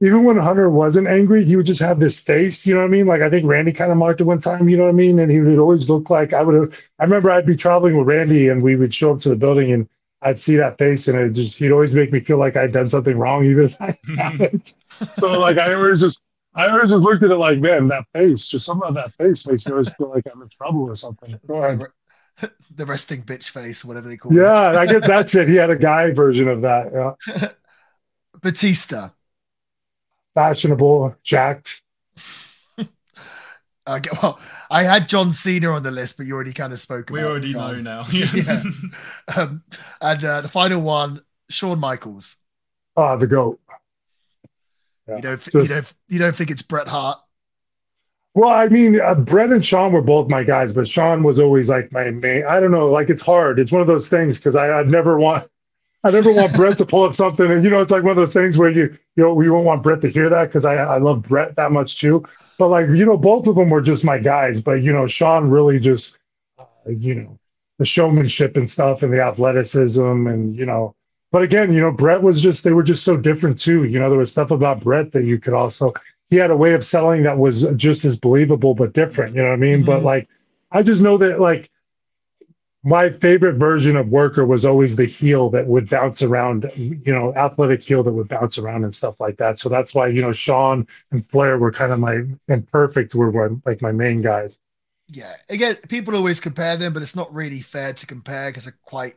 even 0.01 0.23
when 0.23 0.37
Hunter 0.37 0.69
wasn't 0.69 1.07
angry, 1.07 1.43
he 1.45 1.55
would 1.55 1.65
just 1.65 1.81
have 1.81 1.99
this 1.99 2.19
face. 2.19 2.65
You 2.67 2.75
know 2.75 2.81
what 2.81 2.87
I 2.87 2.89
mean? 2.89 3.07
Like 3.07 3.21
I 3.21 3.29
think 3.29 3.45
Randy 3.45 3.71
kind 3.71 3.91
of 3.91 3.97
marked 3.97 4.21
it 4.21 4.25
one 4.25 4.39
time. 4.39 4.67
You 4.67 4.77
know 4.77 4.83
what 4.83 4.89
I 4.89 4.93
mean? 4.93 5.19
And 5.19 5.31
he 5.31 5.39
would 5.39 5.59
always 5.59 5.89
look 5.89 6.09
like 6.09 6.33
I 6.33 6.43
would 6.43 6.55
have. 6.55 6.89
I 6.99 7.03
remember 7.03 7.31
I'd 7.31 7.45
be 7.45 7.55
traveling 7.55 7.97
with 7.97 8.07
Randy, 8.07 8.49
and 8.49 8.61
we 8.61 8.75
would 8.75 8.93
show 8.93 9.13
up 9.13 9.19
to 9.19 9.29
the 9.29 9.35
building, 9.35 9.71
and 9.71 9.87
I'd 10.21 10.39
see 10.39 10.55
that 10.57 10.77
face, 10.77 11.07
and 11.07 11.17
it 11.17 11.31
just 11.31 11.57
he'd 11.59 11.71
always 11.71 11.95
make 11.95 12.11
me 12.11 12.19
feel 12.19 12.37
like 12.37 12.55
I'd 12.55 12.73
done 12.73 12.89
something 12.89 13.17
wrong, 13.17 13.45
even 13.45 13.65
if 13.65 13.81
I 13.81 13.97
hadn't. 14.17 14.73
so 15.15 15.39
like 15.39 15.57
I 15.57 15.73
always 15.73 16.01
just. 16.01 16.21
I 16.57 16.69
always 16.69 16.89
just 16.89 17.03
looked 17.03 17.21
at 17.21 17.31
it 17.31 17.35
like, 17.35 17.59
man, 17.59 17.89
that 17.89 18.05
face, 18.13 18.47
just 18.47 18.65
some 18.65 18.81
of 18.81 18.93
that 18.95 19.13
face 19.15 19.45
makes 19.45 19.65
me 19.65 19.73
always 19.73 19.93
feel 19.93 20.09
like 20.09 20.23
I'm 20.33 20.41
in 20.41 20.47
trouble 20.47 20.83
or 20.83 20.95
something. 20.95 21.37
Go 21.47 21.55
ahead. 21.63 21.81
The 22.75 22.85
resting 22.85 23.23
bitch 23.23 23.49
face, 23.49 23.85
whatever 23.85 24.09
they 24.09 24.17
call 24.17 24.31
it. 24.33 24.41
Yeah, 24.41 24.77
I 24.77 24.85
guess 24.85 25.07
that's 25.07 25.33
it. 25.35 25.47
He 25.47 25.55
had 25.55 25.69
a 25.69 25.77
guy 25.77 26.11
version 26.11 26.49
of 26.49 26.61
that. 26.61 26.91
Yeah. 27.27 27.49
Batista. 28.41 29.11
Fashionable, 30.35 31.15
jacked. 31.23 31.81
Get- 32.77 34.21
well, 34.21 34.39
I 34.69 34.83
had 34.83 35.07
John 35.09 35.31
Cena 35.31 35.71
on 35.71 35.83
the 35.83 35.91
list, 35.91 36.17
but 36.17 36.25
you 36.25 36.33
already 36.35 36.53
kind 36.53 36.73
of 36.73 36.79
spoke 36.79 37.09
We 37.09 37.19
about 37.19 37.31
already 37.31 37.53
John. 37.53 37.83
know 37.83 38.03
now. 38.03 38.07
Yeah. 38.11 38.63
Um, 39.35 39.63
and 40.01 40.23
uh, 40.23 40.41
the 40.41 40.47
final 40.47 40.81
one, 40.81 41.21
Shawn 41.49 41.79
Michaels. 41.79 42.35
Ah, 42.95 43.15
the 43.15 43.27
goat. 43.27 43.59
Yeah. 45.07 45.15
You 45.17 45.21
don't, 45.21 45.45
you 45.47 45.51
Just- 45.61 45.69
don't, 45.71 45.93
you 46.09 46.19
don't 46.19 46.35
think 46.35 46.51
it's 46.51 46.61
Bret 46.61 46.87
Hart? 46.87 47.19
Well, 48.33 48.49
I 48.49 48.67
mean, 48.67 48.99
uh, 48.99 49.15
Bret 49.15 49.51
and 49.51 49.63
Shawn 49.65 49.93
were 49.93 50.01
both 50.01 50.29
my 50.29 50.43
guys, 50.43 50.73
but 50.73 50.87
Shawn 50.87 51.23
was 51.23 51.39
always 51.39 51.69
like 51.69 51.91
my 51.93 52.11
main. 52.11 52.43
I 52.45 52.59
don't 52.59 52.71
know, 52.71 52.87
like 52.87 53.09
it's 53.09 53.21
hard. 53.21 53.59
It's 53.59 53.71
one 53.71 53.79
of 53.81 53.87
those 53.87 54.09
things 54.09 54.39
because 54.39 54.57
I 54.57 54.77
I'd 54.77 54.89
never 54.89 55.17
want. 55.17 55.47
I 56.05 56.11
never 56.11 56.31
want 56.31 56.53
Bret 56.53 56.77
to 56.77 56.85
pull 56.85 57.03
up 57.03 57.15
something, 57.15 57.51
and 57.51 57.63
you 57.63 57.71
know, 57.71 57.81
it's 57.81 57.91
like 57.91 58.03
one 58.03 58.11
of 58.11 58.17
those 58.17 58.33
things 58.33 58.57
where 58.59 58.69
you 58.69 58.95
you 59.15 59.23
know 59.23 59.33
we 59.33 59.49
won't 59.49 59.65
want 59.65 59.83
Bret 59.83 60.01
to 60.01 60.09
hear 60.09 60.29
that 60.29 60.45
because 60.45 60.63
I 60.63 60.75
I 60.75 60.97
love 60.99 61.23
Bret 61.23 61.55
that 61.55 61.71
much 61.71 61.99
too. 61.99 62.23
But 62.59 62.69
like 62.69 62.89
you 62.89 63.05
know, 63.05 63.17
both 63.17 63.47
of 63.47 63.55
them 63.55 63.69
were 63.71 63.81
just 63.81 64.05
my 64.05 64.19
guys. 64.19 64.61
But 64.61 64.83
you 64.83 64.93
know, 64.93 65.07
Shawn 65.07 65.49
really 65.49 65.79
just 65.79 66.19
uh, 66.59 66.65
you 66.87 67.15
know 67.15 67.39
the 67.79 67.85
showmanship 67.85 68.55
and 68.55 68.69
stuff 68.69 69.03
and 69.03 69.11
the 69.11 69.21
athleticism 69.21 70.27
and 70.27 70.55
you 70.55 70.65
know. 70.65 70.95
But 71.31 71.41
again, 71.43 71.73
you 71.73 71.81
know, 71.81 71.91
Bret 71.91 72.21
was 72.21 72.41
just 72.41 72.63
they 72.63 72.73
were 72.73 72.83
just 72.83 73.03
so 73.03 73.17
different 73.17 73.57
too. 73.57 73.85
You 73.85 73.99
know, 73.99 74.09
there 74.09 74.19
was 74.19 74.31
stuff 74.31 74.51
about 74.51 74.81
Bret 74.83 75.11
that 75.13 75.23
you 75.23 75.39
could 75.39 75.55
also 75.55 75.91
he 76.29 76.35
had 76.37 76.51
a 76.51 76.57
way 76.57 76.73
of 76.73 76.83
selling 76.85 77.23
that 77.23 77.37
was 77.39 77.63
just 77.75 78.05
as 78.05 78.15
believable 78.15 78.75
but 78.75 78.93
different. 78.93 79.35
You 79.35 79.41
know 79.41 79.49
what 79.49 79.55
I 79.55 79.57
mean? 79.57 79.83
But 79.83 80.01
Mhm. 80.01 80.05
like, 80.05 80.29
I 80.71 80.83
just 80.83 81.01
know 81.01 81.17
that 81.17 81.39
like 81.41 81.71
my 82.85 83.09
favorite 83.09 83.55
version 83.55 83.97
of 83.97 84.09
Worker 84.09 84.45
was 84.45 84.65
always 84.65 84.95
the 84.95 85.05
heel 85.05 85.49
that 85.51 85.67
would 85.67 85.89
bounce 85.89 86.21
around. 86.21 86.71
You 86.77 87.01
know, 87.13 87.33
athletic 87.35 87.83
heel 87.83 88.03
that 88.03 88.13
would 88.13 88.29
bounce 88.29 88.57
around 88.57 88.83
and 88.85 88.93
stuff 88.93 89.19
like 89.19 89.37
that. 89.37 89.57
So 89.57 89.69
that's 89.69 89.95
why 89.95 90.07
you 90.07 90.21
know 90.21 90.31
Shawn 90.31 90.87
and 91.11 91.25
Flair 91.25 91.57
were 91.57 91.71
kind 91.71 91.91
of 91.91 91.99
my 91.99 92.21
and 92.47 92.67
Perfect 92.67 93.15
were 93.15 93.31
one, 93.31 93.61
like 93.65 93.81
my 93.81 93.91
main 93.91 94.21
guys. 94.21 94.59
Yeah. 95.07 95.35
Again, 95.49 95.75
people 95.89 96.15
always 96.15 96.39
compare 96.39 96.77
them, 96.77 96.93
but 96.93 97.01
it's 97.03 97.15
not 97.15 97.33
really 97.33 97.61
fair 97.61 97.93
to 97.93 98.07
compare 98.07 98.49
because 98.49 98.65
they're 98.65 98.77
quite 98.83 99.15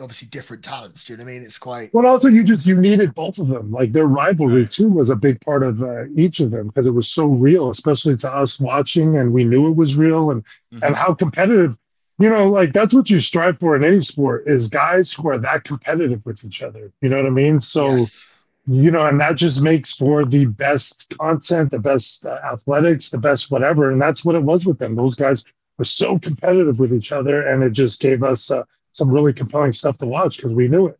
obviously 0.00 0.28
different 0.28 0.64
talents. 0.64 1.04
Do 1.04 1.12
you 1.12 1.16
know 1.18 1.24
what 1.24 1.30
I 1.30 1.34
mean? 1.34 1.42
It's 1.42 1.58
quite. 1.58 1.90
Well, 1.92 2.06
also 2.06 2.28
you 2.28 2.42
just 2.44 2.66
you 2.66 2.76
needed 2.76 3.14
both 3.14 3.38
of 3.38 3.48
them. 3.48 3.70
Like 3.70 3.92
their 3.92 4.06
rivalry 4.06 4.66
too 4.66 4.88
was 4.88 5.08
a 5.10 5.16
big 5.16 5.40
part 5.40 5.62
of 5.62 5.82
uh, 5.82 6.06
each 6.16 6.40
of 6.40 6.50
them 6.50 6.68
because 6.68 6.86
it 6.86 6.90
was 6.94 7.08
so 7.08 7.26
real, 7.26 7.70
especially 7.70 8.16
to 8.16 8.32
us 8.32 8.60
watching, 8.60 9.16
and 9.18 9.32
we 9.32 9.44
knew 9.44 9.68
it 9.68 9.76
was 9.76 9.96
real, 9.96 10.30
and 10.30 10.44
Mhm. 10.72 10.82
and 10.82 10.96
how 10.96 11.14
competitive. 11.14 11.76
You 12.20 12.28
know, 12.28 12.50
like 12.50 12.74
that's 12.74 12.92
what 12.92 13.08
you 13.08 13.18
strive 13.18 13.58
for 13.58 13.74
in 13.74 13.82
any 13.82 14.02
sport 14.02 14.42
is 14.46 14.68
guys 14.68 15.10
who 15.10 15.26
are 15.30 15.38
that 15.38 15.64
competitive 15.64 16.24
with 16.26 16.44
each 16.44 16.62
other. 16.62 16.92
You 17.00 17.08
know 17.08 17.16
what 17.16 17.24
I 17.24 17.30
mean? 17.30 17.58
So 17.60 17.92
yes. 17.92 18.30
you 18.66 18.90
know, 18.90 19.06
and 19.06 19.18
that 19.20 19.36
just 19.36 19.62
makes 19.62 19.94
for 19.94 20.26
the 20.26 20.44
best 20.44 21.16
content, 21.18 21.70
the 21.70 21.78
best 21.78 22.26
uh, 22.26 22.38
athletics, 22.44 23.08
the 23.08 23.16
best 23.16 23.50
whatever, 23.50 23.90
and 23.90 24.00
that's 24.00 24.22
what 24.22 24.34
it 24.34 24.42
was 24.42 24.66
with 24.66 24.78
them. 24.78 24.96
Those 24.96 25.14
guys 25.14 25.46
were 25.78 25.86
so 25.86 26.18
competitive 26.18 26.78
with 26.78 26.92
each 26.92 27.10
other, 27.10 27.40
and 27.48 27.62
it 27.62 27.70
just 27.70 28.02
gave 28.02 28.22
us 28.22 28.50
uh, 28.50 28.64
some 28.92 29.10
really 29.10 29.32
compelling 29.32 29.72
stuff 29.72 29.96
to 29.96 30.06
watch 30.06 30.36
because 30.36 30.52
we 30.52 30.68
knew 30.68 30.88
it. 30.88 30.98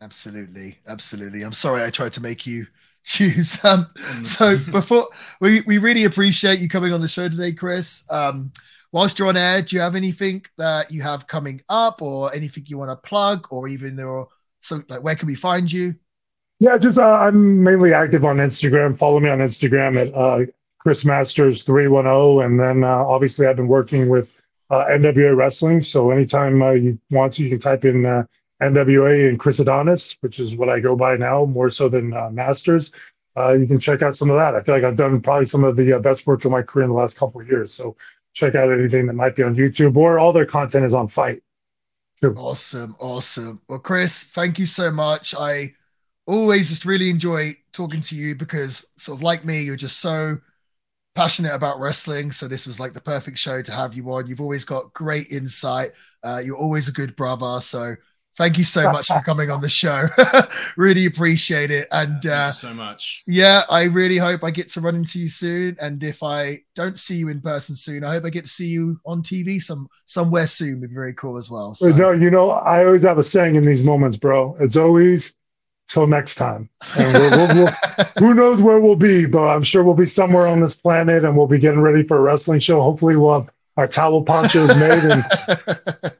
Absolutely, 0.00 0.78
absolutely. 0.86 1.42
I'm 1.42 1.50
sorry 1.50 1.82
I 1.82 1.90
tried 1.90 2.12
to 2.12 2.22
make 2.22 2.46
you 2.46 2.68
choose. 3.02 3.62
Um, 3.64 3.88
so 4.22 4.56
before 4.56 5.08
we 5.40 5.62
we 5.62 5.78
really 5.78 6.04
appreciate 6.04 6.60
you 6.60 6.68
coming 6.68 6.92
on 6.92 7.00
the 7.00 7.08
show 7.08 7.28
today, 7.28 7.54
Chris. 7.54 8.04
Um, 8.08 8.52
whilst 8.92 9.18
you're 9.18 9.28
on 9.28 9.36
air, 9.36 9.62
do 9.62 9.76
you 9.76 9.82
have 9.82 9.94
anything 9.94 10.44
that 10.58 10.90
you 10.90 11.02
have 11.02 11.26
coming 11.26 11.60
up, 11.68 12.02
or 12.02 12.34
anything 12.34 12.64
you 12.66 12.78
want 12.78 12.90
to 12.90 13.08
plug, 13.08 13.46
or 13.50 13.68
even 13.68 13.98
or 14.00 14.28
so 14.60 14.82
like 14.88 15.02
where 15.02 15.14
can 15.14 15.26
we 15.26 15.34
find 15.34 15.70
you? 15.70 15.94
Yeah, 16.58 16.76
just 16.76 16.98
uh, 16.98 17.12
I'm 17.14 17.62
mainly 17.62 17.94
active 17.94 18.24
on 18.24 18.36
Instagram. 18.36 18.96
Follow 18.96 19.20
me 19.20 19.30
on 19.30 19.38
Instagram 19.38 19.96
at 19.96 20.14
uh, 20.14 20.50
Chris 20.78 21.04
Masters 21.04 21.62
three 21.62 21.88
one 21.88 22.04
zero, 22.04 22.40
and 22.40 22.58
then 22.58 22.84
uh, 22.84 23.04
obviously 23.04 23.46
I've 23.46 23.56
been 23.56 23.68
working 23.68 24.08
with 24.08 24.40
uh, 24.70 24.84
NWA 24.86 25.36
Wrestling. 25.36 25.82
So 25.82 26.10
anytime 26.10 26.62
uh, 26.62 26.72
you 26.72 26.98
want 27.10 27.32
to, 27.34 27.42
you 27.42 27.50
can 27.50 27.58
type 27.58 27.84
in 27.84 28.06
uh, 28.06 28.24
NWA 28.62 29.28
and 29.28 29.38
Chris 29.38 29.58
Adonis, 29.58 30.16
which 30.20 30.38
is 30.38 30.56
what 30.56 30.68
I 30.68 30.80
go 30.80 30.96
by 30.96 31.16
now, 31.16 31.44
more 31.44 31.70
so 31.70 31.88
than 31.88 32.12
uh, 32.12 32.30
Masters. 32.30 33.12
Uh, 33.36 33.52
you 33.52 33.66
can 33.66 33.78
check 33.78 34.02
out 34.02 34.14
some 34.14 34.28
of 34.28 34.36
that. 34.36 34.54
I 34.54 34.62
feel 34.62 34.74
like 34.74 34.84
I've 34.84 34.96
done 34.96 35.20
probably 35.20 35.44
some 35.44 35.64
of 35.64 35.76
the 35.76 35.94
uh, 35.94 35.98
best 35.98 36.26
work 36.26 36.44
of 36.44 36.50
my 36.50 36.62
career 36.62 36.84
in 36.84 36.90
the 36.90 36.96
last 36.96 37.18
couple 37.18 37.40
of 37.40 37.48
years. 37.48 37.72
So 37.72 37.96
check 38.32 38.54
out 38.54 38.72
anything 38.72 39.06
that 39.06 39.14
might 39.14 39.34
be 39.34 39.42
on 39.42 39.56
YouTube 39.56 39.96
or 39.96 40.18
all 40.18 40.32
their 40.32 40.46
content 40.46 40.84
is 40.84 40.94
on 40.94 41.08
FITE. 41.08 41.42
Too. 42.20 42.34
Awesome, 42.36 42.96
awesome. 42.98 43.62
Well, 43.68 43.78
Chris, 43.78 44.24
thank 44.24 44.58
you 44.58 44.66
so 44.66 44.90
much. 44.90 45.34
I 45.34 45.72
always 46.26 46.68
just 46.68 46.84
really 46.84 47.08
enjoy 47.08 47.56
talking 47.72 48.02
to 48.02 48.14
you 48.14 48.34
because, 48.34 48.84
sort 48.98 49.18
of 49.18 49.22
like 49.22 49.44
me, 49.44 49.62
you're 49.62 49.76
just 49.76 50.00
so 50.00 50.38
passionate 51.14 51.54
about 51.54 51.80
wrestling. 51.80 52.30
So 52.30 52.46
this 52.46 52.66
was 52.66 52.78
like 52.78 52.92
the 52.92 53.00
perfect 53.00 53.38
show 53.38 53.62
to 53.62 53.72
have 53.72 53.94
you 53.94 54.10
on. 54.12 54.26
You've 54.26 54.40
always 54.40 54.64
got 54.64 54.92
great 54.92 55.30
insight. 55.30 55.92
Uh, 56.22 56.42
you're 56.44 56.56
always 56.56 56.88
a 56.88 56.92
good 56.92 57.16
brother. 57.16 57.60
So 57.60 57.96
thank 58.40 58.56
you 58.56 58.64
so 58.64 58.90
much 58.90 59.06
for 59.08 59.20
coming 59.20 59.50
on 59.50 59.60
the 59.60 59.68
show. 59.68 60.08
really 60.76 61.04
appreciate 61.04 61.70
it. 61.70 61.86
And 61.92 62.22
Thank 62.22 62.34
uh, 62.34 62.46
you 62.46 62.52
so 62.54 62.74
much. 62.74 63.22
yeah, 63.26 63.62
I 63.68 63.82
really 63.82 64.16
hope 64.16 64.42
I 64.42 64.50
get 64.50 64.70
to 64.70 64.80
run 64.80 64.96
into 64.96 65.18
you 65.20 65.28
soon. 65.28 65.76
And 65.80 66.02
if 66.02 66.22
I 66.22 66.60
don't 66.74 66.98
see 66.98 67.16
you 67.16 67.28
in 67.28 67.42
person 67.42 67.74
soon, 67.74 68.02
I 68.02 68.12
hope 68.12 68.24
I 68.24 68.30
get 68.30 68.46
to 68.46 68.50
see 68.50 68.68
you 68.68 68.98
on 69.04 69.22
TV 69.22 69.60
some 69.60 69.88
somewhere 70.06 70.46
soon. 70.46 70.80
Would 70.80 70.90
be 70.90 70.94
very 70.94 71.14
cool 71.14 71.36
as 71.36 71.50
well. 71.50 71.74
So. 71.74 71.90
No, 71.90 72.12
you 72.12 72.30
know, 72.30 72.50
I 72.50 72.84
always 72.84 73.02
have 73.02 73.18
a 73.18 73.22
saying 73.22 73.56
in 73.56 73.66
these 73.66 73.84
moments, 73.84 74.16
bro. 74.16 74.56
It's 74.58 74.76
always 74.76 75.34
till 75.86 76.06
next 76.06 76.36
time. 76.36 76.70
And 76.96 77.12
we'll, 77.12 77.30
we'll, 77.30 77.54
we'll, 77.56 78.04
who 78.18 78.34
knows 78.34 78.62
where 78.62 78.80
we'll 78.80 78.96
be, 78.96 79.26
but 79.26 79.48
I'm 79.48 79.62
sure 79.62 79.84
we'll 79.84 79.94
be 79.94 80.06
somewhere 80.06 80.46
on 80.46 80.60
this 80.60 80.74
planet 80.74 81.24
and 81.24 81.36
we'll 81.36 81.46
be 81.46 81.58
getting 81.58 81.80
ready 81.80 82.04
for 82.04 82.16
a 82.16 82.20
wrestling 82.20 82.60
show. 82.60 82.80
Hopefully, 82.80 83.16
we'll 83.16 83.40
have 83.40 83.50
our 83.76 83.86
towel 83.86 84.22
ponchos 84.22 84.68
made 84.76 85.04
and 85.04 86.12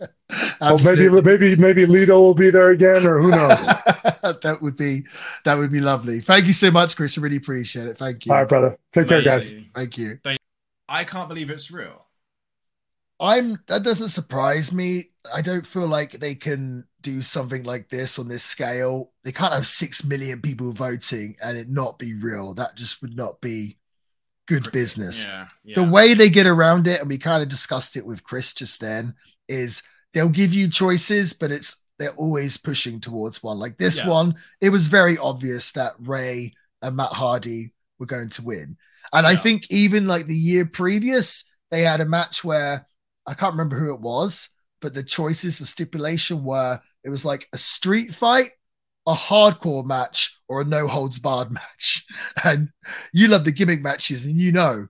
well, 0.61 0.79
maybe 0.79 1.07
Absolutely. 1.07 1.23
maybe 1.23 1.57
maybe 1.57 1.87
Lido 1.87 2.21
will 2.21 2.35
be 2.35 2.51
there 2.51 2.71
again, 2.71 3.07
or 3.07 3.21
who 3.21 3.31
knows. 3.31 3.67
that 4.23 4.59
would 4.61 4.77
be 4.77 5.03
that 5.45 5.57
would 5.57 5.73
be 5.73 5.81
lovely. 5.81 6.21
Thank 6.21 6.47
you 6.47 6.53
so 6.53 6.71
much, 6.71 6.97
Chris. 6.97 7.17
I 7.19 7.21
really 7.21 7.37
appreciate 7.37 7.87
it. 7.87 7.99
Thank 7.99 8.27
you. 8.27 8.33
All 8.33 8.39
right, 8.39 8.49
brother. 8.49 8.79
Take 8.93 9.09
care, 9.09 9.23
guys. 9.23 9.53
Thank 9.75 9.99
you. 9.99 10.19
Thank 10.23 10.39
you. 10.39 10.47
I 10.89 11.05
can't 11.05 11.29
believe 11.29 11.51
it's 11.51 11.71
real. 11.71 12.07
I'm 13.21 13.59
that 13.67 13.83
doesn't 13.83 14.09
surprise 14.09 14.73
me. 14.73 15.05
I 15.35 15.43
don't 15.43 15.67
feel 15.67 15.87
like 15.87 16.13
they 16.13 16.35
can 16.35 16.85
do 17.03 17.23
something 17.23 17.65
like 17.65 17.89
this 17.89 18.19
on 18.19 18.29
this 18.29 18.45
scale. 18.45 19.13
They 19.25 19.33
can't 19.33 19.53
have 19.53 19.67
six 19.67 20.05
million 20.05 20.41
people 20.41 20.73
voting 20.73 21.37
and 21.43 21.57
it 21.57 21.69
not 21.69 21.99
be 21.99 22.15
real. 22.15 22.55
That 22.55 22.77
just 22.77 23.03
would 23.03 23.17
not 23.17 23.41
be 23.41 23.77
good 24.51 24.73
business. 24.73 25.25
Yeah, 25.25 25.47
yeah. 25.65 25.75
The 25.77 25.91
way 25.91 26.15
they 26.15 26.29
get 26.29 26.47
around 26.47 26.89
it, 26.89 27.01
and 27.01 27.09
we 27.09 27.19
kind 27.19 27.43
of 27.43 27.49
discussed 27.49 27.97
it 27.97 28.07
with 28.07 28.25
Chris 28.25 28.53
just 28.53 28.81
then, 28.81 29.15
is 29.49 29.83
they'll 30.15 30.29
give 30.29 30.55
you 30.55 30.69
choices, 30.69 31.33
but 31.33 31.53
it's 31.53 31.83
they're 31.99 32.15
always 32.15 32.57
pushing 32.57 33.01
towards 33.01 33.43
one. 33.43 33.59
Like 33.59 33.77
this 33.77 33.99
Yeah. 33.99 34.09
one, 34.09 34.35
it 34.61 34.71
was 34.71 34.87
very 34.87 35.19
obvious 35.19 35.73
that 35.73 35.95
Rey 35.99 36.55
and 36.81 36.97
Matt 36.97 37.13
Hardy 37.13 37.75
were 37.99 38.07
going 38.07 38.31
to 38.31 38.43
win. 38.43 38.77
And 39.13 39.27
I 39.27 39.37
think 39.37 39.67
even 39.71 40.07
like 40.07 40.27
the 40.27 40.35
year 40.37 40.65
previous, 40.65 41.45
they 41.71 41.83
had 41.83 42.01
a 42.01 42.07
match 42.07 42.43
where 42.43 42.87
I 43.27 43.35
can't 43.35 43.53
remember 43.53 43.79
who 43.79 43.93
it 43.93 44.01
was, 44.01 44.49
but 44.81 44.95
the 44.95 45.03
choices 45.03 45.59
for 45.59 45.67
stipulation 45.67 46.43
were 46.43 46.81
it 47.05 47.11
was 47.11 47.25
like 47.25 47.49
a 47.53 47.59
street 47.59 48.15
fight, 48.15 48.53
a 49.07 49.13
hardcore 49.15 49.85
match, 49.85 50.39
or 50.49 50.63
a 50.63 50.65
no 50.65 50.87
holds 50.89 51.19
barred 51.19 51.51
match. 51.61 52.07
And 52.45 52.71
you 53.13 53.29
love 53.29 53.45
the 53.45 53.53
gimmick 53.53 53.83
matches, 53.83 54.25
and 54.25 54.39
you 54.39 54.53
know 54.53 54.87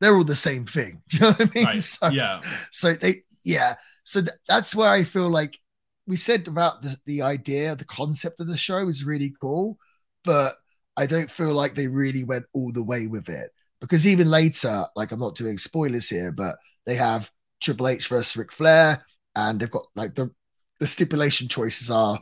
they're 0.00 0.14
all 0.14 0.24
the 0.24 0.34
same 0.36 0.64
thing. 0.66 1.02
Do 1.08 1.16
you 1.16 1.20
know 1.22 1.30
what 1.32 1.40
I 1.40 1.50
mean? 1.54 1.64
Right. 1.66 1.82
So, 1.82 2.08
yeah. 2.08 2.40
so 2.70 2.92
they, 2.92 3.22
yeah. 3.44 3.74
So 4.06 4.20
th- 4.22 4.36
that's 4.48 4.74
where 4.74 4.88
I 4.88 5.02
feel 5.02 5.28
like 5.28 5.58
we 6.06 6.16
said 6.16 6.46
about 6.46 6.80
the, 6.82 6.96
the 7.06 7.22
idea, 7.22 7.74
the 7.74 7.84
concept 7.84 8.38
of 8.40 8.46
the 8.46 8.56
show 8.56 8.86
is 8.88 9.04
really 9.04 9.34
cool, 9.40 9.78
but 10.24 10.54
I 10.96 11.06
don't 11.06 11.30
feel 11.30 11.52
like 11.52 11.74
they 11.74 11.88
really 11.88 12.22
went 12.22 12.46
all 12.52 12.70
the 12.70 12.84
way 12.84 13.08
with 13.08 13.28
it 13.28 13.50
because 13.80 14.06
even 14.06 14.30
later, 14.30 14.86
like 14.94 15.10
I'm 15.10 15.18
not 15.18 15.34
doing 15.34 15.58
spoilers 15.58 16.08
here, 16.08 16.30
but 16.30 16.56
they 16.86 16.94
have 16.94 17.30
Triple 17.60 17.88
H 17.88 18.06
versus 18.06 18.36
Ric 18.36 18.52
Flair, 18.52 19.04
and 19.34 19.58
they've 19.58 19.70
got 19.70 19.86
like 19.96 20.14
the 20.14 20.30
the 20.78 20.86
stipulation 20.86 21.48
choices 21.48 21.90
are 21.90 22.20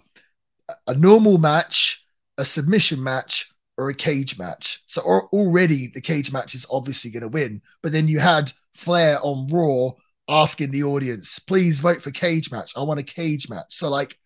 a- 0.87 0.95
normal 0.95 1.39
match, 1.39 2.07
a 2.39 2.45
submission 2.45 3.03
match, 3.03 3.53
or 3.77 3.91
a 3.91 3.95
cage 3.95 4.39
match. 4.39 4.83
So 4.87 5.03
al- 5.03 5.29
already 5.33 5.89
the 5.89 6.01
cage 6.01 6.33
match 6.33 6.55
is 6.55 6.67
obviously 6.71 7.11
going 7.11 7.23
to 7.23 7.29
win. 7.29 7.63
But 7.83 7.93
then 7.93 8.09
you 8.09 8.21
had 8.21 8.53
Flair 8.75 9.19
on 9.23 9.49
Raw 9.49 9.93
asking 10.29 10.71
the 10.71 10.85
audience, 10.85 11.39
please 11.39 11.81
vote 11.81 12.03
for 12.03 12.11
cage 12.11 12.51
match. 12.51 12.73
I 12.77 12.83
want 12.83 13.01
a 13.01 13.05
cage 13.05 13.49
match. 13.49 13.67
So 13.71 13.89
like 13.89 14.19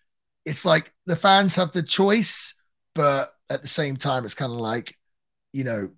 it's 0.44 0.64
like 0.64 0.92
the 1.06 1.16
fans 1.16 1.56
have 1.56 1.72
the 1.72 1.82
choice, 1.82 2.54
but 2.94 3.30
at 3.50 3.62
the 3.62 3.68
same 3.68 3.96
time, 3.96 4.24
it's 4.24 4.34
kind 4.34 4.52
of 4.52 4.58
like, 4.58 4.96
you 5.52 5.64
know, 5.64 5.90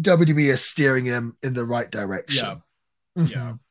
WWE 0.00 0.50
is 0.50 0.64
steering 0.64 1.04
them 1.04 1.36
in 1.42 1.54
the 1.54 1.64
right 1.64 1.90
direction. 1.90 2.62
Yeah. 3.16 3.22
Mhm. 3.22 3.30
Yeah. 3.30 3.52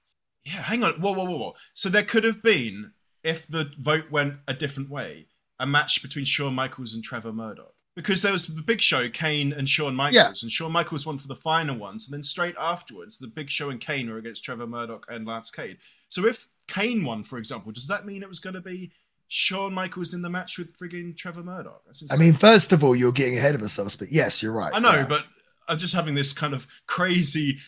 Yeah, 0.45 0.61
hang 0.61 0.83
on. 0.83 0.99
Whoa, 0.99 1.13
whoa, 1.13 1.23
whoa, 1.23 1.37
whoa. 1.37 1.53
So 1.73 1.87
there 1.87 2.03
could 2.03 2.25
have 2.25 2.43
been, 2.43 2.91
if 3.23 3.47
the 3.47 3.71
vote 3.79 4.11
went 4.11 4.33
a 4.45 4.53
different 4.53 4.89
way, 4.89 5.27
a 5.57 5.65
match 5.65 6.01
between 6.01 6.25
Shawn 6.25 6.53
Michaels 6.53 6.95
and 6.95 7.01
Trevor 7.01 7.31
Murdoch. 7.31 7.73
Because 7.95 8.23
there 8.23 8.31
was 8.31 8.47
the 8.47 8.61
big 8.63 8.81
show, 8.81 9.07
Kane 9.09 9.53
and 9.53 9.69
Shawn 9.69 9.93
Michaels, 9.95 10.15
Yeah. 10.15 10.33
and 10.45 10.51
Shawn 10.51 10.71
Michaels 10.71 11.05
won 11.05 11.19
for 11.19 11.27
the 11.27 11.35
final 11.35 11.75
ones, 11.77 12.07
and 12.07 12.13
then 12.13 12.23
straight 12.23 12.55
afterwards, 12.59 13.19
the 13.19 13.27
big 13.27 13.51
show 13.51 13.69
and 13.69 13.79
Kane 13.79 14.09
were 14.09 14.17
against 14.17 14.43
Trevor 14.43 14.65
Murdoch 14.65 15.05
and 15.09 15.27
Lance 15.27 15.51
Cade. 15.51 15.77
So 16.09 16.25
if 16.25 16.49
Kane 16.67 17.03
won, 17.05 17.23
for 17.23 17.37
example, 17.37 17.71
does 17.71 17.87
that 17.87 18.05
mean 18.05 18.23
it 18.23 18.29
was 18.29 18.39
going 18.39 18.55
to 18.55 18.61
be 18.61 18.91
Shawn 19.27 19.73
Michaels 19.73 20.13
in 20.15 20.23
the 20.23 20.29
match 20.29 20.57
with 20.57 20.75
frigging 20.77 21.15
Trevor 21.15 21.43
Murdoch? 21.43 21.83
I 22.11 22.17
mean, 22.17 22.33
first 22.33 22.71
of 22.71 22.83
all, 22.83 22.95
you're 22.95 23.11
getting 23.11 23.37
ahead 23.37 23.53
of 23.53 23.61
ourselves, 23.61 23.95
but 23.95 24.11
yes, 24.11 24.41
you're 24.41 24.53
right. 24.53 24.71
I 24.73 24.79
know, 24.79 24.91
Yeah. 24.93 25.05
but 25.05 25.25
I'm 25.67 25.77
just 25.77 25.93
having 25.93 26.15
this 26.15 26.33
kind 26.33 26.53
of 26.55 26.65
crazy. 26.87 27.59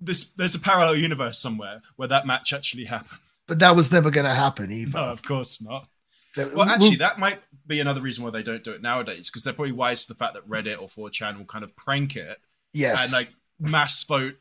This 0.00 0.32
there's 0.32 0.54
a 0.54 0.58
parallel 0.60 0.96
universe 0.96 1.38
somewhere 1.38 1.82
where 1.96 2.08
that 2.08 2.26
match 2.26 2.52
actually 2.52 2.86
happened. 2.86 3.20
but 3.46 3.58
that 3.60 3.76
was 3.76 3.92
never 3.92 4.10
going 4.10 4.26
to 4.26 4.34
happen 4.34 4.70
either. 4.72 4.98
No, 4.98 5.04
of 5.06 5.22
course 5.22 5.60
not. 5.62 5.88
Well, 6.36 6.62
actually, 6.62 6.96
that 6.96 7.18
might 7.18 7.40
be 7.66 7.80
another 7.80 8.00
reason 8.00 8.24
why 8.24 8.30
they 8.30 8.42
don't 8.42 8.64
do 8.64 8.72
it 8.72 8.82
nowadays 8.82 9.30
because 9.30 9.44
they're 9.44 9.52
probably 9.52 9.72
wise 9.72 10.04
to 10.06 10.12
the 10.12 10.18
fact 10.18 10.34
that 10.34 10.48
Reddit 10.48 10.80
or 10.80 10.88
4chan 10.88 11.38
will 11.38 11.44
kind 11.44 11.64
of 11.64 11.74
prank 11.76 12.16
it 12.16 12.38
yes, 12.72 13.04
and 13.04 13.12
like 13.12 13.30
mass 13.58 14.02
vote 14.04 14.36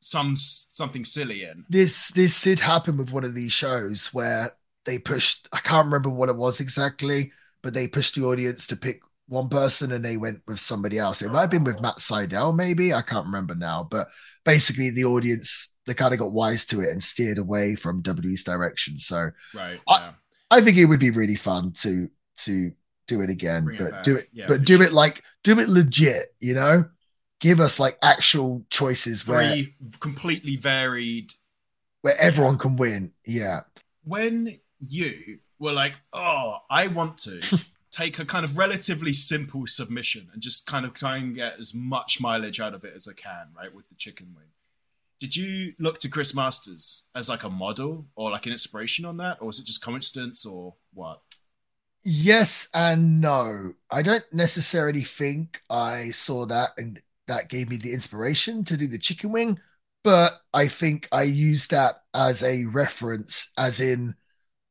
some 0.00 0.34
something 0.36 1.04
silly 1.04 1.44
in. 1.44 1.64
this 1.68 2.08
this 2.10 2.42
did 2.42 2.58
happen 2.58 2.96
with 2.96 3.12
one 3.12 3.24
of 3.24 3.34
these 3.34 3.52
shows 3.52 4.12
where 4.12 4.50
they 4.84 4.98
pushed. 4.98 5.48
I 5.52 5.58
can't 5.58 5.86
remember 5.86 6.10
what 6.10 6.28
it 6.28 6.36
was 6.36 6.60
exactly, 6.60 7.32
but 7.62 7.74
they 7.74 7.86
pushed 7.88 8.16
the 8.16 8.24
audience 8.24 8.66
to 8.68 8.76
pick 8.76 9.00
one 9.28 9.48
person 9.48 9.92
and 9.92 10.04
they 10.04 10.16
went 10.16 10.42
with 10.46 10.58
somebody 10.58 10.98
else. 10.98 11.22
It 11.22 11.30
might 11.30 11.42
have 11.42 11.50
been 11.50 11.64
with 11.64 11.80
Matt 11.80 12.00
Seidel, 12.00 12.52
maybe 12.52 12.92
I 12.92 13.02
can't 13.02 13.26
remember 13.26 13.54
now. 13.54 13.86
But 13.88 14.08
basically, 14.44 14.90
the 14.90 15.04
audience 15.04 15.72
they 15.86 15.94
kind 15.94 16.12
of 16.12 16.20
got 16.20 16.32
wise 16.32 16.64
to 16.66 16.80
it 16.80 16.90
and 16.90 17.02
steered 17.02 17.38
away 17.38 17.74
from 17.74 18.02
WWE's 18.02 18.44
direction. 18.44 18.98
So 18.98 19.30
Right. 19.54 19.80
Yeah. 19.88 19.94
I 19.94 20.12
think 20.60 20.76
it 20.76 20.84
would 20.86 21.00
be 21.00 21.10
really 21.10 21.36
fun 21.36 21.72
to 21.82 22.10
to 22.38 22.72
do 23.06 23.20
it 23.20 23.30
again, 23.30 23.64
Bring 23.64 23.78
but 23.78 23.90
back. 23.90 24.02
do 24.04 24.16
it, 24.16 24.28
Yeah, 24.32 24.46
but 24.48 24.64
do 24.64 24.76
sure. 24.76 24.86
it 24.86 24.92
like 24.92 25.22
do 25.42 25.58
it 25.58 25.68
legit. 25.68 26.34
You 26.40 26.54
know, 26.54 26.84
give 27.40 27.60
us 27.60 27.78
like 27.80 27.98
actual 28.02 28.64
choices 28.70 29.26
where 29.26 29.64
completely 30.00 30.56
varied. 30.56 31.32
where 32.02 32.16
everyone 32.20 32.58
can 32.58 32.76
win. 32.76 33.12
Yeah. 33.26 33.60
When 34.04 34.58
you 34.80 35.38
were 35.58 35.72
like, 35.72 36.00
oh, 36.12 36.58
I 36.70 36.88
want 36.88 37.18
to 37.18 37.40
take 37.92 38.18
a 38.18 38.24
kind 38.24 38.44
of 38.44 38.56
relatively 38.58 39.12
simple 39.12 39.66
submission 39.66 40.28
and 40.32 40.42
just 40.42 40.66
kind 40.66 40.84
of 40.84 40.92
try 40.94 41.16
and 41.18 41.34
get 41.36 41.58
as 41.60 41.72
much 41.74 42.20
mileage 42.20 42.58
out 42.60 42.74
of 42.74 42.84
it 42.84 42.92
as 42.96 43.06
I 43.06 43.12
can, 43.12 43.48
right, 43.56 43.72
with 43.72 43.88
the 43.88 43.94
chicken 43.94 44.32
wing. 44.34 44.46
Did 45.22 45.36
you 45.36 45.72
look 45.78 46.00
to 46.00 46.08
Chris 46.08 46.34
Masters 46.34 47.04
as 47.14 47.28
like 47.28 47.44
a 47.44 47.48
model 47.48 48.06
or 48.16 48.32
like 48.32 48.46
an 48.46 48.50
inspiration 48.50 49.04
on 49.04 49.18
that, 49.18 49.38
or 49.40 49.46
was 49.46 49.60
it 49.60 49.66
just 49.66 49.80
coincidence 49.80 50.44
or 50.44 50.74
what? 50.94 51.20
Yes 52.04 52.68
and 52.74 53.20
no. 53.20 53.74
I 53.88 54.02
don't 54.02 54.24
necessarily 54.32 55.02
think 55.02 55.62
I 55.70 56.10
saw 56.10 56.44
that 56.46 56.70
and 56.76 57.00
that 57.28 57.48
gave 57.48 57.70
me 57.70 57.76
the 57.76 57.92
inspiration 57.92 58.64
to 58.64 58.76
do 58.76 58.88
the 58.88 58.98
chicken 58.98 59.30
wing, 59.30 59.60
but 60.02 60.40
I 60.52 60.66
think 60.66 61.06
I 61.12 61.22
used 61.22 61.70
that 61.70 62.02
as 62.12 62.42
a 62.42 62.64
reference, 62.64 63.52
as 63.56 63.78
in, 63.78 64.16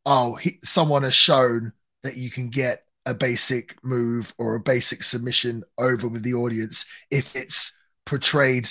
oh, 0.05 0.35
he, 0.35 0.59
someone 0.65 1.03
has 1.03 1.13
shown 1.13 1.71
that 2.03 2.17
you 2.17 2.29
can 2.29 2.49
get 2.49 2.83
a 3.05 3.13
basic 3.13 3.81
move 3.85 4.33
or 4.37 4.55
a 4.55 4.59
basic 4.59 5.03
submission 5.03 5.63
over 5.77 6.09
with 6.09 6.23
the 6.23 6.33
audience 6.33 6.85
if 7.09 7.37
it's 7.37 7.79
portrayed 8.05 8.69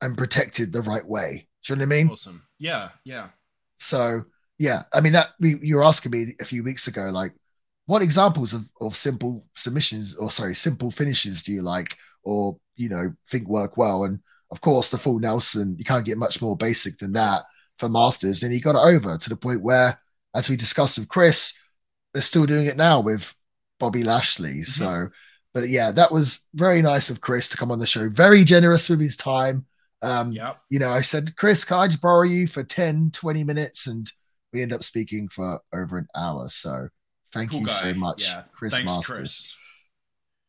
and 0.00 0.16
protected 0.16 0.72
the 0.72 0.82
right 0.82 1.06
way. 1.06 1.48
Do 1.64 1.72
you 1.72 1.76
know 1.76 1.80
what 1.80 1.94
I 1.94 1.96
mean? 1.96 2.10
Awesome. 2.10 2.46
Yeah, 2.58 2.90
yeah. 3.04 3.28
So 3.78 4.24
yeah, 4.58 4.84
I 4.92 5.00
mean 5.00 5.12
that 5.12 5.30
you 5.40 5.76
were 5.76 5.84
asking 5.84 6.12
me 6.12 6.34
a 6.40 6.44
few 6.44 6.64
weeks 6.64 6.86
ago, 6.86 7.10
like 7.10 7.32
what 7.86 8.02
examples 8.02 8.52
of, 8.52 8.68
of 8.80 8.96
simple 8.96 9.46
submissions 9.54 10.14
or 10.16 10.30
sorry, 10.30 10.54
simple 10.54 10.90
finishes 10.90 11.42
do 11.42 11.52
you 11.52 11.62
like 11.62 11.96
or 12.22 12.58
you 12.76 12.88
know 12.88 13.14
think 13.30 13.48
work 13.48 13.76
well? 13.76 14.04
And 14.04 14.20
of 14.50 14.60
course, 14.60 14.90
the 14.90 14.98
full 14.98 15.18
Nelson, 15.18 15.76
you 15.78 15.84
can't 15.84 16.04
get 16.04 16.18
much 16.18 16.40
more 16.40 16.56
basic 16.56 16.98
than 16.98 17.12
that 17.12 17.44
for 17.78 17.88
Masters, 17.88 18.42
and 18.42 18.52
he 18.52 18.60
got 18.60 18.76
it 18.76 18.94
over 18.94 19.18
to 19.18 19.28
the 19.28 19.36
point 19.36 19.62
where, 19.62 20.00
as 20.34 20.48
we 20.48 20.56
discussed 20.56 20.98
with 20.98 21.08
Chris, 21.08 21.58
they're 22.12 22.22
still 22.22 22.46
doing 22.46 22.66
it 22.66 22.76
now 22.76 23.00
with 23.00 23.34
Bobby 23.78 24.04
Lashley. 24.04 24.60
Mm-hmm. 24.60 24.62
So, 24.62 25.08
but 25.52 25.68
yeah, 25.68 25.90
that 25.90 26.12
was 26.12 26.46
very 26.54 26.80
nice 26.80 27.10
of 27.10 27.20
Chris 27.20 27.48
to 27.50 27.56
come 27.56 27.70
on 27.70 27.78
the 27.78 27.86
show. 27.86 28.08
Very 28.08 28.44
generous 28.44 28.88
with 28.88 29.00
his 29.00 29.16
time. 29.16 29.66
Um, 30.06 30.32
yep. 30.32 30.58
You 30.70 30.78
know, 30.78 30.90
I 30.90 31.00
said, 31.00 31.36
Chris, 31.36 31.64
can 31.64 31.78
I 31.78 31.88
just 31.88 32.00
borrow 32.00 32.22
you 32.22 32.46
for 32.46 32.62
10, 32.62 33.10
20 33.12 33.44
minutes? 33.44 33.86
And 33.86 34.10
we 34.52 34.62
end 34.62 34.72
up 34.72 34.82
speaking 34.82 35.28
for 35.28 35.60
over 35.72 35.98
an 35.98 36.08
hour. 36.14 36.48
So 36.48 36.88
thank 37.32 37.50
cool 37.50 37.60
you 37.60 37.66
guy. 37.66 37.72
so 37.72 37.94
much, 37.94 38.24
yeah. 38.24 38.44
Chris 38.54 38.74
Thanks, 38.74 38.86
Masters. 38.86 39.16
Chris. 39.16 39.56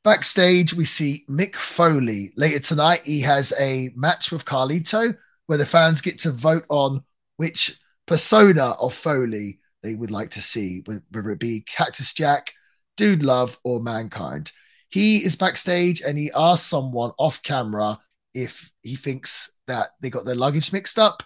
Backstage, 0.03 0.73
we 0.73 0.85
see 0.85 1.25
Mick 1.29 1.55
Foley. 1.55 2.31
Later 2.37 2.59
tonight, 2.59 3.01
he 3.03 3.21
has 3.21 3.53
a 3.59 3.89
match 3.95 4.31
with 4.31 4.45
Carlito 4.45 5.15
where 5.47 5.57
the 5.57 5.65
fans 5.65 6.01
get 6.01 6.19
to 6.19 6.31
vote 6.31 6.65
on 6.69 7.03
which 7.35 7.77
persona 8.05 8.71
of 8.79 8.93
Foley 8.93 9.59
they 9.83 9.95
would 9.95 10.11
like 10.11 10.31
to 10.31 10.41
see, 10.41 10.83
whether 10.85 11.31
it 11.31 11.39
be 11.39 11.61
Cactus 11.67 12.13
Jack, 12.13 12.51
Dude 12.95 13.23
Love, 13.23 13.59
or 13.63 13.81
Mankind. 13.81 14.51
He 14.89 15.17
is 15.17 15.35
backstage 15.35 16.01
and 16.01 16.17
he 16.17 16.31
asks 16.33 16.67
someone 16.67 17.11
off 17.17 17.41
camera 17.43 17.99
if 18.37 18.71
he 18.83 18.95
thinks 18.95 19.51
that 19.65 19.89
they 20.01 20.09
got 20.09 20.25
their 20.25 20.35
luggage 20.35 20.71
mixed 20.71 20.99
up 20.99 21.23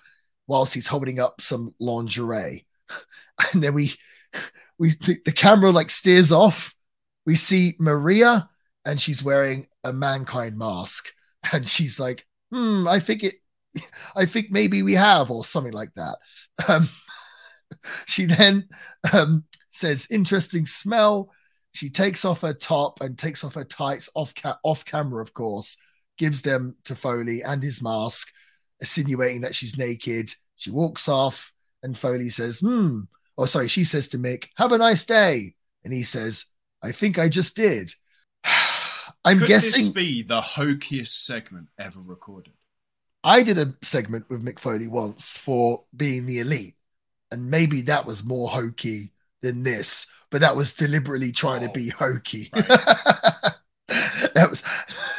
whilst 0.48 0.74
he's 0.74 0.88
holding 0.88 1.20
up 1.20 1.42
some 1.42 1.74
lingerie. 1.80 2.66
And 3.54 3.64
then 3.64 3.74
we 3.74 3.94
we 4.78 4.92
the 4.92 5.34
camera 5.36 5.72
like 5.72 5.90
steers 5.90 6.32
off. 6.32 6.76
We 7.26 7.36
see 7.36 7.74
Maria 7.80 8.50
and 8.86 9.00
she's 9.00 9.24
wearing 9.24 9.68
a 9.84 9.92
mankind 9.92 10.58
mask. 10.58 11.12
And 11.52 11.68
she's 11.68 12.00
like, 12.00 12.28
hmm, 12.52 12.88
I 12.88 13.00
think 13.00 13.24
it 13.24 13.36
I 14.16 14.26
think 14.26 14.52
maybe 14.52 14.84
we 14.84 14.94
have, 14.94 15.32
or 15.32 15.44
something 15.44 15.74
like 15.74 15.94
that. 15.96 16.18
Um, 16.68 16.90
she 18.06 18.26
then 18.26 18.68
um, 19.12 19.46
says, 19.70 20.08
interesting 20.12 20.66
smell. 20.66 21.32
She 21.74 21.90
takes 21.90 22.26
off 22.26 22.42
her 22.42 22.54
top 22.54 23.02
and 23.02 23.18
takes 23.18 23.44
off 23.44 23.56
her 23.56 23.64
tights 23.64 24.10
off 24.14 24.36
ca- 24.36 24.60
off 24.64 24.84
camera, 24.86 25.22
of 25.22 25.34
course, 25.34 25.78
gives 26.18 26.42
them 26.42 26.76
to 26.86 26.96
Foley 26.96 27.42
and 27.42 27.64
his 27.64 27.82
mask, 27.82 28.32
insinuating 28.80 29.42
that 29.42 29.56
she's 29.56 29.78
naked. 29.78 30.32
She 30.56 30.72
walks 30.72 31.10
off, 31.10 31.52
and 31.84 31.98
Foley 31.98 32.30
says, 32.30 32.60
"Hmm." 32.60 33.02
Oh, 33.38 33.46
sorry. 33.46 33.68
She 33.68 33.84
says 33.84 34.08
to 34.10 34.18
Mick, 34.18 34.50
"Have 34.56 34.72
a 34.72 34.78
nice 34.78 35.06
day," 35.06 35.56
and 35.84 35.94
he 35.94 36.04
says, 36.04 36.46
"I 36.82 36.92
think 36.92 37.18
I 37.18 37.30
just 37.30 37.56
did." 37.56 37.94
I'm 39.26 39.40
Could 39.40 39.48
guessing 39.48 39.86
this 39.86 39.90
be 39.90 40.24
the 40.24 40.42
hokiest 40.42 41.26
segment 41.26 41.68
ever 41.78 42.00
recorded. 42.00 42.54
I 43.24 43.44
did 43.44 43.60
a 43.60 43.76
segment 43.84 44.30
with 44.30 44.44
Mick 44.44 44.60
Foley 44.60 44.88
once 44.88 45.38
for 45.38 45.84
being 45.96 46.26
the 46.26 46.40
elite, 46.40 46.76
and 47.30 47.52
maybe 47.52 47.84
that 47.84 48.06
was 48.06 48.24
more 48.24 48.50
hokey 48.50 49.12
than 49.42 49.64
this, 49.64 50.08
but 50.32 50.42
that 50.42 50.56
was 50.56 50.74
deliberately 50.74 51.32
trying 51.32 51.64
oh, 51.64 51.68
to 51.68 51.74
be 51.74 51.90
hokey. 51.90 52.50
Right. 52.54 52.68
that 54.34 54.48
was 54.50 54.64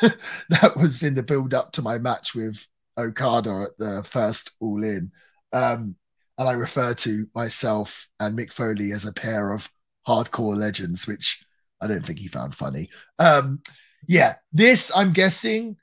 that 0.49 0.77
was 0.77 1.03
in 1.03 1.15
the 1.15 1.23
build 1.23 1.55
up 1.55 1.73
to 1.73 1.83
my 1.83 1.99
match 1.99 2.35
with 2.35 2.67
Okada 2.99 3.69
at 3.69 3.79
the 3.79 4.03
first 4.05 4.53
All 4.61 4.83
In, 4.83 5.13
um, 5.53 5.97
and 6.39 6.49
I 6.49 6.53
refer 6.53 6.95
to 6.95 7.27
myself 7.35 8.09
and 8.21 8.37
Mick 8.37 8.53
Foley 8.53 8.93
as 8.93 9.05
a 9.05 9.13
pair 9.13 9.53
of 9.53 9.71
hardcore 10.07 10.57
legends, 10.57 11.07
which 11.07 11.45
I 11.81 11.87
don't 11.87 12.05
think 12.05 12.19
he 12.19 12.29
found 12.29 12.55
funny. 12.55 12.89
Um, 13.19 13.61
yeah, 14.09 14.35
this 14.53 14.91
I'm 14.95 15.13
guessing 15.13 15.77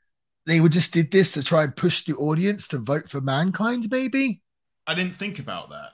they 0.46 0.60
would 0.60 0.72
just 0.72 0.94
did 0.94 1.12
this 1.12 1.34
to 1.34 1.44
try 1.44 1.64
and 1.64 1.76
push 1.76 2.04
the 2.04 2.16
audience 2.16 2.68
to 2.70 2.80
vote 2.80 3.10
for 3.10 3.22
mankind, 3.22 3.88
maybe. 3.90 4.42
I 4.88 4.96
didn't 4.96 5.16
think 5.16 5.40
about 5.40 5.70
that. 5.70 5.92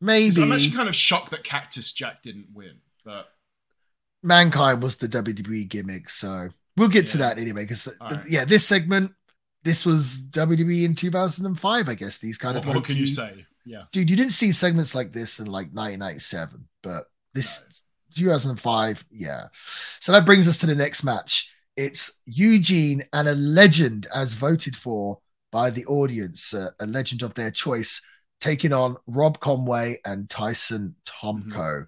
Maybe 0.00 0.42
I'm 0.42 0.52
actually 0.52 0.76
kind 0.76 0.88
of 0.88 0.94
shocked 0.94 1.30
that 1.30 1.44
Cactus 1.44 1.92
Jack 1.92 2.22
didn't 2.22 2.48
win, 2.52 2.80
but 3.04 3.28
mankind 4.22 4.82
was 4.82 4.96
the 4.96 5.08
WWE 5.08 5.68
gimmick, 5.68 6.10
so 6.10 6.48
we'll 6.76 6.88
get 6.88 7.06
yeah. 7.06 7.10
to 7.12 7.18
that 7.18 7.38
anyway. 7.38 7.62
Because 7.62 7.88
right. 8.00 8.20
yeah, 8.28 8.44
this 8.44 8.66
segment, 8.66 9.12
this 9.62 9.84
was 9.84 10.18
WWE 10.30 10.84
in 10.84 10.94
2005, 10.94 11.88
I 11.88 11.94
guess. 11.94 12.18
These 12.18 12.38
kind 12.38 12.56
what, 12.56 12.66
of 12.66 12.74
what 12.74 12.84
can 12.84 12.96
you 12.96 13.06
say? 13.06 13.46
Yeah, 13.64 13.84
dude, 13.92 14.10
you 14.10 14.16
didn't 14.16 14.32
see 14.32 14.52
segments 14.52 14.94
like 14.94 15.12
this 15.12 15.38
in 15.40 15.46
like 15.46 15.68
1997, 15.72 16.68
but 16.82 17.04
this 17.32 17.84
no. 18.16 18.22
2005, 18.22 19.04
yeah. 19.10 19.48
So 20.00 20.12
that 20.12 20.26
brings 20.26 20.48
us 20.48 20.58
to 20.58 20.66
the 20.66 20.74
next 20.74 21.02
match. 21.02 21.50
It's 21.76 22.20
Eugene 22.26 23.02
and 23.12 23.26
a 23.26 23.34
legend 23.34 24.06
as 24.14 24.34
voted 24.34 24.76
for 24.76 25.18
by 25.50 25.70
the 25.70 25.86
audience, 25.86 26.52
uh, 26.52 26.70
a 26.80 26.86
legend 26.86 27.22
of 27.22 27.34
their 27.34 27.50
choice 27.50 28.00
taking 28.40 28.72
on 28.72 28.96
Rob 29.06 29.40
Conway 29.40 29.98
and 30.04 30.28
Tyson 30.28 30.96
Tomko. 31.06 31.52
Mm-hmm. 31.52 31.82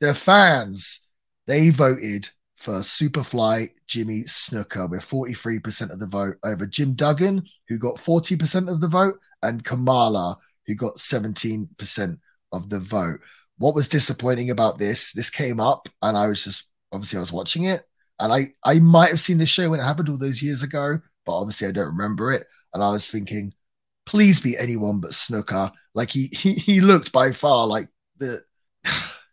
The 0.00 0.14
fans, 0.14 1.06
they 1.46 1.70
voted 1.70 2.28
for 2.62 2.78
Superfly 2.78 3.70
Jimmy 3.88 4.22
Snuka 4.22 4.88
with 4.88 5.02
43% 5.02 5.90
of 5.90 5.98
the 5.98 6.06
vote 6.06 6.36
over 6.44 6.64
Jim 6.64 6.94
Duggan, 6.94 7.44
who 7.68 7.76
got 7.76 7.96
40% 7.96 8.70
of 8.70 8.80
the 8.80 8.86
vote, 8.86 9.18
and 9.42 9.64
Kamala, 9.64 10.38
who 10.68 10.76
got 10.76 10.94
17% 10.94 12.18
of 12.52 12.68
the 12.68 12.78
vote. 12.78 13.18
What 13.58 13.74
was 13.74 13.88
disappointing 13.88 14.50
about 14.50 14.78
this, 14.78 15.12
this 15.12 15.28
came 15.28 15.58
up, 15.58 15.88
and 16.02 16.16
I 16.16 16.28
was 16.28 16.44
just 16.44 16.68
obviously 16.92 17.16
I 17.16 17.20
was 17.20 17.32
watching 17.32 17.64
it, 17.64 17.82
and 18.20 18.32
I 18.32 18.52
I 18.62 18.78
might 18.78 19.10
have 19.10 19.20
seen 19.20 19.38
this 19.38 19.48
show 19.48 19.68
when 19.68 19.80
it 19.80 19.84
happened 19.84 20.08
all 20.08 20.16
those 20.16 20.42
years 20.42 20.62
ago, 20.62 21.00
but 21.26 21.36
obviously 21.36 21.66
I 21.66 21.72
don't 21.72 21.96
remember 21.96 22.30
it. 22.30 22.46
And 22.72 22.82
I 22.82 22.90
was 22.90 23.10
thinking, 23.10 23.54
please 24.06 24.38
be 24.38 24.56
anyone 24.56 25.00
but 25.00 25.12
Snuka. 25.12 25.72
Like 25.94 26.10
he 26.10 26.28
he 26.32 26.52
he 26.52 26.80
looked 26.80 27.10
by 27.10 27.32
far 27.32 27.66
like 27.66 27.88
the 28.18 28.42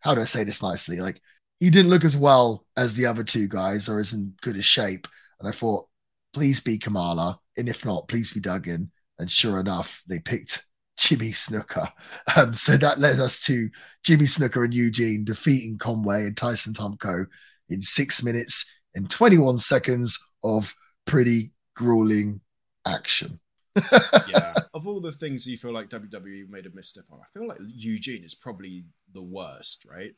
how 0.01 0.15
do 0.15 0.21
I 0.21 0.25
say 0.25 0.43
this 0.43 0.63
nicely? 0.63 0.99
Like 0.99 1.21
he 1.59 1.69
didn't 1.69 1.89
look 1.89 2.05
as 2.05 2.15
well 2.15 2.65
as 2.77 2.95
the 2.95 3.05
other 3.05 3.23
two 3.23 3.47
guys 3.47 3.89
or 3.89 3.99
as 3.99 4.13
in 4.13 4.33
good 4.41 4.57
a 4.57 4.61
shape. 4.61 5.07
And 5.39 5.47
I 5.47 5.51
thought, 5.51 5.87
please 6.33 6.61
be 6.61 6.77
Kamala. 6.77 7.39
And 7.57 7.67
if 7.67 7.85
not, 7.85 8.07
please 8.07 8.31
be 8.31 8.39
Duggan. 8.39 8.91
And 9.17 9.29
sure 9.29 9.59
enough, 9.59 10.01
they 10.07 10.19
picked 10.19 10.65
Jimmy 10.97 11.31
Snuka. 11.31 11.91
Um, 12.35 12.53
so 12.53 12.77
that 12.77 12.99
led 12.99 13.19
us 13.19 13.41
to 13.45 13.69
Jimmy 14.03 14.25
Snuka 14.25 14.63
and 14.63 14.73
Eugene 14.73 15.25
defeating 15.25 15.77
Conway 15.77 16.23
and 16.23 16.37
Tyson 16.37 16.73
Tomko 16.73 17.25
in 17.69 17.81
six 17.81 18.23
minutes 18.23 18.69
and 18.95 19.09
21 19.09 19.57
seconds 19.57 20.17
of 20.43 20.73
pretty 21.05 21.51
grueling 21.75 22.41
action 22.85 23.39
yeah. 24.27 24.53
Of 24.73 24.87
all 24.87 24.99
the 24.99 25.11
things 25.11 25.47
you 25.47 25.57
feel 25.57 25.73
like 25.73 25.89
WWE 25.89 26.49
made 26.49 26.65
a 26.65 26.71
misstep 26.73 27.05
on, 27.11 27.19
I 27.19 27.27
feel 27.37 27.47
like 27.47 27.59
Eugene 27.67 28.23
is 28.23 28.35
probably 28.35 28.85
the 29.13 29.21
worst, 29.21 29.85
right? 29.89 30.13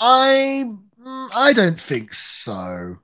I 0.00 0.64
mm, 1.00 1.30
I 1.34 1.52
don't 1.52 1.80
think 1.80 2.12
so. 2.12 2.98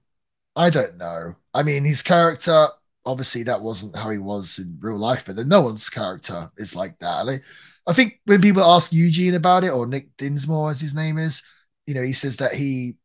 I 0.57 0.71
don't 0.71 0.97
know. 0.99 1.37
I 1.55 1.63
mean, 1.63 1.85
his 1.85 2.03
character 2.03 2.69
obviously 3.05 3.43
that 3.45 3.63
wasn't 3.63 3.97
how 3.97 4.11
he 4.11 4.19
was 4.19 4.59
in 4.59 4.79
real 4.81 4.99
life, 4.99 5.25
but 5.25 5.37
then 5.37 5.49
no 5.49 5.61
one's 5.63 5.89
character 5.89 6.51
is 6.59 6.77
like 6.77 6.99
that. 6.99 7.29
I, 7.29 7.41
I 7.87 7.93
think 7.93 8.21
when 8.27 8.41
people 8.41 8.63
ask 8.63 8.93
Eugene 8.93 9.35
about 9.35 9.65
it, 9.65 9.71
or 9.71 9.87
Nick 9.87 10.17
Dinsmore 10.17 10.71
as 10.71 10.81
his 10.81 10.95
name 10.95 11.19
is, 11.19 11.43
you 11.87 11.95
know, 11.95 12.03
he 12.03 12.13
says 12.13 12.37
that 12.37 12.55
he 12.55 12.97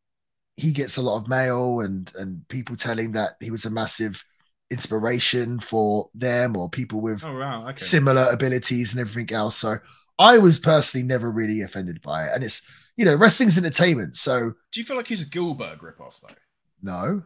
he 0.56 0.72
gets 0.72 0.96
a 0.96 1.02
lot 1.02 1.16
of 1.18 1.28
mail 1.28 1.80
and 1.80 2.10
and 2.18 2.46
people 2.48 2.76
telling 2.76 3.12
that 3.12 3.32
he 3.40 3.50
was 3.50 3.64
a 3.64 3.70
massive 3.70 4.24
inspiration 4.70 5.60
for 5.60 6.10
them 6.14 6.56
or 6.56 6.68
people 6.68 7.00
with 7.00 7.24
oh, 7.24 7.38
wow. 7.38 7.62
okay. 7.68 7.76
similar 7.76 8.28
abilities 8.30 8.92
and 8.92 9.00
everything 9.00 9.34
else. 9.34 9.56
So 9.56 9.76
I 10.18 10.38
was 10.38 10.58
personally 10.58 11.06
never 11.06 11.30
really 11.30 11.60
offended 11.60 12.00
by 12.02 12.24
it. 12.24 12.30
And 12.34 12.42
it's, 12.42 12.68
you 12.96 13.04
know, 13.04 13.14
wrestling's 13.14 13.58
entertainment. 13.58 14.16
So 14.16 14.52
Do 14.72 14.80
you 14.80 14.84
feel 14.84 14.96
like 14.96 15.06
he's 15.06 15.22
a 15.22 15.28
Gilbert 15.28 15.80
ripoff 15.80 16.20
though? 16.20 16.34
no. 16.82 17.22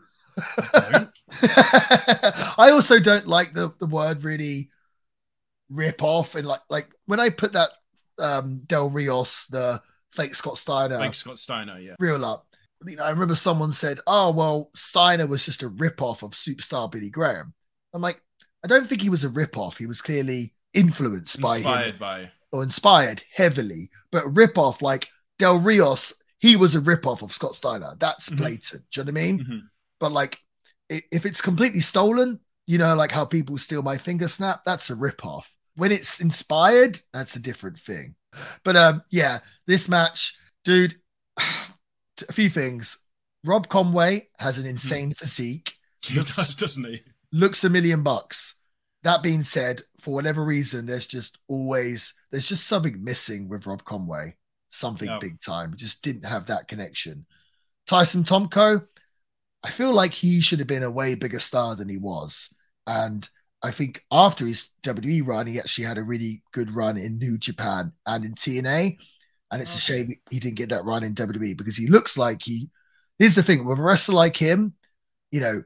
I 2.59 2.71
also 2.71 2.99
don't 2.99 3.27
like 3.27 3.53
the, 3.53 3.73
the 3.79 3.87
word 3.87 4.25
really 4.25 4.71
rip 5.69 6.03
off 6.03 6.35
and 6.35 6.47
like 6.47 6.63
like 6.69 6.89
when 7.07 7.21
I 7.21 7.31
put 7.31 7.53
that 7.53 7.71
um 8.19 8.63
Del 8.67 8.91
Rios, 8.91 9.47
the 9.49 9.83
fake 10.13 10.35
Scott 10.35 10.59
Steiner 10.59 10.99
Like 10.99 11.15
Scott 11.15 11.39
Steiner, 11.39 11.79
yeah. 11.79 11.95
Real 11.99 12.25
up. 12.25 12.47
You 12.87 12.97
know, 12.97 13.05
I 13.05 13.11
remember 13.11 13.35
someone 13.35 13.73
said, 13.73 14.01
"Oh 14.07 14.31
well, 14.31 14.71
Steiner 14.75 15.27
was 15.27 15.45
just 15.45 15.63
a 15.63 15.69
rip-off 15.69 16.23
of 16.23 16.31
superstar 16.31 16.91
Billy 16.91 17.11
Graham." 17.11 17.53
I'm 17.93 18.01
like, 18.01 18.23
I 18.65 18.69
don't 18.69 18.87
think 18.87 19.03
he 19.03 19.11
was 19.11 19.23
a 19.23 19.29
rip-off. 19.29 19.77
He 19.77 19.85
was 19.85 20.01
clearly 20.01 20.55
influenced 20.73 21.41
by 21.43 21.59
him 21.59 21.67
Inspired 21.67 21.99
by 21.99 22.31
or 22.53 22.63
inspired 22.63 23.23
heavily, 23.35 23.91
but 24.11 24.27
rip-off 24.37 24.83
like 24.83 25.09
Del 25.39 25.59
Rios, 25.59 26.15
he 26.39 26.57
was 26.57 26.75
a 26.75 26.81
rip-off 26.81 27.23
of 27.23 27.33
Scott 27.33 27.55
Steiner. 27.55 27.95
That's 27.99 28.29
Mhm. 28.29 28.37
blatant. 28.39 28.85
Do 28.91 29.01
you 29.01 29.05
know 29.05 29.13
what 29.13 29.21
I 29.21 29.25
mean? 29.25 29.39
Mhm. 29.45 29.61
But 29.99 30.13
like, 30.13 30.39
if 30.89 31.25
it's 31.27 31.41
completely 31.41 31.81
stolen, 31.81 32.41
you 32.67 32.79
know, 32.79 32.95
like 32.97 33.13
how 33.13 33.25
people 33.25 33.57
steal 33.59 33.83
my 33.83 33.97
finger 33.97 34.27
snap, 34.29 34.63
that's 34.65 34.91
a 34.91 34.95
rip-off. 34.95 35.55
When 35.77 35.93
it's 35.93 36.21
inspired, 36.21 37.01
that's 37.13 37.37
a 37.37 37.41
different 37.41 37.79
thing. 37.79 38.17
But 38.65 38.77
um, 38.77 39.03
yeah, 39.11 39.41
this 39.67 39.89
match, 39.89 40.37
dude, 40.65 40.95
a 41.37 42.33
few 42.33 42.51
things. 42.51 42.99
Rob 43.45 43.69
Conway 43.69 44.29
has 44.39 44.59
an 44.59 44.67
insane 44.67 45.15
physique, 45.15 45.77
he 46.03 46.15
does, 46.23 46.55
doesn't 46.57 46.85
he? 46.85 47.03
looks 47.33 47.65
a 47.65 47.71
million 47.71 48.03
bucks. 48.03 48.55
That 49.03 49.23
being 49.23 49.45
said, 49.45 49.83
for 50.01 50.15
whatever 50.15 50.45
reason, 50.45 50.87
there's 50.87 51.07
just 51.07 51.39
always 51.49 52.15
there's 52.31 52.49
just 52.49 52.67
something 52.67 53.03
missing 53.03 53.49
with 53.49 53.67
Rob 53.67 53.85
Conway. 53.85 54.37
Something 54.71 55.11
big 55.21 55.41
time. 55.41 55.75
Just 55.77 56.03
didn't 56.03 56.27
have 56.27 56.47
that 56.47 56.69
connection. 56.69 57.27
Tyson 57.87 58.23
Tomko, 58.23 58.87
I 59.65 59.71
feel 59.71 59.93
like 59.93 60.13
he 60.13 60.41
should 60.41 60.61
have 60.61 60.69
been 60.69 60.85
a 60.85 60.91
way 60.91 61.17
bigger 61.17 61.41
star 61.41 61.75
than 61.75 61.89
he 61.89 61.99
was. 61.99 62.55
And 62.87 63.29
I 63.63 63.73
think 63.73 64.05
after 64.13 64.47
his 64.47 64.71
WWE 64.83 65.27
run, 65.27 65.47
he 65.49 65.59
actually 65.59 65.87
had 65.87 65.99
a 65.99 66.05
really 66.05 66.43
good 66.53 66.71
run 66.71 66.97
in 66.97 67.19
New 67.19 67.37
Japan 67.37 67.93
and 68.07 68.25
in 68.25 68.35
TNA. 68.35 68.97
And 69.51 69.61
it's 69.61 69.75
a 69.75 69.81
shame 69.81 70.15
he 70.31 70.39
didn't 70.39 70.57
get 70.57 70.69
that 70.69 70.85
run 70.85 71.03
in 71.03 71.15
WWE 71.15 71.57
because 71.57 71.77
he 71.77 71.89
looks 71.89 72.17
like 72.17 72.43
he. 72.43 72.71
Here's 73.19 73.35
the 73.35 73.43
thing 73.43 73.65
with 73.65 73.79
a 73.79 73.83
wrestler 73.83 74.15
like 74.15 74.37
him, 74.37 74.75
you 75.31 75.41
know, 75.41 75.65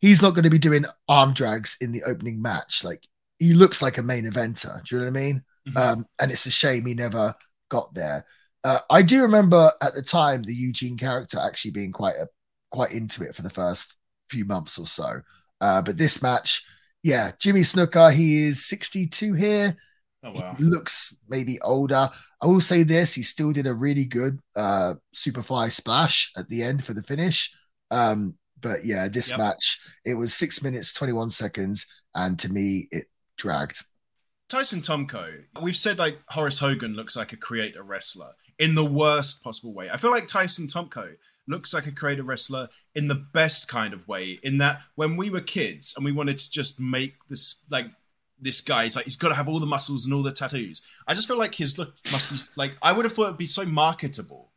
he's 0.00 0.20
not 0.20 0.34
going 0.34 0.44
to 0.44 0.50
be 0.50 0.58
doing 0.58 0.84
arm 1.08 1.32
drags 1.32 1.76
in 1.80 1.92
the 1.92 2.02
opening 2.02 2.42
match. 2.42 2.84
Like 2.84 3.06
he 3.40 3.54
looks 3.54 3.82
like 3.82 3.98
a 3.98 4.04
main 4.04 4.26
eventer. 4.26 4.84
Do 4.84 4.96
you 4.96 5.00
know 5.00 5.10
what 5.10 5.18
I 5.18 5.20
mean? 5.22 5.44
Mhm. 5.68 5.76
Um, 5.76 6.06
and 6.20 6.30
it's 6.30 6.46
a 6.46 6.52
shame 6.52 6.86
he 6.86 6.94
never 6.94 7.34
got 7.70 7.94
there. 7.94 8.26
Uh, 8.64 8.80
I 8.90 9.02
do 9.02 9.22
remember 9.22 9.72
at 9.82 9.94
the 9.94 10.02
time 10.02 10.42
the 10.44 10.54
Eugene 10.54 10.98
character 10.98 11.40
actually 11.40 11.72
being 11.72 11.92
quite 11.92 12.16
a, 12.16 12.28
quite 12.70 12.92
into 12.92 13.24
it 13.24 13.34
for 13.34 13.42
the 13.42 13.50
first 13.50 13.96
few 14.28 14.44
months 14.44 14.78
or 14.78 14.86
so. 14.86 15.22
Uh, 15.60 15.82
but 15.82 15.96
this 15.96 16.22
match, 16.22 16.64
yeah, 17.02 17.32
Jimmy 17.40 17.62
Snuka, 17.62 18.12
he 18.12 18.46
is 18.46 18.66
62 18.66 19.34
here. 19.34 19.76
Oh 20.22 20.32
wow. 20.32 20.54
He 20.58 20.64
looks 20.64 21.16
maybe 21.28 21.60
older. 21.60 22.10
I 22.42 22.46
will 22.46 22.60
say 22.60 22.82
this: 22.82 23.14
he 23.14 23.22
still 23.22 23.52
did 23.52 23.66
a 23.66 23.74
really 23.74 24.04
good 24.04 24.38
uh, 24.54 24.94
Superfly 25.16 25.72
splash 25.72 26.32
at 26.36 26.48
the 26.50 26.62
end 26.62 26.84
for 26.84 26.92
the 26.94 27.02
finish. 27.02 27.52
Um, 27.90 28.34
but 28.60 28.84
yeah, 28.84 29.08
this 29.08 29.30
Yep. 29.30 29.38
match 29.38 29.80
it 30.04 30.14
was 30.14 30.34
six 30.34 30.62
minutes 30.62 30.92
twenty 30.92 31.14
one 31.14 31.30
seconds, 31.30 31.86
and 32.14 32.38
to 32.40 32.52
me 32.52 32.88
it 32.90 33.06
dragged. 33.40 33.82
Tyson 34.48 34.80
Tomko, 34.80 35.44
we've 35.62 35.76
said 35.76 35.98
like 35.98 36.18
Horace 36.28 36.58
Hogan 36.58 36.94
looks 36.94 37.14
like 37.16 37.32
a 37.32 37.36
creator 37.36 37.82
wrestler 37.84 38.32
in 38.58 38.74
the 38.74 38.84
worst 38.84 39.44
possible 39.44 39.72
way. 39.72 39.88
I 39.90 39.96
feel 39.96 40.10
like 40.10 40.26
Tyson 40.26 40.66
Tomko 40.66 41.14
looks 41.46 41.72
like 41.72 41.86
a 41.86 41.92
creator 41.92 42.24
wrestler 42.24 42.68
in 42.96 43.06
the 43.06 43.14
best 43.14 43.68
kind 43.68 43.94
of 43.94 44.06
way. 44.08 44.40
In 44.42 44.58
that 44.58 44.80
when 44.96 45.16
we 45.16 45.30
were 45.30 45.40
kids 45.40 45.94
and 45.96 46.04
we 46.04 46.10
wanted 46.12 46.38
to 46.38 46.50
just 46.50 46.80
make 46.80 47.14
this 47.28 47.64
like 47.70 47.86
this 48.40 48.60
guy, 48.60 48.84
he's 48.84 48.96
like 48.96 49.04
he's 49.04 49.16
got 49.16 49.28
to 49.28 49.34
have 49.36 49.48
all 49.48 49.60
the 49.60 49.66
muscles 49.66 50.04
and 50.04 50.12
all 50.14 50.22
the 50.22 50.32
tattoos. 50.32 50.82
I 51.06 51.14
just 51.14 51.28
feel 51.28 51.38
like 51.38 51.54
his 51.54 51.78
look 51.78 51.94
must 52.10 52.30
be 52.32 52.38
like 52.56 52.72
I 52.82 52.90
would 52.92 53.04
have 53.04 53.12
thought 53.12 53.26
it'd 53.26 53.38
be 53.38 53.46
so 53.46 53.64
marketable. 53.64 54.50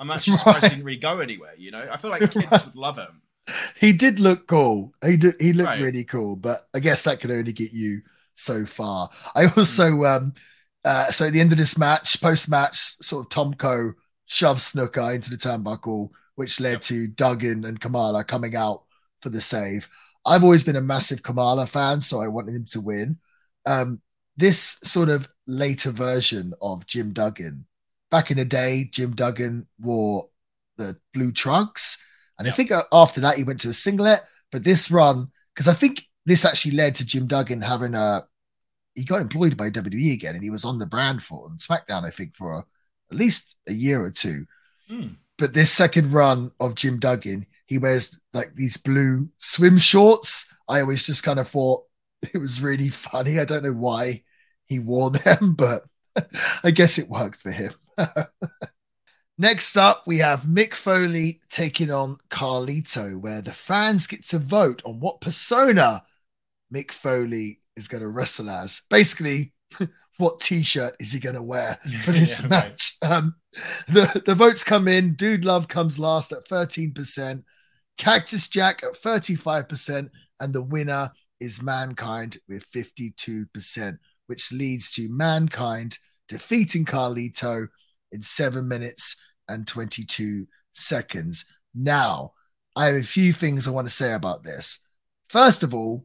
I'm 0.00 0.10
actually 0.10 0.36
surprised 0.38 0.64
Right. 0.64 0.72
it 0.72 0.74
didn't 0.76 0.84
really 0.84 0.98
go 0.98 1.20
anywhere. 1.20 1.54
You 1.56 1.70
know, 1.70 1.88
I 1.92 1.96
feel 1.96 2.10
like 2.10 2.22
kids 2.32 2.46
Right. 2.50 2.64
would 2.64 2.74
love 2.76 2.96
him. 2.98 3.22
He 3.80 3.92
did 3.92 4.18
look 4.18 4.48
cool. 4.48 4.92
He 5.04 5.16
did, 5.16 5.36
he 5.40 5.52
looked 5.52 5.68
Right. 5.70 5.80
really 5.80 6.02
cool, 6.04 6.34
but 6.34 6.68
I 6.74 6.80
guess 6.80 7.04
that 7.04 7.20
can 7.20 7.30
only 7.30 7.52
get 7.52 7.72
you 7.72 8.02
so 8.38 8.64
far. 8.64 9.10
I 9.34 9.46
also 9.56 10.04
um 10.04 10.34
uh 10.84 11.10
so 11.10 11.26
at 11.26 11.32
the 11.32 11.40
end 11.40 11.52
of 11.52 11.58
this 11.58 11.76
match, 11.78 12.20
post 12.20 12.48
match, 12.50 12.76
sort 13.02 13.26
of 13.26 13.30
Tomko 13.30 13.92
shoves 14.26 14.72
Snuka 14.72 15.14
into 15.14 15.30
the 15.30 15.36
turnbuckle, 15.36 16.10
which 16.36 16.60
led 16.60 16.72
Yep. 16.72 16.80
to 16.82 17.06
Duggan 17.08 17.64
and 17.64 17.80
Kamala 17.80 18.24
coming 18.24 18.54
out 18.56 18.82
for 19.22 19.30
the 19.30 19.40
save. 19.40 19.88
I've 20.24 20.44
always 20.44 20.64
been 20.64 20.76
a 20.76 20.80
massive 20.80 21.22
Kamala 21.22 21.66
fan, 21.66 22.00
so 22.00 22.20
I 22.20 22.28
wanted 22.28 22.54
him 22.54 22.66
to 22.72 22.80
win. 22.80 23.18
Um, 23.66 24.00
this 24.36 24.78
sort 24.84 25.08
of 25.08 25.28
later 25.46 25.90
version 25.90 26.52
of 26.60 26.86
Jim 26.86 27.12
Duggan. 27.12 27.66
Back 28.10 28.30
in 28.30 28.36
the 28.36 28.44
day, 28.44 28.88
Jim 28.92 29.14
Duggan 29.14 29.66
wore 29.80 30.28
the 30.76 30.96
blue 31.12 31.32
trunks. 31.32 31.98
And 32.38 32.46
I 32.46 32.52
think 32.52 32.70
uh, 32.70 32.84
after 32.92 33.20
that, 33.22 33.36
he 33.36 33.44
went 33.44 33.60
to 33.62 33.70
a 33.70 33.72
singlet. 33.72 34.22
But 34.52 34.64
this 34.64 34.90
run, 34.90 35.28
because 35.54 35.66
I 35.68 35.74
think 35.74 36.04
this 36.28 36.44
actually 36.44 36.72
led 36.72 36.94
to 36.96 37.06
Jim 37.06 37.26
Duggan 37.26 37.62
having 37.62 37.94
a. 37.94 38.24
He 38.94 39.04
got 39.04 39.22
employed 39.22 39.56
by 39.56 39.70
WWE 39.70 40.12
again, 40.12 40.34
and 40.34 40.44
he 40.44 40.50
was 40.50 40.64
on 40.64 40.78
the 40.78 40.86
brand 40.86 41.22
for 41.22 41.46
on 41.46 41.56
SmackDown, 41.58 42.04
I 42.04 42.10
think, 42.10 42.36
for 42.36 42.52
a, 42.52 42.58
at 42.58 43.16
least 43.16 43.56
a 43.66 43.72
year 43.72 44.04
or 44.04 44.10
two. 44.10 44.46
Hmm. 44.88 45.08
But 45.38 45.54
this 45.54 45.70
second 45.70 46.12
run 46.12 46.50
of 46.60 46.74
Jim 46.74 46.98
Duggan, 46.98 47.46
he 47.66 47.78
wears 47.78 48.20
like 48.34 48.54
these 48.54 48.76
blue 48.76 49.30
swim 49.38 49.78
shorts. 49.78 50.52
I 50.68 50.80
always 50.80 51.06
just 51.06 51.22
kind 51.22 51.38
of 51.38 51.48
thought 51.48 51.84
it 52.34 52.38
was 52.38 52.60
really 52.60 52.90
funny. 52.90 53.38
I 53.38 53.44
don't 53.44 53.64
know 53.64 53.72
why 53.72 54.22
he 54.66 54.80
wore 54.80 55.10
them, 55.12 55.54
but 55.54 55.84
I 56.62 56.72
guess 56.72 56.98
it 56.98 57.08
worked 57.08 57.40
for 57.40 57.52
him. 57.52 57.72
Next 59.40 59.76
up, 59.76 60.02
we 60.06 60.18
have 60.18 60.42
Mick 60.42 60.74
Foley 60.74 61.40
taking 61.48 61.92
on 61.92 62.18
Carlito, 62.28 63.16
where 63.18 63.40
the 63.40 63.52
fans 63.52 64.08
get 64.08 64.26
to 64.26 64.38
vote 64.40 64.82
on 64.84 64.98
what 64.98 65.20
persona 65.20 66.02
Mick 66.74 66.92
Foley 66.92 67.58
is 67.76 67.88
going 67.88 68.02
to 68.02 68.08
wrestle 68.08 68.50
as. 68.50 68.82
Basically, 68.90 69.52
what 70.18 70.40
t-shirt 70.40 70.96
is 71.00 71.12
he 71.12 71.20
going 71.20 71.34
to 71.36 71.42
wear 71.42 71.78
for 72.04 72.12
this 72.12 72.40
Yeah, 72.40 72.46
right. 72.48 72.50
match? 72.50 72.96
Um, 73.02 73.34
the 73.88 74.22
the 74.26 74.34
votes 74.34 74.64
come 74.64 74.88
in. 74.88 75.14
Dude 75.14 75.44
Love 75.44 75.68
comes 75.68 75.98
last 75.98 76.32
at 76.32 76.46
thirteen 76.46 76.92
percent. 76.92 77.44
Cactus 77.96 78.48
Jack 78.48 78.82
at 78.84 78.96
thirty 78.96 79.34
five 79.34 79.68
percent, 79.68 80.10
and 80.40 80.52
the 80.52 80.62
winner 80.62 81.10
is 81.40 81.62
Mankind 81.62 82.38
with 82.48 82.64
fifty 82.64 83.14
two 83.16 83.46
percent, 83.54 83.98
which 84.26 84.52
leads 84.52 84.90
to 84.92 85.08
Mankind 85.08 85.98
defeating 86.28 86.84
Carlito 86.84 87.66
in 88.12 88.20
seven 88.20 88.68
minutes 88.68 89.16
and 89.48 89.66
22 89.66 90.46
seconds. 90.74 91.46
Now, 91.74 92.32
I 92.76 92.86
have 92.86 92.96
a 92.96 93.02
few 93.02 93.32
things 93.32 93.66
I 93.66 93.70
want 93.70 93.88
to 93.88 93.94
say 93.94 94.12
about 94.12 94.42
this. 94.44 94.78
First 95.30 95.62
of 95.62 95.74
all, 95.74 96.04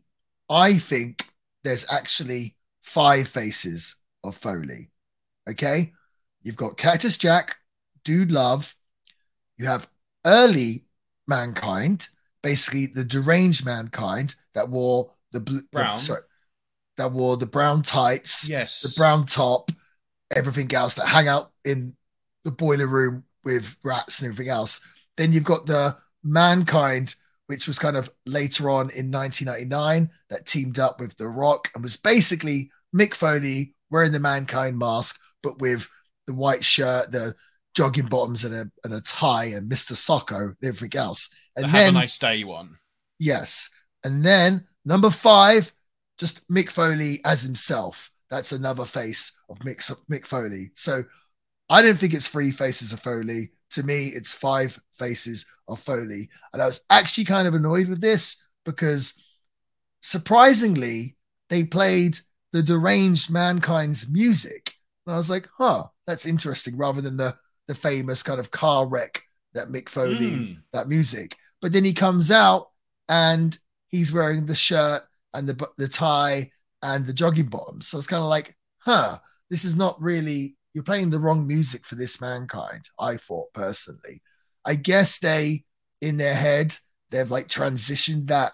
I 0.49 0.77
think 0.77 1.27
there's 1.63 1.85
actually 1.91 2.55
five 2.81 3.27
faces 3.27 3.95
of 4.23 4.35
Foley. 4.35 4.91
Okay. 5.49 5.93
You've 6.41 6.57
got 6.57 6.77
Cactus 6.77 7.17
Jack, 7.17 7.57
Dude 8.03 8.31
Love, 8.31 8.75
you 9.57 9.65
have 9.65 9.87
early 10.25 10.85
Mankind, 11.27 12.09
basically 12.41 12.87
the 12.87 13.05
deranged 13.05 13.65
Mankind 13.65 14.35
that 14.53 14.67
wore 14.69 15.13
the 15.31 15.39
blue, 15.39 15.61
the- 15.61 15.67
Brown. 15.71 15.97
sorry, 15.97 16.21
that 16.97 17.11
wore 17.13 17.37
the 17.37 17.45
brown 17.45 17.81
tights 17.81 18.47
Yes, 18.47 18.81
the 18.81 18.93
brown 18.99 19.25
top, 19.25 19.71
everything 20.35 20.73
else 20.73 20.95
that 20.95 21.07
hang 21.07 21.27
out 21.27 21.51
in 21.63 21.95
the 22.43 22.51
boiler 22.51 22.87
room 22.87 23.23
with 23.45 23.75
rats 23.83 24.21
and 24.21 24.31
everything 24.31 24.51
else. 24.51 24.81
Then 25.15 25.31
you've 25.31 25.43
got 25.45 25.65
the 25.65 25.95
mankind, 26.23 27.15
which 27.47 27.67
was 27.67 27.79
kind 27.79 27.97
of 27.97 28.09
later 28.25 28.69
on 28.69 28.89
in 28.91 29.11
1999 29.11 30.09
that 30.29 30.45
teamed 30.45 30.79
up 30.79 30.99
with 30.99 31.15
The 31.17 31.27
Rock 31.27 31.69
and 31.73 31.83
was 31.83 31.97
basically 31.97 32.71
Mick 32.95 33.13
Foley 33.13 33.73
wearing 33.89 34.11
the 34.11 34.19
mankind 34.19 34.77
mask, 34.77 35.19
but 35.41 35.59
with 35.59 35.87
the 36.27 36.33
white 36.33 36.63
shirt, 36.63 37.11
the 37.11 37.35
jogging 37.75 38.05
bottoms, 38.05 38.43
and 38.43 38.53
a 38.53 38.71
and 38.83 38.93
a 38.93 39.01
tie, 39.01 39.45
and 39.45 39.69
Mr. 39.69 39.93
Socko 39.93 40.45
and 40.45 40.55
everything 40.63 40.99
else. 40.99 41.29
the 41.55 41.63
And 41.63 41.71
have 41.71 41.79
then 41.79 41.95
a 41.95 41.99
nice 41.99 42.17
day 42.17 42.43
one. 42.43 42.77
Yes. 43.19 43.69
And 44.03 44.23
then 44.23 44.65
number 44.85 45.09
five, 45.09 45.73
just 46.17 46.47
Mick 46.49 46.69
Foley 46.69 47.21
as 47.25 47.41
himself. 47.41 48.11
That's 48.29 48.51
another 48.51 48.85
face 48.85 49.37
of 49.49 49.59
Mick, 49.59 49.79
Mick 50.09 50.25
Foley. 50.25 50.71
So 50.75 51.05
I 51.69 51.81
don't 51.81 51.97
think 51.97 52.13
it's 52.13 52.27
three 52.27 52.51
faces 52.51 52.93
of 52.93 52.99
Foley. 52.99 53.51
To 53.73 53.83
me, 53.83 54.07
it's 54.07 54.33
five 54.35 54.79
faces 54.99 55.45
of 55.67 55.79
Foley. 55.79 56.29
And 56.53 56.61
I 56.61 56.65
was 56.65 56.81
actually 56.89 57.25
kind 57.25 57.47
of 57.47 57.53
annoyed 57.53 57.87
with 57.87 58.01
this 58.01 58.41
because 58.65 59.13
surprisingly, 60.01 61.15
they 61.49 61.63
played 61.63 62.17
the 62.51 62.63
deranged 62.63 63.29
mankind's 63.31 64.07
music 64.09 64.73
And 65.05 65.13
I 65.13 65.17
was 65.17 65.29
like, 65.29 65.49
huh, 65.57 65.85
that's 66.07 66.25
interesting, 66.25 66.77
rather 66.77 67.01
than 67.01 67.17
the 67.17 67.35
the 67.67 67.75
famous 67.75 68.23
kind 68.23 68.39
of 68.41 68.51
car 68.51 68.85
wreck 68.85 69.21
that 69.53 69.69
Mick 69.69 69.87
Foley, 69.89 70.15
Mm. 70.17 70.57
that 70.73 70.89
music. 70.89 71.35
But 71.61 71.71
then 71.71 71.85
he 71.85 71.93
comes 71.93 72.29
out 72.29 72.71
and 73.07 73.57
he's 73.89 74.11
wearing 74.11 74.45
the 74.45 74.55
shirt 74.55 75.03
and 75.33 75.47
the 75.47 75.69
the 75.77 75.87
tie 75.87 76.51
and 76.81 77.05
the 77.05 77.13
jogging 77.13 77.47
bottoms. 77.47 77.87
So 77.87 77.97
it's 77.97 78.07
kind 78.07 78.21
of 78.23 78.29
like, 78.29 78.55
huh, 78.79 79.19
this 79.49 79.63
is 79.65 79.75
not 79.75 80.01
really 80.01 80.57
you're 80.73 80.83
playing 80.83 81.09
the 81.09 81.19
wrong 81.19 81.45
music 81.47 81.85
for 81.85 81.95
this 81.95 82.19
mankind. 82.21 82.89
I 82.99 83.17
thought 83.17 83.53
personally. 83.53 84.21
I 84.65 84.75
guess 84.75 85.19
they 85.19 85.65
in 86.01 86.17
their 86.17 86.35
head 86.35 86.75
they've 87.11 87.29
like 87.29 87.47
transitioned 87.47 88.27
that 88.27 88.53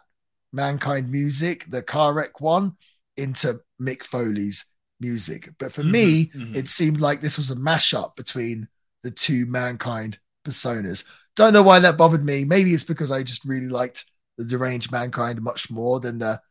mankind 0.51 1.09
music, 1.11 1.65
the 1.69 1.81
car 1.81 2.13
wreck 2.13 2.41
one, 2.41 2.73
into 3.17 3.61
Mick 3.81 4.03
Foley's 4.03 4.65
music. 4.99 5.49
But 5.59 5.71
for 5.71 5.83
me, 5.83 6.25
Mhm, 6.25 6.51
mhm. 6.51 6.55
it 6.57 6.67
seemed 6.67 6.99
like 6.99 7.21
this 7.21 7.37
was 7.37 7.51
a 7.51 7.55
mashup 7.55 8.15
between 8.15 8.67
the 9.03 9.11
two 9.11 9.45
mankind 9.45 10.19
personas. 10.45 11.05
Don't 11.35 11.53
know 11.53 11.63
why 11.63 11.79
that 11.79 11.97
bothered 11.97 12.25
me. 12.25 12.43
Maybe 12.43 12.73
it's 12.73 12.83
because 12.83 13.11
I 13.11 13.23
just 13.23 13.45
really 13.45 13.67
liked 13.69 14.05
the 14.37 14.45
deranged 14.45 14.91
mankind 14.91 15.41
much 15.41 15.69
more 15.71 15.99
than 15.99 16.17
the 16.19 16.41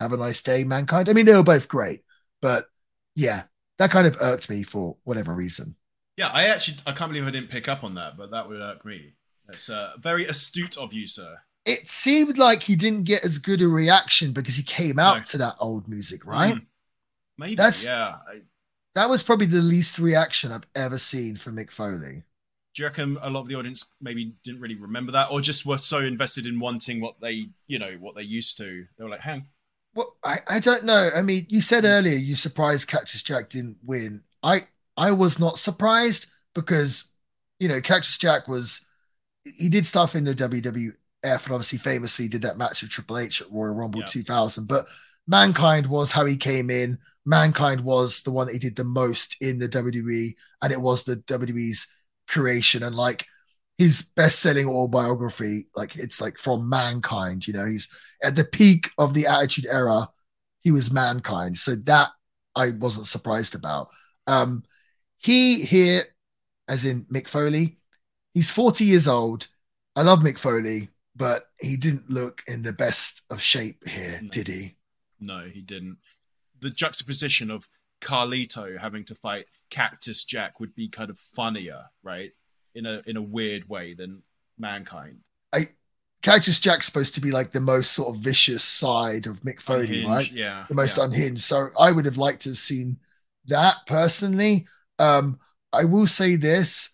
have 0.00 0.12
a 0.12 0.16
nice 0.16 0.42
day 0.42 0.64
mankind. 0.64 1.08
I 1.08 1.12
mean, 1.12 1.26
they 1.26 1.34
were 1.34 1.42
both 1.42 1.68
great, 1.68 2.02
but 2.40 2.66
yeah, 3.14 3.44
that 3.78 3.90
kind 3.90 4.06
of 4.06 4.16
irked 4.20 4.50
me 4.50 4.62
for 4.62 4.96
whatever 5.04 5.32
reason. 5.34 5.76
yeah, 6.16 6.28
I 6.28 6.46
actually 6.46 6.78
I 6.86 6.92
can't 6.92 7.10
believe 7.10 7.26
I 7.26 7.30
didn't 7.30 7.50
pick 7.50 7.68
up 7.68 7.84
on 7.84 7.94
that, 7.94 8.16
but 8.16 8.30
that 8.32 8.48
would 8.48 8.60
irk 8.60 8.84
me. 8.84 9.14
It's 9.50 9.70
uh, 9.70 9.92
very 9.98 10.26
astute 10.26 10.76
of 10.76 10.92
you, 10.92 11.06
sir. 11.06 11.38
It 11.64 11.86
seemed 11.88 12.38
like 12.38 12.62
he 12.62 12.76
didn't 12.76 13.04
get 13.04 13.24
as 13.24 13.38
good 13.38 13.60
a 13.62 13.68
reaction 13.68 14.32
because 14.32 14.56
he 14.56 14.62
came 14.62 14.98
out 14.98 15.16
No. 15.18 15.22
to 15.24 15.38
that 15.38 15.56
old 15.60 15.86
music, 15.88 16.24
right? 16.26 16.54
Mm. 16.56 16.66
Maybe. 17.38 17.54
That's- 17.56 17.84
yeah. 17.84 18.16
I, 18.30 18.40
That 18.94 19.08
was 19.10 19.22
probably 19.22 19.46
the 19.46 19.60
least 19.62 19.98
reaction 19.98 20.50
I've 20.52 20.66
ever 20.74 20.98
seen 20.98 21.36
from 21.36 21.56
Mick 21.56 21.70
Foley. 21.70 22.24
do 22.74 22.82
you 22.82 22.86
reckon 22.86 23.16
a 23.22 23.30
lot 23.30 23.42
of 23.42 23.48
the 23.48 23.54
audience 23.56 23.84
maybe 24.00 24.34
didn't 24.44 24.60
really 24.60 24.74
remember 24.76 25.12
that, 25.12 25.30
or 25.30 25.40
just 25.40 25.64
were 25.66 25.78
so 25.78 25.98
invested 25.98 26.46
in 26.46 26.58
wanting 26.60 27.00
what 27.00 27.20
they, 27.20 27.48
you 27.66 27.78
know, 27.78 27.92
what 28.00 28.14
they 28.16 28.22
used 28.22 28.56
to? 28.58 28.86
They 28.96 29.04
were 29.04 29.10
like, 29.10 29.20
"Hang, 29.20 29.46
Well, 29.98 30.14
I, 30.22 30.38
I 30.46 30.60
don't 30.60 30.84
know. 30.84 31.10
I 31.12 31.22
mean, 31.22 31.46
you 31.48 31.60
said 31.60 31.82
hmm. 31.82 31.90
earlier 31.90 32.16
you 32.16 32.36
surprised 32.36 32.86
Cactus 32.86 33.20
Jack 33.20 33.50
didn't 33.50 33.78
win. 33.84 34.22
I 34.44 34.68
I 34.96 35.10
was 35.10 35.40
not 35.40 35.58
surprised 35.58 36.26
because 36.54 37.12
you 37.58 37.66
know 37.66 37.80
Cactus 37.80 38.16
Jack 38.16 38.46
was 38.46 38.86
he 39.44 39.68
did 39.68 39.84
stuff 39.86 40.14
in 40.14 40.22
the 40.22 40.34
WWF 40.34 40.92
and 41.24 41.52
obviously 41.52 41.80
famously 41.80 42.28
did 42.28 42.42
that 42.42 42.58
match 42.58 42.80
with 42.80 42.92
Triple 42.92 43.18
H 43.18 43.42
at 43.42 43.50
Royal 43.50 43.74
Rumble 43.74 44.00
Yeah. 44.00 44.06
2000. 44.06 44.68
But 44.68 44.86
Mankind 45.26 45.88
was 45.88 46.12
how 46.12 46.26
he 46.26 46.36
came 46.36 46.70
in. 46.70 46.98
Mankind 47.26 47.80
was 47.80 48.22
the 48.22 48.30
one 48.30 48.46
that 48.46 48.52
he 48.52 48.60
did 48.60 48.76
the 48.76 48.84
most 48.84 49.36
in 49.40 49.58
the 49.58 49.68
WWE, 49.68 50.32
and 50.62 50.72
it 50.72 50.80
was 50.80 51.02
the 51.02 51.16
WWE's 51.16 51.88
creation 52.28 52.84
and 52.84 52.94
like 52.94 53.26
his 53.78 54.02
best-selling 54.02 54.66
autobiography. 54.68 55.68
Like 55.74 55.96
it's 55.96 56.20
like 56.20 56.36
from 56.36 56.68
Mankind. 56.68 57.46
You 57.46 57.54
know, 57.54 57.66
he's 57.66 57.88
at 58.22 58.34
the 58.36 58.44
peak 58.44 58.90
of 58.98 59.14
the 59.14 59.26
Attitude 59.26 59.66
Era. 59.70 60.08
He 60.62 60.70
was 60.72 60.92
Mankind, 60.92 61.56
so 61.56 61.76
that 61.76 62.10
I 62.54 62.70
wasn't 62.70 63.06
surprised 63.06 63.54
about. 63.54 63.88
Um, 64.26 64.64
he 65.16 65.62
here, 65.64 66.02
as 66.68 66.84
in 66.84 67.04
Mick 67.06 67.28
Foley, 67.28 67.78
he's 68.34 68.50
40 68.50 68.84
years 68.84 69.08
old. 69.08 69.46
I 69.96 70.02
love 70.02 70.18
Mick 70.20 70.38
Foley, 70.38 70.88
but 71.16 71.44
he 71.60 71.76
didn't 71.76 72.10
look 72.10 72.42
in 72.46 72.62
the 72.62 72.72
best 72.72 73.22
of 73.30 73.40
shape 73.40 73.86
here, 73.88 74.18
No. 74.22 74.28
did 74.28 74.48
he? 74.48 74.76
no, 75.20 75.40
he 75.48 75.60
didn't." 75.62 75.98
The 76.60 76.70
juxtaposition 76.70 77.50
of 77.52 77.68
Carlito 78.00 78.76
having 78.78 79.04
to 79.04 79.14
fight 79.14 79.46
Cactus 79.70 80.24
Jack 80.24 80.58
would 80.60 80.74
be 80.74 80.88
kind 80.88 81.10
of 81.10 81.18
funnier, 81.18 81.84
right? 82.02 82.32
In 82.78 82.86
a 82.86 83.02
in 83.06 83.16
a 83.16 83.22
weird 83.22 83.68
way 83.68 83.94
than 83.94 84.22
Mankind. 84.56 85.18
Cactus 86.22 86.58
Jack's 86.58 86.86
supposed 86.86 87.14
to 87.14 87.20
be 87.20 87.30
like 87.30 87.52
the 87.52 87.60
most 87.60 87.92
sort 87.92 88.14
of 88.14 88.20
vicious 88.20 88.64
side 88.64 89.26
of 89.26 89.42
Mick 89.42 89.60
Foley, 89.60 89.84
Unhinged, 89.84 90.08
right? 90.08 90.32
Yeah. 90.32 90.64
The 90.68 90.74
most 90.74 90.98
yeah. 90.98 91.04
unhinged. 91.04 91.42
So 91.42 91.68
I 91.78 91.92
would 91.92 92.04
have 92.06 92.18
liked 92.18 92.42
to 92.42 92.50
have 92.50 92.58
seen 92.58 92.98
that 93.46 93.76
personally. 93.86 94.66
Um, 94.98 95.38
I 95.72 95.84
will 95.84 96.06
say 96.06 96.36
this 96.36 96.90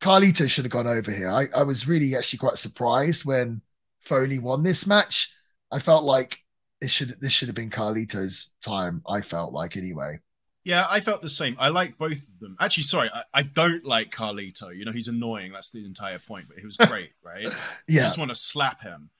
Carlito 0.00 0.48
should 0.48 0.64
have 0.64 0.72
gone 0.72 0.86
over 0.86 1.10
here. 1.10 1.30
I, 1.30 1.48
I 1.54 1.62
was 1.64 1.86
really 1.86 2.16
actually 2.16 2.38
quite 2.38 2.58
surprised 2.58 3.24
when 3.24 3.60
Foley 4.00 4.38
won 4.38 4.62
this 4.62 4.86
match. 4.86 5.34
I 5.70 5.78
felt 5.78 6.04
like 6.04 6.38
it 6.80 6.88
should 6.88 7.20
this 7.20 7.32
should 7.32 7.48
have 7.48 7.54
been 7.54 7.70
Carlito's 7.70 8.52
time, 8.62 9.02
I 9.06 9.20
felt 9.20 9.52
like 9.52 9.76
anyway. 9.76 10.20
Yeah, 10.64 10.86
I 10.88 11.00
felt 11.00 11.20
the 11.20 11.28
same. 11.28 11.56
I 11.60 11.68
like 11.68 11.98
both 11.98 12.26
of 12.26 12.40
them. 12.40 12.56
Actually, 12.58 12.84
sorry, 12.84 13.10
I, 13.12 13.22
I 13.34 13.42
don't 13.42 13.84
like 13.84 14.10
Carlito. 14.10 14.74
You 14.74 14.86
know, 14.86 14.92
he's 14.92 15.08
annoying. 15.08 15.52
That's 15.52 15.70
the 15.70 15.84
entire 15.84 16.18
point. 16.18 16.46
But 16.48 16.58
he 16.58 16.64
was 16.64 16.78
great, 16.78 17.12
right? 17.22 17.48
yeah. 17.86 18.00
I 18.00 18.04
just 18.04 18.18
want 18.18 18.30
to 18.30 18.34
slap 18.34 18.80
him. 18.80 19.10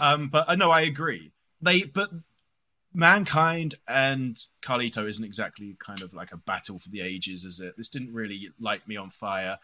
Um, 0.00 0.28
but 0.28 0.44
I 0.48 0.54
know 0.54 0.70
I 0.70 0.82
agree. 0.82 1.32
They, 1.60 1.82
but 1.82 2.10
Mankind 2.94 3.74
and 3.88 4.36
Carlito 4.62 5.08
isn't 5.08 5.24
exactly 5.24 5.76
kind 5.78 6.02
of 6.02 6.14
like 6.14 6.32
a 6.32 6.36
battle 6.36 6.78
for 6.78 6.88
the 6.90 7.00
ages, 7.00 7.44
is 7.44 7.58
it? 7.58 7.76
This 7.76 7.88
didn't 7.88 8.12
really 8.12 8.50
light 8.60 8.86
me 8.86 8.96
on 8.96 9.10
fire. 9.10 9.58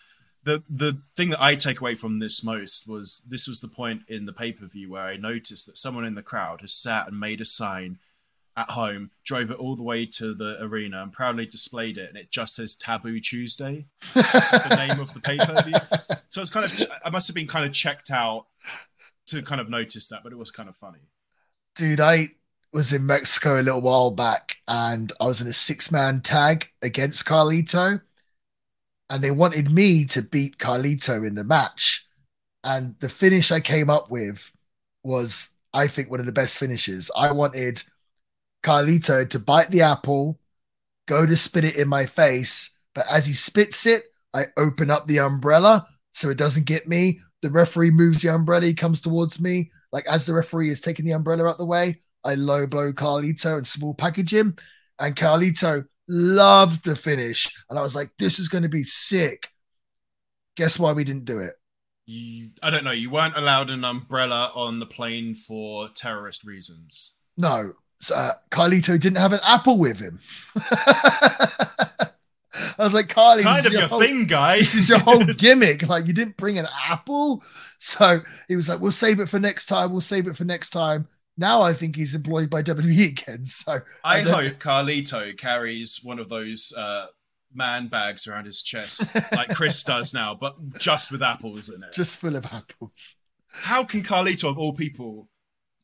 The 0.44 0.62
the 0.68 1.00
thing 1.16 1.30
that 1.30 1.42
I 1.42 1.56
take 1.56 1.80
away 1.80 1.94
from 1.94 2.18
this 2.18 2.42
most 2.42 2.88
was 2.88 3.22
this 3.28 3.46
was 3.46 3.60
the 3.60 3.68
point 3.68 4.02
in 4.08 4.24
the 4.24 4.32
pay 4.32 4.52
per 4.52 4.66
view 4.66 4.90
where 4.90 5.02
I 5.02 5.16
noticed 5.16 5.66
that 5.66 5.76
someone 5.76 6.04
in 6.04 6.14
the 6.14 6.22
crowd 6.22 6.62
has 6.62 6.72
sat 6.72 7.08
and 7.08 7.20
made 7.20 7.40
a 7.40 7.44
sign 7.44 7.98
at 8.58 8.68
home, 8.68 9.10
drove 9.24 9.50
it 9.50 9.58
all 9.58 9.76
the 9.76 9.82
way 9.82 10.04
to 10.04 10.34
the 10.34 10.58
arena, 10.60 11.02
and 11.02 11.12
proudly 11.12 11.46
displayed 11.46 11.96
it, 11.96 12.08
and 12.08 12.18
it 12.18 12.30
just 12.30 12.56
says 12.56 12.74
Taboo 12.74 13.20
Tuesday, 13.20 13.86
the 14.14 14.74
name 14.76 15.00
of 15.00 15.14
the 15.14 15.20
pay 15.20 15.38
per 15.38 15.62
view. 15.62 15.74
So 16.30 16.42
it's 16.42 16.50
kind 16.50 16.66
of 16.66 16.86
I 17.02 17.08
must 17.08 17.26
have 17.28 17.34
been 17.34 17.46
kind 17.46 17.64
of 17.64 17.72
checked 17.72 18.10
out 18.10 18.48
to 19.28 19.40
kind 19.40 19.62
of 19.62 19.70
notice 19.70 20.08
that, 20.08 20.22
but 20.22 20.30
it 20.30 20.36
was 20.36 20.50
kind 20.50 20.68
of 20.68 20.76
funny. 20.76 20.98
Dude, 21.74 22.00
I 22.00 22.28
was 22.70 22.92
in 22.92 23.06
Mexico 23.06 23.58
a 23.58 23.62
little 23.62 23.80
while 23.80 24.10
back 24.10 24.58
and 24.68 25.10
I 25.20 25.24
was 25.24 25.40
in 25.40 25.46
a 25.46 25.54
six 25.54 25.90
man 25.90 26.20
tag 26.20 26.68
against 26.82 27.24
Carlito. 27.24 28.02
And 29.08 29.24
they 29.24 29.30
wanted 29.30 29.70
me 29.70 30.04
to 30.06 30.20
beat 30.20 30.58
Carlito 30.58 31.26
in 31.26 31.34
the 31.34 31.44
match. 31.44 32.06
And 32.62 32.94
the 33.00 33.08
finish 33.08 33.50
I 33.50 33.60
came 33.60 33.88
up 33.88 34.10
with 34.10 34.52
was, 35.02 35.48
I 35.72 35.86
think, 35.86 36.10
one 36.10 36.20
of 36.20 36.26
the 36.26 36.32
best 36.32 36.58
finishes. 36.58 37.10
I 37.16 37.32
wanted 37.32 37.82
Carlito 38.62 39.28
to 39.30 39.38
bite 39.38 39.70
the 39.70 39.82
apple, 39.82 40.38
go 41.06 41.26
to 41.26 41.36
spit 41.36 41.64
it 41.64 41.76
in 41.76 41.88
my 41.88 42.06
face. 42.06 42.70
But 42.94 43.06
as 43.10 43.26
he 43.26 43.34
spits 43.34 43.86
it, 43.86 44.04
I 44.34 44.46
open 44.56 44.90
up 44.90 45.06
the 45.06 45.20
umbrella 45.20 45.86
so 46.12 46.30
it 46.30 46.38
doesn't 46.38 46.66
get 46.66 46.88
me. 46.88 47.20
The 47.42 47.50
referee 47.50 47.90
moves 47.90 48.22
the 48.22 48.34
umbrella, 48.34 48.66
he 48.66 48.74
comes 48.74 49.00
towards 49.00 49.40
me. 49.40 49.70
Like 49.92 50.06
as 50.06 50.26
the 50.26 50.34
referee 50.34 50.70
is 50.70 50.80
taking 50.80 51.06
the 51.06 51.12
umbrella 51.12 51.48
out 51.48 51.58
the 51.58 51.64
way, 51.64 52.02
I 52.24 52.34
low 52.34 52.66
blow 52.66 52.92
Carlito 52.92 53.56
and 53.56 53.66
small 53.66 53.94
package 53.94 54.34
him. 54.34 54.56
And 54.98 55.14
Carlito 55.14 55.86
loved 56.08 56.84
the 56.84 56.96
finish. 56.96 57.54
And 57.70 57.78
I 57.78 57.82
was 57.82 57.94
like, 57.94 58.10
this 58.18 58.38
is 58.38 58.48
going 58.48 58.62
to 58.62 58.68
be 58.68 58.84
sick. 58.84 59.48
Guess 60.56 60.78
why 60.78 60.92
we 60.92 61.04
didn't 61.04 61.24
do 61.24 61.38
it? 61.38 61.54
You, 62.06 62.50
I 62.62 62.70
don't 62.70 62.84
know. 62.84 62.90
You 62.90 63.10
weren't 63.10 63.36
allowed 63.36 63.70
an 63.70 63.84
umbrella 63.84 64.50
on 64.54 64.78
the 64.80 64.86
plane 64.86 65.34
for 65.34 65.88
terrorist 65.90 66.44
reasons. 66.44 67.12
No, 67.36 67.74
uh, 68.14 68.32
Carlito 68.50 68.98
didn't 69.00 69.16
have 69.18 69.32
an 69.32 69.40
apple 69.44 69.78
with 69.78 69.98
him. 70.00 70.20
I 72.80 72.84
was 72.84 72.94
like, 72.94 73.08
Carly, 73.08 73.38
It's 73.42 73.44
kind 73.44 73.58
this 73.58 73.66
of 73.66 73.72
is 73.72 73.78
your 73.78 73.88
whole- 73.88 74.00
thing, 74.00 74.26
guys. 74.26 74.60
this 74.60 74.74
is 74.74 74.88
your 74.88 74.98
whole 74.98 75.24
gimmick. 75.36 75.86
Like 75.88 76.06
you 76.06 76.12
didn't 76.12 76.36
bring 76.36 76.58
an 76.58 76.66
apple. 76.88 77.42
So 77.78 78.20
he 78.48 78.56
was 78.56 78.68
like, 78.68 78.80
we'll 78.80 78.92
save 78.92 79.20
it 79.20 79.28
for 79.28 79.38
next 79.38 79.66
time. 79.66 79.90
We'll 79.92 80.00
save 80.00 80.26
it 80.26 80.36
for 80.36 80.44
next 80.44 80.70
time. 80.70 81.06
Now 81.36 81.62
I 81.62 81.72
think 81.72 81.94
he's 81.96 82.14
employed 82.14 82.50
by 82.50 82.62
WWE 82.64 83.08
again. 83.10 83.44
So 83.44 83.80
I 84.04 84.18
I 84.18 84.20
hope 84.22 84.54
Carlito 84.54 85.36
carries 85.36 86.00
one 86.02 86.18
of 86.18 86.28
those 86.28 86.72
uh, 86.76 87.06
man 87.54 87.88
bags 87.88 88.26
around 88.26 88.46
his 88.46 88.62
chest 88.62 89.04
like 89.32 89.54
Chris 89.54 89.82
does 89.84 90.12
now, 90.14 90.34
but 90.34 90.56
just 90.78 91.12
with 91.12 91.22
apples 91.22 91.68
in 91.70 91.82
it. 91.82 91.92
just 91.92 92.18
full 92.18 92.34
of 92.36 92.44
apples. 92.44 93.16
How 93.50 93.84
can 93.84 94.02
Carlito, 94.02 94.48
of 94.50 94.58
all 94.58 94.72
people, 94.72 95.28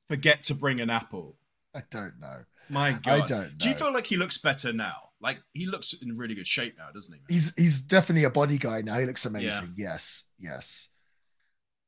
forget 0.09 0.43
to 0.45 0.55
bring 0.55 0.81
an 0.81 0.91
apple? 0.91 1.37
I 1.75 1.83
don't 1.91 2.21
know. 2.21 2.45
My 2.69 2.93
God. 2.93 3.07
I 3.07 3.27
don't 3.27 3.43
know. 3.43 3.49
Do 3.57 3.69
you 3.69 3.75
feel 3.75 3.93
like 3.93 4.07
he 4.07 4.17
looks 4.17 4.39
better 4.39 4.73
now? 4.73 5.11
Like 5.21 5.39
he 5.53 5.67
looks 5.67 5.95
in 5.95 6.17
really 6.17 6.35
good 6.35 6.47
shape 6.47 6.77
now, 6.79 6.89
doesn't 6.93 7.15
he? 7.15 7.35
He's 7.35 7.55
he's 7.57 7.81
definitely 7.81 8.25
a 8.25 8.31
body 8.31 8.59
guy 8.59 8.83
now. 8.83 8.99
He 8.99 9.07
looks 9.07 9.25
amazing. 9.25 9.75
Yes, 9.77 10.25
yes. 10.39 10.89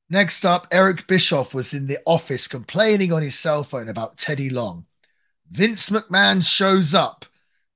Next 0.08 0.44
up, 0.44 0.68
Eric 0.70 1.06
Bischoff 1.06 1.52
was 1.52 1.74
in 1.74 1.86
the 1.86 1.98
office 2.06 2.46
complaining 2.46 3.12
on 3.12 3.22
his 3.22 3.38
cell 3.38 3.64
phone 3.64 3.88
about 3.88 4.16
Teddy 4.16 4.48
Long. 4.48 4.86
Vince 5.50 5.90
McMahon 5.90 6.46
shows 6.46 6.94
up 6.94 7.26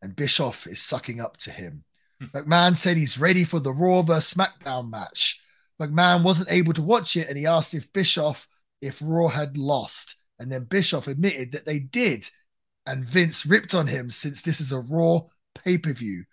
and 0.01 0.17
Bischoff 0.17 0.67
is 0.67 0.81
sucking 0.81 1.21
up 1.21 1.37
to 1.39 1.51
him. 1.51 1.85
Hmm. 2.21 2.27
McMahon 2.37 2.77
said 2.77 2.97
he's 2.97 3.19
ready 3.19 3.45
for 3.45 3.61
the 3.61 3.73
Raw 3.73 4.03
vs. 4.03 4.35
SmackDown 4.35 4.91
match. 4.91 5.43
McMahon 5.81 6.23
wasn't 6.23 6.53
able 6.53 6.73
to 6.75 6.83
watch 6.83 7.17
it 7.17 7.29
and 7.29 7.37
he 7.37 7.47
asked 7.47 7.75
if 7.75 7.93
Bischoff 7.93 8.49
if 8.81 9.03
Raw 9.05 9.29
had 9.29 9.57
lost. 9.57 10.17
And 10.41 10.51
then 10.51 10.65
Bischoff 10.65 11.07
admitted 11.07 11.53
that 11.53 11.67
they 11.67 11.79
did. 11.79 12.29
And 12.87 13.05
Vince 13.05 13.47
ripped 13.47 13.75
on 13.75 13.87
him 13.87 14.11
since 14.11 14.43
this 14.43 14.61
is 14.61 14.73
a 14.73 14.81
Raw 14.81 15.21
pay 15.55 15.79
per 15.79 15.93
view. 15.93 16.25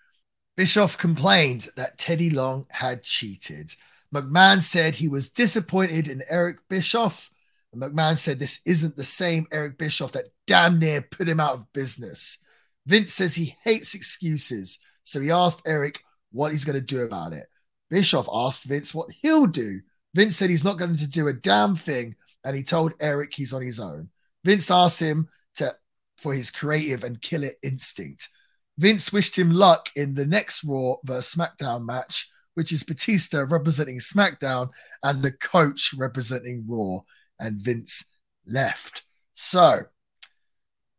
Bischoff 0.56 0.98
complained 0.98 1.68
that 1.76 2.00
Teddy 2.00 2.32
Long 2.32 2.66
had 2.72 3.04
cheated. 3.04 3.72
McMahon 4.16 4.62
said 4.62 4.96
he 4.96 5.08
was 5.08 5.30
disappointed 5.30 6.08
in 6.08 6.24
Eric 6.28 6.58
Bischoff. 6.70 7.30
And 7.72 7.82
McMahon 7.82 8.18
said 8.18 8.40
this 8.40 8.62
isn't 8.66 8.96
the 8.96 9.04
same 9.04 9.46
Eric 9.52 9.78
Bischoff 9.78 10.14
that 10.14 10.32
damn 10.48 10.80
near 10.80 11.02
put 11.02 11.30
him 11.30 11.40
out 11.40 11.54
of 11.54 11.74
business. 11.74 12.40
Vince 12.88 13.14
says 13.14 13.36
he 13.36 13.56
hates 13.66 13.94
excuses, 13.94 14.80
so 15.04 15.20
he 15.20 15.30
asked 15.30 15.62
Eric 15.66 16.02
what 16.32 16.54
he's 16.54 16.64
going 16.66 16.80
to 16.80 16.86
do 16.86 17.02
about 17.02 17.34
it. 17.34 17.48
Bischoff 17.90 18.30
asked 18.32 18.64
Vince 18.64 18.96
what 18.96 19.10
he'll 19.22 19.46
do. 19.46 19.82
Vince 20.16 20.38
said 20.38 20.50
he's 20.50 20.64
not 20.64 20.78
going 20.78 20.96
to 20.96 21.08
do 21.08 21.28
a 21.28 21.34
damn 21.34 21.76
thing, 21.76 22.16
and 22.44 22.56
he 22.56 22.64
told 22.64 22.94
Eric 23.00 23.34
he's 23.34 23.54
on 23.54 23.62
his 23.62 23.80
own. 23.80 24.10
Vince 24.44 24.72
asked 24.72 25.00
him 25.00 25.28
to 25.56 25.72
for 26.18 26.34
his 26.34 26.50
creative 26.52 27.04
and 27.04 27.22
killer 27.22 27.52
instinct. 27.62 28.30
Vince 28.78 29.12
wished 29.12 29.38
him 29.38 29.52
luck 29.52 29.90
in 29.96 30.14
the 30.14 30.26
next 30.26 30.64
Raw 30.64 30.96
vs 31.04 31.36
SmackDown 31.36 31.86
match, 31.86 32.30
which 32.56 32.72
is 32.72 32.84
Batista 32.84 33.46
representing 33.48 34.00
SmackDown 34.00 34.70
and 35.04 35.22
the 35.22 35.32
coach 35.32 35.94
representing 35.98 36.66
Raw, 36.68 37.00
and 37.40 37.62
Vince 37.62 38.06
left. 38.48 39.04
So, 39.36 39.84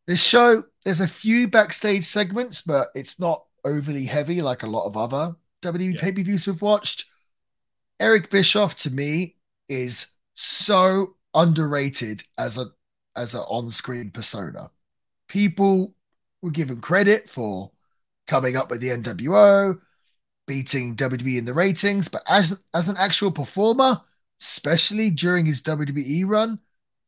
this 0.06 0.23
show, 0.23 0.65
there's 0.85 1.01
a 1.01 1.09
few 1.09 1.48
backstage 1.48 2.05
segments, 2.05 2.62
but 2.62 2.89
it's 2.94 3.19
not 3.20 3.44
overly 3.65 4.05
heavy 4.06 4.40
like 4.40 4.62
a 4.62 4.69
lot 4.69 4.86
of 4.86 4.97
other 4.97 5.35
WWE 5.62 5.94
Yeah. 5.94 6.01
pay 6.01 6.12
per 6.12 6.23
views 6.23 6.47
we've 6.47 6.62
watched. 6.62 7.06
Eric 8.01 8.31
Bischoff, 8.31 8.77
to 8.77 8.90
me, 8.90 9.36
is 9.69 10.06
so 10.35 11.16
underrated 11.39 12.24
as 12.36 12.59
a 12.59 12.66
as 13.16 13.35
an 13.35 13.40
on-screen 13.43 14.10
persona. 14.10 14.70
People 15.28 15.94
were 16.43 16.51
given 16.51 16.81
credit 16.81 17.31
for 17.31 17.70
coming 18.27 18.56
up 18.56 18.70
with 18.70 18.81
the 18.81 18.90
NWO, 18.90 19.78
beating 20.47 20.97
WWE 20.97 21.39
in 21.39 21.44
the 21.44 21.55
ratings, 21.55 22.09
but 22.09 22.23
as 22.28 22.60
as 22.74 22.89
an 22.89 22.97
actual 22.97 23.31
performer, 23.31 24.01
especially 24.40 25.10
during 25.10 25.47
his 25.47 25.62
WWE 25.62 26.27
run, 26.27 26.59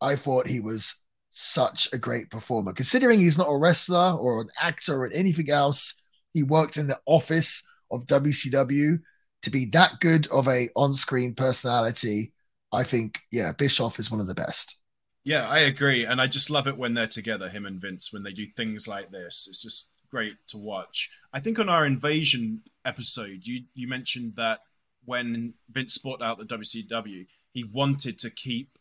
I 0.00 0.16
thought 0.16 0.46
he 0.46 0.60
was 0.60 0.94
such 1.30 1.92
a 1.92 1.98
great 1.98 2.30
performer. 2.30 2.72
Considering 2.72 3.20
he's 3.20 3.38
not 3.38 3.50
a 3.50 3.56
wrestler 3.56 4.12
or 4.12 4.42
an 4.42 4.48
actor 4.60 5.02
or 5.02 5.10
anything 5.12 5.50
else, 5.50 6.00
he 6.32 6.42
worked 6.42 6.76
in 6.76 6.86
the 6.86 7.00
office 7.06 7.62
of 7.90 8.06
WCW 8.06 9.00
to 9.42 9.50
be 9.50 9.64
that 9.66 10.00
good 10.00 10.26
of 10.28 10.46
a 10.48 10.68
on-screen 10.76 11.34
personality. 11.34 12.32
I 12.72 12.84
think, 12.84 13.18
yeah, 13.30 13.52
Bischoff 13.52 13.98
is 13.98 14.10
one 14.10 14.20
of 14.20 14.26
the 14.26 14.34
best. 14.34 14.76
Yeah, 15.24 15.46
I 15.48 15.60
agree, 15.60 16.04
and 16.06 16.20
I 16.20 16.26
just 16.26 16.50
love 16.50 16.66
it 16.66 16.78
when 16.78 16.94
they're 16.94 17.06
together, 17.06 17.48
him 17.48 17.66
and 17.66 17.80
Vince, 17.80 18.12
when 18.12 18.22
they 18.22 18.32
do 18.32 18.46
things 18.56 18.88
like 18.88 19.10
this. 19.10 19.46
It's 19.48 19.62
just 19.62 19.90
great 20.10 20.34
to 20.48 20.56
watch. 20.56 21.10
I 21.32 21.40
think 21.40 21.58
on 21.58 21.68
our 21.68 21.84
invasion 21.84 22.62
episode, 22.84 23.40
you 23.44 23.64
you 23.74 23.86
mentioned 23.86 24.34
that 24.36 24.60
when 25.04 25.54
Vince 25.70 25.98
bought 25.98 26.22
out 26.22 26.38
the 26.38 26.44
WCW, 26.46 27.26
he 27.52 27.64
wanted 27.74 28.18
to 28.20 28.30
keep 28.30 28.78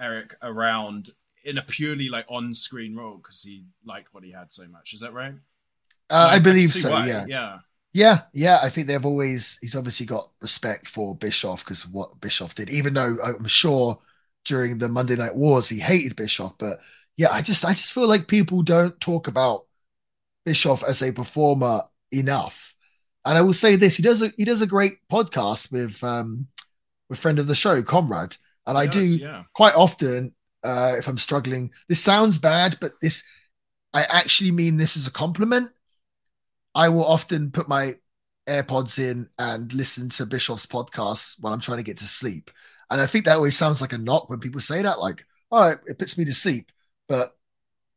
Eric 0.00 0.34
around 0.42 1.10
in 1.44 1.56
a 1.58 1.62
purely 1.62 2.08
like 2.08 2.26
on-screen 2.28 2.96
role 2.96 3.16
because 3.16 3.42
he 3.42 3.64
liked 3.84 4.12
what 4.12 4.24
he 4.24 4.32
had 4.32 4.52
so 4.52 4.66
much. 4.68 4.92
Is 4.92 5.00
that 5.00 5.12
right? 5.12 5.34
Uh, 6.10 6.28
I 6.30 6.34
can 6.34 6.42
believe 6.42 6.70
so. 6.70 6.90
why, 6.90 7.06
Yeah. 7.06 7.26
yeah. 7.28 7.58
Yeah, 7.92 8.22
yeah, 8.32 8.60
I 8.62 8.68
think 8.70 8.86
they've 8.86 9.04
always 9.04 9.58
he's 9.60 9.74
obviously 9.74 10.06
got 10.06 10.30
respect 10.40 10.88
for 10.88 11.16
Bischoff 11.16 11.64
because 11.64 11.84
of 11.84 11.92
what 11.92 12.20
Bischoff 12.20 12.54
did, 12.54 12.70
even 12.70 12.94
though 12.94 13.18
I'm 13.22 13.46
sure 13.46 13.98
during 14.44 14.78
the 14.78 14.88
Monday 14.88 15.16
Night 15.16 15.34
Wars 15.34 15.68
he 15.68 15.80
hated 15.80 16.16
Bischoff. 16.16 16.56
But 16.58 16.80
yeah, 17.16 17.30
I 17.32 17.42
just 17.42 17.64
I 17.64 17.74
just 17.74 17.92
feel 17.92 18.06
like 18.06 18.28
people 18.28 18.62
don't 18.62 18.98
talk 19.00 19.26
about 19.26 19.64
Bischoff 20.44 20.84
as 20.84 21.02
a 21.02 21.12
performer 21.12 21.82
enough. 22.12 22.74
And 23.24 23.36
I 23.36 23.42
will 23.42 23.54
say 23.54 23.76
this, 23.76 23.96
he 23.96 24.02
does 24.02 24.22
a 24.22 24.32
he 24.36 24.44
does 24.44 24.62
a 24.62 24.66
great 24.66 24.98
podcast 25.10 25.72
with 25.72 26.02
um 26.04 26.46
with 27.08 27.18
friend 27.18 27.38
of 27.38 27.48
the 27.48 27.54
show, 27.54 27.82
Conrad. 27.82 28.36
And 28.66 28.78
I 28.78 28.86
do 28.86 29.02
yeah. 29.02 29.44
quite 29.52 29.74
often, 29.74 30.32
uh, 30.62 30.94
if 30.96 31.08
I'm 31.08 31.18
struggling, 31.18 31.72
this 31.88 32.00
sounds 32.00 32.38
bad, 32.38 32.78
but 32.80 32.92
this 33.02 33.24
I 33.92 34.04
actually 34.04 34.52
mean 34.52 34.76
this 34.76 34.96
as 34.96 35.08
a 35.08 35.12
compliment. 35.12 35.70
I 36.74 36.88
will 36.88 37.04
often 37.04 37.50
put 37.50 37.68
my 37.68 37.94
AirPods 38.46 38.98
in 38.98 39.28
and 39.38 39.72
listen 39.72 40.08
to 40.10 40.26
Bischoff's 40.26 40.66
podcast 40.66 41.36
when 41.40 41.52
I'm 41.52 41.60
trying 41.60 41.78
to 41.78 41.84
get 41.84 41.98
to 41.98 42.06
sleep. 42.06 42.50
And 42.90 43.00
I 43.00 43.06
think 43.06 43.24
that 43.24 43.36
always 43.36 43.56
sounds 43.56 43.80
like 43.80 43.92
a 43.92 43.98
knock 43.98 44.28
when 44.28 44.40
people 44.40 44.60
say 44.60 44.82
that, 44.82 45.00
like, 45.00 45.24
oh, 45.52 45.68
it, 45.68 45.80
it 45.86 45.98
puts 45.98 46.18
me 46.18 46.24
to 46.24 46.34
sleep. 46.34 46.72
But 47.08 47.32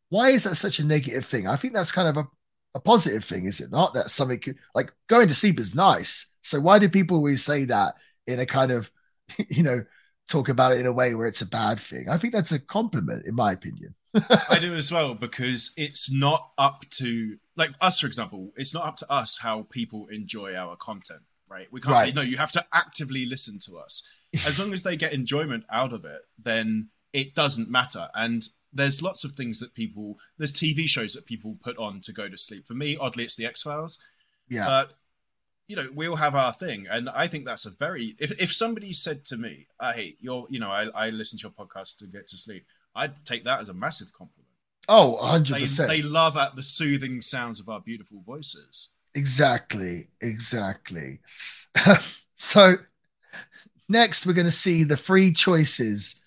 why 0.10 0.30
is 0.30 0.44
that 0.44 0.56
such 0.56 0.80
a 0.80 0.86
negative 0.86 1.26
thing? 1.26 1.48
I 1.48 1.56
think 1.56 1.74
that's 1.74 1.92
kind 1.92 2.08
of 2.08 2.18
a, 2.18 2.28
a 2.76 2.80
positive 2.80 3.26
thing, 3.26 3.46
is 3.46 3.62
it 3.62 3.72
not? 3.72 3.94
That 3.96 4.10
something 4.12 4.40
could, 4.40 4.58
like 4.76 4.94
going 5.08 5.28
to 5.28 5.36
sleep 5.36 5.60
is 5.60 5.74
nice. 5.74 6.36
So 6.42 6.60
why 6.60 6.80
do 6.80 6.90
people 6.90 7.18
always 7.18 7.44
say 7.44 7.66
that 7.66 7.96
in 8.28 8.40
a 8.40 8.46
kind 8.46 8.72
of, 8.72 8.92
you 9.50 9.64
know, 9.64 9.84
talk 10.28 10.50
about 10.50 10.74
it 10.74 10.80
in 10.80 10.86
a 10.86 10.94
way 10.94 11.16
where 11.16 11.28
it's 11.28 11.42
a 11.42 11.48
bad 11.48 11.80
thing? 11.80 12.10
I 12.10 12.18
think 12.18 12.34
that's 12.34 12.52
a 12.52 12.60
compliment, 12.60 13.26
in 13.26 13.36
my 13.36 13.52
opinion. 13.52 13.96
I 14.50 14.60
do 14.60 14.76
as 14.76 14.92
well 14.92 15.14
because 15.16 15.74
it's 15.78 16.12
not 16.12 16.52
up 16.58 16.86
to 16.92 17.38
like 17.56 17.72
us, 17.82 18.00
for 18.00 18.08
example. 18.08 18.52
It's 18.56 18.74
not 18.74 18.86
up 18.86 18.98
to 18.98 19.12
us 19.12 19.40
how 19.40 19.68
people 19.70 20.08
enjoy 20.08 20.56
our 20.56 20.76
content, 20.76 21.22
right? 21.50 21.68
We 21.72 21.82
can't 21.82 21.98
say 21.98 22.12
no. 22.12 22.22
You 22.22 22.38
have 22.38 22.52
to 22.54 22.66
actively 22.74 23.26
listen 23.26 23.60
to 23.66 23.78
us. 23.78 24.04
As 24.48 24.60
long 24.60 24.74
as 24.74 24.84
they 24.84 24.96
get 24.96 25.14
enjoyment 25.14 25.64
out 25.72 25.94
of 25.94 26.06
it, 26.06 26.22
then 26.44 26.90
it 27.12 27.36
doesn't 27.36 27.70
matter. 27.70 28.10
And 28.16 28.48
there's 28.72 29.02
lots 29.02 29.24
of 29.24 29.34
things 29.34 29.60
that 29.60 29.76
people, 29.76 30.18
there's 30.38 30.54
TV 30.54 30.88
shows 30.88 31.14
that 31.14 31.26
people 31.26 31.58
put 31.64 31.78
on 31.78 32.02
to 32.02 32.12
go 32.12 32.28
to 32.28 32.38
sleep. 32.38 32.66
For 32.66 32.74
me, 32.74 32.98
oddly, 33.00 33.24
it's 33.24 33.36
the 33.36 33.46
X 33.46 33.62
Files. 33.62 34.00
Yeah. 34.50 34.66
But 34.66 34.94
you 35.68 35.76
know, 35.76 35.88
we 35.96 36.08
all 36.08 36.18
have 36.18 36.36
our 36.36 36.52
thing, 36.52 36.88
and 36.90 37.10
I 37.10 37.28
think 37.28 37.46
that's 37.46 37.66
a 37.66 37.72
very. 37.72 38.16
If 38.20 38.40
if 38.40 38.52
somebody 38.52 38.92
said 38.92 39.24
to 39.26 39.38
me, 39.38 39.68
uh, 39.80 39.94
"Hey, 39.94 40.18
you're," 40.20 40.46
you 40.50 40.60
know, 40.60 40.70
I, 40.70 40.88
I 40.94 41.10
listen 41.10 41.40
to 41.40 41.44
your 41.44 41.52
podcast 41.52 41.98
to 42.00 42.08
get 42.08 42.28
to 42.28 42.38
sleep, 42.38 42.66
I'd 42.96 43.26
take 43.26 43.46
that 43.46 43.60
as 43.60 43.70
a 43.70 43.74
massive 43.74 44.12
compliment. 44.14 44.50
oh, 44.88 45.20
100%. 45.22 45.88
they 45.88 46.02
love 46.02 46.38
at 46.38 46.56
the 46.56 46.64
soothing 46.64 47.22
sounds 47.22 47.60
of 47.60 47.70
our 47.70 47.82
beautiful 47.82 48.22
voices. 48.26 48.90
Exactly, 49.16 50.06
exactly. 50.22 51.20
so 52.36 52.76
next 53.90 54.26
we're 54.26 54.34
going 54.34 54.46
to 54.46 54.52
see 54.52 54.84
the 54.84 54.98
three 54.98 55.32
choices 55.32 56.22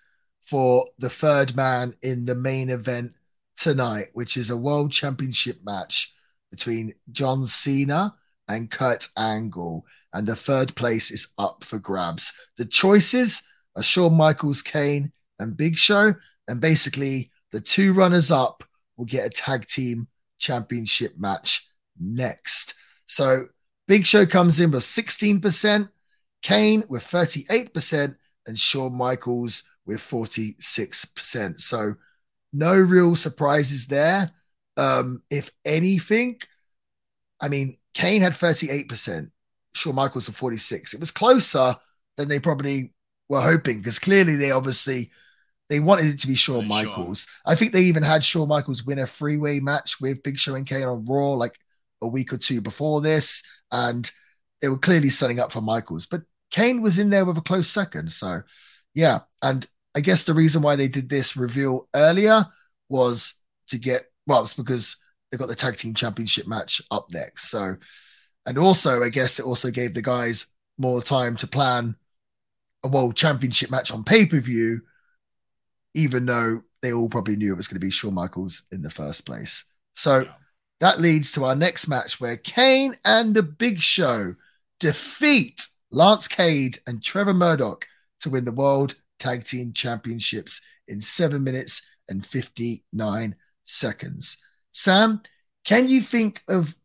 for 0.44 0.86
the 0.98 1.10
third 1.10 1.56
man 1.56 1.94
in 2.02 2.24
the 2.24 2.34
main 2.34 2.70
event 2.70 3.12
tonight, 3.56 4.06
which 4.12 4.36
is 4.36 4.50
a 4.50 4.56
world 4.56 4.92
championship 4.92 5.58
match 5.64 6.14
between 6.50 6.92
John 7.10 7.44
Cena 7.44 8.14
and 8.48 8.70
Kurt 8.70 9.08
Angle. 9.16 9.84
And 10.12 10.26
the 10.26 10.36
third 10.36 10.76
place 10.76 11.10
is 11.10 11.32
up 11.38 11.64
for 11.64 11.78
grabs. 11.78 12.32
The 12.56 12.64
choices 12.64 13.42
are 13.74 13.82
Shawn 13.82 14.14
Michaels, 14.14 14.62
Kane, 14.62 15.12
and 15.38 15.56
Big 15.56 15.76
Show. 15.76 16.14
And 16.48 16.60
basically, 16.60 17.30
the 17.52 17.60
two 17.60 17.92
runners 17.92 18.30
up 18.30 18.64
will 18.96 19.04
get 19.04 19.26
a 19.26 19.30
tag 19.30 19.66
team 19.66 20.08
championship 20.38 21.14
match 21.18 21.68
next. 21.98 22.74
So 23.06 23.46
Big 23.88 24.06
Show 24.06 24.26
comes 24.26 24.60
in 24.60 24.70
with 24.70 24.82
16%, 24.82 25.88
Kane 26.42 26.84
with 26.88 27.04
38%, 27.04 28.16
and 28.46 28.58
Shawn 28.58 28.94
Michaels 28.94 29.64
with 29.86 30.00
46%. 30.00 31.60
So 31.60 31.94
no 32.52 32.74
real 32.74 33.16
surprises 33.16 33.86
there. 33.86 34.30
Um, 34.76 35.22
if 35.30 35.50
anything, 35.64 36.40
I 37.40 37.48
mean, 37.48 37.78
Kane 37.94 38.22
had 38.22 38.32
38%, 38.32 39.30
Shawn 39.74 39.94
Michaels 39.94 40.28
with 40.28 40.36
46. 40.36 40.94
It 40.94 41.00
was 41.00 41.10
closer 41.10 41.76
than 42.16 42.28
they 42.28 42.40
probably 42.40 42.92
were 43.28 43.40
hoping 43.40 43.78
because 43.78 43.98
clearly 43.98 44.36
they 44.36 44.50
obviously 44.50 45.10
they 45.68 45.80
wanted 45.80 46.06
it 46.06 46.20
to 46.20 46.26
be 46.26 46.34
Shawn. 46.34 46.68
Michaels. 46.68 47.26
I 47.44 47.54
think 47.54 47.72
they 47.72 47.82
even 47.82 48.02
had 48.02 48.22
Shawn 48.22 48.48
Michaels 48.48 48.84
win 48.84 48.98
a 48.98 49.06
three-way 49.06 49.60
match 49.60 50.00
with 50.00 50.22
Big 50.22 50.38
Show 50.38 50.54
and 50.54 50.66
Kane 50.66 50.84
on 50.84 51.04
Raw 51.04 51.32
like 51.32 51.58
a 52.02 52.06
week 52.06 52.32
or 52.32 52.38
two 52.38 52.60
before 52.60 53.00
this, 53.00 53.42
and 53.72 54.10
they 54.60 54.68
were 54.68 54.78
clearly 54.78 55.08
setting 55.08 55.40
up 55.40 55.52
for 55.52 55.60
Michaels. 55.60 56.06
But 56.06 56.22
Kane 56.50 56.82
was 56.82 56.98
in 56.98 57.10
there 57.10 57.24
with 57.24 57.38
a 57.38 57.42
close 57.42 57.68
second. 57.68 58.12
So, 58.12 58.42
yeah. 58.94 59.20
And 59.42 59.66
I 59.94 60.00
guess 60.00 60.24
the 60.24 60.34
reason 60.34 60.62
why 60.62 60.76
they 60.76 60.88
did 60.88 61.08
this 61.08 61.36
reveal 61.36 61.88
earlier 61.94 62.46
was 62.88 63.34
to 63.68 63.78
get, 63.78 64.04
well, 64.26 64.42
it's 64.42 64.54
because 64.54 64.96
they 65.30 65.38
got 65.38 65.48
the 65.48 65.54
tag 65.54 65.76
team 65.76 65.94
championship 65.94 66.46
match 66.46 66.80
up 66.90 67.08
next. 67.10 67.50
So, 67.50 67.76
and 68.46 68.58
also, 68.58 69.02
I 69.02 69.08
guess 69.08 69.40
it 69.40 69.44
also 69.44 69.70
gave 69.70 69.92
the 69.92 70.02
guys 70.02 70.46
more 70.78 71.02
time 71.02 71.36
to 71.36 71.46
plan 71.46 71.96
a 72.84 72.88
world 72.88 73.16
championship 73.16 73.70
match 73.70 73.90
on 73.90 74.04
pay 74.04 74.24
per 74.24 74.38
view, 74.38 74.82
even 75.96 76.26
though 76.26 76.60
they 76.82 76.92
all 76.92 77.08
probably 77.08 77.34
knew 77.36 77.52
it 77.52 77.56
was 77.56 77.66
going 77.66 77.80
to 77.80 77.84
be 77.84 77.90
Shawn 77.90 78.14
Michaels 78.14 78.68
in 78.70 78.82
the 78.82 78.90
first 78.90 79.26
place. 79.26 79.64
So, 79.94 80.20
Yeah. 80.20 80.34
that 80.80 81.00
leads 81.00 81.32
to 81.32 81.44
our 81.44 81.56
next 81.56 81.88
match 81.88 82.20
where 82.20 82.36
Kane 82.36 82.94
and 83.04 83.34
the 83.34 83.42
Big 83.42 83.80
Show 83.80 84.36
defeat 84.78 85.66
Lance 85.90 86.28
Cade 86.28 86.78
and 86.86 87.02
Trevor 87.02 87.32
Murdoch 87.34 87.86
to 88.20 88.30
win 88.30 88.44
the 88.44 88.52
World 88.52 88.94
Tag 89.18 89.44
Team 89.44 89.72
Championships 89.72 90.60
in 90.86 91.00
seven 91.00 91.42
minutes 91.42 91.82
and 92.08 92.24
59 92.24 93.34
seconds. 93.64 94.36
Sam, 94.72 95.22
can 95.64 95.88
you 95.88 96.02
think 96.02 96.42
of 96.46 96.76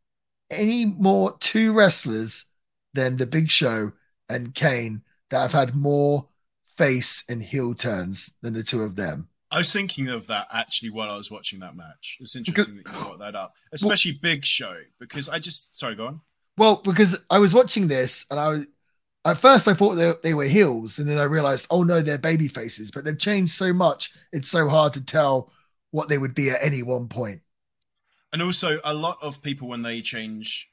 any 0.49 0.85
more 0.85 1.37
two 1.39 1.73
wrestlers 1.73 2.45
than 2.93 3.17
the 3.17 3.25
Big 3.25 3.51
Show 3.51 3.91
and 4.29 4.55
Kane 4.55 5.03
that 5.29 5.41
have 5.41 5.51
had 5.51 5.75
more 5.75 6.27
face 6.77 7.23
and 7.29 7.41
heel 7.41 7.73
turns 7.73 8.37
than 8.41 8.53
the 8.53 8.63
two 8.63 8.83
of 8.83 8.95
them. 8.95 9.27
I 9.51 9.57
was 9.57 9.73
thinking 9.73 10.07
of 10.07 10.27
that 10.27 10.47
actually 10.51 10.91
while 10.91 11.09
I 11.11 11.17
was 11.17 11.29
watching 11.29 11.59
that 11.59 11.75
match. 11.75 12.17
It's 12.21 12.35
interesting 12.35 12.77
that 12.77 12.87
you 12.87 13.03
brought 13.03 13.19
that 13.19 13.35
up, 13.35 13.53
especially 13.73 14.13
Big 14.13 14.45
Show, 14.45 14.77
because 14.99 15.27
I 15.27 15.39
just 15.39 15.77
sorry, 15.77 15.95
go 15.95 16.07
on. 16.07 16.21
Well, 16.57 16.77
because 16.77 17.23
I 17.29 17.39
was 17.39 17.53
watching 17.53 17.87
this 17.87 18.25
and 18.31 18.39
I 18.39 18.47
was 18.47 18.67
at 19.25 19.37
first 19.37 19.67
I 19.67 19.73
thought 19.73 19.95
they, 19.95 20.13
they 20.23 20.33
were 20.33 20.45
heels, 20.45 20.99
and 20.99 21.07
then 21.07 21.17
I 21.17 21.23
realized, 21.23 21.67
oh 21.69 21.83
no, 21.83 22.01
they're 22.01 22.17
baby 22.17 22.47
faces, 22.47 22.91
but 22.91 23.03
they've 23.03 23.17
changed 23.17 23.51
so 23.51 23.73
much, 23.73 24.13
it's 24.31 24.49
so 24.49 24.67
hard 24.67 24.93
to 24.93 25.01
tell 25.01 25.51
what 25.91 26.09
they 26.09 26.17
would 26.17 26.33
be 26.33 26.49
at 26.49 26.63
any 26.63 26.81
one 26.81 27.07
point. 27.07 27.41
And 28.33 28.41
also, 28.41 28.79
a 28.83 28.93
lot 28.93 29.17
of 29.21 29.43
people 29.43 29.67
when 29.67 29.81
they 29.81 30.01
change, 30.01 30.71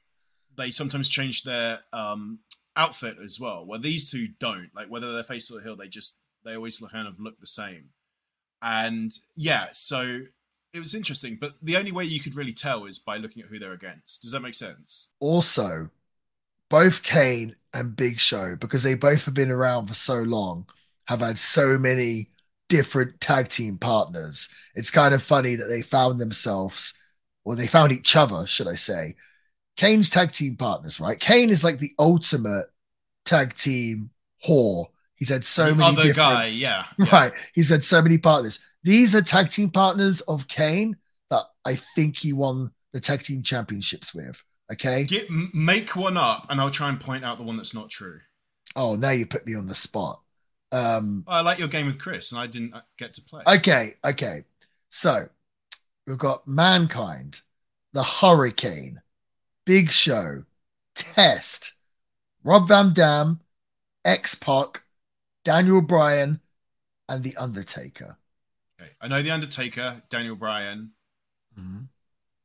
they 0.57 0.71
sometimes 0.71 1.09
change 1.09 1.43
their 1.43 1.79
um, 1.91 2.39
outfit 2.79 3.17
as 3.23 3.39
well. 3.39 3.65
Where 3.65 3.77
these 3.77 4.09
two 4.09 4.29
don't, 4.39 4.69
like 4.73 4.87
whether 4.87 5.11
they're 5.11 5.23
face 5.23 5.51
or 5.51 5.61
heel, 5.61 5.75
they 5.75 5.87
just 5.87 6.17
they 6.43 6.55
always 6.55 6.79
kind 6.79 7.07
of 7.07 7.19
look 7.19 7.39
the 7.39 7.45
same. 7.47 7.89
And 8.61 9.11
yeah, 9.35 9.67
so 9.73 10.21
it 10.73 10.79
was 10.79 10.95
interesting, 10.95 11.37
but 11.39 11.53
the 11.61 11.77
only 11.77 11.91
way 11.91 12.05
you 12.05 12.21
could 12.21 12.35
really 12.35 12.53
tell 12.53 12.85
is 12.85 12.99
by 12.99 13.17
looking 13.17 13.43
at 13.43 13.49
who 13.49 13.59
they're 13.59 13.73
against. 13.73 14.21
Does 14.21 14.31
that 14.31 14.41
make 14.41 14.55
sense? 14.55 15.09
Also, 15.19 15.89
both 16.69 17.03
Kane 17.03 17.55
and 17.73 17.95
Big 17.95 18.19
Show, 18.19 18.55
because 18.55 18.83
they 18.83 18.93
both 18.93 19.25
have 19.25 19.33
been 19.33 19.51
around 19.51 19.87
for 19.87 19.93
so 19.93 20.21
long, 20.21 20.67
have 21.05 21.21
had 21.21 21.37
so 21.37 21.77
many 21.77 22.29
different 22.67 23.19
tag 23.19 23.47
team 23.47 23.77
partners. 23.77 24.47
It's 24.75 24.91
kind 24.91 25.13
of 25.13 25.23
funny 25.23 25.55
that 25.55 25.65
they 25.65 25.81
found 25.81 26.21
themselves, 26.21 26.93
or 27.43 27.55
they 27.55 27.67
found 27.67 27.91
each 27.91 28.15
other, 28.15 28.45
should 28.45 28.67
I 28.67 28.75
say. 28.75 29.15
Kane's 29.79 30.09
tag 30.09 30.33
team 30.33 30.57
partners, 30.57 30.99
right? 30.99 31.17
Kane 31.17 31.49
is 31.49 31.63
like 31.63 31.79
the 31.79 31.93
ultimate 31.97 32.65
tag 33.23 33.53
team 33.53 34.09
whore. 34.45 34.87
He's 35.15 35.29
had 35.29 35.45
so 35.45 35.67
the 35.67 35.75
many 35.75 35.91
other 35.91 36.03
different, 36.03 36.15
guy, 36.15 36.45
yeah, 36.47 36.85
yeah. 36.99 37.15
right? 37.15 37.33
He's 37.53 37.69
had 37.69 37.85
so 37.85 38.01
many 38.01 38.17
partners. 38.17 38.59
These 38.83 39.15
are 39.15 39.21
tag 39.21 39.49
team 39.49 39.69
partners 39.69 40.19
of 40.19 40.49
Kane 40.49 40.97
that 41.29 41.45
I 41.63 41.75
think 41.75 42.17
he 42.17 42.33
won 42.33 42.71
the 42.91 42.99
tag 42.99 43.21
team 43.21 43.41
championships 43.41 44.13
with. 44.13 44.43
Okay. 44.69 45.05
Get, 45.05 45.29
make 45.53 45.95
one 45.95 46.17
up, 46.17 46.47
and 46.49 46.59
I'll 46.59 46.71
try 46.71 46.89
and 46.89 46.99
point 46.99 47.23
out 47.23 47.37
the 47.37 47.45
one 47.45 47.55
that's 47.55 47.73
not 47.73 47.89
true. 47.89 48.19
Oh, 48.75 48.95
now 48.95 49.11
you 49.11 49.25
put 49.25 49.47
me 49.47 49.55
on 49.55 49.67
the 49.67 49.75
spot. 49.75 50.19
Um, 50.73 51.23
I 51.25 51.39
like 51.39 51.57
your 51.57 51.69
game 51.69 51.85
with 51.85 51.99
Chris, 51.99 52.33
and 52.33 52.41
I 52.41 52.47
didn't 52.47 52.73
uh, 52.73 52.81
get 52.97 53.13
to 53.13 53.21
play. 53.21 53.43
okay, 53.47 53.93
okay. 54.03 54.43
So 54.89 55.29
we've 56.05 56.17
got 56.17 56.45
Mankind, 56.49 57.39
the 57.93 58.03
Hurricane, 58.03 59.01
Big 59.69 59.91
Show, 59.91 60.45
Test, 60.95 61.73
Rob 62.43 62.67
Van 62.67 62.91
Dam, 62.91 63.41
X 64.03 64.33
Pac, 64.33 64.81
Daniel 65.43 65.83
Bryan, 65.83 66.39
and 67.07 67.23
The 67.23 67.37
Undertaker. 67.37 68.17
Okay. 68.81 68.89
I 68.99 69.07
know 69.07 69.21
the 69.21 69.29
Undertaker, 69.29 70.01
Daniel 70.09 70.35
Bryan 70.35 70.93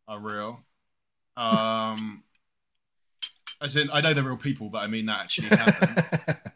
are 0.06 0.18
real. 0.18 0.66
Um, 1.34 2.24
as 3.62 3.74
in, 3.78 3.88
I 3.90 4.02
know 4.02 4.12
they're 4.12 4.22
real 4.22 4.36
people, 4.36 4.68
but 4.68 4.82
I 4.82 4.86
mean 4.86 5.06
that 5.06 5.20
actually 5.20 5.48
happened. 5.48 6.36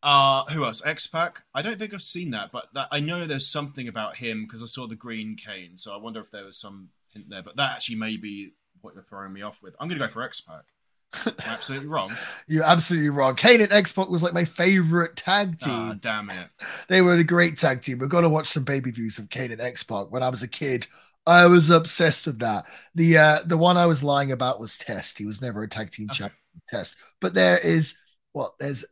Uh, 0.00 0.44
who 0.52 0.64
else? 0.64 0.80
X 0.86 1.08
Pac. 1.08 1.42
I 1.52 1.60
don't 1.60 1.76
think 1.76 1.92
I've 1.92 2.00
seen 2.00 2.30
that, 2.30 2.52
but 2.52 2.68
that 2.72 2.86
I 2.92 3.00
know 3.00 3.26
there's 3.26 3.48
something 3.48 3.88
about 3.88 4.16
him 4.16 4.44
because 4.46 4.62
I 4.62 4.66
saw 4.66 4.86
the 4.86 4.94
green 4.94 5.34
cane. 5.34 5.76
So 5.76 5.92
I 5.92 5.96
wonder 5.96 6.20
if 6.20 6.30
there 6.30 6.44
was 6.44 6.56
some 6.56 6.90
hint 7.12 7.28
there. 7.28 7.42
But 7.42 7.56
that 7.56 7.72
actually 7.72 7.96
may 7.96 8.16
be 8.16 8.52
what 8.82 8.94
you're 8.94 9.02
throwing 9.02 9.32
me 9.32 9.42
off 9.42 9.60
with. 9.62 9.74
I'm 9.80 9.88
gonna 9.88 10.00
go 10.00 10.08
for 10.08 10.22
X 10.22 10.40
Pac. 10.40 10.64
Absolutely 11.46 11.88
wrong. 11.88 12.12
You're 12.48 12.64
absolutely 12.64 13.08
wrong. 13.08 13.34
Kane 13.34 13.62
and 13.62 13.72
X 13.72 13.94
Pac 13.94 14.10
was 14.10 14.22
like 14.22 14.34
my 14.34 14.44
favorite 14.44 15.16
tag 15.16 15.58
team. 15.58 15.72
Ah, 15.72 15.96
damn 15.98 16.28
it. 16.28 16.48
They 16.88 17.00
were 17.00 17.14
a 17.14 17.24
great 17.24 17.56
tag 17.56 17.80
team. 17.80 17.98
We've 17.98 18.10
got 18.10 18.20
to 18.20 18.28
watch 18.28 18.46
some 18.46 18.64
baby 18.64 18.90
views 18.90 19.18
of 19.18 19.30
Kane 19.30 19.50
and 19.50 19.60
X 19.60 19.82
Pac. 19.82 20.10
When 20.10 20.22
I 20.22 20.28
was 20.28 20.42
a 20.42 20.48
kid, 20.48 20.86
I 21.26 21.46
was 21.46 21.70
obsessed 21.70 22.26
with 22.26 22.40
that. 22.40 22.66
The 22.94 23.16
uh, 23.18 23.38
the 23.46 23.56
one 23.56 23.78
I 23.78 23.86
was 23.86 24.02
lying 24.04 24.32
about 24.32 24.60
was 24.60 24.76
Test. 24.76 25.16
He 25.18 25.24
was 25.24 25.40
never 25.40 25.62
a 25.62 25.68
tag 25.68 25.90
team 25.90 26.08
Okay. 26.10 26.18
champion. 26.18 26.38
Test, 26.68 26.96
but 27.20 27.32
there 27.32 27.56
is 27.58 27.96
what 28.32 28.52
there's 28.60 28.84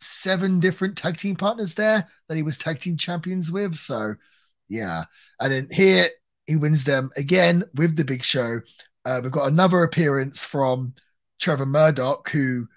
seven 0.00 0.60
different 0.60 0.98
tag 0.98 1.16
team 1.16 1.36
partners 1.36 1.74
there 1.74 2.06
that 2.28 2.36
he 2.36 2.42
was 2.42 2.58
tag 2.58 2.80
team 2.80 2.96
champions 2.98 3.50
with. 3.50 3.76
So 3.76 4.16
yeah, 4.68 5.04
and 5.40 5.50
then 5.52 5.68
here 5.70 6.06
he 6.46 6.56
wins 6.56 6.84
them 6.84 7.10
again 7.16 7.64
with 7.74 7.96
the 7.96 8.04
Big 8.04 8.24
Show. 8.24 8.60
Uh, 9.04 9.20
we've 9.22 9.32
got 9.32 9.48
another 9.48 9.82
appearance 9.82 10.44
from 10.44 10.94
Trevor 11.40 11.66
Murdoch, 11.66 12.28
who 12.30 12.68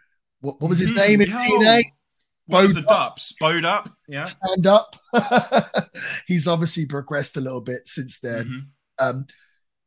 what, 0.42 0.60
what 0.62 0.70
was 0.70 0.80
his 0.80 0.92
Mhm. 0.92 0.96
name 0.98 1.22
in. 1.22 1.30
TNA? 1.30 1.84
Bowed 2.48 2.76
the 2.76 2.82
Dups. 2.84 3.34
Bowed 3.40 3.66
up. 3.66 3.90
Yeah. 4.08 4.26
stand 4.26 4.68
up. 4.68 4.96
He's 6.28 6.48
obviously 6.48 6.86
progressed 6.86 7.38
a 7.38 7.42
little 7.42 7.62
bit 7.62 7.88
since 7.88 8.20
then. 8.20 8.70
Mhm. 9.00 9.06
Um, 9.10 9.28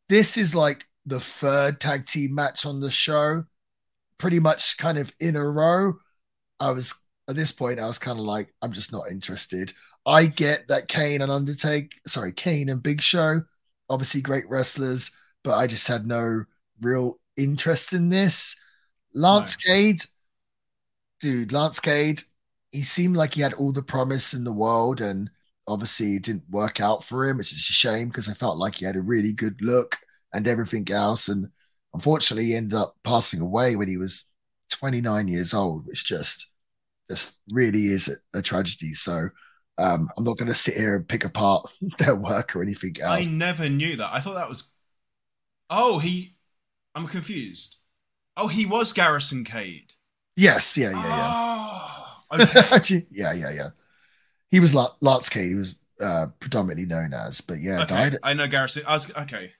this 0.09 0.37
is 0.37 0.55
like 0.55 0.85
the 1.07 1.21
third 1.21 1.81
tag 1.81 2.07
team 2.07 2.35
match 2.35 2.67
on 2.67 2.81
the 2.81 2.91
show, 2.91 3.45
pretty 4.19 4.41
much 4.41 4.77
kind 4.79 4.99
of 4.99 5.13
in 5.21 5.37
a 5.37 5.49
row. 5.49 5.95
I 6.61 6.71
was 6.71 6.95
at 7.29 7.37
this 7.37 7.53
point, 7.53 7.79
I 7.79 7.87
was 7.87 7.99
kind 7.99 8.19
of 8.19 8.25
like, 8.25 8.53
I'm 8.63 8.73
just 8.73 8.91
not 8.91 9.11
interested. 9.11 9.73
I 10.07 10.27
get 10.27 10.69
that 10.69 10.89
Kane 10.89 11.21
and 11.21 11.31
Undertake, 11.31 12.01
sorry, 12.07 12.33
Kane 12.33 12.71
and 12.71 12.83
Big 12.83 13.03
Show, 13.03 13.43
obviously 13.91 14.23
great 14.23 14.49
wrestlers, 14.49 15.11
but 15.49 15.57
I 15.57 15.67
just 15.67 15.87
had 15.87 16.07
no 16.07 16.45
real 16.79 17.19
interest 17.39 17.95
in 17.95 18.11
this. 18.11 18.55
Lance 19.15 19.57
Cade, 19.57 20.03
dude, 21.21 21.53
Lance 21.53 21.81
Cade, 21.81 22.23
he 22.71 22.83
seemed 22.83 23.17
like 23.17 23.33
he 23.33 23.41
had 23.41 23.55
all 23.55 23.73
the 23.73 23.83
promise 23.83 24.35
in 24.35 24.45
the 24.45 24.53
world, 24.53 25.01
and 25.01 25.31
obviously 25.67 26.17
it 26.17 26.25
didn't 26.25 26.51
work 26.51 26.83
out 26.83 27.03
for 27.03 27.27
him. 27.27 27.41
It's 27.41 27.51
just 27.51 27.71
a 27.71 27.73
shame 27.73 28.09
because 28.09 28.29
I 28.29 28.35
felt 28.35 28.59
like 28.59 28.75
he 28.75 28.85
had 28.85 28.97
a 28.97 29.01
really 29.01 29.33
good 29.33 29.63
look 29.63 29.97
and 30.35 30.47
everything 30.47 30.87
else. 30.91 31.29
And 31.29 31.49
unfortunately, 31.95 32.45
he 32.45 32.55
ended 32.55 32.75
up 32.75 32.95
passing 33.03 33.41
away 33.41 33.75
when 33.75 33.89
he 33.89 33.97
was 33.97 34.27
29 34.73 35.29
years 35.29 35.55
old, 35.55 35.87
which 35.87 36.05
just 36.05 36.51
just 37.11 37.39
really 37.53 37.87
is 37.87 38.11
a, 38.35 38.39
a 38.39 38.43
tragedy. 38.43 38.93
So 38.93 39.31
um, 39.79 40.11
I'm 40.15 40.25
not 40.25 40.37
going 40.37 40.49
to 40.49 40.55
sit 40.55 40.75
here 40.75 40.97
and 40.97 41.09
pick 41.09 41.25
apart 41.25 41.73
their 41.99 42.17
work 42.17 42.55
or 42.55 42.63
anything 42.63 43.01
else. 43.01 43.27
I 43.27 43.31
never 43.31 43.71
knew 43.71 43.97
that. 43.97 44.13
I 44.13 44.21
thought 44.21 44.35
that 44.35 44.51
was. 44.51 44.75
Oh, 45.71 45.99
he. 45.99 46.35
I'm 46.95 47.07
confused. 47.07 47.79
Oh, 48.37 48.49
he 48.49 48.67
was 48.67 48.93
Garrison 48.93 49.45
Cade. 49.45 49.93
yes, 50.37 50.77
yeah, 50.77 50.91
yeah, 50.91 51.07
yeah. 51.17 51.33
Oh, 52.31 52.73
okay. 52.77 53.07
Yeah, 53.11 53.33
yeah, 53.33 53.51
yeah. 53.51 53.71
He 54.51 54.61
was 54.61 54.75
La- 54.75 54.95
Lance 55.01 55.29
Cade. 55.29 55.49
He 55.49 55.55
was 55.55 55.79
uh, 56.01 56.27
predominantly 56.41 56.87
known 56.87 57.13
as, 57.13 57.41
but 57.41 57.59
yeah, 57.61 57.83
okay. 57.83 57.87
died 57.95 58.19
I 58.23 58.35
know 58.35 58.47
Garrison. 58.47 58.85
I 58.87 58.93
was 58.95 59.11
okay. 59.17 59.53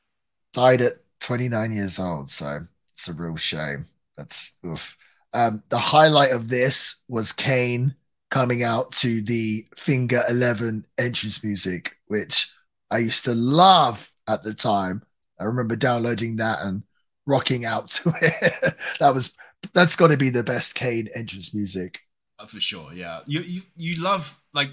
died 0.53 0.81
at 0.83 0.95
29 1.21 1.73
years 1.73 1.99
old. 1.99 2.31
So 2.31 2.67
it's 2.95 3.09
a 3.09 3.13
real 3.13 3.37
shame. 3.37 3.87
That's 4.17 4.57
oof. 4.67 4.97
Um, 5.33 5.63
the 5.69 5.79
highlight 5.79 6.33
of 6.33 6.49
this 6.49 7.03
was 7.09 7.33
Kane 7.33 7.95
coming 8.31 8.63
out 8.63 8.93
to 8.93 9.23
the 9.23 9.67
Finger 9.77 10.23
11 10.29 10.87
entrance 10.99 11.43
music, 11.45 11.97
which 12.07 12.53
I 12.91 12.99
used 12.99 13.25
to 13.25 13.35
love 13.35 14.11
at 14.27 14.43
the 14.43 14.55
time. 14.55 15.03
I 15.41 15.45
remember 15.45 15.77
downloading 15.77 16.37
that 16.37 16.61
and 16.63 16.83
rocking 17.27 17.65
out 17.65 17.89
to 17.89 18.13
it. 18.23 18.75
that 19.01 19.15
was 19.15 19.35
that's 19.75 19.97
got 19.97 20.09
to 20.09 20.17
be 20.17 20.31
the 20.31 20.43
best 20.45 20.75
Kane 20.75 21.09
entrance 21.15 21.55
music. 21.55 22.01
Uh, 22.39 22.47
for 22.47 22.61
sure. 22.61 22.93
Yeah. 22.93 23.21
You 23.27 23.41
you 23.41 23.63
you 23.77 24.03
love 24.03 24.41
like 24.53 24.71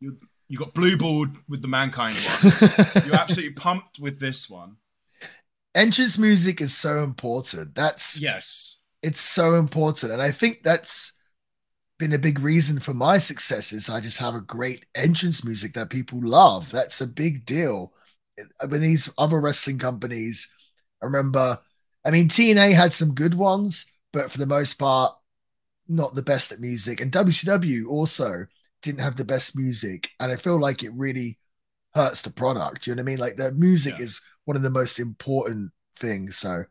you 0.00 0.16
you 0.48 0.58
got 0.58 0.72
blue 0.74 0.96
balled 0.96 1.30
with 1.48 1.60
the 1.62 1.68
mankind 1.68 2.16
one. 2.16 2.52
You're 3.06 3.16
absolutely 3.16 3.52
pumped 3.54 3.98
with 3.98 4.18
this 4.20 4.48
one. 4.48 4.76
entrance 5.74 6.16
music 6.18 6.60
is 6.60 6.74
so 6.76 7.02
important. 7.02 7.74
That's 7.74 8.20
Yes. 8.20 8.82
it's 9.02 9.20
so 9.20 9.54
important 9.54 10.12
and 10.12 10.20
i 10.22 10.30
think 10.32 10.62
that's 10.64 11.12
been 12.00 12.12
a 12.12 12.18
big 12.18 12.40
reason 12.40 12.80
for 12.80 12.94
my 12.94 13.18
successes. 13.18 13.88
i 13.90 14.00
just 14.00 14.18
have 14.18 14.34
a 14.34 14.40
great 14.40 14.86
entrance 14.94 15.44
music 15.44 15.72
that 15.74 15.90
people 15.90 16.20
love 16.22 16.70
that's 16.72 17.00
a 17.00 17.06
big 17.06 17.44
deal 17.46 17.92
when 18.68 18.80
these 18.80 19.12
other 19.18 19.40
wrestling 19.40 19.78
companies 19.78 20.48
i 21.02 21.06
remember 21.06 21.58
i 22.04 22.10
mean 22.10 22.28
tna 22.28 22.72
had 22.72 22.92
some 22.92 23.14
good 23.14 23.34
ones 23.34 23.86
but 24.12 24.30
for 24.30 24.38
the 24.38 24.46
most 24.46 24.74
part 24.74 25.14
not 25.88 26.14
the 26.14 26.22
best 26.22 26.52
at 26.52 26.60
music. 26.60 27.00
And 27.00 27.10
wcw 27.10 27.86
also 27.88 28.46
didn't 28.82 29.00
have 29.00 29.16
the 29.16 29.24
best 29.24 29.56
music. 29.56 30.10
And 30.20 30.30
i 30.30 30.36
feel 30.36 30.58
like 30.58 30.82
it 30.82 30.92
really 30.92 31.38
hurts 31.94 32.22
the 32.22 32.30
product. 32.30 32.86
You 32.86 32.94
know 32.94 33.02
what 33.02 33.08
i 33.08 33.10
mean? 33.10 33.18
Like 33.18 33.36
the 33.36 33.52
music 33.52 33.94
Yeah. 33.98 34.04
is 34.04 34.20
one 34.44 34.56
of 34.56 34.62
the 34.62 34.70
most 34.70 34.98
important 34.98 35.72
things. 35.96 36.36
So 36.36 36.64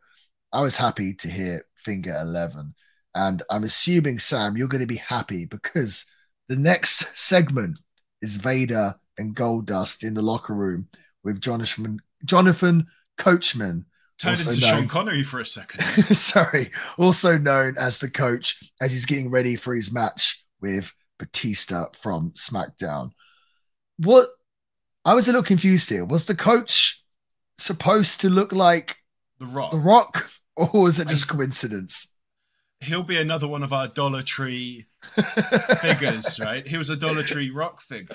I 0.52 0.60
was 0.60 0.76
happy 0.76 1.14
to 1.14 1.28
hear 1.28 1.64
Finger 1.74 2.16
11. 2.20 2.74
And 3.14 3.42
I'm 3.50 3.64
assuming, 3.64 4.18
Sam, 4.20 4.56
you're 4.56 4.68
going 4.68 4.80
to 4.80 4.86
be 4.86 4.96
happy 4.96 5.44
because 5.44 6.04
the 6.48 6.56
next 6.56 7.16
segment 7.18 7.78
is 8.22 8.36
Vader 8.36 8.94
and 9.18 9.34
Goldust 9.34 10.04
in 10.04 10.14
the 10.14 10.22
locker 10.22 10.54
room 10.54 10.88
with 11.24 11.40
Jonathan, 11.40 12.00
Jonathan 12.24 12.86
Coachman 13.16 13.84
Turned 14.18 14.40
into 14.40 14.60
known- 14.60 14.70
Sean 14.70 14.88
Connery 14.88 15.22
for 15.22 15.40
a 15.40 15.46
second. 15.46 15.80
sorry, 16.16 16.70
also 16.96 17.38
known 17.38 17.76
as 17.78 17.98
the 17.98 18.10
coach 18.10 18.62
as 18.80 18.90
he's 18.92 19.06
getting 19.06 19.30
ready 19.30 19.54
for 19.56 19.74
his 19.74 19.92
match 19.92 20.44
with 20.60 20.92
Batista 21.18 21.86
from 21.94 22.30
SmackDown. 22.32 23.10
What 23.98 24.28
I 25.04 25.14
was 25.14 25.26
a 25.28 25.30
little 25.30 25.44
confused 25.44 25.88
here. 25.88 26.04
Was 26.04 26.26
the 26.26 26.34
coach 26.34 27.02
supposed 27.58 28.20
to 28.20 28.28
look 28.28 28.52
like 28.52 28.96
The 29.38 29.46
Rock. 29.46 29.70
The 29.70 29.78
Rock, 29.78 30.30
or 30.56 30.68
was 30.82 30.98
it 31.00 31.08
just 31.08 31.30
I- 31.30 31.34
coincidence? 31.36 32.14
He'll 32.80 33.02
be 33.02 33.16
another 33.16 33.48
one 33.48 33.64
of 33.64 33.72
our 33.72 33.88
Dollar 33.88 34.22
Tree 34.22 34.86
figures, 35.80 36.38
right? 36.38 36.66
He 36.66 36.76
was 36.76 36.90
a 36.90 36.96
Dollar 36.96 37.24
Tree 37.24 37.50
Rock 37.50 37.80
figure. 37.80 38.14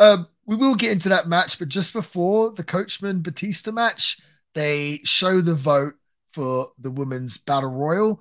um, 0.00 0.26
we 0.46 0.56
will 0.56 0.74
get 0.74 0.92
into 0.92 1.08
that 1.10 1.28
match, 1.28 1.58
but 1.58 1.68
just 1.68 1.92
before 1.92 2.50
the 2.50 2.64
Coachman 2.64 3.22
Batista 3.22 3.70
match, 3.70 4.18
they 4.54 5.00
show 5.04 5.40
the 5.40 5.54
vote 5.54 5.94
for 6.32 6.68
the 6.78 6.90
women's 6.90 7.38
battle 7.38 7.70
royal. 7.70 8.20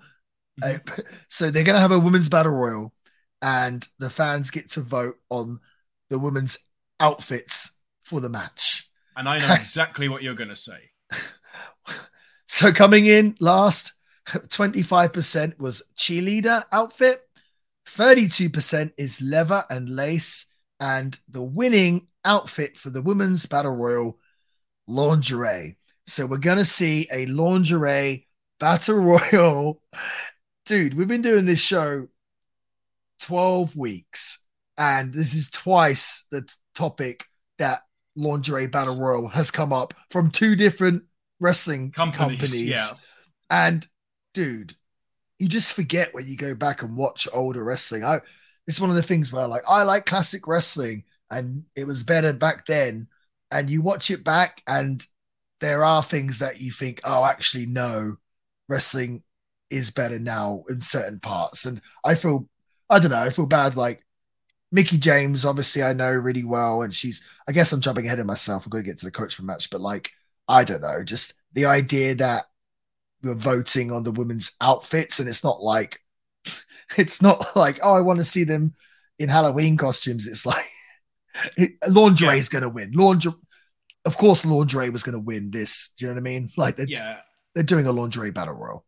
Uh, 0.61 0.77
so 1.29 1.49
they're 1.49 1.63
going 1.63 1.75
to 1.75 1.81
have 1.81 1.91
a 1.91 1.99
women's 1.99 2.29
battle 2.29 2.51
royal, 2.51 2.93
and 3.41 3.87
the 3.99 4.09
fans 4.09 4.51
get 4.51 4.69
to 4.71 4.81
vote 4.81 5.15
on 5.29 5.59
the 6.09 6.19
women's 6.19 6.57
outfits 6.99 7.71
for 8.01 8.19
the 8.19 8.29
match. 8.29 8.89
And 9.15 9.27
I 9.27 9.39
know 9.39 9.53
exactly 9.53 10.09
what 10.09 10.21
you're 10.21 10.35
going 10.35 10.49
to 10.49 10.55
say. 10.55 10.91
So 12.51 12.73
coming 12.73 13.05
in 13.05 13.37
last, 13.39 13.93
25% 14.27 15.57
was 15.57 15.83
cheerleader 15.97 16.65
outfit, 16.69 17.21
32% 17.87 18.91
is 18.97 19.21
leather 19.21 19.63
and 19.69 19.87
lace, 19.87 20.47
and 20.77 21.17
the 21.29 21.41
winning 21.41 22.07
outfit 22.25 22.77
for 22.77 22.89
the 22.89 23.01
women's 23.01 23.45
battle 23.45 23.75
royal, 23.75 24.17
lingerie. 24.87 25.77
So 26.07 26.25
we're 26.25 26.37
gonna 26.37 26.65
see 26.65 27.07
a 27.11 27.25
lingerie 27.27 28.27
battle 28.59 28.95
royal. 29.31 29.81
Dude, 30.65 30.93
we've 30.93 31.07
been 31.07 31.21
doing 31.21 31.45
this 31.45 31.59
show 31.59 32.07
12 33.21 33.75
weeks, 33.75 34.39
and 34.77 35.13
this 35.13 35.33
is 35.33 35.49
twice 35.49 36.25
the 36.31 36.47
topic 36.75 37.25
that 37.57 37.81
lingerie 38.15 38.67
battle 38.67 38.99
royal 38.99 39.27
has 39.29 39.51
come 39.51 39.71
up 39.71 39.93
from 40.09 40.31
two 40.31 40.55
different 40.55 41.03
wrestling 41.39 41.91
Companies, 41.91 42.39
companies. 42.39 42.69
yeah. 42.69 42.87
And 43.49 43.87
dude, 44.33 44.75
you 45.39 45.47
just 45.47 45.73
forget 45.73 46.13
when 46.13 46.27
you 46.27 46.37
go 46.37 46.55
back 46.55 46.83
and 46.83 46.95
watch 46.95 47.27
older 47.33 47.63
wrestling. 47.63 48.03
I 48.03 48.21
it's 48.67 48.79
one 48.79 48.89
of 48.89 48.95
the 48.95 49.03
things 49.03 49.33
where 49.33 49.47
like 49.47 49.63
I 49.67 49.83
like 49.83 50.05
classic 50.05 50.47
wrestling 50.47 51.03
and 51.31 51.63
it 51.75 51.85
was 51.87 52.03
better 52.03 52.33
back 52.33 52.67
then. 52.67 53.07
And 53.49 53.69
you 53.69 53.81
watch 53.81 54.11
it 54.11 54.23
back 54.23 54.61
and 54.67 55.05
there 55.59 55.83
are 55.83 56.03
things 56.03 56.39
that 56.39 56.61
you 56.61 56.71
think, 56.71 57.01
oh, 57.03 57.25
actually, 57.25 57.65
no, 57.65 58.17
wrestling 58.69 59.23
is 59.69 59.91
better 59.91 60.19
now 60.19 60.63
in 60.69 60.81
certain 60.81 61.19
parts. 61.19 61.65
And 61.65 61.81
I 62.05 62.15
feel 62.15 62.47
I 62.89 62.99
don't 62.99 63.11
know, 63.11 63.23
I 63.23 63.29
feel 63.29 63.45
bad 63.47 63.77
like 63.77 64.05
Mickie 64.71 64.97
James, 64.97 65.45
obviously, 65.45 65.83
I 65.83 65.93
know 65.93 66.11
really 66.11 66.43
well, 66.43 66.81
and 66.81 66.93
she's. 66.93 67.25
I 67.47 67.51
guess 67.51 67.73
I'm 67.73 67.81
jumping 67.81 68.05
ahead 68.05 68.19
of 68.19 68.25
myself. 68.25 68.65
I'm 68.65 68.69
going 68.69 68.83
to 68.83 68.89
get 68.89 68.99
to 68.99 69.05
the 69.05 69.11
coachman 69.11 69.45
match, 69.45 69.69
but 69.69 69.81
like, 69.81 70.11
I 70.47 70.63
don't 70.63 70.81
know, 70.81 71.03
just 71.03 71.33
the 71.53 71.65
idea 71.65 72.15
that 72.15 72.45
we're 73.21 73.33
voting 73.35 73.91
on 73.91 74.03
the 74.03 74.11
women's 74.11 74.53
outfits, 74.61 75.19
and 75.19 75.27
it's 75.27 75.43
not 75.43 75.61
like, 75.61 75.99
it's 76.97 77.21
not 77.21 77.55
like, 77.55 77.79
oh, 77.83 77.93
I 77.93 78.01
want 78.01 78.19
to 78.19 78.25
see 78.25 78.45
them 78.45 78.73
in 79.19 79.29
Halloween 79.29 79.77
costumes. 79.77 80.25
It's 80.27 80.45
like, 80.45 80.65
it, 81.57 81.71
lingerie 81.87 82.39
is 82.39 82.49
going 82.49 82.63
to 82.63 82.69
win. 82.69 82.91
Laundry, 82.93 83.33
of 84.05 84.17
course, 84.17 84.45
Laundry 84.45 84.89
was 84.89 85.03
going 85.03 85.13
to 85.13 85.19
win 85.19 85.51
this. 85.51 85.93
Do 85.97 86.05
you 86.05 86.09
know 86.09 86.15
what 86.15 86.21
I 86.21 86.23
mean? 86.23 86.51
Like, 86.57 86.75
they're, 86.77 86.87
Yeah. 86.87 87.17
they're 87.53 87.63
doing 87.63 87.85
a 87.87 87.91
Laundry 87.91 88.31
battle 88.31 88.53
royal. 88.55 88.85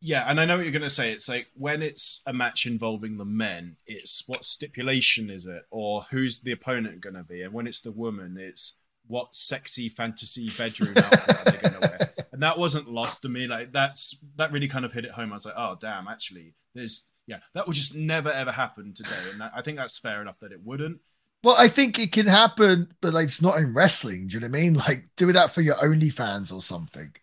Yeah, 0.00 0.24
and 0.28 0.38
I 0.38 0.44
know 0.44 0.56
what 0.56 0.64
you're 0.64 0.72
going 0.72 0.82
to 0.82 0.90
say. 0.90 1.12
It's 1.12 1.30
like 1.30 1.46
when 1.54 1.80
it's 1.80 2.20
a 2.26 2.32
match 2.34 2.66
involving 2.66 3.16
the 3.16 3.24
men, 3.24 3.76
it's 3.86 4.24
what 4.26 4.44
stipulation 4.44 5.30
is 5.30 5.46
it, 5.46 5.62
or 5.70 6.02
who's 6.10 6.40
the 6.40 6.52
opponent 6.52 7.00
going 7.00 7.14
to 7.14 7.22
be, 7.22 7.40
and 7.40 7.54
when 7.54 7.66
it's 7.66 7.80
the 7.80 7.90
woman, 7.92 8.36
it's 8.38 8.76
what 9.06 9.34
sexy 9.34 9.88
fantasy 9.88 10.50
bedroom 10.58 10.92
outfit 10.96 11.36
are 11.36 11.44
they 11.52 11.58
going 11.58 11.74
to 11.74 11.80
wear. 11.80 12.10
And 12.34 12.42
that 12.42 12.58
wasn't 12.58 12.90
lost 12.90 13.22
to 13.22 13.28
me. 13.28 13.46
Like 13.46 13.70
that's 13.70 14.18
that 14.36 14.50
really 14.50 14.66
kind 14.66 14.84
of 14.84 14.92
hit 14.92 15.04
it 15.04 15.12
home. 15.12 15.30
I 15.30 15.34
was 15.36 15.46
like, 15.46 15.54
oh 15.56 15.76
damn, 15.80 16.08
actually, 16.08 16.54
there's 16.74 17.04
yeah, 17.28 17.38
that 17.54 17.66
would 17.68 17.76
just 17.76 17.94
never 17.94 18.28
ever 18.28 18.50
happen 18.50 18.92
today, 18.92 19.10
and 19.30 19.40
that, 19.40 19.52
I 19.54 19.62
think 19.62 19.78
that's 19.78 20.00
fair 20.00 20.20
enough 20.20 20.40
that 20.40 20.50
it 20.50 20.58
wouldn't. 20.64 20.98
Well, 21.44 21.56
I 21.58 21.68
think 21.68 21.98
it 21.98 22.10
can 22.10 22.26
happen, 22.26 22.94
but 23.02 23.12
like 23.12 23.24
it's 23.24 23.42
not 23.42 23.58
in 23.58 23.74
wrestling. 23.74 24.28
Do 24.28 24.34
you 24.34 24.40
know 24.40 24.48
what 24.48 24.56
I 24.58 24.60
mean? 24.62 24.74
Like 24.74 25.04
do 25.16 25.30
that 25.30 25.50
for 25.50 25.60
your 25.60 25.74
OnlyFans 25.76 26.52
or 26.52 26.62
something. 26.62 27.14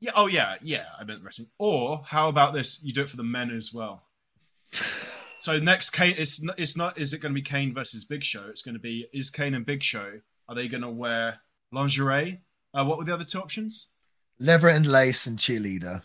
Yeah. 0.00 0.10
Oh 0.14 0.26
yeah. 0.26 0.56
Yeah. 0.60 0.84
I 1.00 1.04
meant 1.04 1.24
wrestling. 1.24 1.48
Or 1.58 2.02
how 2.04 2.28
about 2.28 2.52
this? 2.52 2.82
You 2.82 2.92
do 2.92 3.00
it 3.00 3.08
for 3.08 3.16
the 3.16 3.24
men 3.24 3.50
as 3.50 3.72
well. 3.72 4.04
So 5.38 5.58
next, 5.58 5.90
Kane. 5.90 6.14
It's 6.16 6.40
not. 6.40 6.56
It's 6.56 6.76
not. 6.76 6.96
Is 6.96 7.12
it 7.12 7.20
going 7.20 7.32
to 7.32 7.34
be 7.34 7.42
Kane 7.42 7.74
versus 7.74 8.04
Big 8.04 8.22
Show? 8.22 8.44
It's 8.48 8.62
going 8.62 8.76
to 8.76 8.80
be. 8.80 9.08
Is 9.12 9.28
Kane 9.28 9.54
and 9.54 9.66
Big 9.66 9.82
Show? 9.82 10.20
Are 10.48 10.54
they 10.54 10.68
going 10.68 10.84
to 10.84 10.88
wear 10.88 11.40
lingerie? 11.72 12.42
Uh, 12.72 12.84
what 12.84 12.96
were 12.96 13.04
the 13.04 13.12
other 13.12 13.24
two 13.24 13.40
options? 13.40 13.88
Leather 14.38 14.68
and 14.68 14.86
lace 14.86 15.26
and 15.26 15.40
cheerleader. 15.40 16.02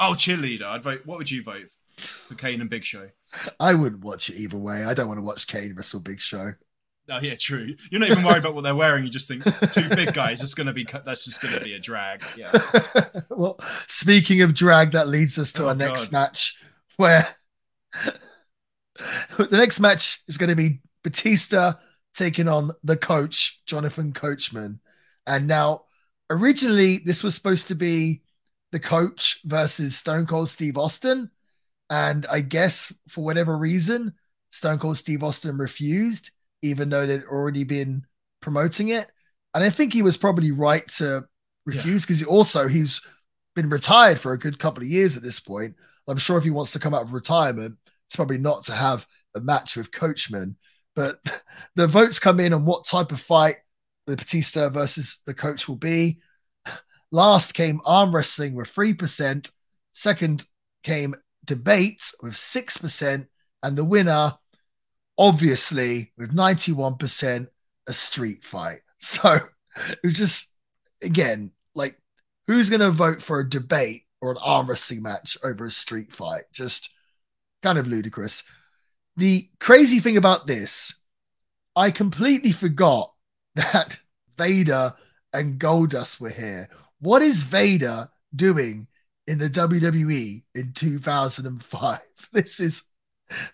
Oh, 0.00 0.14
cheerleader. 0.16 0.64
I'd 0.64 0.82
vote. 0.82 1.02
What 1.04 1.18
would 1.18 1.30
you 1.30 1.44
vote 1.44 1.70
for 1.96 2.34
Kane 2.34 2.60
and 2.60 2.68
Big 2.68 2.84
Show? 2.84 3.10
I 3.60 3.74
wouldn't 3.74 4.04
watch 4.04 4.28
it 4.30 4.36
either 4.36 4.58
way. 4.58 4.84
I 4.84 4.94
don't 4.94 5.08
want 5.08 5.18
to 5.18 5.22
watch 5.24 5.46
Kane 5.46 5.74
wrestle 5.74 6.00
Big 6.00 6.20
Show. 6.20 6.52
Oh 7.10 7.18
yeah, 7.20 7.34
true. 7.34 7.74
You're 7.90 8.00
not 8.00 8.10
even 8.10 8.24
worried 8.24 8.38
about 8.38 8.54
what 8.54 8.62
they're 8.62 8.76
wearing. 8.76 9.04
You 9.04 9.10
just 9.10 9.26
think 9.26 9.44
it's 9.44 9.58
two 9.58 9.88
big 9.88 10.14
guys. 10.14 10.40
It's 10.42 10.54
going 10.54 10.68
to 10.68 10.72
be. 10.72 10.86
That's 11.04 11.24
just 11.24 11.42
going 11.42 11.54
to 11.54 11.60
be 11.60 11.74
a 11.74 11.78
drag. 11.80 12.22
Yeah. 12.36 12.52
well, 13.28 13.58
speaking 13.88 14.42
of 14.42 14.54
drag, 14.54 14.92
that 14.92 15.08
leads 15.08 15.38
us 15.38 15.52
to 15.52 15.64
Oh, 15.64 15.68
our 15.68 15.74
next 15.74 16.06
God. 16.06 16.12
match 16.12 16.62
where 16.96 17.26
the 19.38 19.48
next 19.50 19.80
match 19.80 20.20
is 20.28 20.38
going 20.38 20.50
to 20.50 20.56
be 20.56 20.80
Batista 21.02 21.74
taking 22.14 22.46
on 22.48 22.70
the 22.84 22.96
coach, 22.96 23.60
Jonathan 23.66 24.12
Coachman. 24.12 24.78
And 25.26 25.46
now, 25.46 25.82
originally, 26.30 26.98
this 26.98 27.24
was 27.24 27.34
supposed 27.34 27.68
to 27.68 27.74
be 27.74 28.22
the 28.70 28.80
coach 28.80 29.40
versus 29.44 29.96
Stone 29.96 30.26
Cold 30.26 30.48
Steve 30.48 30.76
Austin. 30.78 31.30
And 31.92 32.24
I 32.30 32.40
guess 32.40 32.90
for 33.08 33.22
whatever 33.22 33.54
reason, 33.54 34.14
Stone 34.48 34.78
Cold 34.78 34.96
Steve 34.96 35.22
Austin 35.22 35.58
refused, 35.58 36.30
even 36.62 36.88
though 36.88 37.04
they'd 37.04 37.24
already 37.24 37.64
been 37.64 38.06
promoting 38.40 38.88
it. 38.88 39.12
And 39.52 39.62
I 39.62 39.68
think 39.68 39.92
he 39.92 40.00
was 40.00 40.16
probably 40.16 40.52
right 40.52 40.88
to 40.92 41.26
refuse 41.66 42.06
because 42.06 42.20
he 42.20 42.24
also 42.24 42.66
he's 42.66 43.02
been 43.54 43.68
retired 43.68 44.18
for 44.18 44.32
a 44.32 44.38
good 44.38 44.58
couple 44.58 44.82
of 44.82 44.88
years 44.88 45.18
at 45.18 45.22
this 45.22 45.38
point. 45.38 45.74
I'm 46.08 46.16
sure 46.16 46.38
if 46.38 46.44
he 46.44 46.50
wants 46.50 46.72
to 46.72 46.78
come 46.78 46.94
out 46.94 47.02
of 47.02 47.12
retirement, 47.12 47.76
it's 48.06 48.16
probably 48.16 48.38
not 48.38 48.62
to 48.64 48.72
have 48.72 49.06
a 49.36 49.40
match 49.40 49.76
with 49.76 49.92
Coachman. 49.92 50.56
But 50.96 51.16
the 51.76 51.86
votes 51.86 52.18
come 52.18 52.40
in 52.40 52.54
on 52.54 52.64
what 52.64 52.86
type 52.86 53.12
of 53.12 53.20
fight 53.20 53.56
the 54.06 54.16
Batista 54.16 54.70
versus 54.70 55.20
the 55.26 55.34
coach 55.34 55.68
will 55.68 55.76
be. 55.76 56.20
Last 57.10 57.52
came 57.52 57.82
arm 57.84 58.14
wrestling 58.14 58.54
with 58.54 58.74
3%. 58.74 59.50
Second 59.92 60.46
came 60.82 61.14
debate 61.44 62.12
with 62.22 62.34
6%. 62.34 63.26
And 63.62 63.76
the 63.76 63.84
winner, 63.84 64.34
obviously, 65.18 66.12
with 66.16 66.34
91%, 66.34 67.48
a 67.86 67.92
street 67.92 68.44
fight. 68.44 68.80
So 69.04 69.34
it 69.74 69.98
was 70.04 70.14
just, 70.14 70.54
again, 71.02 71.50
like, 71.74 71.98
who's 72.46 72.70
going 72.70 72.82
to 72.82 72.92
vote 72.92 73.20
for 73.20 73.40
a 73.40 73.50
debate 73.50 74.02
or 74.20 74.30
an 74.30 74.36
arm 74.40 74.68
wrestling 74.68 75.02
match 75.02 75.36
over 75.42 75.64
a 75.64 75.72
street 75.72 76.14
fight? 76.14 76.44
Just 76.52 76.88
kind 77.64 77.78
of 77.78 77.88
ludicrous. 77.88 78.44
The 79.16 79.42
crazy 79.58 79.98
thing 79.98 80.16
about 80.16 80.46
this, 80.46 80.94
I 81.74 81.90
completely 81.90 82.52
forgot 82.52 83.12
that 83.56 83.98
Vader 84.38 84.94
and 85.32 85.58
Goldust 85.58 86.20
were 86.20 86.30
here. 86.30 86.68
What 87.00 87.22
is 87.22 87.42
Vader 87.42 88.08
doing 88.34 88.86
in 89.26 89.38
the 89.38 89.48
WWE 89.48 90.42
in 90.54 90.72
2005? 90.72 91.98
This 92.32 92.60
is 92.60 92.84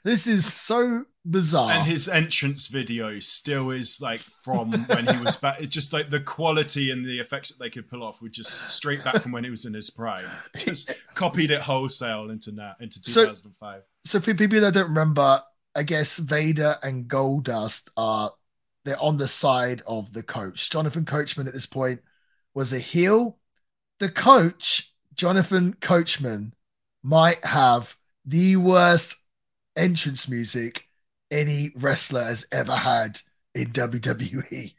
this 0.05 0.26
is 0.26 0.44
so 0.52 1.05
bizarre. 1.24 1.70
And 1.72 1.86
his 1.86 2.08
entrance 2.08 2.66
video 2.68 3.18
still 3.18 3.70
is 3.70 4.00
like 4.00 4.20
from 4.20 4.72
when 4.72 5.06
he 5.06 5.22
was 5.24 5.36
back. 5.36 5.60
It's 5.60 5.72
just 5.74 5.92
like 5.92 6.10
the 6.10 6.20
quality 6.20 6.90
and 6.90 7.05
the 7.05 7.18
effects 7.18 7.48
that 7.50 7.58
they 7.58 7.70
could 7.70 7.88
pull 7.88 8.02
off 8.02 8.20
were 8.22 8.28
just 8.28 8.52
straight 8.74 9.02
back 9.05 9.22
from 9.22 9.32
when 9.32 9.42
he 9.44 9.50
was 9.50 9.64
in 9.64 9.74
his 9.74 9.90
prime. 9.90 10.24
Just 10.56 10.94
copied 11.14 11.50
it 11.50 11.60
wholesale 11.60 12.30
into 12.30 12.52
now 12.52 12.74
into 12.80 12.98
So- 13.02 13.26
2005. 13.26 13.82
so 14.05 14.20
for 14.20 14.34
people 14.34 14.60
that 14.60 14.74
don't 14.74 14.88
remember, 14.88 15.42
I 15.74 15.82
guess 15.82 16.18
Vader 16.18 16.76
and 16.82 17.08
Goldust 17.08 17.88
are 17.97 18.32
they're 18.84 19.00
on 19.02 19.16
the 19.16 19.28
side 19.28 19.82
of 19.86 20.12
the 20.12 20.22
coach. 20.22 20.70
Jonathan 20.70 21.05
Coachman 21.05 21.47
at 21.48 21.55
this 21.55 21.66
point 21.66 22.00
was 22.55 22.72
a 22.72 22.78
heel. 22.78 23.38
The 23.98 24.08
coach, 24.08 24.92
Jonathan 25.18 25.74
Coachman, 25.80 26.55
might 27.02 27.44
have 27.44 27.97
the 28.24 28.56
worst 28.56 29.16
entrance 29.76 30.30
music 30.30 30.84
any 31.30 31.70
wrestler 31.76 32.24
has 32.24 32.47
ever 32.52 32.74
had 32.74 33.20
in 33.55 33.66
WWE. 33.72 34.72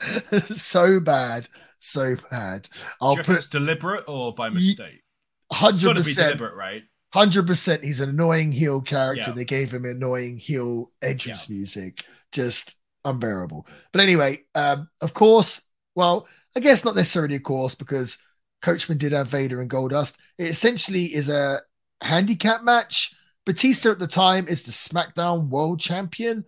so 0.54 1.00
bad, 1.00 1.48
so 1.78 2.16
bad. 2.30 2.68
I'll 3.00 3.16
put 3.16 3.36
it's 3.36 3.46
deliberate 3.48 4.04
or 4.06 4.32
by 4.32 4.48
mistake? 4.48 5.02
Hundred 5.50 5.82
got 5.82 5.92
to 5.94 6.00
be 6.00 6.04
percent, 6.04 6.38
deliberate, 6.38 6.56
right? 6.56 6.84
hundred 7.12 7.46
percent. 7.46 7.82
He's 7.82 8.00
an 8.00 8.10
annoying 8.10 8.52
heel 8.52 8.80
character. 8.80 9.30
Yeah. 9.30 9.34
They 9.34 9.44
gave 9.44 9.72
him 9.72 9.84
annoying 9.84 10.36
heel 10.36 10.92
entrance 11.02 11.48
music, 11.48 12.04
just 12.30 12.76
unbearable. 13.04 13.66
But 13.92 14.02
anyway, 14.02 14.44
um, 14.54 14.88
of 15.00 15.14
course, 15.14 15.62
well, 15.96 16.28
I 16.56 16.60
guess 16.60 16.84
not 16.84 16.94
necessarily, 16.94 17.36
of 17.36 17.42
course, 17.42 17.74
because 17.74 18.18
Coachman 18.62 18.98
did 18.98 19.12
have 19.12 19.28
Vader 19.28 19.60
and 19.60 19.70
Goldust. 19.70 20.16
It 20.36 20.50
essentially 20.50 21.04
is 21.04 21.28
a 21.28 21.60
handicap 22.00 22.62
match. 22.62 23.14
Batista 23.46 23.90
at 23.90 23.98
the 23.98 24.06
time 24.06 24.48
is 24.48 24.64
the 24.64 24.72
SmackDown 24.72 25.48
World 25.48 25.80
Champion. 25.80 26.44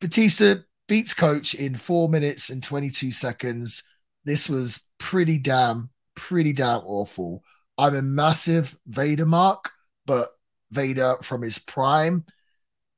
Batista 0.00 0.56
beats 0.88 1.14
Coach 1.14 1.54
in 1.54 1.74
four 1.74 2.08
minutes 2.08 2.50
and 2.50 2.62
22 2.62 3.10
seconds. 3.10 3.82
This 4.24 4.48
was 4.48 4.86
pretty 4.98 5.38
damn, 5.38 5.90
pretty 6.14 6.52
damn 6.52 6.82
awful. 6.84 7.42
I'm 7.78 7.94
a 7.94 8.02
massive 8.02 8.76
Vader 8.86 9.26
mark, 9.26 9.70
but 10.04 10.30
Vader 10.70 11.16
from 11.22 11.42
his 11.42 11.58
prime. 11.58 12.24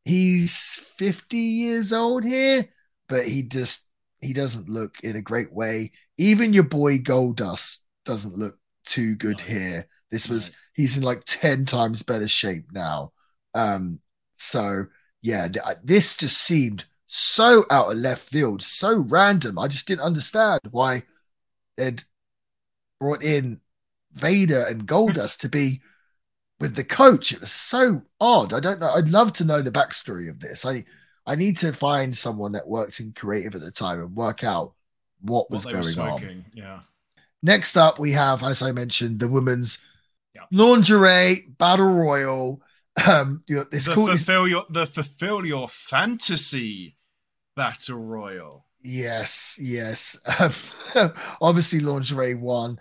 He's 0.05 0.81
50 0.97 1.37
years 1.37 1.93
old 1.93 2.25
here, 2.25 2.67
but 3.09 3.27
he 3.27 3.43
just 3.43 3.85
he 4.21 4.33
doesn't 4.33 4.69
look 4.69 4.97
in 5.03 5.17
a 5.17 5.23
great 5.23 5.53
way. 5.53 5.93
Even 6.17 6.53
your 6.53 6.65
boy 6.65 6.99
Goldust 6.99 7.81
doesn't 8.09 8.37
look 8.37 8.59
too 8.85 9.15
good 9.17 9.39
No. 9.41 9.45
here. 9.45 9.87
This 10.11 10.29
was 10.29 10.51
No. 10.51 10.55
he's 10.75 10.97
in 10.97 11.03
like 11.05 11.23
10 11.27 11.67
times 11.67 12.03
better 12.03 12.27
shape 12.27 12.73
now. 12.73 13.13
Um 13.55 14.01
so 14.35 14.87
yeah, 15.23 15.49
th- 15.49 15.65
this 15.85 16.17
just 16.17 16.39
seemed 16.41 16.85
so 17.07 17.65
out 17.71 17.91
of 17.93 17.99
left 17.99 18.23
field, 18.29 18.63
so 18.63 18.99
random. 18.99 19.59
I 19.59 19.69
just 19.69 19.87
didn't 19.89 20.03
understand 20.03 20.61
why 20.71 21.03
they'd 21.77 22.03
brought 23.01 23.23
in 23.23 23.61
Vader 24.13 24.63
and 24.65 24.87
Goldust 24.87 25.39
to 25.41 25.49
be 25.49 25.81
with 26.61 26.75
the 26.75 26.85
coach. 26.85 27.33
It 27.33 27.41
was 27.41 27.53
so 27.53 28.03
odd. 28.21 28.53
I 28.53 28.61
don't 28.61 28.81
know. 28.81 28.91
I'd 28.91 29.09
love 29.11 29.33
to 29.35 29.45
know 29.45 29.63
the 29.63 29.71
backstory 29.71 30.29
of 30.29 30.41
this. 30.41 30.65
I 30.67 30.85
I 31.27 31.35
need 31.35 31.59
to 31.59 31.73
find 31.73 32.17
someone 32.17 32.53
that 32.53 32.67
worked 32.69 33.01
in 33.01 33.13
creative 33.13 33.55
at 33.55 33.61
the 33.61 33.71
time 33.71 34.01
and 34.01 34.17
work 34.17 34.43
out 34.45 34.75
what 35.21 35.51
was 35.51 35.65
What 35.67 35.75
they 35.85 35.95
going 35.95 36.13
on. 36.13 36.45
Yeah. 36.55 36.81
Next 37.43 37.77
up, 37.77 37.99
we 37.99 38.13
have, 38.13 38.43
as 38.43 38.63
I 38.63 38.73
mentioned, 38.73 39.21
the 39.21 39.29
women's 39.29 39.79
Yeah. 40.35 40.43
lingerie 40.53 41.47
battle 41.59 41.87
royal. 41.87 42.63
Um, 43.07 43.45
you 43.47 43.57
know, 43.57 43.67
it's 43.71 43.87
the 43.87 43.95
called. 43.95 44.09
it's- 44.11 44.25
fulfill 44.25 44.49
your 44.49 44.65
the 44.71 44.87
fulfill 44.87 45.47
your 45.47 45.69
fantasy 45.69 46.97
battle 47.57 47.99
royal. 47.99 48.67
Yes, 48.83 49.59
yes. 49.61 50.19
Um, 50.39 50.53
obviously, 51.41 51.81
lingerie 51.81 52.35
won. 52.35 52.79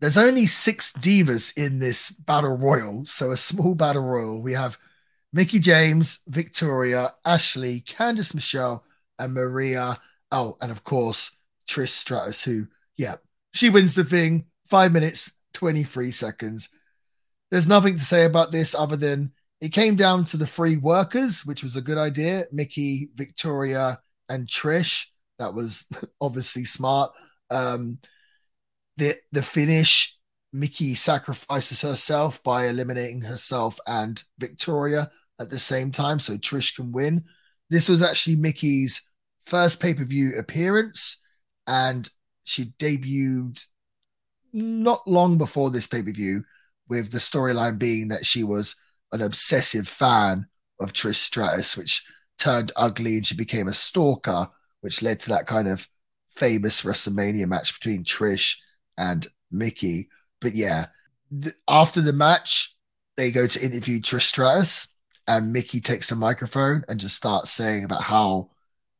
There's 0.00 0.18
only 0.18 0.46
six 0.46 0.92
divas 0.92 1.56
in 1.56 1.78
this 1.78 2.10
battle 2.10 2.56
royal, 2.56 3.04
so 3.06 3.30
a 3.32 3.36
small 3.36 3.74
battle 3.74 4.02
royal. 4.02 4.40
We 4.40 4.52
have 4.52 4.76
Mickie 5.32 5.58
James, 5.60 6.20
Victoria, 6.26 7.14
Ashley, 7.24 7.80
Candice 7.80 8.34
Michelle, 8.34 8.84
and 9.18 9.34
Maria. 9.34 9.98
Oh, 10.30 10.56
and 10.60 10.70
of 10.70 10.84
course, 10.84 11.30
Trish 11.68 11.90
Stratus, 11.90 12.42
who, 12.44 12.66
yeah, 12.96 13.16
she 13.54 13.70
wins 13.70 13.94
the 13.94 14.04
thing. 14.04 14.46
Five 14.68 14.92
minutes, 14.92 15.32
23 15.54 16.10
seconds. 16.10 16.68
There's 17.50 17.68
nothing 17.68 17.94
to 17.94 18.02
say 18.02 18.24
about 18.24 18.50
this 18.50 18.74
other 18.74 18.96
than 18.96 19.32
it 19.60 19.68
came 19.68 19.94
down 19.94 20.24
to 20.24 20.36
the 20.36 20.46
three 20.46 20.76
workers, 20.76 21.46
which 21.46 21.62
was 21.62 21.76
a 21.76 21.80
good 21.80 21.96
idea 21.96 22.46
Mickie, 22.52 23.10
Victoria, 23.14 24.00
and 24.28 24.48
Trish. 24.48 25.06
That 25.38 25.54
was 25.54 25.86
obviously 26.20 26.64
smart. 26.64 27.12
Um, 27.48 27.98
the 28.96 29.14
the 29.30 29.42
finish, 29.42 30.18
Mickie 30.52 30.96
sacrifices 30.96 31.80
herself 31.80 32.42
by 32.42 32.66
eliminating 32.66 33.22
herself 33.22 33.78
and 33.86 34.22
Victoria 34.38 35.10
at 35.40 35.50
the 35.50 35.58
same 35.58 35.92
time, 35.92 36.18
so 36.18 36.36
Trish 36.36 36.74
can 36.74 36.90
win. 36.90 37.24
This 37.70 37.88
was 37.88 38.02
actually 38.02 38.36
Mickie's 38.36 39.02
first 39.46 39.80
pay 39.80 39.94
per 39.94 40.04
view 40.04 40.36
appearance, 40.38 41.22
and 41.68 42.10
she 42.44 42.66
debuted 42.78 43.64
not 44.52 45.06
long 45.08 45.36
before 45.38 45.70
this 45.70 45.86
pay 45.86 46.02
per 46.02 46.12
view, 46.12 46.44
with 46.88 47.10
the 47.10 47.18
storyline 47.18 47.78
being 47.78 48.08
that 48.08 48.26
she 48.26 48.44
was 48.44 48.76
an 49.12 49.22
obsessive 49.22 49.88
fan 49.88 50.46
of 50.80 50.92
Trish 50.92 51.16
Stratus, 51.16 51.76
which 51.76 52.04
turned 52.38 52.72
ugly 52.76 53.16
and 53.16 53.26
she 53.26 53.34
became 53.34 53.68
a 53.68 53.74
stalker, 53.74 54.48
which 54.80 55.02
led 55.02 55.20
to 55.20 55.30
that 55.30 55.46
kind 55.46 55.68
of 55.68 55.88
famous 56.30 56.82
WrestleMania 56.82 57.46
match 57.46 57.78
between 57.78 58.04
Trish 58.04 58.56
and 58.98 59.26
Mickie. 59.50 60.08
But 60.40 60.54
yeah, 60.54 60.86
th- 61.42 61.54
after 61.68 62.00
the 62.00 62.12
match, 62.12 62.76
they 63.16 63.30
go 63.30 63.46
to 63.46 63.64
interview 63.64 64.00
Trish 64.00 64.22
Stratus, 64.22 64.88
and 65.26 65.52
Mickie 65.52 65.80
takes 65.80 66.10
the 66.10 66.16
microphone 66.16 66.84
and 66.88 67.00
just 67.00 67.16
starts 67.16 67.50
saying 67.50 67.84
about 67.84 68.02
how 68.02 68.50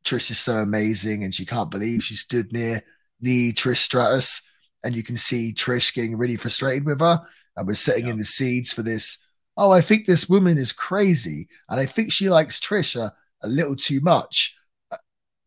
Trish 0.03 0.31
is 0.31 0.39
so 0.39 0.57
amazing 0.57 1.23
and 1.23 1.33
she 1.33 1.45
can't 1.45 1.69
believe 1.69 2.03
she 2.03 2.15
stood 2.15 2.51
near 2.51 2.81
the 3.25 3.51
Trish 3.53 3.77
Stratus. 3.77 4.41
And 4.83 4.95
you 4.95 5.03
can 5.03 5.17
see 5.17 5.53
Trish 5.53 5.93
getting 5.93 6.15
really 6.17 6.37
frustrated 6.37 6.85
with 6.85 6.99
her 7.01 7.19
and 7.57 7.67
was 7.67 7.79
setting 7.79 8.05
Yeah. 8.05 8.11
in 8.11 8.17
the 8.19 8.25
seeds 8.25 8.71
for 8.71 8.83
this. 8.83 9.17
Oh, 9.57 9.71
I 9.71 9.81
think 9.81 10.05
this 10.05 10.29
woman 10.29 10.57
is 10.57 10.71
crazy, 10.73 11.47
and 11.69 11.79
I 11.79 11.85
think 11.85 12.11
she 12.11 12.29
likes 12.29 12.59
Trisha 12.59 13.11
a, 13.41 13.47
a 13.47 13.47
little 13.47 13.75
too 13.75 13.99
much. 14.01 14.55
Uh, 14.91 14.97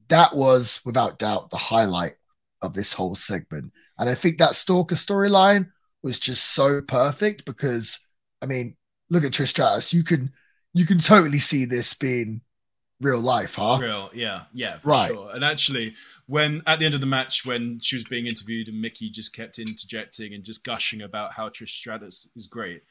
That 0.09 0.35
was 0.35 0.81
without 0.85 1.19
doubt 1.19 1.51
the 1.51 1.57
highlight 1.59 2.15
of 2.63 2.73
this 2.73 2.95
whole 2.95 3.15
segment. 3.15 3.73
And 3.99 4.09
I 4.11 4.15
think 4.15 4.39
that 4.39 4.55
Stalker 4.57 4.97
storyline 4.97 5.69
was 6.03 6.19
just 6.19 6.55
so 6.55 6.81
perfect 6.83 7.45
because 7.45 8.01
I 8.43 8.47
mean, 8.47 8.77
look 9.11 9.25
at 9.25 9.33
Trish 9.33 9.49
Stratus. 9.49 9.93
You 9.93 10.03
can 10.05 10.33
you 10.73 10.87
can 10.87 10.99
totally 10.99 11.39
see 11.39 11.65
this 11.67 11.95
being 11.95 12.41
real 13.01 13.21
life, 13.21 13.55
huh? 13.55 13.79
Real, 13.81 14.11
yeah, 14.13 14.43
yeah, 14.53 14.79
for 14.79 14.89
Right. 14.91 15.11
sure. 15.11 15.31
And 15.35 15.45
actually, 15.45 15.95
when 16.27 16.63
at 16.67 16.79
the 16.79 16.87
end 16.87 16.95
of 16.95 17.01
the 17.01 17.07
match, 17.07 17.45
when 17.47 17.81
she 17.81 17.97
was 17.97 18.05
being 18.05 18.27
interviewed 18.27 18.69
and 18.69 18.81
Mickie 18.81 19.11
just 19.11 19.35
kept 19.35 19.59
interjecting 19.59 20.35
and 20.35 20.45
just 20.45 20.65
gushing 20.65 21.03
about 21.03 21.33
how 21.33 21.49
Trish 21.49 21.69
Stratus 21.71 22.29
is 22.35 22.47
great. 22.47 22.83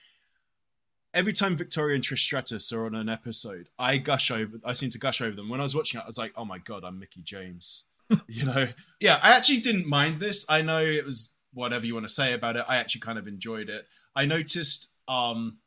Every 1.13 1.33
time 1.33 1.55
Victoria 1.55 1.95
and 1.95 2.03
Trish 2.03 2.19
Stratus 2.19 2.71
are 2.71 2.85
on 2.85 2.93
an 2.93 3.09
episode, 3.09 3.69
I 3.79 3.97
gush 3.97 4.29
over. 4.29 4.59
I 4.63 4.73
seem 4.73 4.89
to 4.91 4.99
gush 4.99 5.21
over 5.21 5.35
them. 5.35 5.49
When 5.49 5.59
I 5.59 5.63
was 5.63 5.75
watching 5.75 5.99
it, 5.99 6.03
I 6.03 6.07
was 6.07 6.17
like, 6.17 6.33
"Oh 6.35 6.45
my 6.45 6.59
god, 6.59 6.83
I'm 6.83 6.99
Mickie 6.99 7.21
James." 7.21 7.85
you 8.27 8.45
know, 8.45 8.67
yeah. 8.99 9.19
I 9.21 9.31
actually 9.35 9.59
didn't 9.61 9.87
mind 9.87 10.19
this. 10.21 10.45
I 10.47 10.61
know 10.61 10.81
it 10.83 11.05
was 11.05 11.33
whatever 11.53 11.85
you 11.85 11.93
want 11.93 12.07
to 12.07 12.13
say 12.13 12.33
about 12.33 12.55
it. 12.55 12.65
I 12.67 12.77
actually 12.77 13.01
kind 13.01 13.17
of 13.17 13.27
enjoyed 13.27 13.69
it. 13.69 13.87
I 14.15 14.25
noticed 14.25 14.91
um, 15.07 15.57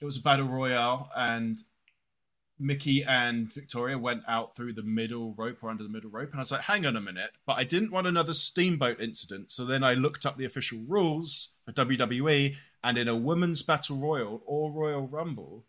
it 0.00 0.04
was 0.04 0.16
a 0.16 0.20
battle 0.22 0.46
royale, 0.48 1.10
and 1.16 1.62
Mickie 2.58 3.04
and 3.04 3.52
Victoria 3.52 3.98
went 3.98 4.22
out 4.28 4.56
through 4.56 4.72
the 4.72 4.82
middle 4.82 5.34
rope 5.34 5.58
or 5.62 5.70
under 5.70 5.82
the 5.82 5.90
middle 5.90 6.10
rope, 6.10 6.30
and 6.30 6.40
I 6.40 6.42
was 6.42 6.52
like, 6.52 6.62
"Hang 6.62 6.86
on 6.86 6.96
a 6.96 7.00
minute!" 7.00 7.32
But 7.44 7.58
I 7.58 7.64
didn't 7.64 7.90
want 7.90 8.06
another 8.06 8.34
steamboat 8.34 9.00
incident, 9.00 9.52
so 9.52 9.64
then 9.64 9.84
I 9.84 9.94
looked 9.94 10.24
up 10.24 10.36
the 10.36 10.44
official 10.44 10.78
rules 10.86 11.54
for 11.64 11.72
WWE, 11.72 12.56
and 12.82 12.98
in 12.98 13.08
a 13.08 13.16
women's 13.16 13.62
battle 13.62 13.98
royal 13.98 14.42
or 14.46 14.72
Royal 14.72 15.06
Rumble, 15.06 15.64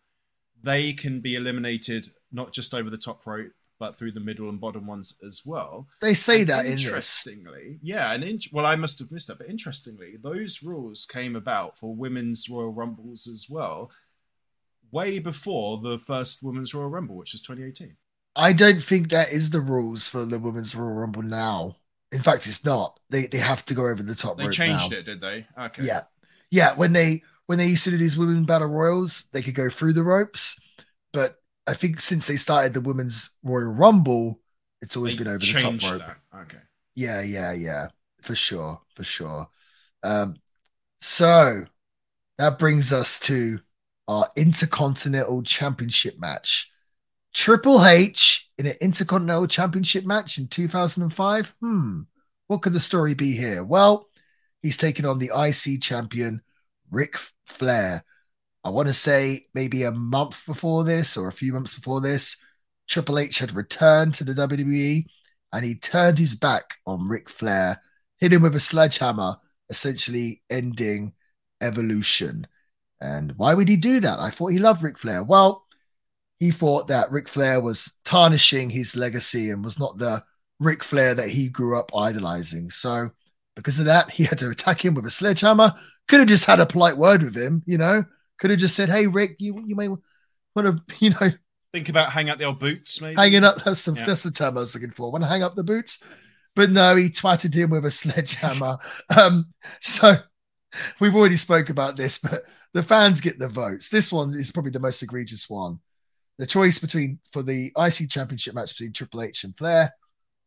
they 0.64 0.94
can 0.94 1.20
be 1.20 1.36
eliminated 1.36 2.10
not 2.32 2.54
just 2.54 2.74
over 2.74 2.90
the 2.90 2.98
top 2.98 3.26
rope, 3.26 3.52
but 3.80 3.96
through 3.96 4.12
the 4.12 4.20
middle 4.20 4.50
and 4.50 4.60
bottom 4.60 4.88
ones 4.88 5.16
as 5.26 5.44
well. 5.46 5.88
They 6.02 6.14
say 6.14 6.42
And 6.42 6.50
that 6.50 6.66
in 6.66 6.74
interestingly, 6.74 7.80
yeah, 7.82 8.14
and 8.14 8.24
in, 8.24 8.40
well, 8.52 8.66
I 8.66 8.76
must 8.76 9.00
have 9.00 9.12
missed 9.12 9.28
that, 9.28 9.38
but 9.38 9.50
interestingly, 9.50 10.16
those 10.20 10.64
rules 10.64 11.06
came 11.06 11.36
about 11.36 11.78
for 11.78 11.96
women's 11.96 12.50
Royal 12.50 12.74
Rumbles 12.74 13.28
as 13.28 13.48
well, 13.50 13.92
way 14.92 15.20
before 15.20 15.80
the 15.80 16.00
first 16.00 16.44
women's 16.44 16.74
Royal 16.74 16.90
Rumble, 16.90 17.16
which 17.16 17.34
is 17.34 17.42
2018. 17.42 17.96
I 18.36 18.54
don't 18.54 18.82
think 18.84 19.10
that 19.10 19.32
is 19.32 19.50
the 19.50 19.62
rules 19.62 20.08
for 20.08 20.26
the 20.26 20.40
women's 20.40 20.76
Royal 20.76 20.94
Rumble 20.94 21.24
now. 21.24 21.78
In 22.12 22.22
fact, 22.22 22.48
it's 22.48 22.64
not. 22.64 23.00
They 23.10 23.26
they 23.28 23.40
have 23.40 23.66
to 23.66 23.74
go 23.74 23.88
over 23.88 24.02
the 24.04 24.16
top 24.16 24.38
They 24.38 24.50
changed 24.50 24.92
now. 24.92 24.98
it, 24.98 25.04
did 25.04 25.22
they? 25.22 25.48
Okay. 25.58 25.84
Yeah, 25.86 26.02
yeah. 26.52 26.76
When 26.76 26.94
they 26.94 27.24
when 27.48 27.58
they 27.58 27.68
used 27.68 27.84
to 27.86 27.92
do 27.92 27.98
these 27.98 28.18
women 28.18 28.46
battle 28.46 28.68
royals, 28.68 29.26
they 29.34 29.42
could 29.42 29.56
go 29.56 29.70
through 29.70 29.94
the 29.94 30.04
ropes. 30.04 30.60
But 31.12 31.42
I 31.66 31.74
think 31.74 32.00
since 32.00 32.28
they 32.28 32.38
started 32.38 32.74
the 32.74 32.82
women's 32.82 33.32
Royal 33.44 33.74
Rumble, 33.74 34.40
it's 34.82 34.96
always 34.96 35.16
They 35.16 35.24
been 35.24 35.34
over 35.34 35.40
the 35.46 35.60
top 35.60 35.92
rope. 35.92 36.00
that. 36.08 36.18
Okay. 36.42 36.58
Yeah, 36.96 37.22
yeah, 37.22 37.54
yeah. 37.54 37.88
For 38.22 38.36
sure, 38.36 38.82
for 38.94 39.04
sure. 39.04 39.50
Um, 40.04 40.36
so 41.02 41.66
that 42.38 42.60
brings 42.60 42.94
us 42.94 43.20
to 43.22 43.60
our 44.08 44.28
Intercontinental 44.36 45.44
Championship 45.44 46.20
match. 46.20 46.72
Triple 47.34 47.86
H 47.86 48.50
in 48.58 48.66
an 48.66 48.76
Intercontinental 48.82 49.48
Championship 49.48 50.06
match 50.06 50.38
in 50.38 50.48
2005. 50.48 51.54
Hmm, 51.60 52.02
what 52.48 52.62
could 52.62 52.74
the 52.74 52.80
story 52.80 53.14
be 53.14 53.34
here? 53.34 53.64
Well, 53.64 54.10
he's 54.62 54.78
taking 54.78 55.06
on 55.06 55.20
the 55.20 55.32
IC 55.36 55.82
champion, 55.82 56.42
Ric 56.90 57.18
Flair. 57.46 58.04
I 58.64 58.70
want 58.70 58.88
to 58.88 58.94
say 58.94 59.48
maybe 59.54 59.84
a 59.84 59.92
month 59.92 60.46
before 60.46 60.84
this 60.84 61.16
or 61.16 61.28
a 61.28 61.34
few 61.34 61.54
months 61.54 61.74
before 61.74 62.02
this, 62.02 62.38
Triple 62.88 63.20
H 63.20 63.40
had 63.40 63.56
returned 63.56 64.14
to 64.16 64.24
the 64.24 64.34
WWE 64.34 65.06
and 65.54 65.66
he 65.66 65.76
turned 65.76 66.20
his 66.20 66.36
back 66.36 66.76
on 66.86 67.08
Ric 67.08 67.30
Flair, 67.30 67.82
hit 68.18 68.34
him 68.34 68.42
with 68.42 68.56
a 68.56 68.60
sledgehammer, 68.60 69.38
essentially 69.70 70.42
ending 70.50 71.14
evolution. 71.62 72.48
And 73.00 73.34
why 73.38 73.54
would 73.54 73.68
he 73.70 73.76
do 73.78 74.00
that? 74.00 74.20
I 74.20 74.30
thought 74.32 74.48
he 74.52 74.60
loved 74.60 74.84
Ric 74.84 74.98
Flair. 74.98 75.24
Well, 75.24 75.66
he 76.40 76.52
thought 76.52 76.88
that 76.88 77.12
Ric 77.12 77.28
Flair 77.28 77.60
was 77.62 77.94
tarnishing 78.06 78.70
his 78.70 78.96
legacy 78.96 79.50
and 79.50 79.64
was 79.64 79.80
not 79.80 79.98
the 79.98 80.24
Ric 80.60 80.84
Flair 80.84 81.14
that 81.16 81.30
he 81.30 81.50
grew 81.50 81.80
up 81.80 81.92
idolizing. 81.96 82.70
So, 82.70 83.12
because 83.56 83.80
of 83.80 83.86
that, 83.86 84.12
he 84.18 84.24
had 84.26 84.38
to 84.40 84.50
attack 84.50 84.84
him 84.84 84.94
with 84.96 85.06
a 85.06 85.12
sledgehammer. 85.12 85.74
Could 86.08 86.20
have 86.20 86.28
just 86.30 86.46
had 86.46 86.60
a 86.60 86.66
polite 86.66 86.98
word 86.98 87.22
with 87.24 87.36
him, 87.36 87.64
you 87.66 87.78
know. 87.78 88.06
Could 88.40 88.52
have 88.52 88.60
just 88.60 88.76
said, 88.76 88.90
"Hey, 88.90 89.08
Ric, 89.08 89.36
you 89.40 89.64
you 89.66 89.76
may 89.76 89.88
want 89.90 90.02
to, 90.56 90.82
you 91.00 91.10
know, 91.12 91.32
Think 91.74 91.90
about 91.90 92.12
hang 92.12 92.30
out 92.30 92.38
the 92.40 92.46
old 92.46 92.60
boots, 92.60 93.02
maybe. 93.02 93.16
hanging 93.16 93.44
up." 93.44 93.64
That's, 93.64 93.84
the 93.86 93.94
Yeah. 93.94 94.06
that's 94.06 94.24
the 94.24 94.32
term 94.32 94.58
I 94.58 94.62
was 94.62 94.74
looking 94.76 94.92
for. 94.92 95.12
Want 95.12 95.24
to 95.24 95.28
hang 95.30 95.44
up 95.44 95.56
the 95.56 95.64
boots? 95.64 96.02
But 96.56 96.72
no, 96.72 96.96
he 96.96 97.10
twatted 97.10 97.54
him 97.54 97.70
with 97.72 97.86
a 97.86 97.92
sledgehammer. 97.92 98.78
um, 99.16 99.54
so 99.82 100.18
we've 101.00 101.16
already 101.16 101.38
spoke 101.38 101.70
about 101.70 101.98
this, 101.98 102.18
but 102.18 102.44
the 102.74 102.84
fans 102.84 103.22
get 103.22 103.40
the 103.40 103.48
votes. 103.48 103.90
This 103.90 104.12
one 104.12 104.34
is 104.34 104.52
probably 104.52 104.72
the 104.72 104.80
most 104.80 105.02
egregious 105.02 105.50
one. 105.50 105.80
The 106.38 106.46
choice 106.46 106.78
between 106.80 107.20
for 107.34 107.42
the 107.42 107.72
IC 107.78 108.10
Championship 108.10 108.54
match 108.54 108.78
between 108.78 108.94
Triple 108.94 109.24
H 109.24 109.44
and 109.44 109.58
Flair, 109.58 109.94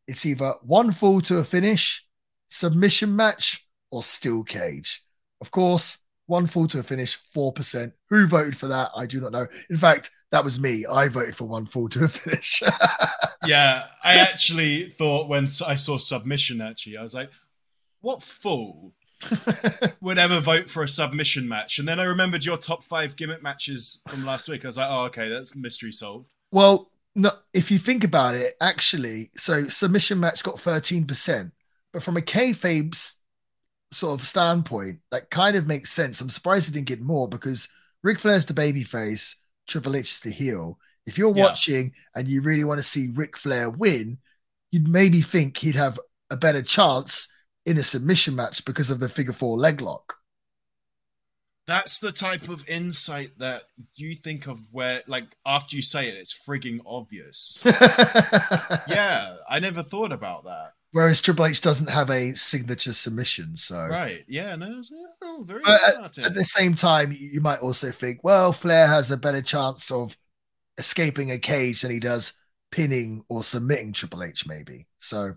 it's 0.07 0.25
either 0.25 0.55
one 0.63 0.93
fall 0.93 1.21
to 1.23 1.39
a 1.39 1.45
finish, 1.45 2.07
submission 2.49 3.15
match, 3.15 3.67
or 3.91 4.03
steel 4.03 4.45
cage. 4.45 5.05
Of 5.41 5.51
course, 5.51 5.99
one 6.27 6.47
fall 6.47 6.69
to 6.69 6.79
a 6.79 6.83
finish, 6.83 7.17
four 7.33 7.53
percent. 7.53 7.93
Who 8.09 8.27
voted 8.27 8.57
for 8.57 8.69
that? 8.69 8.91
I 8.97 9.07
do 9.07 9.21
not 9.21 9.33
know. 9.33 9.47
In 9.69 9.79
fact, 9.79 10.11
that 10.31 10.45
was 10.45 10.61
me. 10.61 10.87
I 10.87 11.09
voted 11.09 11.35
for 11.35 11.47
one 11.47 11.67
fall 11.67 11.89
to 11.89 12.05
a 12.05 12.09
finish. 12.09 12.63
Yeah, 13.45 13.87
I 14.05 14.19
actually 14.19 14.91
thought 14.91 15.29
when 15.29 15.49
I 15.67 15.75
saw 15.75 15.99
submission, 15.99 16.61
actually, 16.61 16.99
I 16.99 17.03
was 17.03 17.15
like, 17.15 17.31
what 18.01 18.23
fool 18.23 18.93
would 20.01 20.19
ever 20.19 20.41
vote 20.41 20.71
for 20.71 20.83
a 20.83 20.89
submission 20.89 21.49
match? 21.49 21.79
And 21.79 21.87
then 21.87 22.01
I 22.01 22.05
remembered 22.05 22.45
your 22.45 22.57
top 22.57 22.85
five 22.85 23.17
gimmick 23.17 23.43
matches 23.43 24.01
from 24.09 24.25
last 24.25 24.49
week. 24.49 24.65
I 24.65 24.69
was 24.69 24.77
like, 24.79 24.91
oh, 24.91 25.05
okay, 25.05 25.29
that's 25.29 25.55
mystery 25.55 25.93
solved. 25.93 26.31
Well, 26.53 26.91
no, 27.15 27.31
if 27.53 27.71
you 27.71 27.79
think 27.79 28.05
about 28.05 28.35
it, 28.35 28.55
actually, 28.61 29.31
so 29.37 29.69
submission 29.69 30.21
match 30.21 30.43
got 30.43 30.57
13%, 30.57 31.51
but 31.93 32.03
from 32.03 32.17
a 32.17 32.21
kayfabe 32.21 32.95
sort 33.93 34.21
of 34.21 34.27
standpoint, 34.27 35.01
that 35.11 35.31
kind 35.31 35.57
of 35.57 35.67
makes 35.67 35.91
sense. 35.91 36.21
I'm 36.21 36.31
surprised 36.31 36.69
it 36.69 36.73
didn't 36.73 36.87
get 36.89 37.01
more 37.01 37.29
because 37.29 37.69
Ric 38.03 38.19
Flair's 38.21 38.47
the 38.47 38.55
babyface, 38.55 39.37
Triple 39.67 39.97
H 39.97 40.13
is 40.13 40.21
the 40.21 40.31
heel. 40.31 40.79
If 41.07 41.19
you're 41.19 41.35
Yeah. 41.35 41.45
watching 41.45 41.93
and 42.15 42.29
you 42.29 42.43
really 42.43 42.65
want 42.65 42.79
to 42.79 42.85
see 42.85 43.11
Ric 43.15 43.37
Flair 43.37 43.69
win, 43.69 44.19
you'd 44.71 44.87
maybe 44.89 45.21
think 45.21 45.57
he'd 45.57 45.75
have 45.75 45.99
a 46.31 46.37
better 46.37 46.63
chance 46.63 47.29
in 47.67 47.79
a 47.79 47.83
submission 47.83 48.35
match 48.37 48.65
because 48.65 48.91
of 48.91 49.01
the 49.01 49.09
figure 49.09 49.33
four 49.33 49.59
leg 49.59 49.81
lock. 49.81 50.17
That's 51.67 52.01
the 52.01 52.11
type 52.11 52.49
of 52.49 52.69
insight 52.69 53.39
that 53.39 53.65
you 53.95 54.15
think 54.17 54.49
of 54.49 54.59
where, 54.73 55.03
like, 55.07 55.37
after 55.47 55.77
you 55.77 55.83
say 55.83 56.09
it, 56.09 56.15
it's 56.15 56.35
frigging 56.35 56.81
obvious. 56.85 57.63
yeah, 58.89 59.37
I 59.49 59.61
never 59.61 59.83
thought 59.83 60.11
about 60.13 60.45
that. 60.45 60.73
Whereas 60.93 61.21
Triple 61.21 61.47
H 61.47 61.61
doesn't 61.61 61.89
have 61.89 62.11
a 62.11 62.33
signature 62.33 62.93
submission, 62.93 63.57
so 63.57 63.87
Right. 63.87 64.25
Yeah, 64.27 64.57
no, 64.57 64.83
oh, 65.23 65.45
very 65.47 65.63
But 65.63 65.79
smart. 65.79 66.19
at 66.19 66.25
eh? 66.25 66.29
the 66.31 66.45
same 66.45 66.75
time, 66.75 67.13
you 67.13 67.19
you 67.35 67.41
might 67.41 67.61
also 67.61 67.93
think, 67.93 68.25
well, 68.25 68.53
Flair 68.53 68.89
has 68.89 69.13
a 69.13 69.17
better 69.17 69.43
chance 69.43 69.93
of 69.93 70.17
escaping 70.79 71.31
a 71.31 71.39
cage 71.39 71.83
than 71.83 71.93
he 71.93 72.01
does 72.01 72.33
pinning 72.73 73.25
or 73.29 73.45
submitting 73.45 73.93
Triple 73.93 74.25
H, 74.25 74.47
maybe. 74.49 74.89
So 74.99 75.35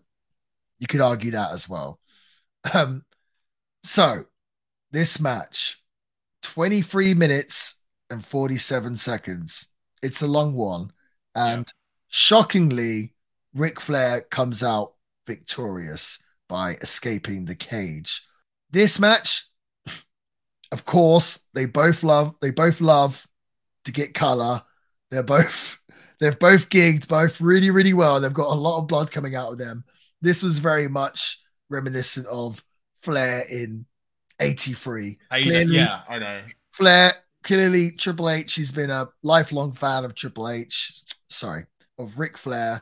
you 0.80 0.88
could 0.88 1.02
argue 1.02 1.32
that 1.32 1.52
as 1.52 1.70
well. 1.70 2.00
Um, 2.72 3.04
so 3.84 4.26
this 4.92 5.20
match, 5.20 5.82
23 6.44 7.14
minutes 7.14 7.78
and 8.10 8.26
47 8.26 8.98
seconds. 8.98 9.68
It's 10.02 10.22
a 10.22 10.28
long 10.28 10.54
one. 10.54 10.92
And 11.36 11.68
shockingly, 12.10 13.14
Ric 13.54 13.80
Flair 13.80 14.22
comes 14.22 14.64
out 14.64 14.94
victorious 15.26 16.24
by 16.48 16.74
escaping 16.82 17.46
the 17.46 17.56
cage. 17.56 18.26
This 18.70 19.00
match, 19.00 19.48
of 20.72 20.86
course, 20.86 21.46
they 21.54 21.66
both 21.66 22.04
love 22.04 22.36
they 22.42 22.52
both 22.52 22.82
love 22.82 23.26
to 23.86 23.92
get 23.92 24.14
color. 24.14 24.64
They're 25.12 25.24
both 25.24 25.80
they've 26.20 26.38
both 26.38 26.70
gigged 26.70 27.08
both 27.08 27.40
really, 27.42 27.70
really 27.70 27.94
well. 27.94 28.20
They've 28.20 28.34
got 28.34 28.52
a 28.52 28.60
lot 28.60 28.80
of 28.80 28.88
blood 28.88 29.12
coming 29.12 29.36
out 29.36 29.52
of 29.52 29.58
them. 29.58 29.84
This 30.22 30.42
was 30.42 30.60
very 30.60 30.88
much 30.88 31.43
reminiscent 31.74 32.28
of 32.28 32.64
Flair 33.02 33.44
in 33.52 33.86
83. 34.40 35.18
Hey, 35.30 35.44
Clearly, 35.44 35.76
yeah, 35.76 36.04
I 36.08 36.20
know. 36.20 36.42
Flair, 36.72 37.14
clearly 37.44 37.92
Triple 37.92 38.30
H, 38.30 38.54
he's 38.56 38.72
been 38.72 38.90
a 38.90 39.10
lifelong 39.24 39.74
fan 39.74 40.06
of 40.06 40.16
Triple 40.16 40.50
H, 40.50 41.04
sorry, 41.30 41.66
of 41.98 42.18
Ric 42.18 42.38
Flair. 42.38 42.82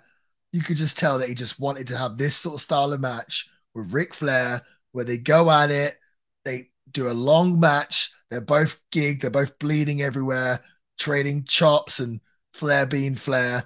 You 0.52 0.62
could 0.62 0.78
just 0.78 0.98
tell 0.98 1.20
that 1.20 1.30
he 1.30 1.36
just 1.36 1.60
wanted 1.60 1.88
to 1.88 1.98
have 1.98 2.18
this 2.18 2.36
sort 2.36 2.56
of 2.56 2.62
style 2.62 2.94
of 2.94 3.00
match 3.02 3.50
with 3.74 3.94
Ric 3.94 4.14
Flair, 4.14 4.62
where 4.92 5.06
they 5.06 5.18
go 5.18 5.50
at 5.50 5.72
it, 5.72 5.96
they 6.44 6.70
do 6.92 7.10
a 7.10 7.14
long 7.14 7.60
match, 7.60 8.12
they're 8.30 8.42
both 8.42 8.80
gig, 8.92 9.22
they're 9.22 9.30
both 9.30 9.58
bleeding 9.60 10.02
everywhere, 10.02 10.62
trading 11.00 11.44
chops 11.46 12.00
and 12.00 12.20
Flair 12.54 12.86
being 12.86 13.16
Flair. 13.16 13.64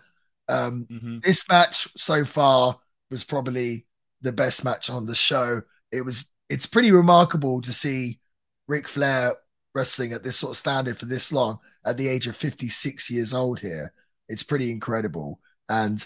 Um, 0.47 0.89
Mhm. 0.89 1.19
this 1.23 1.47
match 1.49 1.87
so 1.97 2.23
far 2.23 2.79
was 3.09 3.23
probably 3.23 3.87
the 4.25 4.33
best 4.33 4.65
match 4.65 4.89
on 4.89 5.05
the 5.05 5.15
show. 5.15 5.61
It 5.91 6.01
was 6.01 6.25
it's 6.49 6.65
pretty 6.65 6.91
remarkable 6.91 7.61
to 7.61 7.73
see 7.73 8.19
Ric 8.67 8.87
Flair 8.87 9.35
wrestling 9.73 10.13
at 10.13 10.23
this 10.23 10.37
sort 10.37 10.51
of 10.51 10.57
standard 10.57 10.97
for 10.97 11.05
this 11.05 11.31
long 11.31 11.59
at 11.85 11.97
the 11.97 12.07
age 12.07 12.27
of 12.27 12.35
56 12.35 13.09
years 13.09 13.33
old 13.33 13.59
here. 13.59 13.93
It's 14.27 14.43
pretty 14.43 14.71
incredible. 14.71 15.39
And 15.69 16.05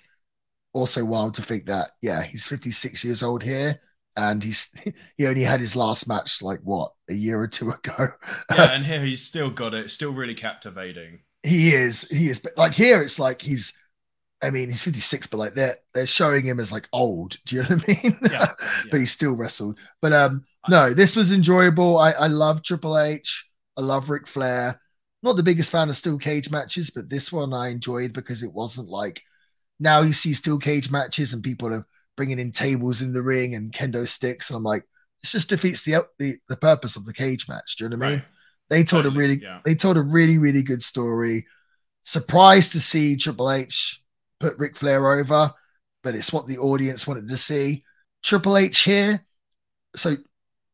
also 0.74 1.04
wild 1.04 1.34
to 1.36 1.42
think 1.42 1.66
that, 1.66 1.92
yeah, 2.02 2.22
he's 2.24 2.48
56 2.48 3.04
years 3.04 3.24
old 3.24 3.44
here 3.44 3.80
and 4.16 4.44
he's 4.44 4.72
he 5.18 5.28
only 5.28 5.44
had 5.44 5.60
his 5.60 5.76
last 5.76 6.08
match 6.08 6.42
like 6.42 6.60
what, 6.64 6.92
a 7.10 7.14
year 7.14 7.40
or 7.40 7.48
two 7.48 7.72
ago. 7.72 8.10
Yeah, 8.52 8.74
and 8.74 8.86
here 8.86 9.04
he's 9.04 9.24
still 9.24 9.50
got 9.50 9.74
it. 9.74 9.92
Still 9.92 10.12
really 10.12 10.34
captivating. 10.34 11.20
He 11.44 11.70
is. 11.70 12.10
He 12.10 12.28
is. 12.28 12.40
But 12.40 12.58
like 12.58 12.74
here, 12.74 13.02
it's 13.02 13.20
like 13.20 13.42
he's. 13.42 13.79
I 14.42 14.52
mean, 14.52 14.70
he's 14.70 14.84
56, 14.84 15.28
but 15.28 15.38
like 15.38 15.54
they're 15.54 15.78
they're 15.94 16.06
showing 16.06 16.46
him 16.46 16.60
as 16.60 16.72
like 16.72 16.88
old. 16.94 17.38
Do 17.46 17.58
you 17.58 17.64
know 17.64 17.70
what 17.70 17.90
I 17.90 18.02
mean? 18.04 18.20
Yeah, 18.32 18.52
but 18.92 19.00
he 19.00 19.06
still 19.06 19.36
wrestled. 19.36 19.78
But 20.02 20.14
um, 20.14 20.46
no, 20.70 20.94
this 20.94 21.16
was 21.16 21.34
enjoyable. 21.34 21.98
I 21.98 22.12
I 22.12 22.28
love 22.28 22.64
Triple 22.64 22.98
H. 22.98 23.50
I 23.78 23.82
love 23.82 24.10
Ric 24.10 24.28
Flair. 24.28 24.80
Not 25.22 25.36
the 25.36 25.44
biggest 25.44 25.72
fan 25.72 25.90
of 25.90 25.98
steel 25.98 26.18
cage 26.18 26.50
matches, 26.50 26.90
but 26.90 27.10
this 27.10 27.32
one 27.32 27.54
I 27.54 27.68
enjoyed 27.70 28.14
because 28.14 28.42
it 28.42 28.54
wasn't 28.54 28.88
like 28.88 29.22
now 29.80 30.02
you 30.02 30.14
see 30.14 30.34
steel 30.34 30.58
cage 30.58 30.90
matches 30.90 31.34
and 31.34 31.44
people 31.44 31.74
are 31.74 31.86
bringing 32.16 32.40
in 32.40 32.52
tables 32.52 33.02
in 33.02 33.14
the 33.14 33.22
ring 33.22 33.56
and 33.56 33.74
kendo 33.74 34.08
sticks, 34.08 34.50
and 34.50 34.58
I'm 34.58 34.64
like, 34.64 34.84
this 35.22 35.34
just 35.34 35.50
defeats 35.50 35.84
the 35.84 36.06
the, 36.18 36.36
the 36.48 36.58
purpose 36.58 36.96
of 36.96 37.06
the 37.06 37.14
cage 37.14 37.50
match. 37.50 37.76
Do 37.76 37.84
you 37.84 37.90
know 37.90 37.98
what 37.98 38.06
I 38.06 38.10
mean? 38.10 38.20
Right. 38.20 38.28
They 38.70 38.84
told 38.84 39.06
a 39.06 39.10
really 39.10 39.42
yeah. 39.42 39.60
they 39.66 39.76
told 39.76 39.98
a 39.98 40.02
really 40.02 40.38
really 40.38 40.64
good 40.64 40.84
story. 40.84 41.46
Surprised 42.04 42.72
to 42.72 42.82
see 42.82 43.18
Triple 43.18 43.52
H 43.52 44.02
put 44.40 44.58
Ric 44.58 44.78
Flair 44.78 45.20
over, 45.20 45.54
but 46.04 46.16
it's 46.16 46.34
what 46.34 46.48
the 46.48 46.58
audience 46.58 47.08
wanted 47.08 47.28
to 47.28 47.38
see. 47.38 47.84
Triple 48.24 48.58
H 48.58 48.80
here, 48.80 49.26
so 49.96 50.16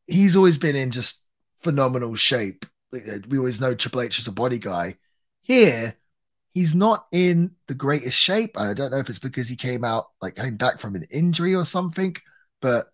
he's 0.06 0.36
always 0.36 0.58
been 0.58 0.76
in 0.76 0.90
just 0.90 1.22
phenomenal 1.62 2.14
shape. 2.14 2.64
Uh, 2.94 3.18
we 3.28 3.38
always 3.38 3.60
know 3.60 3.74
Triple 3.74 4.02
H 4.02 4.18
is 4.18 4.26
a 4.26 4.32
body 4.32 4.58
guy. 4.58 4.96
Here, 5.42 5.94
he's 6.54 6.74
not 6.74 7.06
in 7.12 7.50
the 7.66 7.74
greatest 7.74 8.16
shape. 8.16 8.56
And 8.56 8.68
I 8.68 8.74
don't 8.74 8.90
know 8.90 8.98
if 8.98 9.10
it's 9.10 9.18
because 9.18 9.48
he 9.48 9.56
came 9.56 9.84
out 9.84 10.06
like 10.22 10.36
came 10.36 10.56
back 10.56 10.78
from 10.78 10.94
an 10.94 11.04
injury 11.10 11.54
or 11.54 11.64
something, 11.64 12.16
but 12.62 12.86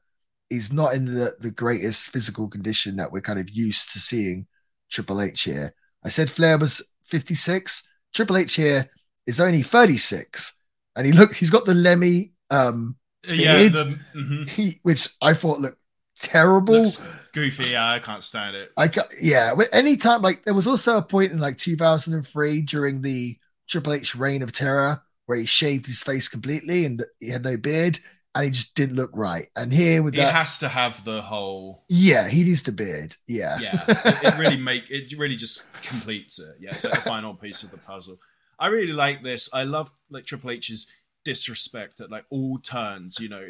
he's 0.50 0.72
not 0.72 0.94
in 0.94 1.06
the, 1.06 1.36
the 1.40 1.50
greatest 1.50 2.10
physical 2.10 2.48
condition 2.48 2.96
that 2.96 3.12
we're 3.12 3.20
kind 3.20 3.38
of 3.38 3.50
used 3.50 3.92
to 3.92 4.00
seeing 4.00 4.46
Triple 4.90 5.20
H 5.20 5.42
here. 5.42 5.74
I 6.04 6.08
said 6.08 6.30
Flair 6.30 6.58
was 6.58 6.82
56. 7.04 7.88
Triple 8.12 8.36
H 8.36 8.54
here 8.54 8.90
is 9.26 9.40
only 9.40 9.62
36. 9.62 10.52
And 10.96 11.06
he 11.06 11.12
look 11.12 11.34
he's 11.34 11.50
got 11.50 11.64
the 11.64 11.74
Lemmy 11.74 12.32
um 12.50 12.96
Yeah, 13.28 13.56
Beard. 13.56 13.72
the, 13.74 13.98
mhm. 14.16 14.48
he, 14.48 14.80
which 14.82 15.08
I 15.20 15.34
thought 15.34 15.60
looked 15.60 15.78
terrible. 16.20 16.74
looks 16.82 17.06
goofy. 17.32 17.70
Yeah, 17.70 17.88
I 17.90 17.98
can't 17.98 18.22
stand 18.22 18.56
it. 18.56 18.70
I 18.76 18.88
ca- 18.88 19.08
yeah, 19.20 19.54
anytime 19.72 20.22
like 20.22 20.44
there 20.44 20.54
was 20.54 20.66
also 20.66 20.98
a 20.98 21.02
point 21.02 21.32
in 21.32 21.38
like 21.40 21.56
2003 21.58 22.62
during 22.62 23.02
the 23.02 23.36
Triple 23.68 23.94
H 23.94 24.14
reign 24.14 24.42
of 24.42 24.52
terror 24.52 25.02
where 25.26 25.38
he 25.38 25.46
shaved 25.46 25.86
his 25.86 26.02
face 26.02 26.28
completely 26.28 26.84
and 26.84 27.02
he 27.20 27.30
had 27.30 27.44
no 27.44 27.56
beard 27.56 27.98
and 28.34 28.44
he 28.44 28.50
just 28.50 28.74
didn't 28.74 28.96
look 28.96 29.10
right. 29.14 29.46
And 29.56 29.72
here 29.72 30.02
with 30.02 30.14
that. 30.14 30.20
He 30.20 30.24
that, 30.26 30.34
has 30.34 30.58
to 30.58 30.68
have 30.68 31.04
the 31.04 31.22
whole. 31.22 31.84
yeah, 31.88 32.28
he 32.28 32.44
needs 32.44 32.62
the 32.62 32.72
beard. 32.72 33.14
Yeah, 33.26 33.58
Yeah, 33.60 33.84
it, 33.88 34.24
it 34.34 34.38
really 34.38 34.56
make 34.70 34.90
it 34.90 35.12
really 35.18 35.36
just 35.36 35.72
completes 35.82 36.38
it. 36.38 36.56
Yeah, 36.60 36.70
it's 36.72 36.84
like 36.84 36.94
the 36.94 37.00
final 37.08 37.34
piece 37.34 37.62
of 37.62 37.70
the 37.70 37.78
puzzle. 37.78 38.18
I 38.62 38.68
really 38.68 38.92
like 38.92 39.24
this. 39.24 39.50
I 39.52 39.64
love 39.64 39.92
like 40.08 40.24
Triple 40.24 40.52
H's 40.52 40.86
disrespect 41.24 42.00
at 42.00 42.12
like 42.12 42.24
all 42.30 42.58
turns. 42.58 43.18
You 43.18 43.28
know, 43.28 43.46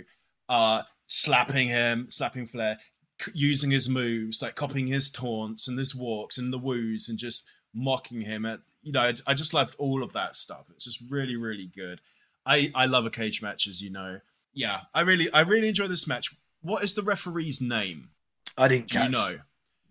uh, 0.48 0.82
slapping 1.06 1.68
him, 1.68 2.06
slapping 2.08 2.46
Flair, 2.46 2.78
using 3.34 3.70
his 3.70 3.90
moves, 3.90 4.40
like 4.40 4.54
copying 4.54 4.86
his 4.86 5.10
taunts 5.10 5.68
and 5.68 5.78
his 5.78 5.94
walks 5.94 6.38
and 6.38 6.50
the 6.50 6.58
woos, 6.58 7.10
and 7.10 7.18
just 7.18 7.44
mocking 7.74 8.22
him. 8.22 8.46
At 8.46 8.60
you 8.82 8.92
know, 8.92 9.00
I, 9.02 9.14
I 9.26 9.34
just 9.34 9.52
loved 9.52 9.76
all 9.78 10.02
of 10.02 10.14
that 10.14 10.34
stuff. 10.34 10.64
It's 10.70 10.86
just 10.86 11.02
really, 11.10 11.36
really 11.36 11.70
good. 11.76 12.00
I 12.46 12.72
I 12.74 12.86
love 12.86 13.04
a 13.04 13.10
cage 13.10 13.42
match, 13.42 13.66
as 13.68 13.82
you 13.82 13.90
know. 13.90 14.18
Yeah, 14.54 14.80
I 14.94 15.02
really 15.02 15.30
I 15.34 15.42
really 15.42 15.68
enjoy 15.68 15.88
this 15.88 16.08
match. 16.08 16.34
What 16.62 16.82
is 16.82 16.94
the 16.94 17.02
referee's 17.02 17.60
name? 17.60 18.08
I 18.56 18.68
didn't 18.68 18.88
Do 18.88 18.98
you 18.98 19.08
know? 19.10 19.34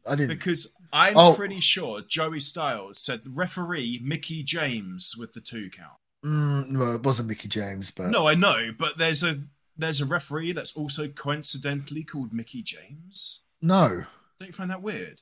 I 0.07 0.15
didn't. 0.15 0.29
Because 0.29 0.75
I'm 0.93 1.17
Oh. 1.17 1.33
pretty 1.35 1.59
sure 1.59 2.01
Joey 2.01 2.39
Styles 2.39 2.99
said 2.99 3.21
referee 3.25 3.99
Mickey 4.03 4.43
James 4.43 5.15
with 5.17 5.33
the 5.33 5.41
two 5.41 5.69
count. 5.69 5.97
Mm, 6.25 6.67
no, 6.69 6.93
it 6.93 7.03
wasn't 7.03 7.29
Mickey 7.29 7.47
James, 7.47 7.91
but 7.91 8.09
No, 8.09 8.27
I 8.27 8.35
know, 8.35 8.71
but 8.77 8.97
there's 8.97 9.23
a 9.23 9.43
there's 9.77 10.01
a 10.01 10.05
referee 10.05 10.51
that's 10.51 10.73
also 10.73 11.07
coincidentally 11.07 12.03
called 12.03 12.33
Mickey 12.33 12.61
James. 12.61 13.41
no, 13.61 14.05
Don't 14.39 14.47
you 14.47 14.53
find 14.53 14.69
that 14.69 14.81
weird? 14.83 15.21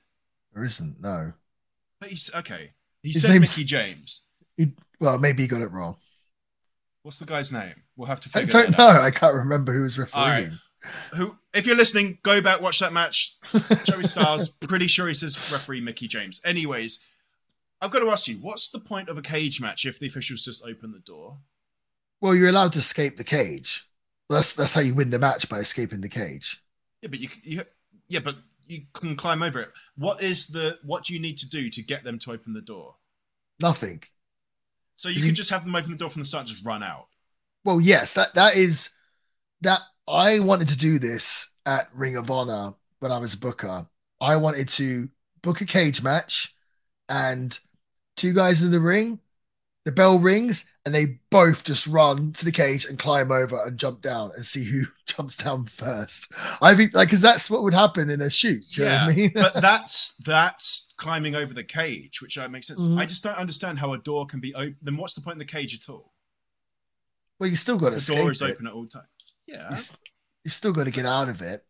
there 0.54 0.64
isn't. 0.64 1.00
No. 1.00 1.34
But 2.02 2.10
he's 2.10 2.30
okay. 2.34 2.72
He 3.04 3.12
His 3.12 3.22
said 3.22 3.40
Mickey 3.40 3.64
James. 3.64 4.24
He, 4.58 4.74
well, 5.00 5.18
maybe 5.18 5.44
he 5.44 5.48
got 5.48 5.62
it 5.62 5.72
wrong. 5.72 5.96
What's 7.04 7.20
the 7.20 7.26
guy's 7.26 7.52
name? 7.52 7.76
We'll 7.96 8.08
have 8.08 8.20
to 8.22 8.30
I 8.36 8.44
don't 8.44 8.78
know. 8.78 8.84
out. 8.90 9.02
I 9.02 9.12
can't 9.12 9.36
remember 9.36 9.72
who 9.74 9.84
was 9.84 9.98
refereeing. 9.98 10.60
Who, 11.14 11.36
if 11.54 11.66
you're 11.68 11.76
listening, 11.76 12.20
go 12.24 12.40
back 12.42 12.62
watch 12.62 12.80
that 12.80 12.94
match. 12.94 13.36
Joey 13.84 14.04
Styles, 14.04 14.48
pretty 14.50 14.88
sure 14.88 15.08
he 15.08 15.14
says 15.14 15.36
referee 15.52 15.82
Mickey 15.82 16.08
James. 16.08 16.42
Anyways, 16.46 17.00
I've 17.82 17.92
got 17.92 18.00
to 18.00 18.10
ask 18.10 18.28
you, 18.28 18.36
what's 18.38 18.70
the 18.70 18.80
point 18.80 19.10
of 19.10 19.18
a 19.18 19.22
cage 19.22 19.60
match 19.62 19.86
if 19.86 20.00
the 20.00 20.08
officials 20.08 20.44
just 20.46 20.64
open 20.66 20.92
the 20.92 21.00
door? 21.00 21.38
Well, 22.22 22.36
you're 22.36 22.50
allowed 22.50 22.74
to 22.74 22.80
escape 22.80 23.18
the 23.18 23.24
cage. 23.24 23.88
That's 24.30 24.54
that's 24.54 24.74
how 24.74 24.82
you 24.82 24.94
win 24.94 25.10
the 25.10 25.20
match 25.20 25.50
by 25.50 25.60
escaping 25.60 26.02
the 26.02 26.10
cage. 26.10 26.62
Yeah, 27.02 27.10
but 27.10 27.20
you, 27.20 27.30
you 27.44 27.62
yeah, 28.08 28.20
but 28.20 28.36
you 28.68 28.82
can 28.94 29.16
climb 29.16 29.42
over 29.44 29.60
it. 29.60 29.72
What 29.98 30.22
is 30.22 30.48
the 30.48 30.78
what 30.84 31.04
do 31.06 31.14
you 31.14 31.20
need 31.20 31.38
to 31.40 31.50
do 31.50 31.70
to 31.70 31.82
get 31.82 32.04
them 32.04 32.20
to 32.20 32.32
open 32.32 32.54
the 32.54 32.62
door? 32.62 32.96
Nothing. 33.62 34.04
So 34.96 35.10
you 35.10 35.20
You- 35.22 35.26
can 35.28 35.36
just 35.36 35.50
have 35.50 35.64
them 35.66 35.76
open 35.76 35.92
the 35.92 35.98
door 35.98 36.10
from 36.10 36.22
the 36.22 36.28
start, 36.28 36.42
and 36.44 36.50
just 36.50 36.66
run 36.66 36.84
out. 36.84 37.08
Well, 37.64 37.82
yes, 37.82 38.14
that 38.14 38.34
that 38.36 38.56
is 38.56 38.92
that 39.62 39.82
I 40.10 40.40
wanted 40.40 40.70
to 40.70 40.78
do 40.78 41.00
this 41.00 41.52
at 41.66 41.90
Ring 41.94 42.16
of 42.16 42.32
Honor 42.32 42.74
when 43.00 43.12
I 43.12 43.18
was 43.20 43.34
a 43.34 43.40
booker. 43.40 43.86
I 44.20 44.36
wanted 44.38 44.70
to 44.70 45.10
book 45.42 45.62
a 45.62 45.66
cage 45.66 46.02
match 46.04 46.54
and 47.08 47.58
two 48.18 48.34
guys 48.34 48.64
in 48.64 48.72
the 48.72 48.80
ring, 48.80 49.20
the 49.86 49.92
bell 49.92 50.20
rings, 50.20 50.66
and 50.86 50.94
they 50.94 51.20
both 51.30 51.64
just 51.64 51.88
run 51.88 52.34
to 52.34 52.44
the 52.46 52.52
cage 52.52 52.86
and 52.86 53.00
climb 53.00 53.32
over 53.32 53.64
and 53.64 53.78
jump 53.78 54.02
down 54.02 54.32
and 54.36 54.44
see 54.44 54.64
who 54.66 54.82
jumps 55.06 55.38
down 55.38 55.66
first. 55.66 56.34
I 56.62 56.76
think 56.76 56.94
like 56.94 57.08
because 57.08 57.22
that's 57.22 57.50
what 57.50 57.64
would 57.64 57.74
happen 57.74 58.10
in 58.10 58.22
a 58.22 58.30
shoot. 58.30 58.66
Do 58.74 58.82
you 58.84 58.90
know 58.90 58.96
what 59.06 59.14
I 59.14 59.16
mean? 59.16 59.32
but 59.34 59.54
that's 59.62 60.14
that's 60.26 60.94
climbing 60.98 61.36
over 61.36 61.54
the 61.54 61.64
cage, 61.64 62.22
which 62.22 62.38
uh, 62.38 62.50
makes 62.50 62.68
sense. 62.68 62.88
Mhm. 62.88 63.00
I 63.00 63.06
just 63.06 63.24
don't 63.24 63.38
understand 63.38 63.80
how 63.80 63.94
a 63.94 63.98
door 64.00 64.26
can 64.26 64.40
be 64.40 64.54
open. 64.56 64.76
Then 64.82 64.98
what's 64.98 65.14
the 65.14 65.22
point 65.22 65.36
in 65.36 65.40
the 65.40 65.46
cage 65.46 65.74
at 65.76 65.88
all? 65.90 66.14
well, 67.40 67.50
you 67.50 67.56
still 67.56 67.78
got 67.78 67.92
to 67.92 67.96
The 68.06 68.16
door 68.16 68.32
is 68.32 68.42
it. 68.42 68.52
open 68.52 68.68
at 68.68 68.74
all 68.74 68.86
times. 68.86 69.06
Yeah, 69.52 69.70
You 69.70 69.76
s- 69.76 69.98
You've 70.44 70.54
still 70.54 70.72
got 70.74 70.86
to 70.86 70.92
get 70.92 71.06
out 71.06 71.30
of 71.30 71.42
it. 71.42 71.66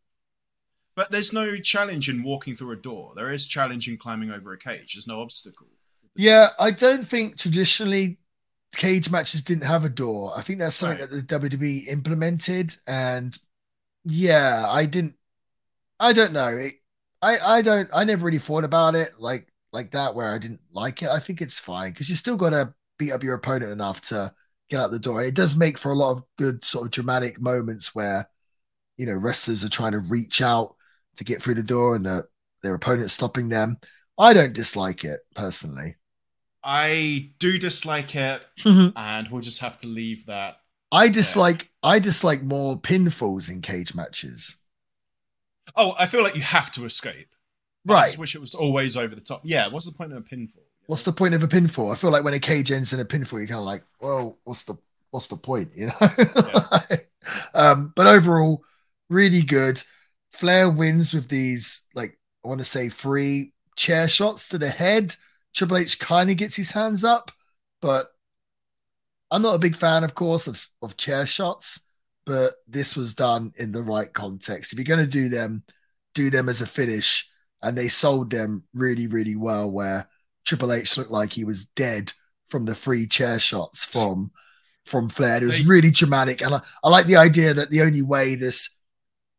but 0.95 1.09
there's 1.11 1.33
no 1.33 1.57
challenge 1.57 2.09
in 2.09 2.21
walking 2.23 2.55
through 2.55 2.71
a 2.71 2.75
door. 2.75 3.13
There 3.15 3.31
is 3.31 3.47
challenge 3.47 3.87
in 3.87 3.97
climbing 3.97 4.31
over 4.31 4.53
a 4.53 4.57
cage. 4.57 4.93
There's 4.93 5.07
no 5.07 5.21
obstacle. 5.21 5.67
Yeah, 6.15 6.49
I 6.59 6.71
don't 6.71 7.07
think 7.07 7.37
traditionally 7.37 8.19
cage 8.75 9.09
matches 9.09 9.41
didn't 9.43 9.65
have 9.65 9.85
a 9.85 9.89
door. 9.89 10.33
I 10.37 10.41
think 10.41 10.59
that's 10.59 10.75
something 10.75 10.99
Right. 10.99 11.09
that 11.09 11.15
the 11.15 11.21
WWE 11.23 11.87
implemented, 11.89 12.75
and 12.87 13.37
yeah, 14.05 14.65
I 14.69 14.85
didn't. 14.85 15.15
I 15.99 16.13
don't 16.13 16.33
know. 16.33 16.49
It, 16.49 16.75
I 17.21 17.39
I 17.39 17.61
don't. 17.63 17.89
I 17.93 18.03
never 18.05 18.25
really 18.25 18.39
thought 18.39 18.65
about 18.65 18.95
it 18.95 19.19
like 19.19 19.53
like 19.73 19.91
that 19.91 20.15
where 20.15 20.29
I 20.33 20.39
didn't 20.39 20.61
like 20.73 21.03
it. 21.03 21.09
I 21.09 21.19
think 21.19 21.41
it's 21.41 21.59
fine 21.59 21.91
because 21.91 22.09
you 22.09 22.15
still 22.17 22.37
got 22.37 22.51
to 22.51 22.73
beat 22.99 23.11
up 23.13 23.23
your 23.23 23.35
opponent 23.35 23.71
enough 23.73 24.01
to 24.03 24.33
get 24.69 24.79
out 24.79 24.91
the 24.91 24.99
door. 24.99 25.19
And 25.19 25.27
it 25.29 25.35
does 25.35 25.55
make 25.55 25.77
for 25.77 25.91
a 25.91 25.97
lot 25.97 26.11
of 26.11 26.23
good 26.37 26.65
sort 26.65 26.85
of 26.85 26.91
dramatic 26.91 27.39
moments 27.41 27.95
where 27.95 28.29
you 28.97 29.05
know 29.05 29.13
wrestlers 29.13 29.63
are 29.63 29.69
trying 29.69 29.93
to 29.93 29.99
reach 29.99 30.41
out 30.41 30.75
to 31.17 31.23
get 31.23 31.41
through 31.41 31.55
the 31.55 31.63
door 31.63 31.95
and 31.95 32.05
the 32.05 32.27
their 32.63 32.75
opponent 32.75 33.11
stopping 33.11 33.49
them. 33.49 33.77
I 34.17 34.33
don't 34.33 34.53
dislike 34.53 35.03
it 35.05 35.21
personally. 35.35 35.95
I 36.63 37.31
do 37.39 37.57
dislike 37.57 38.15
it, 38.15 38.41
mm-hmm. 38.59 38.97
and 38.97 39.27
we'll 39.29 39.41
just 39.41 39.59
have 39.61 39.77
to 39.79 39.87
leave 39.87 40.25
that. 40.27 40.57
I 40.91 41.09
dislike 41.09 41.71
I 41.81 41.97
dislike 41.99 42.43
more 42.43 42.79
pinfalls 42.79 43.49
in 43.49 43.61
cage 43.61 43.95
matches. 43.95 44.57
Oh, 45.75 45.95
I 45.97 46.05
feel 46.05 46.23
like 46.23 46.35
you 46.35 46.41
have 46.41 46.71
to 46.73 46.85
escape. 46.85 47.33
Right. 47.85 47.95
I 47.97 48.01
Right. 48.01 48.05
just 48.05 48.17
wish 48.17 48.35
it 48.35 48.41
was 48.41 48.55
always 48.55 48.97
over 48.97 49.15
the 49.15 49.21
top. 49.21 49.41
Yeah, 49.43 49.67
what's 49.67 49.85
the 49.85 49.91
point 49.93 50.11
of 50.11 50.17
a 50.19 50.21
pinfall? 50.21 50.68
What's 50.89 51.03
the 51.03 51.13
point 51.13 51.35
of 51.35 51.43
a 51.43 51.47
pinfall? 51.47 51.91
I 51.91 51.95
feel 51.95 52.09
like 52.09 52.23
when 52.23 52.33
a 52.33 52.39
cage 52.39 52.71
ends 52.71 52.93
in 52.93 52.99
a 52.99 53.05
pinfall, 53.05 53.33
you're 53.33 53.45
kind 53.45 53.59
of 53.59 53.65
like, 53.65 53.83
well, 54.01 54.39
what's 54.43 54.63
the 54.63 54.73
what's 55.11 55.27
the 55.27 55.37
point? 55.37 55.69
You 55.75 55.91
know. 55.91 56.99
um, 57.53 57.93
but 57.95 58.07
overall, 58.07 58.63
really 59.07 59.43
good. 59.43 59.83
Flair 60.31 60.67
wins 60.67 61.13
with 61.13 61.27
these, 61.27 61.83
like 61.93 62.17
I 62.43 62.47
want 62.47 62.57
to 62.57 62.65
say, 62.65 62.89
three 62.89 63.53
chair 63.75 64.07
shots 64.07 64.49
to 64.49 64.57
the 64.57 64.71
head. 64.71 65.15
Triple 65.53 65.77
H 65.77 65.99
kind 65.99 66.31
of 66.31 66.37
gets 66.37 66.55
his 66.55 66.71
hands 66.71 67.03
up, 67.03 67.31
but 67.83 68.07
I'm 69.29 69.43
not 69.43 69.53
a 69.53 69.59
big 69.59 69.75
fan, 69.75 70.03
of 70.03 70.15
course, 70.15 70.47
of, 70.47 70.67
of 70.81 70.97
chair 70.97 71.27
shots. 71.27 71.81
But 72.25 72.55
this 72.67 72.95
was 72.95 73.13
done 73.13 73.53
in 73.57 73.73
the 73.73 73.83
right 73.83 74.11
context. 74.11 74.73
If 74.73 74.79
you're 74.79 74.85
going 74.85 75.05
to 75.05 75.11
do 75.11 75.29
them, 75.29 75.61
do 76.15 76.31
them 76.31 76.49
as 76.49 76.61
a 76.61 76.65
finish. 76.65 77.29
And 77.61 77.77
they 77.77 77.89
sold 77.89 78.31
them 78.31 78.63
really, 78.73 79.05
really 79.05 79.35
well. 79.35 79.69
Where 79.69 80.07
Triple 80.49 80.73
H 80.73 80.97
looked 80.97 81.11
like 81.11 81.31
he 81.33 81.45
was 81.45 81.65
dead 81.65 82.11
from 82.49 82.65
the 82.65 82.73
free 82.73 83.05
chair 83.05 83.37
shots 83.37 83.85
from 83.85 84.31
from 84.83 85.07
Flair. 85.07 85.37
It 85.37 85.45
was 85.45 85.63
really 85.65 85.91
dramatic, 85.91 86.41
and 86.41 86.55
I, 86.55 86.61
I 86.83 86.89
like 86.89 87.05
the 87.05 87.17
idea 87.17 87.53
that 87.53 87.69
the 87.69 87.81
only 87.83 88.01
way 88.01 88.33
this 88.33 88.71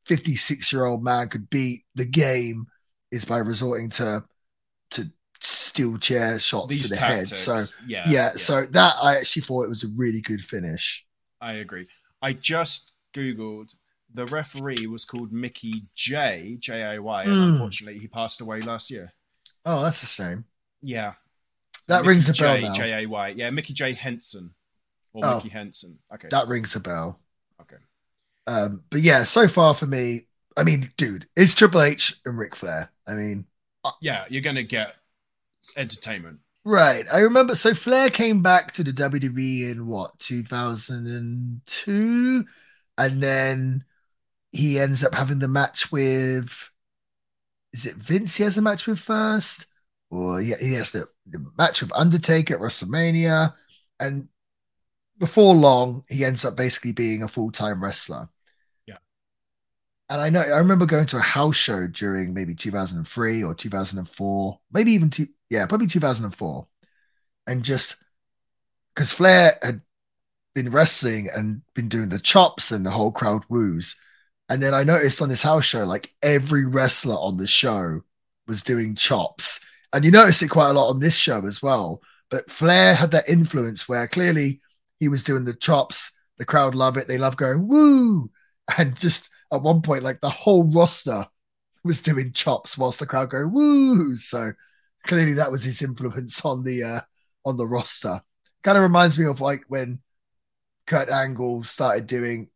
56 0.06 0.72
year 0.72 0.84
old 0.84 1.02
man 1.02 1.28
could 1.28 1.50
beat 1.50 1.84
the 1.96 2.04
game 2.06 2.66
is 3.10 3.24
by 3.24 3.38
resorting 3.38 3.88
to 3.90 4.22
to 4.92 5.10
steel 5.40 5.98
chair 5.98 6.38
shots 6.38 6.68
These 6.68 6.82
to 6.84 6.88
the 6.90 6.96
tactics. 6.96 7.44
head. 7.46 7.58
So 7.58 7.82
yeah, 7.86 8.04
yeah, 8.08 8.30
so 8.36 8.66
that 8.66 8.94
I 9.02 9.16
actually 9.16 9.42
thought 9.42 9.64
it 9.64 9.68
was 9.68 9.82
a 9.82 9.88
really 9.96 10.20
good 10.20 10.40
finish. 10.42 11.04
I 11.40 11.54
agree. 11.54 11.86
I 12.22 12.34
just 12.34 12.92
googled 13.12 13.74
the 14.12 14.26
referee 14.26 14.86
was 14.86 15.04
called 15.04 15.32
Mickey 15.32 15.86
J 15.96 16.56
J 16.60 16.94
A 16.96 17.02
Y, 17.02 17.24
and 17.24 17.32
Hmm. 17.32 17.52
unfortunately 17.54 17.98
he 17.98 18.06
passed 18.06 18.40
away 18.40 18.60
last 18.60 18.90
year. 18.92 19.12
Oh, 19.64 19.82
that's 19.82 20.02
a 20.02 20.06
shame. 20.06 20.44
Yeah, 20.82 21.12
That 21.88 21.98
Mickey 22.02 22.08
rings 22.08 22.28
a 22.28 22.32
bell 22.42 22.56
J 22.56 22.62
now. 22.62 22.72
J 22.72 23.04
A 23.04 23.08
Y. 23.08 23.28
Yeah, 23.36 23.50
Mickey 23.50 23.72
J 23.74 23.92
Henson 23.92 24.54
or 25.12 25.24
Oh. 25.24 25.36
Mickey 25.36 25.48
Henson. 25.50 25.98
Okay, 26.12 26.28
That 26.30 26.48
rings 26.48 26.74
a 26.76 26.80
bell. 26.80 27.20
okay. 27.60 27.76
Um, 28.46 28.82
but 28.90 29.00
yeah, 29.02 29.24
so 29.24 29.46
far 29.48 29.74
for 29.74 29.86
me, 29.86 30.26
I 30.56 30.64
mean, 30.64 30.90
dude, 30.96 31.28
it's 31.36 31.54
Triple 31.54 31.82
H 31.82 32.16
and 32.24 32.38
Ric 32.38 32.56
Flair. 32.56 32.90
I 33.06 33.12
mean, 33.14 33.44
Yeah, 34.00 34.24
you're 34.28 34.42
gonna 34.42 34.62
get 34.62 34.96
entertainment. 35.76 36.40
Right. 36.64 37.04
I 37.12 37.20
remember. 37.20 37.54
So 37.54 37.74
Flair 37.74 38.08
came 38.10 38.42
back 38.42 38.72
to 38.72 38.82
the 38.84 38.92
WWE 38.92 39.70
in 39.70 39.86
what, 39.86 40.18
2002? 40.18 42.44
And 42.98 43.22
then 43.22 43.84
he 44.52 44.78
ends 44.78 45.02
up 45.04 45.14
having 45.14 45.38
the 45.38 45.48
match 45.48 45.90
with, 45.92 46.68
is 47.72 47.86
it 47.86 47.94
Vince 47.96 48.36
he 48.36 48.44
has 48.44 48.58
a 48.58 48.62
match 48.62 48.86
with 48.86 48.98
first? 48.98 49.64
Or 50.10 50.40
yeah, 50.40 50.56
he 50.60 50.74
has 50.74 50.90
the, 50.90 51.08
the 51.26 51.44
match 51.56 51.80
with 51.80 51.92
Undertaker 51.94 52.54
at 52.54 52.60
WrestleMania. 52.60 53.54
And 53.98 54.28
before 55.18 55.54
long, 55.54 56.04
he 56.08 56.24
ends 56.24 56.44
up 56.44 56.56
basically 56.56 56.92
being 56.92 57.22
a 57.22 57.28
full 57.28 57.52
time 57.52 57.82
wrestler. 57.82 58.28
Yeah. 58.86 58.98
And 60.08 60.20
I 60.20 60.30
know, 60.30 60.40
I 60.40 60.58
remember 60.58 60.86
going 60.86 61.06
to 61.06 61.18
a 61.18 61.20
house 61.20 61.56
show 61.56 61.86
during 61.86 62.34
maybe 62.34 62.54
2003 62.54 63.44
or 63.44 63.54
2004, 63.54 64.60
maybe 64.72 64.92
even 64.92 65.10
two, 65.10 65.28
yeah, 65.48 65.66
probably 65.66 65.86
2004. 65.86 66.66
And 67.46 67.62
just 67.62 68.02
because 68.94 69.12
Flair 69.12 69.58
had 69.62 69.82
been 70.54 70.70
wrestling 70.70 71.28
and 71.34 71.62
been 71.74 71.88
doing 71.88 72.08
the 72.08 72.18
chops 72.18 72.70
and 72.72 72.84
the 72.84 72.90
whole 72.90 73.12
crowd 73.12 73.44
woos. 73.48 73.96
And 74.48 74.62
then 74.62 74.74
I 74.74 74.82
noticed 74.82 75.22
on 75.22 75.28
this 75.28 75.42
house 75.42 75.64
show, 75.64 75.84
like 75.84 76.12
every 76.22 76.66
wrestler 76.66 77.14
on 77.14 77.36
the 77.36 77.46
show 77.46 78.02
was 78.48 78.62
doing 78.62 78.96
chops. 78.96 79.60
And 79.92 80.04
you 80.04 80.10
notice 80.10 80.42
it 80.42 80.48
quite 80.48 80.70
a 80.70 80.72
lot 80.72 80.90
on 80.90 81.00
this 81.00 81.16
show 81.16 81.44
as 81.46 81.62
well. 81.62 82.00
But 82.30 82.50
Flair 82.50 82.94
had 82.94 83.10
that 83.10 83.28
influence 83.28 83.88
where 83.88 84.06
clearly 84.06 84.60
he 85.00 85.08
was 85.08 85.24
doing 85.24 85.44
the 85.44 85.54
chops. 85.54 86.12
The 86.38 86.44
crowd 86.44 86.74
love 86.74 86.96
it. 86.96 87.08
They 87.08 87.18
love 87.18 87.36
going 87.36 87.66
woo. 87.66 88.30
And 88.78 88.96
just 88.96 89.30
at 89.52 89.62
one 89.62 89.82
point, 89.82 90.04
like 90.04 90.20
the 90.20 90.30
whole 90.30 90.70
roster 90.70 91.26
was 91.82 91.98
doing 91.98 92.32
chops 92.32 92.78
whilst 92.78 93.00
the 93.00 93.06
crowd 93.06 93.30
go 93.30 93.48
woo. 93.48 94.14
So 94.14 94.52
clearly 95.06 95.32
that 95.34 95.50
was 95.50 95.64
his 95.64 95.82
influence 95.82 96.44
on 96.44 96.62
the 96.62 96.84
uh 96.84 97.00
on 97.44 97.56
the 97.56 97.66
roster. 97.66 98.20
Kind 98.62 98.76
of 98.78 98.82
reminds 98.82 99.18
me 99.18 99.24
of 99.26 99.40
like 99.40 99.64
when 99.68 100.00
Kurt 100.86 101.08
Angle 101.08 101.64
started 101.64 102.06
doing 102.06 102.48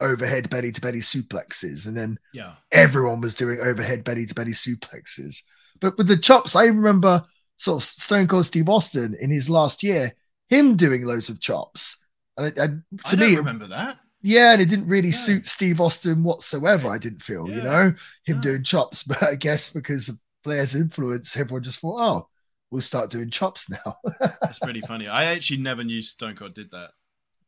overhead 0.00 0.48
belly 0.48 0.72
to 0.72 0.80
belly 0.80 1.00
suplexes, 1.00 1.86
and 1.86 1.96
then 1.96 2.18
Yeah. 2.32 2.54
everyone 2.72 3.20
was 3.20 3.34
doing 3.34 3.58
overhead 3.60 4.02
belly 4.04 4.24
to 4.24 4.34
belly 4.34 4.52
suplexes. 4.52 5.42
But 5.80 5.96
with 5.98 6.06
the 6.08 6.16
chops, 6.16 6.54
I 6.56 6.64
remember 6.64 7.24
sort 7.56 7.82
of 7.82 7.84
Stone 7.86 8.28
Cold 8.28 8.46
Steve 8.46 8.68
Austin 8.68 9.14
in 9.20 9.30
his 9.30 9.50
last 9.50 9.82
year, 9.82 10.12
him 10.48 10.76
doing 10.76 11.04
loads 11.04 11.28
of 11.28 11.40
chops. 11.40 11.96
And, 12.36 12.56
and 12.58 12.82
I 13.04 13.10
to 13.10 13.16
don't 13.16 13.30
me, 13.30 13.36
remember 13.36 13.66
that. 13.68 13.98
yeah, 14.22 14.52
and 14.52 14.62
it 14.62 14.66
didn't 14.68 14.88
really 14.88 15.10
No. 15.10 15.14
suit 15.16 15.48
Steve 15.48 15.80
Austin 15.80 16.22
whatsoever. 16.22 16.88
I 16.88 16.98
didn't 16.98 17.22
feel, 17.22 17.48
you 17.48 17.62
know, 17.62 17.94
him 18.24 18.36
No. 18.36 18.40
doing 18.40 18.64
chops. 18.64 19.02
But 19.06 19.22
I 19.22 19.34
guess 19.34 19.70
because 19.70 20.08
of 20.08 20.18
Flair's 20.44 20.74
influence, 20.74 21.36
everyone 21.36 21.62
just 21.64 21.80
thought, 21.80 22.00
oh, 22.00 22.28
we'll 22.70 22.80
start 22.80 23.10
doing 23.10 23.30
chops 23.30 23.68
now. 23.68 23.98
That's 24.40 24.58
pretty 24.58 24.80
funny. 24.80 25.06
I 25.08 25.24
actually 25.26 25.60
never 25.60 25.84
knew 25.84 26.00
Stone 26.00 26.36
Cold 26.36 26.54
did 26.54 26.70
that. 26.70 26.90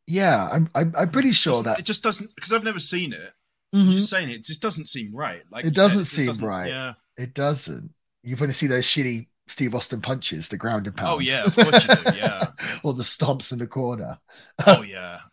yeah, 0.05 0.47
I'm, 0.51 0.69
I'm, 0.75 0.93
I'm 0.97 1.09
pretty 1.11 1.31
sure 1.31 1.63
that 1.63 1.79
it 1.79 1.85
just 1.85 2.03
doesn't 2.03 2.35
because 2.35 2.51
I've 2.53 2.63
never 2.63 2.79
seen 2.79 3.13
it. 3.13 3.31
Mhm. 3.75 3.93
Just 3.93 4.09
saying 4.09 4.29
it, 4.29 4.43
just 4.43 4.61
doesn't 4.61 4.85
seem 4.85 5.15
right. 5.15 5.41
Like 5.51 5.65
It 5.65 5.73
doesn't 5.73 6.01
just 6.01 6.11
seem 6.13 6.27
doesn't- 6.27 6.45
right. 6.45 6.67
Yeah. 6.67 6.93
it 7.17 7.33
doesn't. 7.33 7.91
You're 8.23 8.37
going 8.37 8.49
to 8.49 8.55
see 8.55 8.67
those 8.67 8.85
shitty 8.85 9.27
Steve 9.47 9.75
Austin 9.75 10.01
punches, 10.01 10.47
the 10.47 10.57
ground 10.57 10.87
and 10.87 10.95
pound. 10.95 11.15
Oh 11.15 11.19
yeah, 11.19 11.43
of 11.43 11.55
course 11.55 11.83
you 11.83 11.95
do. 11.95 12.17
Yeah. 12.17 12.47
or 12.83 12.93
the 12.93 13.03
stomps 13.03 13.51
in 13.51 13.59
the 13.59 13.67
corner. 13.67 14.19
Oh 14.65 14.81
yeah. 14.81 15.19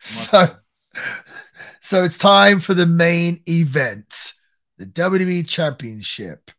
So, 0.00 0.54
so 1.80 2.04
it's 2.04 2.18
time 2.18 2.60
for 2.60 2.74
the 2.74 2.86
main 2.86 3.40
event, 3.48 4.32
the 4.78 4.86
WWE 4.86 5.48
Championship 5.48 6.50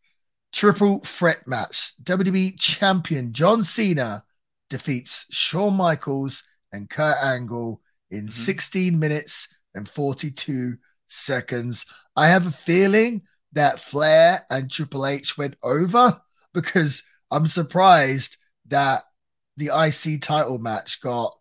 triple 0.51 0.99
threat 1.05 1.47
match. 1.47 1.93
WWE 2.03 2.59
Champion 2.59 3.31
John 3.33 3.63
Cena 3.63 4.23
defeats 4.69 5.25
Shawn 5.31 5.75
Michaels 5.75 6.43
and 6.73 6.89
Kurt 6.89 7.17
Angle 7.21 7.81
in 8.11 8.27
Mhm. 8.27 8.31
16 8.31 8.99
minutes 8.99 9.55
and 9.73 9.87
42 9.87 10.77
seconds. 11.07 11.85
I 12.15 12.27
have 12.27 12.45
a 12.45 12.51
feeling 12.51 13.21
that 13.53 13.79
Flair 13.79 14.45
and 14.49 14.69
Triple 14.69 15.05
H 15.05 15.37
went 15.37 15.55
over 15.63 16.19
because 16.53 17.03
I'm 17.31 17.47
surprised 17.47 18.37
that 18.67 19.03
the 19.57 19.67
IC 19.67 20.21
title 20.21 20.59
match 20.59 21.01
got. 21.01 21.37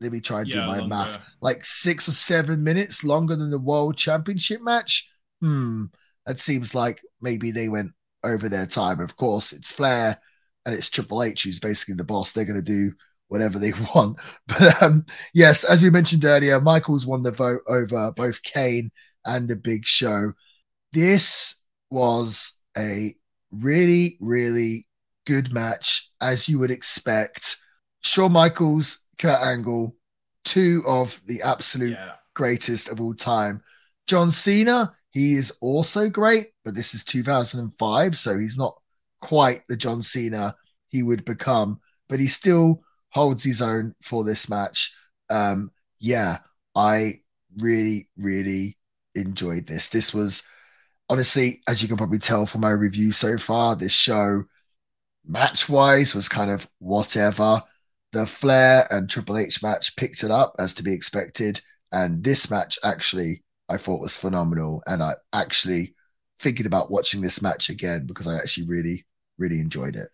Let 0.00 0.12
me 0.12 0.20
try 0.20 0.40
and 0.42 0.50
do 0.50 0.62
my 0.62 0.78
longer. 0.78 0.86
math 0.86 1.18
like 1.42 1.62
six 1.62 2.08
or 2.08 2.12
seven 2.12 2.64
minutes 2.64 3.04
longer 3.04 3.36
than 3.36 3.50
the 3.50 3.58
world 3.58 3.98
championship 3.98 4.62
match. 4.62 5.10
Hmm, 5.42 5.86
that 6.24 6.40
seems 6.40 6.74
like 6.74 7.02
maybe 7.20 7.50
they 7.50 7.68
went 7.68 7.92
over 8.24 8.48
their 8.48 8.66
time. 8.66 9.00
Of 9.00 9.16
course, 9.16 9.52
it's 9.52 9.72
Flair 9.72 10.18
and 10.64 10.74
it's 10.74 10.88
Triple 10.88 11.22
H 11.22 11.42
who's 11.42 11.58
basically 11.58 11.96
the 11.96 12.04
boss. 12.04 12.32
They're 12.32 12.46
going 12.46 12.56
to 12.56 12.62
do 12.62 12.94
whatever 13.28 13.58
they 13.58 13.72
want. 13.94 14.18
But 14.46 14.82
um, 14.82 15.04
yes, 15.34 15.64
as 15.64 15.82
we 15.82 15.90
mentioned 15.90 16.24
earlier, 16.24 16.60
Michaels 16.60 17.06
won 17.06 17.22
the 17.22 17.30
vote 17.30 17.60
over 17.66 18.12
both 18.12 18.42
Kane 18.42 18.90
and 19.24 19.48
the 19.48 19.56
Big 19.56 19.84
Show. 19.86 20.32
This 20.92 21.56
was 21.90 22.52
a 22.76 23.14
really, 23.50 24.16
really 24.20 24.86
good 25.26 25.52
match, 25.52 26.10
as 26.20 26.48
you 26.48 26.58
would 26.58 26.70
expect. 26.70 27.56
Shawn 28.02 28.32
Michaels, 28.32 29.00
Kurt 29.18 29.40
Angle, 29.40 29.96
two 30.44 30.82
of 30.86 31.20
the 31.26 31.42
absolute 31.42 31.90
Yeah. 31.92 32.14
greatest 32.34 32.88
of 32.88 33.00
all 33.00 33.14
time. 33.14 33.62
John 34.06 34.30
Cena, 34.30 34.94
he 35.10 35.34
is 35.34 35.52
also 35.60 36.08
great, 36.08 36.48
but 36.64 36.74
this 36.74 36.94
is 36.94 37.04
2005, 37.04 38.16
so 38.16 38.38
he's 38.38 38.56
not 38.56 38.76
quite 39.20 39.62
the 39.68 39.76
John 39.76 40.02
Cena 40.02 40.56
he 40.88 41.02
would 41.02 41.24
become, 41.24 41.80
but 42.08 42.18
he 42.20 42.26
still 42.26 42.82
holds 43.10 43.44
his 43.44 43.60
own 43.62 43.94
for 44.02 44.24
this 44.24 44.48
match. 44.48 44.94
Um, 45.28 45.70
yeah, 45.98 46.38
I 46.74 47.20
really, 47.56 48.08
really 48.16 48.78
enjoyed 49.14 49.66
this. 49.66 49.88
This 49.88 50.14
was 50.14 50.42
honestly, 51.10 51.60
as 51.66 51.82
you 51.82 51.88
can 51.88 51.96
probably 51.98 52.20
tell 52.20 52.46
from 52.46 52.62
my 52.62 52.70
review 52.70 53.12
so 53.12 53.36
far, 53.36 53.76
this 53.76 53.92
show 53.92 54.44
match 55.26 55.68
wise 55.68 56.14
was 56.14 56.28
kind 56.28 56.50
of 56.50 56.68
whatever. 56.78 57.62
The 58.12 58.26
Flair 58.26 58.86
and 58.90 59.10
Triple 59.10 59.36
H 59.36 59.62
match 59.62 59.96
picked 59.96 60.24
it 60.24 60.30
up 60.30 60.54
as 60.58 60.72
to 60.74 60.82
be 60.82 60.94
expected. 60.94 61.60
And 61.92 62.24
this 62.24 62.50
match 62.50 62.78
actually 62.82 63.42
I 63.68 63.76
thought 63.76 64.00
was 64.00 64.16
phenomenal. 64.16 64.82
And 64.86 65.02
I 65.02 65.14
actually 65.32 65.94
thinking 66.38 66.66
about 66.66 66.90
watching 66.90 67.20
this 67.20 67.42
match 67.42 67.68
again 67.68 68.06
because 68.06 68.26
I 68.26 68.36
actually 68.36 68.68
really, 68.68 69.04
really 69.36 69.60
enjoyed 69.60 69.96
it. 69.96 70.08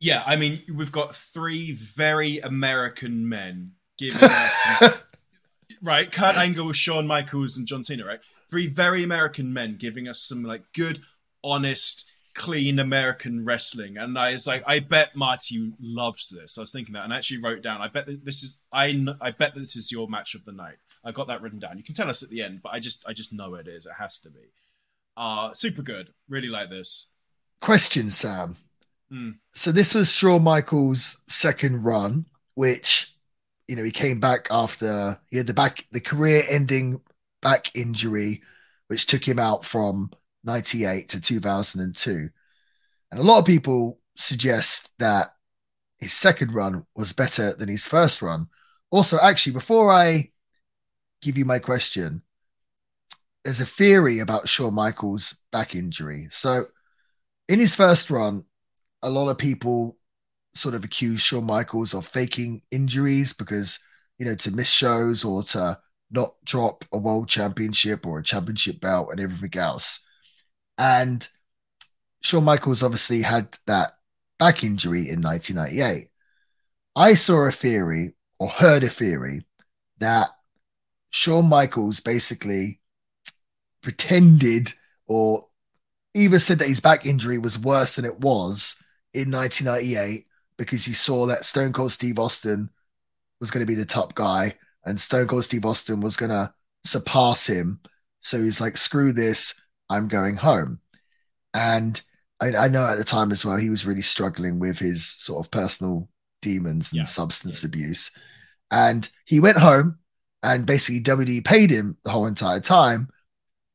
Yeah, 0.00 0.22
I 0.26 0.36
mean, 0.36 0.62
we've 0.74 0.92
got 0.92 1.14
three 1.14 1.72
very 1.72 2.38
American 2.40 3.28
men 3.28 3.72
giving 3.96 4.22
us 4.22 4.64
some, 4.78 4.92
right. 5.82 6.10
Kurt 6.10 6.36
Angle, 6.36 6.66
with 6.66 6.76
Shawn 6.76 7.06
Michaels, 7.06 7.56
and 7.56 7.66
John 7.66 7.84
Cena. 7.84 8.04
Right, 8.04 8.20
three 8.48 8.66
very 8.66 9.02
American 9.02 9.52
men 9.52 9.76
giving 9.78 10.08
us 10.08 10.20
some 10.20 10.42
like 10.42 10.62
good, 10.74 11.00
honest, 11.42 12.10
clean 12.34 12.78
American 12.78 13.44
wrestling. 13.44 13.96
And 13.96 14.18
I 14.18 14.32
was 14.32 14.46
like, 14.46 14.62
I 14.66 14.80
bet 14.80 15.16
Marty 15.16 15.72
loves 15.80 16.28
this. 16.28 16.58
I 16.58 16.60
was 16.60 16.72
thinking 16.72 16.92
that, 16.94 17.04
and 17.04 17.12
I 17.12 17.18
actually 17.18 17.42
wrote 17.42 17.62
down. 17.62 17.80
I 17.80 17.88
bet 17.88 18.06
that 18.06 18.24
this 18.24 18.42
is. 18.42 18.60
I 18.72 18.86
I 19.20 19.30
bet 19.32 19.54
that 19.54 19.60
this 19.60 19.76
is 19.76 19.90
your 19.90 20.08
match 20.08 20.34
of 20.34 20.44
the 20.44 20.52
night. 20.52 20.76
I 21.04 21.12
got 21.12 21.28
that 21.28 21.42
written 21.42 21.58
down. 21.58 21.78
You 21.78 21.84
can 21.84 21.94
tell 21.94 22.10
us 22.10 22.22
at 22.22 22.28
the 22.28 22.42
end, 22.42 22.60
but 22.62 22.72
I 22.72 22.80
just 22.80 23.04
I 23.08 23.12
just 23.12 23.32
know 23.32 23.54
it 23.54 23.68
is. 23.68 23.86
It 23.86 23.94
has 23.98 24.20
to 24.20 24.30
be. 24.30 24.40
Uh 25.16 25.52
super 25.52 25.82
good. 25.82 26.12
Really 26.28 26.48
like 26.48 26.70
this. 26.70 27.08
Question, 27.60 28.10
Sam. 28.10 28.56
Hmm. 29.10 29.30
So 29.52 29.72
this 29.72 29.94
was 29.94 30.12
Shawn 30.12 30.42
Michaels' 30.42 31.22
second 31.28 31.84
run, 31.84 32.26
which 32.54 33.15
you 33.68 33.76
know 33.76 33.82
he 33.82 33.90
came 33.90 34.20
back 34.20 34.48
after 34.50 35.20
he 35.30 35.36
had 35.36 35.46
the 35.46 35.54
back 35.54 35.86
the 35.92 36.00
career-ending 36.00 37.00
back 37.42 37.74
injury, 37.74 38.42
which 38.88 39.06
took 39.06 39.26
him 39.26 39.38
out 39.38 39.64
from 39.64 40.10
'98 40.44 41.08
to 41.10 41.20
2002. 41.20 42.30
And 43.10 43.20
a 43.20 43.22
lot 43.22 43.38
of 43.38 43.46
people 43.46 44.00
suggest 44.16 44.90
that 44.98 45.34
his 45.98 46.12
second 46.12 46.52
run 46.52 46.84
was 46.94 47.12
better 47.12 47.54
than 47.54 47.68
his 47.68 47.86
first 47.86 48.22
run. 48.22 48.48
Also, 48.90 49.18
actually, 49.18 49.52
before 49.52 49.90
I 49.90 50.30
give 51.22 51.38
you 51.38 51.44
my 51.44 51.58
question, 51.58 52.22
there's 53.44 53.60
a 53.60 53.66
theory 53.66 54.18
about 54.18 54.48
Shawn 54.48 54.74
Michaels' 54.74 55.38
back 55.52 55.74
injury. 55.74 56.28
So, 56.30 56.66
in 57.48 57.60
his 57.60 57.74
first 57.74 58.10
run, 58.10 58.44
a 59.02 59.10
lot 59.10 59.28
of 59.28 59.38
people 59.38 59.96
sort 60.56 60.74
of 60.74 60.84
accuse 60.84 61.20
Shawn 61.20 61.44
Michaels 61.44 61.94
of 61.94 62.06
faking 62.06 62.62
injuries 62.70 63.32
because, 63.32 63.78
you 64.18 64.26
know, 64.26 64.34
to 64.36 64.50
miss 64.50 64.68
shows 64.68 65.24
or 65.24 65.42
to 65.44 65.78
not 66.10 66.34
drop 66.44 66.84
a 66.92 66.98
world 66.98 67.28
championship 67.28 68.06
or 68.06 68.18
a 68.18 68.24
championship 68.24 68.80
belt 68.80 69.08
and 69.10 69.20
everything 69.20 69.60
else. 69.60 70.04
And 70.78 71.26
Shawn 72.22 72.44
Michaels 72.44 72.82
obviously 72.82 73.22
had 73.22 73.56
that 73.66 73.92
back 74.38 74.62
injury 74.62 75.08
in 75.08 75.22
1998. 75.22 76.08
I 76.94 77.14
saw 77.14 77.46
a 77.46 77.52
theory 77.52 78.14
or 78.38 78.48
heard 78.48 78.84
a 78.84 78.88
theory 78.88 79.46
that 79.98 80.28
Shawn 81.10 81.46
Michaels 81.46 82.00
basically 82.00 82.80
pretended 83.82 84.72
or 85.06 85.46
either 86.14 86.38
said 86.38 86.58
that 86.58 86.68
his 86.68 86.80
back 86.80 87.06
injury 87.06 87.38
was 87.38 87.58
worse 87.58 87.96
than 87.96 88.04
it 88.04 88.20
was 88.20 88.76
in 89.12 89.30
1998 89.30 90.25
because 90.58 90.84
he 90.84 90.92
saw 90.92 91.26
that 91.26 91.44
Stone 91.44 91.72
Cold 91.72 91.92
Steve 91.92 92.18
Austin 92.18 92.70
was 93.40 93.50
going 93.50 93.64
to 93.64 93.70
be 93.70 93.74
the 93.76 93.84
top 93.84 94.14
guy 94.14 94.54
and 94.84 94.98
Stone 94.98 95.26
Cold 95.28 95.44
Steve 95.44 95.66
Austin 95.66 96.00
was 96.00 96.16
going 96.16 96.30
to 96.30 96.52
surpass 96.84 97.46
him. 97.46 97.80
So 98.22 98.42
he's 98.42 98.60
like, 98.60 98.76
screw 98.76 99.12
this, 99.12 99.60
I'm 99.90 100.08
going 100.08 100.36
home. 100.36 100.80
And 101.54 102.00
I, 102.40 102.54
I 102.56 102.68
know 102.68 102.86
at 102.86 102.96
the 102.98 103.04
time 103.04 103.32
as 103.32 103.44
well, 103.44 103.56
he 103.56 103.70
was 103.70 103.86
really 103.86 104.02
struggling 104.02 104.58
with 104.58 104.78
his 104.78 105.14
sort 105.18 105.44
of 105.44 105.50
personal 105.50 106.08
demons 106.42 106.92
and 106.92 107.00
Yeah. 107.00 107.04
substance 107.04 107.64
abuse. 107.64 108.10
And 108.70 109.08
he 109.24 109.40
went 109.40 109.58
home 109.58 109.98
and 110.42 110.66
basically 110.66 111.00
WWE 111.00 111.44
paid 111.44 111.70
him 111.70 111.96
the 112.04 112.10
whole 112.10 112.26
entire 112.26 112.60
time 112.60 113.08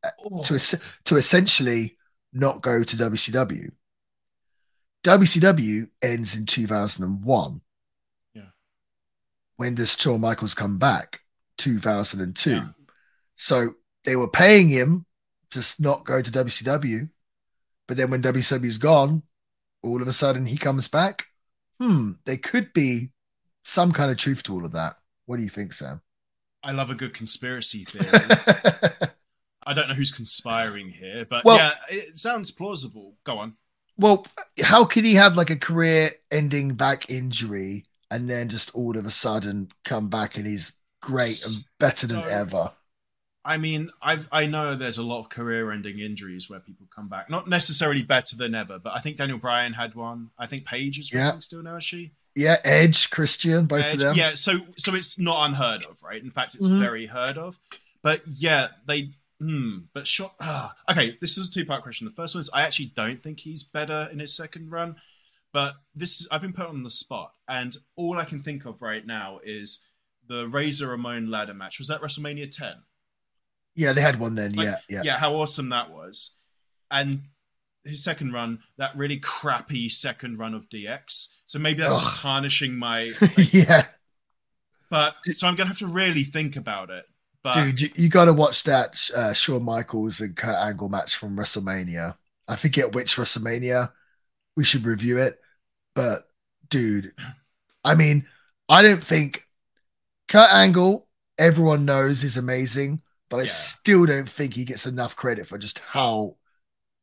uh, 0.04 0.10
to 0.44 0.56
oh. 0.56 0.78
to 1.06 1.16
essentially 1.18 1.98
not 2.34 2.62
go 2.62 2.84
to 2.84 2.96
WCW. 2.96 3.72
WCW 5.04 5.90
ends 6.02 6.36
in 6.36 6.46
2001. 6.46 7.62
Yeah. 8.36 8.42
When 9.58 9.76
does 9.76 9.96
Shawn 10.00 10.22
Michaels 10.22 10.54
come 10.54 10.78
back? 10.78 11.22
2002. 11.58 12.52
Yeah. 12.52 12.68
So 13.36 13.74
they 14.06 14.16
were 14.16 14.28
paying 14.30 14.70
him 14.70 15.06
to 15.52 15.66
not 15.80 16.06
go 16.06 16.22
to 16.22 16.32
WCW, 16.32 17.10
but 17.88 17.98
then 17.98 18.10
when 18.10 18.22
WCW's 18.22 18.78
gone, 18.78 19.24
all 19.84 20.02
of 20.02 20.08
a 20.08 20.14
sudden 20.14 20.46
he 20.46 20.58
comes 20.58 20.88
back. 20.88 21.26
Hmm, 21.80 22.12
there 22.26 22.38
could 22.38 22.74
be 22.74 23.10
some 23.64 23.92
kind 23.92 24.12
of 24.12 24.18
truth 24.18 24.44
to 24.44 24.54
all 24.54 24.66
of 24.66 24.72
that. 24.74 24.98
What 25.26 25.38
do 25.38 25.44
you 25.44 25.50
think, 25.50 25.74
Sam? 25.74 26.02
I 26.64 26.72
love 26.74 26.92
a 26.92 26.96
good 26.96 27.14
conspiracy 27.16 27.84
theory. 27.86 28.08
I 29.66 29.74
don't 29.74 29.88
know 29.90 29.96
who's 29.96 30.12
conspiring 30.12 30.90
here, 30.90 31.26
but 31.28 31.44
Well- 31.44 31.58
yeah, 31.58 31.74
it 31.90 32.18
sounds 32.18 32.52
plausible. 32.52 33.16
Go 33.24 33.40
on. 33.40 33.56
Well, 34.02 34.26
how 34.64 34.84
could 34.86 35.06
he 35.06 35.16
have 35.16 35.38
like 35.38 35.50
a 35.50 35.56
career 35.56 36.12
ending 36.32 36.74
back 36.74 37.10
injury 37.10 37.86
and 38.10 38.30
then 38.30 38.50
just 38.50 38.74
all 38.76 38.98
of 38.98 39.06
a 39.06 39.12
sudden 39.12 39.70
come 39.86 40.10
back 40.10 40.38
and 40.38 40.46
he's 40.46 40.74
great 41.02 41.44
and 41.46 41.64
better 41.80 42.08
than 42.08 42.24
So- 42.24 42.30
ever. 42.30 42.72
I 43.44 43.58
mean, 43.58 43.90
I 44.04 44.20
I 44.32 44.46
know 44.46 44.76
there's 44.76 45.00
a 45.00 45.04
lot 45.04 45.18
of 45.20 45.30
career-ending 45.30 46.00
injuries 46.00 46.48
where 46.48 46.60
people 46.60 46.86
come 46.96 47.08
back, 47.08 47.28
not 47.28 47.48
necessarily 47.50 48.04
better 48.04 48.36
than 48.36 48.54
ever, 48.54 48.78
but 48.78 48.94
I 48.96 49.00
think 49.00 49.18
Daniel 49.18 49.40
Bryan 49.40 49.74
had 49.74 49.96
one. 49.96 50.30
I 50.38 50.46
think 50.46 50.64
Paige 50.66 51.00
is 51.00 51.12
Yeah. 51.12 51.22
wrestling 51.22 51.42
still 51.42 51.64
now, 51.64 51.78
is 51.78 51.84
she? 51.84 52.12
Yeah, 52.36 52.58
Edge, 52.64 53.10
Christian, 53.10 53.66
both 53.66 53.84
Edge, 53.84 53.96
of 53.96 54.00
them. 54.02 54.16
Yeah, 54.16 54.36
so 54.36 54.60
so 54.78 54.94
it's 54.94 55.18
not 55.18 55.44
unheard 55.50 55.86
of, 55.86 56.04
right? 56.04 56.22
In 56.22 56.30
fact, 56.30 56.54
it's 56.54 56.70
Mhm. 56.70 56.80
very 56.80 57.08
heard 57.08 57.40
of. 57.40 57.58
But 58.04 58.22
yeah, 58.28 58.68
they. 58.86 59.14
Hmm, 59.42 59.78
but 59.94 60.06
sure. 60.06 60.32
Ah, 60.40 60.76
okay, 60.88 61.18
this 61.20 61.36
is 61.36 61.48
a 61.48 61.52
two-part 61.52 61.82
question. 61.82 62.06
The 62.06 62.14
first 62.14 62.36
one 62.36 62.42
is 62.42 62.50
I 62.54 62.62
actually 62.62 62.94
don't 62.96 63.24
think 63.24 63.40
he's 63.40 63.64
better 63.64 64.08
in 64.12 64.20
his 64.20 64.36
second 64.36 64.70
run, 64.70 64.98
but 65.52 65.74
this 65.96 66.22
is 66.22 66.28
I've 66.32 66.42
been 66.42 66.54
put 66.54 66.68
on 66.68 66.84
the 66.84 66.92
spot, 66.92 67.34
and 67.48 67.76
all 67.96 68.20
I 68.20 68.26
can 68.26 68.44
think 68.44 68.66
of 68.66 68.84
right 68.84 69.06
now 69.06 69.40
is 69.44 69.80
the 70.28 70.48
Razor 70.48 70.90
Ramon 70.90 71.32
ladder 71.32 71.56
match. 71.56 71.80
Was 71.80 71.88
that 71.88 72.02
WrestleMania 72.02 72.56
10? 72.56 72.74
Yeah, 73.74 73.94
they 73.94 74.02
had 74.02 74.20
one 74.20 74.36
then. 74.36 74.54
Like, 74.54 74.66
yeah, 74.66 74.76
yeah. 74.90 75.02
yeah, 75.04 75.18
how 75.18 75.34
awesome 75.34 75.70
that 75.70 75.90
was. 75.90 76.32
And 76.92 77.22
his 77.84 78.04
second 78.04 78.34
run, 78.34 78.60
that 78.78 78.96
really 78.96 79.18
crappy 79.18 79.90
second 79.90 80.38
run 80.38 80.54
of 80.54 80.70
DX. 80.70 81.30
So 81.48 81.58
maybe 81.58 81.82
that's 81.82 81.96
Ugh. 81.96 82.04
just 82.04 82.22
tarnishing 82.22 82.76
my. 82.76 83.10
yeah. 83.52 83.88
But 84.92 85.16
so 85.24 85.48
I'm 85.48 85.56
gonna 85.56 85.70
have 85.70 85.80
to 85.80 85.88
really 85.88 86.26
think 86.26 86.58
about 86.58 86.92
it. 86.92 87.06
But 87.44 87.56
Dude, 87.56 87.82
you, 87.82 87.90
you 87.96 88.10
got 88.10 88.26
to 88.26 88.34
watch 88.34 88.64
that 88.64 89.10
uh, 89.16 89.34
Shawn 89.34 89.64
Michaels 89.64 90.22
and 90.22 90.36
Kurt 90.36 90.56
Angle 90.56 90.90
match 90.90 91.16
from 91.18 91.36
WrestleMania. 91.36 92.16
I 92.48 92.56
forget 92.56 92.94
which 92.94 93.18
WrestleMania. 93.18 93.92
We 94.56 94.64
should 94.64 94.86
review 94.86 95.18
it. 95.20 95.40
But, 95.96 96.28
dude, 96.70 97.12
I 97.84 97.96
mean, 97.96 98.26
I 98.70 98.82
don't 98.82 99.04
think 99.04 99.48
Kurt 100.28 100.52
Angle, 100.54 101.08
everyone 101.38 101.86
knows, 101.86 102.24
is 102.24 102.38
amazing, 102.38 103.02
but 103.30 103.38
I 103.38 103.44
Yeah. 103.44 103.50
still 103.50 104.06
don't 104.06 104.30
think 104.30 104.54
he 104.54 104.66
gets 104.66 104.86
enough 104.86 105.16
credit 105.16 105.48
for 105.48 105.58
just 105.58 105.80
how 105.80 106.38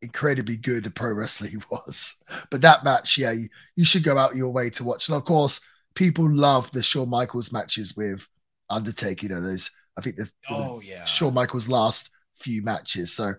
incredibly 0.03 0.57
good 0.57 0.87
a 0.87 0.91
pro 0.91 1.13
wrestler 1.13 1.49
he 1.51 1.59
was. 1.71 2.17
But 2.51 2.63
that 2.63 2.85
match, 2.85 3.19
yeah, 3.19 3.33
you, 3.33 3.49
you 3.77 3.85
should 3.85 4.05
go 4.05 4.19
out 4.19 4.37
your 4.37 4.51
way 4.51 4.71
to 4.71 4.85
watch. 4.85 5.09
And 5.09 5.17
of 5.17 5.25
course, 5.25 5.61
people 5.95 6.31
love 6.31 6.71
the 6.71 6.83
Shawn 6.83 7.09
Michaels 7.11 7.53
matches 7.53 7.97
with 7.97 8.27
Undertaker. 8.71 9.27
You 9.27 9.35
know, 9.35 9.41
those 9.43 9.71
I 9.99 10.01
think 10.01 10.17
the, 10.17 10.31
oh 10.49 10.81
yeah, 10.81 11.05
Shawn 11.05 11.35
Michaels' 11.35 11.69
last 11.69 12.11
few 12.37 12.63
matches. 12.63 13.13
So, 13.13 13.35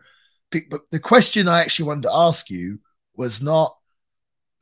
but 0.51 0.81
the 0.91 0.99
question 0.99 1.47
I 1.47 1.61
actually 1.61 1.88
wanted 1.88 2.03
to 2.03 2.13
ask 2.13 2.49
you 2.49 2.79
was 3.15 3.41
not 3.41 3.75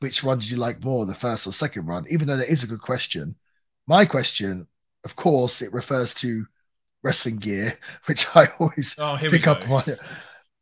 which 0.00 0.22
one 0.22 0.38
did 0.38 0.50
you 0.50 0.56
like 0.56 0.84
more, 0.84 1.04
the 1.04 1.14
first 1.14 1.46
or 1.46 1.52
second 1.52 1.86
run, 1.86 2.06
even 2.08 2.28
though 2.28 2.36
that 2.36 2.48
is 2.48 2.62
a 2.62 2.68
good 2.68 2.80
question. 2.80 3.34
My 3.86 4.04
question, 4.04 4.68
of 5.04 5.16
course, 5.16 5.60
it 5.60 5.72
refers 5.72 6.14
to 6.14 6.46
wrestling 7.02 7.36
gear, 7.36 7.72
which 8.06 8.26
I 8.36 8.48
always 8.58 8.96
Oh, 8.98 9.16
pick 9.20 9.46
up 9.48 9.68
on. 9.68 9.84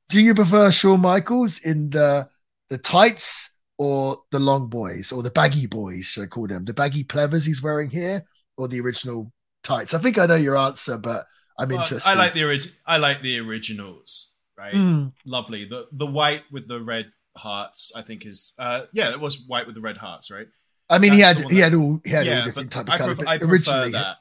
Do 0.08 0.22
you 0.22 0.34
prefer 0.34 0.70
Shawn 0.70 1.00
Michaels 1.00 1.58
in 1.60 1.90
the 1.90 2.28
the 2.70 2.78
tights 2.78 3.56
or 3.78 4.18
the 4.30 4.38
long 4.38 4.68
boys 4.68 5.12
or 5.12 5.22
the 5.22 5.30
baggy 5.30 5.66
boys, 5.66 6.06
should 6.06 6.24
I 6.24 6.26
call 6.26 6.46
them? 6.46 6.64
The 6.64 6.72
baggy 6.72 7.04
plevers 7.04 7.44
he's 7.44 7.62
wearing 7.62 7.90
here 7.90 8.24
or 8.56 8.68
the 8.68 8.80
original 8.80 9.32
tights? 9.66 9.92
I 9.94 9.98
think 9.98 10.16
I 10.18 10.26
know 10.26 10.34
your 10.36 10.56
answer, 10.56 10.96
but 10.98 11.26
I'm 11.58 11.68
Well, 11.68 11.80
interested. 11.80 12.08
I 12.10 12.14
like 12.14 12.32
the 12.32 12.44
orig- 12.44 12.72
I 12.86 12.96
like 12.98 13.20
the 13.22 13.38
originals. 13.40 14.32
Right, 14.58 14.74
Mm. 14.74 15.12
lovely. 15.26 15.64
The 15.66 15.86
the 15.92 16.06
white 16.06 16.44
with 16.50 16.66
the 16.66 16.80
red 16.80 17.12
hearts. 17.36 17.92
I 17.94 18.02
think 18.02 18.24
is 18.24 18.54
uh 18.58 18.82
yeah, 18.92 19.10
it 19.10 19.20
was 19.20 19.38
white 19.40 19.66
with 19.66 19.74
the 19.74 19.82
red 19.82 19.98
hearts, 19.98 20.30
right? 20.30 20.46
I 20.88 20.98
mean, 20.98 21.12
he 21.12 21.20
had 21.20 21.38
he 21.38 21.42
that- 21.60 21.64
had 21.64 21.74
all 21.74 22.00
he 22.04 22.10
had 22.10 22.26
all 22.28 22.44
different 22.44 22.72
type 22.72 22.88
of 22.88 22.94
I, 22.94 22.98
colors. 22.98 23.16
pref- 23.16 23.24
but 23.26 23.30
I 23.32 23.38
prefer 23.38 23.52
originally, 23.52 23.90
that. 23.92 24.16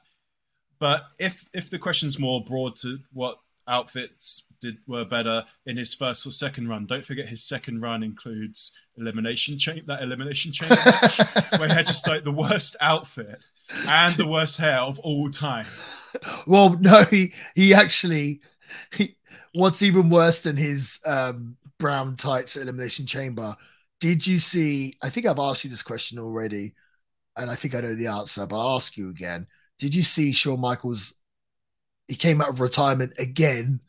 But 0.79 1.05
if 1.19 1.47
if 1.53 1.69
the 1.69 1.79
question's 1.79 2.19
more 2.19 2.43
broad 2.43 2.75
to 2.77 2.99
what 3.13 3.37
outfits 3.67 4.43
did 4.65 4.77
were 4.87 5.05
better 5.05 5.43
in 5.65 5.77
his 5.77 5.93
first 5.93 6.25
or 6.25 6.31
second 6.31 6.67
run, 6.67 6.85
don't 6.85 7.05
forget 7.05 7.27
his 7.27 7.43
second 7.43 7.81
run 7.81 8.03
includes 8.03 8.73
elimination 8.97 9.57
chamber 9.57 9.83
that 9.87 10.01
elimination 10.01 10.51
chamber 10.51 10.75
match 10.85 11.17
where 11.59 11.67
he 11.67 11.73
had 11.73 11.87
just 11.87 12.07
like 12.07 12.23
the 12.23 12.31
worst 12.31 12.75
outfit 12.81 13.45
and 13.87 14.13
the 14.13 14.27
worst 14.27 14.57
hair 14.57 14.79
of 14.79 14.99
all 14.99 15.29
time. 15.29 15.65
well, 16.47 16.77
no, 16.79 17.03
he 17.03 17.33
he 17.55 17.73
actually 17.73 18.41
he, 18.93 19.15
what's 19.53 19.81
even 19.81 20.09
worse 20.09 20.41
than 20.41 20.57
his 20.57 20.99
um, 21.05 21.57
brown 21.79 22.15
tights 22.15 22.55
Elimination 22.55 23.05
Chamber. 23.05 23.55
Did 23.99 24.25
you 24.25 24.39
see? 24.39 24.97
I 25.01 25.09
think 25.09 25.25
I've 25.25 25.39
asked 25.39 25.63
you 25.63 25.69
this 25.69 25.83
question 25.83 26.19
already, 26.19 26.73
and 27.37 27.49
I 27.49 27.55
think 27.55 27.75
I 27.75 27.81
know 27.81 27.95
the 27.95 28.07
answer, 28.07 28.45
but 28.45 28.57
I'll 28.57 28.75
ask 28.75 28.97
you 28.97 29.09
again. 29.09 29.47
Did 29.79 29.95
you 29.95 30.03
see 30.03 30.31
Shawn 30.31 30.59
Michaels? 30.59 31.15
He 32.07 32.15
came 32.15 32.41
out 32.41 32.49
of 32.49 32.61
retirement 32.61 33.13
again. 33.17 33.79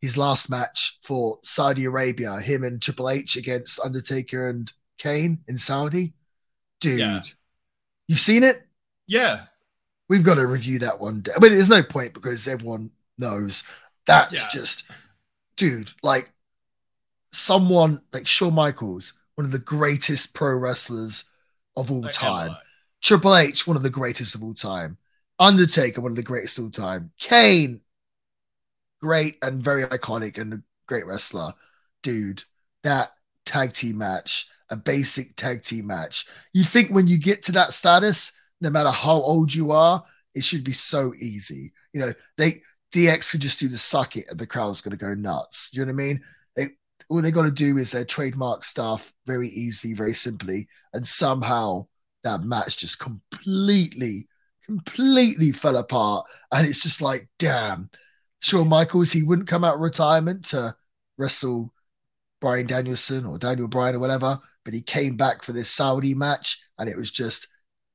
His 0.00 0.16
last 0.16 0.48
match 0.48 0.98
for 1.02 1.38
Saudi 1.42 1.84
Arabia, 1.84 2.40
him 2.40 2.62
and 2.62 2.80
Triple 2.80 3.10
H 3.10 3.36
against 3.36 3.80
Undertaker 3.80 4.48
and 4.48 4.72
Kane 4.96 5.40
in 5.48 5.58
Saudi. 5.58 6.14
Dude, 6.80 7.00
Yeah. 7.00 7.22
you've 8.06 8.20
seen 8.20 8.42
it? 8.44 8.66
Yeah, 9.06 9.46
We've 10.08 10.22
got 10.22 10.36
to 10.36 10.46
review 10.46 10.78
that 10.78 11.00
one 11.00 11.20
day. 11.20 11.32
I 11.36 11.38
mean, 11.38 11.52
there's 11.52 11.68
no 11.68 11.82
point 11.82 12.14
because 12.14 12.48
everyone 12.48 12.90
knows 13.18 13.62
that's 14.06 14.32
Yeah. 14.32 14.48
just, 14.50 14.84
dude, 15.56 15.92
like 16.02 16.32
someone 17.32 18.00
like 18.12 18.26
Shawn 18.26 18.54
Michaels, 18.54 19.12
one 19.34 19.44
of 19.44 19.52
the 19.52 19.58
greatest 19.58 20.32
pro 20.32 20.56
wrestlers 20.56 21.24
of 21.76 21.90
all 21.90 22.08
time. 22.08 22.56
Triple 23.02 23.36
H, 23.36 23.66
one 23.66 23.76
of 23.76 23.82
the 23.82 23.90
greatest 23.90 24.34
of 24.34 24.42
all 24.42 24.54
time. 24.54 24.96
Undertaker, 25.38 26.00
one 26.00 26.12
of 26.12 26.16
the 26.16 26.22
greatest 26.22 26.56
of 26.58 26.64
all 26.64 26.70
time. 26.70 27.12
Kane, 27.18 27.82
great 29.00 29.36
and 29.42 29.62
very 29.62 29.84
iconic 29.84 30.38
and 30.38 30.54
a 30.54 30.62
great 30.86 31.06
wrestler. 31.06 31.52
Dude, 32.02 32.42
that 32.84 33.12
tag 33.44 33.72
team 33.72 33.98
match, 33.98 34.48
a 34.70 34.76
basic 34.76 35.36
tag 35.36 35.62
team 35.62 35.86
match. 35.86 36.26
You'd 36.52 36.68
think 36.68 36.90
when 36.90 37.08
you 37.08 37.18
get 37.18 37.42
to 37.44 37.52
that 37.52 37.72
status, 37.72 38.32
no 38.60 38.70
matter 38.70 38.90
how 38.90 39.14
old 39.14 39.54
you 39.54 39.72
are, 39.72 40.04
it 40.34 40.44
should 40.44 40.64
be 40.64 40.72
so 40.72 41.12
easy. 41.18 41.72
You 41.92 42.00
know, 42.00 42.12
they 42.36 42.62
DX 42.94 43.32
could 43.32 43.40
just 43.40 43.58
do 43.58 43.68
the 43.68 43.78
suck 43.78 44.16
it 44.16 44.26
and 44.30 44.38
the 44.38 44.46
crowd's 44.46 44.80
gonna 44.80 44.96
go 44.96 45.14
nuts. 45.14 45.70
You 45.72 45.80
know 45.80 45.92
what 45.92 46.02
I 46.02 46.06
mean? 46.06 46.20
They 46.56 46.68
all 47.08 47.22
they 47.22 47.30
gotta 47.30 47.50
do 47.50 47.76
is 47.78 47.92
their 47.92 48.04
trademark 48.04 48.64
stuff 48.64 49.12
very 49.26 49.48
easily, 49.48 49.94
very 49.94 50.14
simply, 50.14 50.68
and 50.92 51.06
somehow 51.06 51.86
that 52.24 52.42
match 52.42 52.78
just 52.78 52.98
completely, 52.98 54.28
completely 54.64 55.52
fell 55.52 55.76
apart. 55.76 56.26
And 56.52 56.66
it's 56.66 56.82
just 56.82 57.00
like, 57.00 57.28
damn, 57.38 57.90
Shawn 58.40 58.68
Michaels, 58.68 59.12
he 59.12 59.22
wouldn't 59.22 59.48
come 59.48 59.64
out 59.64 59.74
of 59.74 59.80
retirement 59.80 60.44
to 60.46 60.74
wrestle 61.16 61.72
Brian 62.40 62.66
Danielson 62.66 63.26
or 63.26 63.38
Daniel 63.38 63.68
Bryan 63.68 63.96
or 63.96 63.98
whatever, 63.98 64.38
but 64.64 64.74
he 64.74 64.80
came 64.80 65.16
back 65.16 65.42
for 65.42 65.52
this 65.52 65.70
Saudi 65.70 66.14
match 66.14 66.60
and 66.78 66.88
it 66.88 66.96
was 66.96 67.10
just 67.10 67.48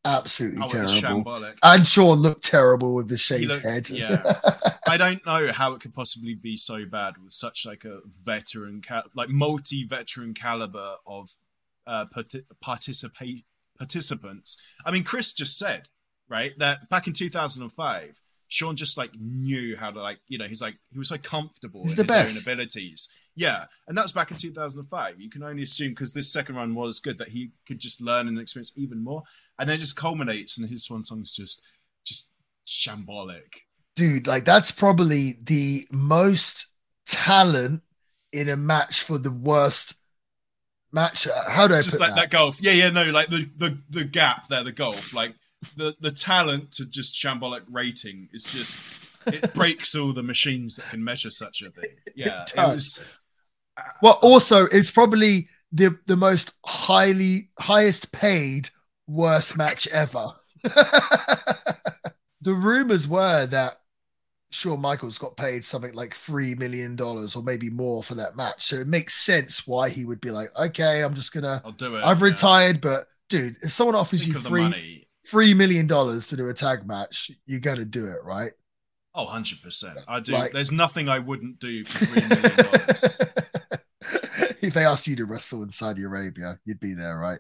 absolutely 0.06 0.62
Oh, 0.64 0.68
terrible. 0.68 1.46
And 1.64 1.88
Shawn 1.88 2.20
looked 2.20 2.44
terrible 2.44 2.94
with 2.94 3.08
the 3.08 3.16
He 3.16 3.20
shaved 3.20 3.48
looks- 3.48 3.64
head. 3.64 3.90
yeah. 3.90 4.40
I 4.88 4.98
don't 4.98 5.26
know 5.26 5.52
how 5.54 5.74
it 5.74 5.80
could 5.82 5.94
possibly 5.94 6.36
be 6.36 6.58
so 6.58 6.86
bad 6.86 7.14
with 7.24 7.32
such 7.32 7.66
like 7.66 7.86
a 7.86 8.00
veteran, 8.26 8.82
like 9.16 9.30
multi-veteran 9.30 10.34
caliber 10.34 10.96
of 11.08 11.30
uh, 11.88 12.06
parti- 12.12 12.44
participate 12.62 13.46
participants. 13.78 14.58
I 14.86 14.92
mean, 14.92 15.04
Chris 15.06 15.32
just 15.32 15.58
said 15.58 15.88
right 16.30 16.52
that 16.60 16.90
back 16.90 17.08
in 17.08 17.14
2005, 17.14 18.20
Shawn 18.54 18.76
just 18.76 19.00
like 19.00 19.10
knew 19.20 19.76
how 19.76 19.90
to 19.90 20.00
like 20.00 20.20
you 20.28 20.38
know 20.38 20.46
he's 20.46 20.62
like 20.62 20.76
he 20.92 21.00
was 21.00 21.08
so 21.10 21.18
comfortable 21.18 21.82
He's 21.82 21.98
in 21.98 22.06
the 22.06 22.14
his 22.14 22.34
best. 22.36 22.48
own 22.48 22.54
abilities. 22.54 23.10
Yeah, 23.36 23.66
and 23.88 23.98
that's 23.98 24.12
back 24.12 24.30
in 24.30 24.38
2005. 24.38 25.20
You 25.20 25.30
can 25.32 25.42
only 25.42 25.64
assume 25.64 25.90
because 25.90 26.14
this 26.14 26.32
second 26.32 26.56
run 26.56 26.76
was 26.76 27.00
good 27.00 27.18
that 27.18 27.30
he 27.30 27.50
could 27.68 27.80
just 27.80 28.00
learn 28.00 28.28
and 28.28 28.38
experience 28.38 28.72
even 28.76 29.04
more, 29.04 29.24
and 29.58 29.68
then 29.68 29.78
it 29.78 29.80
just 29.80 29.96
culminates 29.96 30.60
and 30.60 30.70
his 30.70 30.84
swan 30.84 31.02
song's 31.04 31.34
just 31.34 31.64
just 32.06 32.30
shambolic. 32.68 33.64
Dude, 33.96 34.28
like 34.28 34.46
that's 34.46 34.70
probably 34.70 35.40
the 35.44 35.88
most 35.90 36.68
talent 37.08 37.82
in 38.32 38.50
a 38.50 38.56
match 38.58 39.02
for 39.02 39.18
the 39.18 39.32
worst 39.32 39.96
match. 40.92 41.28
How 41.50 41.66
do 41.66 41.74
I 41.74 41.82
just 41.82 42.00
like 42.00 42.10
that? 42.12 42.16
that? 42.16 42.30
golf. 42.30 42.62
Yeah, 42.62 42.74
yeah, 42.74 42.92
no, 42.92 43.04
like 43.06 43.30
the 43.30 43.50
the 43.58 43.80
the 43.90 44.04
gap 44.04 44.48
there, 44.48 44.64
the 44.64 44.72
golf, 44.72 45.12
like 45.16 45.34
the 45.78 45.96
the 46.00 46.12
talent 46.12 46.72
to 46.74 46.86
just 46.86 47.16
shambolic 47.16 47.64
rating 47.70 48.30
is 48.34 48.44
just 48.44 48.80
it 49.28 49.54
breaks 49.56 49.96
all 49.96 50.14
the 50.14 50.24
machines 50.24 50.76
that 50.76 50.90
can 50.90 51.04
measure 51.04 51.30
such 51.30 51.62
a 51.62 51.70
thing. 51.70 51.90
Yeah, 52.16 52.44
it, 52.44 52.54
does. 52.56 52.74
was. 52.74 53.06
Uh, 53.78 53.82
well, 54.02 54.20
also, 54.22 54.66
it's 54.66 54.92
probably 54.92 55.48
the 55.72 55.98
the 56.06 56.18
most 56.18 56.54
highly 56.66 57.50
highest 57.60 58.12
paid 58.12 58.70
worst 59.08 59.58
match 59.58 59.88
ever. 59.88 60.30
the 60.64 62.54
rumors 62.54 63.08
were 63.08 63.46
that 63.48 63.80
Shawn 64.52 64.82
Michaels 64.82 65.18
got 65.18 65.36
paid 65.36 65.66
something 65.66 65.94
like 65.94 66.14
three 66.14 66.54
million 66.56 66.96
dollars 66.96 67.36
or 67.36 67.44
maybe 67.44 67.70
more 67.70 68.04
for 68.04 68.16
that 68.16 68.36
match. 68.36 68.64
So 68.64 68.78
it 68.78 68.88
makes 68.88 69.16
sense 69.16 69.68
why 69.68 69.90
he 69.90 70.06
would 70.06 70.22
be 70.22 70.32
like, 70.32 70.50
okay, 70.58 71.02
I'm 71.02 71.16
just 71.16 71.34
gonna 71.34 71.62
I'll 71.66 71.72
do 71.72 71.96
it. 71.96 72.04
I've 72.04 72.20
yeah. 72.20 72.26
retired, 72.26 72.80
but 72.80 73.08
dude, 73.30 73.58
if 73.64 73.72
someone 73.72 73.96
offers 73.96 74.22
Think 74.22 74.34
you 74.34 74.38
of 74.38 74.44
the 74.44 74.50
three 74.50 74.62
money. 74.62 75.03
Three 75.28 75.54
million 75.54 75.88
dollars 75.88 76.28
to 76.28 76.38
do 76.38 76.48
a 76.50 76.54
tag 76.54 76.86
match, 76.88 77.32
you're 77.46 77.60
gonna 77.60 77.86
do 77.86 78.08
it, 78.08 78.24
right? 78.24 78.52
Oh, 79.16 79.28
100%. 79.28 79.96
I 80.08 80.20
do. 80.22 80.32
Like- 80.32 80.54
There's 80.54 80.72
nothing 80.72 81.08
I 81.08 81.20
wouldn't 81.20 81.60
do 81.60 81.86
for 81.86 82.04
$3 82.06 82.30
million. 82.30 83.80
if 84.62 84.74
they 84.74 84.86
asked 84.86 85.06
you 85.08 85.16
to 85.18 85.26
wrestle 85.26 85.62
in 85.64 85.70
Saudi 85.70 86.04
Arabia, 86.04 86.60
you'd 86.66 86.80
be 86.80 86.94
there, 86.94 87.18
right? 87.20 87.40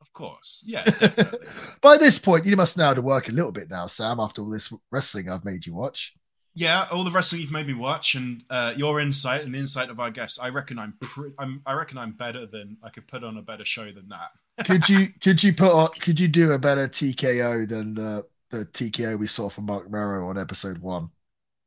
of 0.00 0.12
course. 0.12 0.62
Yeah, 0.64 0.84
definitely. 0.84 1.48
By 1.80 1.96
this 1.96 2.18
point, 2.20 2.46
you 2.46 2.56
must 2.56 2.76
know 2.76 2.84
how 2.86 2.94
to 2.94 3.02
work 3.02 3.28
a 3.28 3.32
little 3.32 3.50
bit 3.52 3.68
now, 3.68 3.86
Sam, 3.88 4.20
after 4.20 4.42
all 4.42 4.48
this 4.48 4.72
wrestling 4.92 5.28
I've 5.28 5.44
made 5.44 5.66
you 5.66 5.74
watch. 5.74 6.14
yeah, 6.54 6.86
all 6.92 7.02
the 7.04 7.10
wrestling 7.10 7.42
you've 7.42 7.50
made 7.50 7.66
me 7.66 7.74
watch 7.74 8.14
and 8.14 8.42
uh, 8.48 8.72
your 8.76 9.00
insight 9.00 9.42
and 9.42 9.52
the 9.54 9.58
insight 9.58 9.90
of 9.90 9.98
our 10.00 10.10
guests, 10.12 10.38
I 10.38 10.48
reckon 10.50 10.78
I'm, 10.78 10.94
pre- 11.00 11.32
I'm 11.38 11.62
I 11.66 11.72
reckon 11.72 11.98
I'm 11.98 12.12
better 12.12 12.46
than 12.46 12.76
I 12.82 12.90
could 12.90 13.06
put 13.08 13.24
on 13.24 13.36
a 13.36 13.42
better 13.42 13.64
show 13.64 13.86
than 13.92 14.08
that. 14.10 14.30
Could 14.64 14.88
you 14.88 15.08
could 15.20 15.42
you 15.42 15.54
put 15.54 15.72
on 15.72 15.88
could 16.00 16.18
you 16.20 16.28
do 16.28 16.52
a 16.52 16.58
better 16.58 16.88
TKO 16.88 17.64
than 17.66 17.94
the 17.94 18.26
the 18.50 18.66
TKO 18.66 19.16
we 19.16 19.26
saw 19.26 19.48
from 19.48 19.66
Marc 19.66 19.90
Mero 19.90 20.28
on 20.28 20.38
episode 20.38 20.78
one? 20.78 21.10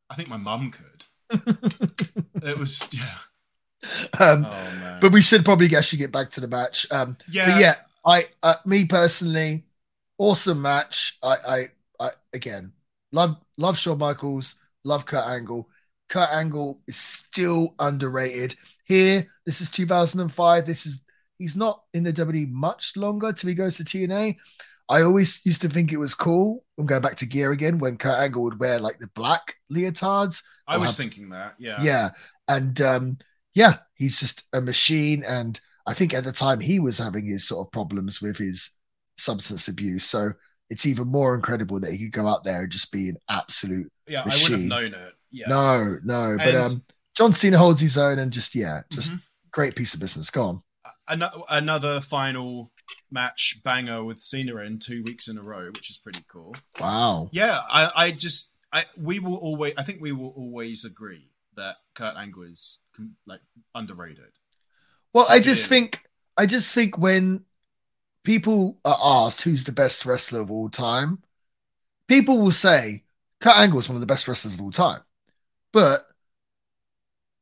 I 0.10 0.16
think 0.16 0.30
my 0.30 0.38
mum 0.38 0.72
could. 0.72 1.06
It 2.44 2.58
was 2.58 2.92
yeah. 2.92 3.18
Um, 4.20 4.48
Oh 4.50 4.72
man. 4.72 5.00
but 5.00 5.11
we 5.11 5.22
should 5.22 5.45
probably 5.45 5.76
actually 5.76 6.00
get 6.00 6.11
back 6.11 6.30
to 6.32 6.42
the 6.42 6.48
match. 6.48 6.86
Um, 6.92 7.18
yeah, 7.28 7.45
But 7.45 7.56
yeah, 7.56 7.76
I 8.06 8.28
uh, 8.44 8.56
me 8.66 8.86
personally, 8.86 9.66
awesome 10.18 10.61
match. 10.61 11.18
I, 11.24 11.36
I 11.48 11.68
I 12.00 12.10
again 12.34 12.74
love 13.11 13.38
love 13.58 13.78
Shawn 13.78 13.98
Michaels, 14.00 14.56
love 14.84 15.06
Kurt 15.06 15.26
Angle. 15.26 15.70
Kurt 16.10 16.30
Angle 16.32 16.82
is 16.88 16.98
still 16.98 17.76
underrated. 17.80 18.56
Here, 18.86 19.28
this 19.45 19.61
is 19.61 19.70
2005. 19.70 20.66
This 20.66 20.86
is 20.86 21.00
he's 21.42 21.56
not 21.56 21.82
in 21.94 22.03
the 22.03 22.14
WWE 22.14 22.50
much 22.52 22.95
longer 22.95 23.34
till 23.34 23.48
he 23.50 23.53
goes 23.56 23.78
to 23.78 23.84
TNA. 23.84 24.36
I 24.90 25.02
always 25.03 25.42
used 25.45 25.61
to 25.61 25.70
think 25.70 25.92
it 25.92 25.98
was 25.98 26.14
cool. 26.14 26.64
I'm 26.78 26.86
going 26.86 27.02
back 27.02 27.16
to 27.18 27.26
gear 27.26 27.52
again 27.52 27.78
when 27.78 27.98
Kurt 27.98 28.20
Angle 28.20 28.44
would 28.44 28.60
wear 28.60 28.78
like 28.80 29.00
the 29.00 29.08
black 29.16 29.56
leotards. 29.72 30.44
I 30.68 30.78
was 30.78 30.90
have- 30.90 30.98
thinking 30.98 31.30
that. 31.30 31.56
Yeah. 31.60 31.82
Yeah. 31.82 32.10
And 32.48 32.80
um, 32.82 33.18
yeah, 33.53 33.78
he's 33.95 34.20
just 34.20 34.44
a 34.53 34.60
machine. 34.61 35.24
And 35.24 35.60
I 35.88 35.94
think 35.94 36.14
at 36.14 36.24
the 36.26 36.32
time 36.34 36.60
he 36.60 36.80
was 36.80 36.98
having 36.98 37.26
his 37.26 37.48
sort 37.48 37.66
of 37.66 37.72
problems 37.72 38.22
with 38.22 38.38
his 38.38 38.72
substance 39.18 39.68
abuse. 39.68 40.06
So 40.06 40.32
it's 40.70 40.86
even 40.86 41.08
more 41.08 41.36
incredible 41.36 41.80
that 41.82 41.92
he 41.92 42.00
could 42.06 42.11
go 42.14 42.28
out 42.28 42.44
there 42.44 42.64
and 42.64 42.72
just 42.72 42.92
be 42.92 43.10
an 43.10 43.18
absolute 43.30 43.90
Yeah, 44.08 44.22
I 44.24 44.26
would 44.26 44.52
have 44.52 44.60
known 44.61 44.94
it. 44.94 45.14
Yeah. 45.32 45.48
no, 45.48 45.98
no. 46.03 46.36
But 46.38 46.48
And- 46.48 46.58
um, 46.58 46.82
John 47.16 47.34
Cena 47.34 47.58
holds 47.58 47.82
his 47.82 47.98
own 47.98 48.20
and 48.20 48.32
just 48.32 48.56
yeah, 48.56 48.82
just 48.92 49.11
Mhm. 49.11 49.22
great 49.52 49.76
piece 49.76 49.94
of 49.94 50.00
business. 50.00 50.30
Go 50.30 50.44
on. 50.48 50.64
Ano- 51.10 51.44
another 51.50 52.00
final 52.02 52.72
match 53.12 53.58
banger 53.64 54.04
with 54.04 54.20
Cena 54.20 54.58
in 54.58 54.80
two 54.80 55.04
weeks 55.04 55.28
in 55.28 55.38
a 55.38 55.42
row, 55.42 55.68
which 55.68 55.90
is 55.90 55.98
pretty 55.98 56.24
cool. 56.28 56.56
Wow. 56.80 57.30
Yeah, 57.32 57.60
I, 57.70 57.92
I 57.96 58.12
just, 58.12 58.58
I, 58.72 58.86
we 58.98 59.20
will 59.20 59.36
always, 59.36 59.74
I 59.78 59.84
think 59.84 60.02
we 60.02 60.12
will 60.12 60.34
always 60.38 60.86
agree 60.86 61.30
that 61.58 61.76
Kurt 61.96 62.16
Angle 62.16 62.44
is 62.44 62.80
like 63.26 63.42
underrated. 63.76 64.32
Well, 65.14 65.26
I 65.26 65.38
Severely. 65.38 65.44
just 65.44 65.70
think 65.70 66.04
I 66.38 66.46
just 66.46 66.74
think 66.74 66.98
when 66.98 67.44
people 68.24 68.80
are 68.86 68.98
asked 69.02 69.42
who's 69.42 69.66
the 69.66 69.72
best 69.72 70.06
wrestler 70.06 70.42
of 70.42 70.50
all 70.52 70.70
time, 70.70 71.24
people 72.08 72.38
will 72.38 72.52
say 72.52 73.04
Kurt 73.42 73.58
Angle 73.58 73.80
is 73.80 73.90
one 73.90 73.96
of 73.98 74.02
the 74.02 74.08
best 74.08 74.28
wrestlers 74.28 74.54
of 74.54 74.62
all 74.62 74.72
time. 74.72 75.02
But 75.74 76.08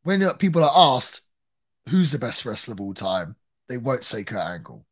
when 0.04 0.24
uh, 0.24 0.34
people 0.34 0.64
are 0.64 0.96
asked 0.96 1.22
who's 1.90 2.12
the 2.12 2.20
best 2.20 2.46
wrestler 2.46 2.74
of 2.74 2.82
all 2.82 2.94
time, 2.94 3.36
they 3.70 3.78
won't 3.78 4.04
say 4.04 4.24
Kurt 4.24 4.46
Angle. 4.46 4.86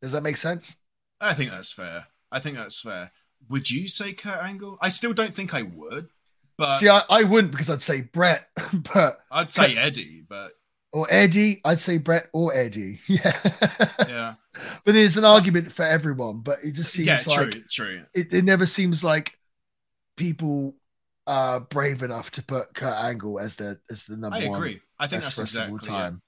Does 0.00 0.12
that 0.12 0.22
make 0.22 0.36
sense? 0.36 0.76
I 1.20 1.34
think 1.34 1.50
that's 1.50 1.72
fair. 1.72 2.06
I 2.30 2.40
think 2.40 2.56
that's 2.56 2.80
fair. 2.80 3.10
Would 3.48 3.70
you 3.70 3.88
say 3.88 4.12
Kurt 4.12 4.42
Angle? 4.42 4.78
I 4.80 4.88
still 4.88 5.12
don't 5.12 5.34
think 5.34 5.52
I 5.52 5.62
would, 5.62 6.08
but 6.56 6.78
See, 6.78 6.88
I, 6.88 7.02
I 7.10 7.22
wouldn't 7.24 7.52
because 7.52 7.68
I'd 7.68 7.82
say 7.82 8.02
Bret, 8.02 8.48
but 8.94 9.18
I'd 9.30 9.52
say 9.52 9.76
Eddie. 9.76 10.24
But 10.26 10.52
or 10.92 11.06
Eddie, 11.10 11.60
I'd 11.64 11.80
say 11.80 11.98
Bret 11.98 12.28
or 12.32 12.54
Eddie. 12.54 13.00
Yeah. 13.08 13.36
yeah, 14.08 14.34
but 14.84 14.94
there's 14.94 15.16
an 15.16 15.24
argument 15.24 15.72
for 15.72 15.84
everyone, 15.84 16.40
but 16.40 16.58
it 16.62 16.72
just 16.72 16.92
seems 16.92 17.06
yeah, 17.06 17.18
like 17.26 17.50
true, 17.50 17.62
true. 17.70 18.02
it, 18.14 18.32
it 18.32 18.44
never 18.44 18.64
seems 18.64 19.04
like 19.04 19.38
people 20.16 20.76
are 21.26 21.60
brave 21.60 22.02
enough 22.02 22.30
to 22.32 22.42
put 22.42 22.74
Kurt 22.74 22.94
Angle 22.94 23.38
as 23.38 23.56
the 23.56 23.78
as 23.90 24.04
the 24.04 24.16
number 24.16 24.36
I 24.36 24.46
one 24.46 24.54
I 24.54 24.58
agree. 24.58 24.80
I 24.98 25.06
think 25.08 25.22
that's 25.22 25.38
exactly 25.38 25.78
time. 25.80 26.22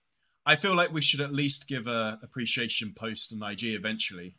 I 0.48 0.56
feel 0.56 0.74
like 0.74 0.92
we 0.92 1.02
should 1.02 1.20
at 1.20 1.32
least 1.32 1.68
give 1.68 1.86
a 1.86 2.18
appreciation 2.22 2.92
post 2.96 3.32
on 3.34 3.50
IG 3.52 3.64
eventually. 3.74 4.34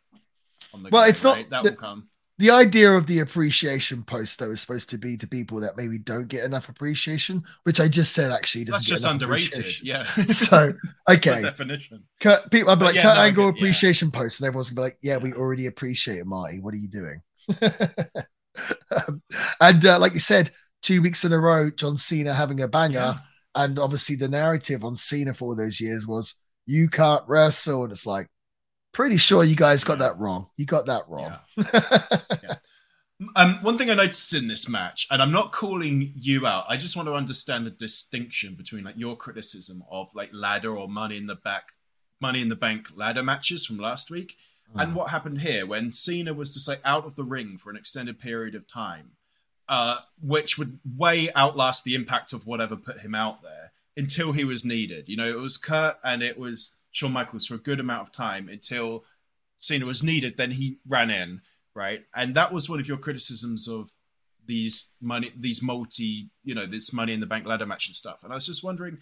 On 0.74 0.84
the 0.84 0.90
Well, 0.90 1.04
go, 1.04 1.10
it's 1.10 1.24
not 1.24 1.38
right? 1.38 1.50
that 1.52 1.64
the- 1.64 1.70
will 1.72 1.78
come. 1.78 2.10
The 2.40 2.52
idea 2.52 2.94
of 2.94 3.06
the 3.06 3.20
appreciation 3.20 4.02
post 4.04 4.40
though 4.40 4.52
is 4.52 4.62
supposed 4.62 4.90
to 4.92 4.98
be 4.98 5.18
to 5.18 5.28
people 5.28 5.60
that 5.60 5.76
maybe 5.76 5.98
don't 5.98 6.30
get 6.30 6.46
enough 6.46 6.70
appreciation, 6.70 7.44
which 7.64 7.82
I 7.82 7.90
just 7.90 8.14
said 8.14 8.32
actually 8.32 8.64
doesn't 8.64 8.78
That's 8.80 8.86
just 8.86 9.06
underrated. 9.06 9.68
Yeah. 9.84 10.04
So 10.28 10.72
okay, 11.10 11.42
definition. 11.42 12.04
Kurt, 12.22 12.50
people, 12.50 12.70
I'd 12.72 12.76
be 12.76 12.80
But 12.80 12.86
like 12.86 12.96
yeah, 12.96 13.02
Kurt 13.04 13.16
no, 13.18 13.22
Angle 13.24 13.52
get- 13.52 13.56
yeah. 13.56 13.60
appreciation 13.60 14.10
post, 14.12 14.40
and 14.40 14.48
everyone's 14.48 14.70
gonna 14.70 14.86
be 14.88 14.92
like, 14.92 14.98
"Yeah, 15.02 15.18
we 15.18 15.34
already 15.34 15.66
appreciate 15.66 16.20
it, 16.20 16.26
Marty. 16.26 16.62
What 16.62 16.74
are 16.74 16.78
you 16.78 16.88
doing?" 16.88 17.22
Um, 18.92 19.22
and 19.62 19.86
uh, 19.86 20.00
like 20.00 20.14
you 20.14 20.20
said, 20.20 20.52
two 20.82 21.02
weeks 21.02 21.24
in 21.24 21.32
a 21.32 21.38
row, 21.40 21.70
John 21.70 21.98
Cena 21.98 22.34
having 22.34 22.60
a 22.62 22.68
banger. 22.68 22.94
Yeah. 23.00 23.18
And 23.56 23.80
obviously, 23.80 24.16
the 24.16 24.28
narrative 24.28 24.84
on 24.84 24.96
Cena 24.96 25.34
for 25.34 25.50
all 25.50 25.56
those 25.56 25.82
years 25.82 26.06
was 26.08 26.36
you 26.66 26.88
can't 26.88 27.24
wrestle. 27.28 27.84
And 27.84 27.92
it's 27.92 28.06
like, 28.06 28.28
pretty 28.94 29.18
sure 29.18 29.44
you 29.44 29.56
guys 29.56 29.84
got 29.84 30.00
Yeah. 30.00 30.08
that 30.10 30.20
wrong. 30.20 30.48
You 30.58 30.66
got 30.66 30.86
that 30.88 31.04
wrong. 31.10 31.34
Um, 33.36 33.56
one 33.64 33.78
thing 33.78 33.90
I 33.90 33.96
noticed 33.96 34.34
in 34.34 34.48
this 34.48 34.70
match, 34.70 35.06
and 35.12 35.22
I'm 35.22 35.32
not 35.32 35.52
calling 35.52 36.14
you 36.16 36.48
out, 36.48 36.64
I 36.70 36.78
just 36.78 36.96
want 36.96 37.10
to 37.10 37.16
understand 37.16 37.66
the 37.66 37.72
distinction 37.72 38.56
between 38.56 38.86
like 38.86 38.96
your 38.98 39.18
criticism 39.18 39.84
of 39.92 40.08
like 40.16 40.30
ladder 40.32 40.78
or 40.78 40.88
money 40.88 41.18
in 41.18 41.28
the 41.28 41.36
back, 41.36 41.74
money 42.22 42.42
in 42.42 42.48
the 42.48 42.56
bank 42.56 42.88
ladder 42.96 43.22
matches 43.22 43.66
from 43.66 43.78
last 43.78 44.10
week, 44.10 44.36
Mm. 44.74 44.84
and 44.84 44.96
what 44.96 45.10
happened 45.10 45.42
here 45.42 45.66
when 45.66 45.92
Cena 45.92 46.32
was 46.34 46.54
just 46.54 46.68
like 46.68 46.80
out 46.86 47.04
of 47.06 47.16
the 47.16 47.24
ring 47.26 47.58
for 47.58 47.72
an 47.72 47.76
extended 47.76 48.20
period 48.20 48.54
of 48.56 48.68
time, 48.68 49.12
uh, 49.70 50.00
which 50.20 50.58
would 50.58 50.80
way 50.98 51.30
outlast 51.36 51.84
the 51.84 51.94
impact 51.94 52.34
of 52.34 52.48
whatever 52.48 52.76
put 52.76 53.00
him 53.00 53.14
out 53.14 53.44
there 53.44 53.72
until 53.96 54.32
he 54.32 54.44
was 54.44 54.66
needed. 54.66 55.08
You 55.08 55.16
know, 55.16 55.30
it 55.30 55.40
was 55.40 55.58
Kurt 55.58 55.98
and 56.04 56.24
it 56.24 56.40
was 56.40 56.80
Shawn 56.92 57.14
Michaels 57.14 57.46
for 57.46 57.54
a 57.54 57.60
good 57.60 57.80
amount 57.80 58.02
of 58.02 58.12
time 58.12 58.50
until 58.50 59.06
Cena 59.60 59.86
was 59.86 60.02
needed. 60.02 60.38
Then 60.38 60.52
he 60.52 60.80
ran 60.88 61.12
in, 61.12 61.42
right? 61.76 62.02
And 62.16 62.34
that 62.34 62.52
was 62.52 62.68
one 62.68 62.80
of 62.80 62.88
your 62.88 62.98
criticisms 62.98 63.68
of 63.68 63.92
these 64.44 64.90
money, 65.00 65.32
these 65.38 65.62
multi, 65.62 66.32
you 66.44 66.56
know, 66.56 66.66
this 66.66 66.92
money 66.92 67.14
in 67.14 67.20
the 67.20 67.28
bank 67.28 67.46
ladder 67.46 67.68
match 67.68 67.88
and 67.88 67.96
stuff. 67.96 68.24
And 68.24 68.34
I 68.34 68.36
was 68.36 68.48
just 68.48 68.64
wondering, 68.64 68.98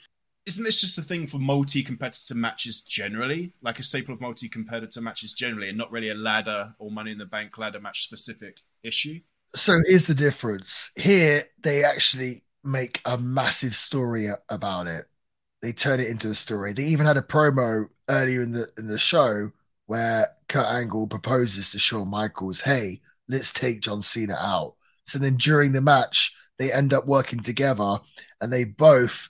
isn't 0.45 0.63
this 0.65 0.81
just 0.81 0.97
a 0.97 1.01
thing 1.01 1.27
for 1.27 1.37
multi-competitor 1.37 2.35
matches 2.35 2.81
generally, 2.81 3.53
like 3.61 3.79
a 3.79 3.83
staple 3.83 4.13
of 4.13 4.19
multi-competitor 4.19 4.99
matches 4.99 5.31
generally, 5.31 5.69
and 5.69 5.77
not 5.77 5.91
really 5.91 6.09
a 6.09 6.15
ladder 6.15 6.75
or 6.77 6.91
money 6.91 7.11
in 7.11 7.17
the 7.17 7.25
bank 7.25 7.57
ladder 7.57 7.79
match 7.79 8.03
specific 8.03 8.59
issue? 8.83 9.21
So 9.57 9.81
here's 9.85 10.05
the 10.05 10.13
difference. 10.13 10.91
Here, 10.95 11.45
they 11.63 11.83
actually 11.83 12.43
make 12.63 13.01
a 13.05 13.17
massive 13.17 13.75
story 13.75 14.29
about 14.49 14.87
it. 14.87 15.05
They 15.61 15.71
turn 15.71 15.99
it 15.99 16.09
into 16.09 16.29
a 16.29 16.35
story. 16.35 16.73
They 16.73 16.85
even 16.85 17.07
had 17.07 17.17
a 17.17 17.21
promo 17.21 17.85
earlier 18.07 18.41
in 18.43 18.51
the 18.51 18.67
in 18.77 18.87
the 18.87 18.99
show 18.99 19.51
where 19.87 20.27
Kurt 20.47 20.67
Angle 20.67 21.07
proposes 21.07 21.71
to 21.71 21.79
Shawn 21.79 22.07
Michaels, 22.07 22.61
"Hey, 22.61 23.01
let's 23.27 23.51
take 23.51 23.81
John 23.81 24.03
Cena 24.03 24.35
out." 24.35 24.75
So 25.07 25.17
then 25.17 25.37
during 25.37 25.71
the 25.71 25.81
match, 25.81 26.35
they 26.59 26.71
end 26.71 26.93
up 26.93 27.07
working 27.07 27.39
together, 27.39 27.97
and 28.39 28.53
they 28.53 28.65
both 28.65 29.29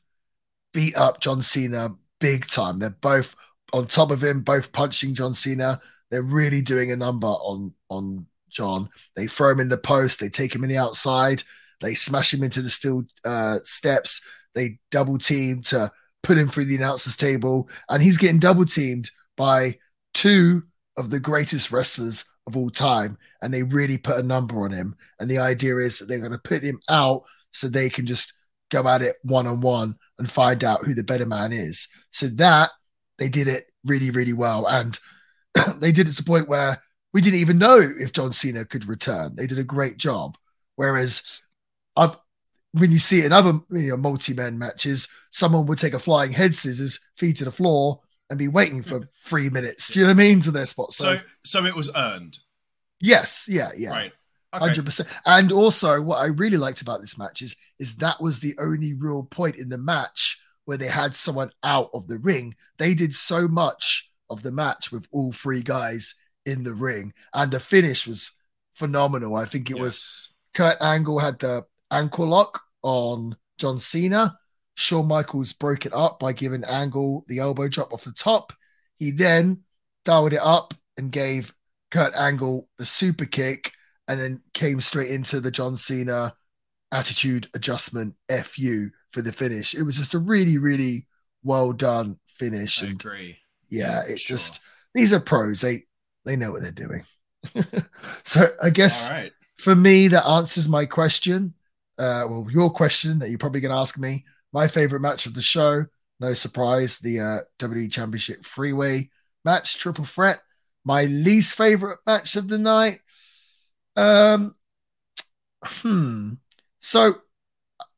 beat 0.73 0.95
up 0.97 1.21
John 1.21 1.41
Cena 1.41 1.95
big 2.19 2.47
time. 2.47 2.79
They're 2.79 2.89
both 2.89 3.35
on 3.73 3.87
top 3.87 4.11
of 4.11 4.23
him, 4.23 4.41
both 4.41 4.73
punching 4.73 5.15
John 5.15 5.33
Cena. 5.33 5.79
They're 6.09 6.21
really 6.21 6.61
doing 6.61 6.91
a 6.91 6.97
number 6.97 7.27
on 7.27 7.73
on 7.89 8.27
John. 8.49 8.89
They 9.15 9.27
throw 9.27 9.51
him 9.51 9.59
in 9.59 9.69
the 9.69 9.77
post. 9.77 10.19
They 10.19 10.29
take 10.29 10.53
him 10.53 10.63
in 10.63 10.69
the 10.69 10.77
outside. 10.77 11.43
They 11.81 11.93
smash 11.93 12.33
him 12.33 12.43
into 12.43 12.61
the 12.61 12.69
steel 12.69 13.03
uh, 13.23 13.59
steps. 13.63 14.21
They 14.55 14.79
double 14.91 15.17
team 15.17 15.61
to 15.63 15.91
put 16.23 16.37
him 16.37 16.49
through 16.49 16.65
the 16.65 16.75
announcers 16.75 17.15
table, 17.15 17.69
and 17.89 18.01
he's 18.01 18.17
getting 18.17 18.39
double 18.39 18.65
teamed 18.65 19.11
by 19.35 19.75
two 20.13 20.63
of 20.97 21.09
the 21.09 21.19
greatest 21.19 21.71
wrestlers 21.71 22.25
of 22.47 22.57
all 22.57 22.69
time. 22.69 23.17
And 23.41 23.53
they 23.53 23.63
really 23.63 23.97
put 23.97 24.17
a 24.17 24.23
number 24.23 24.63
on 24.63 24.71
him. 24.71 24.95
And 25.19 25.29
the 25.29 25.37
idea 25.37 25.77
is 25.77 25.99
that 25.99 26.07
they're 26.07 26.19
going 26.19 26.31
to 26.31 26.39
put 26.39 26.63
him 26.63 26.79
out 26.89 27.23
so 27.51 27.67
they 27.67 27.89
can 27.89 28.07
just 28.07 28.33
go 28.71 28.87
at 28.87 29.01
it 29.01 29.15
one 29.21 29.47
on 29.47 29.61
one 29.61 29.95
and 30.17 30.29
find 30.29 30.63
out 30.63 30.85
who 30.85 30.93
the 30.93 31.03
better 31.03 31.25
man 31.25 31.53
is. 31.53 31.87
So 32.11 32.27
that 32.27 32.71
they 33.17 33.29
did 33.29 33.47
it 33.47 33.65
really, 33.85 34.09
really 34.09 34.33
well, 34.33 34.65
and 34.65 34.99
they 35.77 35.91
did 35.91 36.07
it 36.07 36.11
to 36.11 36.23
the 36.23 36.27
point 36.27 36.49
where 36.49 36.81
we 37.13 37.21
didn't 37.21 37.39
even 37.39 37.57
know 37.57 37.79
if 37.79 38.13
John 38.13 38.31
Cena 38.31 38.65
could 38.65 38.87
return. 38.87 39.35
They 39.35 39.47
did 39.47 39.59
a 39.59 39.63
great 39.63 39.97
job. 39.97 40.37
Whereas, 40.75 41.41
I, 41.95 42.15
when 42.73 42.91
you 42.91 42.99
see 42.99 43.19
it 43.19 43.25
in 43.25 43.33
other 43.33 43.59
you 43.71 43.89
know, 43.89 43.97
multi-man 43.97 44.57
matches, 44.57 45.07
someone 45.31 45.65
would 45.65 45.79
take 45.79 45.93
a 45.93 45.99
flying 45.99 46.31
head 46.31 46.53
scissors, 46.53 46.99
feet 47.17 47.37
to 47.37 47.45
the 47.45 47.51
floor, 47.51 48.01
and 48.29 48.37
be 48.37 48.47
waiting 48.47 48.83
for 48.83 49.09
three 49.25 49.49
minutes. 49.49 49.89
Do 49.89 49.99
you 49.99 50.05
know 50.05 50.09
what 50.13 50.21
I 50.21 50.27
mean? 50.27 50.41
To 50.41 50.51
their 50.51 50.65
spot. 50.65 50.93
So, 50.93 51.15
So, 51.15 51.21
so 51.43 51.65
it 51.65 51.75
was 51.75 51.89
earned, 51.95 52.37
yes, 52.99 53.47
yeah, 53.49 53.71
yeah. 53.75 53.89
right? 53.89 54.13
Hundred 54.53 54.85
percent. 54.85 55.09
And 55.25 55.51
also, 55.51 56.01
what 56.01 56.17
I 56.17 56.27
really 56.27 56.57
liked 56.57 56.81
about 56.81 57.01
this 57.01 57.17
match 57.17 57.41
is 57.41 57.55
is 57.79 57.97
that 57.97 58.21
was 58.21 58.39
the 58.39 58.55
only 58.59 58.93
real 58.93 59.23
point 59.23 59.57
in 59.57 59.69
the 59.69 59.77
match 59.77 60.41
where 60.65 60.77
they 60.77 60.87
had 60.87 61.15
someone 61.15 61.51
out 61.63 61.89
of 61.93 62.07
the 62.07 62.17
ring. 62.17 62.55
They 62.77 62.93
did 62.93 63.13
so 63.13 63.47
much 63.47 64.09
of 64.29 64.43
the 64.43 64.51
match 64.51 64.91
with 64.91 65.05
all 65.11 65.31
three 65.31 65.61
guys 65.61 66.15
in 66.47 66.63
the 66.63 66.73
ring, 66.73 67.13
and 67.33 67.51
the 67.51 67.59
finish 67.59 68.07
was 68.07 68.31
phenomenal. 68.73 69.35
I 69.35 69.45
think 69.45 69.69
it 69.71 69.77
Yes. 69.77 69.81
was 69.81 70.33
Kurt 70.55 70.77
Angle 70.81 71.19
had 71.19 71.39
the 71.39 71.65
ankle 71.91 72.27
lock 72.27 72.61
on 72.83 73.37
John 73.59 73.79
Cena. 73.79 74.39
Shawn 74.75 75.07
Michaels 75.07 75.53
broke 75.53 75.85
it 75.85 75.93
up 75.93 76.19
by 76.19 76.33
giving 76.33 76.63
Angle 76.65 77.25
the 77.27 77.39
elbow 77.39 77.67
drop 77.67 77.93
off 77.93 78.03
the 78.05 78.11
top. 78.13 78.53
He 78.99 79.11
then 79.11 79.63
dialed 80.05 80.33
it 80.33 80.41
up 80.41 80.73
and 80.97 81.11
gave 81.11 81.53
Kurt 81.91 82.15
Angle 82.15 82.69
the 82.77 82.85
super 82.85 83.25
kick 83.25 83.73
and 84.07 84.19
then 84.19 84.41
came 84.53 84.81
straight 84.81 85.11
into 85.11 85.39
the 85.41 85.51
John 85.51 85.75
Cena 85.75 86.35
attitude 86.91 87.49
adjustment 87.53 88.15
FU 88.29 88.89
for 89.11 89.21
the 89.21 89.33
finish. 89.33 89.73
It 89.75 89.83
was 89.83 89.97
just 89.97 90.13
a 90.13 90.19
really, 90.19 90.57
really 90.57 91.07
well 91.43 91.73
done 91.73 92.19
finish. 92.37 92.83
I 92.83 92.87
And 92.87 92.93
agree. 92.93 93.39
yeah, 93.69 94.03
for 94.03 94.13
it 94.13 94.19
sure. 94.19 94.37
just 94.37 94.61
these 94.93 95.13
are 95.13 95.19
pros. 95.19 95.61
They 95.61 95.83
they 96.27 96.35
know 96.35 96.51
what 96.51 96.61
they're 96.61 96.71
doing. 96.71 97.03
so 98.23 98.47
I 98.61 98.69
guess 98.69 99.09
right. 99.09 99.31
for 99.57 99.75
me, 99.75 100.09
that 100.09 100.27
answers 100.27 100.67
my 100.67 100.85
question. 100.85 101.53
Uh, 101.97 102.25
well, 102.29 102.47
your 102.51 102.69
question 102.69 103.19
that 103.19 103.29
you're 103.29 103.39
probably 103.39 103.61
going 103.61 103.71
to 103.71 103.79
ask 103.79 103.97
me. 103.97 104.25
My 104.53 104.67
favorite 104.67 105.01
match 105.01 105.25
of 105.25 105.33
the 105.33 105.41
show, 105.41 105.85
no 106.19 106.33
surprise, 106.33 106.99
the 106.99 107.19
uh, 107.19 107.37
WWE 107.59 107.91
Championship 107.91 108.45
freeway 108.45 109.09
match, 109.43 109.77
triple 109.77 110.05
threat. 110.05 110.41
My 110.83 111.05
least 111.05 111.57
favorite 111.57 111.99
match 112.05 112.35
of 112.35 112.47
the 112.47 112.57
night. 112.57 113.01
Um, 113.95 114.55
hmm. 115.63 116.33
So 116.81 117.15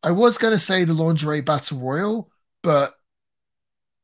I 0.01 0.11
was 0.11 0.37
going 0.37 0.53
to 0.53 0.59
say 0.59 0.83
the 0.83 0.93
lingerie 0.93 1.41
battle 1.41 1.79
royal, 1.79 2.31
but 2.63 2.93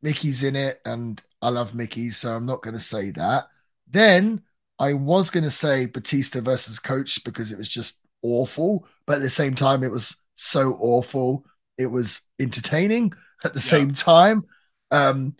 Mickie's 0.01 0.43
in 0.43 0.55
it, 0.55 0.81
and 0.85 1.21
I 1.41 1.49
love 1.49 1.73
Mickey, 1.73 2.11
so 2.11 2.35
I'm 2.35 2.45
not 2.45 2.61
going 2.61 2.75
to 2.75 2.79
say 2.79 3.11
that. 3.11 3.47
Then 3.87 4.41
I 4.79 4.93
was 4.93 5.29
going 5.29 5.43
to 5.43 5.51
say 5.51 5.85
Batista 5.85 6.41
versus 6.41 6.79
Coach 6.79 7.23
because 7.23 7.51
it 7.51 7.57
was 7.57 7.69
just 7.69 8.01
awful, 8.21 8.87
but 9.05 9.17
at 9.17 9.21
the 9.21 9.29
same 9.29 9.55
time, 9.55 9.83
it 9.83 9.91
was 9.91 10.17
so 10.35 10.73
awful. 10.79 11.45
It 11.77 11.87
was 11.87 12.21
entertaining 12.39 13.13
at 13.43 13.53
the 13.53 13.59
Yeah. 13.61 13.85
same 13.85 13.91
time. 13.93 14.43
Um, 14.91 15.35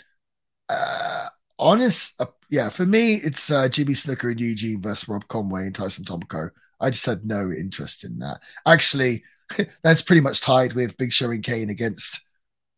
uh, 0.70 1.28
honest, 1.60 2.20
uh, 2.22 2.26
yeah, 2.50 2.70
for 2.70 2.86
me, 2.86 3.16
it's 3.16 3.52
uh, 3.52 3.70
Jimmy 3.70 3.94
Snuka 3.94 4.32
and 4.32 4.40
Eugene 4.40 4.82
versus 4.82 5.08
Rob 5.10 5.28
Conway 5.28 5.64
and 5.64 5.76
Tyson 5.76 6.06
Tomko. 6.06 6.50
I 6.80 6.90
just 6.90 7.06
had 7.06 7.26
no 7.26 7.52
interest 7.52 8.04
in 8.04 8.20
that. 8.20 8.42
Actually, 8.66 9.24
that's 9.84 10.02
pretty 10.02 10.22
much 10.22 10.42
tied 10.42 10.74
with 10.74 10.98
Big 10.98 11.14
Show 11.14 11.32
and 11.32 11.44
Kane 11.44 11.70
against 11.70 12.22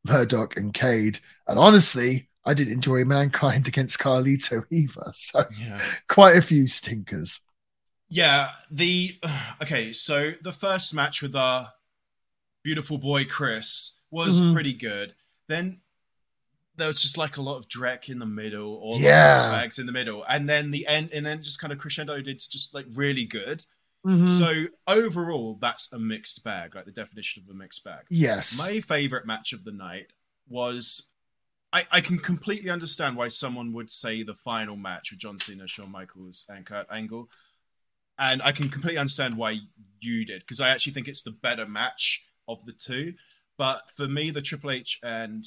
Murdoch 0.06 0.58
and 0.58 0.74
Cade. 0.74 1.20
And 1.48 1.60
honestly, 1.60 2.30
I 2.48 2.54
didn't 2.54 2.74
enjoy 2.74 3.04
Mankind 3.06 3.68
against 3.72 4.00
Carlito 4.00 4.64
either. 4.72 5.12
So 5.14 5.46
Yeah. 5.60 5.82
quite 6.08 6.38
a 6.38 6.42
few 6.42 6.66
stinkers. 6.68 7.42
Yeah, 8.10 8.52
the 8.72 9.20
okay, 9.62 9.92
so 9.94 10.34
the 10.42 10.54
first 10.54 10.94
match 10.94 11.22
with 11.22 11.36
our 11.36 11.74
beautiful 12.64 12.98
boy 12.98 13.26
Chris 13.26 14.00
was 14.10 14.42
Mhm. 14.42 14.54
pretty 14.54 14.74
good. 14.74 15.14
Then 15.48 15.82
there 16.78 16.88
was 16.88 17.02
just 17.02 17.18
like 17.18 17.38
a 17.38 17.42
lot 17.42 17.58
of 17.58 17.68
Drek 17.68 18.08
in 18.08 18.20
the 18.20 18.26
middle, 18.26 18.76
or 18.76 19.00
Yeah. 19.00 19.50
bags 19.52 19.80
in 19.80 19.86
the 19.88 19.92
middle, 19.92 20.24
and 20.30 20.48
then 20.48 20.72
the 20.72 20.86
end, 20.88 21.12
and 21.12 21.26
then 21.26 21.42
just 21.44 21.60
kind 21.60 21.74
of 21.74 21.80
crescendoed 21.80 22.26
to 22.26 22.50
just 22.50 22.74
like 22.74 22.86
really 22.94 23.26
good. 23.26 23.66
Mhm. 24.06 24.30
So 24.30 24.68
overall, 24.88 25.58
that's 25.60 25.92
a 25.92 26.00
mixed 26.00 26.44
bag, 26.44 26.76
like 26.76 26.86
the 26.86 26.92
definition 26.92 27.44
of 27.44 27.50
a 27.50 27.54
mixed 27.58 27.84
bag. 27.84 28.06
yes. 28.10 28.58
My 28.58 28.80
favorite 28.80 29.26
match 29.26 29.52
of 29.54 29.64
the 29.66 29.72
night 29.72 30.14
was. 30.48 31.04
I, 31.74 31.86
I 31.92 32.02
can 32.02 32.18
completely 32.18 32.70
understand 32.70 33.16
why 33.18 33.28
someone 33.28 33.74
would 33.74 33.90
say 33.90 34.24
the 34.24 34.34
final 34.36 34.76
match 34.76 35.12
with 35.12 35.20
John 35.20 35.38
Cena, 35.38 35.68
Shawn 35.68 35.92
Michaels, 35.92 36.46
and 36.50 36.66
Kurt 36.66 36.88
Angle. 36.92 37.30
And 38.20 38.42
I 38.42 38.52
can 38.52 38.70
completely 38.70 38.98
understand 38.98 39.38
why 39.38 39.60
you 40.00 40.26
did, 40.26 40.42
because 40.42 40.62
I 40.62 40.70
actually 40.70 40.94
think 40.94 41.08
it's 41.08 41.22
the 41.24 41.32
better 41.32 41.68
match 41.68 42.26
of 42.48 42.66
the 42.66 42.72
two. 42.72 43.14
But 43.58 43.92
for 43.92 44.08
me, 44.08 44.32
the 44.32 44.42
Triple 44.42 44.72
H 44.72 45.00
and 45.04 45.46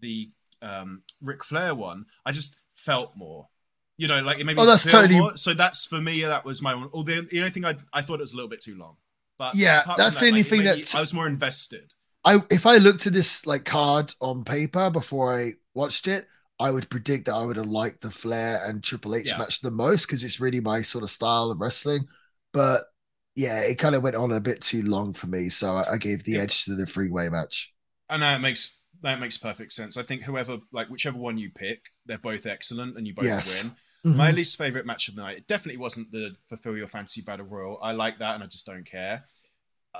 the 0.00 0.30
um, 0.60 1.02
Ric 1.20 1.42
Flair 1.42 1.74
one, 1.74 2.06
I 2.26 2.32
just 2.32 2.60
felt 2.74 3.16
more. 3.16 3.48
You 3.96 4.08
know, 4.08 4.20
like 4.22 4.38
it 4.40 4.44
made 4.46 4.56
me 4.56 4.62
Oh, 4.62 4.66
that's 4.66 4.84
feel 4.84 4.92
totally- 5.02 5.18
more. 5.20 5.36
So 5.36 5.54
that's 5.54 5.86
for 5.86 6.00
me, 6.00 6.22
that 6.22 6.44
was 6.44 6.60
my 6.62 6.74
one. 6.74 6.90
Although 6.92 7.22
the 7.22 7.38
only 7.38 7.50
thing 7.50 7.64
I, 7.64 7.76
I 7.92 8.02
thought 8.02 8.14
it 8.14 8.20
was 8.20 8.32
a 8.32 8.36
little 8.36 8.48
bit 8.48 8.60
too 8.60 8.76
long. 8.76 8.96
But 9.38 9.54
Yeah, 9.54 9.82
that's 9.96 10.16
that, 10.16 10.20
the 10.20 10.26
only 10.28 10.42
like, 10.42 10.50
thing 10.50 10.64
that 10.64 10.94
I 10.94 11.00
was 11.00 11.14
more 11.14 11.26
invested. 11.26 11.92
I 12.24 12.42
if 12.50 12.66
I 12.66 12.76
looked 12.76 13.06
at 13.06 13.12
this 13.12 13.46
like 13.46 13.64
card 13.64 14.14
on 14.20 14.44
paper 14.44 14.90
before 14.90 15.38
I 15.40 15.54
watched 15.74 16.08
it, 16.08 16.26
I 16.58 16.70
would 16.70 16.90
predict 16.90 17.26
that 17.26 17.34
I 17.34 17.44
would 17.44 17.56
have 17.56 17.66
liked 17.66 18.02
the 18.02 18.10
Flair 18.10 18.64
and 18.64 18.82
Triple 18.82 19.14
H 19.14 19.36
Yeah. 19.36 19.38
match 19.38 19.60
the 19.60 19.70
most 19.70 20.06
because 20.06 20.24
it's 20.24 20.40
really 20.40 20.60
my 20.60 20.82
sort 20.82 21.04
of 21.04 21.10
style 21.10 21.50
of 21.50 21.60
wrestling. 21.60 22.06
But 22.52 22.84
yeah, 23.34 23.60
it 23.60 23.78
kind 23.78 23.94
of 23.94 24.02
went 24.02 24.16
on 24.16 24.32
a 24.32 24.40
bit 24.40 24.60
too 24.62 24.82
long 24.82 25.12
for 25.14 25.26
me, 25.26 25.48
so 25.48 25.76
I, 25.76 25.94
I 25.94 25.98
gave 25.98 26.24
the 26.24 26.34
Yeah. 26.34 26.42
edge 26.42 26.64
to 26.66 26.74
the 26.76 26.86
freeway 26.86 27.28
match. 27.28 27.74
And 28.08 28.22
that 28.22 28.40
makes 28.40 28.80
that 29.02 29.18
makes 29.20 29.38
perfect 29.38 29.72
sense. 29.72 29.96
I 29.96 30.02
think 30.02 30.22
whoever 30.22 30.58
like 30.72 30.88
whichever 30.88 31.18
one 31.18 31.38
you 31.38 31.50
pick, 31.50 31.80
they're 32.06 32.18
both 32.18 32.46
excellent 32.46 32.96
and 32.96 33.06
you 33.06 33.14
both 33.14 33.26
Yes. 33.26 33.64
win. 33.64 33.74
Mm-hmm. 34.04 34.18
My 34.18 34.30
least 34.30 34.58
favorite 34.58 34.86
match 34.86 35.08
of 35.08 35.16
the 35.16 35.22
night, 35.22 35.38
it 35.38 35.46
definitely 35.46 35.78
wasn't 35.80 36.10
the 36.12 36.32
fulfill 36.48 36.76
your 36.76 36.88
fantasy 36.88 37.22
battle 37.22 37.46
royal. 37.46 37.78
I 37.82 37.92
like 37.92 38.18
that 38.18 38.34
and 38.34 38.44
I 38.44 38.46
just 38.46 38.66
don't 38.66 38.84
care. 38.84 39.24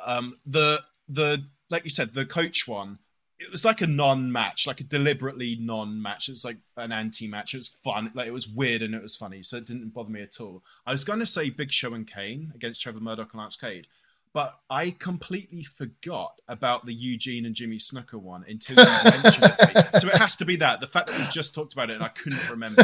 Um 0.05 0.35
the 0.47 0.83
the 1.09 1.45
like 1.71 1.85
you 1.85 1.91
said, 1.91 2.13
the 2.13 2.27
coach 2.27 2.69
one, 2.69 2.99
it 3.43 3.51
was 3.51 3.65
like 3.65 3.81
a 3.81 3.87
non-match, 3.87 4.67
like 4.67 4.81
a 4.81 4.85
deliberately 4.85 5.57
non-match. 5.61 6.29
It 6.29 6.33
was 6.33 6.45
like 6.45 6.59
an 6.77 6.93
anti-match. 6.93 7.55
It 7.55 7.59
was 7.59 7.69
fun, 7.69 8.11
like 8.15 8.29
it 8.29 8.33
was 8.33 8.49
weird 8.49 8.83
and 8.83 8.95
it 8.95 9.03
was 9.03 9.17
funny, 9.17 9.43
so 9.43 9.57
it 9.57 9.67
didn't 9.67 9.95
bother 9.95 10.11
me 10.11 10.23
at 10.23 10.41
all. 10.41 10.63
I 10.87 10.93
was 10.93 11.05
gonna 11.05 11.27
say 11.27 11.51
Big 11.51 11.73
Show 11.73 11.95
and 11.95 12.07
Kane 12.07 12.53
against 12.55 12.81
Trevor 12.83 13.01
Murdoch 13.01 13.33
and 13.33 13.41
Lance 13.41 13.57
Cade. 13.57 13.87
But 14.35 14.59
I 14.71 14.93
completely 14.99 15.63
forgot 15.63 16.41
about 16.49 16.87
the 16.87 16.95
Eugene 16.95 17.45
and 17.45 17.55
Jimmy 17.55 17.79
Snooker 17.79 18.19
one 18.19 18.45
until 18.49 18.77
you 18.79 18.85
mentioned 19.05 19.55
it. 19.59 20.01
So 20.01 20.09
it 20.09 20.15
has 20.15 20.37
to 20.37 20.47
be 20.47 20.57
that. 20.57 20.81
The 20.81 20.87
fact 20.87 21.09
that 21.09 21.19
we 21.19 21.27
just 21.31 21.55
talked 21.55 21.75
about 21.75 21.91
it 21.91 21.97
and 21.97 22.03
I 22.03 22.09
couldn't 22.09 22.49
remember. 22.49 22.83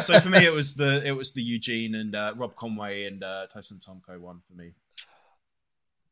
So 0.00 0.20
for 0.20 0.28
me, 0.28 0.46
it 0.46 0.52
was 0.52 0.74
the 0.76 1.04
it 1.04 1.10
was 1.10 1.32
the 1.32 1.42
Eugene 1.42 1.96
and 1.96 2.14
uh, 2.14 2.34
Rob 2.36 2.54
Conway 2.54 3.06
and 3.06 3.24
uh, 3.24 3.48
Tyson 3.48 3.78
Tomko 3.78 4.20
one 4.20 4.40
for 4.46 4.54
me. 4.54 4.74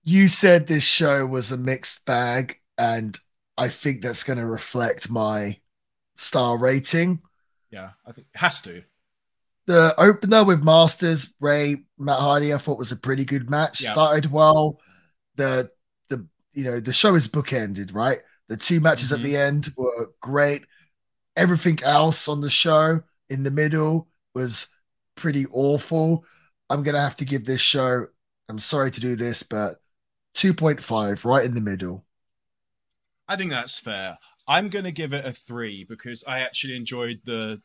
you 0.03 0.27
said 0.27 0.67
this 0.67 0.85
show 0.85 1.25
was 1.25 1.53
a 1.53 1.57
mixed 1.57 2.05
bag, 2.05 2.59
and 2.77 3.21
I 3.59 3.69
think 3.69 4.03
that's 4.03 4.23
going 4.25 4.39
to 4.39 4.47
reflect 4.47 5.11
my 5.11 5.59
star 6.17 6.57
rating. 6.59 7.23
Yeah, 7.71 7.91
I 8.07 8.13
think 8.13 8.29
it 8.33 8.39
has 8.39 8.61
to. 8.63 8.83
the 9.67 9.95
opener 9.99 10.45
with 10.45 10.63
Masters, 10.63 11.35
Ray, 11.41 11.85
Matt 11.99 12.21
Hardy, 12.21 12.55
I 12.55 12.59
thought 12.59 12.79
was 12.79 12.93
a 12.93 12.97
pretty 12.97 13.25
good 13.25 13.51
match. 13.51 13.81
Yeah. 13.83 13.93
Started 13.93 14.31
well. 14.31 14.81
The 15.35 15.71
the 16.09 16.27
you 16.55 16.65
know 16.65 16.79
the 16.81 16.93
show 16.93 17.15
is 17.17 17.27
bookended, 17.29 17.93
right? 17.95 18.23
The 18.49 18.57
two 18.57 18.81
matches 18.81 19.13
at 19.13 19.19
Mhm. 19.21 19.25
the 19.25 19.37
end 19.37 19.73
were 19.77 20.13
great. 20.21 20.67
Everything 21.35 21.83
else 21.83 22.29
on 22.29 22.41
the 22.41 22.49
show 22.49 23.03
in 23.29 23.43
the 23.43 23.51
middle 23.51 24.09
was 24.35 24.69
pretty 25.17 25.47
awful. 25.53 26.25
I'm 26.71 26.83
gonna 26.85 27.01
have 27.01 27.17
to 27.17 27.25
give 27.25 27.45
this 27.45 27.61
show. 27.61 28.07
I'm 28.49 28.61
sorry 28.61 28.93
to 28.93 29.01
do 29.01 29.17
this, 29.17 29.43
but 29.43 29.81
2.5, 30.35 31.25
right 31.25 31.45
in 31.45 31.55
the 31.55 31.61
middle. 31.61 32.06
I 33.29 33.37
think 33.37 33.51
that's 33.51 33.79
fair. 33.79 34.19
I'm 34.49 34.69
going 34.69 34.85
to 34.85 34.93
give 34.93 35.13
it 35.13 35.25
a 35.25 35.33
three 35.33 35.85
because 35.85 36.23
I 36.25 36.41
actually 36.41 36.77
enjoyed 36.77 37.21
the 37.25 37.61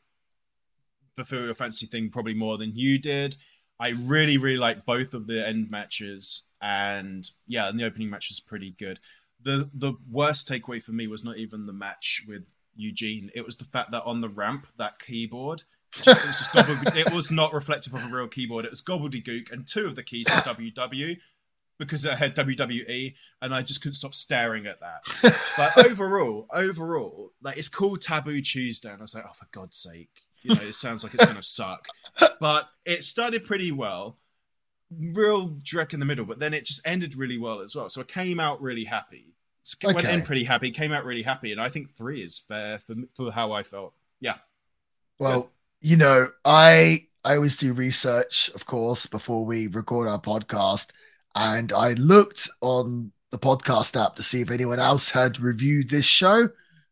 fulfill 1.15 1.45
your 1.45 1.55
fancy 1.55 1.85
thing 1.85 2.09
probably 2.09 2.33
more 2.33 2.57
than 2.57 2.75
you 2.75 2.97
did. 2.97 3.37
I 3.79 3.89
really, 3.89 4.37
really 4.37 4.57
like 4.57 4.85
both 4.85 5.13
of 5.13 5.27
the 5.27 5.45
end 5.47 5.71
matches, 5.71 6.43
and 6.61 7.29
yeah, 7.47 7.67
and 7.67 7.79
the 7.79 7.85
opening 7.85 8.09
match 8.09 8.29
was 8.29 8.39
pretty 8.39 8.75
good. 8.77 8.99
the 9.41 9.69
The 9.73 9.93
worst 10.09 10.47
takeaway 10.47 10.83
for 10.83 10.91
me 10.91 11.07
was 11.07 11.23
not 11.23 11.37
even 11.37 11.65
the 11.65 11.73
match 11.73 12.23
with 12.27 12.43
Eugene; 12.75 13.31
it 13.33 13.45
was 13.45 13.57
the 13.57 13.65
fact 13.65 13.91
that 13.91 14.03
on 14.03 14.21
the 14.21 14.29
ramp, 14.29 14.67
that 14.77 14.99
keyboard. 14.99 15.63
Just, 15.91 16.23
it, 16.23 16.27
was 16.27 16.37
just 16.37 16.53
gobbled- 16.53 16.95
it 16.95 17.11
was 17.11 17.31
not 17.31 17.53
reflective 17.53 17.93
of 17.93 18.03
a 18.03 18.15
real 18.15 18.27
keyboard. 18.27 18.65
It 18.65 18.71
was 18.71 18.83
gobbledygook, 18.83 19.51
and 19.51 19.67
two 19.67 19.87
of 19.87 19.95
the 19.95 20.03
keys 20.03 20.27
were 20.29 20.53
WW 20.53 21.17
because 21.81 22.05
it 22.05 22.13
had 22.13 22.35
WWE, 22.35 23.15
and 23.41 23.53
I 23.53 23.61
just 23.63 23.81
couldn't 23.81 23.95
stop 23.95 24.13
staring 24.15 24.67
at 24.67 24.79
that 24.81 25.01
but 25.57 25.85
overall, 25.85 26.47
overall, 26.53 27.33
like 27.41 27.57
it's 27.57 27.69
called 27.69 28.01
Taboo 28.01 28.41
Tuesday, 28.41 28.89
and 28.91 28.99
I 28.99 29.01
was 29.01 29.15
like, 29.15 29.25
oh, 29.27 29.33
for 29.33 29.47
God's 29.51 29.77
sake, 29.77 30.21
you 30.43 30.55
know, 30.55 30.61
it 30.61 30.75
sounds 30.75 31.03
like 31.03 31.13
it's 31.13 31.25
gonna 31.25 31.43
suck. 31.43 31.87
But 32.39 32.69
it 32.85 33.03
started 33.03 33.45
pretty 33.45 33.71
well, 33.71 34.17
real 34.91 35.49
dreck 35.49 35.93
in 35.93 35.99
the 35.99 36.05
middle, 36.05 36.25
but 36.25 36.39
then 36.39 36.53
it 36.53 36.65
just 36.65 36.81
ended 36.85 37.15
really 37.15 37.37
well 37.37 37.61
as 37.61 37.75
well. 37.75 37.89
So 37.89 38.01
I 38.01 38.05
came 38.05 38.39
out 38.39 38.61
really 38.61 38.85
happy. 38.85 39.33
Went 39.93 40.07
Okay. 40.07 40.13
in 40.13 40.23
pretty 40.23 40.43
happy, 40.43 40.71
came 40.71 40.91
out 40.91 41.05
really 41.05 41.21
happy, 41.23 41.51
and 41.51 41.61
I 41.61 41.69
think 41.69 41.91
three 41.91 42.23
is 42.23 42.39
fair 42.39 42.79
for 42.79 42.95
for 43.15 43.31
how 43.31 43.51
I 43.51 43.63
felt. 43.63 43.93
Yeah, 44.19 44.37
Well, 45.19 45.51
you 45.79 45.97
know, 45.97 46.27
I 46.45 47.07
I 47.23 47.35
always 47.35 47.55
do 47.55 47.73
research, 47.73 48.49
of 48.55 48.65
course, 48.65 49.05
before 49.05 49.45
we 49.45 49.67
record 49.67 50.07
our 50.07 50.19
podcast. 50.19 50.91
And 51.35 51.71
I 51.71 51.93
looked 51.93 52.49
on 52.61 53.11
the 53.31 53.39
podcast 53.39 54.01
app 54.01 54.15
to 54.15 54.23
see 54.23 54.41
if 54.41 54.51
anyone 54.51 54.79
else 54.79 55.09
had 55.09 55.39
reviewed 55.39 55.89
this 55.89 56.05
show, 56.05 56.49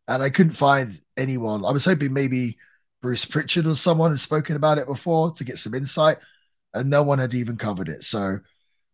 and 0.08 0.24
I 0.24 0.30
couldn't 0.30 0.54
find 0.54 1.00
anyone. 1.18 1.66
I 1.66 1.72
was 1.72 1.86
hoping 1.86 2.14
maybe 2.14 2.58
Bruce 3.02 3.26
Pritchard 3.26 3.68
or 3.68 3.76
someone 3.76 4.12
had 4.12 4.20
spoken 4.20 4.56
about 4.56 4.78
it 4.78 4.88
before 4.88 5.34
to 5.34 5.44
get 5.44 5.58
some 5.58 5.74
insight, 5.74 6.18
and 6.74 6.90
no 6.90 7.04
one 7.04 7.20
had 7.20 7.34
even 7.34 7.58
covered 7.58 7.90
it. 7.90 8.04
So 8.04 8.40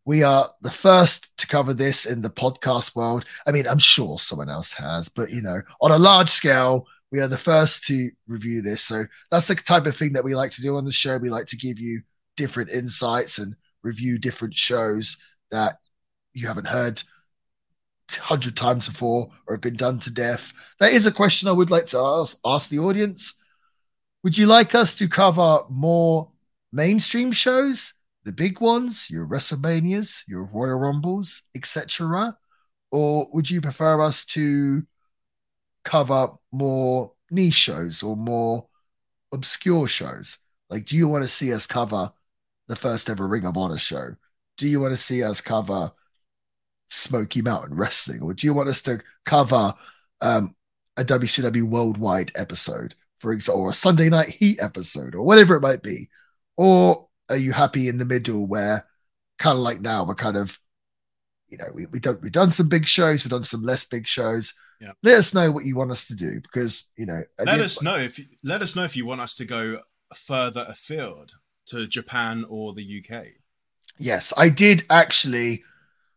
we 0.06 0.24
are 0.24 0.49
the 0.61 0.72
first 0.72 1.35
to 1.38 1.48
cover 1.48 1.74
this 1.74 2.06
in 2.06 2.22
the 2.22 2.30
podcast 2.30 2.95
world. 2.95 3.25
I 3.45 3.51
mean, 3.51 3.67
I'm 3.67 3.80
sure 3.80 4.17
someone 4.17 4.49
else 4.49 4.74
has, 4.74 5.09
but 5.09 5.30
you 5.30 5.41
know, 5.41 5.61
on 5.82 5.91
a 5.91 5.98
large 5.99 6.30
scale, 6.30 6.88
we 7.11 7.19
are 7.22 7.27
the 7.27 7.38
first 7.38 7.85
to 7.85 8.09
review 8.27 8.61
this. 8.61 8.82
So 8.82 9.06
that's 9.32 9.48
the 9.48 9.56
type 9.56 9.85
of 9.85 9.95
thing 9.95 10.14
that 10.14 10.24
we 10.24 10.35
like 10.35 10.51
to 10.51 10.61
do 10.61 10.77
on 10.77 10.85
the 10.85 10.91
show. 10.91 11.17
We 11.17 11.30
like 11.30 11.48
to 11.48 11.57
give 11.57 11.80
you 11.80 12.01
different 12.35 12.69
insights 12.69 13.38
and 13.38 13.56
review 13.83 14.17
different 14.17 14.56
shows 14.56 15.17
that 15.56 15.77
you 16.34 16.48
haven't 16.48 16.67
heard 16.67 17.01
hundred 18.14 18.56
times 18.56 18.88
before 18.88 19.30
or 19.48 19.56
have 19.56 19.61
been 19.61 19.75
done 19.75 20.00
to 20.00 20.11
death. 20.11 20.53
That 20.80 20.93
is 20.93 21.08
a 21.08 21.11
question 21.11 21.48
I 21.48 21.53
would 21.53 21.72
like 21.72 21.88
to 21.88 22.00
ask 22.00 22.38
ask 22.45 22.69
the 22.69 22.80
audience. 22.80 23.34
Would 24.24 24.38
you 24.38 24.45
like 24.45 24.75
us 24.75 24.95
to 24.95 25.08
cover 25.08 25.64
more 25.69 26.30
mainstream 26.72 27.32
shows, 27.32 27.93
the 28.24 28.32
big 28.32 28.59
ones, 28.59 29.09
your 29.09 29.27
WrestleManias, 29.27 30.24
your 30.27 30.43
Royal 30.43 30.77
Rumbles, 30.77 31.43
etc., 31.56 32.38
or 32.92 33.27
would 33.34 33.50
you 33.50 33.61
prefer 33.61 34.01
us 34.01 34.25
to 34.25 34.84
cover 35.84 36.30
more 36.51 37.14
niche 37.30 37.53
shows 37.53 38.03
or 38.03 38.16
more 38.16 38.67
obscure 39.32 39.88
shows? 39.88 40.38
Like, 40.69 40.85
do 40.85 40.95
you 40.95 41.08
want 41.08 41.24
to 41.24 41.27
see 41.27 41.53
us 41.53 41.67
cover 41.67 42.11
the 42.67 42.75
first 42.75 43.09
ever 43.09 43.27
Ring 43.27 43.45
of 43.45 43.58
Honor 43.58 43.77
show? 43.77 44.16
Do 44.58 44.67
you 44.67 44.80
want 44.80 44.93
to 44.93 44.98
see 44.98 45.24
us 45.24 45.42
cover 45.42 45.92
Smoky 46.90 47.42
Mountain 47.42 47.75
Wrestling, 47.75 48.22
or 48.22 48.34
do 48.34 48.48
you 48.48 48.53
want 48.53 48.69
us 48.69 48.82
to 48.84 49.01
cover 49.25 49.74
um, 50.22 50.56
a 50.98 51.03
WCW 51.03 51.64
Worldwide 51.64 52.32
episode, 52.35 52.95
for 53.19 53.34
example, 53.34 53.64
or 53.64 53.69
a 53.72 53.74
Sunday 53.74 54.09
Night 54.09 54.30
Heat 54.30 54.59
episode, 54.61 55.16
or 55.16 55.24
whatever 55.24 55.56
it 55.56 55.61
might 55.61 55.84
be? 55.84 56.09
Or 56.58 57.08
are 57.30 57.35
you 57.35 57.51
happy 57.51 57.90
in 57.90 57.98
the 57.98 58.06
middle 58.06 58.45
where, 58.45 58.88
kind 59.40 59.58
of 59.58 59.64
like 59.64 59.82
now, 59.82 60.03
we're 60.03 60.16
kind 60.16 60.38
of, 60.38 60.58
you 61.50 61.58
know, 61.58 61.67
we, 61.74 61.85
we 61.88 62.00
don't 62.00 62.22
we've 62.22 62.32
done 62.32 62.51
some 62.51 62.69
big 62.69 62.88
shows, 62.88 63.24
we've 63.24 63.32
done 63.32 63.43
some 63.43 63.64
less 63.64 63.85
big 63.85 64.08
shows. 64.08 64.53
Yeah. 64.80 64.92
Let 65.03 65.19
us 65.19 65.34
know 65.34 65.51
what 65.51 65.66
you 65.66 65.75
want 65.75 65.92
us 65.92 66.06
to 66.08 66.16
do 66.16 66.42
because 66.42 66.90
you 66.98 67.06
know. 67.06 67.24
Let 67.40 67.59
us 67.59 67.82
know 67.82 67.95
if 67.95 68.19
let 68.43 68.61
us 68.61 68.75
know 68.75 68.84
if 68.84 68.95
you 68.95 69.06
want 69.06 69.22
us 69.22 69.35
to 69.35 69.45
go 69.45 69.80
further 70.14 70.66
afield 70.67 71.34
to 71.67 71.88
Japan 71.88 72.45
or 72.48 72.74
the 72.74 73.03
UK. 73.03 73.25
Yes, 73.98 74.33
I 74.38 74.49
did 74.49 74.83
actually 74.90 75.64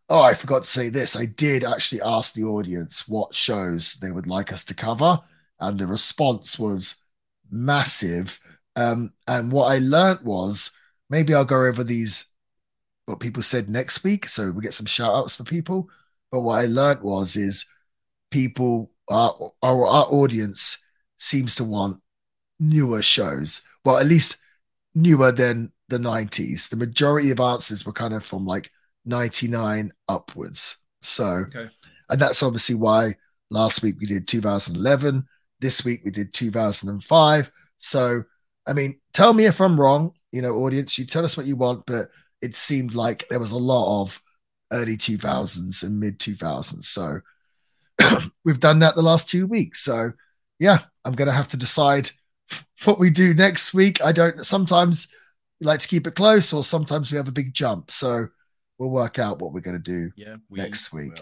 Oh, 0.08 0.22
I 0.22 0.34
forgot 0.34 0.62
to 0.62 0.68
say 0.68 0.88
this. 0.88 1.16
I 1.16 1.26
did 1.26 1.64
actually 1.64 2.00
ask 2.00 2.32
the 2.32 2.44
audience 2.44 3.06
what 3.08 3.34
shows 3.34 3.94
they 3.96 4.10
would 4.10 4.26
like 4.26 4.52
us 4.52 4.64
to 4.66 4.74
cover, 4.74 5.20
and 5.60 5.78
the 5.78 5.86
response 5.86 6.58
was 6.58 6.96
massive. 7.50 8.40
Um, 8.74 9.12
and 9.26 9.52
what 9.52 9.70
I 9.70 9.78
learned 9.78 10.22
was 10.22 10.70
maybe 11.10 11.34
I'll 11.34 11.44
go 11.44 11.64
over 11.64 11.84
these 11.84 12.26
what 13.06 13.20
people 13.20 13.42
said 13.42 13.68
next 13.68 14.04
week, 14.04 14.28
so 14.28 14.50
we 14.50 14.62
get 14.62 14.74
some 14.74 14.86
shout 14.86 15.14
outs 15.14 15.36
for 15.36 15.44
people. 15.44 15.90
But 16.30 16.40
what 16.40 16.60
I 16.60 16.66
learned 16.66 17.02
was 17.02 17.36
is 17.36 17.66
people 18.30 18.90
our, 19.10 19.34
our 19.62 19.86
our 19.86 20.06
audience 20.06 20.78
seems 21.18 21.54
to 21.56 21.64
want 21.64 22.00
newer 22.58 23.02
shows. 23.02 23.62
Well, 23.84 23.98
at 23.98 24.06
least 24.06 24.38
newer 24.94 25.32
than 25.32 25.72
the 25.88 25.98
90s. 25.98 26.68
The 26.68 26.76
majority 26.76 27.30
of 27.30 27.40
answers 27.40 27.84
were 27.86 27.92
kind 27.92 28.14
of 28.14 28.24
from 28.24 28.44
like 28.46 28.70
99 29.04 29.92
upwards. 30.08 30.78
So, 31.02 31.44
Okay. 31.48 31.68
and 32.10 32.20
that's 32.20 32.42
obviously 32.42 32.74
why 32.74 33.14
last 33.50 33.82
week 33.82 33.96
we 34.00 34.06
did 34.06 34.28
2011. 34.28 35.26
This 35.60 35.84
week 35.84 36.02
we 36.04 36.10
did 36.10 36.32
2005. 36.34 37.50
So, 37.78 38.24
I 38.66 38.72
mean, 38.72 39.00
tell 39.12 39.32
me 39.32 39.46
if 39.46 39.60
I'm 39.60 39.80
wrong, 39.80 40.12
you 40.32 40.42
know, 40.42 40.56
audience, 40.56 40.98
you 40.98 41.06
tell 41.06 41.24
us 41.24 41.36
what 41.36 41.46
you 41.46 41.56
want, 41.56 41.86
but 41.86 42.08
it 42.42 42.54
seemed 42.54 42.94
like 42.94 43.26
there 43.28 43.38
was 43.40 43.52
a 43.52 43.56
lot 43.58 44.02
of 44.02 44.20
early 44.70 44.96
2000s 44.96 45.82
and 45.82 45.98
mid 45.98 46.18
2000s. 46.18 46.84
So, 46.84 47.20
we've 48.44 48.60
done 48.60 48.80
that 48.80 48.94
the 48.94 49.02
last 49.02 49.28
two 49.28 49.46
weeks. 49.46 49.80
So, 49.80 50.12
yeah, 50.58 50.80
I'm 51.04 51.14
going 51.14 51.26
to 51.26 51.32
have 51.32 51.48
to 51.48 51.56
decide 51.56 52.10
what 52.84 52.98
we 52.98 53.10
do 53.10 53.32
next 53.34 53.72
week. 53.72 54.02
I 54.04 54.12
don't, 54.12 54.44
sometimes 54.44 55.08
we 55.60 55.66
like 55.66 55.80
to 55.80 55.88
keep 55.88 56.06
it 56.06 56.14
close, 56.14 56.52
or 56.52 56.64
sometimes 56.64 57.10
we 57.10 57.16
have 57.16 57.28
a 57.28 57.32
big 57.32 57.54
jump. 57.54 57.90
So, 57.90 58.26
we'll 58.78 58.90
work 58.90 59.18
out 59.18 59.40
what 59.40 59.52
we're 59.52 59.60
going 59.60 59.80
to 59.80 59.82
do 59.82 60.10
Yeah, 60.16 60.36
we 60.48 60.58
next 60.58 60.92
week. 60.92 61.20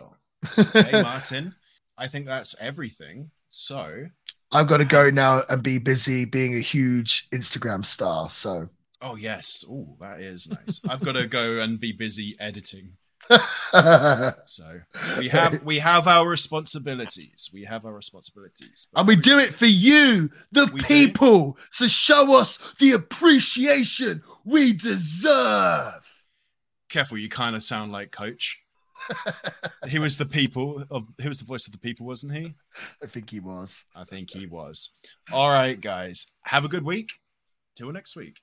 Hey, 0.72 0.90
Martin, 1.02 1.54
I 1.96 2.06
think 2.08 2.26
that's 2.26 2.54
everything. 2.60 3.30
So, 3.48 4.06
I've 4.52 4.68
got 4.68 4.78
to 4.78 4.84
go 4.84 5.10
now 5.10 5.42
and 5.48 5.62
be 5.62 5.78
busy 5.78 6.24
being 6.24 6.54
a 6.54 6.60
huge 6.60 7.28
Instagram 7.30 7.84
star. 7.84 8.30
So, 8.30 8.68
oh 9.00 9.16
yes, 9.16 9.64
oh 9.68 9.96
that 10.00 10.20
is 10.20 10.48
nice. 10.48 10.80
I've 10.88 11.02
got 11.02 11.12
to 11.12 11.26
go 11.26 11.60
and 11.60 11.80
be 11.80 11.92
busy 11.92 12.36
editing. 12.38 12.92
So 14.46 14.80
we 15.18 15.28
have 15.28 15.62
we 15.64 15.78
have 15.78 16.06
our 16.06 16.26
responsibilities. 16.28 17.50
We 17.52 17.64
have 17.64 17.84
our 17.84 17.92
responsibilities. 17.92 18.86
and 18.94 19.06
we 19.08 19.16
do 19.16 19.38
it 19.38 19.52
for 19.52 19.66
you, 19.66 20.30
the 20.52 20.66
We 20.72 20.80
do. 20.80 20.86
people, 20.86 21.58
to 21.78 21.88
show 21.88 22.36
us 22.38 22.74
the 22.78 22.92
appreciation 22.92 24.22
we 24.44 24.72
deserve. 24.72 26.02
Careful, 26.88 27.18
you 27.18 27.28
kind 27.28 27.56
of 27.56 27.62
sound 27.62 27.92
like 27.92 28.12
Coach. 28.12 28.60
he 29.88 29.98
was 29.98 30.16
the 30.16 30.24
people 30.26 30.82
of 30.90 31.08
he 31.20 31.28
was 31.28 31.38
the 31.38 31.44
voice 31.44 31.66
of 31.66 31.72
the 31.72 31.78
people, 31.78 32.06
wasn't 32.06 32.32
he? 32.32 32.54
I 33.02 33.06
think 33.06 33.28
he 33.30 33.40
was. 33.40 33.84
I 33.94 34.04
think 34.04 34.30
he 34.30 34.46
was. 34.46 34.90
All 35.32 35.50
right, 35.50 35.78
guys. 35.78 36.26
Have 36.42 36.64
a 36.64 36.68
good 36.68 36.84
week. 36.84 37.10
Till 37.76 37.92
next 37.92 38.16
week. 38.16 38.38